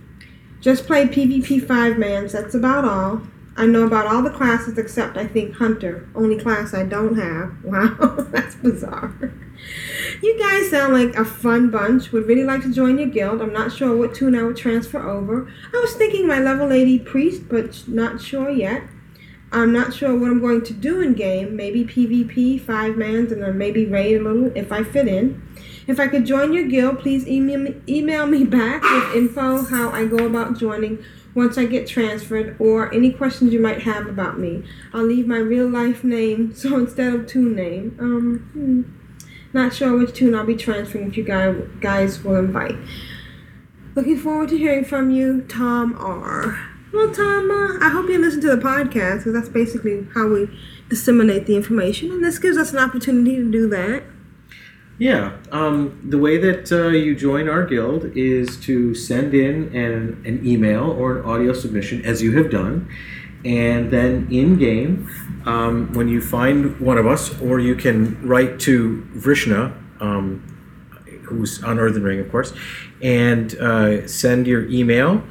Just 0.60 0.86
played 0.86 1.10
PvP 1.10 1.66
5 1.66 1.98
mans, 1.98 2.32
that's 2.32 2.54
about 2.54 2.84
all. 2.84 3.22
I 3.56 3.66
know 3.66 3.84
about 3.84 4.06
all 4.06 4.22
the 4.22 4.30
classes 4.30 4.78
except 4.78 5.16
I 5.16 5.26
think 5.26 5.56
Hunter, 5.56 6.08
only 6.14 6.38
class 6.38 6.72
I 6.72 6.84
don't 6.84 7.16
have. 7.16 7.56
Wow, 7.64 8.26
that's 8.30 8.54
bizarre. 8.54 9.32
You 10.22 10.38
guys 10.38 10.70
sound 10.70 10.92
like 10.92 11.16
a 11.16 11.24
fun 11.24 11.70
bunch. 11.70 12.12
Would 12.12 12.26
really 12.26 12.44
like 12.44 12.62
to 12.62 12.72
join 12.72 12.98
your 12.98 13.08
guild. 13.08 13.40
I'm 13.40 13.52
not 13.52 13.72
sure 13.72 13.96
what 13.96 14.14
toon 14.14 14.34
I 14.34 14.42
would 14.42 14.56
transfer 14.56 15.00
over. 15.08 15.50
I 15.72 15.78
was 15.80 15.94
thinking 15.94 16.26
my 16.26 16.38
level 16.38 16.72
80 16.72 16.98
priest, 17.00 17.48
but 17.48 17.88
not 17.88 18.20
sure 18.20 18.50
yet. 18.50 18.82
I'm 19.52 19.72
not 19.72 19.92
sure 19.92 20.16
what 20.16 20.30
I'm 20.30 20.40
going 20.40 20.62
to 20.62 20.72
do 20.72 21.00
in 21.00 21.14
game. 21.14 21.56
Maybe 21.56 21.84
PvP, 21.84 22.60
five 22.60 22.96
mans, 22.96 23.32
and 23.32 23.42
then 23.42 23.58
maybe 23.58 23.84
raid 23.86 24.20
a 24.20 24.22
little 24.22 24.52
if 24.56 24.70
I 24.70 24.84
fit 24.84 25.08
in. 25.08 25.42
If 25.86 25.98
I 25.98 26.06
could 26.06 26.24
join 26.24 26.52
your 26.52 26.68
guild, 26.68 27.00
please 27.00 27.26
email 27.26 27.58
me, 27.58 27.74
email 27.88 28.26
me 28.26 28.44
back 28.44 28.82
with 28.82 29.16
info 29.16 29.64
how 29.64 29.90
I 29.90 30.06
go 30.06 30.24
about 30.24 30.56
joining 30.56 31.04
once 31.34 31.58
I 31.58 31.64
get 31.64 31.86
transferred 31.88 32.56
or 32.60 32.92
any 32.94 33.12
questions 33.12 33.52
you 33.52 33.60
might 33.60 33.82
have 33.82 34.06
about 34.06 34.38
me. 34.38 34.64
I'll 34.92 35.04
leave 35.04 35.26
my 35.26 35.38
real 35.38 35.68
life 35.68 36.04
name, 36.04 36.54
so 36.54 36.76
instead 36.76 37.12
of 37.12 37.26
toon 37.26 37.56
name. 37.56 37.96
Um, 37.98 38.50
hmm, 38.52 38.99
not 39.52 39.74
sure 39.74 39.96
which 39.96 40.14
toon 40.14 40.34
I'll 40.34 40.46
be 40.46 40.56
transferring 40.56 41.08
if 41.08 41.16
you 41.16 41.24
guys, 41.24 42.22
will 42.22 42.36
invite. 42.36 42.76
Looking 43.94 44.18
forward 44.18 44.48
to 44.50 44.58
hearing 44.58 44.84
from 44.84 45.10
you, 45.10 45.42
Tom 45.42 45.96
R. 45.98 46.58
Well, 46.92 47.12
Tom, 47.12 47.50
uh, 47.50 47.84
I 47.84 47.90
hope 47.90 48.08
you 48.08 48.18
listen 48.18 48.40
to 48.42 48.56
the 48.56 48.62
podcast 48.62 49.18
because 49.18 49.32
that's 49.32 49.48
basically 49.48 50.06
how 50.14 50.28
we 50.28 50.48
disseminate 50.88 51.46
the 51.46 51.56
information, 51.56 52.10
and 52.10 52.24
this 52.24 52.38
gives 52.38 52.56
us 52.56 52.72
an 52.72 52.78
opportunity 52.78 53.36
to 53.36 53.50
do 53.50 53.68
that. 53.68 54.02
Yeah. 54.98 55.38
Um, 55.50 55.98
the 56.04 56.18
way 56.18 56.36
that 56.36 56.70
uh, 56.70 56.88
you 56.88 57.16
join 57.16 57.48
our 57.48 57.64
guild 57.64 58.04
is 58.14 58.58
to 58.64 58.94
send 58.94 59.34
in 59.34 59.74
an, 59.74 60.22
an 60.26 60.46
email 60.46 60.90
or 60.90 61.18
an 61.18 61.24
audio 61.24 61.54
submission, 61.54 62.04
as 62.04 62.22
you 62.22 62.36
have 62.36 62.50
done. 62.50 62.86
And 63.44 63.90
then 63.90 64.28
in 64.30 64.58
game, 64.58 65.08
um, 65.46 65.92
when 65.94 66.08
you 66.08 66.20
find 66.20 66.78
one 66.78 66.98
of 66.98 67.06
us, 67.06 67.40
or 67.40 67.58
you 67.58 67.74
can 67.74 68.20
write 68.26 68.60
to 68.60 69.06
Vrishna, 69.14 69.72
um, 70.00 70.46
who's 71.22 71.62
on 71.62 71.78
Earthen 71.78 72.02
Ring, 72.02 72.20
of 72.20 72.30
course, 72.30 72.52
and 73.00 73.54
uh, 73.56 74.06
send 74.06 74.46
your 74.46 74.68
email 74.68 75.22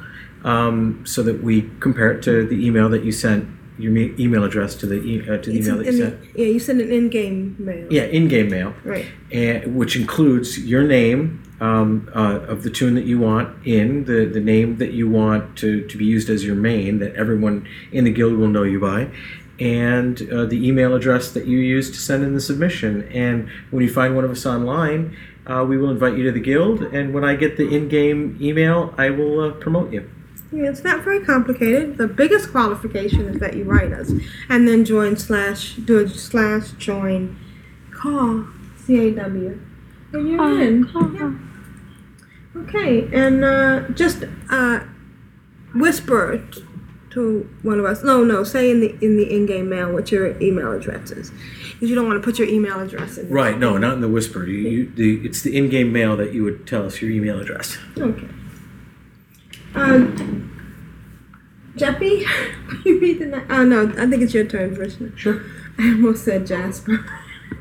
um, 0.44 1.04
so 1.06 1.22
that 1.22 1.42
we 1.42 1.70
compare 1.78 2.10
it 2.10 2.22
to 2.24 2.46
the 2.46 2.66
email 2.66 2.88
that 2.88 3.04
you 3.04 3.12
sent, 3.12 3.46
your 3.80 3.92
me- 3.92 4.14
email 4.18 4.44
address 4.44 4.74
to 4.76 4.86
the, 4.86 4.96
e- 5.02 5.20
uh, 5.22 5.38
to 5.38 5.50
the 5.50 5.58
It's 5.58 5.66
email 5.68 5.78
that 5.78 5.86
you 5.86 5.92
sent. 5.92 6.20
the- 6.34 6.42
yeah, 6.42 6.48
you 6.48 6.58
send 6.60 6.80
an 6.80 6.90
in-game 6.92 7.56
mail. 7.58 7.86
Yeah, 7.90 8.02
in-game 8.04 8.48
mail 8.50 8.74
Right. 8.84 9.06
and, 9.32 9.74
which 9.76 9.96
includes 9.96 10.58
your 10.58 10.82
name 10.84 11.42
um, 11.60 12.08
uh, 12.14 12.40
of 12.48 12.62
the 12.62 12.70
toon 12.70 12.94
that 12.94 13.04
you 13.04 13.18
want 13.18 13.66
in, 13.66 14.04
the, 14.04 14.24
the 14.24 14.40
name 14.40 14.76
that 14.78 14.92
you 14.92 15.08
want 15.10 15.56
to, 15.58 15.86
to 15.88 15.98
be 15.98 16.04
used 16.06 16.30
as 16.30 16.44
your 16.44 16.54
main, 16.56 16.98
that 17.00 17.14
everyone 17.14 17.66
in 17.92 18.04
the 18.04 18.10
guild 18.12 18.34
will 18.38 18.48
know 18.48 18.62
you 18.62 18.80
by, 18.80 19.08
and 19.58 20.22
uh, 20.32 20.46
the 20.46 20.66
email 20.66 20.94
address 20.94 21.30
that 21.32 21.46
you 21.46 21.58
use 21.58 21.90
to 21.90 21.98
send 21.98 22.24
in 22.24 22.32
the 22.34 22.40
submission. 22.40 23.02
And 23.12 23.50
when 23.70 23.82
you 23.82 23.92
find 23.92 24.16
one 24.16 24.24
of 24.24 24.30
us 24.30 24.46
online, 24.46 25.14
uh, 25.46 25.64
we 25.68 25.76
will 25.76 25.90
invite 25.90 26.16
you 26.16 26.24
to 26.24 26.32
the 26.32 26.40
guild, 26.40 26.80
and 26.82 27.12
when 27.12 27.24
I 27.24 27.34
get 27.36 27.58
the 27.58 27.68
in 27.74 27.88
game 27.88 28.38
email, 28.40 28.94
I 28.96 29.10
will 29.10 29.40
uh, 29.40 29.50
promote 29.52 29.92
you. 29.92 30.08
Yeah, 30.52 30.68
it's 30.68 30.82
not 30.82 31.04
very 31.04 31.24
complicated. 31.24 31.96
The 31.96 32.08
biggest 32.08 32.50
qualification 32.50 33.28
is 33.28 33.38
that 33.40 33.54
you 33.56 33.64
write 33.64 33.92
us, 33.92 34.10
and 34.48 34.66
then 34.66 34.84
join 34.84 35.16
slash 35.16 35.76
do 35.76 35.98
a 35.98 36.08
slash 36.08 36.70
join 36.72 37.36
call 37.92 38.46
C 38.76 38.98
A 39.08 39.10
W 39.14 39.60
And 40.12 40.28
you're 40.28 40.40
Oh, 40.40 40.60
in. 40.60 40.84
cool. 40.88 41.12
Yeah. 41.14 41.32
Okay, 42.56 43.08
and 43.12 43.44
uh, 43.44 43.88
just 43.90 44.24
uh, 44.50 44.80
whisper 45.72 46.38
t- 46.50 46.64
to 47.10 47.48
one 47.62 47.78
of 47.78 47.84
us. 47.84 48.02
No, 48.02 48.24
no, 48.24 48.42
say 48.42 48.72
in 48.72 48.80
the 48.80 48.96
in 49.00 49.16
the 49.16 49.32
in-game 49.32 49.68
mail 49.68 49.92
what 49.92 50.10
your 50.10 50.36
email 50.42 50.72
address 50.72 51.12
is, 51.12 51.30
because 51.74 51.88
you 51.88 51.94
don't 51.94 52.08
want 52.08 52.20
to 52.20 52.24
put 52.24 52.40
your 52.40 52.48
email 52.48 52.80
address 52.80 53.18
in. 53.18 53.28
Right, 53.30 53.56
no, 53.56 53.78
not 53.78 53.94
in 53.94 54.00
the 54.00 54.08
whisper. 54.08 54.44
You, 54.46 54.68
you, 54.68 54.90
the, 54.96 55.24
it's 55.24 55.42
the 55.42 55.56
in-game 55.56 55.92
mail 55.92 56.16
that 56.16 56.32
you 56.34 56.42
would 56.42 56.66
tell 56.66 56.84
us 56.86 57.00
your 57.00 57.12
email 57.12 57.38
address. 57.38 57.78
Okay. 57.96 58.26
Um, 59.74 60.46
Jeppy, 61.76 62.24
will 62.68 62.80
you 62.84 63.00
read 63.00 63.18
the 63.20 63.26
next? 63.26 63.50
Oh 63.50 63.64
no, 63.64 63.92
I 63.98 64.06
think 64.08 64.22
it's 64.22 64.34
your 64.34 64.44
turn, 64.44 64.74
Vrishna. 64.76 65.16
Sure. 65.16 65.42
I 65.78 65.88
almost 65.90 66.24
said 66.24 66.46
Jasper. 66.46 67.04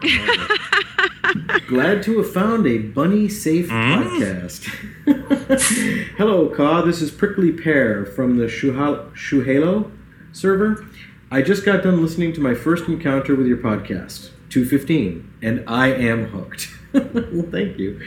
Glad 1.68 2.02
to 2.04 2.18
have 2.18 2.32
found 2.34 2.66
a 2.66 2.80
bunny 2.80 3.30
safe 3.30 3.70
podcast. 3.70 4.66
Hello, 6.18 6.50
Ka. 6.50 6.82
This 6.82 7.02
is 7.02 7.12
Prickly 7.12 7.52
Pear 7.52 8.06
from 8.06 8.38
the 8.38 8.46
Shuha- 8.46 9.12
Shu'halo 9.14 9.92
server. 10.32 10.86
I 11.32 11.42
just 11.44 11.64
got 11.64 11.84
done 11.84 12.02
listening 12.02 12.34
to 12.34 12.42
my 12.42 12.56
first 12.56 12.88
encounter 12.88 13.36
with 13.36 13.46
your 13.46 13.58
podcast, 13.58 14.32
215, 14.50 15.32
and 15.44 15.64
I 15.68 15.90
am 15.94 16.26
hooked. 16.30 16.70
well, 16.94 17.46
thank 17.52 17.78
you. 17.78 18.02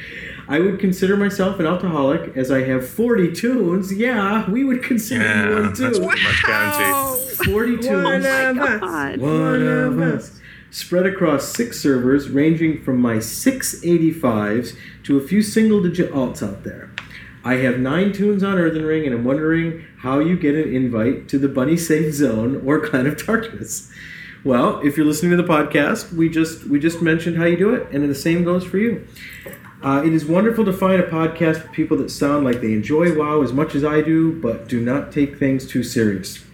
I 0.48 0.60
would 0.60 0.80
consider 0.80 1.16
myself 1.16 1.58
an 1.60 1.66
altaholic 1.66 2.36
as 2.36 2.50
I 2.50 2.62
have 2.62 2.88
40 2.88 3.32
toons. 3.32 3.92
Yeah, 3.92 4.50
we 4.50 4.64
would 4.64 4.82
consider 4.82 5.24
you 5.24 5.54
one 5.54 5.74
too. 5.74 5.82
that's 5.82 5.98
pretty 5.98 6.22
much 6.22 7.46
40 7.46 7.76
toons. 7.78 7.86
One 8.04 8.14
of 8.14 8.58
us. 8.58 8.80
God. 8.80 9.20
One 9.20 9.62
of 9.66 10.00
us. 10.00 10.38
Spread 10.70 11.06
across 11.06 11.48
six 11.48 11.80
servers, 11.80 12.30
ranging 12.30 12.82
from 12.82 12.98
my 13.00 13.16
685s 13.16 14.76
to 15.04 15.18
a 15.18 15.26
few 15.26 15.42
single 15.42 15.82
digit 15.82 16.10
alts 16.12 16.42
out 16.42 16.64
there. 16.64 16.90
I 17.44 17.56
have 17.56 17.78
nine 17.78 18.12
toons 18.12 18.42
on 18.42 18.56
Earthen 18.56 18.84
Ring, 18.84 19.04
and 19.04 19.14
I'm 19.14 19.24
wondering 19.24 19.84
how 19.98 20.20
you 20.20 20.36
get 20.36 20.54
an 20.54 20.74
invite 20.74 21.28
to 21.28 21.38
the 21.38 21.48
Bunny 21.48 21.76
Safe 21.76 22.14
Zone 22.14 22.62
or 22.64 22.80
Clan 22.80 23.06
of 23.06 23.24
Darkness. 23.26 23.90
Well, 24.44 24.80
if 24.80 24.96
you're 24.96 25.06
listening 25.06 25.30
to 25.32 25.36
the 25.36 25.48
podcast, 25.48 26.12
we 26.12 26.28
just 26.28 26.64
we 26.64 26.80
just 26.80 27.02
mentioned 27.02 27.36
how 27.36 27.44
you 27.44 27.56
do 27.56 27.74
it, 27.74 27.88
and 27.92 28.08
the 28.08 28.14
same 28.14 28.42
goes 28.42 28.64
for 28.64 28.78
you. 28.78 29.06
Uh, 29.82 30.02
it 30.04 30.12
is 30.12 30.24
wonderful 30.24 30.64
to 30.64 30.72
find 30.72 31.00
a 31.00 31.06
podcast 31.08 31.62
with 31.62 31.72
people 31.72 31.96
that 31.96 32.08
sound 32.10 32.44
like 32.44 32.60
they 32.60 32.72
enjoy 32.72 33.16
WoW 33.16 33.42
as 33.42 33.52
much 33.52 33.74
as 33.74 33.84
I 33.84 34.00
do, 34.00 34.40
but 34.40 34.68
do 34.68 34.80
not 34.80 35.10
take 35.10 35.38
things 35.38 35.66
too 35.66 35.82
serious. 35.82 36.44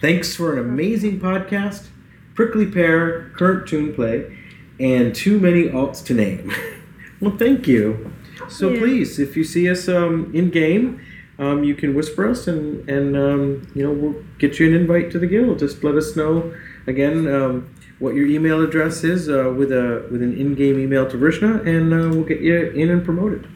Thanks 0.00 0.36
for 0.36 0.52
an 0.52 0.58
amazing 0.58 1.18
podcast, 1.20 1.86
prickly 2.34 2.66
pear, 2.66 3.30
current 3.36 3.66
toon 3.66 3.94
play, 3.94 4.36
and 4.78 5.14
too 5.14 5.38
many 5.38 5.64
alts 5.68 6.04
to 6.04 6.14
name. 6.14 6.52
well, 7.20 7.34
thank 7.36 7.66
you. 7.66 8.12
So 8.48 8.68
Yeah. 8.68 8.78
please, 8.78 9.18
if 9.18 9.36
you 9.38 9.44
see 9.44 9.70
us 9.70 9.88
um, 9.88 10.30
in 10.34 10.50
game, 10.50 11.00
um, 11.38 11.64
you 11.64 11.74
can 11.74 11.94
whisper 11.94 12.28
us, 12.28 12.46
and 12.46 12.88
and 12.88 13.16
um, 13.16 13.66
you 13.74 13.82
know 13.82 13.92
we'll 13.92 14.22
get 14.38 14.58
you 14.58 14.66
an 14.68 14.74
invite 14.74 15.10
to 15.12 15.18
the 15.18 15.26
guild. 15.26 15.58
Just 15.58 15.82
let 15.82 15.94
us 15.94 16.14
know 16.16 16.52
again 16.86 17.26
um, 17.26 17.68
what 17.98 18.14
your 18.14 18.26
email 18.26 18.62
address 18.62 19.04
is 19.04 19.28
uh, 19.28 19.52
with 19.56 19.72
a 19.72 20.06
with 20.10 20.22
an 20.22 20.36
in-game 20.38 20.78
email 20.78 21.08
to 21.08 21.16
Vrishna, 21.16 21.66
and 21.66 21.92
uh, 21.94 22.08
we'll 22.14 22.24
get 22.24 22.40
you 22.40 22.56
in 22.70 22.90
and 22.90 23.04
promoted. 23.04 23.46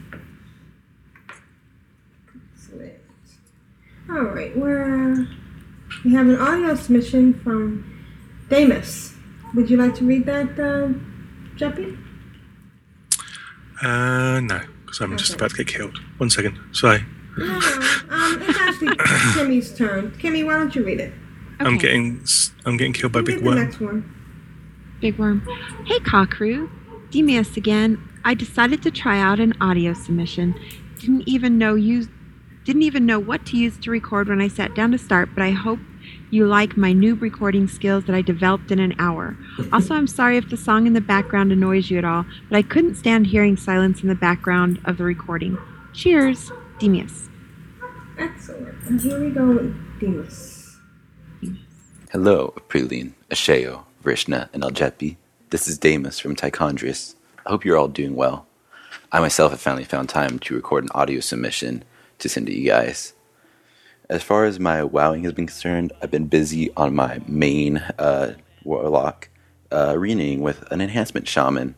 Excellent. 2.57 2.93
All 4.11 4.23
right, 4.23 4.57
we're 4.57 5.27
we 6.05 6.13
have 6.15 6.29
an 6.29 6.37
audio 6.37 6.75
submission 6.75 7.35
from 7.41 7.85
Damus. 8.49 9.15
Would 9.55 9.69
you 9.69 9.77
like 9.77 9.95
to 9.97 10.05
read 10.07 10.27
that, 10.27 10.51
uh, 10.59 10.89
Jeppy? 11.57 11.99
Uh, 13.83 14.41
no, 14.41 14.61
because 14.85 15.01
I'm 15.01 15.17
just 15.17 15.35
about 15.35 15.51
to 15.51 15.57
get 15.57 15.67
killed. 15.67 15.99
One 16.19 16.31
second. 16.31 16.59
Sorry. 16.73 17.05
No, 17.39 17.45
no. 17.47 17.55
Um, 18.11 18.43
it's 18.43 18.59
actually 18.59 18.89
Kimmy's 19.35 19.75
turn. 19.77 20.11
Kimmy, 20.13 20.45
why 20.45 20.55
don't 20.55 20.75
you 20.75 20.85
read 20.85 21.01
it? 21.01 21.13
I'm 21.61 21.79
getting 21.79 22.21
s- 22.23 22.53
I'm 22.65 22.77
getting 22.77 22.93
killed 22.93 23.13
by 23.13 23.21
You 23.21 23.25
big 23.27 23.43
read 23.43 23.73
the 23.73 23.85
worm. 23.85 24.17
Next. 25.03 25.17
Big 25.17 25.19
Worm. 25.19 25.47
Hey, 25.87 25.99
Caw 26.01 26.27
Crew. 26.27 26.71
Demeus 27.11 27.57
again. 27.57 28.07
I 28.25 28.35
decided 28.35 28.83
to 28.83 28.91
try 28.91 29.19
out 29.19 29.41
an 29.41 29.55
audio 29.61 29.95
submission. 29.95 30.55
Didn't 30.99 31.27
even 31.27 31.57
know 31.59 31.75
you 31.75 32.09
didn't 32.65 32.83
even 32.83 33.07
know 33.07 33.19
what 33.19 33.47
to 33.47 33.57
use 33.57 33.79
to 33.79 33.91
record 33.91 34.29
when 34.29 34.43
I 34.43 34.49
sat 34.49 34.75
down 34.75 34.93
to 34.93 34.99
start, 34.99 35.31
but 35.35 35.43
I 35.43 35.51
hope 35.51 35.79
you 36.31 36.47
like 36.47 36.77
my 36.77 36.93
noob 36.93 37.23
recording 37.23 37.67
skills 37.67 38.05
that 38.05 38.15
I 38.15 38.21
developed 38.21 38.71
in 38.71 38.79
an 38.79 38.95
hour. 38.99 39.37
Also, 39.73 39.95
I'm 39.95 40.07
sorry 40.07 40.37
if 40.37 40.51
the 40.51 40.59
song 40.59 40.87
in 40.87 40.93
the 40.93 41.01
background 41.01 41.51
annoys 41.53 41.91
you 41.91 41.97
at 41.97 42.05
all, 42.05 42.27
but 42.51 42.57
I 42.57 42.63
couldn't 42.63 42.97
stand 42.97 43.29
hearing 43.29 43.57
silence 43.57 44.03
in 44.03 44.09
the 44.09 44.15
background 44.15 44.79
of 44.85 44.99
the 44.99 45.05
recording. 45.05 45.57
Cheers, 45.95 46.53
Demeus. 46.79 47.31
Excellent. 48.19 48.77
And 48.85 49.01
here 49.01 49.19
we 49.19 49.31
go 49.31 49.47
with 49.49 49.99
Demas. 49.99 50.77
Hello, 52.13 52.55
Praline, 52.69 53.15
Ashayo, 53.31 53.87
Vrishna, 54.03 54.49
and 54.53 54.63
El 54.63 54.71
Jeppy. 54.71 55.17
This 55.51 55.69
is 55.69 55.79
Damus 55.79 56.19
from 56.19 56.35
Tichondrius. 56.35 57.15
I 57.45 57.51
hope 57.51 57.65
you're 57.65 57.77
all 57.77 57.89
doing 57.89 58.17
well. 58.17 58.47
I 59.13 59.21
myself 59.21 59.53
have 59.53 59.61
finally 59.61 59.85
found 59.85 60.09
time 60.09 60.39
to 60.41 60.55
record 60.55 60.85
an 60.85 60.91
audio 60.95 61.21
submission 61.21 61.85
to 62.19 62.29
send 62.29 62.47
to 62.47 62.55
you 62.55 62.67
guys. 62.67 63.13
As 64.09 64.23
far 64.23 64.45
as 64.45 64.59
my 64.59 64.83
wowing 64.83 65.25
has 65.25 65.33
been 65.33 65.47
concerned, 65.47 65.93
I've 66.03 66.11
been 66.11 66.27
busy 66.27 66.73
on 66.77 66.95
my 66.95 67.21
main 67.27 67.79
uh, 67.99 68.35
warlock, 68.65 69.29
uh, 69.71 69.95
with 69.99 70.63
an 70.73 70.81
enhancement 70.81 71.29
shaman. 71.29 71.75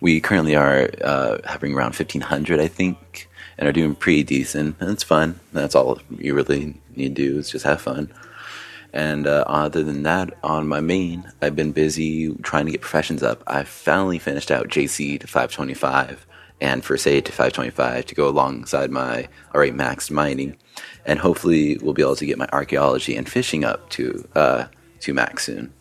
We 0.00 0.20
currently 0.20 0.56
are 0.56 0.90
uh, 1.02 1.38
having 1.44 1.74
around 1.74 1.94
1500, 1.94 2.60
I 2.60 2.68
think, 2.68 3.28
and 3.58 3.68
are 3.68 3.72
doing 3.72 3.94
pretty 3.94 4.22
decent. 4.22 4.76
And 4.80 4.90
it's 4.90 5.02
fun. 5.02 5.40
That's 5.52 5.74
all 5.74 5.98
you 6.18 6.34
really 6.34 6.80
need 6.96 7.16
to 7.16 7.22
do 7.22 7.38
is 7.38 7.50
just 7.50 7.66
have 7.66 7.82
fun. 7.82 8.10
And 8.92 9.26
uh, 9.26 9.44
other 9.46 9.84
than 9.84 10.02
that, 10.02 10.36
on 10.42 10.66
my 10.66 10.80
main, 10.80 11.30
I've 11.40 11.54
been 11.54 11.72
busy 11.72 12.34
trying 12.42 12.66
to 12.66 12.72
get 12.72 12.80
professions 12.80 13.22
up. 13.22 13.42
I 13.46 13.62
finally 13.62 14.18
finished 14.18 14.50
out 14.50 14.68
JC 14.68 15.20
to 15.20 15.26
525 15.26 16.26
and 16.60 16.84
First 16.84 17.06
Aid 17.06 17.24
to 17.26 17.32
525 17.32 18.06
to 18.06 18.14
go 18.14 18.28
alongside 18.28 18.90
my 18.90 19.28
already 19.54 19.72
maxed 19.72 20.10
mining. 20.10 20.56
And 21.06 21.18
hopefully, 21.18 21.78
we'll 21.78 21.94
be 21.94 22.02
able 22.02 22.16
to 22.16 22.26
get 22.26 22.38
my 22.38 22.48
archaeology 22.52 23.16
and 23.16 23.28
fishing 23.28 23.64
up 23.64 23.88
to 23.90 24.28
uh, 24.34 24.66
to 25.00 25.14
max 25.14 25.44
soon. 25.44 25.72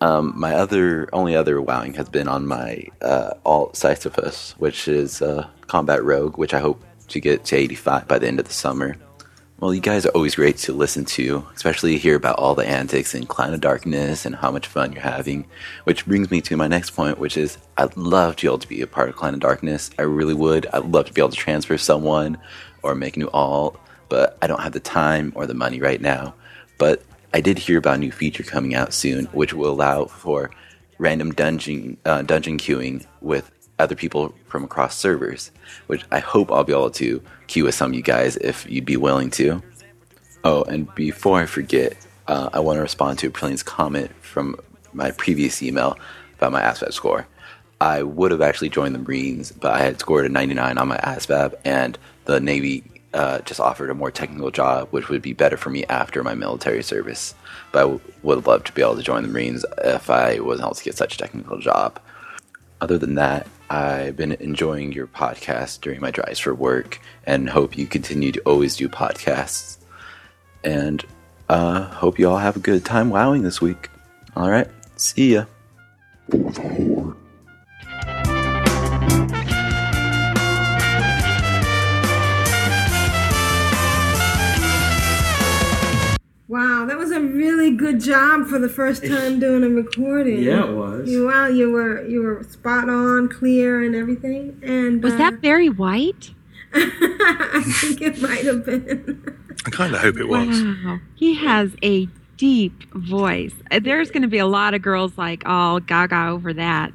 Um, 0.00 0.32
my 0.36 0.54
other 0.54 1.08
only 1.12 1.34
other 1.34 1.60
wowing 1.60 1.94
has 1.94 2.08
been 2.08 2.28
on 2.28 2.46
my 2.46 2.84
uh, 3.00 3.34
alt 3.44 3.76
Sisyphus, 3.76 4.54
which 4.58 4.88
is 4.88 5.22
uh, 5.22 5.48
combat 5.66 6.04
rogue, 6.04 6.36
which 6.38 6.54
I 6.54 6.60
hope 6.60 6.82
to 7.08 7.20
get 7.20 7.44
to 7.46 7.56
85 7.56 8.08
by 8.08 8.18
the 8.18 8.26
end 8.26 8.40
of 8.40 8.46
the 8.46 8.52
summer. 8.52 8.96
Well, 9.58 9.72
you 9.72 9.80
guys 9.80 10.04
are 10.04 10.10
always 10.10 10.34
great 10.34 10.58
to 10.58 10.74
listen 10.74 11.06
to, 11.06 11.46
especially 11.54 11.96
hear 11.96 12.14
about 12.14 12.38
all 12.38 12.54
the 12.54 12.68
antics 12.68 13.14
in 13.14 13.24
Clan 13.24 13.54
of 13.54 13.62
Darkness 13.62 14.26
and 14.26 14.36
how 14.36 14.50
much 14.50 14.66
fun 14.66 14.92
you're 14.92 15.00
having. 15.00 15.46
Which 15.84 16.04
brings 16.04 16.30
me 16.30 16.42
to 16.42 16.58
my 16.58 16.68
next 16.68 16.90
point, 16.90 17.18
which 17.18 17.38
is 17.38 17.56
I'd 17.78 17.96
love 17.96 18.36
to 18.36 18.42
be 18.42 18.48
able 18.48 18.58
to 18.58 18.68
be 18.68 18.82
a 18.82 18.86
part 18.86 19.08
of 19.08 19.16
Clan 19.16 19.32
of 19.32 19.40
Darkness. 19.40 19.90
I 19.98 20.02
really 20.02 20.34
would. 20.34 20.66
I'd 20.74 20.84
love 20.84 21.06
to 21.06 21.12
be 21.14 21.22
able 21.22 21.30
to 21.30 21.36
transfer 21.38 21.78
someone 21.78 22.36
or 22.82 22.94
make 22.94 23.16
a 23.16 23.20
new 23.20 23.30
alt, 23.30 23.80
but 24.10 24.36
I 24.42 24.46
don't 24.46 24.60
have 24.60 24.72
the 24.72 24.80
time 24.80 25.32
or 25.34 25.46
the 25.46 25.54
money 25.54 25.80
right 25.80 26.02
now. 26.02 26.34
But 26.76 27.02
I 27.32 27.40
did 27.40 27.58
hear 27.58 27.78
about 27.78 27.96
a 27.96 28.00
new 28.00 28.12
feature 28.12 28.42
coming 28.42 28.74
out 28.74 28.92
soon, 28.92 29.24
which 29.26 29.54
will 29.54 29.70
allow 29.70 30.04
for 30.04 30.50
random 30.98 31.32
dungeon 31.32 31.96
uh, 32.04 32.20
dungeon 32.20 32.58
queuing 32.58 33.06
with 33.22 33.50
other 33.78 33.94
people 33.94 34.34
from 34.46 34.64
across 34.64 34.96
servers, 34.96 35.50
which 35.86 36.04
I 36.10 36.18
hope 36.18 36.50
I'll 36.50 36.64
be 36.64 36.72
able 36.72 36.90
to 36.92 37.22
queue 37.46 37.64
with 37.64 37.74
some 37.74 37.90
of 37.90 37.94
you 37.94 38.02
guys 38.02 38.36
if 38.36 38.68
you'd 38.70 38.84
be 38.84 38.96
willing 38.96 39.30
to. 39.32 39.62
Oh, 40.44 40.62
and 40.64 40.92
before 40.94 41.40
I 41.40 41.46
forget, 41.46 41.96
uh, 42.28 42.50
I 42.52 42.60
want 42.60 42.76
to 42.76 42.82
respond 42.82 43.18
to 43.20 43.30
Priline's 43.30 43.62
comment 43.62 44.10
from 44.22 44.56
my 44.92 45.10
previous 45.10 45.62
email 45.62 45.98
about 46.38 46.52
my 46.52 46.62
ASVAB 46.62 46.92
score. 46.92 47.26
I 47.80 48.02
would 48.02 48.30
have 48.30 48.40
actually 48.40 48.70
joined 48.70 48.94
the 48.94 49.00
Marines, 49.00 49.52
but 49.52 49.74
I 49.74 49.80
had 49.80 50.00
scored 50.00 50.24
a 50.24 50.28
99 50.28 50.78
on 50.78 50.88
my 50.88 50.96
ASVAB, 50.98 51.54
and 51.64 51.98
the 52.24 52.40
Navy 52.40 52.84
uh, 53.12 53.40
just 53.40 53.60
offered 53.60 53.90
a 53.90 53.94
more 53.94 54.10
technical 54.10 54.50
job, 54.50 54.88
which 54.90 55.08
would 55.08 55.22
be 55.22 55.32
better 55.32 55.56
for 55.56 55.70
me 55.70 55.84
after 55.86 56.22
my 56.22 56.34
military 56.34 56.82
service. 56.82 57.34
But 57.72 57.78
I 57.78 57.82
w- 57.82 58.00
would 58.22 58.46
loved 58.46 58.66
to 58.66 58.72
be 58.72 58.82
able 58.82 58.96
to 58.96 59.02
join 59.02 59.22
the 59.22 59.28
Marines 59.28 59.64
if 59.78 60.10
I 60.10 60.40
wasn't 60.40 60.66
able 60.66 60.74
to 60.74 60.84
get 60.84 60.96
such 60.96 61.14
a 61.14 61.18
technical 61.18 61.58
job. 61.58 62.00
Other 62.80 62.98
than 62.98 63.14
that, 63.14 63.46
I've 63.68 64.16
been 64.16 64.32
enjoying 64.32 64.92
your 64.92 65.06
podcast 65.06 65.80
during 65.80 66.00
my 66.00 66.10
drives 66.10 66.38
for 66.38 66.54
work 66.54 67.00
and 67.24 67.48
hope 67.48 67.76
you 67.76 67.86
continue 67.86 68.32
to 68.32 68.40
always 68.40 68.76
do 68.76 68.88
podcasts. 68.88 69.78
And 70.62 71.04
uh, 71.48 71.82
hope 71.82 72.18
you 72.18 72.28
all 72.28 72.38
have 72.38 72.56
a 72.56 72.60
good 72.60 72.84
time 72.84 73.10
wowing 73.10 73.42
this 73.42 73.60
week. 73.60 73.90
All 74.36 74.50
right, 74.50 74.68
see 74.96 75.34
ya. 75.34 75.46
Really 87.36 87.70
good 87.70 88.00
job 88.00 88.46
for 88.46 88.58
the 88.58 88.68
first 88.68 89.06
time 89.06 89.38
doing 89.38 89.62
a 89.62 89.68
recording. 89.68 90.42
Yeah, 90.42 90.68
it 90.68 90.74
was. 90.74 91.08
You 91.08 91.26
well, 91.26 91.50
you 91.50 91.70
were 91.70 92.06
you 92.06 92.22
were 92.22 92.42
spot 92.44 92.88
on, 92.88 93.28
clear, 93.28 93.82
and 93.82 93.94
everything. 93.94 94.60
And 94.62 95.02
Was 95.02 95.14
uh, 95.14 95.18
that 95.18 95.40
Barry 95.40 95.68
White? 95.68 96.32
I 96.74 97.62
think 97.80 98.02
it 98.02 98.20
might 98.20 98.44
have 98.44 98.64
been. 98.64 99.38
I 99.64 99.70
kind 99.70 99.94
of 99.94 100.00
hope 100.00 100.16
it 100.16 100.28
was. 100.28 100.48
Wow. 100.48 100.98
He 101.14 101.34
has 101.34 101.70
a 101.82 102.08
deep 102.36 102.92
voice. 102.94 103.54
Uh, 103.70 103.80
There's 103.80 104.10
going 104.10 104.22
to 104.22 104.28
be 104.28 104.38
a 104.38 104.46
lot 104.46 104.74
of 104.74 104.82
girls 104.82 105.16
like 105.16 105.42
all 105.46 105.80
gaga 105.80 106.28
over 106.28 106.52
that. 106.52 106.92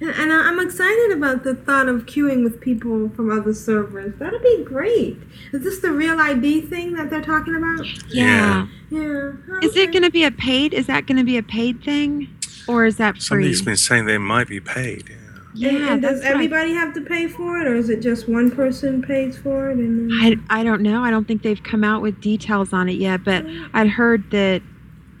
And, 0.00 0.10
and 0.10 0.32
I- 0.32 0.48
I'm 0.48 0.60
excited 0.60 1.12
about 1.12 1.44
the 1.44 1.54
thought 1.54 1.88
of 1.88 2.06
queuing 2.06 2.42
with 2.42 2.60
people 2.60 3.08
from 3.10 3.30
other 3.30 3.54
servers. 3.54 4.14
That'd 4.18 4.42
be 4.42 4.64
great. 4.64 5.18
Is 5.52 5.62
this 5.62 5.80
the 5.80 5.92
real 5.92 6.18
ID 6.20 6.62
thing 6.62 6.94
that 6.94 7.10
they're 7.10 7.20
talking 7.22 7.54
about? 7.54 7.86
Yeah. 8.12 8.66
Yeah. 8.90 9.32
Is 9.62 9.76
it 9.76 9.92
going 9.92 10.02
to 10.02 10.10
be 10.10 10.24
a 10.24 10.30
paid? 10.30 10.74
Is 10.74 10.86
that 10.86 11.06
going 11.06 11.18
to 11.18 11.24
be 11.24 11.36
a 11.36 11.42
paid 11.42 11.82
thing? 11.82 12.28
Or 12.66 12.86
is 12.86 12.96
that 12.96 13.14
free? 13.16 13.20
Somebody's 13.20 13.62
been 13.62 13.76
saying 13.76 14.06
they 14.06 14.18
might 14.18 14.48
be 14.48 14.60
paid. 14.60 15.16
Yeah, 15.56 15.68
and, 15.70 15.84
and 15.84 16.02
does 16.02 16.20
that's 16.20 16.24
what 16.24 16.30
I- 16.30 16.34
everybody 16.34 16.72
have 16.72 16.94
to 16.94 17.00
pay 17.00 17.28
for 17.28 17.58
it, 17.60 17.68
or 17.68 17.76
is 17.76 17.88
it 17.88 18.00
just 18.02 18.28
one 18.28 18.50
person 18.50 19.02
pays 19.02 19.36
for 19.38 19.70
it? 19.70 19.78
And 19.78 20.10
then... 20.10 20.18
I, 20.50 20.60
I 20.60 20.64
don't 20.64 20.82
know. 20.82 21.02
I 21.04 21.10
don't 21.10 21.28
think 21.28 21.42
they've 21.42 21.62
come 21.62 21.84
out 21.84 22.02
with 22.02 22.20
details 22.20 22.72
on 22.72 22.88
it 22.88 22.96
yet, 22.96 23.22
but 23.24 23.44
I'd 23.72 23.88
heard 23.88 24.28
that 24.32 24.62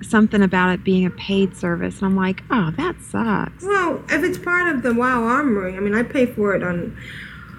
something 0.04 0.42
about 0.42 0.70
it 0.72 0.84
being 0.84 1.04
a 1.06 1.10
paid 1.10 1.56
service. 1.56 1.96
And 1.98 2.06
I'm 2.06 2.16
like, 2.16 2.42
oh, 2.50 2.70
that 2.76 3.00
sucks. 3.00 3.62
Well, 3.64 4.02
if 4.08 4.22
it's 4.22 4.38
part 4.38 4.68
of 4.74 4.82
the 4.82 4.94
WoW 4.94 5.24
Armory, 5.24 5.76
I 5.76 5.80
mean, 5.80 5.94
I 5.94 6.02
pay 6.02 6.26
for 6.26 6.54
it 6.54 6.62
on, 6.62 6.96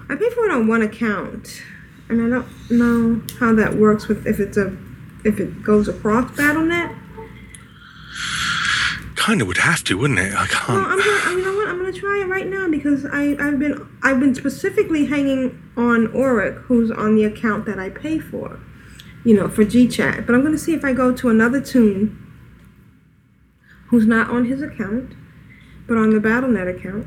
I 0.08 0.16
pay 0.16 0.30
for 0.30 0.44
it 0.46 0.50
on 0.52 0.66
one 0.68 0.82
account, 0.82 1.62
and 2.08 2.22
I 2.22 2.28
don't 2.28 2.70
know 2.70 3.22
how 3.40 3.54
that 3.54 3.74
works 3.74 4.08
with 4.08 4.26
if 4.26 4.38
it's 4.40 4.56
a, 4.56 4.76
if 5.24 5.40
it 5.40 5.62
goes 5.62 5.88
across 5.88 6.30
BattleNet. 6.32 6.96
Kind 9.16 9.40
of 9.42 9.48
would 9.48 9.56
have 9.56 9.82
to, 9.84 9.98
wouldn't 9.98 10.20
it? 10.20 10.32
I 10.32 10.36
Well, 10.36 10.46
can't. 10.48 10.86
I'm 10.86 10.98
gonna, 10.98 11.36
you 11.38 11.44
know 11.44 11.56
what? 11.56 11.68
I'm 11.68 11.78
gonna 11.78 11.92
try 11.92 12.20
it 12.20 12.28
right 12.28 12.46
now 12.46 12.68
because 12.68 13.04
I, 13.06 13.34
I've 13.40 13.58
been, 13.58 13.88
I've 14.02 14.20
been 14.20 14.34
specifically 14.36 15.06
hanging 15.06 15.60
on 15.76 16.08
Auric, 16.14 16.58
who's 16.64 16.90
on 16.92 17.16
the 17.16 17.24
account 17.24 17.64
that 17.66 17.78
I 17.78 17.90
pay 17.90 18.20
for, 18.20 18.60
you 19.24 19.34
know, 19.34 19.48
for 19.48 19.64
GChat. 19.64 20.26
But 20.26 20.34
I'm 20.36 20.42
gonna 20.44 20.58
see 20.58 20.74
if 20.74 20.84
I 20.84 20.92
go 20.92 21.12
to 21.12 21.28
another 21.28 21.60
toon, 21.60 22.22
who's 23.88 24.06
not 24.06 24.30
on 24.30 24.46
his 24.46 24.62
account, 24.62 25.14
but 25.86 25.96
on 25.96 26.10
the 26.10 26.20
BattleNet 26.20 26.78
account. 26.78 27.06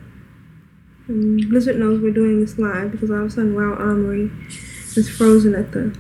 And 1.08 1.50
Blizzard 1.50 1.78
knows 1.78 2.00
we're 2.02 2.12
doing 2.12 2.40
this 2.40 2.58
live 2.58 2.92
because 2.92 3.10
all 3.10 3.22
of 3.22 3.26
a 3.26 3.30
sudden 3.30 3.56
WoW 3.56 3.74
Armory 3.74 4.32
is 4.96 5.10
frozen 5.10 5.56
at 5.56 5.72
the 5.72 5.98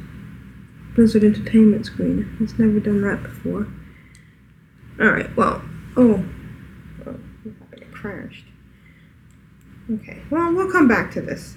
Blizzard 0.95 1.23
Entertainment 1.23 1.85
screen. 1.85 2.37
It's 2.39 2.59
never 2.59 2.79
done 2.79 3.01
that 3.01 3.23
before. 3.23 3.67
Alright, 4.99 5.35
well, 5.35 5.61
oh. 5.97 6.25
oh? 7.07 7.19
It 7.71 7.91
crashed. 7.91 8.45
Okay, 9.91 10.21
well, 10.29 10.53
we'll 10.53 10.71
come 10.71 10.87
back 10.87 11.11
to 11.13 11.21
this. 11.21 11.55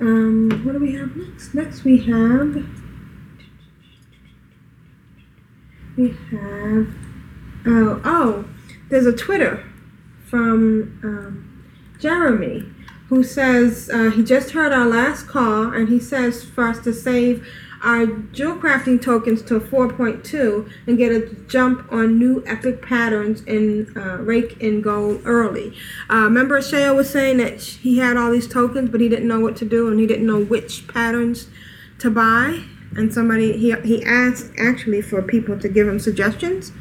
Um, 0.00 0.62
what 0.64 0.72
do 0.72 0.80
we 0.80 0.94
have 0.94 1.14
next? 1.14 1.54
Next 1.54 1.84
we 1.84 1.98
have. 1.98 2.66
We 5.96 6.16
have. 6.30 6.88
Oh, 7.64 8.00
oh, 8.04 8.44
there's 8.88 9.06
a 9.06 9.12
Twitter 9.12 9.64
from 10.28 10.98
um, 11.04 11.64
Jeremy 12.00 12.66
who 13.08 13.22
says 13.22 13.90
uh, 13.92 14.10
he 14.10 14.24
just 14.24 14.50
heard 14.52 14.72
our 14.72 14.86
last 14.86 15.28
call 15.28 15.64
and 15.72 15.88
he 15.88 16.00
says 16.00 16.42
for 16.42 16.64
us 16.66 16.80
to 16.80 16.92
save 16.92 17.46
our 17.82 18.06
jewel 18.06 18.56
crafting 18.56 19.00
tokens 19.00 19.42
to 19.42 19.60
4.2 19.60 20.70
and 20.86 20.96
get 20.96 21.12
a 21.12 21.34
jump 21.46 21.92
on 21.92 22.18
new 22.18 22.42
epic 22.46 22.80
patterns 22.80 23.42
in 23.42 23.92
uh, 23.96 24.18
Rake 24.18 24.62
and 24.62 24.82
Gold 24.82 25.20
early. 25.24 25.76
Uh, 26.08 26.24
remember, 26.24 26.60
Sheo 26.60 26.96
was 26.96 27.10
saying 27.10 27.38
that 27.38 27.60
he 27.60 27.98
had 27.98 28.16
all 28.16 28.30
these 28.30 28.48
tokens, 28.48 28.90
but 28.90 29.00
he 29.00 29.08
didn't 29.08 29.28
know 29.28 29.40
what 29.40 29.56
to 29.56 29.64
do 29.64 29.88
and 29.88 30.00
he 30.00 30.06
didn't 30.06 30.26
know 30.26 30.42
which 30.42 30.88
patterns 30.88 31.48
to 31.98 32.10
buy. 32.10 32.64
And 32.94 33.12
somebody 33.12 33.56
he 33.56 33.72
he 33.84 34.04
asked 34.04 34.52
actually 34.58 35.00
for 35.00 35.22
people 35.22 35.58
to 35.58 35.68
give 35.68 35.88
him 35.88 35.98
suggestions. 35.98 36.72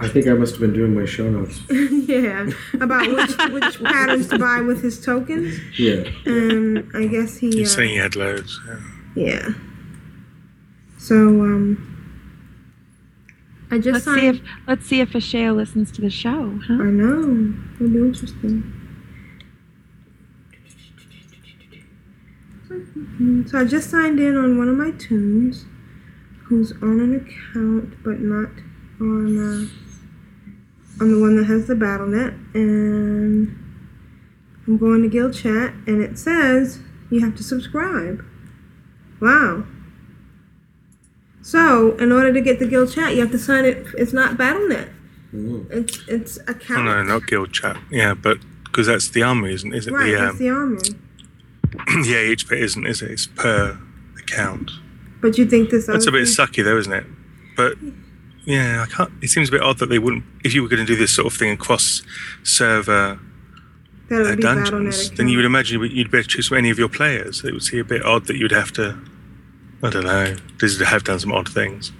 I 0.00 0.08
think 0.08 0.26
I 0.26 0.32
must 0.32 0.52
have 0.52 0.60
been 0.60 0.72
doing 0.72 0.94
my 0.94 1.04
show 1.04 1.28
notes. 1.30 1.60
yeah, 1.70 2.48
about 2.80 3.06
which 3.08 3.52
which 3.52 3.82
patterns 3.82 4.28
to 4.28 4.38
buy 4.38 4.60
with 4.60 4.82
his 4.82 5.04
tokens. 5.04 5.58
Yeah. 5.78 6.04
And 6.26 6.90
I 6.94 7.06
guess 7.06 7.36
he. 7.36 7.54
You're 7.54 7.66
Uh, 7.66 7.68
saying 7.68 7.94
you 7.94 8.00
had 8.02 8.16
loads. 8.16 8.58
Yeah. 8.66 9.24
yeah. 9.26 9.48
So 10.98 11.16
um, 11.16 11.86
I 13.70 13.78
just 13.78 14.06
Let's 14.06 14.20
see 14.20 14.26
if 14.26 14.36
signed. 14.36 14.48
let's 14.66 14.86
see 14.86 15.00
if 15.00 15.10
Ashayo 15.10 15.54
listens 15.54 15.90
to 15.92 16.00
the 16.00 16.10
show. 16.10 16.58
Huh? 16.66 16.74
I 16.74 16.90
know. 16.90 17.54
It'll 17.76 17.88
be 17.92 17.98
interesting. 17.98 18.64
So 23.48 23.58
I 23.58 23.64
just 23.64 23.90
signed 23.90 24.20
in 24.20 24.36
on 24.36 24.56
one 24.58 24.68
of 24.68 24.76
my 24.76 24.92
toons, 24.92 25.64
who's 26.44 26.72
on 26.80 27.00
an 27.00 27.16
account 27.16 28.02
but 28.04 28.20
not 28.20 28.50
on 29.00 29.36
uh, 29.38 29.66
on 31.00 31.10
the 31.12 31.18
one 31.20 31.36
that 31.36 31.44
has 31.46 31.66
the 31.66 31.74
BattleNet, 31.74 32.54
and 32.54 33.56
I'm 34.66 34.76
going 34.78 35.02
to 35.02 35.08
Guild 35.08 35.34
Chat, 35.34 35.72
and 35.86 36.02
it 36.02 36.18
says 36.18 36.80
you 37.10 37.20
have 37.20 37.34
to 37.36 37.42
subscribe. 37.42 38.24
Wow. 39.20 39.64
So 41.42 41.96
in 41.96 42.12
order 42.12 42.32
to 42.32 42.40
get 42.40 42.58
the 42.58 42.66
Guild 42.66 42.92
Chat, 42.92 43.14
you 43.14 43.20
have 43.22 43.30
to 43.32 43.38
sign 43.38 43.64
it. 43.64 43.86
It's 43.96 44.12
not 44.12 44.36
BattleNet. 44.36 44.90
It's 45.70 46.00
it's 46.08 46.38
Oh 46.40 46.50
account. 46.52 46.84
no, 46.86 47.02
not 47.04 47.26
guild 47.28 47.52
chat. 47.52 47.76
Yeah, 47.88 48.14
but 48.14 48.38
because 48.64 48.88
that's 48.88 49.08
the 49.10 49.22
army, 49.22 49.52
isn't? 49.52 49.72
Is 49.72 49.86
it 49.86 49.92
Right, 49.92 50.06
the 50.06 50.12
it's 50.14 50.32
um, 50.32 50.38
the 50.38 50.50
armory. 50.50 50.80
the 52.04 52.16
AH 52.36 52.48
bit 52.48 52.58
isn't? 52.62 52.84
Is 52.86 53.00
it? 53.00 53.12
It's 53.12 53.26
per 53.28 53.78
account. 54.18 54.72
But 55.20 55.38
you 55.38 55.46
think 55.46 55.70
this 55.70 55.86
That's 55.86 56.06
a 56.06 56.08
other 56.08 56.18
bit 56.18 56.26
thing- 56.28 56.46
sucky, 56.46 56.64
though, 56.64 56.78
isn't 56.78 56.92
it? 56.92 57.06
But 57.56 57.74
yeah, 58.46 58.84
I 58.86 58.90
can't. 58.92 59.12
It 59.22 59.28
seems 59.28 59.48
a 59.48 59.52
bit 59.52 59.62
odd 59.62 59.78
that 59.78 59.88
they 59.88 59.98
wouldn't. 59.98 60.24
If 60.44 60.54
you 60.54 60.62
were 60.62 60.68
going 60.68 60.84
to 60.84 60.86
do 60.86 60.96
this 60.96 61.12
sort 61.14 61.26
of 61.26 61.38
thing 61.38 61.50
across 61.52 62.02
server 62.42 63.18
uh, 64.10 64.34
dungeons, 64.36 65.10
then 65.12 65.28
you 65.28 65.36
would 65.36 65.44
imagine 65.46 65.74
you 65.74 65.80
would- 65.80 65.92
you'd 65.92 66.10
better 66.10 66.24
choose 66.28 66.48
from 66.48 66.58
any 66.58 66.70
of 66.70 66.78
your 66.78 66.88
players. 66.88 67.44
It 67.44 67.52
would 67.52 67.62
seem 67.62 67.80
a 67.80 67.84
bit 67.84 68.04
odd 68.04 68.26
that 68.26 68.36
you'd 68.36 68.50
have 68.52 68.72
to. 68.72 68.98
I 69.82 69.90
don't 69.90 70.04
know. 70.04 70.36
Blizzard 70.58 70.86
have 70.86 71.04
done 71.04 71.18
some 71.20 71.32
odd 71.32 71.48
things. 71.48 71.92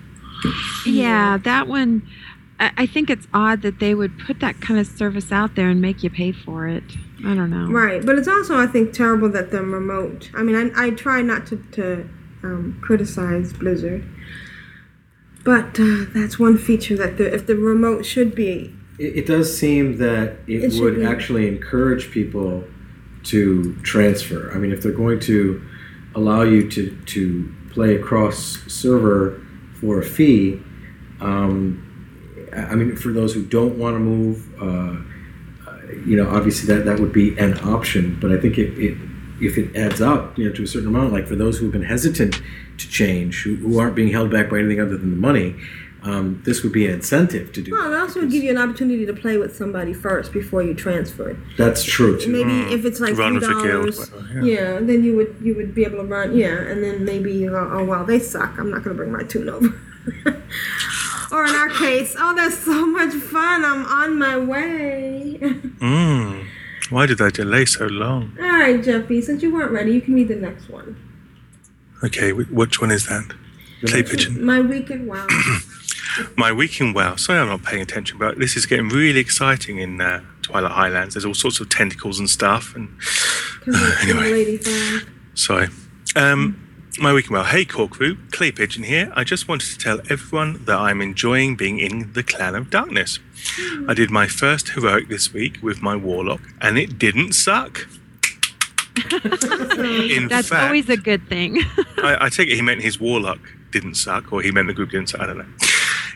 Yeah, 0.86 1.38
that 1.38 1.66
one. 1.68 2.02
I, 2.58 2.72
I 2.78 2.86
think 2.86 3.10
it's 3.10 3.26
odd 3.32 3.62
that 3.62 3.78
they 3.78 3.94
would 3.94 4.18
put 4.18 4.40
that 4.40 4.60
kind 4.60 4.78
of 4.80 4.86
service 4.86 5.30
out 5.32 5.54
there 5.54 5.68
and 5.70 5.80
make 5.80 6.02
you 6.02 6.10
pay 6.10 6.32
for 6.32 6.66
it. 6.68 6.82
I 7.24 7.34
don't 7.34 7.50
know. 7.50 7.70
Right, 7.70 8.04
but 8.04 8.18
it's 8.18 8.28
also 8.28 8.56
I 8.58 8.66
think 8.66 8.92
terrible 8.92 9.28
that 9.30 9.50
the 9.50 9.62
remote. 9.62 10.30
I 10.34 10.42
mean, 10.42 10.56
I, 10.76 10.86
I 10.86 10.90
try 10.90 11.22
not 11.22 11.46
to 11.48 11.56
to 11.72 12.08
um, 12.42 12.78
criticize 12.82 13.52
Blizzard, 13.52 14.02
but 15.44 15.78
uh, 15.80 16.04
that's 16.14 16.38
one 16.38 16.58
feature 16.58 16.96
that 16.96 17.16
the 17.16 17.32
if 17.32 17.46
the 17.46 17.56
remote 17.56 18.04
should 18.04 18.34
be. 18.34 18.74
It, 18.98 19.18
it 19.18 19.26
does 19.26 19.56
seem 19.56 19.96
that 19.98 20.38
it, 20.46 20.64
It 20.64 20.80
would 20.80 21.02
actually 21.02 21.48
encourage 21.48 22.10
people 22.10 22.64
to 23.24 23.74
transfer. 23.82 24.52
I 24.52 24.58
mean, 24.58 24.72
if 24.72 24.82
they're 24.82 24.92
going 24.92 25.20
to 25.20 25.62
allow 26.14 26.42
you 26.42 26.68
to, 26.70 26.96
to 27.06 27.54
play 27.70 27.94
across 27.94 28.58
server 28.66 29.40
for 29.80 30.00
a 30.00 30.04
fee, 30.04 30.60
um, 31.20 31.86
I 32.52 32.74
mean, 32.74 32.96
for 32.96 33.12
those 33.12 33.34
who 33.34 33.44
don't 33.44 33.78
want 33.78 33.94
to 33.94 34.00
move, 34.00 34.60
uh, 34.60 35.70
uh, 35.70 35.78
you 36.06 36.16
know, 36.16 36.28
obviously 36.30 36.74
that, 36.74 36.84
that 36.84 36.98
would 36.98 37.12
be 37.12 37.38
an 37.38 37.58
option. 37.60 38.18
But 38.20 38.32
I 38.32 38.40
think 38.40 38.58
it, 38.58 38.76
it 38.78 38.98
if 39.40 39.56
it 39.56 39.74
adds 39.76 40.00
up, 40.00 40.36
you 40.38 40.48
know, 40.48 40.54
to 40.54 40.64
a 40.64 40.66
certain 40.66 40.88
amount, 40.88 41.12
like 41.12 41.26
for 41.26 41.36
those 41.36 41.58
who 41.58 41.66
have 41.66 41.72
been 41.72 41.82
hesitant 41.82 42.42
to 42.80 42.88
change, 42.88 43.42
who, 43.42 43.56
who 43.56 43.78
aren't 43.78 43.94
being 43.94 44.12
held 44.12 44.30
back 44.30 44.50
by 44.50 44.58
anything 44.58 44.80
other 44.80 44.96
than 44.96 45.10
the 45.10 45.16
money, 45.16 45.56
um, 46.02 46.40
this 46.46 46.62
would 46.62 46.72
be 46.72 46.86
an 46.86 46.94
incentive 46.94 47.52
to 47.52 47.62
do. 47.62 47.72
Well, 47.72 47.92
it 47.92 47.96
also 47.98 48.20
would 48.20 48.30
give 48.30 48.42
you 48.42 48.50
an 48.50 48.58
opportunity 48.58 49.04
to 49.04 49.12
play 49.12 49.36
with 49.36 49.54
somebody 49.54 49.92
first 49.92 50.32
before 50.32 50.62
you 50.62 50.74
transfer. 50.74 51.38
That's 51.58 51.84
true 51.84 52.18
too. 52.18 52.32
Maybe 52.32 52.72
if 52.72 52.84
it's 52.84 53.00
like 53.00 53.16
Run 53.16 53.38
three 53.38 53.48
with 53.48 53.58
the 53.58 53.62
guild, 53.62 53.94
dollars, 53.94 54.44
yeah. 54.46 54.72
yeah. 54.74 54.78
then 54.80 55.04
you 55.04 55.14
would 55.16 55.36
you 55.42 55.54
would 55.56 55.74
be 55.74 55.84
able 55.84 55.98
to 55.98 56.04
run, 56.04 56.36
yeah, 56.36 56.56
and 56.56 56.82
then 56.82 57.04
maybe 57.04 57.32
you 57.32 57.50
go, 57.50 57.68
oh 57.70 57.84
well, 57.84 58.04
they 58.04 58.18
suck. 58.18 58.58
I'm 58.58 58.70
not 58.70 58.82
going 58.82 58.96
to 58.96 59.02
bring 59.02 59.12
my 59.12 59.24
toon 59.24 59.48
over. 59.50 59.66
or 61.32 61.44
in 61.44 61.54
our 61.54 61.68
case, 61.68 62.16
oh, 62.18 62.34
that's 62.34 62.58
so 62.58 62.86
much 62.86 63.12
fun. 63.12 63.64
I'm 63.64 63.84
on 63.84 64.18
my 64.18 64.38
way. 64.38 65.38
Mm. 65.80 66.46
Why 66.90 67.06
did 67.06 67.22
I 67.22 67.30
delay 67.30 67.64
so 67.64 67.86
long? 67.86 68.36
All 68.38 68.44
right, 68.44 68.82
Jeffy, 68.82 69.22
since 69.22 69.42
you 69.42 69.50
weren't 69.50 69.70
ready, 69.70 69.92
you 69.92 70.00
can 70.02 70.12
read 70.12 70.28
the 70.28 70.36
next 70.36 70.68
one. 70.68 70.96
Okay, 72.02 72.32
which 72.32 72.80
one 72.80 72.90
is 72.90 73.06
that? 73.06 73.32
Clay 73.86 74.02
pigeon. 74.02 74.44
My 74.44 74.60
weekend 74.60 75.06
wow. 75.06 75.26
My 76.36 76.52
week 76.52 76.80
in 76.80 76.92
WoW. 76.92 77.16
Sorry, 77.16 77.38
I'm 77.38 77.48
not 77.48 77.62
paying 77.62 77.82
attention, 77.82 78.18
but 78.18 78.38
this 78.38 78.56
is 78.56 78.66
getting 78.66 78.88
really 78.88 79.20
exciting 79.20 79.78
in 79.78 80.00
uh, 80.00 80.22
Twilight 80.42 80.72
Highlands. 80.72 81.14
There's 81.14 81.24
all 81.24 81.34
sorts 81.34 81.60
of 81.60 81.68
tentacles 81.68 82.18
and 82.18 82.28
stuff. 82.28 82.74
And 82.74 82.98
Cause 83.64 83.76
it's 83.76 84.02
Anyway. 84.04 84.32
Lady 84.32 84.60
sorry. 85.34 85.68
Um, 86.16 86.66
My 86.98 87.12
weekend 87.12 87.32
well. 87.32 87.44
Hey, 87.44 87.64
Core 87.64 87.88
Crew, 87.88 88.16
Clay 88.32 88.50
Pigeon 88.50 88.82
here. 88.82 89.12
I 89.14 89.24
just 89.24 89.46
wanted 89.48 89.68
to 89.70 89.78
tell 89.78 90.00
everyone 90.10 90.64
that 90.64 90.78
I'm 90.78 91.00
enjoying 91.00 91.54
being 91.56 91.78
in 91.78 92.12
the 92.12 92.22
Clan 92.22 92.54
of 92.54 92.70
Darkness. 92.70 93.20
I 93.88 93.94
did 93.94 94.10
my 94.10 94.26
first 94.26 94.70
heroic 94.70 95.08
this 95.08 95.32
week 95.32 95.58
with 95.62 95.80
my 95.80 95.96
Warlock, 95.96 96.40
and 96.60 96.76
it 96.76 96.98
didn't 96.98 97.32
suck. 97.34 97.86
In 100.16 100.28
That's 100.28 100.48
fact- 100.48 100.64
always 100.64 100.88
a 100.88 100.96
good 100.96 101.28
thing. 101.28 101.58
I, 101.98 102.16
I 102.22 102.28
take 102.28 102.48
it 102.48 102.56
he 102.56 102.62
meant 102.62 102.82
his 102.82 103.00
Warlock 103.00 103.40
didn't 103.70 103.94
suck, 103.94 104.32
or 104.32 104.42
he 104.42 104.50
meant 104.50 104.66
the 104.66 104.74
group 104.74 104.90
didn't 104.90 105.08
suck. 105.08 105.20
I 105.20 105.26
don't 105.26 105.38
know. 105.38 105.46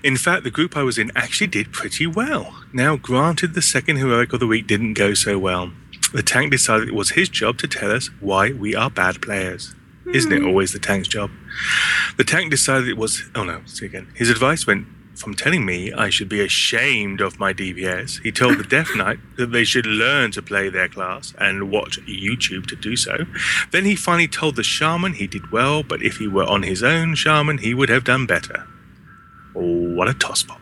In 0.03 0.17
fact, 0.17 0.45
the 0.45 0.51
group 0.51 0.77
I 0.77 0.83
was 0.83 0.99
in 0.99 1.11
actually 1.17 1.47
did 1.47 1.73
pretty 1.73 2.07
well. 2.07 2.63
Now, 2.73 2.97
granted, 2.97 3.55
the 3.55 3.63
second 3.63 3.97
heroic 3.97 4.33
of 4.33 4.41
the 4.41 4.47
week 4.47 4.67
didn't 4.67 4.95
go 4.95 5.15
so 5.15 5.39
well. 5.39 5.73
The 6.13 6.23
tank 6.23 6.51
decided 6.51 6.89
it 6.89 6.95
was 6.95 7.11
his 7.11 7.29
job 7.29 7.59
to 7.59 7.69
tell 7.69 7.91
us 7.91 8.11
why 8.21 8.53
we 8.53 8.75
are 8.75 8.91
bad 8.91 9.23
players. 9.23 9.75
Isn't 10.13 10.33
it 10.33 10.41
hmm. 10.41 10.47
always 10.47 10.73
the 10.73 10.79
tank's 10.79 11.09
job? 11.09 11.31
The 12.19 12.25
tank 12.25 12.51
decided 12.51 12.89
it 12.89 12.99
was. 12.99 13.23
Oh 13.35 13.45
no, 13.45 13.63
see 13.67 13.87
again. 13.87 14.09
His 14.15 14.29
advice 14.29 14.67
went 14.67 14.87
from 15.15 15.35
telling 15.35 15.65
me 15.65 15.93
I 15.93 16.11
should 16.11 16.29
be 16.29 16.41
ashamed 16.41 17.21
of 17.21 17.39
my 17.39 17.53
DPS. 17.53 18.23
He 18.23 18.33
told 18.33 18.59
the 18.59 18.65
Death 18.65 18.95
Knight 18.97 19.19
that 19.37 19.53
they 19.53 19.65
should 19.65 19.87
learn 19.87 20.31
to 20.33 20.43
play 20.43 20.69
their 20.69 20.89
class 20.89 21.35
and 21.39 21.71
watch 21.71 22.01
YouTube 22.07 22.67
to 22.67 22.77
do 22.77 22.97
so. 22.97 23.17
Then 23.71 23.85
he 23.85 23.95
finally 23.97 24.29
told 24.29 24.57
the 24.57 24.63
Shaman 24.63 25.15
he 25.15 25.27
did 25.27 25.51
well, 25.53 25.83
but 25.83 26.03
if 26.03 26.17
he 26.17 26.29
were 26.29 26.45
on 26.45 26.63
his 26.63 26.83
own 26.83 27.15
Shaman, 27.15 27.59
he 27.59 27.75
would 27.75 27.89
have 27.89 28.05
done 28.05 28.27
better. 28.27 28.67
Oh, 29.55 29.95
what 29.95 30.09
a 30.09 30.13
tosspot. 30.13 30.61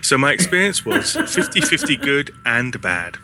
So 0.00 0.16
my 0.16 0.32
experience 0.32 0.84
was 0.84 1.16
50 1.16 1.60
50 1.60 1.96
good 1.96 2.34
and 2.44 2.80
bad. 2.80 3.18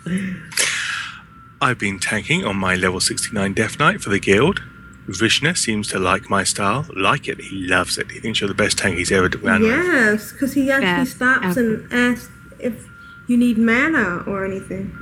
I've 1.60 1.78
been 1.78 1.98
tanking 1.98 2.44
on 2.44 2.56
my 2.56 2.74
level 2.74 3.00
69 3.00 3.52
Death 3.54 3.78
Knight 3.78 4.00
for 4.00 4.10
the 4.10 4.18
guild. 4.20 4.62
Vishnu 5.08 5.54
seems 5.54 5.88
to 5.88 5.98
like 5.98 6.28
my 6.28 6.44
style, 6.44 6.86
like 6.94 7.28
it. 7.28 7.40
He 7.40 7.66
loves 7.66 7.96
it. 7.96 8.10
He 8.10 8.20
thinks 8.20 8.40
you're 8.40 8.48
the 8.48 8.54
best 8.54 8.78
tank 8.78 8.98
he's 8.98 9.10
ever 9.10 9.30
ran. 9.40 9.62
Yes, 9.62 10.32
because 10.32 10.52
he 10.52 10.70
actually 10.70 11.04
Best 11.04 11.16
stops 11.16 11.56
and 11.56 11.90
asks 11.92 12.28
if 12.58 12.86
you 13.26 13.38
need 13.38 13.56
mana 13.56 14.22
or 14.26 14.44
anything. 14.44 14.96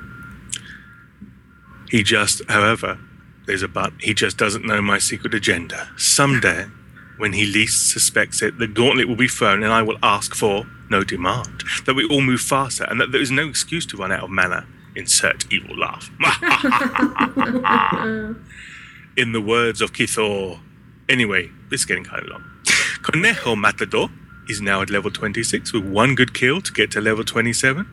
He 1.91 2.03
just, 2.03 2.43
however, 2.49 2.99
there's 3.47 3.63
a 3.63 3.69
but, 3.69 3.93
he 4.01 4.15
just 4.15 4.37
doesn't 4.37 4.65
know 4.65 4.81
my 4.81 4.99
secret 4.99 5.35
agenda. 5.35 5.89
Someday, 5.97 6.67
when 7.17 7.33
he 7.33 7.47
least 7.47 7.91
suspects 7.91 8.43
it, 8.43 8.59
the 8.59 8.69
gauntlet 8.69 9.09
will 9.09 9.17
be 9.17 9.29
thrown 9.29 9.65
and 9.65 9.73
I 9.73 9.83
will 9.83 9.99
ask 10.03 10.35
for 10.35 10.67
no 10.89 11.03
demand. 11.03 11.65
That 11.85 11.95
we 11.95 12.07
all 12.07 12.21
move 12.21 12.41
faster 12.41 12.85
and 12.85 13.01
that 13.01 13.11
there 13.11 13.21
is 13.21 13.33
no 13.33 13.49
excuse 13.49 13.87
to 13.87 13.97
run 13.97 14.13
out 14.13 14.25
of 14.25 14.31
mana. 14.31 14.67
Insert 14.95 15.53
evil 15.53 15.77
laugh. 15.77 16.11
In 19.17 19.33
the 19.33 19.41
words 19.41 19.81
of 19.81 19.93
Kithor. 19.93 20.61
Anyway, 21.09 21.51
this 21.71 21.81
is 21.81 21.87
getting 21.87 22.05
kind 22.05 22.23
of 22.23 22.29
long. 22.29 22.45
Conejo 23.03 23.57
Matador 23.57 24.09
is 24.49 24.61
now 24.61 24.83
at 24.83 24.91
level 24.91 25.11
26 25.11 25.73
with 25.73 25.85
one 25.85 26.15
good 26.15 26.35
kill 26.35 26.61
to 26.61 26.73
get 26.73 26.91
to 26.93 27.01
level 27.01 27.25
27. 27.25 27.87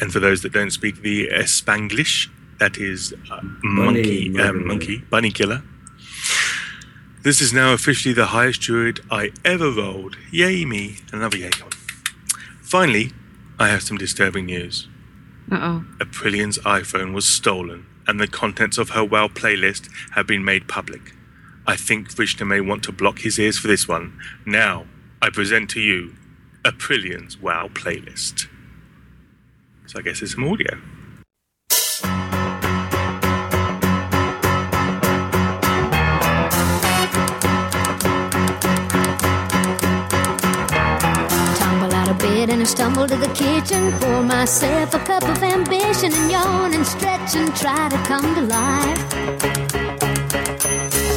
And 0.00 0.12
for 0.12 0.20
those 0.20 0.42
that 0.42 0.52
don't 0.52 0.70
speak 0.70 1.02
the 1.02 1.28
Espanglish, 1.28 2.28
that 2.58 2.78
is 2.78 3.12
uh, 3.30 3.40
monkey, 3.62 4.30
murderer. 4.30 4.50
um, 4.60 4.66
monkey, 4.66 4.98
bunny 5.10 5.30
killer. 5.30 5.62
This 7.22 7.42
is 7.42 7.52
now 7.52 7.74
officially 7.74 8.14
the 8.14 8.26
highest 8.26 8.62
druid 8.62 9.00
I 9.10 9.32
ever 9.44 9.70
rolled. 9.70 10.16
Yay 10.30 10.64
me! 10.64 10.96
Another 11.12 11.36
yay. 11.36 11.50
Come 11.50 11.66
on. 11.66 11.72
Finally, 12.62 13.12
I 13.58 13.68
have 13.68 13.82
some 13.82 13.98
disturbing 13.98 14.46
news. 14.46 14.88
Uh 15.52 15.58
oh. 15.60 15.84
Aprillian's 15.98 16.58
iPhone 16.60 17.12
was 17.12 17.26
stolen, 17.26 17.84
and 18.10 18.18
the 18.18 18.26
contents 18.26 18.76
of 18.76 18.90
her 18.90 19.04
WoW 19.04 19.28
playlist 19.28 19.88
have 20.14 20.26
been 20.26 20.44
made 20.44 20.66
public. 20.66 21.14
I 21.64 21.76
think 21.76 22.10
Vishnu 22.10 22.44
may 22.44 22.60
want 22.60 22.82
to 22.84 22.92
block 22.92 23.20
his 23.20 23.38
ears 23.38 23.56
for 23.56 23.68
this 23.68 23.86
one. 23.86 24.18
Now, 24.44 24.86
I 25.22 25.30
present 25.30 25.70
to 25.70 25.80
you 25.80 26.16
Aprillian's 26.64 27.38
WoW 27.38 27.68
playlist. 27.68 28.48
So 29.86 30.00
I 30.00 30.02
guess 30.02 30.22
it's 30.22 30.34
some 30.34 30.48
audio. 30.48 30.80
Bed 42.40 42.50
and 42.50 42.62
I 42.62 42.64
stumble 42.64 43.06
to 43.06 43.16
the 43.16 43.32
kitchen. 43.34 43.92
Pour 44.00 44.22
myself 44.22 44.94
a 44.94 44.98
cup 45.00 45.24
of 45.24 45.42
ambition 45.42 46.12
and 46.12 46.30
yawn 46.30 46.74
and 46.74 46.86
stretch 46.86 47.34
and 47.36 47.54
try 47.56 47.88
to 47.88 47.98
come 48.10 48.34
to 48.34 48.42
life. 48.58 49.00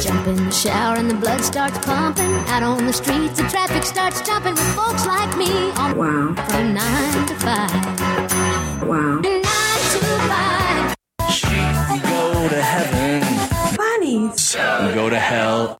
Jump 0.04 0.26
in 0.26 0.36
the 0.48 0.50
shower 0.50 0.96
and 0.96 1.10
the 1.10 1.14
blood 1.14 1.40
starts 1.40 1.78
pumping. 1.78 2.34
Out 2.52 2.62
on 2.62 2.86
the 2.86 2.92
streets, 2.92 3.36
the 3.38 3.46
traffic 3.54 3.84
starts 3.84 4.20
jumping 4.20 4.54
with 4.54 4.74
folks 4.74 5.06
like 5.06 5.32
me 5.36 5.52
on 5.82 5.96
wow. 5.96 6.34
from 6.48 6.74
nine 6.74 7.26
to 7.30 7.34
five. 7.46 7.72
Wow. 8.88 9.20
Nine 9.20 9.84
to 9.94 10.00
five. 10.30 10.94
We 11.90 11.98
go 12.12 12.48
to 12.54 12.62
heaven. 12.72 13.20
Bunnies. 13.76 14.56
We 14.86 14.94
go 14.94 15.08
to 15.08 15.18
hell. 15.18 15.78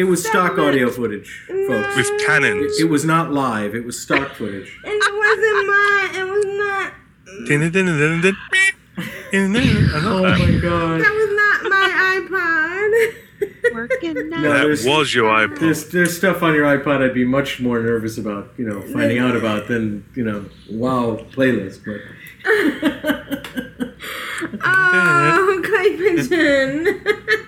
It 0.00 0.04
was 0.04 0.26
stock 0.26 0.52
segment? 0.52 0.68
audio 0.68 0.90
footage, 0.90 1.44
folks. 1.68 1.96
With 1.96 2.10
cannons. 2.26 2.78
It, 2.78 2.84
it 2.86 2.88
was 2.90 3.04
not 3.04 3.32
live. 3.32 3.74
It 3.74 3.84
was 3.84 4.00
stock 4.00 4.32
footage. 4.34 4.70
And 4.84 4.94
it 4.94 5.14
wasn't 5.24 5.66
mine. 5.66 6.14
It 6.20 6.26
was 6.32 6.44
not. 6.46 6.92
Oh 10.02 10.22
my 10.22 10.50
god! 10.60 11.00
That 11.00 11.14
was 11.20 11.30
not 11.42 11.58
my 11.70 11.86
iPod. 12.20 13.72
Working 13.74 14.28
now. 14.28 14.40
No, 14.42 14.52
That 14.52 14.62
there's- 14.64 14.84
was 14.86 15.14
your 15.14 15.30
iPod. 15.30 15.58
There's 15.60 15.86
there's 15.88 16.16
stuff 16.16 16.42
on 16.42 16.54
your 16.54 16.64
iPod 16.66 17.02
I'd 17.02 17.14
be 17.14 17.24
much 17.24 17.60
more 17.60 17.80
nervous 17.80 18.18
about, 18.18 18.52
you 18.58 18.66
know, 18.66 18.80
finding 18.92 19.18
out 19.18 19.36
about 19.36 19.68
than 19.68 20.04
you 20.14 20.24
know, 20.24 20.44
wow 20.70 21.24
playlist. 21.32 21.80
But 21.84 22.00
oh, 24.62 25.62
clay 25.64 25.96
pigeon. 25.96 26.84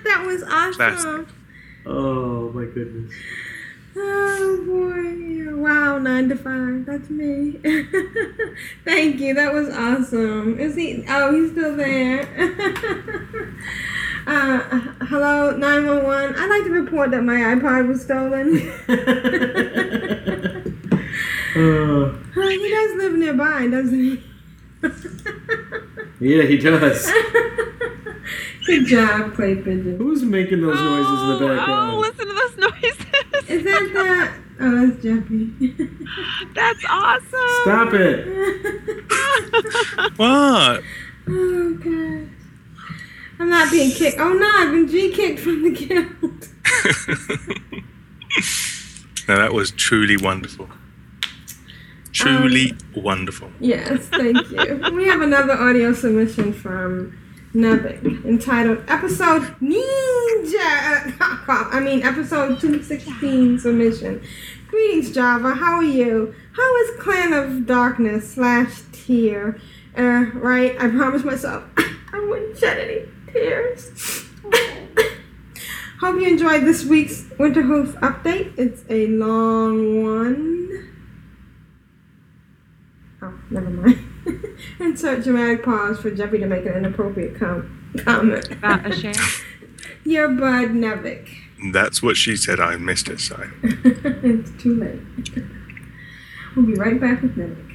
that 0.03 0.23
was 0.25 0.43
awesome. 0.43 0.73
Classic. 0.75 1.27
Oh 1.85 2.49
my 2.51 2.65
goodness. 2.65 3.13
Oh 3.95 4.63
boy. 4.65 5.55
Wow, 5.55 5.97
nine 5.99 6.29
to 6.29 6.35
five. 6.35 6.85
That's 6.85 7.09
me. 7.09 7.51
Thank 8.85 9.19
you. 9.19 9.33
That 9.33 9.53
was 9.53 9.69
awesome. 9.69 10.59
Is 10.59 10.75
he 10.75 11.05
oh 11.07 11.33
he's 11.33 11.51
still 11.51 11.75
there. 11.75 12.21
uh 14.27 14.59
hello, 15.05 15.55
nine 15.55 15.87
one 15.87 16.03
one. 16.03 16.35
I'd 16.35 16.49
like 16.49 16.63
to 16.65 16.71
report 16.71 17.11
that 17.11 17.23
my 17.23 17.35
iPod 17.35 17.87
was 17.87 18.01
stolen. 18.01 18.71
Uh, 21.55 22.09
he 22.33 22.69
does 22.69 22.95
live 22.95 23.13
nearby, 23.13 23.67
doesn't 23.67 23.93
he? 23.93 24.23
Yeah, 26.19 26.43
he 26.43 26.57
does. 26.57 27.11
Good 28.65 28.85
job, 28.85 29.33
Clay 29.33 29.55
Pigeon. 29.55 29.97
Who's 29.97 30.23
making 30.23 30.61
those 30.61 30.79
noises 30.79 31.21
in 31.21 31.27
the 31.27 31.33
oh, 31.33 31.39
oh, 31.41 31.55
background? 31.57 31.91
Oh, 31.91 31.99
listen 31.99 32.27
to 32.27 32.33
those 32.33 32.57
noises. 32.71 33.49
Is 33.49 33.63
that 33.65 33.89
the 33.93 34.43
Oh, 34.59 34.87
that's 34.87 35.03
Jeffy. 35.03 35.49
That's 36.55 36.85
awesome. 36.87 37.27
Stop 37.63 37.93
it. 37.93 38.27
What? 40.17 40.83
Oh 41.27 41.73
god. 41.73 42.29
I'm 43.39 43.49
not 43.49 43.71
being 43.71 43.91
kicked. 43.91 44.19
Oh 44.19 44.31
no, 44.31 44.49
I've 44.55 44.71
been 44.71 44.87
G 44.87 45.11
kicked 45.11 45.39
from 45.39 45.63
the 45.63 45.71
guild. 45.71 46.47
now 49.27 49.37
that 49.37 49.53
was 49.53 49.71
truly 49.71 50.17
wonderful. 50.17 50.69
Truly 52.13 52.73
wonderful. 52.95 53.51
Yes, 53.59 54.05
thank 54.05 54.49
you. 54.51 54.91
we 54.93 55.07
have 55.07 55.21
another 55.21 55.53
audio 55.53 55.93
submission 55.93 56.53
from 56.53 57.17
Nevik 57.55 58.23
entitled 58.23 58.83
Episode 58.87 59.41
Ninja. 59.59 61.15
I 61.47 61.79
mean, 61.83 62.03
episode 62.03 62.59
216 62.59 63.59
submission. 63.59 64.21
Greetings, 64.67 65.11
Java. 65.11 65.55
How 65.55 65.77
are 65.77 65.83
you? 65.83 66.35
How 66.53 66.75
is 66.77 66.99
Clan 66.99 67.33
of 67.33 67.65
Darkness 67.65 68.33
slash 68.35 68.81
Tear? 68.91 69.59
Uh, 69.97 70.25
right, 70.35 70.75
I 70.79 70.89
promised 70.89 71.25
myself 71.25 71.63
I 71.77 72.25
wouldn't 72.29 72.57
shed 72.57 72.77
any 72.77 73.05
tears. 73.31 74.27
Hope 75.99 76.19
you 76.19 76.27
enjoyed 76.27 76.63
this 76.63 76.85
week's 76.85 77.23
Winterhoof 77.39 77.99
update. 78.01 78.53
It's 78.57 78.83
a 78.89 79.07
long 79.07 80.03
one. 80.03 80.92
Oh, 83.23 83.33
never 83.49 83.69
mind. 83.69 83.99
Insert 84.81 85.23
dramatic 85.23 85.63
pause 85.63 85.97
for 85.97 86.11
Jeffy 86.11 86.39
to 86.39 86.45
make 86.45 86.65
an 86.65 86.73
inappropriate 86.73 87.39
com- 87.39 87.93
comment. 88.03 88.51
About 88.51 88.85
a 88.85 88.93
share. 88.93 89.13
Your 90.03 90.27
bud 90.27 90.71
Nevik. 90.71 91.29
That's 91.71 92.03
what 92.03 92.17
she 92.17 92.35
said. 92.35 92.59
I 92.59 92.75
missed 92.75 93.07
it, 93.07 93.21
sorry. 93.21 93.49
it's 93.63 94.51
too 94.61 94.75
late. 94.75 94.99
we'll 96.55 96.65
be 96.65 96.73
right 96.73 96.99
back 96.99 97.21
with 97.21 97.37
Nevik. 97.37 97.69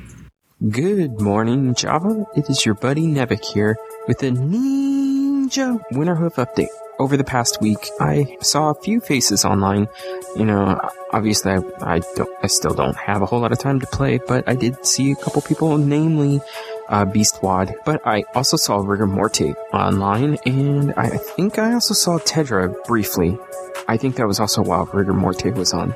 Good 0.71 1.19
morning, 1.19 1.75
Java. 1.75 2.27
It 2.37 2.51
is 2.51 2.67
your 2.67 2.75
buddy 2.75 3.07
Nevik 3.07 3.43
here 3.43 3.79
with 4.07 4.23
a 4.23 4.31
Ninja 4.31 5.81
Winterhoof 5.93 6.35
update. 6.35 6.69
Over 6.99 7.17
the 7.17 7.25
past 7.25 7.61
week, 7.61 7.91
I 8.01 8.37
saw 8.41 8.71
a 8.71 8.75
few 8.75 9.01
faces 9.01 9.45
online. 9.45 9.89
You 10.37 10.45
know, 10.45 10.81
obviously, 11.13 11.53
I, 11.53 11.61
I 11.81 12.01
don't, 12.17 12.31
I 12.43 12.49
still 12.49 12.75
don't 12.75 12.97
have 12.97 13.23
a 13.23 13.27
whole 13.27 13.41
lot 13.41 13.53
of 13.53 13.59
time 13.59 13.79
to 13.81 13.87
play, 13.87 14.19
but 14.19 14.49
I 14.49 14.55
did 14.55 14.85
see 14.85 15.13
a 15.13 15.17
couple 15.17 15.41
people, 15.43 15.79
namely 15.79 16.41
uh. 16.89 17.05
But 17.05 18.07
I 18.07 18.25
also 18.35 18.57
saw 18.57 18.79
Rigor 18.79 19.07
Morte 19.07 19.55
online, 19.73 20.39
and 20.45 20.93
I 20.97 21.09
think 21.09 21.59
I 21.59 21.75
also 21.75 21.95
saw 21.95 22.19
Tedra 22.19 22.75
briefly. 22.85 23.39
I 23.87 23.97
think 23.97 24.17
that 24.17 24.27
was 24.27 24.41
also 24.41 24.63
while 24.63 24.87
Rigor 24.87 25.15
Morte 25.15 25.51
was 25.53 25.73
on. 25.73 25.95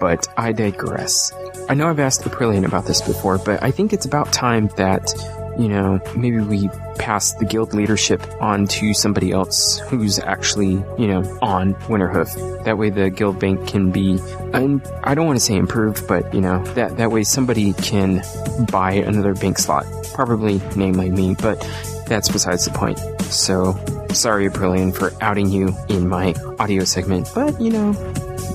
But 0.00 0.26
I 0.36 0.52
digress. 0.52 1.32
I 1.68 1.74
know 1.74 1.88
I've 1.88 2.00
asked 2.00 2.22
Aprillian 2.22 2.66
about 2.66 2.86
this 2.86 3.00
before, 3.00 3.38
but 3.38 3.62
I 3.62 3.70
think 3.70 3.92
it's 3.92 4.06
about 4.06 4.32
time 4.32 4.68
that, 4.76 5.12
you 5.58 5.68
know, 5.68 6.00
maybe 6.16 6.40
we 6.40 6.68
pass 6.98 7.32
the 7.34 7.44
guild 7.44 7.74
leadership 7.74 8.22
on 8.40 8.66
to 8.66 8.94
somebody 8.94 9.32
else 9.32 9.78
who's 9.78 10.18
actually, 10.18 10.72
you 10.98 11.06
know, 11.06 11.22
on 11.42 11.74
Winterhoof. 11.86 12.64
That 12.64 12.78
way 12.78 12.90
the 12.90 13.10
guild 13.10 13.38
bank 13.38 13.66
can 13.68 13.90
be, 13.90 14.18
and 14.52 14.82
I 15.04 15.14
don't 15.14 15.26
want 15.26 15.38
to 15.38 15.44
say 15.44 15.56
improved, 15.56 16.06
but, 16.06 16.32
you 16.34 16.40
know, 16.40 16.64
that, 16.74 16.96
that 16.96 17.10
way 17.10 17.24
somebody 17.24 17.72
can 17.74 18.22
buy 18.70 18.92
another 18.92 19.34
bank 19.34 19.58
slot. 19.58 19.86
Probably 20.14 20.60
namely 20.74 21.10
me, 21.10 21.36
but 21.40 21.60
that's 22.06 22.28
besides 22.28 22.64
the 22.64 22.70
point. 22.70 22.98
So, 23.24 23.72
sorry, 24.12 24.48
Aprillian, 24.48 24.94
for 24.94 25.12
outing 25.20 25.50
you 25.50 25.74
in 25.88 26.08
my 26.08 26.34
audio 26.58 26.84
segment, 26.84 27.30
but, 27.34 27.60
you 27.60 27.70
know, 27.70 27.92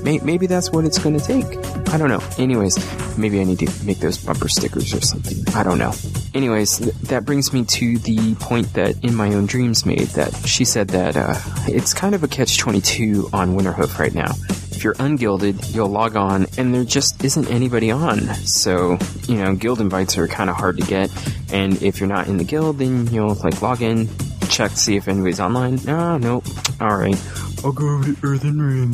may- 0.03 0.19
maybe 0.19 0.47
that's 0.47 0.71
what 0.71 0.85
it's 0.85 0.97
going 0.99 1.17
to 1.19 1.25
take. 1.25 1.45
I 1.93 1.97
don't 1.97 2.09
know. 2.09 2.21
Anyways, 2.37 2.77
maybe 3.17 3.39
I 3.41 3.43
need 3.43 3.59
to 3.59 3.85
make 3.85 3.99
those 3.99 4.17
bumper 4.17 4.47
stickers 4.47 4.93
or 4.93 5.01
something. 5.01 5.37
I 5.55 5.63
don't 5.63 5.77
know. 5.77 5.93
Anyways, 6.33 6.77
th- 6.77 6.93
that 7.09 7.25
brings 7.25 7.51
me 7.51 7.65
to 7.65 7.97
the 7.99 8.35
point 8.35 8.73
that 8.73 9.03
In 9.03 9.13
My 9.15 9.33
Own 9.33 9.45
Dreams 9.45 9.85
made 9.85 10.07
that 10.09 10.33
she 10.47 10.63
said 10.65 10.89
that 10.89 11.17
uh, 11.17 11.35
it's 11.67 11.93
kind 11.93 12.15
of 12.15 12.23
a 12.23 12.27
catch 12.27 12.57
22 12.57 13.29
on 13.33 13.57
Winterhoof 13.57 13.99
right 13.99 14.13
now. 14.13 14.31
If 14.71 14.83
you're 14.85 14.95
unguilded, 14.97 15.67
you'll 15.75 15.89
log 15.89 16.15
on 16.15 16.47
and 16.57 16.73
there 16.73 16.83
just 16.85 17.23
isn't 17.23 17.47
anybody 17.51 17.91
on. 17.91 18.21
So, 18.45 18.97
you 19.27 19.35
know, 19.35 19.53
guild 19.53 19.79
invites 19.81 20.17
are 20.17 20.27
kind 20.27 20.49
of 20.49 20.55
hard 20.55 20.77
to 20.77 20.83
get. 20.87 21.11
And 21.51 21.81
if 21.83 21.99
you're 21.99 22.09
not 22.09 22.27
in 22.27 22.37
the 22.37 22.43
guild, 22.45 22.79
then 22.79 23.07
you'll 23.07 23.35
like 23.35 23.61
log 23.61 23.81
in, 23.81 24.07
check, 24.51 24.71
to 24.71 24.77
see 24.77 24.95
if 24.97 25.07
anybody's 25.07 25.39
online. 25.39 25.79
No, 25.85 26.17
nope. 26.17 26.45
Alright. 26.81 27.19
I'll 27.63 27.71
go 27.71 27.87
over 27.87 28.13
to 28.13 28.17
Earthen 28.23 28.61
Ring. 28.61 28.93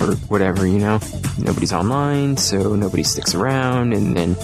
or 0.00 0.16
whatever, 0.28 0.66
you 0.66 0.78
know? 0.78 0.98
Nobody's 1.38 1.72
online, 1.72 2.36
so 2.36 2.74
nobody 2.74 3.02
sticks 3.02 3.34
around, 3.34 3.92
and 3.92 4.16
then, 4.16 4.36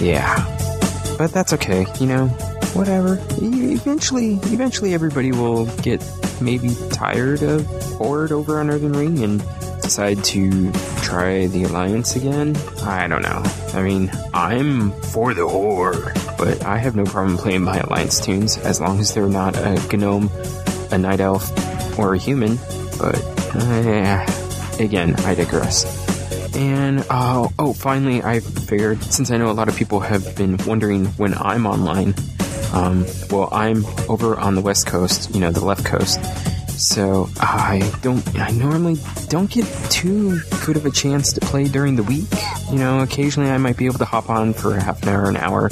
yeah. 0.00 0.44
But 1.18 1.32
that's 1.32 1.52
okay, 1.54 1.86
you 2.00 2.06
know? 2.06 2.26
Whatever. 2.74 3.18
Eventually, 3.40 4.34
eventually 4.52 4.94
everybody 4.94 5.32
will 5.32 5.66
get 5.78 6.04
maybe 6.40 6.74
tired 6.90 7.42
of 7.42 7.66
Horde 7.96 8.30
over 8.30 8.60
on 8.60 8.70
Earthen 8.70 8.92
Ring 8.92 9.24
and 9.24 9.42
decide 9.82 10.22
to 10.22 10.70
try 11.02 11.46
the 11.46 11.64
Alliance 11.64 12.14
again. 12.14 12.54
I 12.82 13.08
don't 13.08 13.22
know. 13.22 13.42
I 13.72 13.82
mean, 13.82 14.10
I'm 14.34 14.92
for 15.00 15.32
the 15.32 15.48
Horde, 15.48 16.12
but 16.38 16.64
I 16.64 16.78
have 16.78 16.96
no 16.96 17.04
problem 17.04 17.36
playing 17.36 17.62
my 17.62 17.78
Alliance 17.78 18.24
toons 18.24 18.56
as 18.56 18.80
long 18.80 19.00
as 19.00 19.12
they're 19.12 19.28
not 19.28 19.56
a 19.56 19.74
Gnome, 19.96 20.30
a 20.90 20.96
Night 20.96 21.20
Elf, 21.20 21.98
or 21.98 22.14
a 22.14 22.18
human. 22.18 22.56
But, 22.98 23.20
uh, 23.54 24.26
again, 24.78 25.16
I 25.26 25.34
digress. 25.34 26.06
And 26.56 27.04
oh, 27.10 27.52
oh, 27.58 27.72
finally, 27.72 28.22
I 28.22 28.40
figured 28.40 29.02
since 29.02 29.30
I 29.30 29.36
know 29.36 29.50
a 29.50 29.52
lot 29.52 29.68
of 29.68 29.76
people 29.76 30.00
have 30.00 30.36
been 30.36 30.56
wondering 30.66 31.06
when 31.06 31.34
I'm 31.34 31.66
online. 31.66 32.14
Um, 32.72 33.04
well, 33.30 33.48
I'm 33.52 33.84
over 34.08 34.36
on 34.38 34.54
the 34.54 34.60
west 34.60 34.86
coast, 34.86 35.34
you 35.34 35.40
know, 35.40 35.50
the 35.50 35.64
left 35.64 35.84
coast. 35.84 36.18
So 36.78 37.28
I 37.40 37.92
don't, 38.02 38.24
I 38.38 38.50
normally 38.50 38.98
don't 39.28 39.50
get 39.50 39.66
too 39.90 40.38
good 40.64 40.76
of 40.76 40.86
a 40.86 40.92
chance 40.92 41.32
to 41.32 41.40
play 41.40 41.64
during 41.64 41.96
the 41.96 42.04
week. 42.04 42.28
You 42.70 42.78
know, 42.78 43.00
occasionally 43.00 43.50
I 43.50 43.58
might 43.58 43.76
be 43.76 43.86
able 43.86 43.98
to 43.98 44.04
hop 44.04 44.30
on 44.30 44.52
for 44.52 44.74
half 44.74 45.02
an 45.02 45.08
hour, 45.08 45.28
an 45.28 45.36
hour. 45.36 45.70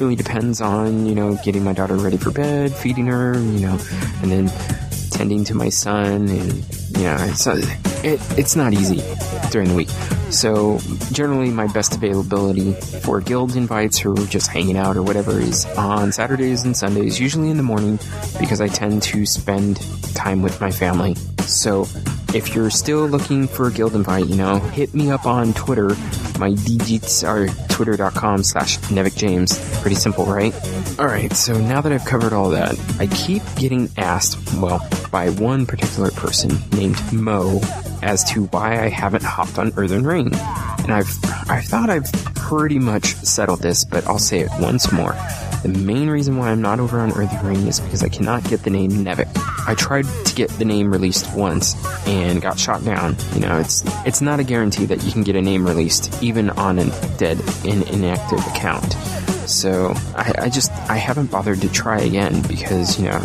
Really 0.00 0.16
depends 0.16 0.60
on, 0.60 1.06
you 1.06 1.14
know, 1.14 1.38
getting 1.44 1.62
my 1.62 1.72
daughter 1.72 1.94
ready 1.94 2.16
for 2.16 2.32
bed, 2.32 2.74
feeding 2.74 3.06
her, 3.06 3.34
you 3.34 3.60
know, 3.60 3.78
and 4.22 4.32
then 4.32 4.87
tending 5.08 5.44
to 5.44 5.54
my 5.54 5.68
son 5.68 6.28
and 6.28 6.52
you 6.96 7.04
know 7.04 7.16
it's 7.20 7.46
uh, 7.46 7.56
it, 8.04 8.20
it's 8.38 8.56
not 8.56 8.72
easy 8.72 9.02
during 9.50 9.68
the 9.68 9.74
week 9.74 9.90
so 10.30 10.78
generally 11.12 11.50
my 11.50 11.66
best 11.68 11.94
availability 11.94 12.72
for 13.02 13.20
guild 13.20 13.56
invites 13.56 14.04
or 14.04 14.14
just 14.26 14.48
hanging 14.48 14.76
out 14.76 14.96
or 14.96 15.02
whatever 15.02 15.40
is 15.40 15.64
on 15.76 16.12
saturdays 16.12 16.64
and 16.64 16.76
sundays 16.76 17.20
usually 17.20 17.50
in 17.50 17.56
the 17.56 17.62
morning 17.62 17.98
because 18.38 18.60
i 18.60 18.68
tend 18.68 19.02
to 19.02 19.24
spend 19.26 19.76
time 20.14 20.42
with 20.42 20.60
my 20.60 20.70
family 20.70 21.14
so 21.40 21.82
if 22.34 22.54
you're 22.54 22.70
still 22.70 23.06
looking 23.06 23.48
for 23.48 23.68
a 23.68 23.72
guild 23.72 23.94
invite 23.94 24.26
you 24.26 24.36
know 24.36 24.58
hit 24.58 24.94
me 24.94 25.10
up 25.10 25.26
on 25.26 25.52
twitter 25.54 25.96
my 26.38 26.52
digits 26.54 27.24
are 27.24 27.48
twitter.com 27.78 28.42
slash 28.42 28.78
Nevik 28.90 29.16
James. 29.16 29.58
Pretty 29.80 29.96
simple, 29.96 30.24
right? 30.24 30.54
Alright, 30.98 31.32
so 31.32 31.58
now 31.58 31.80
that 31.80 31.92
I've 31.92 32.04
covered 32.04 32.32
all 32.32 32.50
that, 32.50 32.78
I 32.98 33.06
keep 33.06 33.42
getting 33.56 33.88
asked, 33.96 34.36
well, 34.54 34.80
by 35.10 35.30
one 35.30 35.66
particular 35.66 36.10
person 36.10 36.50
named 36.72 37.00
Mo 37.12 37.60
as 38.02 38.24
to 38.30 38.44
why 38.46 38.82
I 38.82 38.88
haven't 38.88 39.22
hopped 39.22 39.58
on 39.58 39.72
Earthen 39.76 40.04
Ring. 40.04 40.34
And 40.82 40.92
I've 40.92 41.08
I 41.48 41.60
thought 41.60 41.90
I've 41.90 42.10
pretty 42.34 42.78
much 42.78 43.14
settled 43.16 43.60
this, 43.60 43.84
but 43.84 44.06
I'll 44.06 44.18
say 44.18 44.40
it 44.40 44.50
once 44.60 44.92
more. 44.92 45.16
The 45.62 45.68
main 45.68 46.08
reason 46.08 46.36
why 46.36 46.50
I'm 46.50 46.62
not 46.62 46.78
over 46.78 47.00
on 47.00 47.12
Earthen 47.12 47.46
Ring 47.46 47.66
is 47.66 47.80
because 47.80 48.02
I 48.02 48.08
cannot 48.08 48.44
get 48.44 48.62
the 48.62 48.70
name 48.70 48.90
Nevik. 48.90 49.28
I 49.66 49.74
tried 49.74 50.06
to 50.24 50.34
get 50.34 50.50
the 50.50 50.64
name 50.64 50.90
released 50.90 51.34
once 51.34 51.74
and 52.06 52.40
got 52.40 52.58
shot 52.58 52.84
down. 52.84 53.16
You 53.34 53.40
know, 53.40 53.58
it's 53.58 53.82
it's 54.06 54.20
not 54.20 54.40
a 54.40 54.44
guarantee 54.44 54.86
that 54.86 55.02
you 55.02 55.10
can 55.10 55.24
get 55.24 55.36
a 55.36 55.42
name 55.42 55.66
released 55.66 56.22
even 56.22 56.50
on 56.50 56.78
a 56.78 56.84
dead 57.18 57.40
and 57.64 57.82
inactive 57.88 58.46
account. 58.46 58.94
So 59.48 59.94
I, 60.14 60.34
I 60.38 60.48
just 60.50 60.70
I 60.90 60.96
haven't 60.96 61.30
bothered 61.30 61.62
to 61.62 61.72
try 61.72 62.00
again 62.00 62.42
because 62.42 62.98
you 62.98 63.06
know 63.06 63.18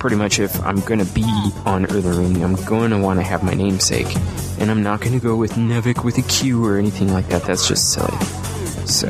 pretty 0.00 0.16
much 0.16 0.40
if 0.40 0.60
I'm 0.64 0.80
gonna 0.80 1.04
be 1.04 1.24
on 1.64 1.84
Earthen 1.84 2.18
Ring, 2.18 2.42
I'm 2.42 2.56
going 2.64 2.90
to 2.90 2.98
want 2.98 3.20
to 3.20 3.24
have 3.24 3.44
my 3.44 3.54
namesake, 3.54 4.12
and 4.58 4.70
I'm 4.70 4.82
not 4.82 5.00
gonna 5.00 5.20
go 5.20 5.36
with 5.36 5.52
Nevik 5.52 6.04
with 6.04 6.18
a 6.18 6.22
Q 6.22 6.64
or 6.66 6.78
anything 6.78 7.12
like 7.12 7.28
that. 7.28 7.44
That's 7.44 7.68
just 7.68 7.92
silly. 7.92 8.18
So 8.86 9.08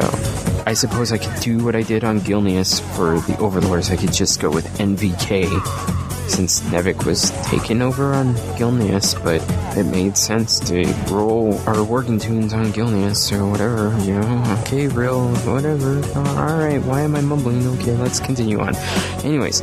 I 0.66 0.74
suppose 0.74 1.10
I 1.10 1.18
could 1.18 1.40
do 1.40 1.64
what 1.64 1.74
I 1.74 1.82
did 1.82 2.04
on 2.04 2.20
Gilneas 2.20 2.82
for 2.94 3.18
the 3.32 3.38
Overlords. 3.40 3.90
I 3.90 3.96
could 3.96 4.12
just 4.12 4.38
go 4.38 4.50
with 4.50 4.66
NVK 4.78 6.07
since 6.28 6.60
Nevik 6.60 7.04
was 7.04 7.30
taken 7.48 7.82
over 7.82 8.14
on 8.14 8.34
Gilneas, 8.56 9.14
but 9.22 9.42
it 9.76 9.84
made 9.84 10.16
sense 10.16 10.60
to 10.60 10.84
roll 11.10 11.58
our 11.68 11.82
working 11.82 12.18
toons 12.18 12.52
on 12.52 12.66
Gilneas 12.66 13.32
or 13.32 13.46
whatever, 13.46 13.96
you 14.04 14.14
know. 14.14 14.58
Okay, 14.60 14.88
real, 14.88 15.28
whatever. 15.38 16.00
Alright, 16.16 16.82
why 16.82 17.02
am 17.02 17.16
I 17.16 17.20
mumbling? 17.20 17.66
Okay, 17.78 17.96
let's 17.96 18.20
continue 18.20 18.60
on. 18.60 18.76
Anyways, 19.24 19.62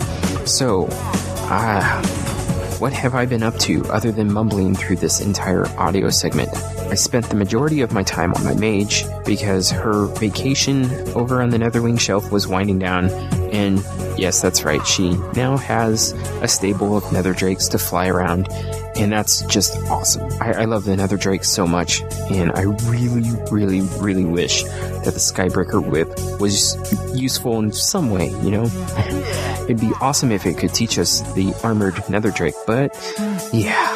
so, 0.49 0.87
ah. 1.49 2.01
what 2.79 2.93
have 2.93 3.15
I 3.15 3.25
been 3.25 3.43
up 3.43 3.57
to 3.59 3.85
other 3.85 4.11
than 4.11 4.31
mumbling 4.31 4.75
through 4.75 4.97
this 4.97 5.21
entire 5.21 5.67
audio 5.77 6.09
segment? 6.09 6.49
I 6.89 6.95
spent 6.95 7.29
the 7.29 7.35
majority 7.35 7.81
of 7.81 7.91
my 7.91 8.03
time 8.03 8.33
on 8.33 8.43
my 8.43 8.53
mage 8.53 9.05
because 9.25 9.71
her 9.71 10.05
vacation 10.05 10.85
over 11.09 11.41
on 11.41 11.49
the 11.49 11.57
Netherwing 11.57 11.99
shelf 11.99 12.31
was 12.31 12.47
winding 12.47 12.79
down. 12.79 13.09
And 13.51 13.79
yes, 14.17 14.41
that's 14.41 14.63
right, 14.63 14.85
she 14.85 15.15
now 15.35 15.57
has 15.57 16.11
a 16.41 16.47
stable 16.47 16.95
of 16.97 17.11
Nether 17.11 17.33
Drakes 17.33 17.67
to 17.69 17.77
fly 17.77 18.07
around. 18.07 18.47
And 18.97 19.11
that's 19.11 19.41
just 19.47 19.75
awesome. 19.89 20.31
I, 20.41 20.53
I 20.53 20.65
love 20.65 20.85
the 20.85 20.95
Nether 20.95 21.17
Drake 21.17 21.43
so 21.43 21.67
much, 21.67 22.01
and 22.31 22.51
I 22.53 22.61
really, 22.61 23.29
really, 23.51 23.81
really 23.99 24.23
wish 24.23 24.63
that 24.63 25.03
the 25.13 25.19
Skybreaker 25.19 25.85
whip 25.85 26.07
was 26.39 26.77
useful 27.13 27.59
in 27.59 27.73
some 27.73 28.09
way, 28.09 28.29
you 28.41 28.51
know? 28.51 28.63
It'd 29.65 29.81
be 29.81 29.91
awesome 29.99 30.31
if 30.31 30.45
it 30.45 30.57
could 30.57 30.73
teach 30.73 30.97
us 30.97 31.21
the 31.33 31.53
armored 31.61 32.09
Nether 32.09 32.31
Drake, 32.31 32.55
but 32.65 32.95
yeah, 33.51 33.94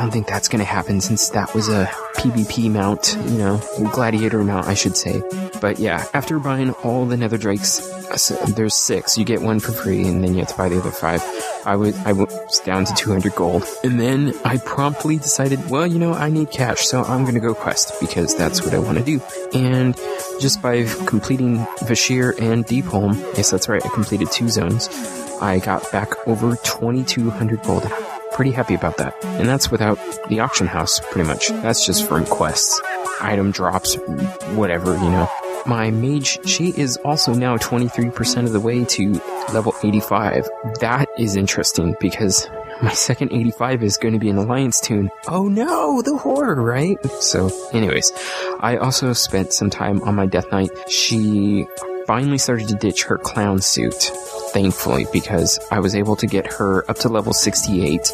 don't 0.00 0.10
think 0.10 0.26
that's 0.26 0.48
gonna 0.48 0.64
happen 0.64 1.00
since 1.00 1.30
that 1.30 1.54
was 1.54 1.68
a 1.68 1.86
PvP 2.16 2.70
mount, 2.70 3.16
you 3.26 3.38
know, 3.38 3.60
gladiator 3.92 4.42
mount, 4.42 4.66
I 4.66 4.74
should 4.74 4.96
say. 4.96 5.22
But 5.60 5.78
yeah, 5.78 6.04
after 6.14 6.38
buying 6.38 6.72
all 6.84 7.06
the 7.06 7.16
Nether 7.16 7.38
Drakes, 7.38 7.80
uh, 8.10 8.46
there's 8.46 8.74
six. 8.74 9.16
You 9.18 9.24
get 9.24 9.42
one 9.42 9.60
for 9.60 9.72
free, 9.72 10.04
and 10.06 10.22
then 10.22 10.34
you 10.34 10.40
have 10.40 10.48
to 10.48 10.56
buy 10.56 10.68
the 10.68 10.78
other 10.78 10.90
five. 10.90 11.22
I 11.64 11.76
was 11.76 11.96
I 12.06 12.12
was 12.12 12.60
down 12.60 12.84
to 12.86 12.94
200 12.94 13.34
gold, 13.34 13.64
and 13.84 14.00
then 14.00 14.34
I 14.44 14.56
promptly 14.58 15.16
decided, 15.16 15.70
well, 15.70 15.86
you 15.86 15.98
know, 15.98 16.14
I 16.14 16.30
need 16.30 16.50
cash, 16.50 16.86
so 16.86 17.02
I'm 17.02 17.24
gonna 17.24 17.40
go 17.40 17.54
quest 17.54 18.00
because 18.00 18.34
that's 18.36 18.62
what 18.62 18.74
I 18.74 18.78
want 18.78 18.98
to 18.98 19.04
do. 19.04 19.20
And 19.52 19.96
just 20.40 20.62
by 20.62 20.84
completing 21.06 21.58
Vashj'ir 21.80 22.40
and 22.40 22.66
Deepholm, 22.66 23.16
yes, 23.36 23.50
that's 23.50 23.68
right, 23.68 23.84
I 23.84 23.88
completed 23.88 24.30
two 24.30 24.48
zones. 24.48 24.88
I 25.40 25.58
got 25.58 25.90
back 25.90 26.26
over 26.28 26.56
2,200 26.56 27.62
gold. 27.62 27.90
Pretty 28.32 28.50
happy 28.52 28.74
about 28.74 28.96
that. 28.98 29.14
And 29.24 29.48
that's 29.48 29.70
without 29.70 29.98
the 30.28 30.40
auction 30.40 30.66
house, 30.66 31.00
pretty 31.10 31.26
much. 31.26 31.48
That's 31.48 31.84
just 31.84 32.06
from 32.08 32.24
quests, 32.26 32.80
item 33.20 33.50
drops, 33.50 33.96
whatever, 34.54 34.94
you 34.94 35.10
know. 35.10 35.28
My 35.66 35.90
mage, 35.90 36.38
she 36.48 36.70
is 36.70 36.96
also 37.04 37.34
now 37.34 37.58
23% 37.58 38.46
of 38.46 38.52
the 38.52 38.60
way 38.60 38.84
to 38.84 39.12
level 39.52 39.74
85. 39.82 40.48
That 40.80 41.06
is 41.18 41.36
interesting 41.36 41.96
because 42.00 42.48
my 42.82 42.92
second 42.92 43.32
85 43.32 43.82
is 43.82 43.98
going 43.98 44.14
to 44.14 44.18
be 44.18 44.30
an 44.30 44.38
alliance 44.38 44.80
toon. 44.80 45.10
Oh 45.28 45.48
no, 45.48 46.00
the 46.00 46.16
horror, 46.16 46.62
right? 46.62 46.96
So, 47.20 47.50
anyways, 47.74 48.10
I 48.60 48.78
also 48.78 49.12
spent 49.12 49.52
some 49.52 49.68
time 49.68 50.00
on 50.02 50.14
my 50.14 50.24
death 50.24 50.50
knight. 50.50 50.70
She 50.88 51.66
finally 52.10 52.38
started 52.38 52.66
to 52.66 52.74
ditch 52.74 53.04
her 53.04 53.16
clown 53.16 53.60
suit, 53.60 54.10
thankfully, 54.52 55.06
because 55.12 55.60
I 55.70 55.78
was 55.78 55.94
able 55.94 56.16
to 56.16 56.26
get 56.26 56.54
her 56.54 56.84
up 56.90 56.98
to 56.98 57.08
level 57.08 57.32
68. 57.32 58.10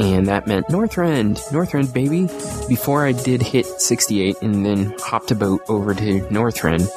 And 0.00 0.26
that 0.28 0.46
meant 0.46 0.68
Northrend, 0.68 1.38
Northrend 1.50 1.92
baby. 1.92 2.28
Before 2.66 3.04
I 3.04 3.12
did 3.12 3.42
hit 3.42 3.66
68 3.66 4.40
and 4.40 4.64
then 4.64 4.94
hopped 5.00 5.32
a 5.32 5.34
boat 5.34 5.60
over 5.68 5.92
to 5.92 6.20
Northrend, 6.30 6.88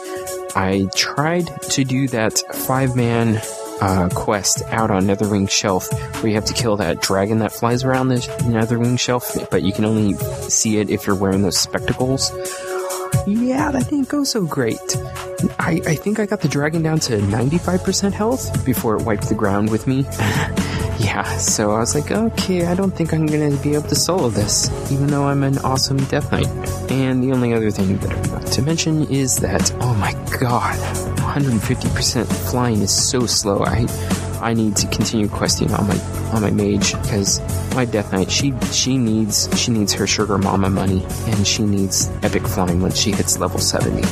I 0.55 0.87
tried 0.95 1.47
to 1.71 1.83
do 1.83 2.07
that 2.07 2.41
five 2.55 2.95
man 2.95 3.41
uh, 3.81 4.07
quest 4.15 4.61
out 4.69 4.91
on 4.91 5.07
Netherwing 5.07 5.49
Shelf 5.49 5.91
where 6.21 6.29
you 6.29 6.35
have 6.35 6.45
to 6.45 6.53
kill 6.53 6.77
that 6.77 7.01
dragon 7.01 7.39
that 7.39 7.51
flies 7.51 7.83
around 7.83 8.07
the 8.07 8.15
Netherwing 8.15 8.97
Shelf, 8.97 9.35
but 9.51 9.63
you 9.63 9.73
can 9.73 9.83
only 9.83 10.13
see 10.47 10.77
it 10.77 10.89
if 10.89 11.05
you're 11.05 11.17
wearing 11.17 11.41
those 11.41 11.57
spectacles. 11.57 12.31
Yeah, 13.27 13.71
that 13.71 13.89
didn't 13.89 14.09
go 14.09 14.23
so 14.23 14.45
great. 14.45 14.97
I, 15.59 15.81
I 15.85 15.95
think 15.95 16.19
I 16.19 16.25
got 16.25 16.41
the 16.41 16.47
dragon 16.47 16.81
down 16.81 16.99
to 17.01 17.17
95% 17.17 18.11
health 18.11 18.65
before 18.65 18.95
it 18.95 19.03
wiped 19.03 19.29
the 19.29 19.35
ground 19.35 19.69
with 19.69 19.87
me. 19.87 20.01
yeah, 20.99 21.23
so 21.37 21.71
I 21.71 21.79
was 21.79 21.95
like, 21.95 22.11
okay, 22.11 22.65
I 22.65 22.75
don't 22.75 22.91
think 22.91 23.13
I'm 23.13 23.25
gonna 23.25 23.55
be 23.57 23.75
able 23.75 23.87
to 23.89 23.95
solo 23.95 24.29
this, 24.29 24.69
even 24.91 25.07
though 25.07 25.27
I'm 25.27 25.43
an 25.43 25.57
awesome 25.59 25.97
Death 26.05 26.31
Knight. 26.31 26.47
And 26.91 27.23
the 27.23 27.31
only 27.31 27.53
other 27.53 27.71
thing 27.71 27.97
that 27.99 28.11
I 28.11 28.21
forgot 28.23 28.47
to 28.47 28.61
mention 28.61 29.07
is 29.07 29.37
that, 29.37 29.71
oh 29.79 29.93
my 29.95 30.13
god, 30.39 30.77
150% 31.17 32.25
flying 32.51 32.81
is 32.81 32.91
so 32.91 33.25
slow. 33.25 33.63
I 33.63 33.85
I 34.41 34.53
need 34.53 34.75
to 34.77 34.87
continue 34.87 35.27
questing 35.27 35.71
on 35.73 35.87
my 35.87 35.99
on 36.33 36.41
my 36.41 36.51
mage 36.51 36.93
because 37.01 37.39
my 37.75 37.85
Death 37.85 38.11
Knight 38.11 38.31
she 38.31 38.53
she 38.71 38.97
needs 38.97 39.49
she 39.59 39.71
needs 39.71 39.93
her 39.93 40.07
sugar 40.07 40.37
mama 40.37 40.69
money 40.69 41.05
and 41.27 41.45
she 41.47 41.63
needs 41.63 42.09
epic 42.23 42.47
flying 42.47 42.81
when 42.81 42.91
she 42.91 43.11
hits 43.11 43.39
level 43.39 43.59
70. 43.59 44.03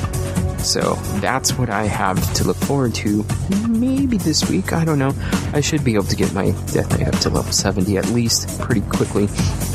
So 0.59 0.95
that's 1.22 1.57
what 1.57 1.69
I 1.69 1.85
have 1.85 2.33
to 2.33 2.43
look 2.43 2.57
forward 2.57 2.93
to. 2.95 3.23
Maybe 3.69 4.17
this 4.17 4.49
week, 4.49 4.73
I 4.73 4.83
don't 4.83 4.99
know. 4.99 5.14
I 5.53 5.61
should 5.61 5.83
be 5.83 5.93
able 5.93 6.06
to 6.06 6.15
get 6.15 6.33
my 6.33 6.51
Death 6.73 6.89
Knight 6.91 7.07
up 7.07 7.19
to 7.22 7.30
level 7.30 7.51
70 7.51 7.97
at 7.97 8.07
least 8.07 8.59
pretty 8.59 8.81
quickly. 8.81 9.27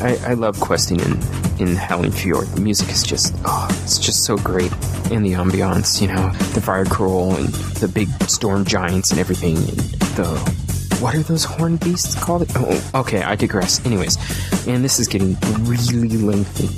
I, 0.03 0.19
I 0.27 0.35
love 0.35 0.61
questing 0.61 1.01
in, 1.01 1.13
in 1.61 1.77
Howling 1.77 2.13
Fjord. 2.13 2.47
The 2.49 2.61
music 2.61 2.91
is 2.91 3.03
just, 3.03 3.35
oh, 3.47 3.69
it's 3.83 3.99
just 3.99 4.25
so 4.25 4.37
great. 4.37 4.73
And 5.11 5.25
the 5.25 5.33
ambiance, 5.33 6.01
you 6.03 6.09
know, 6.09 6.31
the 6.53 6.61
fire 6.61 6.85
crawl 6.85 7.37
and 7.37 7.49
the 7.49 7.89
big 7.89 8.09
storm 8.29 8.65
giants 8.65 9.13
and 9.13 9.21
everything. 9.21 9.57
And 9.57 10.02
the 10.17 10.63
what 11.01 11.15
are 11.17 11.23
those 11.23 11.45
horn 11.45 11.77
beasts 11.77 12.15
called? 12.15 12.47
Oh, 12.55 12.91
okay, 12.95 13.23
I 13.23 13.35
digress. 13.35 13.85
Anyways, 13.85 14.17
and 14.69 14.85
this 14.85 15.01
is 15.01 15.09
getting 15.09 15.37
really 15.63 16.17
lengthy, 16.17 16.69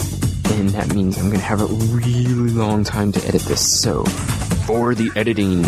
and 0.55 0.71
that 0.71 0.95
means 0.95 1.19
I'm 1.19 1.27
gonna 1.27 1.39
have 1.41 1.61
a 1.61 1.67
really 1.67 2.51
long 2.51 2.85
time 2.85 3.13
to 3.13 3.29
edit 3.29 3.43
this. 3.43 3.61
So, 3.61 4.05
for 4.67 4.95
the 4.95 5.11
editing, 5.17 5.63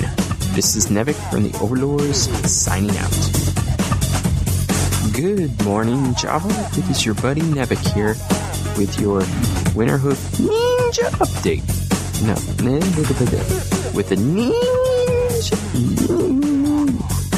this 0.54 0.74
is 0.74 0.86
Nevik 0.86 1.16
from 1.30 1.42
the 1.42 1.58
Overlords 1.58 2.30
signing 2.50 2.96
out. 2.96 3.12
Good 5.12 5.62
morning, 5.64 6.14
Java. 6.14 6.48
It 6.78 6.88
is 6.88 7.04
your 7.04 7.14
buddy 7.16 7.42
Nevik 7.42 7.92
here 7.92 8.16
with 8.78 8.98
your 9.00 9.20
Winterhoof 9.76 10.16
Ninja 10.40 11.10
update. 11.20 11.64
No, 12.24 12.34
with 13.94 14.08
the 14.08 14.16
Ninja. 14.16 15.56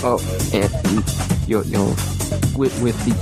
Oh, 0.02 0.18
and 0.52 1.49
you'll, 1.49 1.67
you'll 1.67 1.97
with, 2.57 2.81
with 2.83 2.97
the 3.05 3.15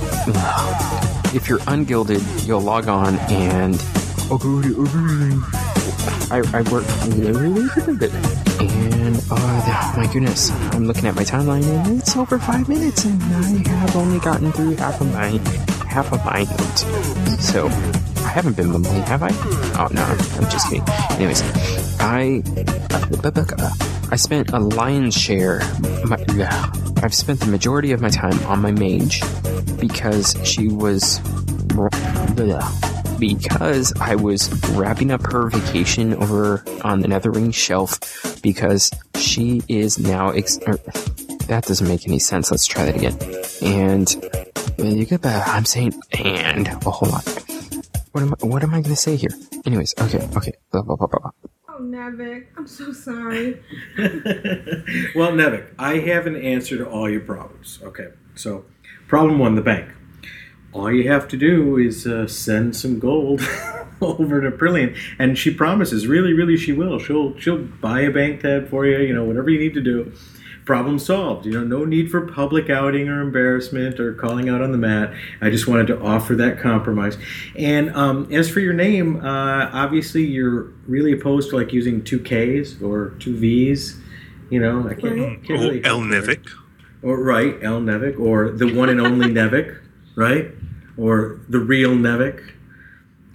if 1.33 1.49
you're 1.49 1.59
unguilded, 1.67 2.21
you'll 2.45 2.61
log 2.61 2.87
on 2.87 3.15
and 3.29 3.75
I, 6.31 6.39
I 6.53 6.61
work 6.71 6.85
and 8.59 9.17
oh 9.31 9.93
my 9.95 10.09
goodness, 10.11 10.51
I'm 10.73 10.85
looking 10.85 11.05
at 11.05 11.15
my 11.15 11.23
timeline 11.23 11.63
and 11.63 11.99
it's 11.99 12.15
over 12.17 12.37
five 12.39 12.67
minutes 12.67 13.05
and 13.05 13.21
I 13.23 13.69
have 13.69 13.95
only 13.95 14.19
gotten 14.19 14.51
through 14.51 14.75
half 14.75 14.99
of 14.99 15.11
my 15.13 15.39
half 15.87 16.11
of 16.11 16.23
my 16.25 16.43
notes. 16.43 16.85
So 17.45 17.67
I 17.67 18.29
haven't 18.29 18.57
been 18.57 18.71
mumbling, 18.71 19.03
have 19.03 19.23
I? 19.23 19.29
Oh 19.79 19.87
no, 19.91 20.03
I'm 20.03 20.49
just 20.49 20.69
kidding. 20.69 20.83
Anyways, 21.11 21.41
I 21.99 22.41
I 24.09 24.15
spent 24.15 24.51
a 24.51 24.59
lion's 24.59 25.15
share. 25.15 25.59
My, 26.05 26.17
I've 27.03 27.13
spent 27.13 27.39
the 27.39 27.47
majority 27.47 27.91
of 27.91 28.01
my 28.01 28.09
time 28.09 28.39
on 28.45 28.61
my 28.61 28.71
mage 28.71 29.21
because 29.79 30.35
she 30.43 30.69
was 30.69 31.19
because 33.19 33.93
I 33.99 34.15
was 34.15 34.51
wrapping 34.69 35.11
up 35.11 35.25
her 35.31 35.49
vacation 35.49 36.13
over 36.15 36.63
on 36.83 37.01
the 37.01 37.07
Netherwing 37.07 37.53
shelf 37.53 37.99
because 38.41 38.91
she 39.15 39.61
is 39.67 39.99
now. 39.99 40.29
Ex- 40.29 40.59
er, 40.67 40.77
that 41.47 41.65
doesn't 41.65 41.87
make 41.87 42.07
any 42.07 42.19
sense. 42.19 42.51
Let's 42.51 42.65
try 42.65 42.85
that 42.85 42.95
again. 42.95 43.17
And 43.61 44.97
you 44.99 45.05
get 45.05 45.23
that? 45.23 45.47
I'm 45.47 45.65
saying 45.65 45.99
and. 46.23 46.69
Oh, 46.85 46.91
hold 46.91 47.13
on. 47.13 47.21
What 48.11 48.23
am 48.23 48.33
I? 48.33 48.45
What 48.45 48.63
am 48.63 48.69
I 48.69 48.81
going 48.81 48.83
to 48.83 48.95
say 48.95 49.15
here? 49.15 49.31
Anyways, 49.65 49.93
okay, 49.99 50.27
okay. 50.35 50.53
Blah 50.71 50.83
blah 50.83 50.95
blah 50.95 51.07
blah. 51.07 51.19
blah. 51.19 51.31
Nevik, 51.97 52.45
I'm 52.55 52.67
so 52.67 52.93
sorry. 52.93 53.59
well, 55.15 55.31
Nevik, 55.31 55.65
I 55.79 55.97
have 55.97 56.27
an 56.27 56.35
answer 56.35 56.77
to 56.77 56.87
all 56.87 57.09
your 57.09 57.21
problems. 57.21 57.79
Okay, 57.81 58.09
so 58.35 58.65
problem 59.07 59.39
one, 59.39 59.55
the 59.55 59.63
bank. 59.63 59.89
All 60.73 60.91
you 60.91 61.09
have 61.09 61.27
to 61.29 61.37
do 61.37 61.77
is 61.77 62.05
uh, 62.05 62.27
send 62.27 62.75
some 62.75 62.99
gold 62.99 63.41
over 64.01 64.41
to 64.41 64.51
Brilliant, 64.51 64.95
and 65.17 65.39
she 65.39 65.51
promises, 65.51 66.05
really, 66.05 66.33
really, 66.33 66.55
she 66.55 66.71
will. 66.71 66.99
She'll 66.99 67.35
she'll 67.39 67.63
buy 67.63 68.01
a 68.01 68.11
bank 68.11 68.41
tab 68.41 68.69
for 68.69 68.85
you. 68.85 68.99
You 68.99 69.15
know, 69.15 69.23
whatever 69.23 69.49
you 69.49 69.57
need 69.57 69.73
to 69.73 69.81
do. 69.81 70.13
Problem 70.67 70.99
solved. 70.99 71.45
You 71.45 71.53
know, 71.53 71.63
no 71.63 71.85
need 71.85 72.11
for 72.11 72.27
public 72.27 72.69
outing 72.69 73.07
or 73.07 73.21
embarrassment 73.21 74.01
or 74.01 74.13
calling 74.13 74.49
out 74.49 74.61
on 74.61 74.73
the 74.73 74.77
mat. 74.77 75.13
I 75.39 75.49
just 75.49 75.65
wanted 75.65 75.87
to 75.87 76.01
offer 76.01 76.35
that 76.35 76.59
compromise. 76.59 77.17
And 77.55 77.95
um, 77.95 78.27
as 78.33 78.49
for 78.49 78.59
your 78.59 78.73
name, 78.73 79.23
uh, 79.25 79.69
obviously 79.71 80.25
you're 80.25 80.63
really 80.85 81.13
opposed 81.13 81.51
to 81.51 81.55
like 81.55 81.71
using 81.71 82.03
two 82.03 82.19
Ks 82.19 82.81
or 82.81 83.11
two 83.17 83.37
Vs. 83.37 83.97
You 84.49 84.59
know, 84.59 84.85
I 84.85 84.93
can't, 84.95 85.41
can't 85.41 85.49
Or 85.51 85.53
really 85.63 85.85
El 85.85 86.01
Nevik. 86.01 86.49
or 87.01 87.17
right, 87.23 87.55
El 87.61 87.79
Nevik, 87.79 88.19
or 88.19 88.51
the 88.51 88.73
one 88.75 88.89
and 88.89 88.99
only 88.99 89.27
Nevik, 89.27 89.79
right? 90.17 90.51
Or 90.97 91.39
the 91.47 91.59
real 91.59 91.91
Nevik. 91.91 92.43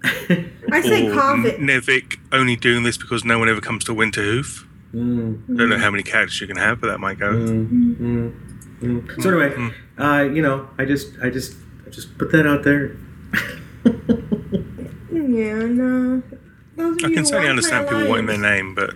I 0.04 0.82
say 0.82 1.08
or 1.08 1.14
Covet. 1.14 1.60
Nevik 1.60 2.18
only 2.30 2.56
doing 2.56 2.82
this 2.82 2.98
because 2.98 3.24
no 3.24 3.38
one 3.38 3.48
ever 3.48 3.62
comes 3.62 3.84
to 3.84 3.94
Winterhoof. 3.94 4.66
Mm. 4.94 5.44
I 5.44 5.56
don't 5.56 5.70
know 5.70 5.78
how 5.78 5.90
many 5.90 6.02
characters 6.02 6.40
you 6.40 6.46
can 6.46 6.56
have, 6.56 6.80
but 6.80 6.88
that 6.88 7.00
might 7.00 7.18
go. 7.18 7.32
Mm, 7.32 7.96
mm, 7.96 8.32
mm. 8.80 9.22
So 9.22 9.30
anyway, 9.30 9.72
uh, 9.98 10.22
you 10.22 10.42
know, 10.42 10.68
I 10.78 10.84
just, 10.84 11.12
I 11.22 11.30
just, 11.30 11.56
I 11.86 11.90
just 11.90 12.18
put 12.18 12.30
that 12.32 12.46
out 12.46 12.62
there. 12.62 12.96
Yeah, 15.12 15.60
and 15.60 15.80
uh, 15.80 16.36
those 16.76 16.96
I 16.98 17.08
can 17.08 17.18
who 17.18 17.24
certainly 17.24 17.48
understand 17.48 17.86
play 17.86 17.96
people 17.98 18.10
wanting 18.10 18.26
their 18.26 18.38
name, 18.38 18.74
but 18.74 18.94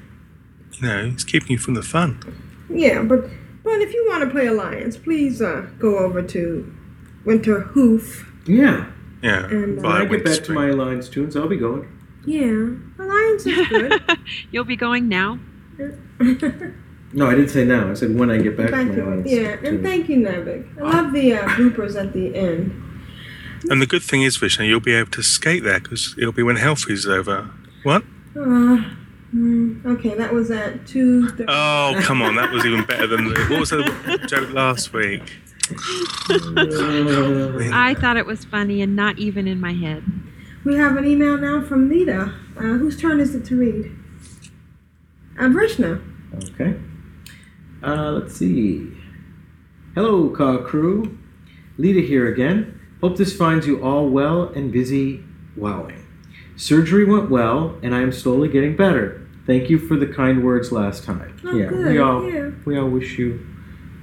you 0.72 0.86
know, 0.86 1.10
it's 1.12 1.24
keeping 1.24 1.52
you 1.52 1.58
from 1.58 1.74
the 1.74 1.82
fun. 1.82 2.20
Yeah, 2.68 3.02
but 3.02 3.24
but 3.62 3.80
if 3.80 3.92
you 3.94 4.04
want 4.08 4.24
to 4.24 4.30
play 4.30 4.46
Alliance, 4.46 4.96
please 4.96 5.40
uh, 5.40 5.68
go 5.78 5.98
over 5.98 6.22
to 6.22 6.74
Winterhoof. 7.24 8.26
Yeah. 8.46 8.90
Yeah. 9.22 9.46
And, 9.46 9.78
uh, 9.78 9.82
When 9.82 9.92
I 9.92 10.04
get 10.04 10.24
back 10.24 10.44
to 10.44 10.52
my 10.52 10.68
Alliance 10.68 11.08
toons, 11.08 11.36
I'll 11.36 11.48
be 11.48 11.56
going. 11.56 11.88
Yeah, 12.24 12.70
Alliance 13.02 13.46
is 13.46 13.68
good. 13.68 14.18
You'll 14.50 14.64
be 14.64 14.76
going 14.76 15.08
now. 15.08 15.38
No, 17.12 17.28
I 17.28 17.34
didn't 17.34 17.50
say 17.50 17.64
now. 17.64 17.90
I 17.90 17.94
said 17.94 18.14
when 18.18 18.30
I 18.30 18.38
get 18.38 18.56
back 18.56 18.70
thank 18.70 18.92
to 18.92 18.96
my 18.96 19.02
you. 19.02 19.08
Alliance. 19.08 19.30
Yeah, 19.30 19.68
and 19.68 19.82
thank 19.82 20.08
you, 20.08 20.16
Nevik. 20.18 20.78
I 20.78 20.82
love 20.82 21.12
the 21.12 21.34
uh, 21.34 21.48
bloopers 21.50 21.98
at 21.98 22.12
the 22.12 22.34
end. 22.34 22.82
And 23.70 23.80
the 23.80 23.86
good 23.86 24.02
thing 24.02 24.22
is, 24.22 24.36
Vishnu, 24.36 24.64
you'll 24.66 24.80
be 24.80 24.92
able 24.94 25.10
to 25.12 25.22
skate 25.22 25.62
there 25.62 25.80
because 25.80 26.14
it'll 26.18 26.32
be 26.32 26.42
when 26.42 26.56
health 26.56 26.84
is 26.90 27.06
over. 27.06 27.48
What? 27.84 28.02
Uh, 28.36 28.84
mm, 29.34 29.84
okay, 29.86 30.14
that 30.14 30.34
was 30.34 30.50
at 30.50 30.86
two. 30.86 31.30
Oh, 31.48 31.98
come 32.02 32.22
on, 32.22 32.36
that 32.36 32.52
was 32.52 32.66
even 32.66 32.84
better 32.84 33.06
than 33.06 33.28
the. 33.32 33.40
What 33.48 33.60
was 33.60 33.70
the 33.70 34.26
joke 34.28 34.52
last 34.52 34.92
week? 34.92 35.22
I 37.72 37.96
thought 37.98 38.16
it 38.16 38.26
was 38.26 38.44
funny 38.44 38.82
and 38.82 38.94
not 38.94 39.18
even 39.18 39.48
in 39.48 39.60
my 39.60 39.72
head. 39.72 40.04
We 40.64 40.76
have 40.76 40.96
an 40.96 41.06
email 41.06 41.36
now 41.38 41.62
from 41.62 41.88
Leeta. 41.88 42.34
Uh, 42.56 42.60
whose 42.78 42.96
turn 43.00 43.20
is 43.20 43.34
it 43.34 43.44
to 43.46 43.56
read? 43.58 43.92
Uh, 45.38 45.48
Vrishna. 45.48 46.02
Okay. 46.50 46.74
Uh, 47.82 48.12
let's 48.12 48.36
see. 48.36 48.90
Hello, 49.94 50.30
car 50.30 50.58
crew. 50.58 51.18
Leeta 51.78 52.00
here 52.00 52.26
again. 52.32 52.80
Hope 53.00 53.16
this 53.16 53.36
finds 53.36 53.66
you 53.66 53.82
all 53.82 54.08
well 54.08 54.44
and 54.44 54.72
busy 54.72 55.22
wowing. 55.56 56.06
Surgery 56.56 57.04
went 57.04 57.30
well, 57.30 57.78
and 57.82 57.94
I 57.94 58.00
am 58.00 58.12
slowly 58.12 58.48
getting 58.48 58.76
better. 58.76 59.26
Thank 59.46 59.68
you 59.68 59.78
for 59.78 59.96
the 59.96 60.06
kind 60.06 60.42
words 60.42 60.72
last 60.72 61.04
time. 61.04 61.38
Oh, 61.44 61.54
yeah, 61.54 61.66
good, 61.66 61.86
we 61.86 61.98
all 61.98 62.30
yeah. 62.30 62.50
we 62.64 62.78
all 62.78 62.88
wish 62.88 63.18
you 63.18 63.46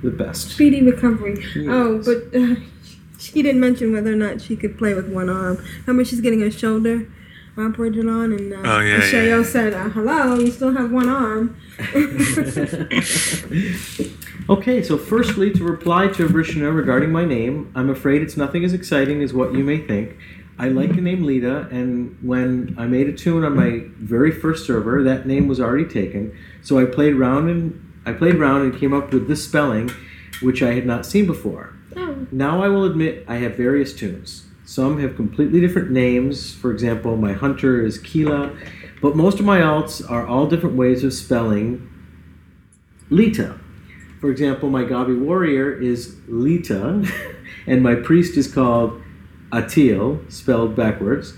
the 0.04 0.12
best. 0.12 0.52
Speedy 0.52 0.84
recovery. 0.84 1.40
Yes. 1.56 1.68
Oh, 1.68 2.02
but 2.06 2.40
uh, 2.40 2.56
she 3.18 3.42
didn't 3.42 3.60
mention 3.60 3.92
whether 3.92 4.14
or 4.14 4.16
not 4.16 4.40
she 4.40 4.56
could 4.56 4.78
play 4.78 4.94
with 4.94 5.12
one 5.12 5.30
arm. 5.30 5.64
Remember, 5.86 6.06
she's 6.06 6.22
getting 6.22 6.42
her 6.42 6.52
shoulder 6.52 7.08
operated 7.58 8.08
on, 8.08 8.32
and 8.34 8.54
uh, 8.54 8.58
Oh, 8.64 8.80
yeah, 8.80 8.96
and 8.96 9.04
Shayo 9.04 9.38
yeah. 9.38 9.44
said, 9.44 9.74
uh, 9.74 9.90
"Hello, 9.90 10.36
you 10.40 10.52
still 10.52 10.72
have 10.74 10.92
one 10.92 11.10
arm." 11.10 11.56
Okay, 14.50 14.84
so 14.84 14.98
firstly, 14.98 15.52
to 15.54 15.64
reply 15.64 16.10
to 16.10 16.28
Vrishna 16.28 16.76
regarding 16.76 17.14
my 17.14 17.24
name, 17.24 17.72
I'm 17.76 17.90
afraid 17.90 18.22
it's 18.22 18.36
nothing 18.36 18.66
as 18.66 18.74
exciting 18.74 19.24
as 19.24 19.34
what 19.34 19.54
you 19.54 19.64
may 19.64 19.78
think. 19.78 20.18
I 20.60 20.68
like 20.68 20.96
the 20.96 21.02
name 21.02 21.24
Leeta, 21.24 21.70
and 21.72 22.18
when 22.22 22.76
I 22.78 22.86
made 22.86 23.08
a 23.08 23.14
toon 23.14 23.46
on 23.46 23.56
my 23.56 23.84
very 23.98 24.32
first 24.32 24.68
server, 24.68 25.02
that 25.04 25.26
name 25.26 25.48
was 25.48 25.62
already 25.62 25.86
taken. 25.86 26.38
So 26.62 26.78
I 26.78 26.84
played 26.86 27.16
round 27.16 27.50
and 27.50 27.94
I 28.06 28.12
played 28.12 28.36
round 28.36 28.64
and 28.64 28.78
came 28.78 28.94
up 28.94 29.14
with 29.14 29.30
this 29.30 29.46
spelling, 29.46 29.90
which 30.42 30.62
I 30.62 30.74
had 30.74 30.86
not 30.86 31.06
seen 31.06 31.26
before. 31.26 31.74
Oh. 31.96 32.28
Now 32.30 32.62
I 32.62 32.68
will 32.68 32.84
admit 32.84 33.24
I 33.30 33.36
have 33.38 33.56
various 33.56 33.94
toons. 33.94 34.44
Some 34.74 35.00
have 35.02 35.16
completely 35.16 35.62
different 35.62 35.92
names. 35.92 36.52
For 36.52 36.72
example, 36.72 37.16
my 37.16 37.34
hunter 37.34 37.86
is 37.86 38.00
Keela, 38.00 38.58
but 39.04 39.16
most 39.16 39.40
of 39.40 39.46
my 39.46 39.60
alts 39.60 40.04
are 40.10 40.26
all 40.26 40.48
different 40.48 40.76
ways 40.76 41.04
of 41.04 41.14
spelling 41.14 41.88
Leeta. 43.12 43.60
For 44.20 44.32
example, 44.32 44.72
my 44.72 44.82
Gabi 44.82 45.20
warrior 45.20 45.72
is 45.72 46.16
Leeta, 46.28 47.08
and 47.68 47.84
my 47.84 47.94
priest 47.94 48.36
is 48.36 48.52
called 48.52 49.00
Atil, 49.52 50.32
spelled 50.32 50.76
backwards. 50.76 51.36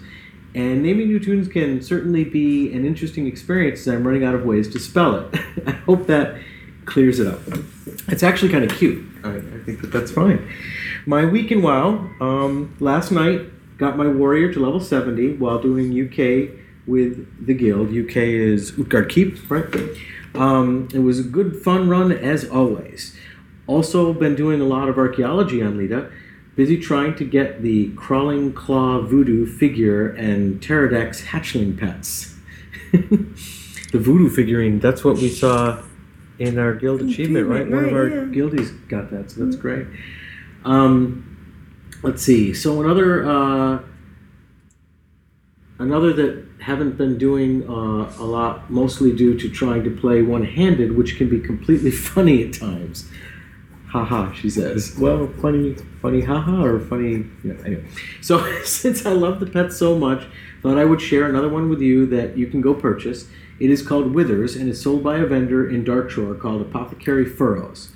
And 0.53 0.81
naming 0.81 1.09
new 1.09 1.19
toons 1.19 1.49
can 1.49 1.81
certainly 1.81 2.23
be 2.23 2.72
an 2.72 2.85
interesting 2.85 3.27
experience 3.27 3.81
as 3.81 3.89
I'm 3.89 4.07
running 4.07 4.23
out 4.23 4.35
of 4.35 4.45
ways 4.45 4.69
to 4.69 4.80
spell 4.80 5.14
it. 5.17 5.41
I 5.67 5.72
hope 5.72 6.07
that 6.07 6.39
clears 6.85 7.19
it 7.19 7.27
up. 7.27 7.41
It's 8.07 8.23
actually 8.23 8.53
kind 8.53 8.64
of 8.64 8.77
cute. 8.77 9.05
I, 9.25 9.35
I 9.35 9.59
think 9.65 9.81
that 9.81 9.91
that's 9.91 10.11
fine. 10.11 10.49
My 11.08 11.24
week 11.24 11.51
in 11.51 11.61
WoW, 11.61 12.09
um, 12.19 12.75
last 12.80 13.11
night 13.11 13.77
got 13.77 13.95
my 13.95 14.08
warrior 14.08 14.51
to 14.51 14.59
level 14.59 14.80
70 14.80 15.35
while 15.35 15.61
doing 15.61 15.92
UK 15.92 16.58
with 16.88 17.45
the 17.45 17.53
guild. 17.53 17.90
UK 17.90 18.17
is 18.17 18.74
Utgard 18.80 19.09
Keep, 19.09 19.51
right? 19.51 19.67
Um, 20.34 20.88
it 20.93 21.00
was 21.00 21.19
a 21.19 21.24
good 21.24 21.61
fun 21.61 21.90
run 21.90 22.11
as 22.11 22.50
always. 22.50 23.16
Also 23.67 24.14
been 24.14 24.35
doing 24.35 24.61
a 24.61 24.66
lot 24.66 24.90
of 24.90 24.98
archaeology 24.98 25.61
on 25.61 25.77
Leeta. 25.77 26.11
Busy 26.56 26.80
trying 26.80 27.16
to 27.16 27.24
get 27.24 27.61
the 27.61 27.92
crawling 27.95 28.53
claw 28.53 29.01
voodoo 29.01 29.45
figure 29.45 30.09
and 30.09 30.59
Pterrordax 30.59 31.25
hatchling 31.25 31.77
pets. 31.77 32.35
the 32.92 34.00
voodoo 34.00 34.30
figurine, 34.30 34.80
that's 34.80 35.03
what 35.03 35.17
we 35.17 35.30
saw 35.30 35.84
in 36.40 36.58
our 36.58 36.74
guild 36.74 37.01
achievement, 37.01 37.48
right? 37.48 37.69
One 37.69 37.85
of 37.85 37.93
our 37.93 38.08
yeah. 38.08 38.24
guildies 38.25 38.72
got 38.88 39.11
that, 39.11 39.30
so 39.32 39.45
that's 39.45 39.56
great. 39.56 39.85
Um, 40.66 41.95
let's 42.03 42.24
see. 42.24 42.53
So 42.53 42.82
another 42.82 43.26
uh, 43.26 43.80
another 45.80 46.11
that 46.14 46.45
haven't 46.60 46.98
been 46.98 47.18
doing 47.18 47.69
uh, 47.69 48.11
a 48.18 48.26
lot, 48.26 48.72
mostly 48.72 49.16
due 49.16 49.38
to 49.40 49.50
trying 49.50 49.84
to 49.84 49.92
play 49.92 50.24
one-handed, 50.24 50.98
which 50.98 51.18
can 51.18 51.30
be 51.30 51.40
completely 51.40 51.92
funny 52.11 52.44
at 52.44 52.53
times. 52.53 53.10
Haha, 53.88 54.34
she 54.34 54.50
says. 54.50 54.98
Well, 55.00 55.27
funny, 55.42 55.76
funny, 56.02 56.22
haha, 56.22 56.64
or 56.64 56.80
funny. 56.80 57.26
Anyway. 57.45 57.85
So 58.22 58.44
since 58.64 59.06
I 59.06 59.11
love 59.11 59.40
the 59.40 59.45
pet 59.45 59.72
so 59.72 59.98
much, 59.98 60.26
thought 60.61 60.77
I 60.77 60.85
would 60.85 61.00
share 61.00 61.30
another 61.30 61.48
one 61.48 61.69
with 61.69 61.80
you 61.80 62.08
that 62.08 62.35
you 62.35 62.48
can 62.48 62.60
go 62.60 62.74
purchase. 62.74 63.30
It 63.60 63.69
is 63.69 63.82
called 63.82 64.14
Withers 64.14 64.56
and 64.56 64.68
is 64.68 64.82
sold 64.82 65.03
by 65.03 65.18
a 65.18 65.26
vendor 65.26 65.69
in 65.69 65.85
Darkshore 65.85 66.38
called 66.38 66.61
Apothecary 66.61 67.26
Furrows. 67.26 67.92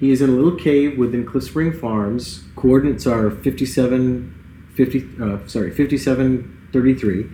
He 0.00 0.10
is 0.10 0.22
in 0.22 0.30
a 0.30 0.32
little 0.32 0.58
cave 0.58 0.96
within 0.96 1.26
Cliffspring 1.26 1.78
Falls. 1.78 2.42
Coordinates 2.56 3.06
are 3.06 3.30
57, 3.30 4.72
50, 4.74 5.08
uh, 5.22 5.46
sorry, 5.46 5.70
5733. 5.70 7.30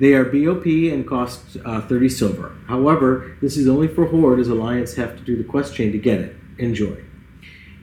They 0.00 0.14
are 0.14 0.24
BOP 0.24 0.66
and 0.66 1.06
cost 1.06 1.58
uh, 1.64 1.82
30 1.82 2.08
silver. 2.08 2.56
However, 2.66 3.36
this 3.42 3.58
is 3.58 3.68
only 3.68 3.88
for 3.88 4.06
Horde 4.06 4.40
as 4.40 4.48
Alliance 4.48 4.94
have 4.94 5.16
to 5.16 5.22
do 5.22 5.36
the 5.36 5.44
quest 5.44 5.74
chain 5.74 5.92
to 5.92 5.98
get 5.98 6.20
it. 6.20 6.36
Enjoy. 6.58 6.96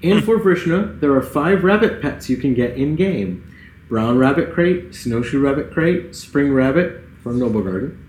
And 0.02 0.24
for 0.24 0.40
Vrishna, 0.40 1.00
there 1.00 1.14
are 1.14 1.22
five 1.22 1.64
rabbit 1.64 2.02
pets 2.02 2.28
you 2.28 2.38
can 2.38 2.54
get 2.54 2.76
in 2.76 2.96
game 2.96 3.50
Brown 3.88 4.18
Rabbit 4.18 4.54
Crate, 4.54 4.96
Snowshoe 4.96 5.40
Rabbit 5.40 5.72
Crate, 5.72 6.16
Spring 6.16 6.52
Rabbit 6.52 7.04
from 7.22 7.40
Noblegarden, 7.40 8.03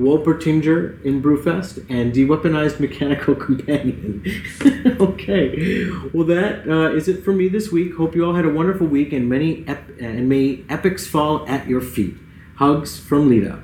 Wolpertinger 0.00 1.04
in 1.04 1.22
Brewfest, 1.22 1.84
and 1.90 2.12
Deweaponized 2.12 2.80
Mechanical 2.80 3.34
Companion. 3.46 4.24
okay, 5.00 5.90
well 6.14 6.26
that 6.26 6.66
uh, 6.66 6.94
is 6.94 7.06
it 7.06 7.22
for 7.22 7.32
me 7.32 7.48
this 7.48 7.70
week. 7.70 7.94
Hope 7.96 8.14
you 8.14 8.24
all 8.24 8.34
had 8.34 8.46
a 8.46 8.50
wonderful 8.50 8.86
week 8.86 9.12
and 9.12 9.28
many 9.28 9.64
ep- 9.68 10.00
and 10.00 10.28
may 10.28 10.64
epics 10.68 11.06
fall 11.06 11.46
at 11.46 11.68
your 11.68 11.82
feet. 11.82 12.14
Hugs 12.56 12.98
from 12.98 13.28
Leeta. 13.28 13.62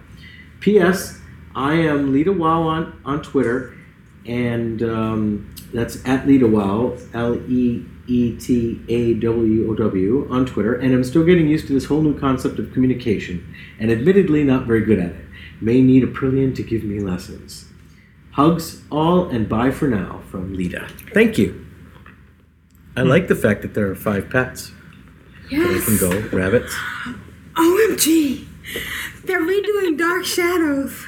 P.S. 0.60 1.20
I 1.54 1.74
am 1.74 2.12
Leeta 2.12 2.36
Wow 2.36 2.62
on, 2.62 3.00
on 3.04 3.22
Twitter, 3.22 3.74
and 4.26 4.82
um, 4.82 5.54
that's 5.72 5.96
at 6.06 6.26
Leeta 6.26 6.50
Wow, 6.50 6.96
L 7.14 7.36
E 7.50 7.84
E 8.08 8.36
T 8.38 8.82
A 8.88 9.14
W 9.14 9.70
O 9.70 9.74
W, 9.74 10.26
on 10.30 10.44
Twitter, 10.44 10.74
and 10.74 10.94
I'm 10.94 11.04
still 11.04 11.24
getting 11.24 11.48
used 11.48 11.66
to 11.68 11.72
this 11.72 11.86
whole 11.86 12.02
new 12.02 12.18
concept 12.18 12.58
of 12.58 12.72
communication, 12.72 13.54
and 13.78 13.90
admittedly 13.90 14.44
not 14.44 14.66
very 14.66 14.84
good 14.84 14.98
at 14.98 15.10
it. 15.10 15.25
May 15.60 15.80
need 15.80 16.04
a 16.04 16.06
Prillian 16.06 16.54
to 16.56 16.62
give 16.62 16.84
me 16.84 17.00
lessons. 17.00 17.66
Hugs 18.32 18.82
all, 18.90 19.28
and 19.28 19.48
bye 19.48 19.70
for 19.70 19.88
now 19.88 20.22
from 20.30 20.54
Leeta. 20.54 20.88
Thank 21.14 21.38
you. 21.38 21.64
I 22.96 23.02
like 23.02 23.28
the 23.28 23.34
fact 23.34 23.62
that 23.62 23.74
there 23.74 23.90
are 23.90 23.94
five 23.94 24.28
pets. 24.30 24.72
They 25.50 25.56
Yes. 25.58 25.84
can 25.84 25.96
go 25.98 26.28
rabbits. 26.36 26.74
OMG! 27.56 28.44
They're 29.24 29.40
redoing 29.42 29.96
Dark 29.96 30.24
Shadows. 30.24 31.04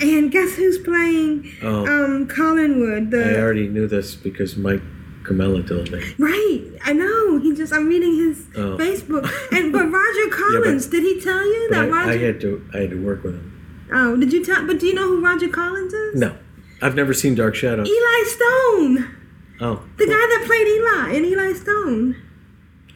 And 0.00 0.30
guess 0.30 0.54
who's 0.56 0.78
playing 0.78 1.50
Oh. 1.62 1.86
um, 1.86 2.26
Collinwood? 2.28 3.10
The 3.10 3.36
I 3.38 3.40
already 3.40 3.68
knew 3.68 3.86
this 3.86 4.14
because 4.14 4.56
Mike 4.56 4.82
Camella 5.22 5.62
told 5.62 5.90
me. 5.92 6.02
Right, 6.18 6.62
I 6.84 6.92
know. 6.92 7.38
He 7.38 7.54
just 7.54 7.72
I'm 7.72 7.86
reading 7.88 8.16
his 8.16 8.46
Oh. 8.56 8.76
Facebook. 8.76 9.30
And 9.52 9.72
but 9.72 9.90
Roger 9.92 10.28
Collins, 10.30 10.86
did 10.86 11.02
he 11.04 11.20
tell 11.20 11.44
you 11.44 11.66
But 11.70 11.74
that 11.76 11.84
I, 11.84 11.88
Roger? 11.88 12.10
I 12.10 12.16
had 12.18 12.40
to 12.40 12.62
I 12.74 12.78
had 12.78 12.90
to 12.90 12.96
work 13.02 13.22
with 13.22 13.34
him. 13.34 13.51
Oh, 13.94 14.16
did 14.16 14.32
you 14.32 14.44
tell? 14.44 14.66
But 14.66 14.80
do 14.80 14.86
you 14.86 14.94
know 14.94 15.08
who 15.08 15.24
Roger 15.24 15.48
Collins 15.48 15.92
is? 15.92 16.20
No, 16.20 16.36
I've 16.80 16.94
never 16.94 17.12
seen 17.14 17.34
Dark 17.34 17.54
Shadows. 17.54 17.88
Eli 17.88 18.24
Stone, 18.26 19.16
Oh, 19.60 19.82
the 19.96 20.06
guy 20.06 20.12
that 20.12 20.42
played 20.46 20.66
Eli 20.66 21.16
in 21.18 21.24
Eli 21.26 21.52
Stone. 21.54 22.16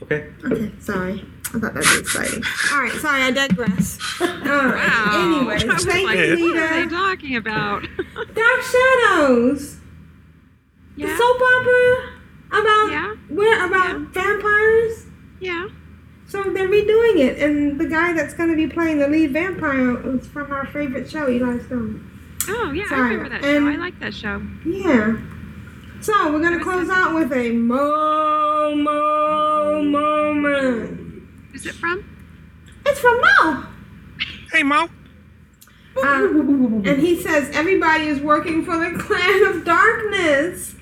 okay. 0.02 0.28
Okay, 0.44 0.72
sorry. 0.80 1.24
I 1.54 1.58
thought 1.58 1.74
that 1.74 1.76
was 1.76 1.98
exciting. 2.00 2.42
All 2.72 2.82
right, 2.82 2.92
sorry, 2.92 3.22
I 3.22 3.30
digress. 3.30 3.98
All 4.20 4.26
right. 4.26 5.10
Anyway, 5.14 5.58
thank 5.78 6.06
like, 6.06 6.18
you, 6.18 6.52
what 6.52 6.56
are 6.58 6.84
they 6.84 6.90
talking 6.90 7.36
about? 7.36 7.82
Dark 8.34 8.60
Shadows. 8.62 9.76
The 10.96 11.06
soap 11.06 11.40
opera 11.40 12.60
about 12.60 12.90
Yeah. 12.90 13.14
where 13.28 13.66
about 13.66 14.00
vampires. 14.12 15.06
Yeah. 15.40 15.68
So 16.44 16.50
they're 16.52 16.68
be 16.68 16.84
doing 16.84 17.18
it, 17.18 17.38
and 17.38 17.80
the 17.80 17.86
guy 17.86 18.12
that's 18.12 18.34
going 18.34 18.50
to 18.50 18.56
be 18.56 18.66
playing 18.66 18.98
the 18.98 19.08
lead 19.08 19.32
vampire 19.32 19.96
is 20.16 20.26
from 20.26 20.52
our 20.52 20.66
favorite 20.66 21.08
show, 21.10 21.28
Eli 21.30 21.58
Stone. 21.64 22.10
Oh 22.48 22.72
yeah, 22.72 22.86
Sorry, 22.88 23.00
I 23.00 23.04
remember 23.14 23.28
that 23.30 23.44
and- 23.44 23.64
show. 23.66 23.72
I 23.72 23.76
like 23.76 23.98
that 24.00 24.12
show. 24.14 24.42
Yeah. 24.66 25.16
So 26.02 26.30
we're 26.32 26.42
gonna 26.42 26.62
close 26.62 26.90
out 26.90 27.14
with 27.14 27.32
a 27.32 27.50
mo 27.52 28.74
mo 28.76 29.82
moment. 29.82 31.22
Who's 31.52 31.64
it 31.66 31.74
from? 31.74 32.04
It's 32.84 33.00
from 33.00 33.18
Mo. 33.20 33.64
Hey 34.52 34.62
Mo. 34.62 34.88
Um, 36.02 36.82
and 36.86 37.00
he 37.00 37.20
says 37.20 37.48
everybody 37.56 38.04
is 38.08 38.20
working 38.20 38.62
for 38.64 38.76
the 38.76 38.96
clan 39.02 39.44
of 39.56 39.64
darkness. 39.64 40.74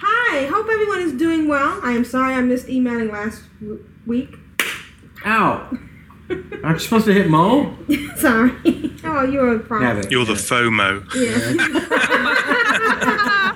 Hi, 0.00 0.46
hope 0.46 0.66
everyone 0.68 1.00
is 1.02 1.12
doing 1.12 1.46
well. 1.46 1.78
I 1.84 1.92
am 1.92 2.04
sorry 2.04 2.34
I 2.34 2.40
missed 2.40 2.68
emailing 2.68 3.08
last 3.12 3.42
w- 3.60 3.84
week. 4.04 4.34
Ow! 5.26 5.78
Aren't 6.62 6.62
you 6.62 6.78
supposed 6.78 7.06
to 7.06 7.12
hit 7.14 7.28
Mo? 7.30 7.74
sorry. 8.16 8.52
Oh, 9.04 9.22
you're 9.24 9.56
a 9.56 9.58
pro. 9.58 9.80
Have 9.80 9.98
it. 9.98 10.10
You're 10.10 10.24
the 10.26 10.34
FOMO. 10.34 11.04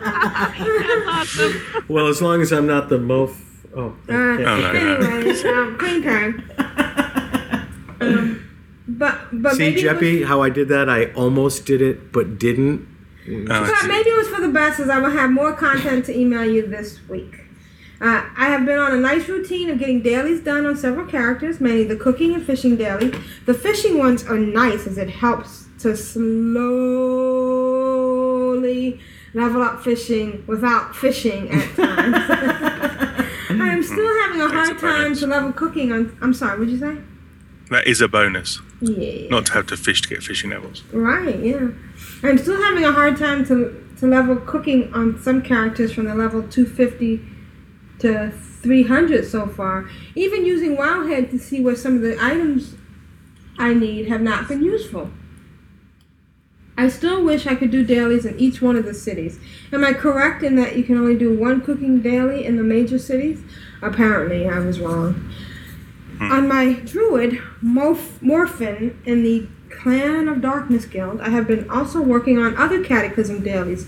That's 0.03 1.37
awesome. 1.39 1.85
Well, 1.89 2.07
as 2.09 2.23
long 2.23 2.41
as 2.41 2.53
I'm 2.53 2.67
not 2.67 2.89
the 2.89 2.99
Mo. 2.99 3.31
Oh. 3.77 3.95
Uh, 4.09 4.13
no, 4.13 4.37
no. 4.37 4.71
anyway, 4.71 5.43
um, 5.45 5.79
clean 5.79 6.03
card. 6.03 6.45
Um, 8.03 8.51
but 8.89 9.17
but 9.33 9.53
See, 9.53 9.59
maybe 9.61 9.83
it 9.83 9.93
was- 9.93 10.03
Jeppy, 10.03 10.25
how 10.27 10.43
I 10.43 10.51
did 10.51 10.67
that? 10.71 10.89
I 10.91 11.13
almost 11.13 11.65
did 11.67 11.81
it, 11.81 12.11
but 12.11 12.37
didn't. 12.37 12.89
Oh, 13.31 13.45
But 13.47 13.87
maybe 13.87 14.11
it 14.11 14.17
was 14.19 14.27
for 14.27 14.41
the 14.41 14.49
best, 14.49 14.81
as 14.81 14.89
I 14.89 14.99
will 14.99 15.11
have 15.11 15.31
more 15.31 15.53
content 15.53 16.07
to 16.07 16.19
email 16.19 16.45
you 16.45 16.67
this 16.67 16.99
week. 17.09 17.42
Uh, 18.03 18.29
I 18.37 18.47
have 18.47 18.67
been 18.67 18.81
on 18.81 18.93
a 18.93 18.97
nice 18.97 19.29
routine 19.29 19.71
of 19.71 19.79
getting 19.79 20.03
dailies 20.03 20.41
done 20.41 20.67
on 20.67 20.77
several 20.77 21.07
characters, 21.07 21.61
mainly 21.61 21.85
the 21.85 21.95
cooking 21.95 22.35
and 22.35 22.45
fishing 22.45 22.77
daily. 22.77 23.15
The 23.47 23.55
fishing 23.55 23.97
ones 23.97 24.25
are 24.25 24.37
nice 24.37 24.89
as 24.89 24.99
it 24.99 25.09
helps 25.09 25.67
to 25.79 25.97
slowly 25.97 26.59
level 29.35 29.63
up 29.63 29.85
fishing 29.85 30.43
without 30.49 30.97
fishing 30.97 31.49
at 31.51 31.77
times. 31.77 32.17
I 33.51 33.69
am 33.69 33.85
still 33.85 34.21
having 34.23 34.41
a 34.41 34.49
hard 34.49 34.81
time 34.81 35.15
to 35.15 35.27
level 35.29 35.53
cooking 35.53 35.93
on. 35.93 36.19
I'm 36.21 36.35
sorry, 36.35 36.59
what'd 36.59 36.73
you 36.73 36.81
say? 36.81 36.97
That 37.71 37.87
is 37.87 38.01
a 38.01 38.09
bonus. 38.09 38.61
Yeah. 38.81 39.29
Not 39.29 39.47
to 39.47 39.53
have 39.53 39.69
to 39.69 39.77
fish 39.77 40.03
to 40.03 40.09
get 40.09 40.25
fishing 40.25 40.51
levels. 40.51 40.83
Right, 40.93 41.39
yeah. 41.39 41.69
I'm 42.25 42.39
still 42.39 42.61
having 42.61 42.83
a 42.83 42.91
hard 42.91 43.17
time 43.17 43.47
to 43.47 43.79
to 44.01 44.09
level 44.09 44.35
cooking 44.35 44.93
on 44.93 45.23
some 45.23 45.41
characters 45.43 45.93
from 45.93 46.07
the 46.07 46.15
level 46.17 46.43
250 46.43 47.32
to 48.03 48.31
300 48.31 49.27
so 49.27 49.47
far. 49.47 49.89
Even 50.15 50.45
using 50.45 50.77
Wowhead 50.77 51.31
to 51.31 51.39
see 51.39 51.61
where 51.61 51.77
some 51.77 51.97
of 51.97 52.03
the 52.03 52.23
items 52.23 52.75
I 53.59 53.75
need 53.75 54.09
have 54.09 54.21
not 54.21 54.49
been 54.49 54.63
useful. 54.63 55.11
I 56.77 56.89
still 56.89 57.23
wish 57.23 57.47
I 57.47 57.55
could 57.55 57.71
do 57.71 57.85
dailies 57.85 58.25
in 58.25 58.39
each 58.39 58.63
one 58.63 58.77
of 58.77 58.85
the 58.85 58.95
cities. 58.95 59.39
Am 59.73 59.85
I 59.85 59.93
correct 59.93 60.43
in 60.43 60.57
that 60.57 60.77
you 60.77 60.85
can 60.85 60.97
only 60.97 61.17
do 61.17 61.37
one 61.37 61.61
cooking 61.61 62.01
daily 62.01 62.47
in 62.47 62.57
the 62.57 62.63
major 62.63 62.99
cities? 62.99 63.43
Apparently, 63.83 64.49
I 64.49 64.59
was 64.59 64.81
wrong. 64.81 65.33
Hmm. 66.19 66.33
On 66.33 66.49
my 66.49 66.75
druid, 66.85 67.41
Morph- 67.63 68.21
Morphin, 68.23 69.01
in 69.05 69.23
the 69.23 69.47
Clan 69.71 70.29
of 70.29 70.41
Darkness 70.41 70.87
Guild, 70.87 71.21
I 71.21 71.29
have 71.29 71.47
been 71.47 71.69
also 71.69 72.01
working 72.01 72.39
on 72.39 72.57
other 72.57 72.83
cataclysm 72.83 73.43
dailies. 73.43 73.87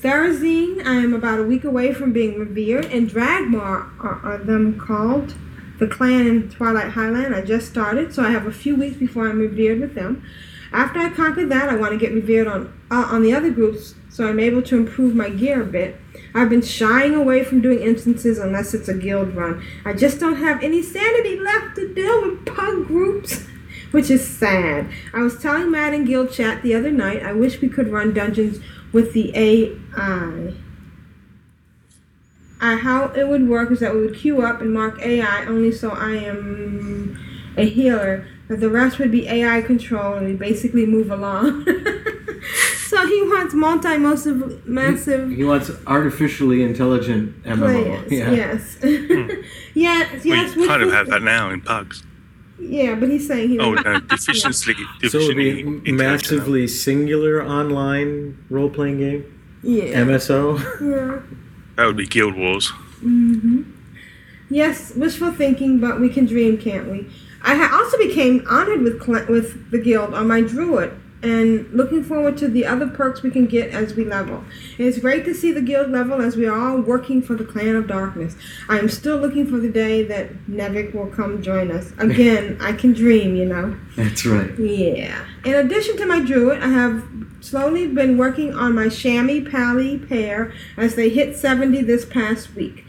Therazane, 0.00 0.84
I 0.86 0.96
am 0.96 1.14
about 1.14 1.40
a 1.40 1.42
week 1.42 1.64
away 1.64 1.94
from 1.94 2.12
being 2.12 2.38
revered, 2.38 2.84
and 2.86 3.08
Dragonmaw 3.08 3.88
are, 3.98 4.20
are 4.22 4.38
them 4.38 4.78
called. 4.78 5.34
The 5.78 5.86
clan 5.86 6.26
in 6.26 6.50
Twilight 6.50 6.92
Highland, 6.92 7.34
I 7.34 7.40
just 7.40 7.68
started, 7.68 8.12
so 8.14 8.22
I 8.22 8.30
have 8.30 8.46
a 8.46 8.52
few 8.52 8.76
weeks 8.76 8.96
before 8.96 9.26
I'm 9.26 9.38
revered 9.38 9.80
with 9.80 9.94
them. 9.94 10.22
After 10.70 10.98
I 10.98 11.08
conquer 11.08 11.46
that, 11.46 11.70
I 11.70 11.76
want 11.76 11.92
to 11.92 11.98
get 11.98 12.12
revered 12.12 12.46
on 12.46 12.72
uh, 12.90 13.08
on 13.10 13.22
the 13.22 13.32
other 13.32 13.50
groups, 13.50 13.94
so 14.10 14.28
I'm 14.28 14.38
able 14.38 14.60
to 14.62 14.76
improve 14.76 15.14
my 15.14 15.30
gear 15.30 15.62
a 15.62 15.66
bit. 15.66 15.98
I've 16.34 16.50
been 16.50 16.62
shying 16.62 17.14
away 17.14 17.42
from 17.44 17.62
doing 17.62 17.80
instances 17.80 18.38
unless 18.38 18.74
it's 18.74 18.88
a 18.88 18.94
guild 18.94 19.34
run. 19.34 19.64
I 19.86 19.94
just 19.94 20.20
don't 20.20 20.36
have 20.36 20.62
any 20.62 20.82
sanity 20.82 21.40
left 21.40 21.76
to 21.76 21.94
deal 21.94 22.22
with 22.22 22.44
pug 22.44 22.86
groups, 22.86 23.46
which 23.92 24.10
is 24.10 24.26
sad. 24.26 24.90
I 25.14 25.20
was 25.20 25.40
telling 25.40 25.70
Matt 25.70 25.94
in 25.94 26.04
guild 26.04 26.32
chat 26.32 26.62
the 26.62 26.74
other 26.74 26.90
night. 26.90 27.22
I 27.22 27.32
wish 27.32 27.62
we 27.62 27.70
could 27.70 27.88
run 27.88 28.12
dungeons 28.12 28.60
with 28.96 29.12
the 29.12 29.30
AI. 29.36 30.54
Uh, 32.58 32.78
how 32.78 33.08
it 33.08 33.28
would 33.28 33.46
work 33.46 33.70
is 33.70 33.80
that 33.80 33.94
we 33.94 34.00
would 34.00 34.16
queue 34.16 34.40
up 34.40 34.62
and 34.62 34.72
mark 34.72 34.98
AI 35.02 35.44
only 35.44 35.70
so 35.70 35.90
I 35.90 36.12
am 36.12 37.18
a 37.58 37.66
healer, 37.66 38.26
but 38.48 38.60
the 38.60 38.70
rest 38.70 38.98
would 38.98 39.12
be 39.12 39.28
AI 39.28 39.60
control 39.60 40.14
and 40.14 40.26
we 40.26 40.32
basically 40.32 40.86
move 40.86 41.10
along. 41.10 41.66
so 42.88 43.06
he 43.06 43.22
wants 43.24 43.52
multi 43.52 43.98
massive 43.98 44.66
massive 44.66 45.30
He 45.30 45.44
wants 45.44 45.70
artificially 45.86 46.62
intelligent 46.62 47.44
MMO. 47.44 47.58
players. 47.58 48.10
Yeah. 48.10 48.30
Yes. 48.30 48.78
yes, 48.82 49.44
yes. 49.74 50.24
we 50.24 50.30
which 50.62 50.68
kind 50.68 50.82
of 50.82 50.90
have 50.90 51.08
that 51.08 51.20
now 51.20 51.50
in 51.50 51.60
pugs. 51.60 52.02
Yeah, 52.58 52.94
but 52.94 53.08
he's 53.10 53.26
saying 53.26 53.50
he 53.50 53.58
Oh 53.58 53.70
would- 53.70 53.84
no, 53.84 54.00
deficiency, 54.00 54.74
So 55.08 55.18
it 55.18 55.26
would 55.28 55.36
be 55.36 55.92
massively 55.92 56.66
singular 56.66 57.42
online 57.44 58.38
role 58.50 58.70
playing 58.70 58.98
game? 58.98 59.24
Yeah. 59.62 60.00
MSO? 60.04 60.58
Yeah. 60.80 61.20
That 61.76 61.86
would 61.86 61.96
be 61.96 62.06
Guild 62.06 62.34
Wars. 62.36 62.72
Mm-hmm. 63.04 63.62
Yes, 64.48 64.94
wishful 64.94 65.32
thinking, 65.32 65.80
but 65.80 66.00
we 66.00 66.08
can 66.08 66.24
dream, 66.24 66.56
can't 66.56 66.90
we? 66.90 67.06
I 67.42 67.68
also 67.72 67.98
became 67.98 68.44
honored 68.48 68.80
with 68.82 69.02
cl- 69.04 69.26
with 69.26 69.70
the 69.70 69.78
guild 69.78 70.14
on 70.14 70.26
my 70.28 70.40
druid, 70.40 70.92
and 71.22 71.70
looking 71.72 72.04
forward 72.04 72.36
to 72.38 72.48
the 72.48 72.66
other 72.66 72.86
perks 72.86 73.22
we 73.22 73.30
can 73.30 73.46
get 73.46 73.70
as 73.70 73.94
we 73.94 74.04
level. 74.04 74.44
It's 74.78 74.98
great 74.98 75.24
to 75.24 75.34
see 75.34 75.50
the 75.50 75.62
guild 75.62 75.90
level 75.90 76.20
as 76.20 76.36
we 76.36 76.46
are 76.46 76.58
all 76.58 76.80
working 76.80 77.22
for 77.22 77.34
the 77.34 77.44
clan 77.44 77.74
of 77.74 77.86
darkness. 77.86 78.36
I 78.68 78.78
am 78.78 78.88
still 78.88 79.16
looking 79.16 79.46
for 79.46 79.58
the 79.58 79.70
day 79.70 80.02
that 80.04 80.32
Nevik 80.46 80.94
will 80.94 81.06
come 81.06 81.42
join 81.42 81.70
us. 81.70 81.92
Again, 81.98 82.58
I 82.60 82.72
can 82.72 82.92
dream, 82.92 83.34
you 83.34 83.46
know. 83.46 83.78
That's 83.96 84.26
right. 84.26 84.56
Yeah. 84.58 85.24
In 85.44 85.54
addition 85.54 85.96
to 85.96 86.06
my 86.06 86.20
druid, 86.20 86.62
I 86.62 86.68
have 86.68 87.08
slowly 87.40 87.86
been 87.86 88.18
working 88.18 88.54
on 88.54 88.74
my 88.74 88.86
shammy 88.86 89.48
pally 89.50 89.98
pair 89.98 90.52
as 90.76 90.96
they 90.96 91.08
hit 91.08 91.36
70 91.36 91.82
this 91.82 92.04
past 92.04 92.54
week. 92.54 92.84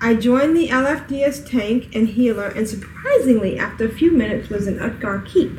I 0.00 0.14
joined 0.14 0.56
the 0.56 0.68
LFDS 0.68 1.48
tank 1.50 1.94
and 1.94 2.08
healer, 2.08 2.48
and 2.48 2.68
surprisingly, 2.68 3.58
after 3.58 3.86
a 3.86 3.90
few 3.90 4.10
minutes, 4.10 4.50
was 4.50 4.66
in 4.66 4.78
Utgarde 4.78 5.26
Keep. 5.26 5.58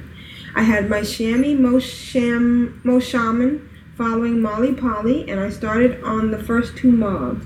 I 0.57 0.63
had 0.63 0.89
my 0.89 1.01
shammy 1.01 1.55
Mosham, 1.55 2.81
Moshaman 2.81 3.69
following 3.95 4.41
Molly 4.41 4.73
Polly, 4.73 5.29
and 5.29 5.39
I 5.39 5.51
started 5.51 6.01
on 6.03 6.31
the 6.31 6.43
first 6.43 6.75
two 6.75 6.91
mobs. 6.91 7.45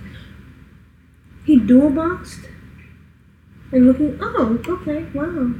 He 1.43 1.59
dual 1.59 1.89
boxed 1.89 2.47
and 3.73 3.85
looking. 3.85 4.17
Oh, 4.21 4.57
okay, 4.65 5.07
wow. 5.13 5.53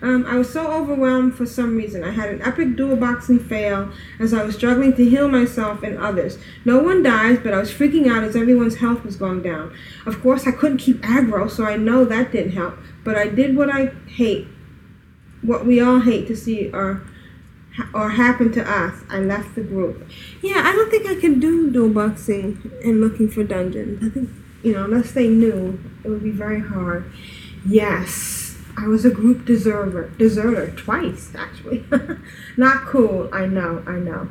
Um, 0.00 0.24
I 0.28 0.36
was 0.36 0.52
so 0.52 0.70
overwhelmed 0.70 1.34
for 1.34 1.44
some 1.44 1.76
reason. 1.76 2.04
I 2.04 2.12
had 2.12 2.28
an 2.28 2.40
epic 2.42 2.76
dual 2.76 2.94
boxing 2.94 3.40
fail 3.40 3.90
as 4.20 4.32
I 4.32 4.44
was 4.44 4.54
struggling 4.54 4.94
to 4.94 5.10
heal 5.10 5.26
myself 5.26 5.82
and 5.82 5.98
others. 5.98 6.38
No 6.64 6.78
one 6.78 7.02
dies, 7.02 7.40
but 7.42 7.52
I 7.52 7.58
was 7.58 7.72
freaking 7.72 8.06
out 8.06 8.22
as 8.22 8.36
everyone's 8.36 8.76
health 8.76 9.04
was 9.04 9.16
going 9.16 9.42
down. 9.42 9.74
Of 10.06 10.22
course, 10.22 10.46
I 10.46 10.52
couldn't 10.52 10.78
keep 10.78 11.02
aggro, 11.02 11.50
so 11.50 11.64
I 11.64 11.76
know 11.76 12.04
that 12.04 12.30
didn't 12.30 12.52
help. 12.52 12.78
But 13.02 13.16
I 13.16 13.26
did 13.26 13.56
what 13.56 13.70
I 13.70 13.86
hate, 14.06 14.46
what 15.46 15.66
we 15.66 15.80
all 15.80 16.00
hate 16.00 16.26
to 16.28 16.36
see 16.36 16.70
or 16.70 17.02
or 17.92 18.10
happen 18.10 18.52
to 18.52 18.70
us. 18.70 19.02
I 19.10 19.18
left 19.18 19.54
the 19.54 19.62
group. 19.62 20.08
Yeah, 20.42 20.62
I 20.64 20.72
don't 20.72 20.90
think 20.90 21.06
I 21.06 21.14
can 21.14 21.40
do 21.40 21.70
dual 21.70 21.90
boxing 21.90 22.70
and 22.82 23.00
looking 23.00 23.28
for 23.28 23.44
dungeons. 23.44 24.02
I 24.04 24.08
think 24.10 24.30
you 24.62 24.72
know, 24.72 24.84
unless 24.84 25.12
they 25.12 25.28
knew, 25.28 25.78
it 26.02 26.08
would 26.08 26.24
be 26.24 26.30
very 26.30 26.60
hard. 26.60 27.10
Yes, 27.64 28.58
I 28.76 28.88
was 28.88 29.04
a 29.04 29.10
group 29.10 29.44
deserter, 29.44 30.10
deserter 30.18 30.70
twice 30.74 31.32
actually. 31.36 31.84
Not 32.56 32.84
cool. 32.86 33.28
I 33.32 33.46
know. 33.46 33.82
I 33.86 33.96
know. 33.96 34.28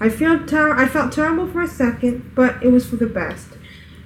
I 0.00 0.08
feel 0.08 0.44
ter- 0.46 0.74
I 0.74 0.86
felt 0.88 1.12
terrible 1.12 1.46
for 1.48 1.62
a 1.62 1.68
second, 1.68 2.32
but 2.34 2.62
it 2.62 2.72
was 2.72 2.88
for 2.88 2.96
the 2.96 3.06
best. 3.06 3.48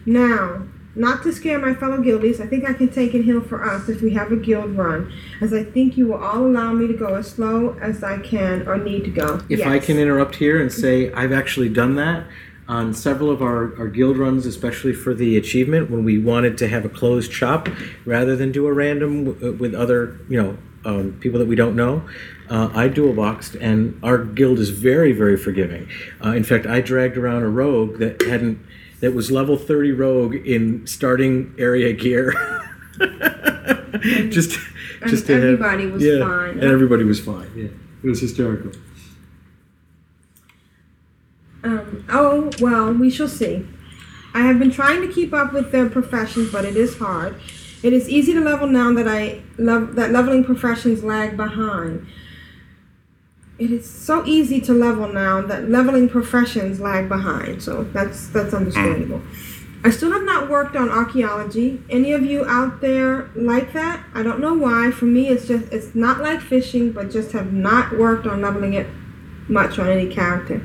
Now, 0.04 0.62
not 0.96 1.22
to 1.22 1.32
scare 1.32 1.58
my 1.58 1.74
fellow 1.74 1.98
guildies, 1.98 2.40
I 2.40 2.46
think 2.46 2.68
I 2.68 2.72
can 2.72 2.88
take 2.88 3.14
and 3.14 3.24
heal 3.24 3.40
for 3.40 3.62
us 3.62 3.88
if 3.88 4.00
we 4.00 4.14
have 4.14 4.32
a 4.32 4.36
guild 4.36 4.76
run, 4.76 5.12
as 5.40 5.52
I 5.52 5.62
think 5.62 5.96
you 5.96 6.08
will 6.08 6.22
all 6.22 6.46
allow 6.46 6.72
me 6.72 6.86
to 6.86 6.94
go 6.94 7.14
as 7.14 7.28
slow 7.28 7.76
as 7.80 8.02
I 8.02 8.18
can 8.18 8.66
or 8.66 8.78
need 8.78 9.04
to 9.04 9.10
go. 9.10 9.40
If 9.48 9.60
yes. 9.60 9.68
I 9.68 9.78
can 9.78 9.98
interrupt 9.98 10.36
here 10.36 10.60
and 10.60 10.72
say 10.72 11.12
I've 11.12 11.32
actually 11.32 11.68
done 11.68 11.96
that 11.96 12.26
on 12.68 12.94
several 12.94 13.30
of 13.30 13.42
our, 13.42 13.78
our 13.78 13.88
guild 13.88 14.16
runs, 14.16 14.44
especially 14.46 14.92
for 14.92 15.14
the 15.14 15.36
achievement, 15.36 15.90
when 15.90 16.04
we 16.04 16.18
wanted 16.18 16.58
to 16.58 16.68
have 16.68 16.84
a 16.84 16.88
closed 16.88 17.32
shop 17.32 17.68
rather 18.04 18.34
than 18.34 18.50
do 18.50 18.66
a 18.66 18.72
random 18.72 19.24
w- 19.24 19.52
with 19.52 19.74
other, 19.74 20.18
you 20.28 20.42
know, 20.42 20.58
um, 20.84 21.12
people 21.20 21.38
that 21.38 21.46
we 21.46 21.56
don't 21.56 21.76
know. 21.76 22.02
Uh, 22.48 22.70
I 22.72 22.88
dual 22.88 23.12
boxed, 23.12 23.56
and 23.56 23.98
our 24.02 24.18
guild 24.18 24.58
is 24.58 24.70
very, 24.70 25.12
very 25.12 25.36
forgiving. 25.36 25.88
Uh, 26.24 26.30
in 26.30 26.44
fact, 26.44 26.64
I 26.66 26.80
dragged 26.80 27.16
around 27.16 27.42
a 27.42 27.48
rogue 27.48 27.98
that 27.98 28.22
hadn't, 28.22 28.58
that 29.00 29.14
was 29.14 29.30
level 29.30 29.56
30 29.56 29.92
rogue 29.92 30.34
in 30.34 30.86
starting 30.86 31.54
area 31.58 31.92
gear. 31.92 32.32
just 34.30 34.58
And 35.00 35.10
Just 35.10 35.26
to 35.26 35.34
have- 35.34 35.44
everybody 35.44 35.86
was 35.86 36.02
yeah, 36.02 36.18
fine. 36.20 36.50
And 36.50 36.64
everybody 36.64 37.04
was 37.04 37.20
fine. 37.20 37.50
Yeah, 37.54 37.68
it 38.02 38.08
was 38.08 38.20
hysterical. 38.20 38.72
Um, 41.64 42.04
oh, 42.08 42.50
well, 42.60 42.92
we 42.92 43.10
shall 43.10 43.28
see. 43.28 43.66
I 44.34 44.40
have 44.42 44.58
been 44.58 44.70
trying 44.70 45.00
to 45.06 45.12
keep 45.12 45.32
up 45.32 45.52
with 45.52 45.72
their 45.72 45.88
professions, 45.88 46.52
but 46.52 46.64
it 46.64 46.76
is 46.76 46.96
hard. 46.98 47.40
It 47.82 47.92
is 47.92 48.08
easy 48.08 48.32
to 48.34 48.40
level 48.40 48.66
now 48.68 48.92
that 48.94 49.08
I 49.08 49.42
love 49.58 49.94
that 49.96 50.10
leveling 50.10 50.44
professions 50.44 51.02
lag 51.02 51.36
behind. 51.36 52.06
It 53.58 53.70
is 53.70 53.88
so 53.88 54.24
easy 54.26 54.60
to 54.62 54.74
level 54.74 55.08
now 55.08 55.40
that 55.40 55.70
leveling 55.70 56.08
professions 56.08 56.78
lag 56.78 57.08
behind. 57.08 57.62
So 57.62 57.84
that's 57.84 58.28
that's 58.28 58.52
understandable. 58.52 59.22
I 59.82 59.90
still 59.90 60.12
have 60.12 60.24
not 60.24 60.50
worked 60.50 60.74
on 60.74 60.90
archaeology. 60.90 61.80
Any 61.88 62.12
of 62.12 62.22
you 62.22 62.44
out 62.44 62.80
there 62.80 63.30
like 63.34 63.72
that? 63.72 64.04
I 64.14 64.22
don't 64.22 64.40
know 64.40 64.52
why. 64.52 64.90
For 64.90 65.04
me, 65.04 65.28
it's 65.28 65.46
just 65.46 65.72
it's 65.72 65.94
not 65.94 66.20
like 66.20 66.40
fishing, 66.40 66.92
but 66.92 67.10
just 67.10 67.32
have 67.32 67.52
not 67.52 67.96
worked 67.96 68.26
on 68.26 68.42
leveling 68.42 68.74
it 68.74 68.88
much 69.48 69.78
on 69.78 69.88
any 69.88 70.08
character. 70.08 70.60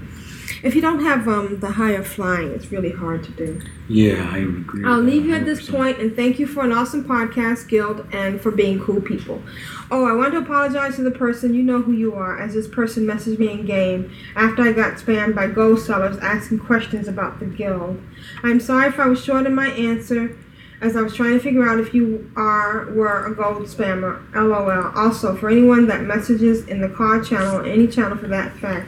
If 0.63 0.75
you 0.75 0.81
don't 0.81 1.03
have 1.03 1.27
um, 1.27 1.59
the 1.59 1.71
higher 1.71 2.03
flying, 2.03 2.51
it's 2.51 2.71
really 2.71 2.91
hard 2.91 3.23
to 3.23 3.31
do. 3.31 3.61
Yeah, 3.87 4.29
I 4.31 4.39
agree. 4.39 4.85
I'll 4.85 5.01
leave 5.01 5.25
you 5.25 5.33
at 5.33 5.45
this 5.45 5.67
point 5.67 5.97
and 5.99 6.15
thank 6.15 6.37
you 6.37 6.45
for 6.45 6.63
an 6.63 6.71
awesome 6.71 7.03
podcast, 7.03 7.67
Guild, 7.67 8.05
and 8.13 8.39
for 8.39 8.51
being 8.51 8.79
cool 8.79 9.01
people. 9.01 9.41
Oh, 9.89 10.05
I 10.05 10.13
want 10.13 10.33
to 10.33 10.39
apologize 10.39 10.95
to 10.97 11.01
the 11.01 11.11
person, 11.11 11.55
you 11.55 11.63
know 11.63 11.81
who 11.81 11.93
you 11.93 12.13
are, 12.13 12.39
as 12.39 12.53
this 12.53 12.67
person 12.67 13.05
messaged 13.05 13.39
me 13.39 13.51
in 13.51 13.65
game 13.65 14.13
after 14.35 14.61
I 14.61 14.71
got 14.71 14.97
spammed 14.97 15.35
by 15.35 15.47
gold 15.47 15.79
sellers 15.79 16.17
asking 16.19 16.59
questions 16.59 17.07
about 17.07 17.39
the 17.39 17.47
Guild. 17.47 18.01
I'm 18.43 18.59
sorry 18.59 18.87
if 18.87 18.99
I 18.99 19.07
was 19.07 19.23
short 19.23 19.47
in 19.47 19.55
my 19.55 19.69
answer, 19.69 20.37
as 20.79 20.95
I 20.95 21.01
was 21.01 21.15
trying 21.15 21.33
to 21.33 21.39
figure 21.39 21.67
out 21.67 21.79
if 21.79 21.93
you 21.93 22.31
are 22.35 22.91
were 22.91 23.25
a 23.25 23.35
gold 23.35 23.63
spammer. 23.63 24.21
LOL. 24.35 24.91
Also, 24.95 25.35
for 25.35 25.49
anyone 25.49 25.87
that 25.87 26.03
messages 26.03 26.67
in 26.67 26.81
the 26.81 26.89
car 26.89 27.21
channel 27.21 27.57
or 27.57 27.65
any 27.65 27.87
channel 27.87 28.17
for 28.17 28.27
that 28.27 28.55
fact, 28.57 28.87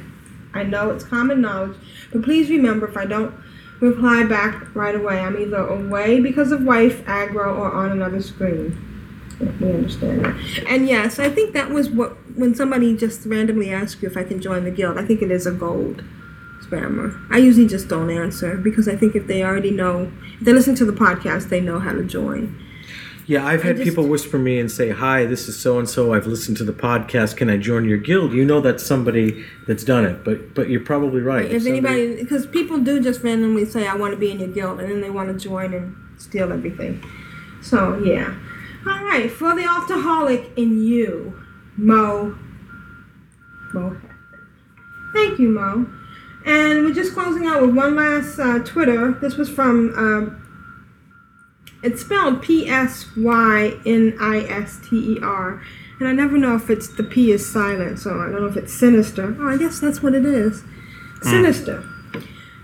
I 0.54 0.64
know 0.64 0.90
it's 0.92 1.04
common 1.04 1.42
knowledge, 1.42 1.78
but 2.12 2.24
please 2.24 2.50
remember 2.50 2.88
if 2.88 2.98
I 2.98 3.06
don't 3.06 3.34
reply 3.80 4.24
back 4.24 4.74
right 4.76 4.96
away, 4.96 5.20
I'm 5.20 5.38
either 5.38 5.58
away 5.58 6.20
because 6.20 6.52
of 6.52 6.64
wife 6.64 7.04
aggro 7.06 7.58
or 7.58 7.72
on 7.72 7.92
another 7.92 8.22
screen. 8.22 8.78
We 9.60 9.74
understand 9.74 10.26
that. 10.26 10.64
And 10.68 10.88
yes, 10.88 11.20
I 11.20 11.30
think 11.30 11.54
that 11.54 11.70
was 11.70 11.90
what 11.90 12.12
when 12.38 12.56
somebody 12.56 12.96
just 12.96 13.26
randomly 13.26 13.72
asks 13.74 14.02
you 14.02 14.10
if 14.10 14.16
I 14.16 14.24
can 14.24 14.42
join 14.42 14.64
the 14.64 14.72
guild. 14.72 14.98
I 14.98 15.06
think 15.06 15.22
it 15.22 15.32
is 15.32 15.46
a 15.46 15.52
gold 15.52 16.04
spammer. 16.62 17.20
I 17.30 17.38
usually 17.38 17.68
just 17.68 17.88
don't 17.88 18.10
answer 18.10 18.58
because 18.58 18.88
I 18.88 18.96
think 18.96 19.16
if 19.16 19.28
they 19.28 19.44
already 19.44 19.72
know, 19.72 20.12
if 20.40 20.46
they 20.46 20.54
listen 20.54 20.76
to 20.76 20.86
the 20.86 20.94
podcast, 20.94 21.50
they 21.50 21.60
know 21.60 21.80
how 21.80 21.92
to 21.92 22.04
join. 22.04 22.60
Yeah, 23.26 23.45
I've 23.45 23.64
had 23.64 23.77
just- 23.77 23.88
people 23.88 24.08
whisper 24.08 24.38
me 24.38 24.60
and 24.60 24.69
say, 24.69 24.90
"Hi, 24.90 25.26
this 25.26 25.48
is 25.48 25.58
so 25.58 25.80
and 25.80 25.88
so. 25.88 26.14
I've 26.14 26.27
listened 26.27 26.58
to 26.58 26.64
the 26.64 26.74
podcast. 26.74 27.38
Can 27.38 27.50
I 27.50 27.58
join 27.58 27.85
your 27.85 27.98
guild?" 27.98 28.34
You 28.34 28.43
know 28.43 28.60
that's 28.60 28.84
somebody 28.85 29.45
that's 29.68 29.84
done 29.84 30.06
it, 30.06 30.24
but 30.26 30.53
but 30.53 30.69
you're 30.69 30.82
probably 30.82 31.22
right. 31.22 31.45
If 31.50 31.64
somebody- 31.64 31.77
anybody, 32.02 32.22
because 32.24 32.45
people 32.45 32.80
do 32.80 33.00
just 33.00 33.24
randomly 33.24 33.66
say, 33.66 33.88
I 33.88 33.95
want 33.95 34.14
to 34.14 34.19
be 34.19 34.30
in 34.32 34.40
your 34.40 34.50
guild, 34.50 34.80
and 34.82 34.90
then 34.92 35.02
they 35.02 35.10
want 35.10 35.30
to 35.38 35.42
join 35.42 35.74
and 35.74 35.95
steal 36.18 36.52
everything. 36.52 37.02
So, 37.61 38.02
yeah. 38.03 38.34
All 38.85 39.03
right, 39.06 39.32
for 39.32 39.56
the 39.56 39.61
altaholic 39.64 40.48
in 40.58 40.84
you, 40.84 41.34
Mo. 41.77 42.35
Mo. 43.74 43.95
Thank 45.14 45.40
you, 45.40 45.48
Mo. 45.50 45.85
And 46.45 46.84
we're 46.84 46.93
just 46.93 47.14
closing 47.14 47.45
out 47.48 47.61
with 47.61 47.74
one 47.74 47.95
last 47.95 48.38
uh, 48.38 48.60
Twitter. 48.60 49.14
This 49.22 49.38
was 49.38 49.50
from, 49.50 49.93
um, 49.98 50.43
it's 51.84 52.02
spelled 52.02 52.42
P 52.42 52.68
S 52.68 53.08
Y 53.18 53.74
N 53.86 54.18
I 54.20 54.40
S 54.40 54.80
T 54.90 55.16
E 55.16 55.20
R. 55.22 55.62
And 56.00 56.08
I 56.08 56.14
never 56.14 56.38
know 56.38 56.56
if 56.56 56.70
it's 56.70 56.88
the 56.88 57.03
P 57.03 57.32
is 57.32 57.50
silent, 57.50 58.00
so 58.00 58.20
I 58.20 58.32
don't 58.32 58.42
know 58.42 58.48
if 58.48 58.58
it's 58.58 58.74
sinister. 58.74 59.36
Oh, 59.40 59.48
I 59.48 59.58
guess 59.58 59.80
that's 59.80 60.02
what 60.02 60.16
it 60.16 60.26
is. 60.26 60.64
Sinister. 61.22 61.82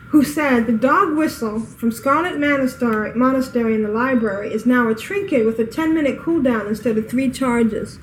Who 0.09 0.23
said 0.23 0.65
the 0.65 0.73
dog 0.73 1.15
whistle 1.15 1.59
from 1.59 1.91
Scarlet 1.91 2.39
Monastery, 2.39 3.13
Monastery 3.13 3.75
in 3.75 3.83
the 3.83 3.89
library 3.89 4.51
is 4.51 4.65
now 4.65 4.89
a 4.89 4.95
trinket 4.95 5.45
with 5.45 5.59
a 5.59 5.65
10 5.65 5.93
minute 5.93 6.17
cooldown 6.19 6.67
instead 6.67 6.97
of 6.97 7.07
three 7.07 7.29
charges. 7.29 7.97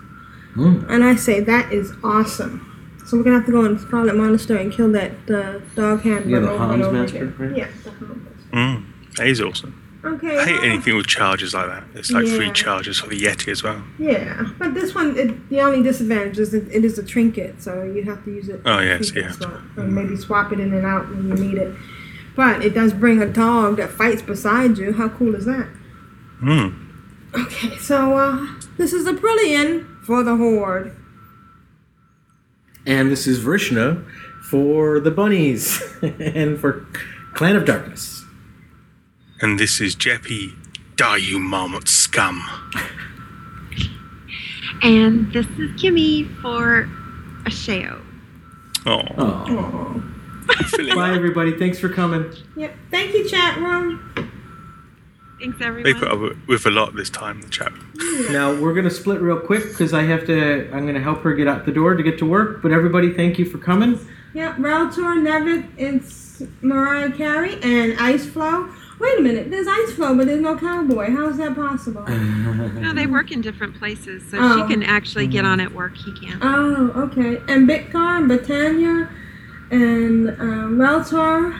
Hmm. 0.55 0.85
And 0.89 1.03
I 1.03 1.17
say 1.17 1.41
that 1.41 1.73
is 1.73 1.93
awesome. 2.05 2.73
So 3.07 3.17
we're 3.17 3.25
gonna 3.25 3.37
have 3.37 3.47
to 3.47 3.53
go 3.53 3.65
in 3.65 3.79
Scarlet 3.79 4.17
Monastery 4.17 4.63
and 4.63 4.73
kill 4.73 4.93
that 4.93 5.13
uh, 5.29 5.59
dog 5.75 6.03
handler 6.03 6.31
Yeah, 6.31 6.41
the 6.41 6.51
over 6.51 6.65
Houndmaster, 6.65 7.39
right? 7.39 7.57
Yeah, 7.57 7.69
the 7.85 7.91
Hans. 7.91 8.43
Mm, 8.53 9.17
that 9.17 9.27
is 9.27 9.41
awesome. 9.41 9.86
Okay. 10.07 10.39
I 10.39 10.45
hate 10.45 10.55
well, 10.57 10.65
anything 10.65 10.97
with 10.97 11.07
charges 11.07 11.53
like 11.55 11.67
that. 11.67 11.85
It's 11.95 12.11
like 12.13 12.27
Yeah. 12.27 12.37
free 12.37 12.51
charges 12.53 12.99
for 13.01 13.09
the 13.09 13.19
Yeti 13.19 13.49
as 13.51 13.63
well. 13.63 13.83
Yeah, 13.99 14.47
but 14.59 14.75
this 14.75 14.95
one, 14.95 15.17
it, 15.19 15.49
the 15.51 15.61
only 15.61 15.83
disadvantage 15.83 16.39
is 16.39 16.51
that 16.53 16.69
it 16.71 16.85
is 16.85 16.99
a 16.99 17.03
trinket, 17.03 17.61
so 17.63 17.83
you 17.83 18.03
have 18.05 18.25
to 18.25 18.31
use 18.31 18.49
it. 18.49 18.61
Oh, 18.65 18.79
yes, 18.81 19.11
frequent 19.11 19.41
yeah. 19.41 19.49
swap, 19.49 19.61
and 19.79 19.95
maybe 19.95 20.17
swap 20.17 20.53
it 20.53 20.61
in 20.61 20.73
and 20.73 20.87
out 20.87 21.09
when 21.09 21.29
you 21.29 21.35
need 21.35 21.59
it. 21.59 21.75
But 22.37 22.65
it 22.65 22.75
does 22.75 22.93
bring 22.93 23.21
a 23.21 23.27
dog 23.27 23.79
that 23.79 23.91
fights 23.91 24.23
beside 24.23 24.79
you. 24.79 24.93
How 24.93 25.09
cool 25.09 25.35
is 25.35 25.45
that? 25.47 25.67
Hmm. 26.41 26.69
Okay, 27.35 27.77
so 27.79 28.17
uh, 28.17 28.47
this 28.77 28.93
is 28.93 29.07
Aprillian 29.07 30.03
for 30.05 30.23
the 30.23 30.37
Horde. 30.37 30.95
and 32.87 33.11
this 33.11 33.27
is 33.27 33.41
Vrishna 33.41 34.05
for 34.43 35.01
the 35.01 35.11
bunnies 35.11 35.83
and 36.03 36.59
for 36.61 36.87
Clan 37.35 37.57
of 37.57 37.65
Darkness. 37.65 38.16
And 39.41 39.59
this 39.59 39.81
is 39.81 39.95
Jeppy. 39.95 40.55
Die, 40.97 41.17
you 41.17 41.39
marmot 41.39 41.89
scum. 41.89 42.43
And 44.83 45.33
this 45.33 45.47
is 45.59 45.71
Kimmy 45.81 46.35
for 46.41 46.89
Ashayo. 47.45 48.03
Oh. 48.87 49.01
Aw. 49.19 50.95
Bye, 50.95 51.15
everybody. 51.15 51.53
Thanks 51.59 51.79
for 51.79 51.89
coming. 51.89 52.33
Yep. 52.57 52.75
Thank 52.91 53.15
you, 53.15 53.29
chat 53.29 53.59
room. 53.59 54.01
Thanks, 55.41 55.59
They 55.59 55.65
everyone. 55.67 55.95
put 55.99 56.09
up 56.09 56.49
with 56.49 56.67
a 56.67 56.71
lot 56.71 56.95
this 56.95 57.11
time, 57.11 57.43
the 57.43 57.49
chat. 57.49 57.73
Now 58.31 58.55
we're 58.59 58.73
gonna 58.73 58.91
split 58.91 59.21
real 59.21 59.39
quick 59.39 59.65
because 59.65 59.93
I 59.93 60.03
have 60.05 60.25
to. 60.27 60.71
I'm 60.73 60.87
gonna 60.87 61.01
help 61.01 61.21
her 61.23 61.35
get 61.35 61.47
out 61.47 61.67
the 61.67 61.73
door 61.73 61.95
to 61.95 62.03
get 62.03 62.17
to 62.19 62.27
work. 62.27 62.63
But 62.63 62.73
everybody, 62.73 63.13
thank 63.13 63.39
you 63.39 63.45
for 63.45 63.59
coming. 63.59 63.99
Yep. 64.35 64.59
Relator, 64.59 65.03
Nevitt, 65.21 65.67
it's 65.77 66.43
Mariah 66.63 67.11
Carey, 67.11 67.59
and 67.63 67.99
Ice 67.99 68.25
Flow. 68.25 68.69
Wait 68.99 69.19
a 69.19 69.23
minute. 69.23 69.51
There's 69.51 69.67
Ice 69.69 69.93
Flow, 69.93 70.17
but 70.17 70.27
there's 70.27 70.41
no 70.41 70.57
cowboy. 70.57 71.11
How 71.11 71.29
is 71.29 71.37
that 71.39 71.55
possible? 71.55 72.05
No, 72.77 72.93
they 72.95 73.07
work 73.07 73.33
in 73.33 73.41
different 73.41 73.77
places, 73.79 74.23
so 74.31 74.39
Oh. 74.41 74.57
she 74.69 74.73
can 74.73 74.83
actually 74.83 75.27
get 75.27 75.45
on 75.45 75.61
at 75.61 75.73
work. 75.73 75.97
He 75.97 76.13
can't. 76.19 76.41
Oh, 76.43 76.91
okay. 76.95 77.37
And 77.53 77.69
Bitcar 77.69 78.19
and 78.19 78.31
Batania 78.31 79.11
and 79.71 80.29
uh, 80.31 80.69
Reltor. 80.83 81.55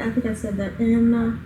I 0.00 0.10
think 0.10 0.26
I 0.26 0.34
said 0.34 0.56
that. 0.56 0.78
And 0.78 1.14
uh, 1.14 1.36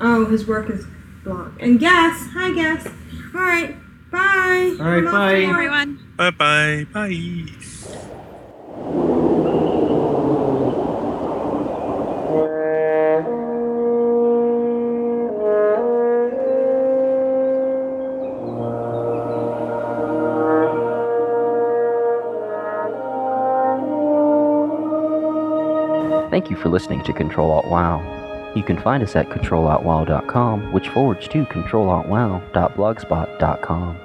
oh, 0.00 0.26
his 0.26 0.46
work 0.46 0.70
is 0.70 0.84
blocked. 1.24 1.60
And 1.60 1.78
Gas. 1.78 2.28
Hi, 2.34 2.52
Gas. 2.54 2.86
All 3.34 3.40
right. 3.40 3.76
Bye. 4.10 4.76
All 4.80 4.86
right, 4.86 4.98
I'm 4.98 5.06
off 5.06 5.12
bye. 5.12 5.34
to 5.40 5.46
work. 5.46 5.54
Everyone. 5.54 5.98
Bye 6.16 6.30
bye. 6.30 6.86
Bye. 6.92 7.46
You 26.52 26.62
for 26.62 26.68
listening 26.68 27.02
to 27.04 27.12
Control 27.12 27.50
Alt 27.50 27.66
Wow. 27.66 28.52
You 28.54 28.62
can 28.62 28.80
find 28.80 29.02
us 29.02 29.16
at 29.16 29.28
controlaltwow.com, 29.30 30.72
which 30.72 30.88
forwards 30.90 31.26
to 31.28 31.44
controlaltwow.blogspot.com. 31.46 33.96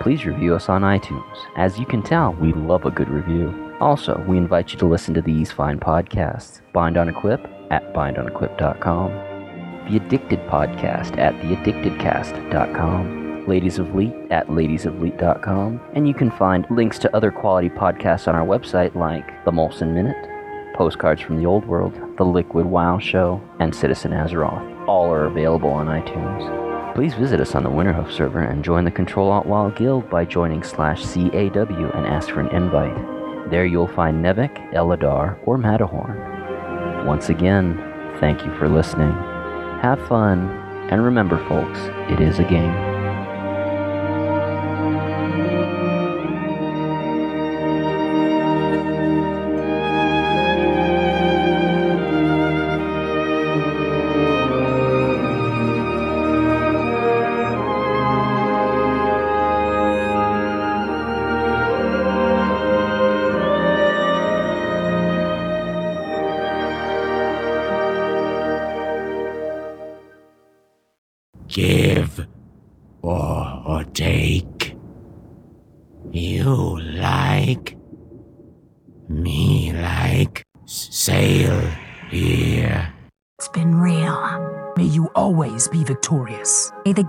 Please 0.00 0.24
review 0.24 0.54
us 0.54 0.68
on 0.68 0.82
iTunes. 0.82 1.36
As 1.56 1.76
you 1.78 1.86
can 1.86 2.02
tell, 2.02 2.32
we 2.34 2.52
love 2.52 2.84
a 2.84 2.90
good 2.90 3.08
review. 3.08 3.74
Also, 3.80 4.24
we 4.26 4.38
invite 4.38 4.72
you 4.72 4.78
to 4.78 4.86
listen 4.86 5.14
to 5.14 5.22
these 5.22 5.52
fine 5.52 5.78
podcasts 5.78 6.60
Bind 6.72 6.96
on 6.96 7.08
Equip 7.08 7.46
at 7.70 7.94
bindonequip.com, 7.94 9.10
The 9.88 9.96
Addicted 9.96 10.40
Podcast 10.48 11.16
at 11.16 11.32
theaddictedcast.com, 11.36 13.46
Ladies 13.46 13.78
of 13.78 13.94
Leet 13.94 14.12
at 14.30 14.48
ladiesofleet.com, 14.48 15.80
and 15.94 16.06
you 16.06 16.12
can 16.12 16.30
find 16.32 16.66
links 16.68 16.98
to 16.98 17.16
other 17.16 17.30
quality 17.30 17.70
podcasts 17.70 18.28
on 18.28 18.34
our 18.34 18.46
website 18.46 18.94
like 18.94 19.42
The 19.46 19.50
Molson 19.50 19.94
Minute, 19.94 20.28
Postcards 20.74 21.22
from 21.22 21.38
the 21.38 21.46
Old 21.46 21.66
World, 21.66 21.98
The 22.18 22.24
Liquid 22.24 22.66
Wow 22.66 22.98
Show, 22.98 23.40
and 23.60 23.74
Citizen 23.74 24.12
Azeroth. 24.12 24.86
All 24.86 25.10
are 25.10 25.24
available 25.24 25.70
on 25.70 25.86
iTunes. 25.86 26.94
Please 26.94 27.14
visit 27.14 27.40
us 27.40 27.54
on 27.54 27.62
the 27.62 27.70
Winterhoof 27.70 28.12
server 28.12 28.40
and 28.40 28.62
join 28.62 28.84
the 28.84 28.90
Control 28.90 29.30
Alt 29.30 29.46
Wild 29.46 29.74
Guild 29.76 30.10
by 30.10 30.26
joining 30.26 30.62
slash 30.62 31.02
CAW 31.02 31.90
and 31.94 32.06
ask 32.06 32.28
for 32.28 32.40
an 32.40 32.48
invite. 32.48 33.50
There 33.50 33.64
you'll 33.64 33.88
find 33.88 34.22
Nevik, 34.22 34.74
Eladar, 34.74 35.38
or 35.46 35.56
Matterhorn. 35.56 37.06
Once 37.06 37.30
again, 37.30 37.78
thank 38.20 38.44
you 38.44 38.54
for 38.58 38.68
listening. 38.68 39.16
Have 39.80 40.04
fun, 40.08 40.48
and 40.90 41.04
remember, 41.04 41.38
folks, 41.48 41.78
it 42.10 42.20
is 42.20 42.40
a 42.40 42.44
game. 42.44 42.87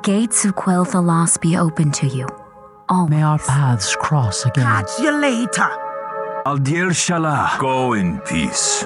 Gates 0.10 0.44
of 0.44 0.56
Quel'Thalas 0.56 1.40
be 1.40 1.56
open 1.56 1.92
to 1.92 2.08
you. 2.08 2.28
Always. 2.90 3.12
May 3.12 3.22
our 3.22 3.38
paths 3.38 3.96
cross 3.96 4.44
again. 4.44 4.66
Catch 4.66 4.98
you 5.00 5.12
later. 5.12 5.70
Aldir 6.48 6.90
Shalah. 6.98 7.60
Go 7.60 7.94
in 7.94 8.20
peace. 8.22 8.86